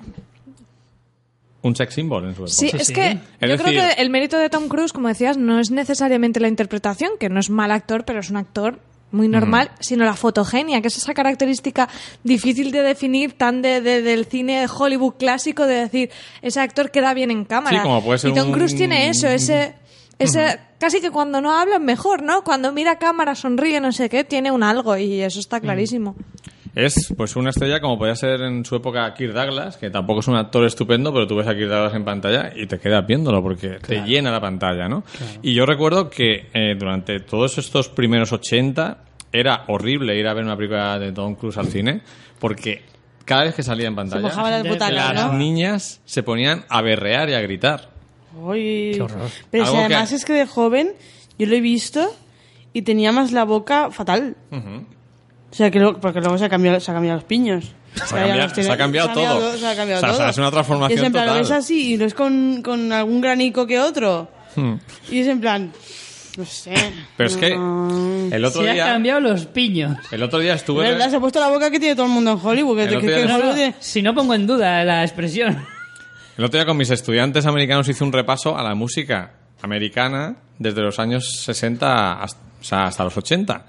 Un 1.60 1.74
sex 1.76 1.92
symbol 1.94 2.24
en 2.24 2.34
su 2.34 2.42
época. 2.42 2.50
Sí, 2.52 2.70
es 2.72 2.86
sí. 2.86 2.92
que 2.94 3.10
Es 3.10 3.18
yo 3.42 3.48
decir- 3.48 3.66
creo 3.66 3.88
que 3.94 4.00
el 4.02 4.10
mérito 4.10 4.38
de 4.38 4.48
Tom 4.48 4.68
Cruise, 4.68 4.92
como 4.92 5.08
decías, 5.08 5.36
no 5.36 5.58
es 5.58 5.70
necesariamente 5.70 6.40
la 6.40 6.48
interpretación, 6.48 7.10
que 7.20 7.28
no 7.28 7.40
es 7.40 7.50
mal 7.50 7.70
actor, 7.72 8.04
pero 8.04 8.20
es 8.20 8.30
un 8.30 8.36
actor 8.36 8.78
muy 9.10 9.26
normal, 9.28 9.70
sino 9.80 10.04
la 10.04 10.14
fotogenia, 10.14 10.80
que 10.82 10.88
es 10.88 10.96
esa 10.98 11.14
característica 11.14 11.88
difícil 12.24 12.70
de 12.72 12.82
definir 12.82 13.32
tan 13.38 13.62
de, 13.62 13.80
de- 13.80 14.02
del 14.02 14.26
cine 14.26 14.60
de 14.60 14.68
Hollywood 14.72 15.14
clásico 15.18 15.66
de 15.66 15.74
decir, 15.76 16.10
ese 16.42 16.60
actor 16.60 16.90
queda 16.90 17.14
bien 17.14 17.30
en 17.30 17.44
cámara. 17.44 17.76
Sí, 17.78 17.82
como 17.82 18.02
puede 18.04 18.18
ser 18.18 18.30
y 18.30 18.34
Tom 18.34 18.48
un- 18.48 18.54
Cruise 18.54 18.74
tiene 18.76 19.08
eso, 19.08 19.26
ese... 19.28 19.74
Ese, 20.18 20.58
Casi 20.80 21.00
que 21.00 21.10
cuando 21.12 21.40
no 21.40 21.52
habla 21.58 21.78
mejor, 21.80 22.22
¿no? 22.22 22.42
Cuando 22.44 22.72
mira 22.72 22.92
a 22.92 22.98
cámara, 22.98 23.34
sonríe, 23.34 23.80
no 23.80 23.90
sé 23.92 24.08
qué, 24.08 24.22
tiene 24.24 24.50
un 24.52 24.62
algo 24.62 24.96
y 24.96 25.20
eso 25.22 25.40
está 25.40 25.60
clarísimo. 25.60 26.14
Es 26.78 27.12
pues 27.16 27.34
una 27.34 27.50
estrella 27.50 27.80
como 27.80 27.98
podía 27.98 28.14
ser 28.14 28.40
en 28.42 28.64
su 28.64 28.76
época 28.76 29.12
Kirk 29.12 29.32
Douglas, 29.32 29.76
que 29.76 29.90
tampoco 29.90 30.20
es 30.20 30.28
un 30.28 30.36
actor 30.36 30.64
estupendo, 30.64 31.12
pero 31.12 31.26
tú 31.26 31.34
ves 31.34 31.48
a 31.48 31.54
Kirk 31.54 31.68
Douglas 31.68 31.92
en 31.94 32.04
pantalla 32.04 32.52
y 32.54 32.66
te 32.66 32.78
quedas 32.78 33.04
viéndolo 33.04 33.42
porque 33.42 33.78
te 33.84 34.02
llena 34.02 34.30
la 34.30 34.40
pantalla, 34.40 34.88
¿no? 34.88 35.02
Y 35.42 35.54
yo 35.54 35.66
recuerdo 35.66 36.08
que 36.08 36.46
eh, 36.54 36.76
durante 36.78 37.18
todos 37.18 37.58
estos 37.58 37.88
primeros 37.88 38.32
80 38.32 38.98
era 39.32 39.64
horrible 39.66 40.16
ir 40.16 40.28
a 40.28 40.34
ver 40.34 40.44
una 40.44 40.56
película 40.56 41.00
de 41.00 41.10
Tom 41.10 41.34
Cruise 41.34 41.58
al 41.58 41.66
cine 41.66 42.00
porque 42.38 42.84
cada 43.24 43.42
vez 43.42 43.56
que 43.56 43.64
salía 43.64 43.88
en 43.88 43.96
pantalla 43.96 44.22
las 44.28 44.62
butacas, 44.62 45.14
las 45.14 45.26
¿no? 45.26 45.32
niñas 45.32 46.00
se 46.04 46.22
ponían 46.22 46.64
a 46.68 46.80
berrear 46.80 47.28
y 47.28 47.34
a 47.34 47.40
gritar. 47.40 47.90
Uy. 48.40 48.92
Qué 48.94 49.02
horror. 49.02 49.28
Pero 49.50 49.64
si 49.64 49.70
Algo 49.70 49.80
que- 49.88 49.94
además 49.94 50.12
es 50.12 50.24
que 50.24 50.32
de 50.32 50.46
joven 50.46 50.92
yo 51.40 51.46
lo 51.48 51.56
he 51.56 51.60
visto 51.60 52.08
y 52.72 52.82
tenía 52.82 53.10
más 53.10 53.32
la 53.32 53.44
boca 53.44 53.90
fatal. 53.90 54.36
O 55.50 55.54
sea, 55.54 55.70
que 55.70 55.78
lo- 55.80 55.98
porque 56.00 56.20
luego 56.20 56.36
se 56.38 56.44
ha 56.44 56.48
cambiado, 56.48 56.78
se 56.80 56.90
ha 56.90 56.94
cambiado 56.94 57.16
los 57.16 57.24
piños. 57.24 57.64
Se 57.94 58.02
ha 58.14 58.18
cambiado- 58.18 58.42
los 58.42 58.52
tiene- 58.52 58.66
se 58.68 58.72
ha 58.72 58.76
cambiado 58.76 59.08
todo. 59.12 59.56
Se 59.58 59.66
ha 59.66 59.74
cambiado 59.76 60.00
O 60.02 60.06
sea, 60.06 60.16
todo. 60.16 60.28
es 60.30 60.38
una 60.38 60.50
transformación 60.50 60.98
Y 60.98 61.00
es 61.00 61.06
en 61.06 61.12
plan, 61.12 61.24
total. 61.26 61.40
ves 61.42 61.50
así 61.50 61.92
y 61.94 61.96
lo 61.96 62.04
es 62.04 62.14
con, 62.14 62.62
con 62.62 62.92
algún 62.92 63.20
granico 63.20 63.66
que 63.66 63.78
otro. 63.80 64.30
Hmm. 64.56 64.74
Y 65.10 65.20
es 65.20 65.26
en 65.26 65.40
plan... 65.40 65.72
No 66.36 66.44
sé. 66.44 66.72
Pero 67.16 67.28
es 67.28 67.36
que 67.36 67.56
No. 67.56 68.28
el 68.30 68.44
otro 68.44 68.62
Se 68.62 68.70
ha 68.70 68.72
día, 68.74 68.84
cambiado 68.86 69.18
los 69.20 69.46
piños. 69.46 69.96
el 70.12 70.22
otro 70.22 70.38
día 70.38 70.54
estuve... 70.54 70.84
¿Verdad? 70.84 71.10
Se 71.10 71.16
ha 71.16 71.20
puesto 71.20 71.40
la 71.40 71.48
boca 71.48 71.68
que 71.70 71.80
tiene 71.80 71.96
todo 71.96 72.06
el 72.06 72.12
mundo 72.12 72.30
en 72.32 72.38
Hollywood. 72.40 72.76
Que, 72.76 72.82
El 72.84 72.88
que- 72.90 72.96
otro 72.98 73.08
día 73.08 73.16
que 73.22 73.26
no, 73.26 73.38
No, 73.38 73.54
tiene- 73.54 73.74
si 73.80 74.02
no 74.02 74.14
pongo 74.14 74.34
en 74.34 74.46
duda 74.46 74.84
la 74.84 75.02
expresión. 75.02 75.64
El 76.36 76.44
otro 76.44 76.58
día 76.60 76.66
con 76.66 76.76
mis 76.76 76.90
estudiantes 76.90 77.44
americanos 77.46 77.88
hice 77.88 78.04
un 78.04 78.12
repaso 78.12 78.56
a 78.56 78.62
la 78.62 78.76
música 78.76 79.32
americana 79.62 80.36
desde 80.60 80.80
los 80.82 81.00
años 81.00 81.40
60 81.44 82.22
hasta, 82.22 82.38
o 82.60 82.64
sea, 82.64 82.84
hasta 82.84 83.02
los 83.02 83.16
80. 83.16 83.64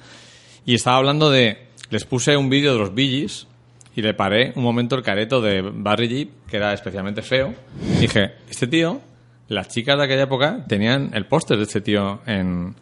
Y 0.65 0.75
estaba 0.75 0.97
hablando 0.97 1.31
de... 1.31 1.68
Les 1.89 2.05
puse 2.05 2.37
un 2.37 2.49
vídeo 2.49 2.73
de 2.73 2.79
los 2.79 2.91
Gees 2.95 3.47
y 3.95 4.01
le 4.01 4.13
paré 4.13 4.53
un 4.55 4.63
momento 4.63 4.95
el 4.95 5.03
careto 5.03 5.41
de 5.41 5.61
Barry 5.61 6.07
Jeep, 6.07 6.29
que 6.47 6.57
era 6.57 6.73
especialmente 6.73 7.21
feo. 7.21 7.53
Dije, 7.99 8.33
este 8.49 8.67
tío, 8.67 9.01
las 9.47 9.67
chicas 9.69 9.97
de 9.97 10.03
aquella 10.05 10.23
época 10.23 10.63
tenían 10.67 11.11
el 11.13 11.25
póster 11.25 11.57
de 11.57 11.63
este 11.63 11.81
tío 11.81 12.21
en, 12.27 12.75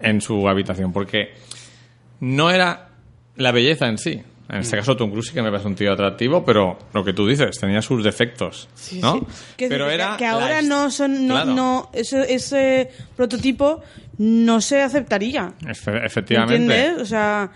en 0.00 0.20
su 0.20 0.48
habitación, 0.48 0.92
porque 0.92 1.34
no 2.20 2.50
era 2.50 2.88
la 3.36 3.52
belleza 3.52 3.86
en 3.88 3.98
sí. 3.98 4.22
En 4.48 4.56
este 4.60 4.76
caso, 4.76 4.94
Tom 4.96 5.10
Cruise 5.10 5.28
sí 5.28 5.34
que 5.34 5.40
me 5.42 5.50
parece 5.50 5.68
un 5.68 5.74
tío 5.74 5.90
atractivo, 5.92 6.44
pero 6.44 6.78
lo 6.92 7.02
que 7.04 7.14
tú 7.14 7.26
dices, 7.26 7.58
tenía 7.58 7.80
sus 7.80 8.04
defectos, 8.04 8.68
Sí, 8.74 9.00
¿no? 9.00 9.14
sí. 9.18 9.26
Que, 9.56 9.68
pero 9.68 9.88
que- 9.88 9.94
era 9.94 10.16
que 10.18 10.26
ahora 10.26 10.60
no 10.60 10.90
son 10.90 11.26
no, 11.26 11.34
Claro, 11.34 11.54
no 11.54 11.90
ese, 11.94 12.32
ese 12.32 12.90
prototipo 13.16 13.82
no 14.18 14.60
se 14.60 14.82
aceptaría 14.82 15.52
efe- 15.62 16.04
efectivamente. 16.04 16.56
¿entiendes? 16.56 17.00
o 17.02 17.06
sea 17.06 17.50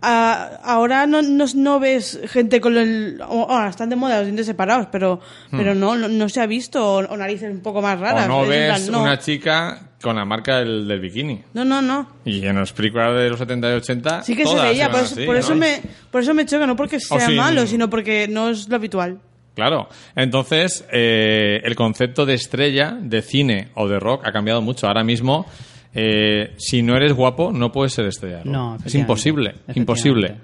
a- 0.00 0.60
ahora 0.64 1.06
no, 1.06 1.22
no, 1.22 1.44
no 1.54 1.80
ves 1.80 2.18
gente 2.28 2.60
con 2.60 2.76
el 2.76 3.20
ahora 3.22 3.68
están 3.68 3.90
de 3.90 3.96
moda 3.96 4.16
los 4.18 4.24
dientes 4.26 4.46
separados 4.46 4.88
pero 4.90 5.20
pero 5.50 5.74
no, 5.74 5.96
no 5.96 6.08
no 6.08 6.28
se 6.28 6.40
ha 6.40 6.46
visto 6.46 6.84
o, 6.84 6.98
o 6.98 7.16
narices 7.16 7.50
un 7.50 7.60
poco 7.60 7.80
más 7.82 7.98
raras 8.00 8.26
Hmm. 8.28 8.30
O 8.32 8.42
no 8.42 8.48
ves 8.48 8.80
plan, 8.88 9.00
una 9.00 9.18
chica 9.18 9.90
con 10.02 10.16
la 10.16 10.24
marca 10.24 10.58
del, 10.58 10.86
del 10.88 11.00
bikini. 11.00 11.42
no 11.54 11.64
no 11.64 11.80
no 11.82 12.08
Y 12.24 12.44
en 12.46 12.56
las 12.56 12.72
películas 12.72 13.14
de 13.14 13.28
los 13.30 13.38
70 13.38 13.70
y 13.70 13.72
80 13.74 14.22
sí 14.22 14.36
que 14.36 14.46
se 14.46 14.54
veía 14.54 14.90
por 14.90 15.00
eso, 15.00 15.14
así, 15.14 15.24
por, 15.26 15.36
eso 15.36 15.54
me 15.54 15.80
por 16.10 16.22
eso 16.22 16.34
me 16.34 16.44
choca 16.46 16.66
no 16.66 16.76
porque 16.76 16.98
sea 17.00 17.28
malo 17.30 17.66
sino 17.66 17.88
porque 17.90 18.26
no 18.28 18.50
es 18.50 18.68
lo 18.68 18.76
habitual 18.76 19.20
Claro. 19.54 19.88
Entonces, 20.16 20.84
eh, 20.90 21.60
el 21.62 21.76
concepto 21.76 22.26
de 22.26 22.34
estrella, 22.34 22.98
de 23.00 23.22
cine 23.22 23.68
o 23.74 23.86
de 23.86 24.00
rock 24.00 24.26
ha 24.26 24.32
cambiado 24.32 24.60
mucho. 24.62 24.88
Ahora 24.88 25.04
mismo, 25.04 25.46
eh, 25.94 26.54
si 26.58 26.82
no 26.82 26.96
eres 26.96 27.12
guapo, 27.12 27.52
no 27.52 27.70
puedes 27.72 27.92
ser 27.94 28.06
estrella. 28.06 28.40
No, 28.44 28.76
es 28.84 28.94
imposible. 28.94 29.54
Imposible. 29.74 30.36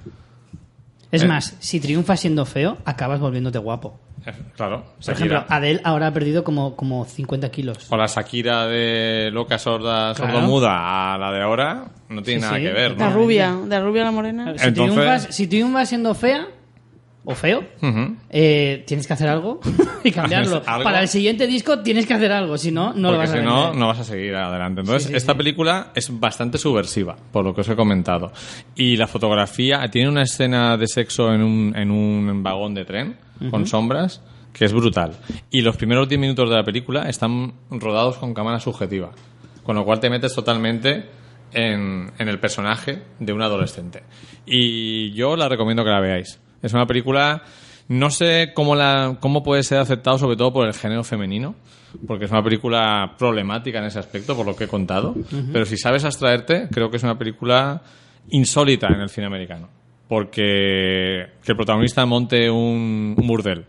Es 1.12 1.22
Eh. 1.24 1.26
más, 1.26 1.56
si 1.58 1.80
triunfas 1.80 2.20
siendo 2.20 2.44
feo, 2.46 2.78
acabas 2.84 3.18
volviéndote 3.20 3.58
guapo. 3.58 3.98
Eh, 4.26 4.32
Claro. 4.54 4.84
Por 4.84 5.02
Shakira. 5.04 5.26
ejemplo, 5.38 5.44
Adele 5.48 5.80
ahora 5.82 6.08
ha 6.08 6.12
perdido 6.12 6.44
como, 6.44 6.76
como 6.76 7.04
50 7.04 7.50
kilos. 7.50 7.78
O 7.90 7.96
la 7.96 8.06
Shakira 8.06 8.66
de 8.66 9.30
loca 9.32 9.58
sorda, 9.58 10.14
Claro. 10.14 10.32
sordomuda 10.34 11.14
a 11.14 11.18
la 11.18 11.32
de 11.32 11.42
ahora, 11.42 11.86
no 12.10 12.22
tiene 12.22 12.40
Sí, 12.40 12.46
nada 12.46 12.58
sí. 12.58 12.62
que 12.62 12.72
ver, 12.72 12.98
la 12.98 13.08
¿no? 13.08 13.14
rubia 13.16 13.52
de 13.56 13.68
la 13.68 13.80
rubia 13.80 14.02
a 14.02 14.04
la 14.04 14.10
morena 14.12 14.44
Si, 14.56 14.68
Entonces- 14.68 14.74
triunfas, 14.94 15.22
si 15.34 15.46
triunfas 15.48 15.88
siendo 15.88 16.14
fea 16.14 16.46
o 17.30 17.34
feo, 17.34 17.64
Ujú. 17.82 18.16
eh, 18.30 18.84
tienes 18.86 19.06
que 19.06 19.12
hacer 19.12 19.28
algo 19.28 19.60
y 20.04 20.10
cambiarlo. 20.12 20.62
¿Algo? 20.66 20.84
Para 20.84 21.00
el 21.00 21.08
siguiente 21.08 21.46
disco 21.46 21.80
tienes 21.80 22.06
que 22.06 22.14
hacer 22.14 22.32
algo, 22.32 22.58
si 22.58 22.70
no, 22.72 22.92
no 22.92 23.10
lo 23.12 23.16
Porque 23.16 23.18
vas 23.18 23.30
a 23.30 23.36
si 23.38 23.42
no, 23.42 23.56
vender. 23.62 23.76
no 23.78 23.86
vas 23.86 23.98
a 24.00 24.04
seguir 24.04 24.34
adelante. 24.34 24.80
Entonces, 24.80 25.04
Sí, 25.04 25.08
sí, 25.10 25.16
esta 25.16 25.32
sí. 25.32 25.38
película 25.38 25.92
es 25.94 26.18
bastante 26.20 26.58
subversiva, 26.58 27.16
por 27.32 27.44
lo 27.44 27.54
que 27.54 27.60
os 27.62 27.68
he 27.68 27.76
comentado. 27.76 28.32
Y 28.76 28.96
la 28.96 29.06
fotografía, 29.06 29.80
tiene 29.90 30.08
una 30.08 30.22
escena 30.22 30.76
de 30.76 30.86
sexo 30.86 31.32
en 31.32 31.42
un, 31.42 31.76
en 31.76 31.90
un 31.90 32.42
vagón 32.42 32.74
de 32.74 32.84
tren, 32.84 33.16
con 33.50 33.66
sombras, 33.66 34.22
que 34.52 34.64
es 34.64 34.72
brutal. 34.72 35.12
Y 35.50 35.62
los 35.62 35.76
primeros 35.76 36.08
10 36.08 36.20
minutos 36.20 36.50
de 36.50 36.56
la 36.56 36.64
película 36.64 37.08
están 37.08 37.52
rodados 37.70 38.16
con 38.18 38.34
cámara 38.34 38.58
subjetiva. 38.60 39.12
Con 39.62 39.76
lo 39.76 39.84
cual 39.84 40.00
te 40.00 40.10
metes 40.10 40.34
totalmente 40.34 41.04
en, 41.52 42.10
en 42.18 42.28
el 42.28 42.38
personaje 42.40 43.02
de 43.20 43.32
un 43.32 43.42
adolescente. 43.42 44.02
Y 44.46 45.12
yo 45.12 45.36
la 45.36 45.48
recomiendo 45.48 45.84
que 45.84 45.90
la 45.90 46.00
veáis. 46.00 46.40
Es 46.62 46.72
una 46.72 46.86
película, 46.86 47.42
no 47.88 48.10
sé 48.10 48.52
cómo, 48.54 48.74
la, 48.74 49.16
cómo 49.20 49.42
puede 49.42 49.62
ser 49.62 49.78
aceptado, 49.78 50.18
sobre 50.18 50.36
todo 50.36 50.52
por 50.52 50.66
el 50.66 50.74
género 50.74 51.04
femenino, 51.04 51.54
porque 52.06 52.26
es 52.26 52.30
una 52.30 52.42
película 52.42 53.14
problemática 53.18 53.78
en 53.78 53.86
ese 53.86 53.98
aspecto, 53.98 54.36
por 54.36 54.46
lo 54.46 54.54
que 54.54 54.64
he 54.64 54.68
contado. 54.68 55.14
Pero 55.52 55.64
si 55.64 55.76
sabes 55.76 56.04
abstraerte, 56.04 56.68
creo 56.70 56.90
que 56.90 56.98
es 56.98 57.02
una 57.02 57.18
película 57.18 57.82
insólita 58.30 58.88
en 58.88 59.00
el 59.00 59.08
cine 59.08 59.26
americano. 59.26 59.68
Porque 60.08 61.26
que 61.44 61.52
el 61.52 61.56
protagonista 61.56 62.04
monte 62.04 62.50
un, 62.50 63.14
un 63.16 63.26
burdel 63.26 63.64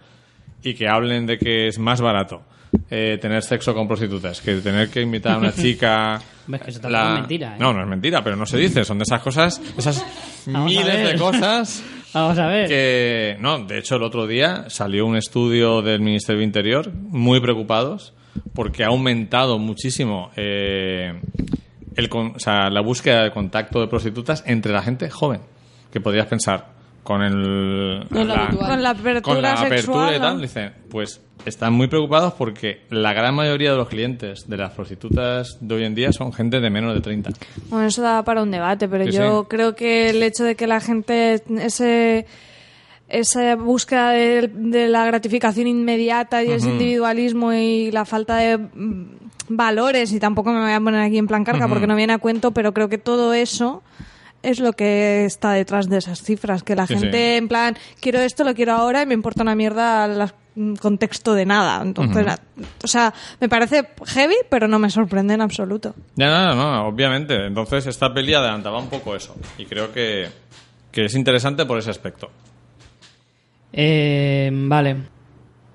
y 0.63 0.73
que 0.73 0.88
hablen 0.88 1.26
de 1.26 1.38
que 1.38 1.68
es 1.68 1.77
más 1.77 2.01
barato 2.01 2.43
eh, 2.89 3.18
tener 3.22 3.43
sexo 3.43 3.73
con 3.73 3.88
prostitutas 3.88 4.41
que 4.41 4.55
tener 4.55 4.89
que 4.89 5.01
invitar 5.01 5.34
a 5.34 5.38
una 5.38 5.51
chica. 5.55 6.22
Ves 6.47 6.61
que 6.61 6.69
eso 6.72 6.80
tampoco 6.80 7.05
es 7.05 7.13
mentira, 7.19 7.55
¿eh? 7.55 7.59
No, 7.59 7.73
no 7.73 7.81
es 7.81 7.88
mentira, 7.88 8.23
pero 8.23 8.35
no 8.35 8.45
se 8.45 8.57
dice. 8.57 8.84
Son 8.84 8.97
de 8.97 9.03
esas 9.03 9.22
cosas, 9.22 9.61
esas 9.77 10.05
Vamos 10.47 10.72
miles 10.72 11.11
de 11.11 11.18
cosas 11.18 11.84
Vamos 12.13 12.38
a 12.38 12.47
ver. 12.47 12.67
que. 12.67 13.38
No, 13.39 13.59
de 13.65 13.77
hecho, 13.77 13.95
el 13.95 14.03
otro 14.03 14.27
día 14.27 14.69
salió 14.69 15.05
un 15.05 15.15
estudio 15.15 15.81
del 15.81 16.01
Ministerio 16.01 16.39
del 16.39 16.47
Interior 16.47 16.93
muy 16.93 17.39
preocupados 17.39 18.13
porque 18.53 18.83
ha 18.83 18.88
aumentado 18.88 19.59
muchísimo 19.59 20.31
eh, 20.35 21.19
el, 21.95 22.09
o 22.11 22.33
la 22.69 22.81
búsqueda 22.81 23.23
de 23.23 23.31
contacto 23.31 23.79
de 23.79 23.88
prostitutas 23.88 24.43
entre 24.45 24.73
la 24.73 24.81
gente 24.81 25.09
joven. 25.09 25.41
Que 25.91 25.99
podrías 25.99 26.27
pensar 26.27 26.81
con 27.03 27.22
el. 27.22 28.06
No 28.10 28.19
habitual. 28.34 28.57
Con 28.69 28.84
la 28.84 28.90
apertura 28.91 29.22
con 29.22 29.41
la 29.41 29.52
apertura 29.53 29.78
sexual, 29.78 30.15
y 30.15 30.19
tal, 30.19 30.36
¿no? 30.36 30.41
dicen, 30.41 30.73
pues 30.90 31.22
están 31.45 31.73
muy 31.73 31.88
preocupados 31.88 32.34
porque 32.34 32.82
la 32.90 33.14
gran 33.14 33.34
mayoría 33.34 33.72
de 33.72 33.78
los 33.78 33.90
clientes 33.90 34.48
de 34.48 34.57
las 34.57 34.72
prostitutas 34.73 35.57
de 35.60 35.76
hoy 35.76 35.86
en 35.86 35.95
día 35.95 36.11
son 36.14 36.32
gente 36.34 36.60
de 36.60 36.69
menos 36.69 36.94
de 36.94 37.02
30. 37.02 37.32
Bueno, 37.69 37.88
eso 37.88 38.02
da 38.03 38.23
para 38.23 38.44
un 38.44 38.52
debate, 38.52 38.88
pero 38.88 39.06
Sí, 39.06 39.11
yo 39.11 39.41
sí. 39.41 39.48
creo 39.49 39.76
que 39.76 40.11
el 40.11 40.22
hecho 40.22 40.44
de 40.44 40.56
que 40.56 40.68
la 40.68 40.80
gente 40.80 41.41
ese 41.60 42.26
esa 43.10 43.56
búsqueda 43.57 44.11
de, 44.11 44.48
de 44.53 44.88
la 44.88 45.06
gratificación 45.06 45.68
inmediata 45.68 46.44
y 46.44 46.52
ese 46.52 46.69
individualismo 46.69 47.52
y 47.52 47.91
la 47.91 48.06
falta 48.06 48.38
de 48.38 48.57
valores 49.49 50.14
y 50.14 50.19
tampoco 50.19 50.52
me 50.53 50.61
voy 50.61 50.72
a 50.72 50.80
poner 50.80 51.02
aquí 51.02 51.18
en 51.18 51.28
plan 51.28 51.44
carga 51.44 51.68
porque 51.68 51.88
no 51.88 51.95
viene 51.98 52.14
a 52.14 52.19
cuento, 52.19 52.52
pero 52.52 52.73
creo 52.73 52.88
que 52.88 52.98
todo 52.98 53.34
eso 53.34 53.84
es 54.43 54.59
lo 54.59 54.73
que 54.73 55.26
está 55.26 55.51
detrás 55.53 55.88
de 55.89 55.97
esas 55.97 56.22
cifras, 56.22 56.63
que 56.63 56.76
la 56.76 56.88
Sí, 56.88 56.95
gente 56.95 57.18
sí. 57.18 57.38
en 57.38 57.47
plan 57.47 57.77
quiero 57.99 58.19
esto, 58.19 58.43
lo 58.43 58.53
quiero 58.53 58.73
ahora 58.73 59.01
y 59.03 59.05
me 59.05 59.13
importa 59.13 59.43
una 59.43 59.55
mierda 59.55 60.05
el 60.55 60.77
contexto 60.80 61.34
de 61.34 61.45
nada. 61.45 61.81
Entonces, 61.81 62.26
o 62.84 62.88
sea, 62.88 63.13
me 63.39 63.47
parece 63.47 63.88
heavy, 64.07 64.35
pero 64.49 64.68
no 64.68 64.80
me 64.80 64.89
sorprende 64.89 65.34
en 65.35 65.41
absoluto. 65.41 65.95
Ya, 66.15 66.27
no, 66.30 66.55
no, 66.55 66.72
no, 66.73 66.88
obviamente. 66.88 67.45
Entonces 67.45 67.88
esta 67.88 68.13
peli 68.13 68.34
adelantaba 68.34 68.80
un 68.80 68.89
poco 68.89 69.15
eso. 69.15 69.35
Y 69.57 69.65
creo 69.65 69.93
que, 69.93 70.27
que 70.91 71.05
es 71.05 71.15
interesante 71.15 71.65
por 71.65 71.77
ese 71.77 71.91
aspecto. 71.91 72.30
Eh, 73.73 74.49
vale. 74.51 74.97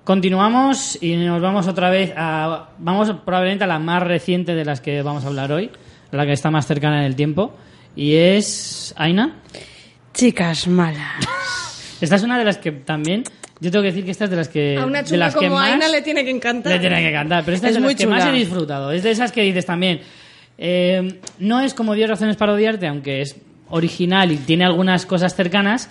Continuamos 0.03 0.97
y 1.01 1.15
nos 1.17 1.41
vamos 1.41 1.67
otra 1.67 1.89
vez 1.89 2.13
a. 2.15 2.69
Vamos 2.77 3.11
probablemente 3.25 3.65
a 3.65 3.67
la 3.67 3.79
más 3.79 4.03
reciente 4.03 4.55
de 4.55 4.63
las 4.63 4.79
que 4.79 5.01
vamos 5.01 5.25
a 5.25 5.27
hablar 5.27 5.51
hoy, 5.51 5.69
la 6.11 6.25
que 6.25 6.31
está 6.31 6.49
más 6.49 6.65
cercana 6.65 6.99
en 6.99 7.05
el 7.05 7.15
tiempo. 7.15 7.53
Y 7.97 8.15
es. 8.15 8.93
Aina. 8.95 9.41
chicas 10.13 10.67
malas 10.67 11.25
Esta 12.01 12.15
es 12.15 12.23
una 12.23 12.37
de 12.37 12.45
las 12.45 12.57
que 12.59 12.71
también. 12.71 13.23
Yo 13.59 13.71
tengo 13.71 13.81
que 13.81 13.87
decir 13.89 14.05
que 14.05 14.11
esta 14.11 14.25
es 14.25 14.29
de 14.29 14.35
las 14.35 14.49
que. 14.49 14.77
A 14.77 14.85
una 14.85 15.01
de 15.01 15.17
las 15.17 15.33
que 15.33 15.47
como 15.47 15.55
más 15.55 15.71
Aina 15.73 15.87
le 15.87 16.03
tiene 16.03 16.23
que 16.23 16.29
encantar. 16.29 16.73
Le 16.73 16.79
tiene 16.79 17.01
que 17.01 17.11
cantar. 17.11 17.43
Pero 17.43 17.55
esta 17.55 17.67
es, 17.67 17.71
Es 17.71 17.75
de 17.77 17.81
muy 17.81 17.93
las 17.93 18.01
que 18.01 18.07
más 18.07 18.25
he 18.27 18.31
disfrutado. 18.31 18.91
Es 18.91 19.01
de 19.01 19.09
esas 19.09 19.31
que 19.31 19.41
dices 19.41 19.65
también. 19.65 20.01
eh, 20.59 21.19
no 21.39 21.59
es 21.59 21.73
como 21.73 21.95
10 21.95 22.09
razones 22.09 22.35
para 22.35 22.53
odiarte, 22.53 22.87
aunque 22.87 23.21
es 23.21 23.35
original 23.69 24.31
y 24.31 24.37
tiene 24.37 24.63
algunas 24.63 25.07
cosas 25.07 25.35
cercanas. 25.35 25.89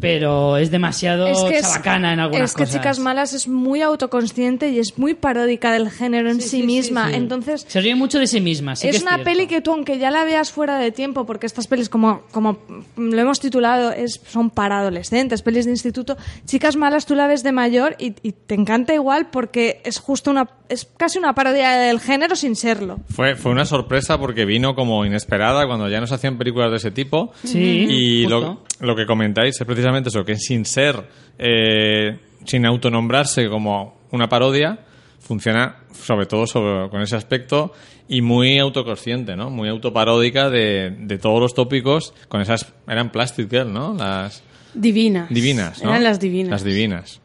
Pero 0.00 0.56
es 0.56 0.70
demasiado 0.70 1.26
es, 1.26 1.62
chabacana 1.62 2.12
en 2.12 2.20
algunas 2.20 2.50
es 2.50 2.56
que 2.56 2.64
cosas. 2.64 2.76
Chicas 2.76 2.98
Malas 2.98 3.32
es 3.34 3.48
muy 3.48 3.82
autoconsciente 3.82 4.70
y 4.70 4.78
es 4.78 4.98
muy 4.98 5.14
paródica 5.14 5.72
del 5.72 5.90
género 5.90 6.30
en 6.30 6.40
sí, 6.40 6.62
misma. 6.62 7.12
Entonces, 7.12 7.64
Se 7.68 7.80
ríe 7.80 7.94
mucho 7.94 8.18
de 8.18 8.26
sí 8.26 8.40
misma. 8.40 8.76
sí 8.76 8.88
que 8.88 8.96
es 8.96 9.02
una 9.02 9.12
cierto. 9.16 9.24
peli 9.30 9.46
que 9.46 9.60
tú, 9.60 9.72
aunque 9.72 9.98
ya 9.98 10.10
la 10.10 10.24
veas 10.24 10.50
fuera 10.52 10.78
de 10.78 10.90
tiempo, 10.92 11.24
porque 11.26 11.46
estas 11.46 11.66
pelis, 11.66 11.88
como, 11.88 12.22
como 12.32 12.58
lo 12.96 13.20
hemos 13.20 13.40
titulado, 13.40 13.90
es, 13.92 14.20
son 14.26 14.50
para 14.50 14.78
adolescentes, 14.80 15.42
pelis 15.42 15.64
de 15.64 15.70
instituto, 15.72 16.16
Chicas 16.44 16.76
Malas 16.76 17.06
tú 17.06 17.14
la 17.14 17.26
ves 17.26 17.42
de 17.42 17.52
mayor 17.52 17.96
y, 17.98 18.14
y 18.22 18.32
te 18.32 18.54
encanta 18.54 18.94
igual 18.94 19.28
porque 19.30 19.80
es 19.84 19.98
justo 19.98 20.30
una, 20.30 20.48
es 20.68 20.88
casi 20.96 21.18
una 21.18 21.34
parodia 21.34 21.72
del 21.72 22.00
género 22.00 22.36
sin 22.36 22.56
serlo. 22.56 22.98
Fue, 23.10 23.34
fue 23.36 23.52
una 23.52 23.64
sorpresa 23.64 24.18
porque 24.18 24.44
vino 24.44 24.74
como 24.74 25.04
inesperada 25.04 25.66
cuando 25.66 25.88
ya 25.88 26.00
no 26.00 26.06
se 26.06 26.14
hacían 26.14 26.38
películas 26.38 26.70
de 26.70 26.76
ese 26.76 26.90
tipo. 26.90 27.32
Sí, 27.44 27.86
Y 27.88 28.26
lo, 28.26 28.62
lo 28.80 28.96
que 28.96 29.06
comentáis 29.06 29.60
es 29.60 29.65
precisamente 29.66 30.08
eso, 30.08 30.24
que 30.24 30.36
sin 30.36 30.64
ser, 30.64 31.04
eh, 31.38 32.18
sin 32.44 32.64
autonombrarse 32.66 33.48
como 33.48 34.00
una 34.12 34.28
parodia, 34.28 34.78
funciona 35.20 35.76
sobre 35.92 36.26
todo 36.26 36.46
sobre- 36.46 36.88
con 36.88 37.02
ese 37.02 37.16
aspecto 37.16 37.72
y 38.08 38.20
muy 38.22 38.58
autoconsciente, 38.58 39.34
¿no? 39.36 39.50
Muy 39.50 39.68
autoparódica 39.68 40.48
de, 40.48 40.94
de 41.00 41.18
todos 41.18 41.40
los 41.40 41.54
tópicos 41.54 42.14
con 42.28 42.40
esas... 42.40 42.72
Eran 42.86 43.10
Plastic 43.10 43.50
Girl, 43.50 43.72
¿no? 43.72 43.94
Las 43.94 44.42
divinas 44.74 45.28
divinas, 45.30 45.82
¿no? 45.82 45.90
eran 45.90 46.04
las 46.04 46.20
divinas 46.20 46.50
Las 46.50 46.62
divinas. 46.64 47.20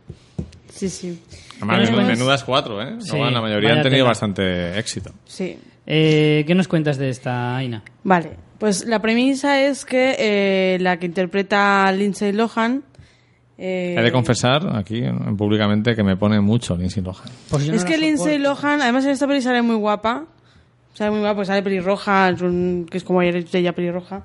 sí 0.69 0.89
sí 0.89 1.21
Además, 1.57 1.89
Tenemos- 1.89 2.07
menudas 2.07 2.43
cuatro, 2.43 2.81
¿eh? 2.81 2.95
Sí, 3.01 3.15
la 3.19 3.39
mayoría 3.41 3.73
han 3.73 3.83
tenido 3.83 3.99
tela. 3.99 4.09
bastante 4.09 4.79
éxito. 4.79 5.11
sí 5.25 5.57
Eh, 5.85 6.43
¿Qué 6.47 6.55
nos 6.55 6.67
cuentas 6.67 6.97
de 6.97 7.09
esta, 7.09 7.55
Aina? 7.57 7.83
Vale, 8.03 8.31
pues 8.61 8.85
la 8.85 9.01
premisa 9.01 9.59
es 9.59 9.85
que 9.85 10.15
eh, 10.19 10.77
la 10.79 10.97
que 10.97 11.07
interpreta 11.07 11.87
a 11.87 11.91
Lindsay 11.91 12.31
Lohan... 12.31 12.83
eh, 13.57 13.95
He 13.97 14.01
de 14.03 14.11
confesar 14.11 14.77
aquí 14.77 15.01
públicamente 15.35 15.95
que 15.95 16.03
me 16.03 16.15
pone 16.15 16.39
mucho 16.39 16.77
Lindsay 16.77 17.01
Lohan. 17.01 17.27
Pues 17.49 17.67
no 17.67 17.73
es 17.73 17.83
que 17.83 17.97
Lindsay. 17.97 18.37
Lohan, 18.37 18.83
además 18.83 19.03
en 19.05 19.11
esta 19.11 19.27
peli 19.27 19.41
sale 19.41 19.63
muy 19.63 19.75
guapa. 19.77 20.25
Sale 20.93 21.09
muy 21.09 21.21
guapa, 21.21 21.35
porque 21.35 21.47
sale 21.47 21.63
pelirroja, 21.63 22.35
que 22.35 22.97
es 22.97 23.03
como 23.03 23.23
ella 23.23 23.73
pelirroja. 23.73 24.23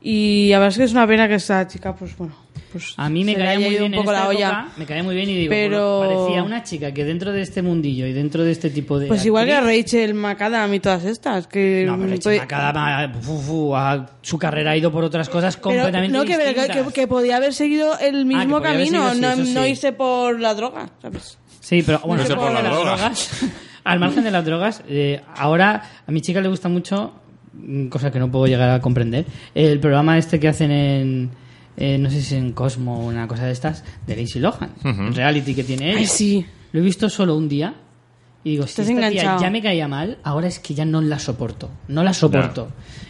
Y 0.00 0.48
la 0.50 0.58
verdad 0.58 0.70
es 0.70 0.78
que 0.78 0.84
es 0.84 0.92
una 0.92 1.06
pena 1.06 1.28
que 1.28 1.34
esta 1.34 1.66
chica, 1.66 1.94
pues 1.94 2.16
bueno, 2.16 2.34
pues 2.72 2.94
A 2.96 3.08
mí 3.08 3.24
me 3.24 3.34
caía 3.34 3.58
muy 3.60 3.70
bien 3.70 3.82
un 3.84 3.90
poco 3.92 4.10
en 4.10 4.16
esta 4.16 4.22
la 4.24 4.28
olla. 4.28 4.48
época, 4.60 4.68
me 4.78 4.86
caía 4.86 5.02
muy 5.02 5.14
bien 5.14 5.28
y 5.28 5.34
digo, 5.36 5.50
Pero- 5.50 5.98
bueno, 5.98 6.14
parecía 6.22 6.42
una 6.42 6.62
chica 6.62 6.92
que 6.92 7.04
dentro 7.04 7.32
de 7.32 7.42
este 7.42 7.62
mundillo 7.62 8.06
y 8.06 8.12
dentro 8.12 8.44
de 8.44 8.52
este 8.52 8.70
tipo 8.70 8.98
de 8.98 9.06
Pues 9.08 9.24
igual 9.26 9.46
que 9.46 9.54
a 9.54 9.60
Rachel 9.60 10.14
McAdam 10.14 10.72
y 10.74 10.80
todas 10.80 11.04
estas, 11.04 11.46
que 11.46 11.84
No, 11.86 11.96
pero 11.98 12.18
puede- 12.20 12.38
Rachel 12.38 12.40
McAdam, 12.40 13.14
fu, 13.22 13.38
fu, 13.40 13.76
a- 13.76 14.06
su 14.22 14.38
carrera 14.38 14.70
ha 14.72 14.76
ido 14.76 14.90
por 14.92 15.04
otras 15.04 15.28
cosas 15.28 15.56
pero 15.56 15.62
completamente 15.64 16.16
no, 16.16 16.24
que, 16.24 16.36
que, 16.36 16.44
distintas. 16.54 16.86
que- 16.86 16.92
que 16.92 17.06
podía 17.06 17.36
haber 17.36 17.54
seguido 17.54 17.98
el 17.98 18.24
mismo 18.26 18.58
podía 18.58 18.70
haber 18.70 18.86
camino, 18.86 19.08
seguido, 19.10 19.32
sí, 19.36 19.52
no, 19.54 19.60
no 19.60 19.66
irse 19.66 19.92
por 19.92 20.38
la 20.40 20.54
droga, 20.54 20.88
¿sabes? 21.02 21.38
Sí, 21.60 21.82
pero 21.84 21.98
bueno, 22.00 22.22
No 22.22 22.26
sé 22.26 22.32
al 22.32 22.38
por 22.38 22.52
margen 22.52 22.64
de 22.64 22.68
las 22.70 22.72
las 22.72 22.82
drogas. 22.84 22.98
drogas, 23.40 23.54
al 23.84 23.98
margen 24.00 24.24
de 24.24 24.30
las 24.30 24.44
drogas, 24.44 24.82
eh, 24.88 25.20
ahora 25.36 25.82
a 26.06 26.10
mi 26.10 26.20
chica 26.20 26.40
le 26.40 26.48
gusta 26.48 26.68
mucho, 26.68 27.12
mm, 27.52 27.86
cosa 27.88 28.10
que 28.10 28.18
no 28.18 28.30
puedo 28.30 28.46
llegar 28.46 28.70
a 28.70 28.80
comprender, 28.80 29.24
el 29.54 29.78
programa 29.80 30.16
este 30.18 30.40
que 30.40 30.48
hacen 30.48 30.70
en, 30.70 31.30
eh, 31.76 31.98
no 31.98 32.10
sé 32.10 32.20
si 32.22 32.34
en 32.36 32.52
Cosmo 32.52 33.00
o 33.00 33.06
una 33.06 33.26
cosa 33.28 33.46
de 33.46 33.52
estas, 33.52 33.84
de 34.06 34.16
Lindsay 34.16 34.40
Lohan, 34.42 34.70
el 34.84 35.14
reality 35.14 35.54
que 35.54 35.64
tiene 35.64 35.90
ella. 35.90 35.98
Ay, 36.00 36.06
sí. 36.06 36.44
Lo 36.72 36.80
he 36.80 36.82
visto 36.82 37.08
solo 37.08 37.36
un 37.36 37.48
día 37.48 37.74
y 38.44 38.50
digo, 38.52 38.64
si 38.64 38.70
Estás 38.70 38.88
esta 38.88 38.98
tía 39.00 39.08
enganchado. 39.08 39.40
ya 39.42 39.50
me 39.50 39.60
caía 39.62 39.88
mal, 39.88 40.18
ahora 40.22 40.46
es 40.48 40.58
que 40.60 40.72
ya 40.74 40.84
no 40.84 41.00
la 41.00 41.18
soporto. 41.18 41.70
No 41.88 42.02
la 42.04 42.12
soporto. 42.14 42.68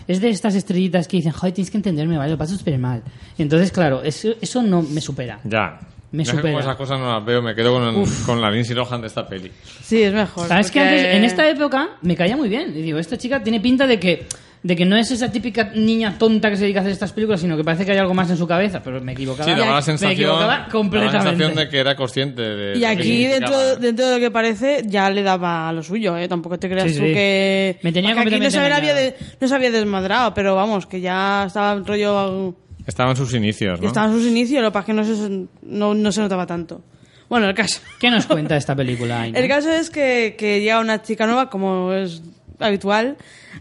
Es 0.08 0.20
de 0.20 0.30
estas 0.30 0.54
estrellitas 0.54 1.06
que 1.06 1.18
dicen, 1.18 1.32
joder, 1.32 1.52
tienes 1.54 1.70
que 1.70 1.76
entenderme, 1.76 2.16
vale, 2.18 2.32
lo 2.32 2.38
paso 2.38 2.56
súper 2.56 2.78
mal. 2.78 3.02
Y 3.38 3.42
entonces, 3.42 3.70
claro, 3.70 4.02
eso, 4.02 4.30
eso 4.40 4.62
no 4.62 4.82
me 4.82 5.00
supera. 5.00 5.40
Ya. 5.44 5.78
Me 6.12 6.24
es 6.24 6.30
que 6.30 6.36
supera. 6.36 6.52
como 6.54 6.60
esas 6.60 6.74
cosas 6.76 6.98
no 6.98 7.12
las 7.12 7.24
veo, 7.24 7.40
me 7.40 7.54
quedo 7.54 7.72
con, 7.74 7.84
el- 7.84 8.08
con 8.26 8.40
la 8.40 8.50
Lindsay 8.50 8.74
Lohan 8.74 9.00
de 9.02 9.06
esta 9.06 9.28
peli. 9.28 9.52
Sí, 9.82 10.02
es 10.02 10.12
mejor. 10.12 10.48
¿Sabes 10.48 10.68
que 10.72 10.80
porque- 10.80 10.88
antes, 10.98 11.14
en 11.16 11.24
esta 11.24 11.48
época, 11.48 11.88
me 12.02 12.16
caía 12.16 12.36
muy 12.36 12.48
bien? 12.48 12.72
Y 12.76 12.82
digo, 12.82 12.98
esta 12.98 13.16
chica 13.16 13.40
tiene 13.40 13.60
pinta 13.60 13.86
de 13.86 14.00
que, 14.00 14.26
de 14.62 14.76
que 14.76 14.84
no 14.84 14.94
es 14.96 15.10
esa 15.10 15.32
típica 15.32 15.70
niña 15.74 16.18
tonta 16.18 16.50
que 16.50 16.56
se 16.56 16.64
dedica 16.64 16.80
a 16.80 16.82
hacer 16.82 16.92
estas 16.92 17.12
películas, 17.12 17.40
sino 17.40 17.56
que 17.56 17.64
parece 17.64 17.86
que 17.86 17.92
hay 17.92 17.98
algo 17.98 18.12
más 18.12 18.28
en 18.30 18.36
su 18.36 18.46
cabeza, 18.46 18.82
pero 18.82 19.00
me 19.00 19.12
equivocaba. 19.12 19.44
Sí, 19.46 19.50
daba 19.58 19.70
la 19.70 19.76
me 19.76 19.82
sensación, 19.82 20.12
equivocaba 20.12 20.46
daba 20.46 20.58
la 20.64 20.68
completamente. 20.68 21.28
sensación 21.30 21.54
de 21.56 21.68
que 21.70 21.78
era 21.78 21.96
consciente 21.96 22.42
de 22.42 22.78
Y 22.78 22.84
aquí, 22.84 23.24
dentro, 23.26 23.76
dentro 23.76 24.06
de 24.08 24.14
lo 24.16 24.20
que 24.20 24.30
parece, 24.30 24.82
ya 24.86 25.08
le 25.08 25.22
daba 25.22 25.72
lo 25.72 25.82
suyo, 25.82 26.16
¿eh? 26.18 26.28
Tampoco 26.28 26.58
te 26.58 26.68
creas 26.68 26.90
Sí, 26.92 26.98
tú 26.98 27.04
sí. 27.06 27.12
que... 27.14 27.78
Me 27.82 27.90
tenía 27.92 28.10
Porque 28.14 28.28
aquí 28.34 28.38
no 28.38 28.44
completamente 28.46 28.50
se, 28.50 28.58
había 28.58 28.76
engañado. 28.76 28.98
de- 28.98 29.16
no 29.40 29.48
se 29.48 29.54
había 29.54 29.70
desmadrado, 29.70 30.34
pero 30.34 30.54
vamos, 30.54 30.86
que 30.86 31.00
ya 31.00 31.44
estaba 31.46 31.72
el 31.72 31.86
rollo... 31.86 32.54
Estaba 32.86 33.10
en 33.12 33.16
sus 33.16 33.32
inicios, 33.34 33.80
¿no? 33.80 33.86
Estaba 33.86 34.06
en 34.08 34.12
sus 34.12 34.26
inicios, 34.26 34.62
lo 34.62 34.68
que 34.70 34.72
pasa 34.74 34.80
es 34.80 34.86
que 34.86 34.92
no 34.92 35.04
se, 35.04 35.46
no, 35.62 35.94
no 35.94 36.12
se 36.12 36.20
notaba 36.20 36.46
tanto. 36.46 36.82
Bueno, 37.30 37.48
el 37.48 37.54
caso... 37.54 37.80
¿Qué 38.00 38.10
nos 38.10 38.26
cuenta 38.26 38.56
esta 38.56 38.74
película, 38.74 39.22
Aina? 39.22 39.38
El 39.40 39.48
caso 39.48 39.70
es 39.70 39.88
que, 39.88 40.34
que 40.36 40.60
llega 40.60 40.80
una 40.80 41.00
chica 41.00 41.26
nueva, 41.26 41.48
como 41.48 41.92
es 41.92 42.20
habitual, 42.60 43.16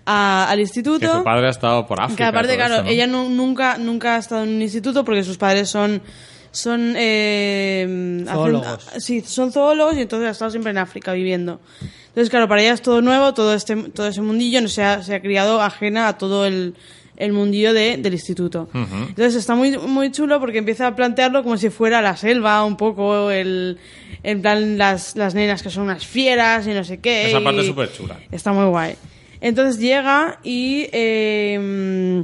a- 0.05 0.47
al 0.49 0.57
Que 0.57 0.61
instituto. 0.63 1.17
su 1.17 1.23
padre 1.23 1.47
ha 1.47 1.51
estado 1.51 1.87
por 1.87 1.99
África. 2.01 2.17
Que 2.17 2.23
aparte, 2.25 2.55
claro, 2.55 2.75
eso, 2.75 2.83
¿no? 2.83 2.89
ella 2.89 3.07
nu- 3.07 3.29
nunca, 3.29 3.77
nunca 3.77 4.15
ha 4.15 4.19
estado 4.19 4.43
en 4.43 4.49
un 4.55 4.61
instituto 4.61 5.03
porque 5.03 5.23
sus 5.23 5.37
padres 5.37 5.69
son 5.69 6.01
son 6.51 6.95
eh, 6.97 7.85
hacen- 8.25 8.27
Zoólogos. 8.33 8.87
sí, 8.97 9.21
son 9.21 9.51
zoólogos 9.51 9.95
y 9.97 10.01
entonces 10.01 10.27
ha 10.29 10.31
estado 10.31 10.49
siempre 10.51 10.71
en 10.71 10.79
África 10.79 11.13
viviendo. 11.13 11.59
Entonces, 12.07 12.29
claro, 12.31 12.47
para 12.47 12.61
ella 12.61 12.73
es 12.73 12.81
todo 12.81 13.01
nuevo, 13.03 13.33
todo 13.35 13.53
este 13.53 13.75
todo 13.75 14.07
ese 14.07 14.21
mundillo, 14.21 14.59
no 14.61 14.67
se 14.67 14.83
ha, 14.83 15.03
se 15.03 15.13
ha 15.13 15.21
criado 15.21 15.61
ajena 15.61 16.07
a 16.07 16.17
todo 16.17 16.45
el, 16.47 16.73
el 17.19 17.31
mundillo 17.33 17.73
de, 17.73 17.97
del 17.97 18.13
instituto. 18.13 18.67
Entonces 18.73 19.35
está 19.35 19.53
muy, 19.53 19.77
muy 19.77 20.09
chulo 20.11 20.39
porque 20.39 20.57
empieza 20.57 20.87
a 20.87 20.95
plantearlo 20.95 21.43
como 21.43 21.57
si 21.57 21.69
fuera 21.69 22.01
la 22.01 22.15
selva, 22.17 22.63
un 22.65 22.77
poco 22.77 23.29
el, 23.29 23.77
en 24.23 24.41
plan 24.41 24.77
las, 24.79 25.15
las 25.15 25.35
nenas 25.35 25.61
que 25.61 25.69
son 25.69 25.83
unas 25.83 26.05
fieras 26.07 26.65
y 26.65 26.71
no 26.71 26.83
sé 26.83 26.99
qué. 26.99 27.27
Esa 27.29 27.43
parte 27.43 27.59
es 27.61 27.67
súper 27.67 27.91
chula. 27.91 28.17
Está 28.31 28.51
muy 28.53 28.65
guay. 28.65 28.95
Entonces 29.41 29.79
llega 29.79 30.39
y 30.43 30.87
eh, 30.91 32.23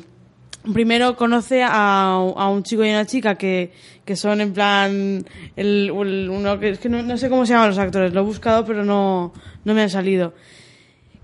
primero 0.73 1.15
conoce 1.15 1.61
a, 1.63 2.13
a 2.15 2.49
un 2.49 2.63
chico 2.63 2.83
y 2.83 2.89
una 2.89 3.05
chica 3.05 3.35
que, 3.35 3.71
que 4.03 4.15
son 4.15 4.41
en 4.41 4.53
plan 4.53 5.25
el, 5.55 5.91
el- 5.95 6.29
uno 6.29 6.59
que 6.59 6.69
es 6.69 6.79
que 6.79 6.89
no, 6.89 7.03
no 7.03 7.17
sé 7.17 7.29
cómo 7.29 7.45
se 7.45 7.53
llaman 7.53 7.69
los 7.69 7.77
actores, 7.77 8.13
lo 8.13 8.21
he 8.21 8.23
buscado 8.23 8.65
pero 8.65 8.83
no, 8.83 9.33
no 9.63 9.73
me 9.73 9.81
han 9.81 9.89
salido. 9.89 10.33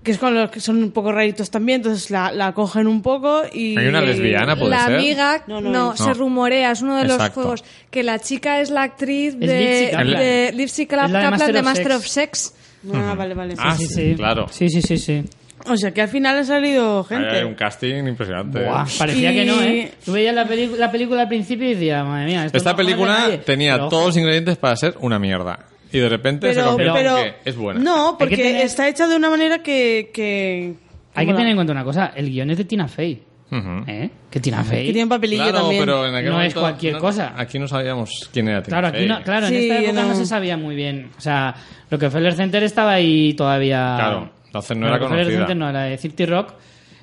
Que 0.02 0.10
es 0.10 0.18
con 0.18 0.34
los 0.34 0.50
que 0.50 0.58
son 0.60 0.82
un 0.82 0.90
poco 0.90 1.12
raritos 1.12 1.48
también, 1.50 1.76
entonces 1.76 2.10
la, 2.10 2.32
la 2.32 2.52
cogen 2.54 2.88
un 2.88 3.02
poco 3.02 3.42
y... 3.52 3.78
Hay 3.78 3.86
una 3.86 4.00
lesbiana, 4.00 4.56
puede 4.56 4.70
la 4.70 4.86
ser. 4.86 4.94
amiga, 4.96 5.44
No, 5.46 5.60
no, 5.60 5.70
no 5.70 5.92
es. 5.92 6.00
se 6.00 6.08
No. 6.08 6.14
rumorea, 6.14 6.72
es 6.72 6.82
uno 6.82 6.96
de 6.96 7.04
los 7.04 7.12
Exacto. 7.12 7.40
juegos 7.42 7.64
que 7.90 8.02
la 8.02 8.18
chica 8.18 8.60
es 8.60 8.70
la 8.70 8.82
actriz 8.82 9.34
Es 9.34 9.40
de, 9.40 10.52
Lizzie 10.54 10.86
Kaplan. 10.88 11.12
de 11.12 11.18
la 11.18 11.24
de 11.24 11.30
Master 11.30 11.52
de 11.52 11.58
of 11.60 11.64
Master 11.64 11.86
Sex. 11.92 11.96
of 11.98 12.06
Sex. 12.06 12.54
Ah, 12.92 13.14
vale, 13.16 13.34
vale. 13.34 13.54
Ah, 13.58 13.76
sí, 13.76 13.86
sí, 13.86 13.94
sí. 13.94 14.14
claro. 14.16 14.46
Sí, 14.50 14.68
sí, 14.68 14.82
sí, 14.82 14.98
sí. 14.98 15.22
O 15.66 15.76
sea 15.76 15.92
que 15.92 16.02
al 16.02 16.08
final 16.08 16.36
ha 16.36 16.42
salido 16.44 17.04
gente. 17.04 17.28
Hay 17.38 17.44
un 17.44 17.54
casting 17.54 18.04
impresionante. 18.08 18.64
Buah, 18.64 18.84
parecía 18.98 19.30
Y- 19.30 19.34
que 19.36 19.44
no, 19.44 19.62
¿eh? 19.62 19.92
Tú 20.04 20.10
veías 20.10 20.34
la, 20.34 20.44
la 20.44 20.90
película 20.90 21.22
al 21.22 21.28
principio 21.28 21.68
y 21.70 21.74
decías, 21.74 22.04
madre 22.04 22.26
mía, 22.26 22.46
esto 22.46 22.58
Esta 22.58 22.70
no 22.70 22.76
película 22.76 23.28
tenía 23.46 23.74
Pero, 23.74 23.88
todos 23.88 24.06
los 24.06 24.16
ingredientes 24.16 24.56
para 24.56 24.74
ser 24.74 24.96
una 25.00 25.20
mierda. 25.20 25.60
Y 25.92 25.98
de 25.98 26.08
repente 26.08 26.48
se 26.52 26.54
Pero, 26.60 26.68
convierte 26.70 26.98
pero 26.98 27.18
en 27.18 27.24
que 27.44 27.50
es 27.50 27.56
buena. 27.56 27.80
no, 27.80 28.16
porque 28.18 28.36
tener- 28.36 28.64
está 28.64 28.88
hecha 28.88 29.06
de 29.06 29.16
una 29.16 29.28
manera 29.30 29.62
que... 29.62 30.10
que 30.12 30.74
Hay 31.14 31.26
que 31.26 31.26
¿cómo 31.26 31.32
la- 31.32 31.36
tener 31.36 31.48
en 31.50 31.56
cuenta 31.56 31.72
una 31.72 31.84
cosa, 31.84 32.12
el 32.16 32.30
guion 32.30 32.50
es 32.50 32.58
de 32.58 32.64
Tina 32.64 32.88
Fey. 32.88 33.22
Ujú. 33.50 33.84
¿eh? 33.86 34.10
Que 34.30 34.40
Tina 34.40 34.64
Fey... 34.64 34.86
que 34.86 34.92
tiene 34.94 35.08
papelillo 35.08 35.42
Claro, 35.42 35.58
también. 35.60 35.82
pero 35.84 36.06
en 36.06 36.14
aquel 36.14 36.30
No 36.30 36.36
es 36.40 36.54
momento 36.54 36.60
cualquier 36.60 36.94
no- 36.94 37.00
cosa. 37.00 37.34
Aquí 37.36 37.58
no 37.58 37.68
sabíamos 37.68 38.30
quién 38.32 38.48
era 38.48 38.62
Tina 38.62 38.74
Claro, 38.78 38.88
aquí 38.88 38.98
Fey. 38.98 39.08
no, 39.08 39.22
claro, 39.22 39.46
en 39.46 39.52
Sí, 39.52 39.58
esta 39.68 39.78
época 39.82 40.02
no. 40.02 40.08
no. 40.08 40.14
se 40.14 40.26
sabía 40.26 40.56
muy 40.56 40.74
bien. 40.74 41.10
O 41.18 41.20
sea, 41.20 41.54
Rockefeller 41.90 42.32
Center 42.32 42.62
estaba 42.62 42.92
ahí 42.92 43.34
todavía... 43.34 43.94
Claro, 43.98 44.30
entonces 44.46 44.76
no 44.76 44.86
era 44.86 44.96
Rockefeller 44.96 45.24
conocida. 45.24 45.38
Center 45.40 45.56
no, 45.58 45.68
era 45.68 45.82
de 45.82 45.98
City 45.98 46.24
Rock. 46.24 46.54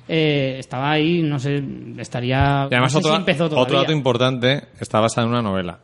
eh, 0.08 0.56
estaba 0.58 0.90
ahí, 0.90 1.22
no 1.22 1.38
sé, 1.38 1.62
estaría... 1.98 2.66
Y 2.68 2.74
además 2.74 2.94
no 2.94 3.00
sé 3.00 3.06
otro, 3.06 3.10
si 3.12 3.16
empezó 3.18 3.44
otro 3.44 3.78
dato 3.80 3.92
importante, 3.92 4.64
está 4.80 4.98
basada 4.98 5.24
en 5.28 5.32
una 5.34 5.42
novela. 5.42 5.78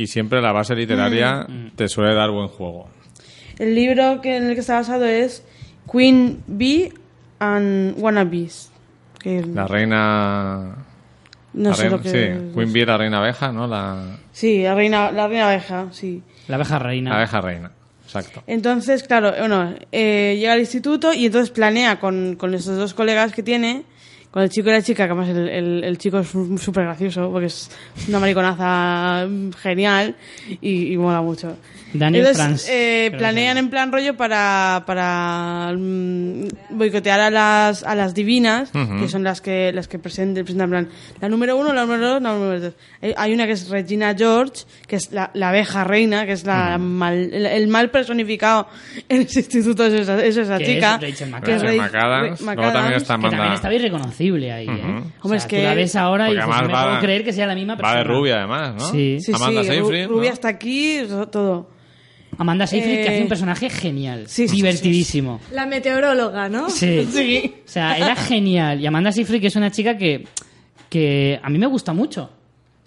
Y 0.00 0.06
siempre 0.06 0.40
la 0.40 0.52
base 0.52 0.74
literaria 0.74 1.44
Mm, 1.48 1.76
te 1.76 1.88
suele 1.88 2.14
dar 2.14 2.30
buen 2.30 2.48
juego. 2.48 2.88
El 3.58 3.74
libro 3.74 4.20
que, 4.22 4.36
en 4.36 4.44
el 4.48 4.54
que 4.54 4.60
está 4.60 4.76
basado 4.76 5.04
es 5.04 5.44
Queen 5.90 6.42
Bee 6.46 6.92
and 7.38 7.94
Wannabes. 7.98 8.70
Que 9.22 9.42
La 9.44 9.66
reina... 9.66 10.74
no 11.52 11.68
la 11.70 11.74
sé 11.74 11.82
reina- 11.82 11.96
lo 11.96 12.02
que 12.02 12.08
Sí, 12.08 12.16
es. 12.16 12.54
Queen 12.54 12.72
Bee, 12.72 12.86
la 12.86 12.96
reina 12.96 13.18
abeja, 13.18 13.52
¿no? 13.52 13.66
La, 13.66 14.16
Sí, 14.32 14.62
la 14.62 14.74
reina, 14.74 15.10
la 15.12 15.28
reina 15.28 15.48
abeja, 15.50 15.88
sí. 15.92 16.22
La 16.48 16.56
abeja 16.56 16.78
reina. 16.78 17.10
la 17.10 17.16
abeja 17.16 17.40
reina. 17.42 17.70
Exacto. 18.06 18.42
Entonces, 18.46 19.02
claro, 19.04 19.32
bueno, 19.38 19.74
eh, 19.92 20.36
llega 20.38 20.54
al 20.54 20.60
instituto 20.60 21.12
y 21.12 21.26
entonces 21.26 21.50
planea 21.50 22.00
con, 22.00 22.36
con 22.36 22.54
esos 22.54 22.76
dos 22.78 22.94
colegas 22.94 23.32
que 23.34 23.42
tiene, 23.42 23.84
con 24.30 24.42
el 24.42 24.48
chico 24.50 24.68
y 24.68 24.72
la 24.72 24.82
chica, 24.82 25.06
que 25.06 25.12
además 25.12 25.28
el, 25.28 25.48
el, 25.48 25.84
el 25.84 25.98
chico 25.98 26.20
es 26.20 26.28
súper 26.28 26.84
gracioso, 26.84 27.30
porque 27.32 27.46
es 27.46 27.68
una 28.08 28.20
mariconaza 28.20 29.26
genial 29.60 30.14
y, 30.60 30.92
y 30.92 30.96
mola 30.96 31.20
mucho. 31.20 31.56
Daniel 31.92 32.24
entonces, 32.26 32.44
Franz, 32.44 32.68
eh, 32.70 33.10
planean 33.18 33.58
en 33.58 33.68
plan 33.68 33.90
rollo 33.90 34.16
para, 34.16 34.84
para 34.86 35.72
mm, 35.76 36.44
boicotear 36.70 37.18
a 37.18 37.30
las, 37.30 37.82
a 37.82 37.96
las 37.96 38.14
divinas, 38.14 38.70
que 38.70 39.08
son 39.08 39.24
las 39.24 39.40
que, 39.40 39.72
las 39.72 39.88
que 39.88 39.98
presentan, 39.98 40.44
presentan 40.44 40.66
en 40.66 40.70
plan, 40.86 40.88
la 41.20 41.28
número 41.28 41.56
uno, 41.56 41.72
la 41.72 41.82
número 41.82 42.08
dos, 42.10 42.22
la 42.22 42.32
número 42.32 42.60
dos. 42.60 42.74
Hay- 43.16 43.34
una 43.34 43.46
que 43.46 43.52
es 43.52 43.68
Regina 43.68 44.14
George, 44.16 44.64
que 44.86 44.96
es 44.96 45.10
la, 45.12 45.30
la 45.34 45.48
abeja 45.48 45.82
reina, 45.82 46.26
que 46.26 46.32
es 46.32 46.44
la 46.44 46.78
mal, 46.78 47.14
el, 47.32 47.46
el 47.46 47.66
mal 47.68 47.90
personificado 47.90 48.68
en 49.08 49.22
ese 49.22 49.40
instituto, 49.40 49.84
es 49.86 49.94
esa, 49.94 50.24
es 50.24 50.36
esa 50.36 50.58
Que 50.58 50.64
chica. 50.66 50.94
es 50.94 51.00
Rachel 51.00 51.34
que 51.42 51.54
es 51.54 51.62
Rachel 51.62 51.78
Ra- 51.78 51.84
McAdams. 51.86 52.40
Luego 52.42 52.72
también 52.72 52.94
está 52.94 53.16
Que 53.16 53.22
también 53.22 53.40
Amanda... 53.40 53.54
estaba 53.54 53.74
irreconocible 54.24 54.52
ahí, 54.52 54.66
¿eh? 54.66 54.70
Ujú. 54.98 55.10
O 55.22 55.28
sea, 55.28 55.36
es 55.38 55.42
tú 55.44 55.48
que- 55.50 55.62
la 55.62 55.74
ves 55.74 55.96
ahora 55.96 56.28
y 56.30 56.34
dices, 56.34 56.48
no 56.48 56.62
me 56.62 56.68
puedo 56.68 56.98
creer 57.00 57.24
que 57.24 57.32
sea 57.32 57.46
la 57.46 57.54
misma 57.54 57.76
persona. 57.76 57.92
Va 57.94 57.98
de 57.98 58.04
rubia, 58.04 58.38
además, 58.38 58.74
¿no? 58.76 58.90
Sí. 58.90 59.18
Sí, 59.20 59.32
Amanda 59.34 59.62
sí, 59.62 59.68
Ru- 59.68 59.72
Seyfried, 59.72 60.02
¿no? 60.02 60.08
rubia 60.08 60.32
hasta 60.32 60.48
aquí, 60.48 60.98
todo. 61.30 61.70
Amanda 62.38 62.66
Seyfried, 62.66 62.94
que 62.96 63.02
Eh, 63.04 63.08
hace 63.08 63.22
un 63.22 63.28
personaje 63.28 63.68
genial. 63.68 64.24
sí, 64.28 64.48
sí, 64.48 64.56
divertidísimo. 64.56 65.40
La 65.52 65.66
meteoróloga, 65.66 66.48
¿no? 66.48 66.70
Sí. 66.70 67.06
Sí. 67.12 67.54
O 67.66 67.68
sea, 67.68 67.96
era 67.98 68.14
genial. 68.16 68.80
Y 68.80 68.86
Amanda 68.86 69.12
Seyfried, 69.12 69.40
que 69.40 69.48
es 69.48 69.56
una 69.56 69.70
chica 69.70 69.96
que, 69.98 70.24
que 70.88 71.38
a 71.42 71.50
mí 71.50 71.58
me 71.58 71.66
gusta 71.66 71.92
mucho. 71.92 72.30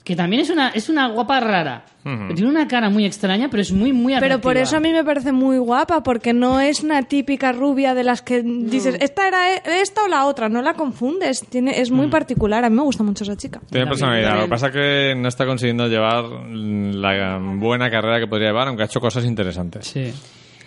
Que 0.03 0.17
también 0.17 0.41
es 0.41 0.49
una, 0.49 0.67
es 0.69 0.89
una 0.89 1.07
guapa 1.07 1.39
rara. 1.39 1.85
Ujú. 2.03 2.33
Tiene 2.35 2.49
una 2.49 2.67
cara 2.67 2.89
muy 2.89 3.05
extraña, 3.05 3.47
pero 3.49 3.61
es 3.61 3.71
muy, 3.71 3.93
muy 3.93 4.13
atractiva. 4.13 4.35
Pero 4.37 4.41
por 4.41 4.57
eso 4.57 4.75
a 4.75 4.81
mí 4.81 4.91
me 4.91 5.01
parece 5.05 5.31
muy 5.31 5.57
guapa, 5.59 6.03
porque 6.03 6.33
no 6.33 6.59
es 6.59 6.83
una 6.83 7.03
típica 7.03 7.53
rubia 7.53 7.93
de 7.93 8.03
las 8.03 8.21
que 8.21 8.41
dices, 8.43 8.97
esta 8.99 9.29
era 9.29 9.55
esta 9.55 10.03
o 10.03 10.09
la 10.09 10.25
otra, 10.25 10.49
no 10.49 10.61
la 10.61 10.73
confundes. 10.73 11.45
Tiene, 11.49 11.79
es 11.79 11.89
Mm. 11.89 11.95
muy 11.95 12.07
particular, 12.07 12.65
a 12.65 12.69
mí 12.69 12.75
me 12.75 12.81
gusta 12.81 13.01
mucho 13.03 13.23
esa 13.23 13.37
chica. 13.37 13.61
Tiene 13.69 13.87
personalidad. 13.87 14.35
Lo 14.35 14.43
que 14.43 14.49
pasa 14.49 14.67
es 14.67 14.73
que 14.73 15.15
no 15.15 15.29
está 15.29 15.45
consiguiendo 15.45 15.87
llevar 15.87 16.25
la 16.51 17.39
buena 17.41 17.89
carrera 17.89 18.19
que 18.19 18.27
podría 18.27 18.49
llevar, 18.49 18.67
aunque 18.67 18.83
ha 18.83 18.87
hecho 18.87 18.99
cosas 18.99 19.23
interesantes. 19.23 19.87
Sí. 19.87 20.11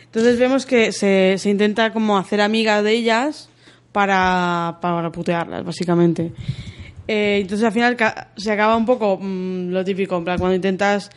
Entonces 0.07 0.39
vemos 0.39 0.65
que 0.65 0.93
se, 0.93 1.35
se 1.37 1.51
intenta 1.51 1.93
como 1.93 2.17
hacer 2.17 2.41
amiga 2.41 2.83
de 2.83 2.93
ellas, 2.93 3.51
para, 3.93 4.79
para 4.81 5.11
putearlas, 5.13 5.63
básicamente. 5.65 6.33
Eh, 7.09 7.39
entonces 7.43 7.65
al 7.65 7.73
final 7.73 7.97
se 8.37 8.51
acaba 8.53 8.77
un 8.77 8.85
poco 8.87 9.19
mm, 9.20 9.70
lo 9.70 9.85
típico, 9.85 10.16
en 10.16 10.24
plan, 10.24 10.39
cuando 10.39 10.55
intentas 10.57 11.11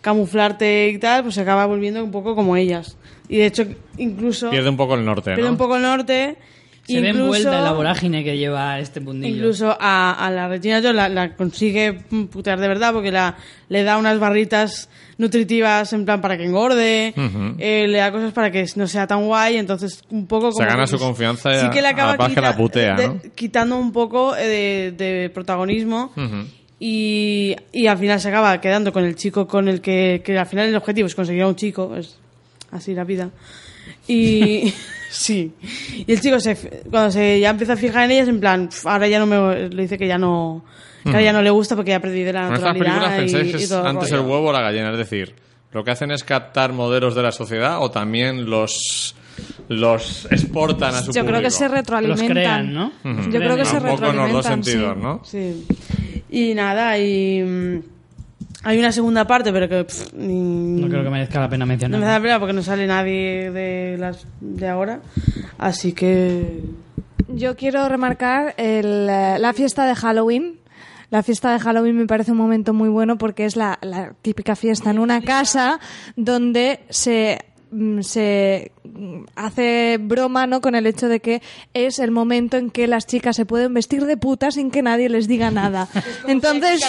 camuflarte 0.00 0.88
y 0.90 0.98
tal, 0.98 1.22
pues 1.22 1.34
se 1.36 1.40
acaba 1.40 1.66
volviendo 1.66 2.02
un 2.04 2.10
poco 2.10 2.34
como 2.34 2.56
ellas. 2.56 2.96
Y 3.28 3.38
de 3.38 3.46
hecho, 3.46 3.64
incluso 3.98 4.50
Pierde 4.50 4.68
un 4.68 4.76
poco 4.76 4.94
el 4.94 5.04
norte, 5.04 5.30
pierde 5.30 5.44
¿no? 5.44 5.50
un 5.52 5.56
poco 5.56 5.76
el 5.76 5.82
norte. 5.82 6.36
Se 6.84 7.00
ve 7.00 7.10
incluso- 7.10 7.22
envuelta 7.24 7.58
en 7.58 7.64
la 7.64 7.72
vorágine 7.72 8.24
que 8.24 8.36
lleva 8.36 8.80
este 8.80 8.98
mundillo. 8.98 9.32
Incluso 9.36 9.76
a, 9.78 10.12
a 10.12 10.30
la 10.32 10.48
Regina 10.48 10.80
George 10.80 10.96
la, 10.96 11.08
la 11.08 11.36
consigue 11.36 11.92
putear 12.30 12.58
de 12.58 12.66
verdad 12.66 12.92
porque 12.92 13.12
la, 13.12 13.36
le 13.68 13.84
da 13.84 13.96
unas 13.98 14.18
barritas 14.18 14.88
nutritivas 15.18 15.92
en 15.92 16.04
plan 16.04 16.20
para 16.20 16.36
que 16.36 16.44
engorde, 16.44 17.14
eh, 17.58 17.86
le 17.88 17.98
da 17.98 18.10
cosas 18.12 18.32
para 18.32 18.50
que 18.50 18.66
no 18.76 18.86
sea 18.86 19.06
tan 19.06 19.24
guay, 19.26 19.56
entonces 19.56 20.02
un 20.10 20.26
poco 20.26 20.50
Se 20.52 20.58
como 20.58 20.68
gana 20.68 20.84
que 20.84 20.90
su 20.90 20.98
confianza 20.98 21.54
y 21.56 21.60
sí 21.60 21.70
que 21.70 21.82
le 21.82 21.88
a 21.88 21.90
acaba 21.90 22.12
la 22.12 22.18
paz 22.18 22.32
que 22.34 22.40
la 22.40 22.56
putea, 22.56 22.94
de- 22.94 23.08
¿no? 23.08 23.20
quitando 23.34 23.76
un 23.76 23.92
poco 23.92 24.36
eh, 24.36 24.92
de, 24.96 25.04
de 25.04 25.30
protagonismo 25.30 26.12
y, 26.80 27.54
y 27.72 27.86
al 27.86 27.98
final 27.98 28.20
se 28.20 28.28
acaba 28.28 28.60
quedando 28.60 28.92
con 28.92 29.04
el 29.04 29.14
chico 29.16 29.46
con 29.46 29.68
el 29.68 29.80
que, 29.80 30.22
que 30.24 30.36
al 30.38 30.46
final 30.46 30.66
el 30.68 30.76
objetivo 30.76 31.06
es 31.06 31.14
conseguir 31.14 31.42
a 31.42 31.48
un 31.48 31.56
chico, 31.56 31.94
es 31.96 32.18
así 32.70 32.94
la 32.94 33.04
vida. 33.04 33.30
Y 34.08 34.72
sí, 35.10 35.52
y 36.06 36.10
el 36.12 36.20
chico 36.20 36.40
se, 36.40 36.56
cuando 36.90 37.10
se 37.10 37.38
ya 37.38 37.50
empieza 37.50 37.74
a 37.74 37.76
fijar 37.76 38.04
en 38.04 38.10
ellas, 38.12 38.28
en 38.28 38.40
plan, 38.40 38.68
"Pf, 38.68 38.86
ahora 38.88 39.06
ya 39.08 39.18
no 39.18 39.26
me, 39.26 39.68
le 39.68 39.82
dice 39.82 39.96
que 39.98 40.08
ya 40.08 40.18
no, 40.18 40.64
que 41.02 41.08
ahora 41.10 41.22
ya 41.22 41.32
no 41.32 41.42
le 41.42 41.50
gusta 41.50 41.74
porque 41.76 41.90
ya 41.90 41.96
ha 41.96 42.00
perdido 42.00 42.32
la 42.32 42.46
Con 42.46 42.54
estas 42.54 42.72
películas 42.72 42.94
naturalidad 42.96 43.16
y, 43.16 43.32
pensáis 43.32 43.52
que 43.54 43.60
y 43.60 43.62
es 43.64 43.68
todo 43.68 43.80
el 43.82 43.86
antes 43.86 44.10
rollo. 44.10 44.22
el 44.22 44.28
huevo 44.30 44.48
o 44.48 44.52
la 44.52 44.60
gallina, 44.60 44.90
es 44.92 44.98
decir, 44.98 45.34
lo 45.72 45.84
que 45.84 45.90
hacen 45.90 46.10
es 46.10 46.22
captar 46.24 46.72
modelos 46.72 47.14
de 47.14 47.22
la 47.22 47.32
sociedad 47.32 47.78
o 47.80 47.90
también 47.90 48.48
los 48.48 49.14
los 49.68 50.26
exportan 50.30 50.94
a 50.94 51.00
su 51.02 51.06
Yo 51.12 51.22
creo 51.22 51.40
que 51.40 51.48
público? 51.48 51.50
se 51.50 51.68
retroalimentan. 51.68 52.26
Los 52.28 52.32
crean, 52.34 52.74
¿no? 52.74 52.92
Ujú. 53.04 53.30
Yo 53.30 53.38
creo 53.40 53.56
que 53.56 53.62
Un 53.62 53.66
se 53.66 53.80
poco 53.80 54.06
en 54.06 54.16
los 54.16 54.32
dos 54.32 54.44
retroalimentan. 54.46 54.64
sentidos, 54.64 54.96
sí. 54.96 55.02
¿no? 55.02 55.20
Sí. 55.24 55.66
Y 56.30 56.54
nada, 56.54 56.98
y 56.98 57.42
mm, 57.42 57.82
hay 58.64 58.78
una 58.78 58.92
segunda 58.92 59.26
parte, 59.26 59.50
pero 59.52 59.68
que 59.68 59.84
pff, 59.84 60.12
ni- 60.14 60.80
No 60.82 60.88
creo 60.88 61.02
que 61.02 61.08
merezca 61.10 61.40
la 61.40 61.48
pena 61.48 61.64
no 61.64 61.68
mencionar. 61.70 61.98
me 62.00 62.06
da 62.06 62.20
pena 62.20 62.38
porque 62.38 62.52
no 62.52 62.62
sale 62.62 62.86
nadie 62.86 63.50
de 63.50 63.96
las 63.98 64.26
de 64.40 64.68
ahora, 64.68 65.00
así 65.58 65.92
que 65.94 66.60
Yo 67.28 67.56
quiero 67.56 67.88
remarcar 67.88 68.54
el, 68.58 69.08
eh, 69.08 69.36
la 69.38 69.52
fiesta 69.54 69.86
de 69.86 69.94
Halloween. 69.94 70.58
La 71.12 71.22
fiesta 71.22 71.52
de 71.52 71.58
Halloween 71.58 71.94
me 71.94 72.06
parece 72.06 72.32
un 72.32 72.38
momento 72.38 72.72
muy 72.72 72.88
bueno 72.88 73.18
porque 73.18 73.44
es 73.44 73.54
la, 73.54 73.78
la 73.82 74.14
típica 74.22 74.56
fiesta 74.56 74.88
en 74.88 74.98
una 74.98 75.20
casa 75.20 75.78
donde 76.16 76.80
se 76.88 77.38
mm, 77.70 78.00
se 78.00 78.72
hace 79.36 79.98
broma 80.00 80.46
no 80.46 80.62
con 80.62 80.74
el 80.74 80.86
hecho 80.86 81.08
de 81.08 81.20
que 81.20 81.42
es 81.74 81.98
el 81.98 82.12
momento 82.12 82.56
en 82.56 82.70
que 82.70 82.86
las 82.86 83.06
chicas 83.06 83.36
se 83.36 83.44
pueden 83.44 83.74
vestir 83.74 84.06
de 84.06 84.16
puta 84.16 84.50
sin 84.50 84.70
que 84.70 84.80
nadie 84.80 85.10
les 85.10 85.28
diga 85.28 85.50
nada. 85.50 85.86
Entonces 86.28 86.80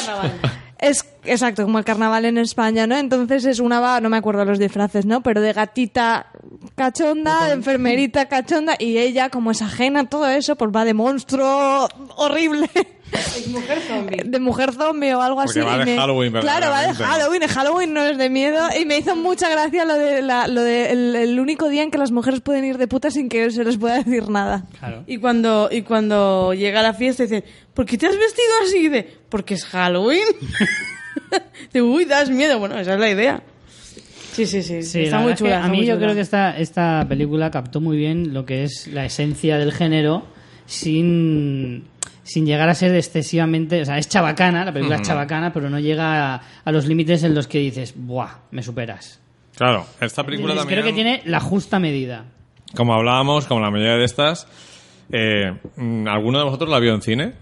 es 0.80 1.06
exacto 1.26 1.64
como 1.64 1.80
el 1.80 1.84
carnaval 1.84 2.24
en 2.24 2.38
España, 2.38 2.88
¿no? 2.88 2.96
Entonces 2.96 3.44
es 3.44 3.60
una 3.60 3.82
va, 3.82 4.00
no 4.00 4.10
me 4.10 4.16
acuerdo 4.16 4.46
los 4.46 4.58
disfraces, 4.58 5.06
¿no? 5.06 5.22
Pero 5.22 5.42
de 5.42 5.52
gatita 5.52 6.28
cachonda, 6.76 7.48
de 7.48 7.56
enfermerita 7.56 8.30
cachonda 8.30 8.78
y 8.80 9.00
ella 9.00 9.30
como 9.30 9.52
es 9.52 9.62
ajena 9.62 10.00
a 10.00 10.06
todo 10.06 10.30
eso, 10.30 10.56
pues 10.56 10.72
va 10.74 10.86
de 10.86 10.94
monstruo 10.94 11.90
horrible. 12.16 12.70
Es 13.14 13.48
mujer 13.48 13.80
zombie. 13.82 14.22
de 14.26 14.40
mujer 14.40 14.72
zombie 14.74 15.14
o 15.14 15.22
algo 15.22 15.42
Porque 15.44 15.60
así. 15.60 15.68
va 15.70 15.76
y 15.76 15.80
de 15.80 15.86
me- 15.86 15.98
Halloween, 15.98 16.32
Claro, 16.34 16.70
va 16.70 16.82
de. 16.82 16.94
Halloween. 16.94 17.42
Halloween 17.48 17.94
no 17.94 18.04
es 18.04 18.18
de 18.18 18.30
miedo. 18.30 18.60
Y 18.80 18.86
me 18.86 18.98
hizo 18.98 19.16
mucha 19.16 19.50
gracia 19.50 19.86
lo 19.86 19.96
de, 19.96 20.22
la, 20.22 20.48
lo 20.48 20.62
de 20.62 20.92
el, 20.92 21.16
el 21.16 21.40
único 21.40 21.70
día 21.70 21.84
en 21.84 21.92
que 21.92 21.98
las 21.98 22.12
mujeres 22.12 22.42
pueden 22.42 22.66
ir 22.66 22.78
de 22.78 22.88
puta 22.88 23.12
sin 23.12 23.30
que 23.30 23.50
se 23.52 23.64
les 23.64 23.78
pueda 23.78 23.98
decir 24.04 24.30
nada. 24.30 24.66
Claro. 24.80 25.04
Y 25.08 25.18
cuando 25.18 25.70
y 25.72 25.82
cuando 25.84 26.54
llega 26.54 26.82
la 26.82 26.94
fiesta 26.94 27.24
dicen, 27.24 27.44
¿por 27.74 27.86
qué 27.86 27.98
te 27.98 28.08
has 28.08 28.18
vestido 28.18 28.48
así? 28.66 28.88
De, 28.90 29.08
porque 29.30 29.54
es 29.56 29.66
Halloween. 29.66 30.26
de, 31.74 31.82
uy, 31.82 32.06
das 32.06 32.30
miedo. 32.30 32.60
Bueno, 32.60 32.78
esa 32.80 32.94
es 32.94 33.00
la 33.00 33.10
idea. 33.10 33.44
Sí, 34.34 34.48
sí, 34.48 34.64
sí. 34.64 34.82
Sí, 34.82 35.02
está 35.04 35.18
muy 35.20 35.28
verdad 35.28 35.34
es 35.34 35.38
que 35.38 35.44
chula. 35.60 35.64
a 35.64 35.68
mí 35.70 35.80
yo 35.86 35.94
chula. 35.94 35.98
creo 36.06 36.16
que 36.16 36.22
esta, 36.22 36.58
esta 36.58 37.06
película 37.08 37.52
captó 37.52 37.82
muy 37.82 37.98
bien 37.98 38.34
lo 38.34 38.46
que 38.48 38.64
es 38.64 38.88
la 38.88 39.06
esencia 39.06 39.58
del 39.60 39.72
género 39.72 40.26
sin, 40.66 41.84
sin 42.24 42.46
llegar 42.46 42.70
a 42.70 42.76
ser 42.76 42.96
excesivamente... 42.96 43.82
O 43.82 43.86
sea, 43.86 43.98
es 43.98 44.08
chabacana, 44.10 44.66
la 44.66 44.72
película 44.74 44.98
es 44.98 45.02
chabacana, 45.04 45.52
pero 45.54 45.70
no 45.70 45.80
llega 45.80 46.36
a, 46.36 46.42
a 46.64 46.72
los 46.72 46.88
límites 46.88 47.24
en 47.24 47.36
los 47.36 47.48
que 47.48 47.60
dices, 47.60 47.94
¡buah! 47.96 48.30
Me 48.52 48.64
superas. 48.64 49.20
Claro, 49.56 49.86
esta 50.02 50.24
película 50.24 50.56
también... 50.56 50.80
Creo 50.80 50.90
que 50.90 50.94
tiene 50.94 51.22
la 51.26 51.40
justa 51.40 51.80
medida. 51.80 52.26
Como 52.76 52.94
hablábamos, 52.94 53.46
como 53.46 53.60
la 53.62 53.70
mayoría 53.70 53.98
de 53.98 54.06
estas, 54.06 54.48
eh, 55.12 55.54
mm, 55.76 56.08
¿alguno 56.08 56.40
de 56.40 56.46
vosotros 56.46 56.70
la 56.70 56.80
vio 56.80 56.94
en 56.96 57.02
cine? 57.02 57.34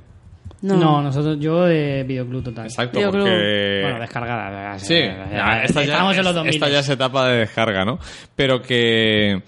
No, 0.61 1.01
nosotros, 1.01 1.39
yo 1.39 1.63
de 1.65 2.03
videoclub 2.03 2.43
total. 2.43 2.65
Exacto, 2.65 2.99
Videoclub. 2.99 3.23
porque... 3.23 3.79
Bueno, 3.83 3.99
descargada. 3.99 4.77
Sí, 4.77 4.93
ya, 4.93 5.63
esta, 5.63 5.83
ya, 5.83 5.93
Estamos 5.93 6.17
en 6.17 6.23
los 6.23 6.35
2000. 6.35 6.53
esta 6.53 6.69
ya 6.69 6.79
es 6.79 6.89
etapa 6.89 7.27
de 7.29 7.37
descarga, 7.39 7.83
¿no? 7.83 7.97
Pero 8.35 8.61
que 8.61 9.41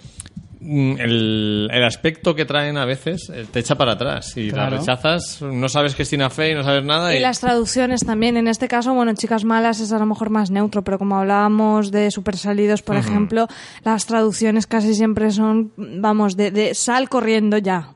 el, 0.65 1.69
el 1.71 1.83
aspecto 1.83 2.35
que 2.35 2.45
traen 2.45 2.77
a 2.77 2.85
veces 2.85 3.29
eh, 3.33 3.45
te 3.51 3.59
echa 3.59 3.75
para 3.75 3.93
atrás 3.93 4.35
y 4.37 4.49
Claro. 4.49 4.71
la 4.71 4.77
rechazas, 4.77 5.41
no 5.41 5.67
sabes 5.69 5.95
que 5.95 6.03
es 6.03 6.09
Tina 6.09 6.29
Fey, 6.29 6.53
no 6.55 6.63
sabes 6.63 6.83
nada 6.83 7.13
y, 7.13 7.17
Y 7.17 7.19
las 7.19 7.39
traducciones 7.39 8.05
también. 8.05 8.37
En 8.37 8.47
este 8.47 8.67
caso, 8.67 8.93
bueno, 8.93 9.13
Chicas 9.13 9.43
Malas 9.43 9.79
es 9.79 9.91
a 9.91 9.99
lo 9.99 10.05
mejor 10.05 10.29
más 10.29 10.51
neutro, 10.51 10.83
pero 10.83 10.97
como 10.99 11.17
hablábamos 11.17 11.91
de 11.91 12.11
Super 12.11 12.37
Salidos, 12.37 12.81
por 12.81 12.95
ejemplo, 12.95 13.47
las 13.83 14.05
traducciones 14.05 14.67
casi 14.67 14.93
siempre 14.95 15.31
son, 15.31 15.71
vamos, 15.77 16.37
de, 16.37 16.51
de 16.51 16.73
sal 16.75 17.09
corriendo 17.09 17.57
ya. 17.57 17.89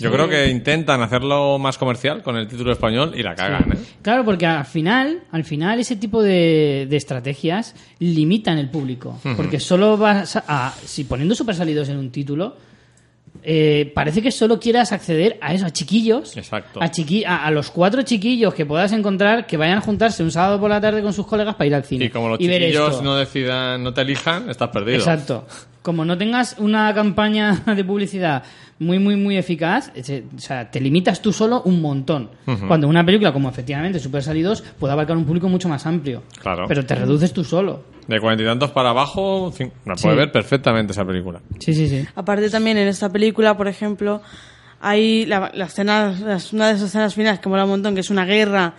Yo 0.00 0.10
creo 0.10 0.28
que 0.28 0.48
intentan 0.48 1.00
hacerlo 1.02 1.58
más 1.58 1.78
comercial 1.78 2.22
con 2.22 2.36
el 2.36 2.48
título 2.48 2.72
español 2.72 3.12
y 3.16 3.22
la 3.22 3.34
cagan, 3.34 3.72
¿eh? 3.72 3.78
Claro, 4.02 4.24
porque 4.24 4.44
al 4.46 4.64
final, 4.64 5.22
al 5.30 5.44
final 5.44 5.78
ese 5.78 5.96
tipo 5.96 6.22
de, 6.22 6.86
de 6.90 6.96
estrategias 6.96 7.74
limitan 8.00 8.58
el 8.58 8.68
público. 8.70 9.20
Porque 9.36 9.60
solo 9.60 9.96
vas 9.96 10.36
a, 10.36 10.74
si 10.84 11.04
poniendo 11.04 11.34
super 11.34 11.54
salidos 11.54 11.88
en 11.88 11.96
un 11.98 12.10
título, 12.10 12.56
eh, 13.48 13.92
parece 13.94 14.22
que 14.22 14.32
solo 14.32 14.58
quieras 14.58 14.90
acceder 14.92 15.38
a 15.40 15.54
eso, 15.54 15.66
a 15.66 15.70
chiquillos. 15.70 16.36
Exacto. 16.36 16.80
A, 16.82 16.90
chiqui- 16.90 17.24
a, 17.24 17.44
a 17.46 17.50
los 17.52 17.70
cuatro 17.70 18.02
chiquillos 18.02 18.52
que 18.54 18.66
puedas 18.66 18.90
encontrar 18.92 19.46
que 19.46 19.56
vayan 19.56 19.78
a 19.78 19.80
juntarse 19.80 20.22
un 20.24 20.30
sábado 20.32 20.58
por 20.58 20.70
la 20.70 20.80
tarde 20.80 21.02
con 21.02 21.12
sus 21.12 21.26
colegas 21.26 21.54
para 21.54 21.66
ir 21.66 21.74
al 21.74 21.84
cine. 21.84 22.06
Y 22.06 22.10
como 22.10 22.28
los 22.30 22.38
chiquillos 22.38 23.02
no 23.02 23.14
decidan, 23.14 23.84
no 23.84 23.94
te 23.94 24.00
elijan, 24.00 24.50
estás 24.50 24.70
perdido. 24.70 24.98
Exacto. 24.98 25.46
Como 25.82 26.04
no 26.04 26.18
tengas 26.18 26.56
una 26.58 26.92
campaña 26.94 27.62
de 27.76 27.84
publicidad 27.84 28.42
muy, 28.78 28.98
muy, 28.98 29.16
muy 29.16 29.36
eficaz, 29.38 29.90
ese- 29.94 30.24
o 30.36 30.38
sea, 30.38 30.70
te 30.70 30.80
limitas 30.80 31.22
tú 31.22 31.32
solo 31.32 31.62
un 31.62 31.80
montón. 31.80 32.30
Cuando 32.68 32.88
una 32.88 33.04
película, 33.04 33.32
como 33.32 33.48
efectivamente 33.48 33.98
Super 33.98 34.22
Salidos, 34.22 34.62
puede 34.78 34.92
abarcar 34.92 35.16
un 35.16 35.24
público 35.24 35.48
mucho 35.48 35.68
más 35.68 35.86
amplio. 35.86 36.22
Claro. 36.40 36.64
Pero 36.68 36.84
te 36.84 36.94
reduces 36.94 37.32
tú 37.32 37.42
solo. 37.44 37.84
De 38.06 38.20
cuarenta 38.20 38.44
y 38.44 38.46
tantos 38.46 38.70
para 38.70 38.90
abajo, 38.90 39.52
la 39.58 39.94
puede 39.94 40.14
Sí. 40.14 40.18
ver 40.18 40.30
perfectamente 40.30 40.92
esa 40.92 41.04
película. 41.04 41.40
Sí, 41.58 41.72
sí, 41.74 41.88
sí. 41.88 42.04
Aparte 42.14 42.48
también 42.50 42.76
en 42.78 42.86
esta 42.88 43.08
película, 43.10 43.56
por 43.56 43.66
ejemplo, 43.66 44.20
hay 44.80 45.24
la, 45.26 45.50
la 45.54 45.64
escena, 45.66 46.14
las- 46.24 46.52
una 46.52 46.68
de 46.68 46.74
esas 46.74 46.88
escenas 46.90 47.14
finales 47.14 47.40
que 47.40 47.48
mola 47.48 47.64
un 47.64 47.70
montón, 47.70 47.94
que 47.94 48.00
es 48.00 48.10
una 48.10 48.24
guerra, 48.24 48.74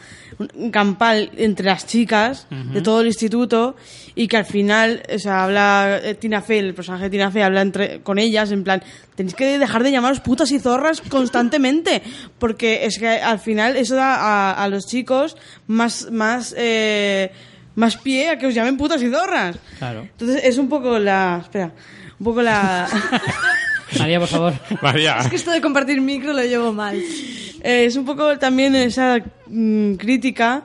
un, 0.54 0.70
campal 0.72 1.32
entre 1.38 1.66
las 1.66 1.88
chicas 1.88 2.46
de 2.50 2.82
todo 2.82 3.02
el 3.02 3.08
instituto 3.08 3.76
y 4.14 4.28
que 4.28 4.38
al 4.38 4.46
final, 4.46 5.02
o 5.14 5.18
sea, 5.20 5.44
habla 5.46 6.00
eh, 6.04 6.14
Tina 6.14 6.42
Fey, 6.42 6.60
el 6.60 6.74
personaje 6.76 7.06
de 7.06 7.10
Tina 7.10 7.32
Fey 7.32 7.42
habla 7.42 7.62
entre, 7.62 8.02
con 8.02 8.20
ellas 8.20 8.52
en 8.52 8.64
plan, 8.64 8.84
tenéis 9.16 9.34
que 9.36 9.58
dejar 9.58 9.84
de 9.84 9.92
llamaros 9.92 10.20
putas 10.20 10.52
y 10.52 10.60
zorras 10.60 11.02
constantemente, 11.02 12.02
porque 12.38 12.86
es 12.86 13.00
que 13.00 13.08
al 13.10 13.40
final 13.40 13.76
eso 13.76 13.96
da 13.96 14.16
a, 14.16 14.64
a 14.64 14.70
los 14.70 14.86
chicos 14.86 15.36
más, 15.66 16.12
más, 16.12 16.54
eh, 16.58 17.32
más 17.76 17.98
pie 17.98 18.30
a 18.30 18.38
que 18.38 18.46
os 18.48 18.54
llamen 18.54 18.78
putas 18.78 19.02
y 19.02 19.10
zorras. 19.10 19.56
Claro. 19.80 20.02
Entonces 20.02 20.42
es 20.44 20.58
un 20.60 20.70
poco 20.70 21.00
la, 21.00 21.40
espera, 21.42 21.72
un 22.20 22.24
poco 22.24 22.42
la... 22.44 22.88
María, 24.00 24.20
por 24.20 24.28
favor. 24.30 24.54
María, 24.82 25.18
Es 25.20 25.28
que 25.28 25.36
esto 25.36 25.52
de 25.52 25.62
compartir 25.62 26.02
micro 26.02 26.34
lo 26.34 26.44
llevo 26.44 26.74
mal. 26.74 26.98
Eh, 26.98 27.86
es 27.86 27.96
un 27.96 28.06
poco 28.06 28.38
también 28.38 28.76
esa 28.76 29.20
mm, 29.48 29.94
crítica 29.96 30.64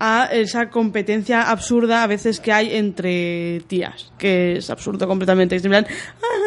a 0.00 0.28
esa 0.30 0.70
competencia 0.70 1.42
absurda 1.50 2.04
a 2.04 2.06
veces 2.06 2.38
que 2.38 2.52
hay 2.52 2.76
entre 2.76 3.60
tías, 3.66 4.12
que 4.16 4.58
es 4.58 4.70
absurdo 4.70 5.08
completamente. 5.08 5.56
Y 5.56 5.58
es 5.58 5.64
en 5.64 5.70
plan, 5.72 5.86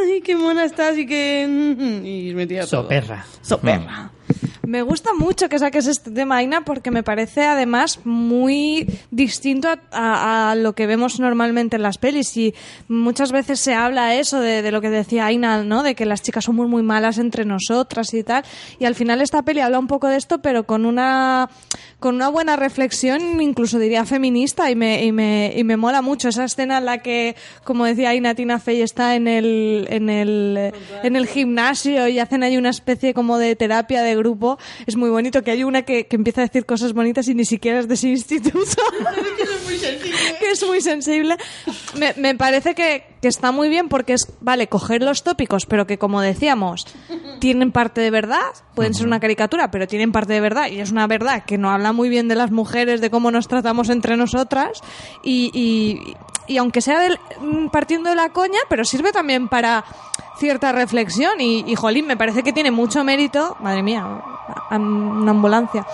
ay, 0.07 0.21
qué 0.21 0.35
mona 0.35 0.63
estás 0.63 0.97
y 0.97 1.05
que... 1.05 1.45
mm, 1.49 2.05
Y 2.05 2.29
es 2.29 2.35
mentira 2.35 2.65
todo. 2.65 2.83
Soperra. 2.83 3.25
Soperra. 3.41 4.11
Me 4.63 4.83
gusta 4.83 5.13
mucho 5.13 5.49
que 5.49 5.57
saques 5.57 5.87
este 5.87 6.11
tema, 6.11 6.37
Aina, 6.37 6.61
porque 6.63 6.91
me 6.91 7.01
parece 7.01 7.45
además 7.45 7.99
muy 8.03 8.87
distinto 9.09 9.67
a, 9.67 9.79
a- 9.91 10.51
a 10.51 10.55
lo 10.55 10.73
que 10.73 10.85
vemos 10.85 11.19
normalmente 11.19 11.77
en 11.77 11.81
las 11.81 11.97
pelis. 11.97 12.37
Y 12.37 12.53
muchas 12.87 13.31
veces 13.31 13.59
se 13.59 13.73
habla 13.73 14.15
eso 14.15 14.39
de, 14.39 14.61
de 14.61 14.71
lo 14.71 14.79
que 14.79 14.91
decía 14.91 15.25
Aina, 15.25 15.63
¿no? 15.63 15.81
De 15.81 15.95
que 15.95 16.05
las 16.05 16.21
chicas 16.21 16.45
somos 16.45 16.67
muy 16.69 16.83
malas 16.83 17.17
entre 17.17 17.43
nosotras 17.43 18.13
y 18.13 18.23
tal. 18.23 18.43
Y 18.77 18.85
al 18.85 18.93
final 18.93 19.21
esta 19.21 19.41
peli 19.41 19.61
habla 19.61 19.79
un 19.79 19.87
poco 19.87 20.07
de 20.07 20.17
esto, 20.17 20.41
pero 20.43 20.63
con 20.65 20.85
una 20.85 21.49
con 22.01 22.15
una 22.15 22.29
buena 22.29 22.55
reflexión, 22.55 23.39
incluso 23.41 23.77
diría 23.77 24.05
feminista, 24.05 24.71
y 24.71 24.75
me, 24.75 25.05
y 25.05 25.11
me, 25.11 25.53
y 25.55 25.63
me 25.63 25.77
mola 25.77 26.01
mucho 26.01 26.29
esa 26.29 26.45
escena 26.45 26.79
en 26.79 26.85
la 26.85 26.97
que, 26.97 27.35
como 27.63 27.85
decía 27.85 28.09
Aina, 28.09 28.33
Tina 28.33 28.57
Fey 28.57 28.81
está 28.81 29.15
en 29.15 29.27
el, 29.27 29.85
en 29.87 30.09
el, 30.09 30.73
en 31.03 31.15
el 31.15 31.27
gimnasio 31.27 32.07
y 32.07 32.17
hacen 32.17 32.41
ahí 32.41 32.57
una 32.57 32.71
especie 32.71 33.13
como 33.13 33.37
de 33.37 33.55
terapia 33.55 34.01
de 34.01 34.15
grupo. 34.15 34.57
Es 34.87 34.95
muy 34.95 35.11
bonito 35.11 35.43
que 35.43 35.51
hay 35.51 35.63
una 35.63 35.83
que, 35.83 36.07
que 36.07 36.15
empieza 36.15 36.41
a 36.41 36.45
decir 36.45 36.65
cosas 36.65 36.93
bonitas 36.93 37.27
y 37.27 37.35
ni 37.35 37.45
siquiera 37.45 37.77
es 37.77 37.87
de 37.87 37.93
ese 37.93 38.09
instituto. 38.09 38.81
que 40.39 40.49
es 40.49 40.65
muy 40.65 40.81
sensible. 40.81 41.37
Me, 41.99 42.15
me 42.17 42.33
parece 42.33 42.73
que, 42.73 43.10
que 43.21 43.27
está 43.27 43.51
muy 43.51 43.69
bien 43.69 43.87
porque 43.87 44.13
es, 44.13 44.27
vale, 44.41 44.67
coger 44.67 45.03
los 45.03 45.23
tópicos, 45.23 45.65
pero 45.67 45.85
que 45.85 45.97
como 45.99 46.21
decíamos, 46.21 46.85
tienen 47.39 47.71
parte 47.71 48.01
de 48.01 48.09
verdad, 48.11 48.39
pueden 48.73 48.93
ser 48.95 49.05
una 49.05 49.19
caricatura, 49.19 49.69
pero 49.69 49.87
tienen 49.87 50.11
parte 50.11 50.33
de 50.33 50.41
verdad 50.41 50.67
y 50.69 50.79
es 50.79 50.91
una 50.91 51.05
verdad 51.07 51.43
que 51.45 51.57
no 51.59 51.69
habla 51.69 51.91
muy 51.93 52.09
bien 52.09 52.27
de 52.27 52.35
las 52.35 52.49
mujeres, 52.51 52.99
de 52.99 53.11
cómo 53.11 53.29
nos 53.31 53.47
tratamos 53.47 53.89
entre 53.89 54.17
nosotras 54.17 54.81
y, 55.23 55.51
y, 55.53 56.15
y 56.51 56.57
aunque 56.57 56.81
sea 56.81 56.99
del- 56.99 57.19
mm, 57.39 57.67
partiendo 57.67 58.09
de 58.09 58.15
la 58.15 58.29
coña, 58.29 58.59
pero 58.69 58.83
sirve 58.83 59.11
también 59.11 59.47
para 59.47 59.85
cierta 60.39 60.71
reflexión 60.71 61.39
y, 61.39 61.63
y 61.67 61.75
jolín, 61.75 62.07
me 62.07 62.17
parece 62.17 62.41
que 62.41 62.51
tiene 62.53 62.71
mucho 62.71 63.03
mérito, 63.03 63.55
madre 63.59 63.83
mía, 63.83 64.03
una 64.71 65.31
ambulancia, 65.31 65.85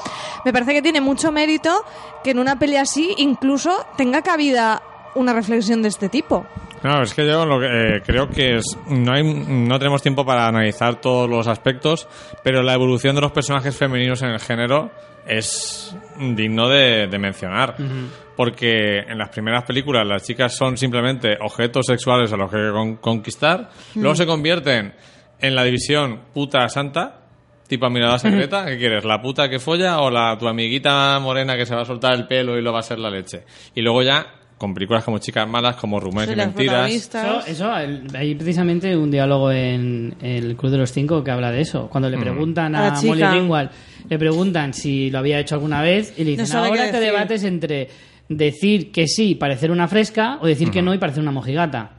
me 0.45 0.54
parece 0.54 0.74
que 0.74 0.82
tiene 0.82 1.02
mucho 1.02 1.34
mérito 1.34 1.84
que 2.24 2.32
en 2.32 2.40
una 2.40 2.58
peli 2.58 2.78
así 2.78 3.14
incluso 3.18 3.86
tenga 3.98 4.22
cabida 4.22 4.82
una 5.16 5.34
reflexión 5.34 5.82
de 5.82 5.90
este 5.90 6.08
tipo. 6.10 6.45
No, 6.84 7.02
es 7.02 7.14
que 7.14 7.26
yo 7.26 7.45
lo 7.45 7.60
que, 7.60 7.66
eh, 7.98 8.02
creo 8.06 8.30
que 8.30 8.58
es, 8.58 8.78
no, 8.88 9.12
hay, 9.14 9.24
no 9.24 9.80
tenemos 9.80 10.02
tiempo 10.02 10.26
para 10.26 10.48
analizar 10.48 11.02
todos 11.02 11.30
los 11.30 11.48
aspectos, 11.48 12.08
pero 12.44 12.62
la 12.62 12.74
evolución 12.74 13.16
de 13.16 13.22
los 13.22 13.32
personajes 13.32 13.76
femeninos 13.76 14.22
en 14.22 14.30
el 14.30 14.40
género 14.40 14.91
es 15.26 15.95
digno 16.20 16.70
de, 16.70 17.08
de 17.08 17.20
mencionar. 17.20 17.76
Porque 18.36 18.99
en 18.99 19.18
las 19.18 19.30
primeras 19.30 19.64
películas 19.64 20.06
las 20.08 20.24
chicas 20.24 20.56
son 20.56 20.78
simplemente 20.78 21.38
objetos 21.41 21.88
sexuales 21.88 22.32
a 22.32 22.38
los 22.38 22.52
que 22.52 22.70
con- 22.72 22.98
conquistar, 22.98 23.70
luego 23.95 24.16
se 24.16 24.26
convierten 24.28 24.94
en 25.40 25.56
la 25.56 25.64
división 25.64 26.22
puta 26.34 26.70
santa, 26.70 27.22
tipo 27.68 27.90
mirada 27.90 28.20
secreta, 28.20 28.66
¿qué 28.68 28.78
quieres? 28.78 29.04
¿La 29.04 29.22
puta 29.22 29.49
que 29.49 29.60
folla 29.60 29.99
o 30.02 30.10
la 30.12 30.38
tu 30.38 30.48
amiguita 30.48 31.20
morena 31.20 31.58
que 31.58 31.66
se 31.66 31.76
va 31.76 31.82
a 31.82 31.86
soltar 31.86 32.14
el 32.14 32.28
pelo 32.28 32.58
y 32.58 32.62
lo 32.62 32.72
va 32.72 32.80
a 32.80 32.84
ser 32.84 32.99
la 32.99 33.10
leche? 33.10 33.44
Y 33.76 33.82
luego 33.82 34.04
ya, 34.04 34.26
con 34.58 34.74
películas 34.74 35.04
como 35.04 35.20
Chicas 35.20 35.48
Malas, 35.48 35.76
como 35.76 36.00
Rumores 36.00 36.30
y 36.34 36.36
Mentiras. 36.48 36.90
Eso, 37.46 37.48
eso, 37.48 37.78
el- 37.78 38.08
hay 38.16 38.34
precisamente 38.36 38.96
un 38.98 39.12
diálogo 39.12 39.52
en 39.52 40.16
el 40.22 40.56
Club 40.56 40.72
de 40.72 40.78
los 40.80 40.92
Cinco 40.92 41.24
que 41.24 41.32
habla 41.32 41.52
de 41.52 41.62
eso. 41.62 41.88
Cuando 41.90 42.10
le 42.10 42.18
preguntan 42.24 42.76
A. 42.76 42.92
Molly 43.08 43.22
Ringwald, 43.40 43.70
le 44.10 44.18
preguntan 44.20 44.74
si 44.74 45.10
lo 45.12 45.20
había 45.20 45.40
hecho 45.40 45.56
alguna 45.56 45.82
vez 45.82 46.14
y 46.18 46.24
le 46.24 46.32
dicen, 46.32 46.46
ahora 46.58 46.86
te 46.92 46.98
decir". 46.98 47.00
debates 47.14 47.44
entre 47.44 47.90
decir 48.30 48.92
que 48.92 49.08
sí 49.08 49.30
y 49.32 49.36
parecer 49.36 49.70
una 49.72 49.88
fresca 49.88 50.38
o 50.42 50.48
decir 50.48 50.70
que 50.72 50.82
no 50.82 50.94
y 50.94 50.98
parecer 50.98 51.22
una 51.22 51.32
mojigata. 51.32 51.92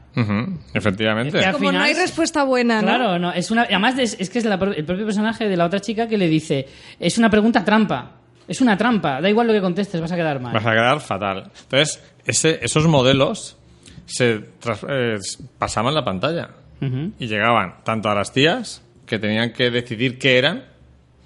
Efectivamente. 0.73 1.29
Es 1.37 1.43
que 1.43 1.45
al 1.47 1.53
Como 1.53 1.71
no 1.71 1.79
hay 1.81 1.93
respuesta 1.93 2.43
buena, 2.43 2.81
¿no? 2.81 2.87
Claro, 2.87 3.19
no, 3.19 3.31
es 3.31 3.51
una, 3.51 3.63
además 3.63 3.97
es, 3.97 4.17
es 4.19 4.29
que 4.29 4.39
es 4.39 4.45
la 4.45 4.57
pro- 4.59 4.73
el 4.73 4.83
propio 4.85 5.05
personaje 5.05 5.47
de 5.47 5.57
la 5.57 5.65
otra 5.65 5.79
chica 5.79 6.07
que 6.07 6.17
le 6.17 6.27
dice, 6.27 6.67
es 6.99 7.17
una 7.17 7.29
pregunta 7.29 7.63
trampa, 7.63 8.11
es 8.47 8.61
una 8.61 8.77
trampa, 8.77 9.21
da 9.21 9.29
igual 9.29 9.47
lo 9.47 9.53
que 9.53 9.61
contestes, 9.61 10.01
vas 10.01 10.11
a 10.11 10.15
quedar 10.15 10.39
mal. 10.41 10.53
Vas 10.53 10.65
a 10.65 10.71
quedar 10.71 10.99
fatal. 10.99 11.51
Entonces, 11.63 12.03
ese, 12.29 12.59
esos 12.61 12.87
modelos 12.87 13.57
se 14.05 14.39
tras- 14.61 14.85
eh, 14.89 15.17
pasaban 15.57 15.93
la 15.93 16.03
pantalla 16.03 16.51
y 16.81 17.27
llegaban 17.27 17.83
tanto 17.83 18.09
a 18.09 18.15
las 18.15 18.31
tías, 18.31 18.81
que 19.05 19.19
tenían 19.19 19.51
que 19.51 19.69
decidir 19.69 20.17
qué 20.17 20.37
eran, 20.37 20.63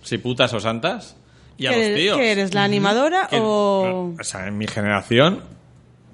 si 0.02 0.18
putas 0.18 0.52
o 0.54 0.60
santas, 0.60 1.16
y 1.58 1.68
a 1.68 1.70
¿Qué 1.72 1.90
los 1.90 1.98
tíos. 2.00 2.18
qué 2.18 2.32
eres, 2.32 2.54
la 2.56 2.64
animadora 2.64 3.28
Que- 3.30 3.40
o...? 3.40 4.16
o 4.20 4.24
sea, 4.24 4.48
en 4.48 4.58
mi 4.58 4.66
generación, 4.68 5.42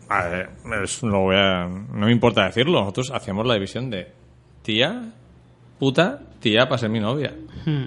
a 0.09 0.25
ver, 0.27 0.49
es- 0.83 1.01
lo 1.03 1.21
voy 1.21 1.37
a- 1.37 1.67
no 1.67 2.05
me 2.05 2.11
importa 2.11 2.43
decirlo, 2.45 2.81
nosotros 2.81 3.11
hacíamos 3.13 3.45
la 3.47 3.53
división 3.53 3.89
de 3.89 4.11
tía, 4.63 5.13
puta, 5.79 6.19
tía 6.39 6.65
para 6.67 6.77
ser 6.77 6.89
mi 6.89 6.99
novia. 6.99 7.33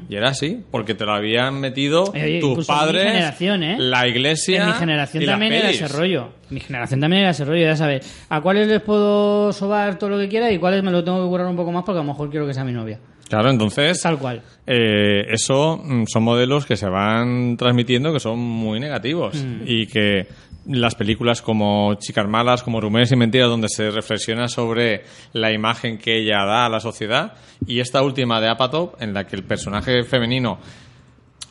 Y 0.09 0.15
era 0.15 0.29
así, 0.29 0.63
porque 0.71 0.95
te 0.95 1.05
lo 1.05 1.13
habían 1.13 1.59
metido 1.59 2.05
Hmm. 2.13 2.17
Eh, 2.17 2.25
oye, 2.25 2.41
tus 2.41 2.51
en 2.53 2.59
mi 2.59 2.65
padres, 2.67 3.05
generación, 3.05 3.63
¿eh? 3.65 3.77
la 3.81 4.07
iglesia. 4.07 4.61
En 4.63 4.67
mi 4.69 4.73
generación 4.75 5.23
y 5.23 5.27
también 5.27 5.53
era 5.55 5.71
ese 5.71 5.89
rollo. 5.89 6.29
Mi 6.51 6.61
generación 6.61 7.01
también 7.01 7.23
era 7.23 7.31
ese 7.31 7.45
rollo, 7.45 7.63
ya 7.63 7.75
sabes. 7.77 8.25
A 8.29 8.41
cuáles 8.41 8.69
les 8.69 8.81
puedo 8.81 9.53
sobar 9.53 9.99
todo 9.99 10.11
lo 10.11 10.19
que 10.19 10.29
quiera 10.29 10.53
y 10.53 10.59
cuáles 10.59 10.85
me 10.85 10.93
lo 10.93 11.03
tengo 11.03 11.25
que 11.25 11.29
curar 11.29 11.49
un 11.49 11.57
poco 11.57 11.73
más 11.73 11.83
porque 11.85 11.99
a 11.99 12.03
lo 12.05 12.09
mejor 12.13 12.31
quiero 12.31 12.47
que 12.47 12.55
sea 12.55 12.63
mi 12.65 12.73
novia. 12.73 13.01
Claro, 13.29 13.51
entonces, 13.51 14.01
Tal 14.03 14.19
cual. 14.19 14.43
eh, 14.67 15.25
eso 15.31 15.81
mm, 15.83 16.05
son 16.07 16.23
modelos 16.23 16.65
que 16.67 16.77
se 16.77 16.87
van 16.89 17.57
transmitiendo 17.57 18.13
que 18.13 18.21
son 18.21 18.39
muy 18.39 18.79
negativos 18.79 19.35
Mm. 19.43 19.63
y 19.67 19.87
que 19.87 20.27
las 20.67 20.95
películas 20.95 21.43
como 21.43 21.95
Chicas 21.95 22.29
Malas, 22.29 22.63
como 22.63 22.81
Rumores 22.81 23.13
y 23.13 23.17
Mentiras, 23.17 23.49
donde 23.49 23.69
se 23.69 23.91
reflexiona 23.91 24.49
sobre 24.49 25.05
la 25.33 25.53
imagen 25.53 25.99
que 25.99 26.19
ella 26.19 26.45
da 26.45 26.67
a 26.67 26.69
la 26.69 26.81
sociedad, 26.81 27.35
y 27.67 27.81
esta 27.81 28.03
última 28.03 28.41
de 28.41 28.49
Apatow, 28.49 28.93
en 29.01 29.13
la 29.15 29.27
que 29.27 29.37
el 29.37 29.45
personaje 29.45 30.05
femenino 30.05 30.59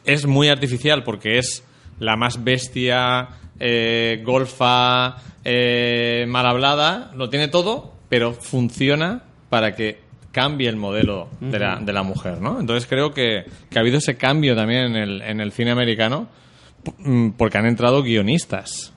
es 0.06 0.26
muy 0.26 0.50
artificial 0.50 1.04
porque 1.04 1.38
es 1.38 1.64
la 2.00 2.16
más 2.16 2.44
bestia, 2.44 3.30
eh, 3.60 4.22
golfa, 4.26 5.18
eh, 5.44 6.26
mal 6.28 6.46
hablada, 6.46 7.12
lo 7.16 7.30
tiene 7.30 7.48
todo, 7.48 7.94
pero 8.10 8.34
funciona 8.34 9.24
para 9.50 9.76
que 9.76 10.00
cambie 10.32 10.70
el 10.70 10.78
modelo 10.78 11.30
de, 11.42 11.60
la, 11.60 11.80
de 11.80 11.94
la 11.94 12.04
mujer, 12.04 12.42
¿no? 12.42 12.60
Entonces 12.60 12.88
creo 12.90 13.12
que, 13.12 13.46
que 13.70 13.78
ha 13.78 13.82
habido 13.82 13.98
ese 13.98 14.16
cambio 14.16 14.56
también 14.56 14.84
en 14.84 14.96
el, 14.96 15.22
en 15.22 15.42
el 15.42 15.52
cine 15.52 15.72
americano 15.72 16.28
mm, 17.00 17.32
porque 17.32 17.58
han 17.58 17.66
entrado 17.66 18.02
guionistas. 18.02 18.94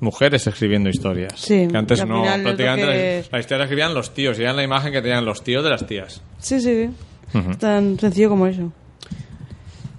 Mujeres 0.00 0.46
escribiendo 0.46 0.90
historias. 0.90 1.32
Sí, 1.36 1.68
que 1.70 1.76
antes 1.76 2.00
que 2.00 2.06
no, 2.06 2.22
prácticamente 2.22 2.86
que- 2.86 3.22
la, 3.30 3.36
la 3.36 3.40
historia 3.40 3.58
la 3.58 3.64
escribían 3.64 3.94
los 3.94 4.12
tíos, 4.12 4.38
y 4.38 4.42
eran 4.42 4.56
la 4.56 4.62
imagen 4.62 4.92
que 4.92 5.00
tenían 5.00 5.24
los 5.24 5.42
tíos 5.42 5.64
de 5.64 5.70
las 5.70 5.86
tías. 5.86 6.20
Sí, 6.38 6.60
sí, 6.60 6.90
sí. 7.32 7.40
Tan 7.58 7.98
sencillo 7.98 8.28
como 8.28 8.46
eso. 8.46 8.72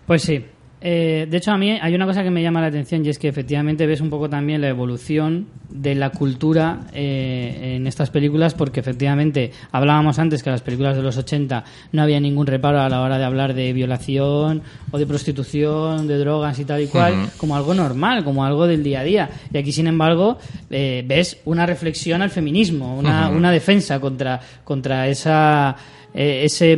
Pues 0.06 0.22
sí. 0.22 0.45
Eh, 0.80 1.26
de 1.30 1.38
hecho, 1.38 1.52
a 1.52 1.58
mí 1.58 1.72
hay 1.72 1.95
una 1.95 2.06
cosa 2.06 2.24
que 2.24 2.30
me 2.30 2.44
llama 2.44 2.62
la 2.62 2.68
atención 2.68 3.04
y 3.04 3.10
es 3.10 3.18
que 3.18 3.28
efectivamente 3.28 3.88
ves 3.88 3.99
un 3.99 4.12
poco 4.12 4.30
también 4.30 4.62
la 4.62 4.68
evolución 4.68 5.48
de 5.70 5.95
la 5.95 6.12
cultura 6.12 6.82
eh, 6.94 7.76
en 7.76 7.88
estas 7.88 8.10
películas 8.12 8.54
porque 8.54 8.80
efectivamente 8.80 9.52
hablábamos 9.72 10.20
antes 10.20 10.44
que 10.44 10.49
en 10.49 10.54
las 10.54 10.62
películas 10.62 10.95
de 10.95 11.02
los 11.02 11.18
80 11.18 11.64
no 11.91 12.02
había 12.02 12.20
ningún 12.20 12.45
reparo 12.45 12.80
a 12.80 12.90
la 12.90 13.02
hora 13.02 13.18
de 13.18 13.26
hablar 13.26 13.56
de 13.56 13.74
violación 13.74 14.62
o 14.91 14.98
de 14.99 15.08
prostitución, 15.08 16.08
de 16.08 16.18
drogas 16.20 16.60
y 16.60 16.66
tal 16.66 16.82
y 16.82 16.88
cual, 16.88 17.32
como 17.38 17.56
algo 17.56 17.74
normal, 17.74 18.24
como 18.24 18.45
algo 18.45 18.68
del 18.68 18.84
día 18.84 18.99
a 18.99 19.04
día. 19.04 19.30
Y 19.52 19.58
aquí, 19.58 19.72
sin 19.72 19.88
embargo, 19.88 20.38
eh, 20.70 21.04
ves 21.08 21.40
una 21.45 21.66
reflexión 21.66 22.22
al 22.22 22.30
feminismo, 22.30 22.98
una, 22.98 23.30
una 23.30 23.52
defensa 23.52 23.99
contra, 23.99 24.40
contra 24.64 25.08
esa, 25.08 25.76
eh, 26.14 26.41
ese... 26.44 26.78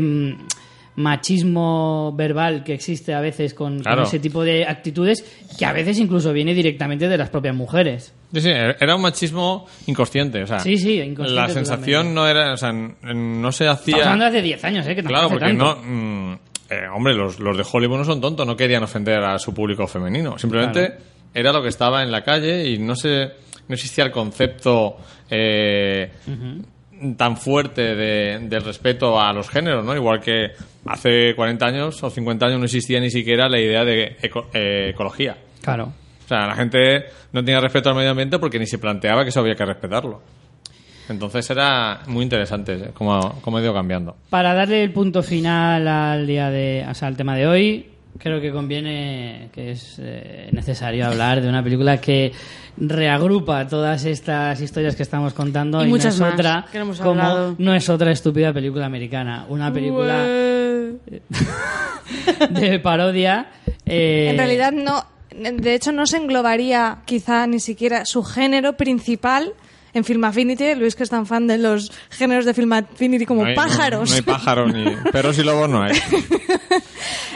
machismo 0.99 2.13
verbal 2.15 2.63
que 2.63 2.73
existe 2.73 3.13
a 3.13 3.21
veces 3.21 3.53
con, 3.53 3.81
ese 4.01 4.19
tipo 4.19 4.43
de 4.43 4.65
actitudes 4.65 5.23
que 5.57 5.65
a 5.65 5.73
veces 5.73 5.97
incluso 5.97 6.34
viene 6.34 6.53
directamente 6.53 7.07
de 7.07 7.17
las 7.17 7.30
propias 7.30 7.55
mujeres. 7.55 8.13
Sí, 8.34 8.41
sí, 8.41 8.49
era 8.49 8.95
un 8.95 9.01
machismo 9.01 9.65
inconsciente. 9.88 10.43
O 10.43 10.47
sea, 10.47 10.59
Sí, 10.59 10.77
sí, 10.77 10.99
inconsciente 10.99 11.41
La 11.41 11.49
sensación 11.49 12.13
no 12.13 12.27
era, 12.27 12.53
o 12.53 12.57
sea, 12.57 12.71
no 12.71 13.51
se 13.51 13.67
hacía. 13.67 13.95
Estamos 13.95 14.13
hablando 14.13 14.26
hace 14.26 14.41
10 14.41 14.63
años, 14.65 14.88
¿eh? 14.88 14.95
Que 14.95 15.03
Claro, 15.03 15.30
porque 15.30 15.45
tanto. 15.45 15.76
no. 15.76 15.81
mm, 15.84 16.39
eh, 16.69 16.88
hombre, 16.93 17.15
los, 17.15 17.39
los 17.39 17.57
de 17.57 17.65
Hollywood 17.71 17.97
no 17.97 18.05
son 18.05 18.21
tontos, 18.21 18.45
no 18.45 18.55
querían 18.55 18.84
ofender 18.84 19.19
a 19.23 19.39
su 19.39 19.53
público 19.53 19.88
femenino. 19.88 20.38
Simplemente 20.38 20.88
Claro. 20.88 21.03
era 21.34 21.53
lo 21.53 21.63
que 21.63 21.69
estaba 21.69 22.03
en 22.03 22.11
la 22.11 22.23
calle 22.23 22.67
y 22.69 22.77
no 22.77 22.95
se 22.95 23.31
no 23.67 23.76
existía 23.76 24.03
el 24.03 24.11
concepto 24.11 24.97
eh, 25.30 26.11
tan 27.17 27.38
fuerte 27.38 27.81
de, 27.95 28.39
del 28.43 28.61
respeto 28.63 29.19
a 29.19 29.31
los 29.34 29.49
géneros, 29.49 29.85
¿no? 29.85 29.95
Igual 29.95 30.19
que 30.19 30.51
hace 30.85 31.34
40 31.35 31.65
años 31.65 32.03
o 32.03 32.09
50 32.09 32.45
años 32.45 32.59
no 32.59 32.65
existía 32.65 32.99
ni 32.99 33.09
siquiera 33.09 33.47
la 33.49 33.59
idea 33.59 33.84
de 33.85 34.17
eco- 34.21 34.47
eh, 34.53 34.89
ecología. 34.89 35.38
Claro. 35.61 35.93
O 36.26 36.27
sea, 36.27 36.45
la 36.47 36.55
gente 36.55 37.05
no 37.31 37.43
tenía 37.43 37.59
respeto 37.59 37.89
al 37.89 37.95
medio 37.95 38.11
ambiente 38.11 38.38
porque 38.39 38.59
ni 38.59 38.65
se 38.67 38.77
planteaba 38.77 39.23
que 39.23 39.30
eso 39.30 39.39
había 39.39 39.55
que 39.55 39.65
respetarlo. 39.65 40.21
Entonces 41.09 41.49
era 41.49 42.01
muy 42.07 42.23
interesante 42.23 42.73
¿eh? 42.73 42.89
cómo, 42.93 43.39
cómo 43.41 43.57
ha 43.57 43.61
ido 43.61 43.73
cambiando. 43.73 44.15
Para 44.30 44.53
darle 44.53 44.84
el 44.84 44.91
punto 44.91 45.23
final 45.23 45.88
al 45.88 46.27
día 46.27 46.51
de, 46.51 46.85
o 46.88 46.93
sea, 46.93 47.07
al 47.07 47.17
tema 47.17 47.35
de 47.35 47.47
hoy, 47.47 47.88
creo 48.19 48.39
que 48.39 48.51
conviene, 48.51 49.49
que 49.53 49.71
es 49.71 49.95
eh, 49.99 50.49
necesario 50.51 51.07
hablar 51.07 51.41
de 51.41 51.49
una 51.49 51.63
película 51.63 51.99
que 51.99 52.31
reagrupa 52.77 53.67
todas 53.67 54.05
estas 54.05 54.61
historias 54.61 54.95
que 54.95 55.03
estamos 55.03 55.33
contando 55.33 55.81
Y 55.83 55.87
y, 55.87 55.89
muchas 55.89 56.19
no 56.19 56.27
es 56.27 56.31
más 56.31 56.33
otra 56.33 56.65
que 56.71 56.77
no 56.77 56.83
hemos 56.85 56.99
como 56.99 57.21
hablado. 57.21 57.55
no 57.57 57.73
es 57.73 57.89
otra 57.89 58.11
estúpida 58.11 58.53
película 58.53 58.85
americana, 58.85 59.45
una 59.49 59.73
película 59.73 60.23
de 62.49 62.79
parodia. 62.83 63.49
eh, 63.85 64.27
En 64.29 64.37
realidad 64.37 64.71
no, 64.71 65.05
de 65.31 65.73
hecho 65.73 65.91
no 65.91 66.05
se 66.05 66.17
englobaría 66.17 66.99
quizá 67.05 67.47
ni 67.47 67.59
siquiera 67.59 68.05
su 68.05 68.23
género 68.23 68.73
principal 68.73 69.53
en 69.93 70.03
Film 70.03 70.23
Affinity, 70.23 70.75
Luis 70.75 70.95
que 70.95 71.03
es 71.03 71.09
tan 71.09 71.25
fan 71.25 71.47
de 71.47 71.57
los 71.57 71.91
géneros 72.09 72.45
de 72.45 72.53
Film 72.53 72.73
Affinity 72.73 73.25
como 73.25 73.41
No 73.43 73.49
hay- 73.49 73.55
pájaros. 73.55 74.09
No, 74.09 74.15
hay 74.15 74.21
pájaros 74.21 74.73
ni 74.73 74.85
perros 75.11 75.37
y 75.39 75.43
lobos 75.43 75.69
no 75.69 75.81
hay. 75.83 75.97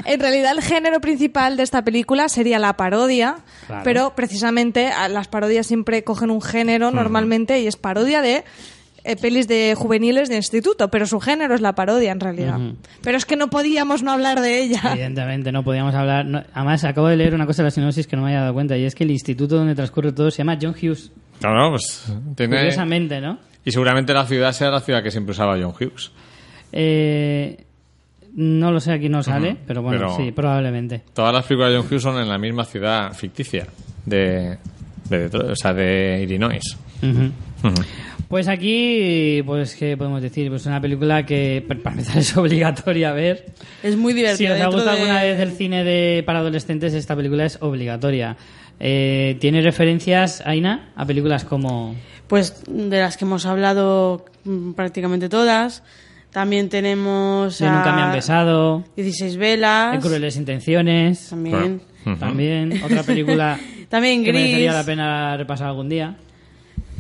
En 0.06 0.20
realidad 0.20 0.52
el 0.52 0.62
género 0.62 1.00
principal 1.00 1.56
de 1.56 1.64
esta 1.64 1.84
película 1.84 2.28
sería 2.30 2.60
la 2.60 2.74
parodia, 2.76 3.38
Claro. 3.68 3.82
pero 3.84 4.16
precisamente 4.16 4.92
las 5.10 5.28
parodias 5.28 5.66
siempre 5.68 6.04
cogen 6.04 6.30
un 6.30 6.42
género 6.42 6.92
normalmente 6.92 7.62
y 7.62 7.68
es 7.68 7.78
parodia 7.78 8.22
de 8.22 8.44
eh, 9.04 9.16
pelis 9.18 9.48
de 9.48 9.76
juveniles 9.78 10.30
de 10.30 10.36
instituto, 10.38 10.90
pero 10.90 11.06
su 11.06 11.20
género 11.20 11.56
es 11.56 11.62
la 11.62 11.74
parodia 11.76 12.12
en 12.12 12.20
realidad. 12.20 12.58
Pero 13.02 13.18
es 13.18 13.26
que 13.26 13.36
no 13.36 13.50
podíamos 13.50 14.02
no 14.04 14.12
hablar 14.12 14.40
de 14.42 14.62
ella. 14.64 14.82
Evidentemente, 14.94 15.52
no 15.52 15.64
podíamos 15.64 15.94
hablar. 15.96 16.26
no- 16.26 16.44
además, 16.54 16.84
acabo 16.86 17.08
de 17.08 17.18
leer 17.18 17.36
una 17.36 17.46
cosa 17.46 17.64
de 17.64 17.68
la 17.68 17.72
sinopsis 17.72 18.08
que 18.08 18.16
no 18.16 18.22
me 18.24 18.30
había 18.30 18.42
dado 18.42 18.54
cuenta, 18.54 18.78
y 18.78 18.86
es 18.86 18.96
que 18.96 19.04
el 19.04 19.12
instituto 19.12 19.58
donde 19.58 19.76
transcurre 19.76 20.12
todo 20.14 20.32
se 20.32 20.38
llama 20.38 20.58
John 20.62 20.74
Hughes. 20.82 21.12
No, 21.42 21.54
no, 21.54 21.70
pues 21.72 22.06
tiene... 22.36 22.58
Curiosamente, 22.58 23.20
¿no? 23.20 23.38
Y 23.66 23.72
seguramente 23.72 24.14
la 24.14 24.26
ciudad 24.26 24.52
sea 24.54 24.70
la 24.70 24.80
ciudad 24.82 25.04
que 25.04 25.12
siempre 25.12 25.32
usaba 25.32 25.58
John 25.62 25.74
Hughes. 25.80 26.12
Eh, 26.72 27.64
no 28.36 28.72
lo 28.72 28.80
sé, 28.80 28.94
aquí 28.94 29.10
no 29.10 29.22
sale, 29.22 29.56
pero 29.68 29.82
bueno, 29.82 30.00
Pero- 30.00 30.16
sí, 30.18 30.32
probablemente. 30.32 31.04
Todas 31.14 31.34
las 31.34 31.46
películas 31.46 31.72
de 31.72 31.78
John 31.78 31.88
Hughes 31.88 32.02
son 32.02 32.20
en 32.20 32.30
la 32.30 32.38
misma 32.38 32.66
ciudad 32.66 33.14
ficticia 33.14 33.68
de, 34.06 34.58
de 35.10 35.18
Detroit, 35.20 35.52
o 35.52 35.56
sea, 35.56 35.74
de 35.74 36.22
Illinois. 36.24 36.64
Pues 38.34 38.48
aquí, 38.48 39.44
pues, 39.46 39.76
¿qué 39.76 39.96
podemos 39.96 40.20
decir? 40.20 40.50
Pues 40.50 40.66
una 40.66 40.82
película 40.82 41.24
que, 41.24 41.64
para 41.84 41.92
empezar, 41.92 42.18
es 42.18 42.36
obligatoria 42.36 43.12
ver. 43.12 43.46
Es 43.84 43.96
muy 43.96 44.14
Si 44.14 44.18
divertido. 44.18 44.56
os 44.56 44.62
ha 44.62 44.66
gustado 44.66 44.96
de- 44.96 45.02
alguna 45.04 45.22
vez 45.22 45.40
el 45.40 45.52
cine 45.52 45.84
de 45.84 46.24
para 46.26 46.40
adolescentes, 46.40 46.96
esta 46.96 47.16
película 47.16 47.46
es 47.46 47.60
obligatoria. 47.62 48.36
Eh, 48.80 49.38
¿Tiene 49.40 49.62
referencias, 49.62 50.42
Aina, 50.48 50.92
a 50.96 51.06
películas 51.06 51.46
como... 51.46 51.94
Pues 52.26 52.64
de 52.68 52.98
las 53.00 53.18
que 53.18 53.26
hemos 53.26 53.46
hablado 53.46 54.26
mm, 54.46 54.72
prácticamente 54.72 55.30
todas. 55.30 55.84
También 56.32 56.70
tenemos. 56.70 57.58
Si 57.58 57.64
nunca 57.66 57.94
me 57.96 58.02
han 58.02 58.14
besado, 58.14 58.84
16 58.96 59.38
velas. 59.38 59.94
En 59.94 60.02
crueles 60.02 60.38
intenciones, 60.38 61.30
También. 61.30 61.82
También. 62.20 62.82
Otra 62.84 63.04
película 63.04 63.60
También 63.90 64.24
que 64.24 64.32
Gris. 64.32 64.42
merecería 64.42 64.74
la 64.74 64.84
pena 64.84 65.38
repasar 65.38 65.68
algún 65.68 65.88
día. 65.90 66.16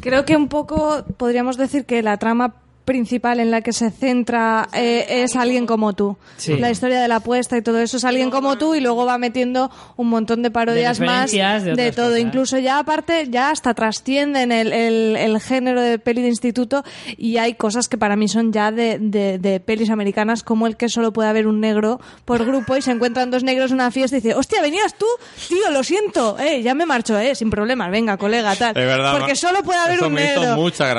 Creo 0.03 0.25
que 0.25 0.35
un 0.35 0.49
poco 0.49 1.05
podríamos 1.15 1.55
decir 1.55 1.85
que 1.85 2.03
la 2.03 2.17
trama 2.17 2.55
principal 2.85 3.39
en 3.39 3.49
la 3.51 3.61
que 3.61 3.71
se 3.73 3.91
centra 3.91 4.67
eh, 4.73 5.05
es 5.23 5.35
alguien 5.35 5.65
como 5.65 5.93
tú. 5.93 6.17
Sí. 6.37 6.57
La 6.57 6.69
historia 6.69 7.01
de 7.01 7.07
la 7.07 7.17
apuesta 7.17 7.57
y 7.57 7.61
todo 7.61 7.79
eso 7.79 7.97
es 7.97 8.03
alguien 8.03 8.29
como 8.29 8.57
tú 8.57 8.75
y 8.75 8.81
luego 8.81 9.05
va 9.05 9.17
metiendo 9.17 9.71
un 9.95 10.09
montón 10.09 10.41
de 10.43 10.51
parodias 10.51 10.99
De 10.99 11.05
más 11.05 11.31
de 11.31 11.91
todo. 11.91 12.07
cosas. 12.07 12.19
Incluso 12.19 12.57
ya 12.59 12.79
aparte, 12.79 13.27
ya 13.29 13.51
hasta 13.51 13.73
trascienden 13.73 14.51
el, 14.51 14.73
el- 14.73 15.15
el 15.15 15.39
género 15.39 15.81
de 15.81 15.97
peli 15.99 16.21
de 16.21 16.27
instituto 16.27 16.83
y 17.17 17.37
hay 17.37 17.53
cosas 17.53 17.87
que 17.87 17.97
para 17.97 18.15
mí 18.15 18.27
son 18.27 18.51
ya 18.51 18.71
de, 18.71 18.97
de- 18.99 19.37
de 19.39 19.59
pelis 19.59 19.89
americanas 19.89 20.43
como 20.43 20.67
el 20.67 20.75
que 20.75 20.89
solo 20.89 21.13
puede 21.13 21.29
haber 21.29 21.47
un 21.47 21.59
negro 21.61 22.01
por 22.25 22.45
grupo 22.45 22.75
y 22.75 22.81
se 22.81 22.91
encuentran 22.91 23.31
dos 23.31 23.43
negros 23.43 23.71
en 23.71 23.75
una 23.75 23.91
fiesta 23.91 24.17
y 24.17 24.21
dice, 24.21 24.35
hostia, 24.35 24.61
venías 24.61 24.95
tú, 24.97 25.05
tío, 25.47 25.71
lo 25.71 25.83
siento, 25.83 26.37
eh, 26.39 26.61
ya 26.61 26.73
me 26.73 26.85
marcho, 26.85 27.17
eh, 27.17 27.35
sin 27.35 27.49
problemas, 27.49 27.89
venga, 27.91 28.17
colega, 28.17 28.55
tal. 28.55 28.69
Es 28.77 28.85
verdad, 28.85 29.17
Porque 29.17 29.35
solo 29.35 29.63
puede 29.63 29.79
haber 29.79 30.03
un 30.03 30.13
negro. 30.13 30.55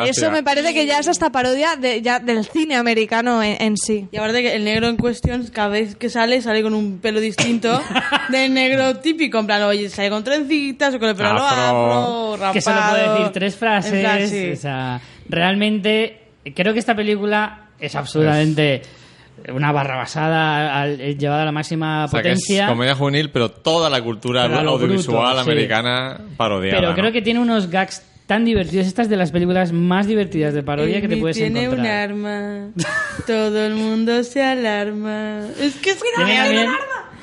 Eso 0.07 0.31
me 0.31 0.43
parece 0.43 0.73
que 0.73 0.87
ya 0.87 0.99
es 0.99 1.09
hasta 1.09 1.31
parodia 1.31 1.74
de, 1.77 2.03
ya 2.03 2.19
del 2.21 2.45
cine 2.45 2.77
americano 2.77 3.43
en, 3.43 3.57
en 3.61 3.77
sí. 3.77 4.09
Y 4.11 4.17
aparte 4.17 4.43
que 4.43 4.55
el 4.55 4.65
negro 4.65 4.89
en 4.89 4.97
cuestión, 4.97 5.47
cada 5.53 5.69
vez 5.69 5.97
que 5.97 6.09
sale, 6.11 6.41
sale 6.43 6.63
con 6.63 6.75
un 6.75 6.99
pelo 6.99 7.21
distinto 7.21 7.83
del 8.31 8.53
negro 8.55 8.97
típico. 8.99 9.39
En 9.39 9.47
plan, 9.47 9.63
oye, 9.63 9.89
sale 9.91 10.11
con 10.11 10.23
trencitas 10.25 10.95
o 10.95 10.99
con 10.99 11.09
el 11.11 11.17
pelo 11.17 11.31
Afro. 11.31 11.47
afro, 11.47 12.33
rapado. 12.37 12.53
que 12.53 12.61
solo 12.61 12.81
puede 12.91 13.09
decir 13.11 13.29
tres 13.33 13.57
frases. 13.57 14.01
Plan, 14.01 14.29
sí. 14.29 14.51
O 14.53 14.57
sea, 14.57 15.01
realmente 15.29 16.21
creo 16.55 16.73
que 16.73 16.79
esta 16.79 16.95
película 16.95 17.69
es 17.79 17.95
absolutamente 17.95 18.83
una 19.53 19.73
barra 19.73 19.97
basada 19.97 20.81
al- 20.81 21.01
eh, 21.01 21.17
llevada 21.17 21.43
a 21.43 21.45
la 21.45 21.53
máxima 21.53 22.05
O 22.05 22.09
sea, 22.09 22.23
que 22.23 22.33
es 22.33 22.41
potencia. 22.41 22.67
comedia 22.69 22.95
juvenil, 22.95 23.31
pero 23.31 23.51
toda 23.51 23.91
la 23.91 24.01
cultura 24.01 24.45
audiovisual 24.45 25.23
bruto, 25.35 25.45
sí. 25.45 25.51
americana 25.51 26.21
parodiada. 26.37 26.79
Pero 26.81 26.91
¿no? 26.93 26.97
creo 26.97 27.13
que 27.13 27.21
tiene 27.21 27.41
unos 27.41 27.69
gags 27.69 28.03
tan 28.27 28.45
divertidos. 28.45 28.87
Estas 28.87 29.09
de 29.09 29.17
las 29.17 29.31
películas 29.33 29.73
más 29.73 30.07
divertidas 30.07 30.55
de 30.55 30.63
parodia 30.63 31.01
que 31.01 31.09
te 31.09 31.17
puedes 31.17 31.37
tiene 31.37 31.61
un 31.69 31.75
encontrar. 31.75 32.11
arma. 32.11 32.69
Todo 33.27 33.67
el 33.67 33.75
mundo 33.75 34.23
se 34.25 34.43
alarma. 34.43 35.41
Es 35.61 35.77
que 35.77 35.91
es 35.91 35.97
que 36.03 36.09
Tiene 36.17 36.37
también 36.37 36.69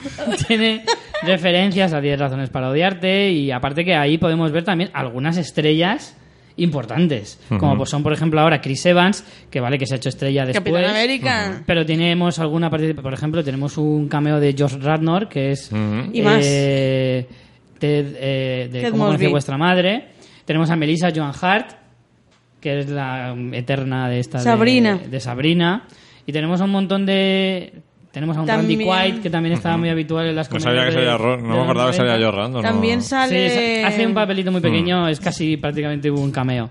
tiene 0.47 0.83
referencias 1.23 1.93
a 1.93 2.01
10 2.01 2.19
razones 2.19 2.49
para 2.49 2.69
odiarte 2.69 3.31
y 3.31 3.51
aparte 3.51 3.85
que 3.85 3.93
ahí 3.95 4.17
podemos 4.17 4.51
ver 4.51 4.63
también 4.63 4.89
algunas 4.93 5.37
estrellas 5.37 6.15
importantes, 6.57 7.39
como 7.59 7.77
pues 7.77 7.89
son 7.89 8.03
por 8.03 8.11
ejemplo 8.13 8.39
ahora 8.39 8.61
Chris 8.61 8.85
Evans, 8.85 9.23
que 9.49 9.59
vale 9.59 9.77
que 9.79 9.85
se 9.87 9.93
ha 9.95 9.97
hecho 9.97 10.09
estrella 10.09 10.45
después. 10.45 10.73
Capitán 10.73 10.89
América. 10.95 11.63
Pero 11.65 11.85
tenemos 11.85 12.39
alguna 12.39 12.69
parte, 12.69 12.93
por 12.95 13.13
ejemplo, 13.13 13.43
tenemos 13.43 13.77
un 13.77 14.07
cameo 14.09 14.39
de 14.39 14.53
Josh 14.57 14.73
Radnor, 14.81 15.29
que 15.29 15.51
es 15.51 15.71
Ujú. 15.71 16.09
Y 16.13 16.21
más. 16.21 16.43
eh, 16.45 17.25
Ted, 17.79 18.05
eh, 18.19 18.69
de 18.71 18.81
Ted 18.81 18.91
Cómo 18.91 19.05
conocí 19.07 19.27
vuestra 19.27 19.57
madre. 19.57 20.09
Tenemos 20.51 20.69
a 20.69 20.75
Melissa 20.75 21.13
Joan 21.15 21.31
Hart, 21.41 21.71
que 22.59 22.79
es 22.81 22.89
la 22.89 23.33
eterna 23.53 24.09
de 24.09 24.19
esta 24.19 24.39
de- 24.39 24.43
Sabrina. 24.43 24.97
De, 25.09 25.19
Sabrina. 25.21 25.83
Y 26.25 26.33
tenemos 26.33 26.59
a 26.59 26.65
un 26.65 26.71
montón 26.71 27.05
de 27.05 27.71
tenemos 28.11 28.35
a 28.35 28.41
un 28.41 28.47
Randy 28.49 28.73
También- 28.75 28.89
Quaid 28.89 29.21
que 29.21 29.29
también 29.29 29.53
estaba 29.53 29.77
muy 29.77 29.87
habitual 29.87 30.27
en 30.27 30.35
las 30.35 30.51
No 30.51 30.57
comedias 30.59 30.65
sabía 30.65 30.81
que 30.81 30.99
de- 30.99 31.07
salía 31.07 31.37
de 31.37 31.41
no 31.41 31.55
me 31.55 31.61
acordaba 31.63 31.91
que 31.91 31.95
salía 31.95 32.11
90. 32.17 32.19
George 32.19 32.37
Randall. 32.41 32.61
También 32.63 32.95
no. 32.97 33.01
Sí, 33.03 33.07
sale. 33.09 33.85
hace 33.85 34.05
un 34.05 34.13
papelito 34.13 34.51
muy 34.51 34.59
Mm. 34.59 34.63
pequeño, 34.63 35.07
es 35.07 35.21
casi 35.21 35.55
prácticamente 35.55 36.11
un 36.11 36.31
cameo. 36.31 36.69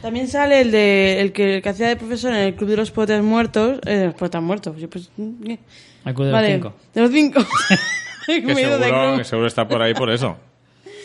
También 0.00 0.28
sale 0.28 0.60
el 0.60 0.70
de 0.70 1.20
el 1.20 1.32
que, 1.32 1.56
el 1.56 1.62
que 1.62 1.68
hacía 1.68 1.88
de 1.88 1.96
profesor 1.96 2.30
en 2.32 2.38
el 2.42 2.54
Club 2.54 2.70
de 2.70 2.76
los 2.76 2.92
Poetas 2.92 3.24
Muertos. 3.24 3.80
Eh, 3.84 3.90
de 3.96 4.04
los 4.06 4.14
Poetas 4.14 4.40
Muertos. 4.40 4.76
Sí, 4.78 4.86
pues. 4.86 5.10
El 5.18 6.14
club 6.14 6.26
de 6.26 6.32
vale, 6.32 6.48
los 6.58 6.62
cinco. 6.62 6.74
De 6.94 7.00
los 7.00 7.10
cinco. 7.10 7.40
Que 8.26 8.40
de 8.40 8.54
seguro, 8.54 9.16
que 9.18 9.24
seguro 9.24 9.46
está 9.48 9.66
por 9.66 9.82
ahí 9.82 9.94
por 9.94 10.10
eso. 10.10 10.36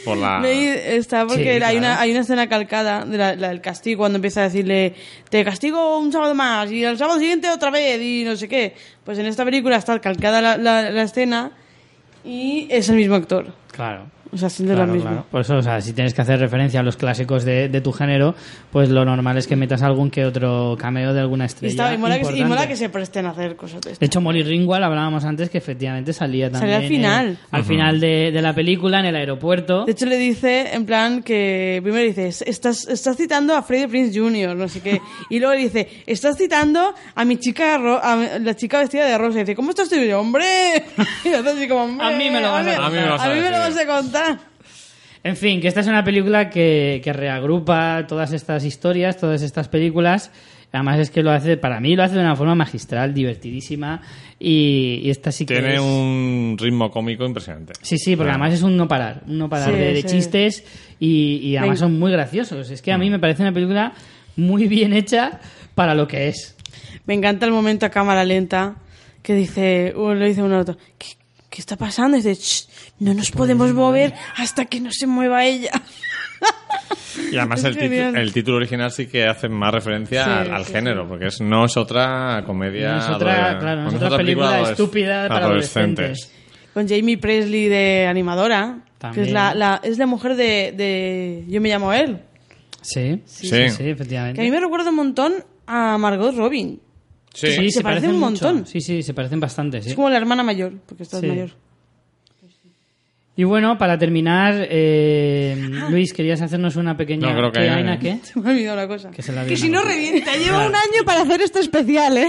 Por 0.03 0.17
la... 0.17 0.39
Me 0.39 0.95
Está 0.95 1.25
porque 1.25 1.57
Sí, 1.57 1.63
hay, 1.63 1.77
una, 1.77 1.99
hay 1.99 2.11
una 2.11 2.21
escena 2.21 2.47
calcada 2.47 3.05
de 3.05 3.17
la, 3.17 3.35
la 3.35 3.49
del 3.49 3.61
castigo 3.61 3.99
cuando 3.99 4.17
empieza 4.17 4.41
a 4.41 4.43
decirle 4.45 4.95
te 5.29 5.43
castigo 5.43 5.99
un 5.99 6.11
sábado 6.11 6.33
más 6.35 6.71
y 6.71 6.83
el 6.83 6.97
sábado 6.97 7.19
siguiente 7.19 7.49
otra 7.49 7.69
vez 7.69 8.01
y 8.01 8.23
no 8.25 8.35
sé 8.35 8.47
qué. 8.47 8.73
Pues 9.03 9.17
en 9.19 9.25
esta 9.25 9.45
película 9.45 9.77
está 9.77 9.99
calcada 9.99 10.41
la, 10.41 10.57
la, 10.57 10.89
la 10.89 11.03
escena 11.03 11.51
y 12.23 12.67
es 12.69 12.89
el 12.89 12.95
mismo 12.95 13.15
actor. 13.15 13.53
Claro. 13.71 14.05
O 14.33 14.37
sea, 14.37 14.47
haciendo 14.47 14.73
Claro, 14.75 14.87
lo 14.87 14.93
mismo. 14.93 15.09
claro. 15.09 15.25
Por 15.29 15.41
eso, 15.41 15.57
o 15.57 15.61
sea, 15.61 15.81
si 15.81 15.93
tienes 15.93 16.13
que 16.13 16.21
hacer 16.21 16.39
referencia 16.39 16.79
a 16.79 16.83
los 16.83 16.95
clásicos 16.95 17.43
de, 17.43 17.67
de 17.69 17.81
tu 17.81 17.91
género, 17.91 18.33
pues 18.71 18.89
lo 18.89 19.03
normal 19.03 19.37
es 19.37 19.45
que 19.47 19.55
metas 19.55 19.81
algún 19.81 20.09
que 20.09 20.25
otro 20.25 20.77
cameo 20.79 21.13
de 21.13 21.19
alguna 21.19 21.43
Y, 21.43 21.47
estrella. 21.47 21.71
está- 21.71 21.93
y 21.93 21.97
mola 21.97 22.19
que, 22.19 22.37
y 22.37 22.45
mola 22.45 22.67
que 22.67 22.75
se 22.77 22.89
presten 22.89 23.25
a 23.25 23.31
hacer 23.31 23.55
cosas 23.55 23.81
de 23.81 23.93
De 23.95 24.05
hecho, 24.05 24.21
Molly 24.21 24.43
Ringwald 24.43 24.83
hablábamos 24.85 25.25
antes 25.25 25.49
que 25.49 25.57
efectivamente 25.57 26.13
salía 26.13 26.49
también. 26.49 26.61
Salía 26.73 26.77
al 26.77 26.87
final. 26.87 27.37
al 27.51 27.63
final 27.65 27.99
de, 27.99 28.31
de 28.31 28.41
la 28.41 28.53
película, 28.55 28.99
en 28.99 29.05
el 29.07 29.15
aeropuerto. 29.17 29.85
De 29.85 29.91
hecho, 29.91 30.05
le 30.05 30.17
dice, 30.17 30.73
en 30.73 30.85
plan, 30.85 31.23
que 31.23 31.79
primero 31.83 32.03
dice, 32.05 32.29
estás, 32.49 32.87
estás 32.87 33.17
citando 33.17 33.55
a 33.55 33.61
Freddie 33.63 33.89
Prince 33.89 34.17
Jr., 34.17 34.55
no 34.55 34.67
sé 34.69 34.79
qué. 34.81 35.01
Y 35.29 35.39
luego 35.39 35.53
le 35.55 35.61
dice, 35.61 35.89
estás 36.05 36.37
citando 36.37 36.93
a 37.15 37.25
mi 37.25 37.37
chica, 37.37 37.77
ro- 37.77 37.99
a 38.01 38.15
la 38.39 38.55
chica 38.55 38.79
vestida 38.79 39.05
de 39.05 39.17
rosa. 39.17 39.37
Y 39.39 39.41
dice, 39.41 39.55
¿cómo 39.55 39.71
estás 39.71 39.89
tú? 39.89 39.95
Y 39.95 40.07
yo, 40.07 40.19
¡hombre! 40.21 40.45
Y 41.25 41.29
hace 41.33 41.49
así 41.49 41.67
como, 41.67 41.83
"Hombre, 41.83 42.05
A 42.07 42.11
mí 42.17 42.29
me 42.29 42.41
lo 42.41 42.51
vas 42.51 42.65
a 42.65 42.75
contar. 42.75 42.85
A 42.85 42.89
mí 42.89 42.95
me 43.41 43.49
lo 43.51 43.57
vas 43.59 43.77
a 43.77 43.85
contar. 43.85 44.20
En 45.23 45.35
fin, 45.37 45.61
que 45.61 45.67
esta 45.67 45.81
es 45.81 45.87
una 45.87 46.03
película 46.03 46.49
que, 46.49 46.99
que 47.03 47.13
reagrupa 47.13 48.05
todas 48.07 48.33
estas 48.33 48.63
historias, 48.65 49.17
todas 49.17 49.41
estas 49.43 49.67
películas. 49.67 50.31
Además 50.73 50.99
es 50.99 51.11
que 51.11 51.21
lo 51.21 51.31
hace, 51.31 51.57
para 51.57 51.79
mí 51.79 51.95
lo 51.95 52.03
hace 52.03 52.15
de 52.15 52.21
una 52.21 52.35
forma 52.35 52.55
magistral, 52.55 53.13
divertidísima. 53.13 54.01
Y, 54.39 55.01
y 55.03 55.09
esta 55.11 55.31
sí 55.31 55.45
que 55.45 55.55
Tiene 55.55 55.75
es- 55.75 55.81
un 55.81 56.55
ritmo 56.59 56.89
cómico 56.89 57.25
impresionante. 57.25 57.73
Sí, 57.81 57.97
sí, 57.97 58.15
porque 58.15 58.31
además 58.31 58.53
es 58.53 58.61
un 58.63 58.75
no 58.77 58.87
parar, 58.87 59.21
un 59.27 59.37
no 59.37 59.49
parar 59.49 59.71
Sí, 59.73 59.77
de, 59.77 59.93
de 59.93 60.01
sí. 60.01 60.07
chistes 60.07 60.63
y, 60.99 61.35
y 61.43 61.57
además 61.57 61.79
son 61.79 61.99
muy 61.99 62.11
graciosos. 62.11 62.71
Es 62.71 62.81
que 62.81 62.91
a 62.91 62.97
mí 62.97 63.09
me 63.09 63.19
parece 63.19 63.43
una 63.43 63.53
película 63.53 63.93
muy 64.37 64.67
bien 64.67 64.93
hecha 64.93 65.39
para 65.75 65.93
lo 65.93 66.07
que 66.07 66.29
es. 66.29 66.55
Me 67.05 67.13
encanta 67.13 67.45
el 67.45 67.51
momento 67.51 67.85
a 67.85 67.89
cámara 67.89 68.23
lenta 68.23 68.75
que 69.21 69.35
dice, 69.35 69.93
uno 69.95 70.15
le 70.15 70.29
dice 70.29 70.41
uno 70.41 70.55
al 70.55 70.61
otro, 70.61 70.77
¿qué, 70.97 71.07
qué 71.49 71.61
está 71.61 71.75
pasando? 71.75 72.17
Y 72.17 72.21
dice, 72.21 72.33
"Shh, 72.41 72.67
no 73.01 73.13
nos 73.13 73.31
podemos 73.31 73.73
mover 73.73 74.13
hasta 74.37 74.65
que 74.65 74.79
no 74.79 74.89
se 74.91 75.05
mueva 75.07 75.43
ella. 75.45 75.71
Y 77.31 77.37
además 77.37 77.63
el, 77.63 77.75
genial. 77.77 78.15
el 78.15 78.31
título 78.33 78.57
original 78.57 78.91
sí 78.91 79.07
que 79.07 79.25
hace 79.27 79.49
más 79.49 79.73
referencia 79.73 80.23
Sí, 80.23 80.29
al, 80.29 80.53
al 80.53 80.65
sí, 80.65 80.73
género, 80.73 81.07
porque 81.07 81.27
es, 81.27 81.41
no 81.41 81.65
es 81.65 81.75
otra 81.77 82.43
comedia. 82.45 82.93
No 82.93 82.99
es 82.99 83.09
otra- 83.09 83.59
claro, 83.59 83.81
no 83.83 83.89
es 83.89 83.95
otra 83.95 84.17
película 84.17 84.61
estúpida 84.61 85.27
para 85.27 85.45
adolescentes. 85.45 86.31
Con 86.73 86.87
Jamie 86.87 87.17
Presley 87.17 87.67
de 87.67 88.07
animadora, 88.07 88.85
que 89.13 89.23
es 89.23 89.31
la, 89.31 89.53
la- 89.53 89.81
es 89.83 89.97
la 89.97 90.05
mujer 90.05 90.35
de, 90.35 90.71
de 90.75 91.43
Yo 91.47 91.59
me 91.59 91.69
llamo 91.69 91.91
él. 91.93 92.19
Sí, 92.81 93.21
sí, 93.25 93.47
Sí. 93.47 93.69
sí, 93.69 93.69
Sí. 93.69 93.89
efectivamente. 93.89 94.35
Que 94.35 94.41
a 94.41 94.43
mí 94.45 94.51
me 94.51 94.59
recuerda 94.59 94.89
un 94.89 94.95
montón 94.95 95.33
a 95.67 95.97
Margot 95.97 96.35
Robin. 96.35 96.79
Sí. 97.33 97.51
Sí, 97.51 97.71
Se 97.71 97.81
parecen 97.81 98.11
un 98.11 98.19
mucho. 98.19 98.45
montón. 98.45 98.65
Sí, 98.67 98.81
sí, 98.81 99.03
se 99.03 99.13
parecen 99.13 99.39
bastante, 99.39 99.81
sí. 99.81 99.89
Es 99.89 99.95
como 99.95 100.09
la 100.09 100.17
hermana 100.17 100.43
mayor, 100.43 100.73
porque 100.85 101.03
esta 101.03 101.19
Sí. 101.19 101.25
es 101.27 101.31
mayor. 101.31 101.49
Y 103.35 103.43
bueno, 103.45 103.77
para 103.77 103.97
terminar, 103.97 104.67
eh, 104.69 105.55
Luis, 105.89 106.13
querías 106.13 106.41
hacernos 106.41 106.75
una 106.75 106.97
pequeña... 106.97 107.29
No, 107.29 107.37
creo 107.37 107.51
que 107.51 107.59
¿Qué, 107.61 107.69
hay- 107.69 107.77
Aina, 107.77 107.97
qué? 107.97 108.19
Se 108.23 108.37
me 108.39 108.49
ha 108.49 108.51
olvidado 108.51 108.77
una 108.77 108.87
cosa. 108.87 109.09
Que 109.11 109.21
se 109.21 109.31
la 109.31 109.45
Que 109.45 109.55
si 109.55 109.69
no 109.69 109.81
cosa. 109.81 109.93
revienta, 109.93 110.35
lleva 110.35 110.67
un 110.67 110.75
año 110.75 111.03
para 111.05 111.21
hacer 111.21 111.41
este 111.41 111.59
especial, 111.61 112.17
¿eh? 112.17 112.27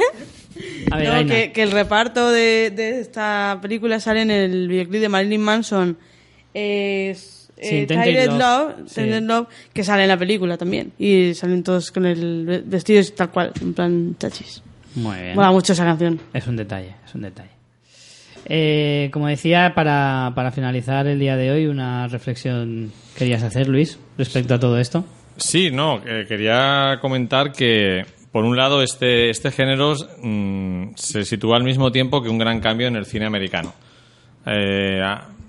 A 0.92 0.96
ver, 0.96 1.08
No, 1.08 1.14
Aina. 1.14 1.34
que, 1.34 1.52
que 1.52 1.62
el 1.64 1.72
reparto 1.72 2.30
de, 2.30 2.70
de 2.70 3.00
esta 3.00 3.58
película 3.60 3.98
sale 3.98 4.22
en 4.22 4.30
el 4.30 4.68
videoclip 4.68 5.00
de 5.00 5.08
Marilyn 5.08 5.40
Manson. 5.42 5.98
Es 6.54 7.50
Sí, 7.60 7.76
eh, 7.76 7.86
Tainted 7.86 8.04
Tainted 8.14 8.26
Love. 8.30 8.38
Love, 8.78 8.88
Sí. 8.88 8.94
Tainted 8.96 9.22
Love, 9.22 9.46
que 9.72 9.84
sale 9.84 10.02
en 10.02 10.08
la 10.08 10.16
película 10.16 10.56
también. 10.56 10.92
Y 10.98 11.34
salen 11.34 11.62
todos 11.62 11.90
con 11.92 12.06
el 12.06 12.44
ve- 12.46 12.62
vestidos 12.64 13.14
tal 13.14 13.30
cual, 13.30 13.52
en 13.60 13.74
plan 13.74 14.16
chachis. 14.18 14.62
Muy 14.94 15.16
bien. 15.20 15.34
Mola 15.34 15.50
mucho 15.52 15.72
esa 15.72 15.84
canción. 15.84 16.20
Es 16.32 16.46
un 16.46 16.56
detalle, 16.56 16.94
es 17.06 17.14
un 17.14 17.22
detalle. 17.22 17.50
Eh, 18.46 19.10
como 19.12 19.28
decía, 19.28 19.72
para, 19.74 20.32
para 20.34 20.50
finalizar 20.50 21.06
el 21.06 21.18
día 21.18 21.36
de 21.36 21.50
hoy, 21.50 21.66
una 21.66 22.08
reflexión 22.08 22.92
querías 23.16 23.42
hacer, 23.42 23.68
Luis, 23.68 23.98
respecto 24.18 24.54
a 24.54 24.60
todo 24.60 24.78
esto. 24.78 25.04
Sí, 25.36 25.70
no, 25.70 26.00
eh, 26.06 26.26
quería 26.28 26.98
comentar 27.00 27.52
que, 27.52 28.04
por 28.30 28.44
un 28.44 28.56
lado, 28.56 28.82
este, 28.82 29.30
este 29.30 29.50
género 29.50 29.94
mm, 30.22 30.94
se 30.96 31.24
sitúa 31.24 31.56
al 31.56 31.64
mismo 31.64 31.90
tiempo 31.92 32.22
que 32.22 32.28
un 32.28 32.38
gran 32.38 32.60
cambio 32.60 32.86
en 32.86 32.96
el 32.96 33.06
cine 33.06 33.26
americano. 33.26 33.72
Eh, 34.46 35.00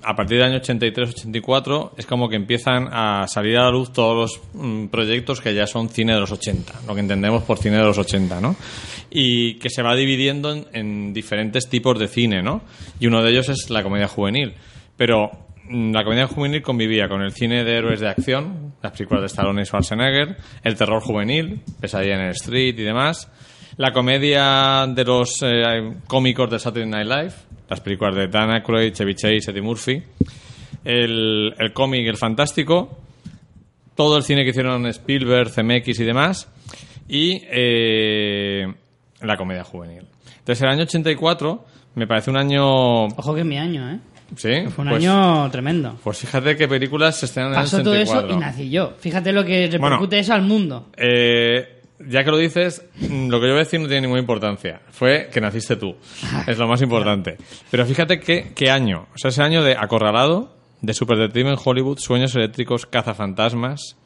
a, 0.03 0.15
partir 0.15 0.37
del 0.37 0.51
año 0.51 0.59
83-84 0.59 1.91
es 1.97 2.05
como 2.05 2.29
que 2.29 2.35
empiezan 2.35 2.87
a 2.91 3.27
salir 3.27 3.57
a 3.57 3.63
la 3.63 3.71
luz 3.71 3.91
todos 3.91 4.15
los 4.15 4.41
mm, 4.53 4.87
proyectos 4.87 5.41
que 5.41 5.53
ya 5.53 5.67
son 5.67 5.89
cine 5.89 6.13
de 6.13 6.19
los 6.19 6.31
80, 6.31 6.81
lo 6.87 6.93
que 6.93 7.01
entendemos 7.01 7.43
por 7.43 7.57
cine 7.57 7.77
de 7.77 7.83
los 7.83 7.97
80, 7.97 8.41
¿no? 8.41 8.55
Y 9.09 9.55
que 9.55 9.69
se 9.69 9.81
va 9.81 9.95
dividiendo 9.95 10.51
en, 10.51 10.67
en 10.73 11.13
diferentes 11.13 11.69
tipos 11.69 11.97
de 11.99 12.07
cine, 12.07 12.41
¿no? 12.41 12.61
Y 12.99 13.07
uno 13.07 13.23
de 13.23 13.31
ellos 13.31 13.49
es 13.49 13.69
la 13.69 13.83
comedia 13.83 14.07
juvenil. 14.07 14.53
Pero 14.97 15.31
mm, 15.69 15.91
la 15.91 16.03
comedia 16.03 16.27
juvenil 16.27 16.61
convivía 16.61 17.07
con 17.07 17.21
el 17.21 17.31
cine 17.31 17.63
de 17.63 17.77
héroes 17.77 17.99
de 17.99 18.09
acción, 18.09 18.73
las 18.81 18.91
películas 18.91 19.21
de 19.21 19.27
Stallone 19.27 19.61
y 19.61 19.65
Schwarzenegger, 19.65 20.37
el 20.63 20.75
terror 20.75 21.01
juvenil, 21.01 21.61
Pesadilla 21.79 22.15
en 22.15 22.21
el 22.21 22.31
Street 22.31 22.75
y 22.77 22.83
demás, 22.83 23.29
la 23.77 23.91
comedia 23.91 24.85
de 24.87 25.03
los 25.03 25.41
eh, 25.41 25.93
cómicos 26.07 26.49
de 26.49 26.59
Saturday 26.59 26.89
Night 26.89 27.07
Live, 27.07 27.33
las 27.69 27.79
películas 27.81 28.15
de 28.15 28.27
Dan 28.27 28.51
Aykroyd, 28.51 28.93
Chevy 28.93 29.15
Chase, 29.15 29.51
Eddie 29.51 29.61
Murphy, 29.61 30.03
el, 30.85 31.53
el 31.57 31.73
cómic 31.73 32.07
El 32.07 32.17
Fantástico, 32.17 32.97
todo 33.95 34.17
el 34.17 34.23
cine 34.23 34.43
que 34.43 34.51
hicieron 34.51 34.85
Spielberg, 34.87 35.51
CMX 35.51 35.99
y 35.99 36.03
demás, 36.03 36.49
y 37.07 37.41
eh, 37.49 38.65
la 39.21 39.37
comedia 39.37 39.63
juvenil. 39.63 40.03
Entonces, 40.39 40.61
el 40.61 40.69
año 40.69 40.83
84 40.83 41.65
me 41.95 42.07
parece 42.07 42.29
un 42.29 42.37
año... 42.37 43.05
Ojo 43.05 43.33
que 43.33 43.41
es 43.41 43.45
mi 43.45 43.57
año, 43.57 43.89
¿eh? 43.91 43.99
¿Sí? 44.35 44.49
Fue 44.69 44.83
un 44.83 44.89
pues, 44.89 45.03
año 45.05 45.49
tremendo. 45.51 45.97
Pues 46.03 46.17
fíjate 46.17 46.55
qué 46.57 46.67
películas 46.67 47.17
se 47.17 47.27
estrenan 47.27 47.51
en 47.53 47.59
el 47.59 47.63
Pasó 47.63 47.83
todo 47.83 47.93
84. 47.93 48.27
eso 48.27 48.37
y 48.37 48.39
nací 48.39 48.69
yo. 48.69 48.93
Fíjate 48.99 49.31
lo 49.31 49.45
que 49.45 49.67
repercute 49.67 49.97
Bueno. 49.97 50.15
eso 50.15 50.33
al 50.33 50.41
mundo. 50.41 50.87
Eh, 50.97 51.72
ya 52.07 52.23
que 52.23 52.31
lo 52.31 52.37
dices, 52.37 52.85
mm, 52.99 53.29
lo 53.29 53.39
que 53.39 53.47
yo 53.47 53.53
voy 53.53 53.61
a 53.61 53.63
decir 53.65 53.79
no 53.79 53.87
tiene 53.87 54.01
ninguna 54.01 54.21
importancia. 54.21 54.81
Fue 54.91 55.29
que 55.31 55.41
naciste 55.41 55.75
tú. 55.75 55.95
Es 56.47 56.57
lo 56.57 56.67
más 56.67 56.81
importante. 56.81 57.37
Pero 57.71 57.85
fíjate 57.85 58.19
qué, 58.19 58.51
qué 58.55 58.69
año. 58.69 59.07
O 59.13 59.17
sea, 59.17 59.29
ese 59.29 59.41
año 59.41 59.63
de 59.63 59.75
Acorralado, 59.77 60.55
de 60.81 60.93
Superdetective 60.93 61.49
en 61.49 61.57
Hollywood, 61.63 61.99
Sueños 61.99 62.35
Eléctricos, 62.35 62.85
Cazafantasmas, 62.85 63.97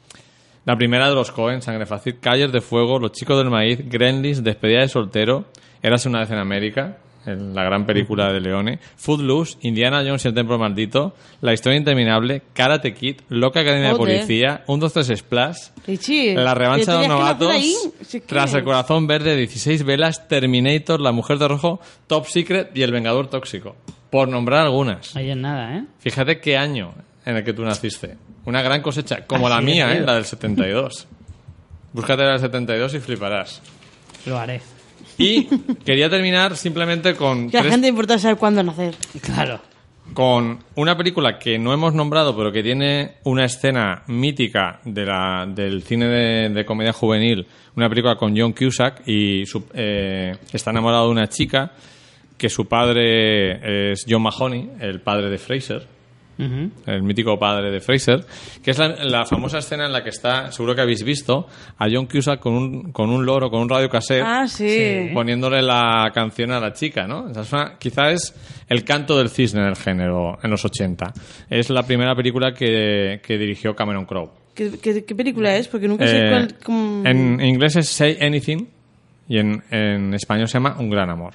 la 0.64 0.76
primera 0.76 1.08
de 1.08 1.14
los 1.14 1.30
Cohen, 1.30 1.62
Sangre 1.62 1.86
Fácil, 1.86 2.20
Calles 2.20 2.52
de 2.52 2.60
Fuego, 2.60 2.98
Los 2.98 3.12
Chicos 3.12 3.38
del 3.38 3.50
Maíz, 3.50 3.80
Gremlins, 3.88 4.44
Despedida 4.44 4.80
de 4.80 4.88
Soltero, 4.88 5.46
Érase 5.82 6.08
una 6.08 6.20
vez 6.20 6.30
en 6.30 6.38
América, 6.38 6.98
en 7.32 7.54
la 7.54 7.62
gran 7.64 7.86
película 7.86 8.32
de 8.32 8.40
Leone, 8.40 8.78
Footloose, 8.96 9.58
Indiana 9.62 10.02
Jones 10.04 10.24
y 10.24 10.28
el 10.28 10.34
Templo 10.34 10.58
Maldito, 10.58 11.14
La 11.40 11.52
Historia 11.52 11.78
Interminable, 11.78 12.42
Karate 12.52 12.94
Kid, 12.94 13.20
Loca 13.28 13.60
Academia 13.60 13.90
de. 13.90 13.96
Policía, 13.96 14.64
Un 14.66 14.80
2 14.80 14.92
3 14.92 15.12
Splash, 15.16 15.58
Richie, 15.86 16.34
la 16.34 16.54
revancha 16.54 16.94
de 16.94 17.02
¿qué 17.02 17.08
los 17.08 17.18
novatos? 17.18 17.52
Si 17.52 18.16
es 18.18 18.26
tras 18.26 18.54
el 18.54 18.64
corazón 18.64 19.06
verde, 19.06 19.36
16 19.36 19.84
velas, 19.84 20.28
Terminator, 20.28 21.00
La 21.00 21.12
mujer 21.12 21.38
de 21.38 21.48
rojo, 21.48 21.80
Top 22.06 22.26
Secret 22.26 22.70
y 22.74 22.82
El 22.82 22.92
vengador 22.92 23.28
tóxico. 23.28 23.76
Por 24.10 24.28
nombrar 24.28 24.62
algunas. 24.62 25.14
Ahí 25.16 25.30
en 25.30 25.42
nada, 25.42 25.76
¿eh? 25.76 25.84
Fíjate 25.98 26.40
qué 26.40 26.56
año 26.56 26.94
en 27.26 27.36
el 27.36 27.44
que 27.44 27.52
tú 27.52 27.62
naciste. 27.62 28.16
Una 28.46 28.62
gran 28.62 28.80
cosecha, 28.80 29.26
como 29.26 29.48
Así 29.48 29.56
la 29.56 29.60
mía, 29.60 29.92
¿eh? 29.94 30.00
la 30.00 30.14
del 30.14 30.24
72. 30.24 31.06
Búscate 31.92 32.22
la 32.22 32.30
del 32.32 32.40
72 32.40 32.94
y 32.94 33.00
fliparás. 33.00 33.60
Lo 34.24 34.38
haré. 34.38 34.60
Y 35.18 35.44
quería 35.84 36.08
terminar 36.08 36.56
simplemente 36.56 37.14
con, 37.14 37.50
Que 37.50 37.56
a 37.58 37.60
la 37.60 37.62
tres- 37.64 37.72
gente 37.72 37.86
le 37.86 37.90
importa 37.90 38.18
saber 38.18 38.36
cuándo 38.38 38.62
nacer. 38.62 38.94
Claro. 39.20 39.60
con 40.14 40.58
una 40.76 40.96
película 40.96 41.38
que 41.38 41.58
no 41.58 41.72
hemos 41.74 41.92
nombrado, 41.92 42.34
pero 42.36 42.50
que 42.50 42.62
tiene 42.62 43.16
una 43.24 43.44
escena 43.44 44.04
mítica 44.06 44.80
de 44.84 45.04
la, 45.04 45.46
del 45.46 45.82
cine 45.82 46.06
de, 46.06 46.48
de 46.48 46.64
comedia 46.64 46.92
juvenil, 46.94 47.46
una 47.76 47.88
película 47.90 48.16
con 48.16 48.34
John 48.36 48.52
Cusack 48.54 49.06
y 49.06 49.44
su- 49.44 49.66
eh, 49.74 50.34
está 50.52 50.70
enamorado 50.70 51.06
de 51.06 51.10
una 51.12 51.28
chica 51.28 51.72
que 52.38 52.48
su 52.48 52.66
padre 52.66 53.92
es 53.92 54.06
John 54.08 54.22
Mahoney, 54.22 54.70
el 54.80 55.00
padre 55.02 55.28
de 55.28 55.36
Fraser, 55.38 55.86
El 56.38 57.02
mítico 57.02 57.36
padre 57.38 57.70
de 57.70 57.80
Fraser, 57.80 58.24
que 58.62 58.70
es 58.70 58.78
la, 58.78 58.88
la 59.04 59.24
famosa 59.26 59.58
escena 59.58 59.86
en 59.86 59.92
la 59.92 60.04
que 60.04 60.10
está, 60.10 60.52
seguro 60.52 60.74
que 60.74 60.80
habéis 60.82 61.02
visto, 61.02 61.48
a 61.78 61.86
John 61.90 62.06
Cusack 62.06 62.38
con 62.38 62.54
un, 62.54 62.92
con 62.92 63.10
un 63.10 63.26
loro, 63.26 63.50
con 63.50 63.60
un 63.62 63.68
radio 63.68 63.88
cassette, 63.88 64.22
Ah, 64.24 64.46
sí. 64.46 65.10
poniéndole 65.12 65.60
la 65.62 66.10
canción 66.14 66.52
a 66.52 66.60
la 66.60 66.72
chica, 66.72 67.06
¿no? 67.08 67.28
Esa 67.28 67.40
es 67.40 67.52
una- 67.52 67.78
quizá 67.78 68.10
es 68.12 68.34
el 68.68 68.84
canto 68.84 69.18
del 69.18 69.30
cisne 69.30 69.62
del 69.64 69.74
género 69.76 70.38
en 70.42 70.50
los 70.50 70.64
80. 70.64 71.12
Es 71.50 71.70
la 71.70 71.82
primera 71.82 72.14
película 72.14 72.52
que, 72.54 73.20
que 73.22 73.36
dirigió 73.36 73.74
Cameron 73.74 74.04
Crowe. 74.06 74.30
¿Qué, 74.54 74.72
qué, 74.80 75.04
qué 75.04 75.14
película 75.14 75.56
es? 75.56 75.66
Porque 75.68 75.88
nunca 75.88 76.06
sé 76.06 76.18
Eh, 76.26 76.30
cuál... 76.30 76.54
cómo- 76.64 77.04
En 77.04 77.40
inglés 77.40 77.76
es 77.76 77.88
Say 77.88 78.16
Anything 78.20 78.66
y 79.28 79.38
en, 79.38 79.62
en 79.70 80.14
español 80.14 80.46
se 80.48 80.54
llama 80.54 80.76
Un 80.78 80.88
gran 80.90 81.10
amor. 81.10 81.34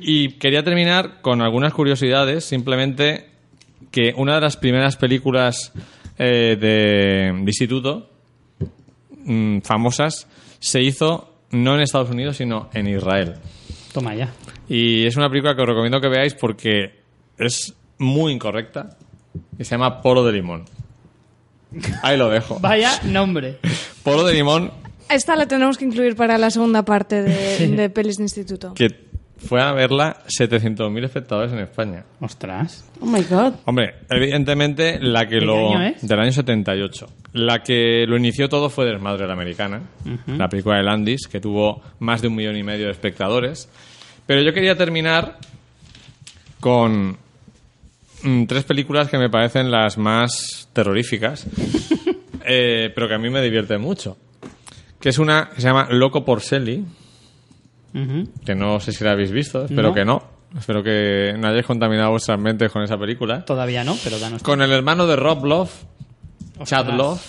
Y 0.00 0.32
quería 0.32 0.62
terminar 0.62 1.20
con 1.22 1.42
algunas 1.42 1.72
curiosidades, 1.72 2.44
simplemente 2.44 3.26
que 3.90 4.12
una 4.16 4.34
de 4.36 4.40
las 4.40 4.56
primeras 4.56 4.96
películas 4.96 5.72
eh, 6.18 6.56
de, 6.60 7.32
de 7.32 7.42
instituto 7.46 8.10
mm, 9.24 9.60
famosas 9.60 10.26
se 10.58 10.82
hizo 10.82 11.32
no 11.50 11.74
en 11.74 11.80
Estados 11.80 12.10
Unidos, 12.10 12.36
sino 12.36 12.68
en 12.74 12.88
Israel. 12.88 13.36
Toma 13.92 14.14
ya. 14.14 14.32
Y 14.68 15.06
es 15.06 15.16
una 15.16 15.28
película 15.28 15.54
que 15.54 15.62
os 15.62 15.68
recomiendo 15.68 16.00
que 16.00 16.08
veáis 16.08 16.34
porque 16.34 17.00
es 17.38 17.74
muy 17.98 18.32
incorrecta 18.32 18.96
y 19.58 19.64
se 19.64 19.70
llama 19.70 20.02
Polo 20.02 20.24
de 20.24 20.32
Limón. 20.32 20.64
Ahí 22.02 22.16
lo 22.16 22.28
dejo. 22.28 22.58
Vaya 22.60 23.00
nombre. 23.04 23.58
Polo 24.02 24.24
de 24.24 24.34
Limón 24.34 24.72
Esta 25.08 25.36
la 25.36 25.46
tenemos 25.46 25.78
que 25.78 25.84
incluir 25.84 26.16
para 26.16 26.38
la 26.38 26.50
segunda 26.50 26.84
parte 26.84 27.22
de, 27.22 27.68
de 27.68 27.90
pelis 27.90 28.16
de 28.16 28.24
instituto. 28.24 28.74
que 28.74 29.07
fue 29.38 29.62
a 29.62 29.72
verla 29.72 30.18
700.000 30.26 31.04
espectadores 31.04 31.52
en 31.52 31.60
España. 31.60 32.04
Ostras. 32.20 32.84
Oh 33.00 33.06
my 33.06 33.22
god. 33.22 33.54
Hombre, 33.64 33.94
evidentemente 34.10 34.98
la 35.00 35.26
que 35.26 35.36
¿De 35.36 35.40
qué 35.40 35.46
lo... 35.46 35.70
año 35.70 35.82
es? 35.82 36.06
Del 36.06 36.20
año 36.20 36.32
78. 36.32 37.06
La 37.34 37.62
que 37.62 38.04
lo 38.06 38.16
inició 38.16 38.48
todo 38.48 38.68
fue 38.68 38.86
Desmadre 38.86 39.26
la 39.26 39.34
Americana, 39.34 39.82
la 40.26 40.48
película 40.48 40.78
de 40.78 40.82
Landis, 40.82 41.28
que 41.28 41.40
tuvo 41.40 41.82
más 42.00 42.20
de 42.20 42.28
un 42.28 42.34
millón 42.34 42.56
y 42.56 42.62
medio 42.62 42.86
de 42.86 42.92
espectadores. 42.92 43.68
Pero 44.26 44.42
yo 44.42 44.52
quería 44.52 44.76
terminar 44.76 45.38
con 46.60 47.16
mm, 48.22 48.44
tres 48.46 48.64
películas 48.64 49.08
que 49.08 49.18
me 49.18 49.30
parecen 49.30 49.70
las 49.70 49.98
más 49.98 50.68
terroríficas, 50.72 51.46
eh, 52.44 52.90
pero 52.94 53.06
que 53.08 53.14
a 53.14 53.18
mí 53.18 53.30
me 53.30 53.42
divierten 53.42 53.80
mucho. 53.80 54.16
Que 55.00 55.10
es 55.10 55.18
una 55.18 55.50
que 55.50 55.60
se 55.60 55.68
llama 55.68 55.88
Loco 55.90 56.24
por 56.24 56.40
Selly, 56.40 56.84
Que 58.44 58.54
no 58.54 58.80
sé 58.80 58.92
si 58.92 59.04
la 59.04 59.12
habéis 59.12 59.30
visto, 59.32 59.64
espero 59.64 59.88
No. 59.88 59.94
que 59.94 60.04
no. 60.04 60.22
Espero 60.58 60.82
que 60.82 61.34
no 61.38 61.48
hayáis 61.48 61.66
contaminado 61.66 62.10
vuestras 62.12 62.38
mentes 62.40 62.72
con 62.72 62.82
esa 62.82 62.96
película. 62.96 63.44
Todavía 63.44 63.84
no, 63.84 63.96
pero 64.02 64.18
danos. 64.18 64.42
Con 64.42 64.62
el 64.62 64.72
hermano 64.72 65.06
de 65.06 65.16
Rob 65.16 65.44
Love, 65.44 65.70
Chad. 66.64 66.88
Love, 66.90 67.20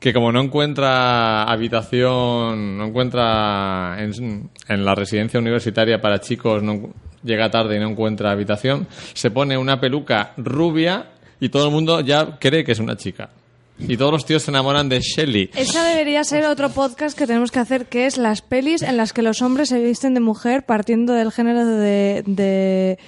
que 0.00 0.12
como 0.12 0.32
no 0.32 0.40
encuentra 0.40 1.44
habitación, 1.44 2.76
no 2.76 2.86
encuentra 2.86 3.96
en, 4.02 4.50
en 4.68 4.84
la 4.84 4.94
residencia 4.96 5.38
universitaria 5.38 6.00
para 6.00 6.18
chicos, 6.20 6.60
no, 6.62 6.92
llega 7.22 7.50
tarde 7.50 7.76
y 7.76 7.80
no 7.80 7.88
encuentra 7.90 8.32
habitación, 8.32 8.88
se 9.14 9.30
pone 9.30 9.56
una 9.56 9.78
peluca 9.80 10.32
rubia 10.38 11.06
y 11.38 11.50
todo 11.50 11.66
el 11.66 11.72
mundo 11.72 12.00
ya 12.00 12.36
cree 12.40 12.64
que 12.64 12.72
es 12.72 12.80
una 12.80 12.96
chica. 12.96 13.30
Y 13.78 13.96
todos 13.96 14.12
los 14.12 14.24
tíos 14.24 14.42
se 14.42 14.50
enamoran 14.50 14.88
de 14.88 15.00
Shelly. 15.00 15.50
Esa 15.54 15.84
debería 15.84 16.22
ser 16.24 16.44
otro 16.46 16.70
podcast 16.70 17.18
que 17.18 17.26
tenemos 17.26 17.50
que 17.50 17.58
hacer, 17.58 17.86
que 17.86 18.06
es 18.06 18.16
las 18.16 18.42
pelis 18.42 18.82
en 18.82 18.96
las 18.96 19.12
que 19.12 19.22
los 19.22 19.42
hombres 19.42 19.68
se 19.70 19.82
visten 19.82 20.14
de 20.14 20.20
mujer 20.20 20.64
partiendo 20.64 21.12
del 21.14 21.32
género 21.32 21.66
de... 21.66 22.22
de... 22.26 22.98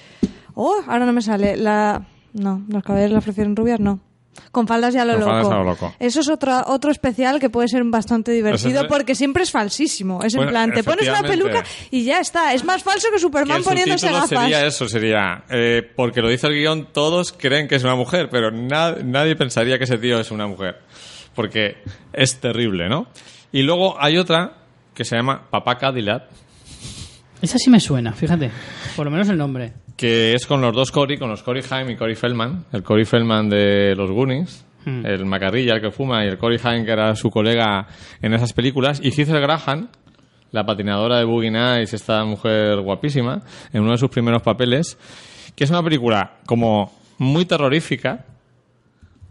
Oh, 0.54 0.76
ahora 0.86 1.06
no 1.06 1.12
me 1.12 1.22
sale. 1.22 1.56
La... 1.56 2.06
No, 2.32 2.64
los 2.68 2.82
caballeros 2.82 3.12
las 3.12 3.24
prefieren 3.24 3.54
rubias, 3.54 3.78
no. 3.78 4.00
Con 4.50 4.66
faldas 4.66 4.94
ya 4.94 5.04
lo 5.04 5.12
Con 5.14 5.20
loco. 5.20 5.32
faldas 5.32 5.50
a 5.52 5.54
lo 5.56 5.64
loco. 5.64 5.94
Eso 5.98 6.20
es 6.20 6.28
otro, 6.28 6.62
otro 6.66 6.90
especial 6.90 7.40
que 7.40 7.50
puede 7.50 7.68
ser 7.68 7.82
bastante 7.84 8.32
divertido 8.32 8.70
Ese 8.70 8.80
es- 8.82 8.86
porque 8.88 9.14
siempre 9.14 9.42
es 9.42 9.50
falsísimo. 9.50 10.22
Es 10.22 10.34
en 10.34 10.38
Bueno, 10.38 10.50
plan, 10.52 10.72
te 10.72 10.82
pones 10.84 11.08
una 11.08 11.22
peluca 11.22 11.62
y 11.90 12.04
ya 12.04 12.20
está. 12.20 12.52
Es 12.54 12.64
más 12.64 12.82
falso 12.82 13.08
que 13.12 13.18
Superman 13.18 13.62
poniéndose 13.62 14.10
gafas. 14.10 14.28
sería 14.28 14.66
eso, 14.66 14.88
sería... 14.88 15.44
eh, 15.50 15.82
porque 15.96 16.20
lo 16.20 16.28
dice 16.28 16.46
el 16.46 16.54
guion, 16.54 16.88
todos 16.92 17.32
creen 17.32 17.68
que 17.68 17.76
es 17.76 17.84
una 17.84 17.94
mujer, 17.96 18.28
pero 18.30 18.50
na- 18.50 18.96
nadie 19.02 19.36
pensaría 19.36 19.78
que 19.78 19.84
ese 19.84 19.98
tío 19.98 20.18
es 20.20 20.30
una 20.30 20.46
mujer. 20.46 20.78
Porque 21.34 21.78
es 22.12 22.38
terrible, 22.40 22.88
¿no? 22.88 23.08
Y 23.52 23.62
luego 23.62 23.96
hay 24.00 24.18
otra 24.18 24.52
que 24.94 25.04
se 25.04 25.16
llama 25.16 25.48
Papá 25.50 25.78
Cadillac, 25.78 26.24
Esa 27.42 27.58
sí 27.58 27.68
me 27.70 27.80
suena, 27.80 28.12
fíjate. 28.12 28.50
Por 28.96 29.04
lo 29.04 29.10
menos 29.10 29.28
el 29.28 29.36
nombre. 29.36 29.72
Que 29.96 30.34
es 30.34 30.46
con 30.46 30.60
los 30.60 30.74
dos 30.74 30.90
Cory, 30.90 31.18
con 31.18 31.28
los 31.28 31.42
Cory 31.42 31.62
Haim 31.70 31.90
y 31.90 31.96
Cory 31.96 32.14
Feldman. 32.14 32.66
El 32.72 32.82
Cory 32.82 33.04
Feldman 33.04 33.48
de 33.48 33.94
los 33.96 34.10
Goonies, 34.10 34.64
Hmm. 34.84 35.06
el 35.06 35.24
macarrilla, 35.24 35.74
el 35.76 35.80
que 35.80 35.90
fuma, 35.90 36.24
y 36.24 36.28
el 36.28 36.38
Cory 36.38 36.58
Haim, 36.62 36.84
que 36.84 36.92
era 36.92 37.14
su 37.16 37.30
colega 37.30 37.86
en 38.20 38.34
esas 38.34 38.52
películas. 38.52 39.00
Y 39.02 39.10
Heather 39.10 39.40
Graham, 39.40 39.88
la 40.52 40.64
patinadora 40.66 41.18
de 41.18 41.24
Boogie 41.24 41.50
Nights, 41.50 41.94
esta 41.94 42.24
mujer 42.24 42.80
guapísima, 42.80 43.40
en 43.72 43.82
uno 43.82 43.92
de 43.92 43.98
sus 43.98 44.10
primeros 44.10 44.42
papeles, 44.42 44.98
que 45.56 45.64
es 45.64 45.70
una 45.70 45.82
película 45.82 46.38
como 46.46 46.92
muy 47.18 47.46
terrorífica, 47.46 48.26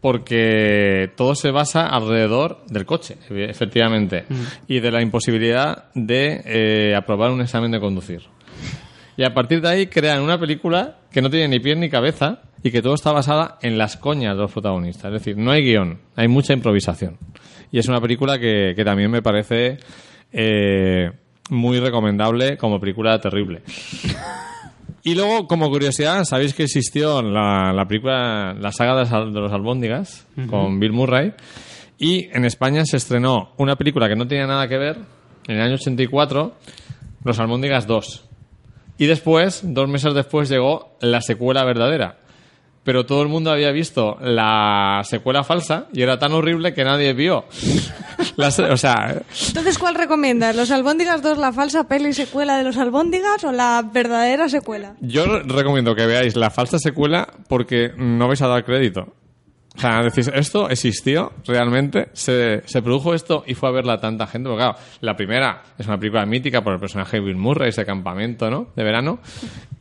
porque 0.01 1.11
todo 1.15 1.33
se 1.35 1.51
basa 1.51 1.87
alrededor 1.87 2.65
del 2.67 2.85
coche, 2.85 3.17
efectivamente, 3.29 4.25
y 4.67 4.81
de 4.81 4.91
la 4.91 5.01
imposibilidad 5.01 5.85
de 5.93 6.41
eh, 6.45 6.95
aprobar 6.95 7.31
un 7.31 7.41
examen 7.41 7.71
de 7.71 7.79
conducir. 7.79 8.21
Y 9.17 9.23
a 9.23 9.33
partir 9.33 9.61
de 9.61 9.69
ahí 9.69 9.87
crean 9.87 10.21
una 10.21 10.39
película 10.39 10.97
que 11.11 11.21
no 11.21 11.29
tiene 11.29 11.47
ni 11.47 11.59
pie 11.59 11.75
ni 11.75 11.89
cabeza 11.89 12.41
y 12.63 12.71
que 12.71 12.81
todo 12.81 12.95
está 12.95 13.11
basada 13.11 13.57
en 13.61 13.77
las 13.77 13.97
coñas 13.97 14.35
de 14.35 14.41
los 14.41 14.51
protagonistas. 14.51 15.05
Es 15.05 15.13
decir, 15.13 15.37
no 15.37 15.51
hay 15.51 15.63
guion, 15.63 15.99
hay 16.15 16.27
mucha 16.27 16.53
improvisación. 16.53 17.17
Y 17.71 17.79
es 17.79 17.87
una 17.87 18.01
película 18.01 18.39
que, 18.39 18.73
que 18.75 18.85
también 18.85 19.11
me 19.11 19.21
parece 19.21 19.77
eh, 20.31 21.11
muy 21.49 21.79
recomendable 21.79 22.57
como 22.57 22.79
película 22.79 23.19
terrible. 23.19 23.61
Y 25.03 25.15
luego, 25.15 25.47
como 25.47 25.69
curiosidad, 25.69 26.23
sabéis 26.23 26.53
que 26.53 26.63
existió 26.63 27.21
la, 27.21 27.73
la 27.73 27.85
película, 27.85 28.53
la 28.53 28.71
saga 28.71 29.03
de 29.03 29.39
los 29.39 29.51
albóndigas 29.51 30.25
con 30.49 30.79
Bill 30.79 30.93
Murray. 30.93 31.33
Y 31.99 32.29
en 32.35 32.45
España 32.45 32.85
se 32.85 32.97
estrenó 32.97 33.51
una 33.57 33.75
película 33.75 34.07
que 34.07 34.15
no 34.15 34.27
tenía 34.27 34.47
nada 34.47 34.67
que 34.67 34.77
ver, 34.77 34.97
en 35.47 35.57
el 35.57 35.61
año 35.61 35.75
84, 35.75 36.55
Los 37.25 37.39
albóndigas 37.39 37.85
2. 37.85 38.29
Y 38.97 39.05
después, 39.07 39.61
dos 39.63 39.87
meses 39.89 40.13
después, 40.13 40.49
llegó 40.49 40.95
la 41.01 41.21
secuela 41.21 41.63
verdadera. 41.63 42.17
Pero 42.83 43.05
todo 43.05 43.21
el 43.21 43.29
mundo 43.29 43.49
había 43.49 43.71
visto 43.71 44.17
la 44.19 45.01
secuela 45.05 45.45
falsa 45.45 45.87
y 45.93 46.01
era 46.01 46.19
tan 46.19 46.33
horrible 46.33 46.73
que 46.73 46.83
nadie 46.83 47.13
vio. 47.13 47.45
La 48.35 48.51
se- 48.51 48.63
o 48.63 48.75
sea, 48.77 49.21
Entonces, 49.47 49.77
¿cuál 49.77 49.95
recomiendas? 49.95 50.55
¿Los 50.55 50.69
Albóndigas 50.71 51.21
2, 51.21 51.37
la 51.37 51.51
falsa 51.53 51.87
peli 51.87 52.13
secuela 52.13 52.57
de 52.57 52.63
los 52.63 52.77
Albóndigas 52.77 53.43
o 53.43 53.51
la 53.51 53.83
verdadera 53.93 54.49
secuela? 54.49 54.95
yo 55.01 55.25
recomiendo 55.43 55.95
que 55.95 56.05
veáis 56.05 56.35
la 56.35 56.49
falsa 56.49 56.77
secuela 56.79 57.27
porque 57.47 57.91
no 57.97 58.27
vais 58.27 58.41
a 58.41 58.47
dar 58.47 58.63
crédito. 58.65 59.13
O 59.75 59.79
sea, 59.79 60.03
decís, 60.03 60.29
esto 60.33 60.69
existió 60.69 61.33
realmente, 61.47 62.09
se, 62.13 62.61
se 62.65 62.81
produjo 62.83 63.13
esto 63.15 63.43
y 63.47 63.55
fue 63.55 63.69
a 63.69 63.71
verla 63.71 63.97
tanta 63.99 64.27
gente. 64.27 64.47
Porque, 64.49 64.63
claro, 64.63 64.77
la 65.01 65.15
primera 65.15 65.63
es 65.77 65.87
una 65.87 65.97
película 65.97 66.25
mítica 66.27 66.63
por 66.63 66.73
el 66.73 66.79
personaje 66.79 67.17
de 67.17 67.23
Bill 67.23 67.37
Murray, 67.37 67.69
ese 67.69 67.83
campamento, 67.85 68.51
¿no? 68.51 68.67
De 68.75 68.83
verano. 68.83 69.19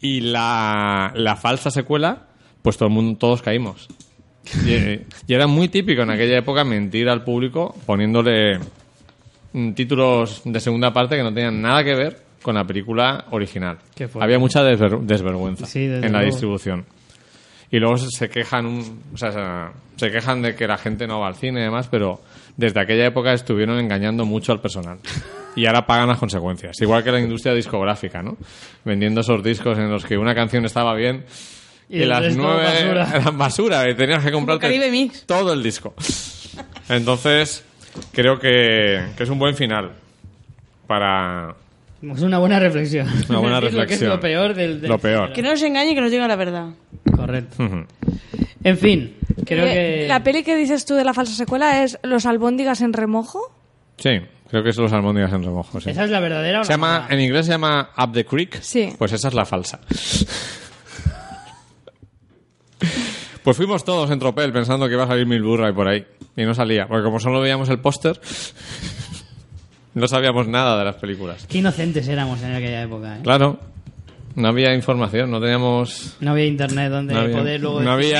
Y 0.00 0.20
la, 0.22 1.12
la 1.14 1.36
falsa 1.36 1.70
secuela, 1.70 2.26
pues 2.62 2.78
todo 2.78 2.88
el 2.88 2.94
mundo, 2.94 3.18
todos 3.18 3.42
caímos. 3.42 3.86
Y, 4.66 4.72
y 4.72 5.34
era 5.34 5.46
muy 5.46 5.68
típico 5.68 6.02
en 6.02 6.10
aquella 6.10 6.38
época 6.38 6.64
mentir 6.64 7.08
al 7.08 7.22
público 7.22 7.74
poniéndole 7.86 8.58
mm, 9.52 9.72
títulos 9.72 10.40
de 10.44 10.58
segunda 10.58 10.92
parte 10.92 11.16
que 11.16 11.22
no 11.22 11.32
tenían 11.32 11.60
nada 11.60 11.84
que 11.84 11.94
ver 11.94 12.22
con 12.42 12.54
la 12.56 12.64
película 12.66 13.26
original. 13.30 13.78
Había 14.20 14.38
mucha 14.38 14.64
desver- 14.64 15.00
desvergüenza 15.02 15.66
Sí, 15.66 15.84
en 15.84 16.00
la 16.00 16.08
luego. 16.08 16.24
distribución. 16.26 16.84
Y 17.72 17.78
luego 17.80 17.96
se- 17.98 18.28
quejan, 18.30 18.66
un- 18.66 19.02
o 19.12 19.16
sea, 19.16 19.72
se- 19.96 20.10
quejan 20.12 20.42
de 20.42 20.54
que 20.54 20.68
la 20.68 20.78
gente 20.78 21.06
no 21.08 21.18
va 21.20 21.26
al 21.28 21.34
cine 21.34 21.58
y 21.60 21.64
demás, 21.64 21.88
pero 21.90 22.20
desde 22.56 22.80
aquella 22.80 23.06
época 23.06 23.32
estuvieron 23.32 23.80
engañando 23.80 24.24
mucho 24.24 24.52
al 24.52 24.60
personal. 24.60 24.98
Y 25.54 25.66
ahora 25.66 25.84
pagan 25.84 26.08
las 26.08 26.16
consecuencias. 26.18 26.80
Igual 26.80 27.04
que 27.04 27.12
la 27.12 27.20
industria 27.20 27.52
discográfica, 27.54 28.22
¿no? 28.22 28.38
Vendiendo 28.86 29.20
esos 29.20 29.42
discos 29.44 29.76
en 29.76 29.90
los 29.90 30.02
que 30.06 30.16
una 30.16 30.34
canción 30.34 30.64
estaba 30.64 30.94
bien 30.94 31.26
Y 31.90 32.02
y, 32.02 32.04
las 32.06 32.34
nueve 32.34 32.64
basura. 32.64 33.08
eran 33.20 33.36
basura 33.36 33.90
y 33.90 33.94
tenías 33.94 34.24
que 34.24 34.32
comprarte 34.32 34.66
todo 35.26 35.52
el 35.52 35.62
disco. 35.62 35.92
Entonces, 36.88 37.66
creo 38.12 38.38
que, 38.38 39.08
que 39.14 39.22
es 39.24 39.28
un 39.28 39.38
buen 39.38 39.54
final 39.54 39.92
para 40.86 41.54
Es 42.02 42.22
una 42.22 42.38
buena 42.38 42.58
reflexión. 42.58 43.06
una 43.28 43.38
buena 43.38 43.58
Es 43.58 43.62
lo 43.62 43.68
que 43.68 43.68
es 43.68 43.74
reflexión. 43.76 44.10
lo 44.10 44.20
peor 44.20 44.54
del... 44.54 44.80
del- 44.80 44.90
Lo 44.90 44.98
peor. 44.98 45.32
Que 45.32 45.40
no 45.42 45.50
nos 45.50 45.62
engañe 45.62 45.92
y 45.92 45.94
que 45.94 46.00
nos 46.00 46.10
diga 46.10 46.26
la 46.26 46.36
verdad. 46.36 46.70
Correcto. 47.14 47.56
En 48.64 48.78
fin, 48.78 49.16
creo 49.46 49.66
Eh, 49.66 50.00
que... 50.02 50.08
La 50.08 50.22
peli 50.22 50.42
que 50.42 50.56
dices 50.56 50.84
tú 50.84 50.94
de 50.94 51.04
la 51.04 51.14
falsa 51.14 51.34
secuela 51.34 51.82
es 51.84 51.98
Los 52.02 52.26
Albóndigas 52.26 52.80
en 52.80 52.92
remojo. 52.92 53.54
Sí, 53.98 54.10
creo 54.50 54.64
que 54.64 54.72
son 54.72 54.84
los 54.84 54.92
almóndigas 54.92 55.32
en 55.32 55.44
remojo. 55.44 55.80
sí. 55.80 55.90
¿Esa 55.90 56.04
es 56.04 56.10
la 56.10 56.18
verdadera 56.20 56.60
o 56.60 56.64
Se 56.64 56.70
la 56.72 56.74
llama, 56.76 57.06
en 57.10 57.20
inglés 57.20 57.46
se 57.46 57.52
llama 57.52 57.90
Up 57.96 58.12
the 58.12 58.24
Creek. 58.24 58.60
Sí. 58.62 58.92
Pues 58.98 59.12
esa 59.12 59.28
es 59.28 59.34
la 59.34 59.44
falsa. 59.44 59.78
Pues 63.44 63.56
fuimos 63.56 63.84
todos 63.84 64.10
en 64.10 64.18
tropel 64.18 64.52
pensando 64.52 64.86
que 64.86 64.94
iba 64.94 65.04
a 65.04 65.08
salir 65.08 65.26
Mil 65.26 65.42
Burray 65.42 65.72
por 65.72 65.88
ahí. 65.88 66.04
Y 66.36 66.44
no 66.44 66.54
salía, 66.54 66.86
porque 66.86 67.02
como 67.04 67.18
solo 67.20 67.40
veíamos 67.40 67.68
el 67.68 67.78
póster, 67.80 68.20
no 69.94 70.08
sabíamos 70.08 70.48
nada 70.48 70.78
de 70.78 70.84
las 70.84 70.96
películas. 70.96 71.46
Qué 71.48 71.58
inocentes 71.58 72.08
éramos 72.08 72.42
en 72.42 72.54
aquella 72.54 72.82
época, 72.82 73.18
¿eh? 73.18 73.20
Claro, 73.22 73.58
no 74.34 74.48
había 74.48 74.74
información, 74.74 75.30
no 75.30 75.40
teníamos... 75.40 76.16
No 76.20 76.32
había 76.32 76.46
internet 76.46 76.90
donde 76.90 77.14
No 77.14 77.20
había- 77.20 77.36
poder 77.36 77.60
luego 77.60 77.80
no 77.82 77.96
decir, 77.96 78.16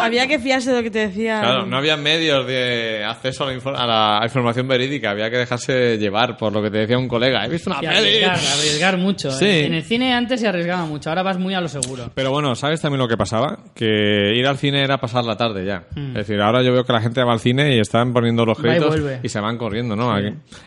había- 0.00 0.26
que 0.26 0.38
fiarse 0.38 0.70
de 0.70 0.76
lo 0.76 0.82
que 0.82 0.90
te 0.90 1.08
decía. 1.08 1.40
Claro, 1.40 1.66
no 1.66 1.76
había 1.76 1.96
medios 1.96 2.46
de 2.46 3.04
acceso 3.04 3.44
a 3.44 3.48
la, 3.48 3.54
infor- 3.58 3.76
a 3.76 3.86
la 3.86 4.20
información 4.24 4.68
verídica, 4.68 5.10
había 5.10 5.30
que 5.30 5.36
dejarse 5.38 5.98
llevar 5.98 6.36
por 6.36 6.52
lo 6.52 6.62
que 6.62 6.70
te 6.70 6.78
decía 6.78 6.98
un 6.98 7.08
colega. 7.08 7.44
He 7.44 7.48
visto 7.48 7.70
una 7.70 7.78
Y 7.82 7.86
peli. 7.86 7.96
arriesgar, 8.24 8.36
arriesgar 8.58 8.98
mucho. 8.98 9.28
¿eh? 9.28 9.32
Sí. 9.32 9.66
En 9.66 9.74
el 9.74 9.82
cine 9.82 10.12
antes 10.14 10.40
se 10.40 10.48
arriesgaba 10.48 10.84
mucho, 10.86 11.08
ahora 11.10 11.22
vas 11.22 11.38
muy 11.38 11.54
a 11.54 11.60
lo 11.60 11.68
seguro. 11.68 12.10
Pero 12.14 12.30
bueno, 12.30 12.54
¿sabes 12.54 12.80
también 12.80 13.00
lo 13.00 13.08
que 13.08 13.16
pasaba? 13.16 13.58
Que 13.74 14.32
ir 14.34 14.46
al 14.46 14.58
cine 14.58 14.82
era 14.82 14.98
pasar 14.98 15.24
la 15.24 15.36
tarde 15.36 15.64
ya. 15.64 15.84
Mm. 15.96 16.08
Es 16.16 16.26
decir, 16.26 16.40
ahora 16.40 16.62
yo 16.62 16.72
veo 16.72 16.84
que 16.84 16.92
la 16.92 17.00
gente 17.00 17.22
va 17.24 17.32
al 17.32 17.40
cine 17.40 17.76
y 17.76 17.80
están 17.80 18.12
poniendo 18.12 18.44
los 18.44 18.58
Va 18.58 18.60
y 18.60 18.78
créditos 18.78 19.00
y, 19.22 19.28
se 19.28 19.40
van 19.40 19.56
corriendo, 19.58 19.96
¿no? 19.96 20.12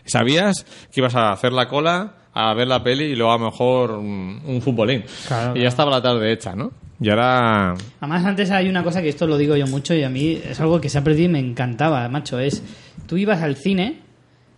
¿Sabías 0.04 0.64
que 0.92 1.00
ibas 1.00 1.14
a 1.14 1.32
hacer 1.32 1.52
la 1.52 1.68
cola 1.68 2.12
a 2.38 2.52
ver 2.52 2.68
la 2.68 2.82
peli 2.82 3.04
y 3.04 3.16
luego 3.16 3.32
a 3.32 3.38
lo 3.38 3.46
mejor 3.46 3.92
un, 3.92 4.42
un 4.44 4.60
futbolín? 4.60 5.04
Claro, 5.26 5.50
y 5.50 5.54
claro. 5.54 5.56
ya 5.56 5.68
estaba 5.68 5.90
la 5.90 6.02
tarde 6.02 6.30
hecha, 6.32 6.54
¿no? 6.54 6.70
Y 7.00 7.08
ahora... 7.08 7.74
Además, 8.00 8.24
antes 8.24 8.50
hay 8.50 8.68
una 8.68 8.82
cosa 8.82 9.00
que 9.00 9.08
esto 9.08 9.26
lo 9.26 9.38
digo 9.38 9.56
yo 9.56 9.66
mucho 9.66 9.94
y 9.94 10.02
a 10.02 10.10
mí 10.10 10.40
es 10.44 10.60
algo 10.60 10.80
que 10.80 10.88
se 10.88 10.98
ha 10.98 11.04
perdido 11.04 11.26
y 11.26 11.32
me 11.32 11.38
encantaba, 11.38 12.06
macho. 12.08 12.38
Es, 12.38 12.62
tú 13.06 13.16
ibas 13.16 13.42
al 13.42 13.56
cine, 13.56 14.00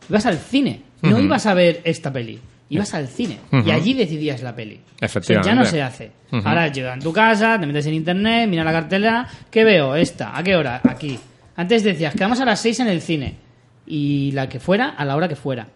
ibas 0.09 0.27
al 0.27 0.39
cine, 0.39 0.83
no 1.03 1.21
ibas 1.21 1.47
a 1.47 1.55
ver 1.55 1.81
esta 1.85 2.13
peli, 2.13 2.41
ibas 2.69 2.95
al 2.95 3.07
cine 3.07 3.39
y 3.65 3.71
allí 3.71 3.95
decidías 3.95 4.43
la 4.43 4.55
peli. 4.55 4.81
Efectivamente. 5.01 5.41
O 5.41 5.45
sea, 5.45 5.53
ya 5.53 5.55
no 5.55 5.65
se 5.65 5.83
hace. 5.83 6.11
Ahora 6.45 6.69
llegas 6.69 6.95
en 6.95 7.03
tu 7.03 7.13
casa, 7.13 7.59
te 7.61 7.67
metes 7.67 7.87
en 7.87 7.95
internet, 7.95 8.49
mira 8.49 8.65
la 8.65 8.73
cartelera, 8.73 9.29
¿qué 9.51 9.65
veo? 9.65 9.95
Esta, 9.95 10.37
¿a 10.37 10.43
qué 10.43 10.57
hora? 10.57 10.81
Aquí. 10.85 11.19
Antes 11.57 11.83
decías, 11.83 12.15
quedamos 12.15 12.41
a 12.41 12.45
las 12.45 12.61
6 12.61 12.81
en 12.81 12.89
el 12.89 13.01
cine. 13.01 13.48
Y 13.91 14.33
la 14.33 14.49
que 14.49 14.61
fuera, 14.61 14.91
a 14.91 15.05
la 15.07 15.17
hora 15.17 15.29
que 15.29 15.37
fuera. 15.37 15.69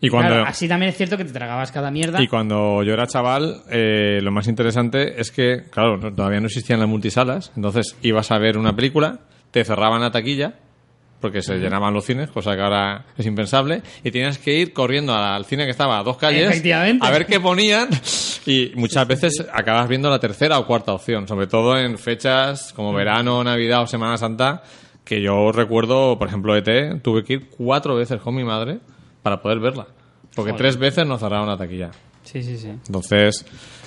Y 0.00 0.08
cuando... 0.08 0.30
Claro, 0.30 0.46
así 0.46 0.66
también 0.66 0.90
es 0.90 0.96
cierto 0.96 1.16
que 1.18 1.24
te 1.24 1.32
tragabas 1.32 1.70
cada 1.72 1.90
mierda. 1.90 2.22
Y 2.22 2.26
cuando 2.28 2.82
yo 2.82 2.94
era 2.94 3.06
chaval, 3.06 3.62
eh, 3.70 4.20
lo 4.22 4.32
más 4.32 4.48
interesante 4.48 5.20
es 5.20 5.30
que, 5.30 5.64
claro, 5.70 5.98
no- 5.98 6.12
todavía 6.14 6.40
no 6.40 6.46
existían 6.46 6.80
las 6.80 6.88
multisalas, 6.88 7.52
entonces 7.56 7.96
ibas 8.02 8.30
a 8.30 8.38
ver 8.38 8.56
una 8.56 8.74
película, 8.74 9.18
te 9.50 9.62
cerraban 9.64 10.00
la 10.00 10.10
taquilla, 10.10 10.54
porque 11.20 11.40
se 11.42 11.54
llenaban 11.56 11.94
los 11.94 12.04
cines, 12.04 12.30
cosa 12.30 12.54
que 12.54 12.60
ahora 12.62 13.04
es 13.16 13.24
impensable, 13.26 13.82
y 14.02 14.10
tenías 14.10 14.36
que 14.38 14.58
ir 14.58 14.72
corriendo 14.74 15.14
al 15.14 15.44
cine 15.46 15.64
que 15.64 15.70
estaba 15.70 15.98
a 15.98 16.02
dos 16.02 16.16
calles 16.18 16.50
a 17.00 17.10
ver 17.10 17.24
qué 17.26 17.40
ponían, 17.40 17.88
y 18.46 18.72
muchas 18.74 19.06
veces 19.08 19.46
acabas 19.52 19.88
viendo 19.88 20.10
la 20.10 20.18
tercera 20.18 20.58
o 20.58 20.66
cuarta 20.66 20.92
opción, 20.92 21.26
sobre 21.28 21.46
todo 21.46 21.78
en 21.78 21.96
fechas 21.98 22.72
como 22.74 22.92
verano, 22.92 23.42
Navidad 23.44 23.82
o 23.82 23.86
Semana 23.86 24.18
Santa, 24.18 24.62
que 25.04 25.20
yo 25.20 25.52
recuerdo, 25.52 26.18
por 26.18 26.28
ejemplo, 26.28 26.56
ET, 26.56 27.02
tuve 27.02 27.24
que 27.24 27.34
ir 27.34 27.48
cuatro 27.50 27.94
veces 27.94 28.20
con 28.20 28.34
mi 28.34 28.44
madre 28.44 28.78
para 29.22 29.42
poder 29.42 29.60
verla, 29.60 29.86
porque 30.34 30.52
Joder. 30.52 30.56
tres 30.56 30.76
veces 30.78 31.06
nos 31.06 31.20
cerraron 31.20 31.46
la 31.46 31.56
taquilla. 31.56 31.90
Sí, 32.24 32.42
sí, 32.42 32.56
sí. 32.56 32.68
Entonces, 32.68 33.44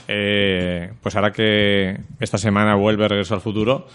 eh, 0.07 0.94
pues 1.02 1.15
ahora 1.15 1.31
que 1.31 1.98
esta 2.19 2.38
semana 2.38 2.76
vuelve 2.76 3.07
Regreso 3.07 3.34
al 3.34 3.41
Futuro, 3.41 3.88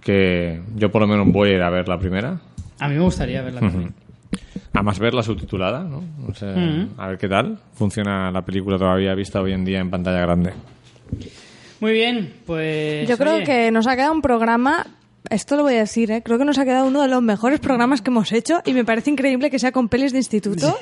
que 0.00 0.60
yo 0.76 0.90
por 0.90 1.00
lo 1.00 1.08
menos 1.08 1.26
voy 1.32 1.50
a 1.50 1.54
ir 1.54 1.62
a 1.62 1.70
ver 1.70 1.88
la 1.88 1.98
primera. 1.98 2.38
A 2.78 2.88
mí 2.88 2.94
me 2.96 3.00
gustaría 3.02 3.42
verla 3.42 3.60
también. 3.60 3.94
Además 4.74 4.98
verla 4.98 5.22
subtitulada, 5.22 5.84
¿no? 5.84 6.02
No 6.18 6.34
sé, 6.34 6.46
Ujú. 6.46 6.88
A 6.96 7.08
ver 7.08 7.18
qué 7.18 7.28
tal 7.28 7.58
funciona 7.74 8.30
la 8.30 8.42
película 8.42 8.78
todavía 8.78 9.14
vista 9.14 9.40
hoy 9.40 9.52
en 9.52 9.64
día 9.64 9.80
en 9.80 9.90
pantalla 9.90 10.20
grande. 10.20 10.52
Muy 11.80 11.92
bien, 11.92 12.32
pues... 12.46 13.08
Yo 13.08 13.18
creo 13.18 13.36
oye, 13.36 13.44
que 13.44 13.70
nos 13.70 13.86
ha 13.86 13.96
quedado 13.96 14.12
un 14.12 14.22
programa 14.22 14.86
esto 15.30 15.56
lo 15.56 15.62
voy 15.62 15.74
a 15.74 15.78
decir, 15.78 16.10
¿eh? 16.10 16.22
creo 16.22 16.38
que 16.38 16.44
nos 16.44 16.58
ha 16.58 16.64
quedado 16.64 16.86
uno 16.86 17.00
de 17.02 17.08
los 17.08 17.22
mejores 17.22 17.60
programas 17.60 18.02
que 18.02 18.10
hemos 18.10 18.32
hecho 18.32 18.60
y 18.66 18.72
me 18.74 18.84
parece 18.84 19.10
increíble 19.10 19.50
que 19.50 19.58
sea 19.58 19.72
con 19.72 19.88
pelis 19.88 20.12
de 20.12 20.18
instituto. 20.18 20.76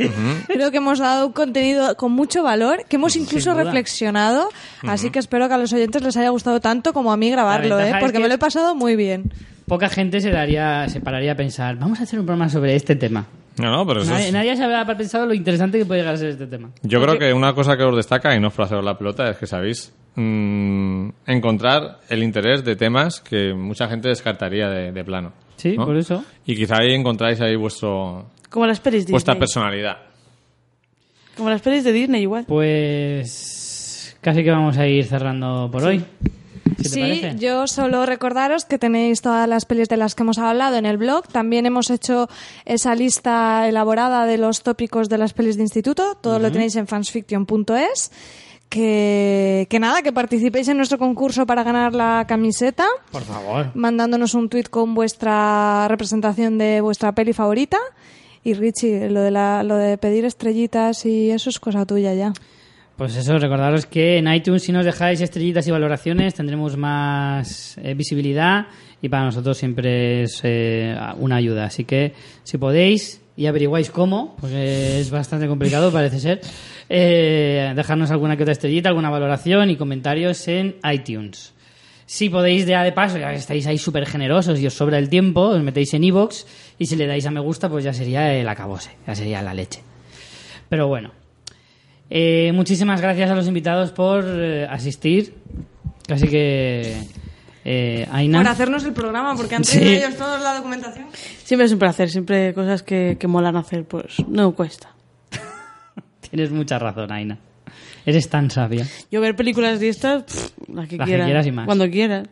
Creo 0.48 0.70
que 0.70 0.78
hemos 0.78 0.98
dado 0.98 1.26
un 1.28 1.32
contenido 1.32 1.96
con 1.96 2.12
mucho 2.12 2.42
valor, 2.42 2.84
que 2.88 2.96
hemos 2.96 3.14
incluso 3.16 3.54
reflexionado, 3.54 4.48
así 4.82 5.10
que 5.10 5.18
espero 5.18 5.46
que 5.48 5.54
a 5.54 5.58
los 5.58 5.72
oyentes 5.72 6.02
les 6.02 6.16
haya 6.16 6.30
gustado 6.30 6.60
tanto 6.60 6.92
como 6.92 7.12
a 7.12 7.16
mí 7.16 7.30
grabarlo, 7.30 7.78
¿eh? 7.80 7.92
porque 8.00 8.14
que- 8.14 8.22
me 8.22 8.28
lo 8.28 8.34
he 8.34 8.38
pasado 8.38 8.74
muy 8.74 8.96
bien. 8.96 9.32
Poca 9.66 9.88
gente 9.88 10.20
se 10.20 10.30
daría, 10.30 10.88
se 10.88 11.00
pararía 11.00 11.32
a 11.32 11.36
pensar, 11.36 11.76
vamos 11.76 12.00
a 12.00 12.02
hacer 12.02 12.18
un 12.18 12.26
programa 12.26 12.48
sobre 12.50 12.74
este 12.74 12.96
tema. 12.96 13.26
No, 13.60 13.70
no, 13.70 13.86
pero 13.86 14.02
eso 14.02 14.10
Nadie, 14.12 14.26
es- 14.28 14.32
nadie 14.32 14.56
se 14.56 14.64
habrá 14.64 14.84
pensado 14.96 15.26
lo 15.26 15.34
interesante 15.34 15.78
que 15.78 15.84
puede 15.84 16.00
llegar 16.00 16.14
a 16.14 16.18
ser 16.18 16.28
este 16.30 16.46
tema. 16.46 16.70
Yo 16.82 17.02
creo 17.02 17.18
que 17.18 17.32
una 17.32 17.54
cosa 17.54 17.76
que 17.76 17.82
os 17.84 17.94
destaca, 17.96 18.34
y 18.34 18.40
no 18.40 18.48
haceros 18.48 18.84
la 18.84 18.96
pelota, 18.98 19.30
es 19.30 19.36
que 19.38 19.46
sabéis 19.46 19.92
mm, 20.14 21.08
encontrar 21.26 22.00
el 22.08 22.22
interés 22.22 22.64
de 22.64 22.76
temas 22.76 23.20
que 23.20 23.54
mucha 23.54 23.88
gente 23.88 24.08
descartaría 24.08 24.68
de, 24.68 24.92
de 24.92 25.04
plano. 25.04 25.32
Sí, 25.56 25.76
¿no? 25.76 25.84
por 25.86 25.96
eso. 25.96 26.24
Y 26.46 26.56
quizá 26.56 26.76
ahí 26.80 26.94
encontráis 26.94 27.40
ahí 27.40 27.54
vuestro, 27.56 28.26
Como 28.48 28.66
las 28.66 28.80
pelis 28.80 29.06
de 29.06 29.12
vuestra 29.12 29.34
Disney. 29.34 29.40
personalidad. 29.40 29.96
Como 31.36 31.50
las 31.50 31.60
pelis 31.62 31.84
de 31.84 31.92
Disney 31.92 32.22
igual. 32.22 32.44
Pues 32.48 34.16
casi 34.20 34.42
que 34.42 34.50
vamos 34.50 34.76
a 34.78 34.86
ir 34.86 35.04
cerrando 35.04 35.68
por 35.70 35.84
hoy. 35.84 36.02
¿Qué 36.82 36.89
te 36.89 36.89
Sí, 36.90 37.01
parece? 37.01 37.36
yo 37.39 37.66
solo 37.66 38.07
recordaros 38.07 38.65
que 38.65 38.78
tenéis 38.78 39.20
todas 39.23 39.48
las 39.48 39.65
pelis 39.66 39.89
de 39.89 39.97
las 39.97 40.15
que 40.15 40.23
hemos 40.23 40.39
hablado 40.39 40.77
en 40.77 40.86
el 40.86 40.97
blog. 40.97 41.27
También 41.28 41.66
hemos 41.66 41.90
hecho 41.90 42.28
esa 42.65 42.94
lista 42.94 43.69
elaborada 43.69 44.24
de 44.27 44.39
los 44.39 44.62
tópicos 44.62 45.09
de 45.09 45.19
las 45.19 45.32
pelis 45.32 45.57
de 45.57 45.62
instituto. 45.62 46.16
Todo 46.20 46.39
lo 46.39 46.51
tenéis 46.51 46.77
en 46.77 46.86
fansfiction.es. 46.86 48.11
Que, 48.69 49.66
que 49.69 49.81
nada, 49.81 50.01
que 50.02 50.12
participéis 50.12 50.69
en 50.69 50.77
nuestro 50.77 50.97
concurso 50.97 51.44
para 51.44 51.65
ganar 51.65 51.93
la 51.93 52.24
camiseta, 52.28 52.86
Por 53.11 53.23
favor. 53.24 53.73
mandándonos 53.74 54.35
un 54.35 54.48
tuit 54.48 54.69
con 54.69 54.94
vuestra 54.94 55.89
representación 55.89 56.57
de 56.57 56.81
vuestra 56.81 57.11
peli 57.12 57.32
favorita. 57.32 57.78
Y 58.44 58.55
Richie, 58.55 59.11
lo 59.11 59.23
de, 59.23 59.32
la, 59.32 59.65
lo 59.65 59.74
de 59.74 59.98
pedir 59.98 60.24
estrellitas 60.24 61.05
y 61.05 61.32
eso 61.32 61.51
es 61.51 61.59
cosa 61.59 61.85
tuya 61.85 62.15
ya. 62.15 62.32
Pues 63.01 63.16
eso, 63.16 63.39
recordaros 63.39 63.86
que 63.86 64.18
en 64.18 64.31
iTunes 64.31 64.62
si 64.62 64.72
nos 64.72 64.85
dejáis 64.85 65.22
estrellitas 65.22 65.66
y 65.66 65.70
valoraciones 65.70 66.35
tendremos 66.35 66.77
más 66.77 67.78
eh, 67.78 67.94
visibilidad 67.94 68.66
y 69.01 69.09
para 69.09 69.24
nosotros 69.24 69.56
siempre 69.56 70.24
es 70.24 70.39
eh, 70.43 70.94
una 71.16 71.36
ayuda. 71.36 71.64
Así 71.64 71.85
que 71.85 72.12
si 72.43 72.59
podéis 72.59 73.22
y 73.39 73.47
averiguáis 73.47 73.90
cómo, 73.90 74.36
porque 74.39 75.01
es 75.01 75.10
bastante 75.10 75.48
complicado 75.48 75.90
parece 75.93 76.20
ser, 76.20 76.43
eh, 76.90 77.72
dejarnos 77.74 78.10
alguna 78.10 78.36
que 78.36 78.43
otra 78.43 78.52
estrellita, 78.52 78.90
alguna 78.90 79.09
valoración 79.09 79.70
y 79.70 79.77
comentarios 79.77 80.47
en 80.48 80.77
iTunes. 80.85 81.55
Si 82.05 82.28
podéis 82.28 82.66
ya 82.66 82.82
de 82.82 82.93
paso, 82.93 83.16
ya 83.16 83.31
que 83.31 83.36
estáis 83.36 83.66
ahí 83.66 83.78
súper 83.78 84.05
generosos 84.05 84.60
y 84.60 84.66
os 84.66 84.74
sobra 84.74 84.98
el 84.98 85.09
tiempo, 85.09 85.40
os 85.40 85.62
metéis 85.62 85.94
en 85.94 86.05
iVoox 86.05 86.44
y 86.78 86.85
si 86.85 86.97
le 86.97 87.06
dais 87.06 87.24
a 87.24 87.31
me 87.31 87.40
gusta 87.40 87.70
pues 87.70 87.82
ya 87.82 87.94
sería 87.94 88.35
el 88.35 88.47
acabose, 88.47 88.90
ya 89.06 89.14
sería 89.14 89.40
la 89.40 89.55
leche. 89.55 89.81
Pero 90.68 90.86
bueno, 90.86 91.12
eh, 92.10 92.50
muchísimas 92.52 93.00
gracias 93.00 93.30
a 93.30 93.34
los 93.34 93.46
invitados 93.46 93.92
por 93.92 94.24
eh, 94.26 94.66
asistir. 94.68 95.34
Casi 96.06 96.26
que. 96.28 96.96
Eh, 97.64 98.06
Aina, 98.10 98.38
Por 98.38 98.48
hacernos 98.48 98.84
el 98.84 98.92
programa, 98.92 99.34
porque 99.36 99.54
han 99.54 99.64
Sí. 99.64 99.78
traído 99.78 100.06
ellos 100.06 100.16
todos 100.18 100.40
la 100.42 100.54
documentación. 100.56 101.06
Siempre 101.44 101.66
es 101.66 101.72
un 101.72 101.78
placer, 101.78 102.08
siempre 102.10 102.54
cosas 102.54 102.82
que, 102.82 103.16
que 103.20 103.26
molan 103.28 103.54
hacer, 103.56 103.84
pues 103.84 104.14
no 104.28 104.52
cuesta. 104.54 104.94
tienes 106.30 106.50
mucha 106.50 106.78
razón, 106.78 107.12
Aina. 107.12 107.38
Eres 108.06 108.28
tan 108.30 108.50
sabia. 108.50 108.86
Yo 109.10 109.20
ver 109.20 109.36
películas 109.36 109.78
de 109.78 109.90
estas, 109.90 110.22
pff, 110.24 110.34
las 110.74 110.88
que 110.88 110.96
Las 110.96 111.04
que 111.06 111.10
quieras. 111.10 111.26
quieras 111.26 111.46
y 111.46 111.52
más. 111.52 111.66
Cuando 111.66 111.88
quieras. 111.90 112.28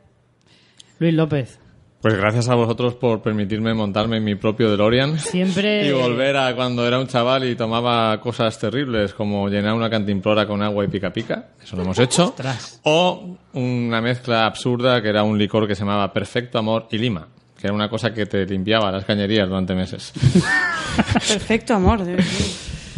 Luis 0.99 1.15
López, 1.15 1.59
Pues 2.01 2.15
gracias 2.17 2.49
a 2.49 2.55
vosotros 2.55 2.95
por 2.95 3.23
permitirme 3.23 3.75
montarme 3.75 4.19
en 4.19 4.25
mi 4.25 4.37
propio 4.37 4.71
DeLorean. 4.71 5.19
siempre. 5.19 5.87
Y 5.89 5.93
volver 5.93 6.37
a 6.37 6.55
cuando 6.55 6.87
era 6.87 6.99
un 7.01 7.09
chaval 7.09 7.45
y 7.49 7.57
tomaba 7.57 8.21
cosas 8.21 8.57
terribles 8.59 9.13
como 9.15 9.49
llenar 9.49 9.75
una 9.75 9.91
cantimplora 9.91 10.47
con 10.47 10.63
agua 10.63 10.85
y 10.85 10.89
pica 10.89 11.13
pica. 11.13 11.47
Eso 11.63 11.75
lo 11.77 11.83
hemos 11.83 11.99
hecho. 11.99 12.27
Ostras. 12.27 12.81
O 12.85 13.37
una 13.55 14.01
mezcla 14.01 14.47
absurda 14.47 15.03
que 15.03 15.09
era 15.09 15.25
un 15.25 15.37
licor 15.37 15.67
que 15.67 15.75
se 15.75 15.81
llamaba 15.81 16.13
Perfecto 16.13 16.59
Amor 16.59 16.87
y 16.93 16.99
Lima. 16.99 17.27
Que 17.61 17.67
era 17.67 17.75
una 17.75 17.89
cosa 17.91 18.15
que 18.15 18.27
te 18.27 18.47
limpiaba 18.47 18.93
las 18.93 19.05
cañerías 19.05 19.49
durante 19.49 19.75
meses. 19.75 20.13
Perfecto, 21.29 21.75
amor. 21.75 22.05
de- 22.05 22.23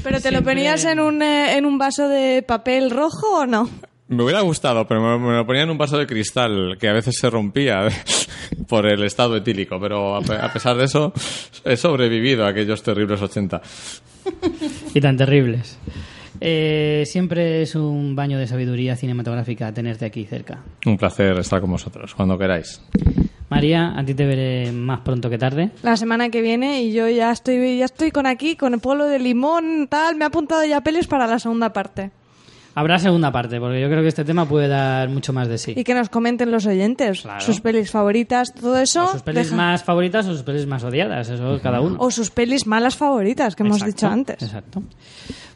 ¿Pero 0.02 0.20
te 0.20 0.30
lo 0.30 0.42
ponías 0.42 0.84
en 0.86 0.98
un, 1.00 1.22
eh, 1.22 1.56
en 1.56 1.64
un 1.66 1.76
vaso 1.78 2.08
de 2.08 2.42
papel 2.42 2.90
rojo 2.90 3.40
o 3.40 3.46
no? 3.46 3.68
Me 4.10 4.22
hubiera 4.24 4.40
gustado, 4.42 4.86
pero 4.86 5.00
me, 5.00 5.24
me 5.26 5.36
lo 5.36 5.46
ponía 5.46 5.62
en 5.62 5.70
un 5.70 5.78
vaso 5.78 5.96
de 5.96 6.06
cristal 6.06 6.76
que 6.78 6.88
a 6.88 6.92
veces 6.92 7.16
se 7.18 7.30
rompía 7.30 7.88
por 8.68 8.86
el 8.86 9.02
estado 9.04 9.36
etílico. 9.36 9.78
Pero 9.80 10.16
a, 10.16 10.20
pe- 10.20 10.34
a 10.36 10.52
pesar 10.52 10.76
de 10.76 10.84
eso, 10.84 11.12
he 11.64 11.76
sobrevivido 11.76 12.44
a 12.44 12.48
aquellos 12.48 12.82
terribles 12.82 13.22
80. 13.22 13.62
Y 14.94 15.00
tan 15.00 15.16
terribles. 15.16 15.78
Eh, 16.40 17.04
siempre 17.06 17.62
es 17.62 17.74
un 17.74 18.16
baño 18.16 18.38
de 18.38 18.46
sabiduría 18.46 18.96
cinematográfica 18.96 19.72
tenerte 19.72 20.06
aquí 20.06 20.24
cerca. 20.24 20.58
Un 20.86 20.96
placer 20.96 21.38
estar 21.38 21.60
con 21.60 21.70
vosotros, 21.70 22.14
cuando 22.14 22.36
queráis. 22.38 22.80
María, 23.48 23.98
a 23.98 24.04
ti 24.04 24.14
te 24.14 24.26
veré 24.26 24.72
más 24.72 25.00
pronto 25.00 25.28
que 25.28 25.36
tarde. 25.38 25.70
La 25.82 25.96
semana 25.96 26.30
que 26.30 26.40
viene 26.40 26.82
y 26.82 26.92
yo 26.92 27.08
ya 27.08 27.30
estoy 27.32 27.78
ya 27.78 27.84
estoy 27.84 28.10
con 28.10 28.26
aquí, 28.26 28.56
con 28.56 28.74
el 28.74 28.80
polo 28.80 29.06
de 29.06 29.18
limón, 29.18 29.86
tal. 29.90 30.16
Me 30.16 30.24
ha 30.24 30.28
apuntado 30.28 30.64
ya 30.64 30.80
pelis 30.82 31.06
para 31.06 31.26
la 31.26 31.38
segunda 31.38 31.72
parte. 31.72 32.10
Habrá 32.74 32.98
segunda 33.00 33.32
parte, 33.32 33.58
porque 33.58 33.80
yo 33.80 33.88
creo 33.88 34.00
que 34.02 34.08
este 34.08 34.24
tema 34.24 34.46
puede 34.48 34.68
dar 34.68 35.08
mucho 35.08 35.32
más 35.32 35.48
de 35.48 35.58
sí. 35.58 35.74
Y 35.76 35.82
que 35.82 35.92
nos 35.92 36.08
comenten 36.08 36.50
los 36.52 36.66
oyentes 36.66 37.22
Claro. 37.22 37.40
sus 37.40 37.60
pelis 37.60 37.90
favoritas, 37.90 38.54
todo 38.54 38.78
eso. 38.78 39.04
O 39.06 39.08
sus 39.12 39.22
pelis 39.22 39.46
deja- 39.46 39.56
más 39.56 39.82
favoritas 39.82 40.26
o 40.28 40.32
sus 40.32 40.42
pelis 40.44 40.66
más 40.66 40.84
odiadas, 40.84 41.28
eso 41.28 41.58
cada 41.62 41.80
uno. 41.80 41.96
O 41.98 42.10
sus 42.12 42.30
pelis 42.30 42.66
malas 42.68 42.96
favoritas, 42.96 43.56
que 43.56 43.64
hemos 43.64 43.84
dicho 43.84 44.06
antes. 44.06 44.40
Exacto. 44.42 44.82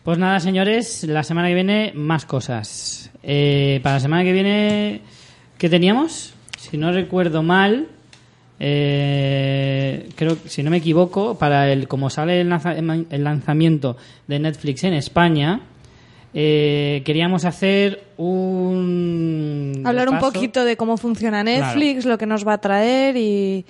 Pues 0.02 0.18
nada, 0.18 0.40
señores, 0.40 1.04
la 1.04 1.22
semana 1.22 1.48
que 1.48 1.54
viene 1.54 1.92
más 1.94 2.26
cosas. 2.26 3.10
Eh, 3.22 3.80
para 3.82 3.94
la 3.96 4.00
semana 4.00 4.24
que 4.24 4.32
viene, 4.32 5.00
¿qué 5.56 5.70
teníamos? 5.70 6.34
Si 6.58 6.76
no 6.76 6.90
recuerdo 6.92 7.42
mal, 7.42 7.86
eh, 8.58 10.08
creo, 10.16 10.36
si 10.46 10.62
no 10.62 10.70
me 10.70 10.78
equivoco, 10.78 11.38
para 11.38 11.70
el 11.70 11.86
como 11.88 12.10
sale 12.10 12.40
el, 12.40 12.48
lanza- 12.50 12.74
el 12.76 13.24
lanzamiento 13.24 13.96
de 14.26 14.38
Netflix 14.40 14.84
en 14.84 14.94
España, 14.94 15.60
eh, 16.34 17.02
queríamos 17.04 17.44
hacer 17.44 18.02
un 18.16 19.82
Hablar 19.84 20.08
un 20.08 20.18
poquito 20.18 20.64
de 20.64 20.76
cómo 20.76 20.96
funciona 20.96 21.44
Netflix, 21.44 22.04
lo 22.04 22.18
que 22.18 22.26
nos 22.26 22.46
va 22.46 22.54
a 22.54 22.58
traer 22.58 23.16
y, 23.16 23.64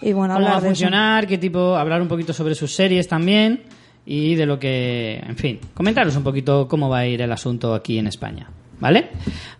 y 0.00 0.12
bueno, 0.12 0.34
cómo 0.34 0.46
va 0.46 0.54
a 0.54 0.58
eso. 0.58 0.66
funcionar, 0.66 1.26
qué 1.26 1.36
tipo, 1.38 1.76
hablar 1.76 2.00
un 2.00 2.08
poquito 2.08 2.32
sobre 2.32 2.54
sus 2.54 2.74
series 2.74 3.06
también 3.06 3.62
y 4.06 4.34
de 4.34 4.46
lo 4.46 4.58
que, 4.58 5.16
en 5.26 5.36
fin, 5.36 5.60
comentaros 5.74 6.16
un 6.16 6.22
poquito 6.22 6.66
cómo 6.68 6.88
va 6.88 7.00
a 7.00 7.06
ir 7.06 7.20
el 7.20 7.32
asunto 7.32 7.74
aquí 7.74 7.98
en 7.98 8.06
España, 8.06 8.48
¿vale? 8.80 9.08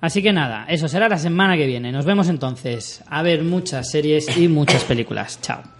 Así 0.01 0.23
que 0.23 0.33
nada, 0.33 0.65
eso 0.69 0.89
será 0.89 1.09
la 1.09 1.19
semana 1.19 1.57
que 1.57 1.67
viene. 1.67 1.93
Nos 1.93 2.05
vemos 2.07 2.29
entonces 2.29 3.03
a 3.09 3.23
ver 3.23 3.43
muchas 3.43 3.91
series 3.91 4.37
y 4.39 4.49
muchas 4.49 4.85
películas. 4.85 5.41
Chao. 5.43 5.76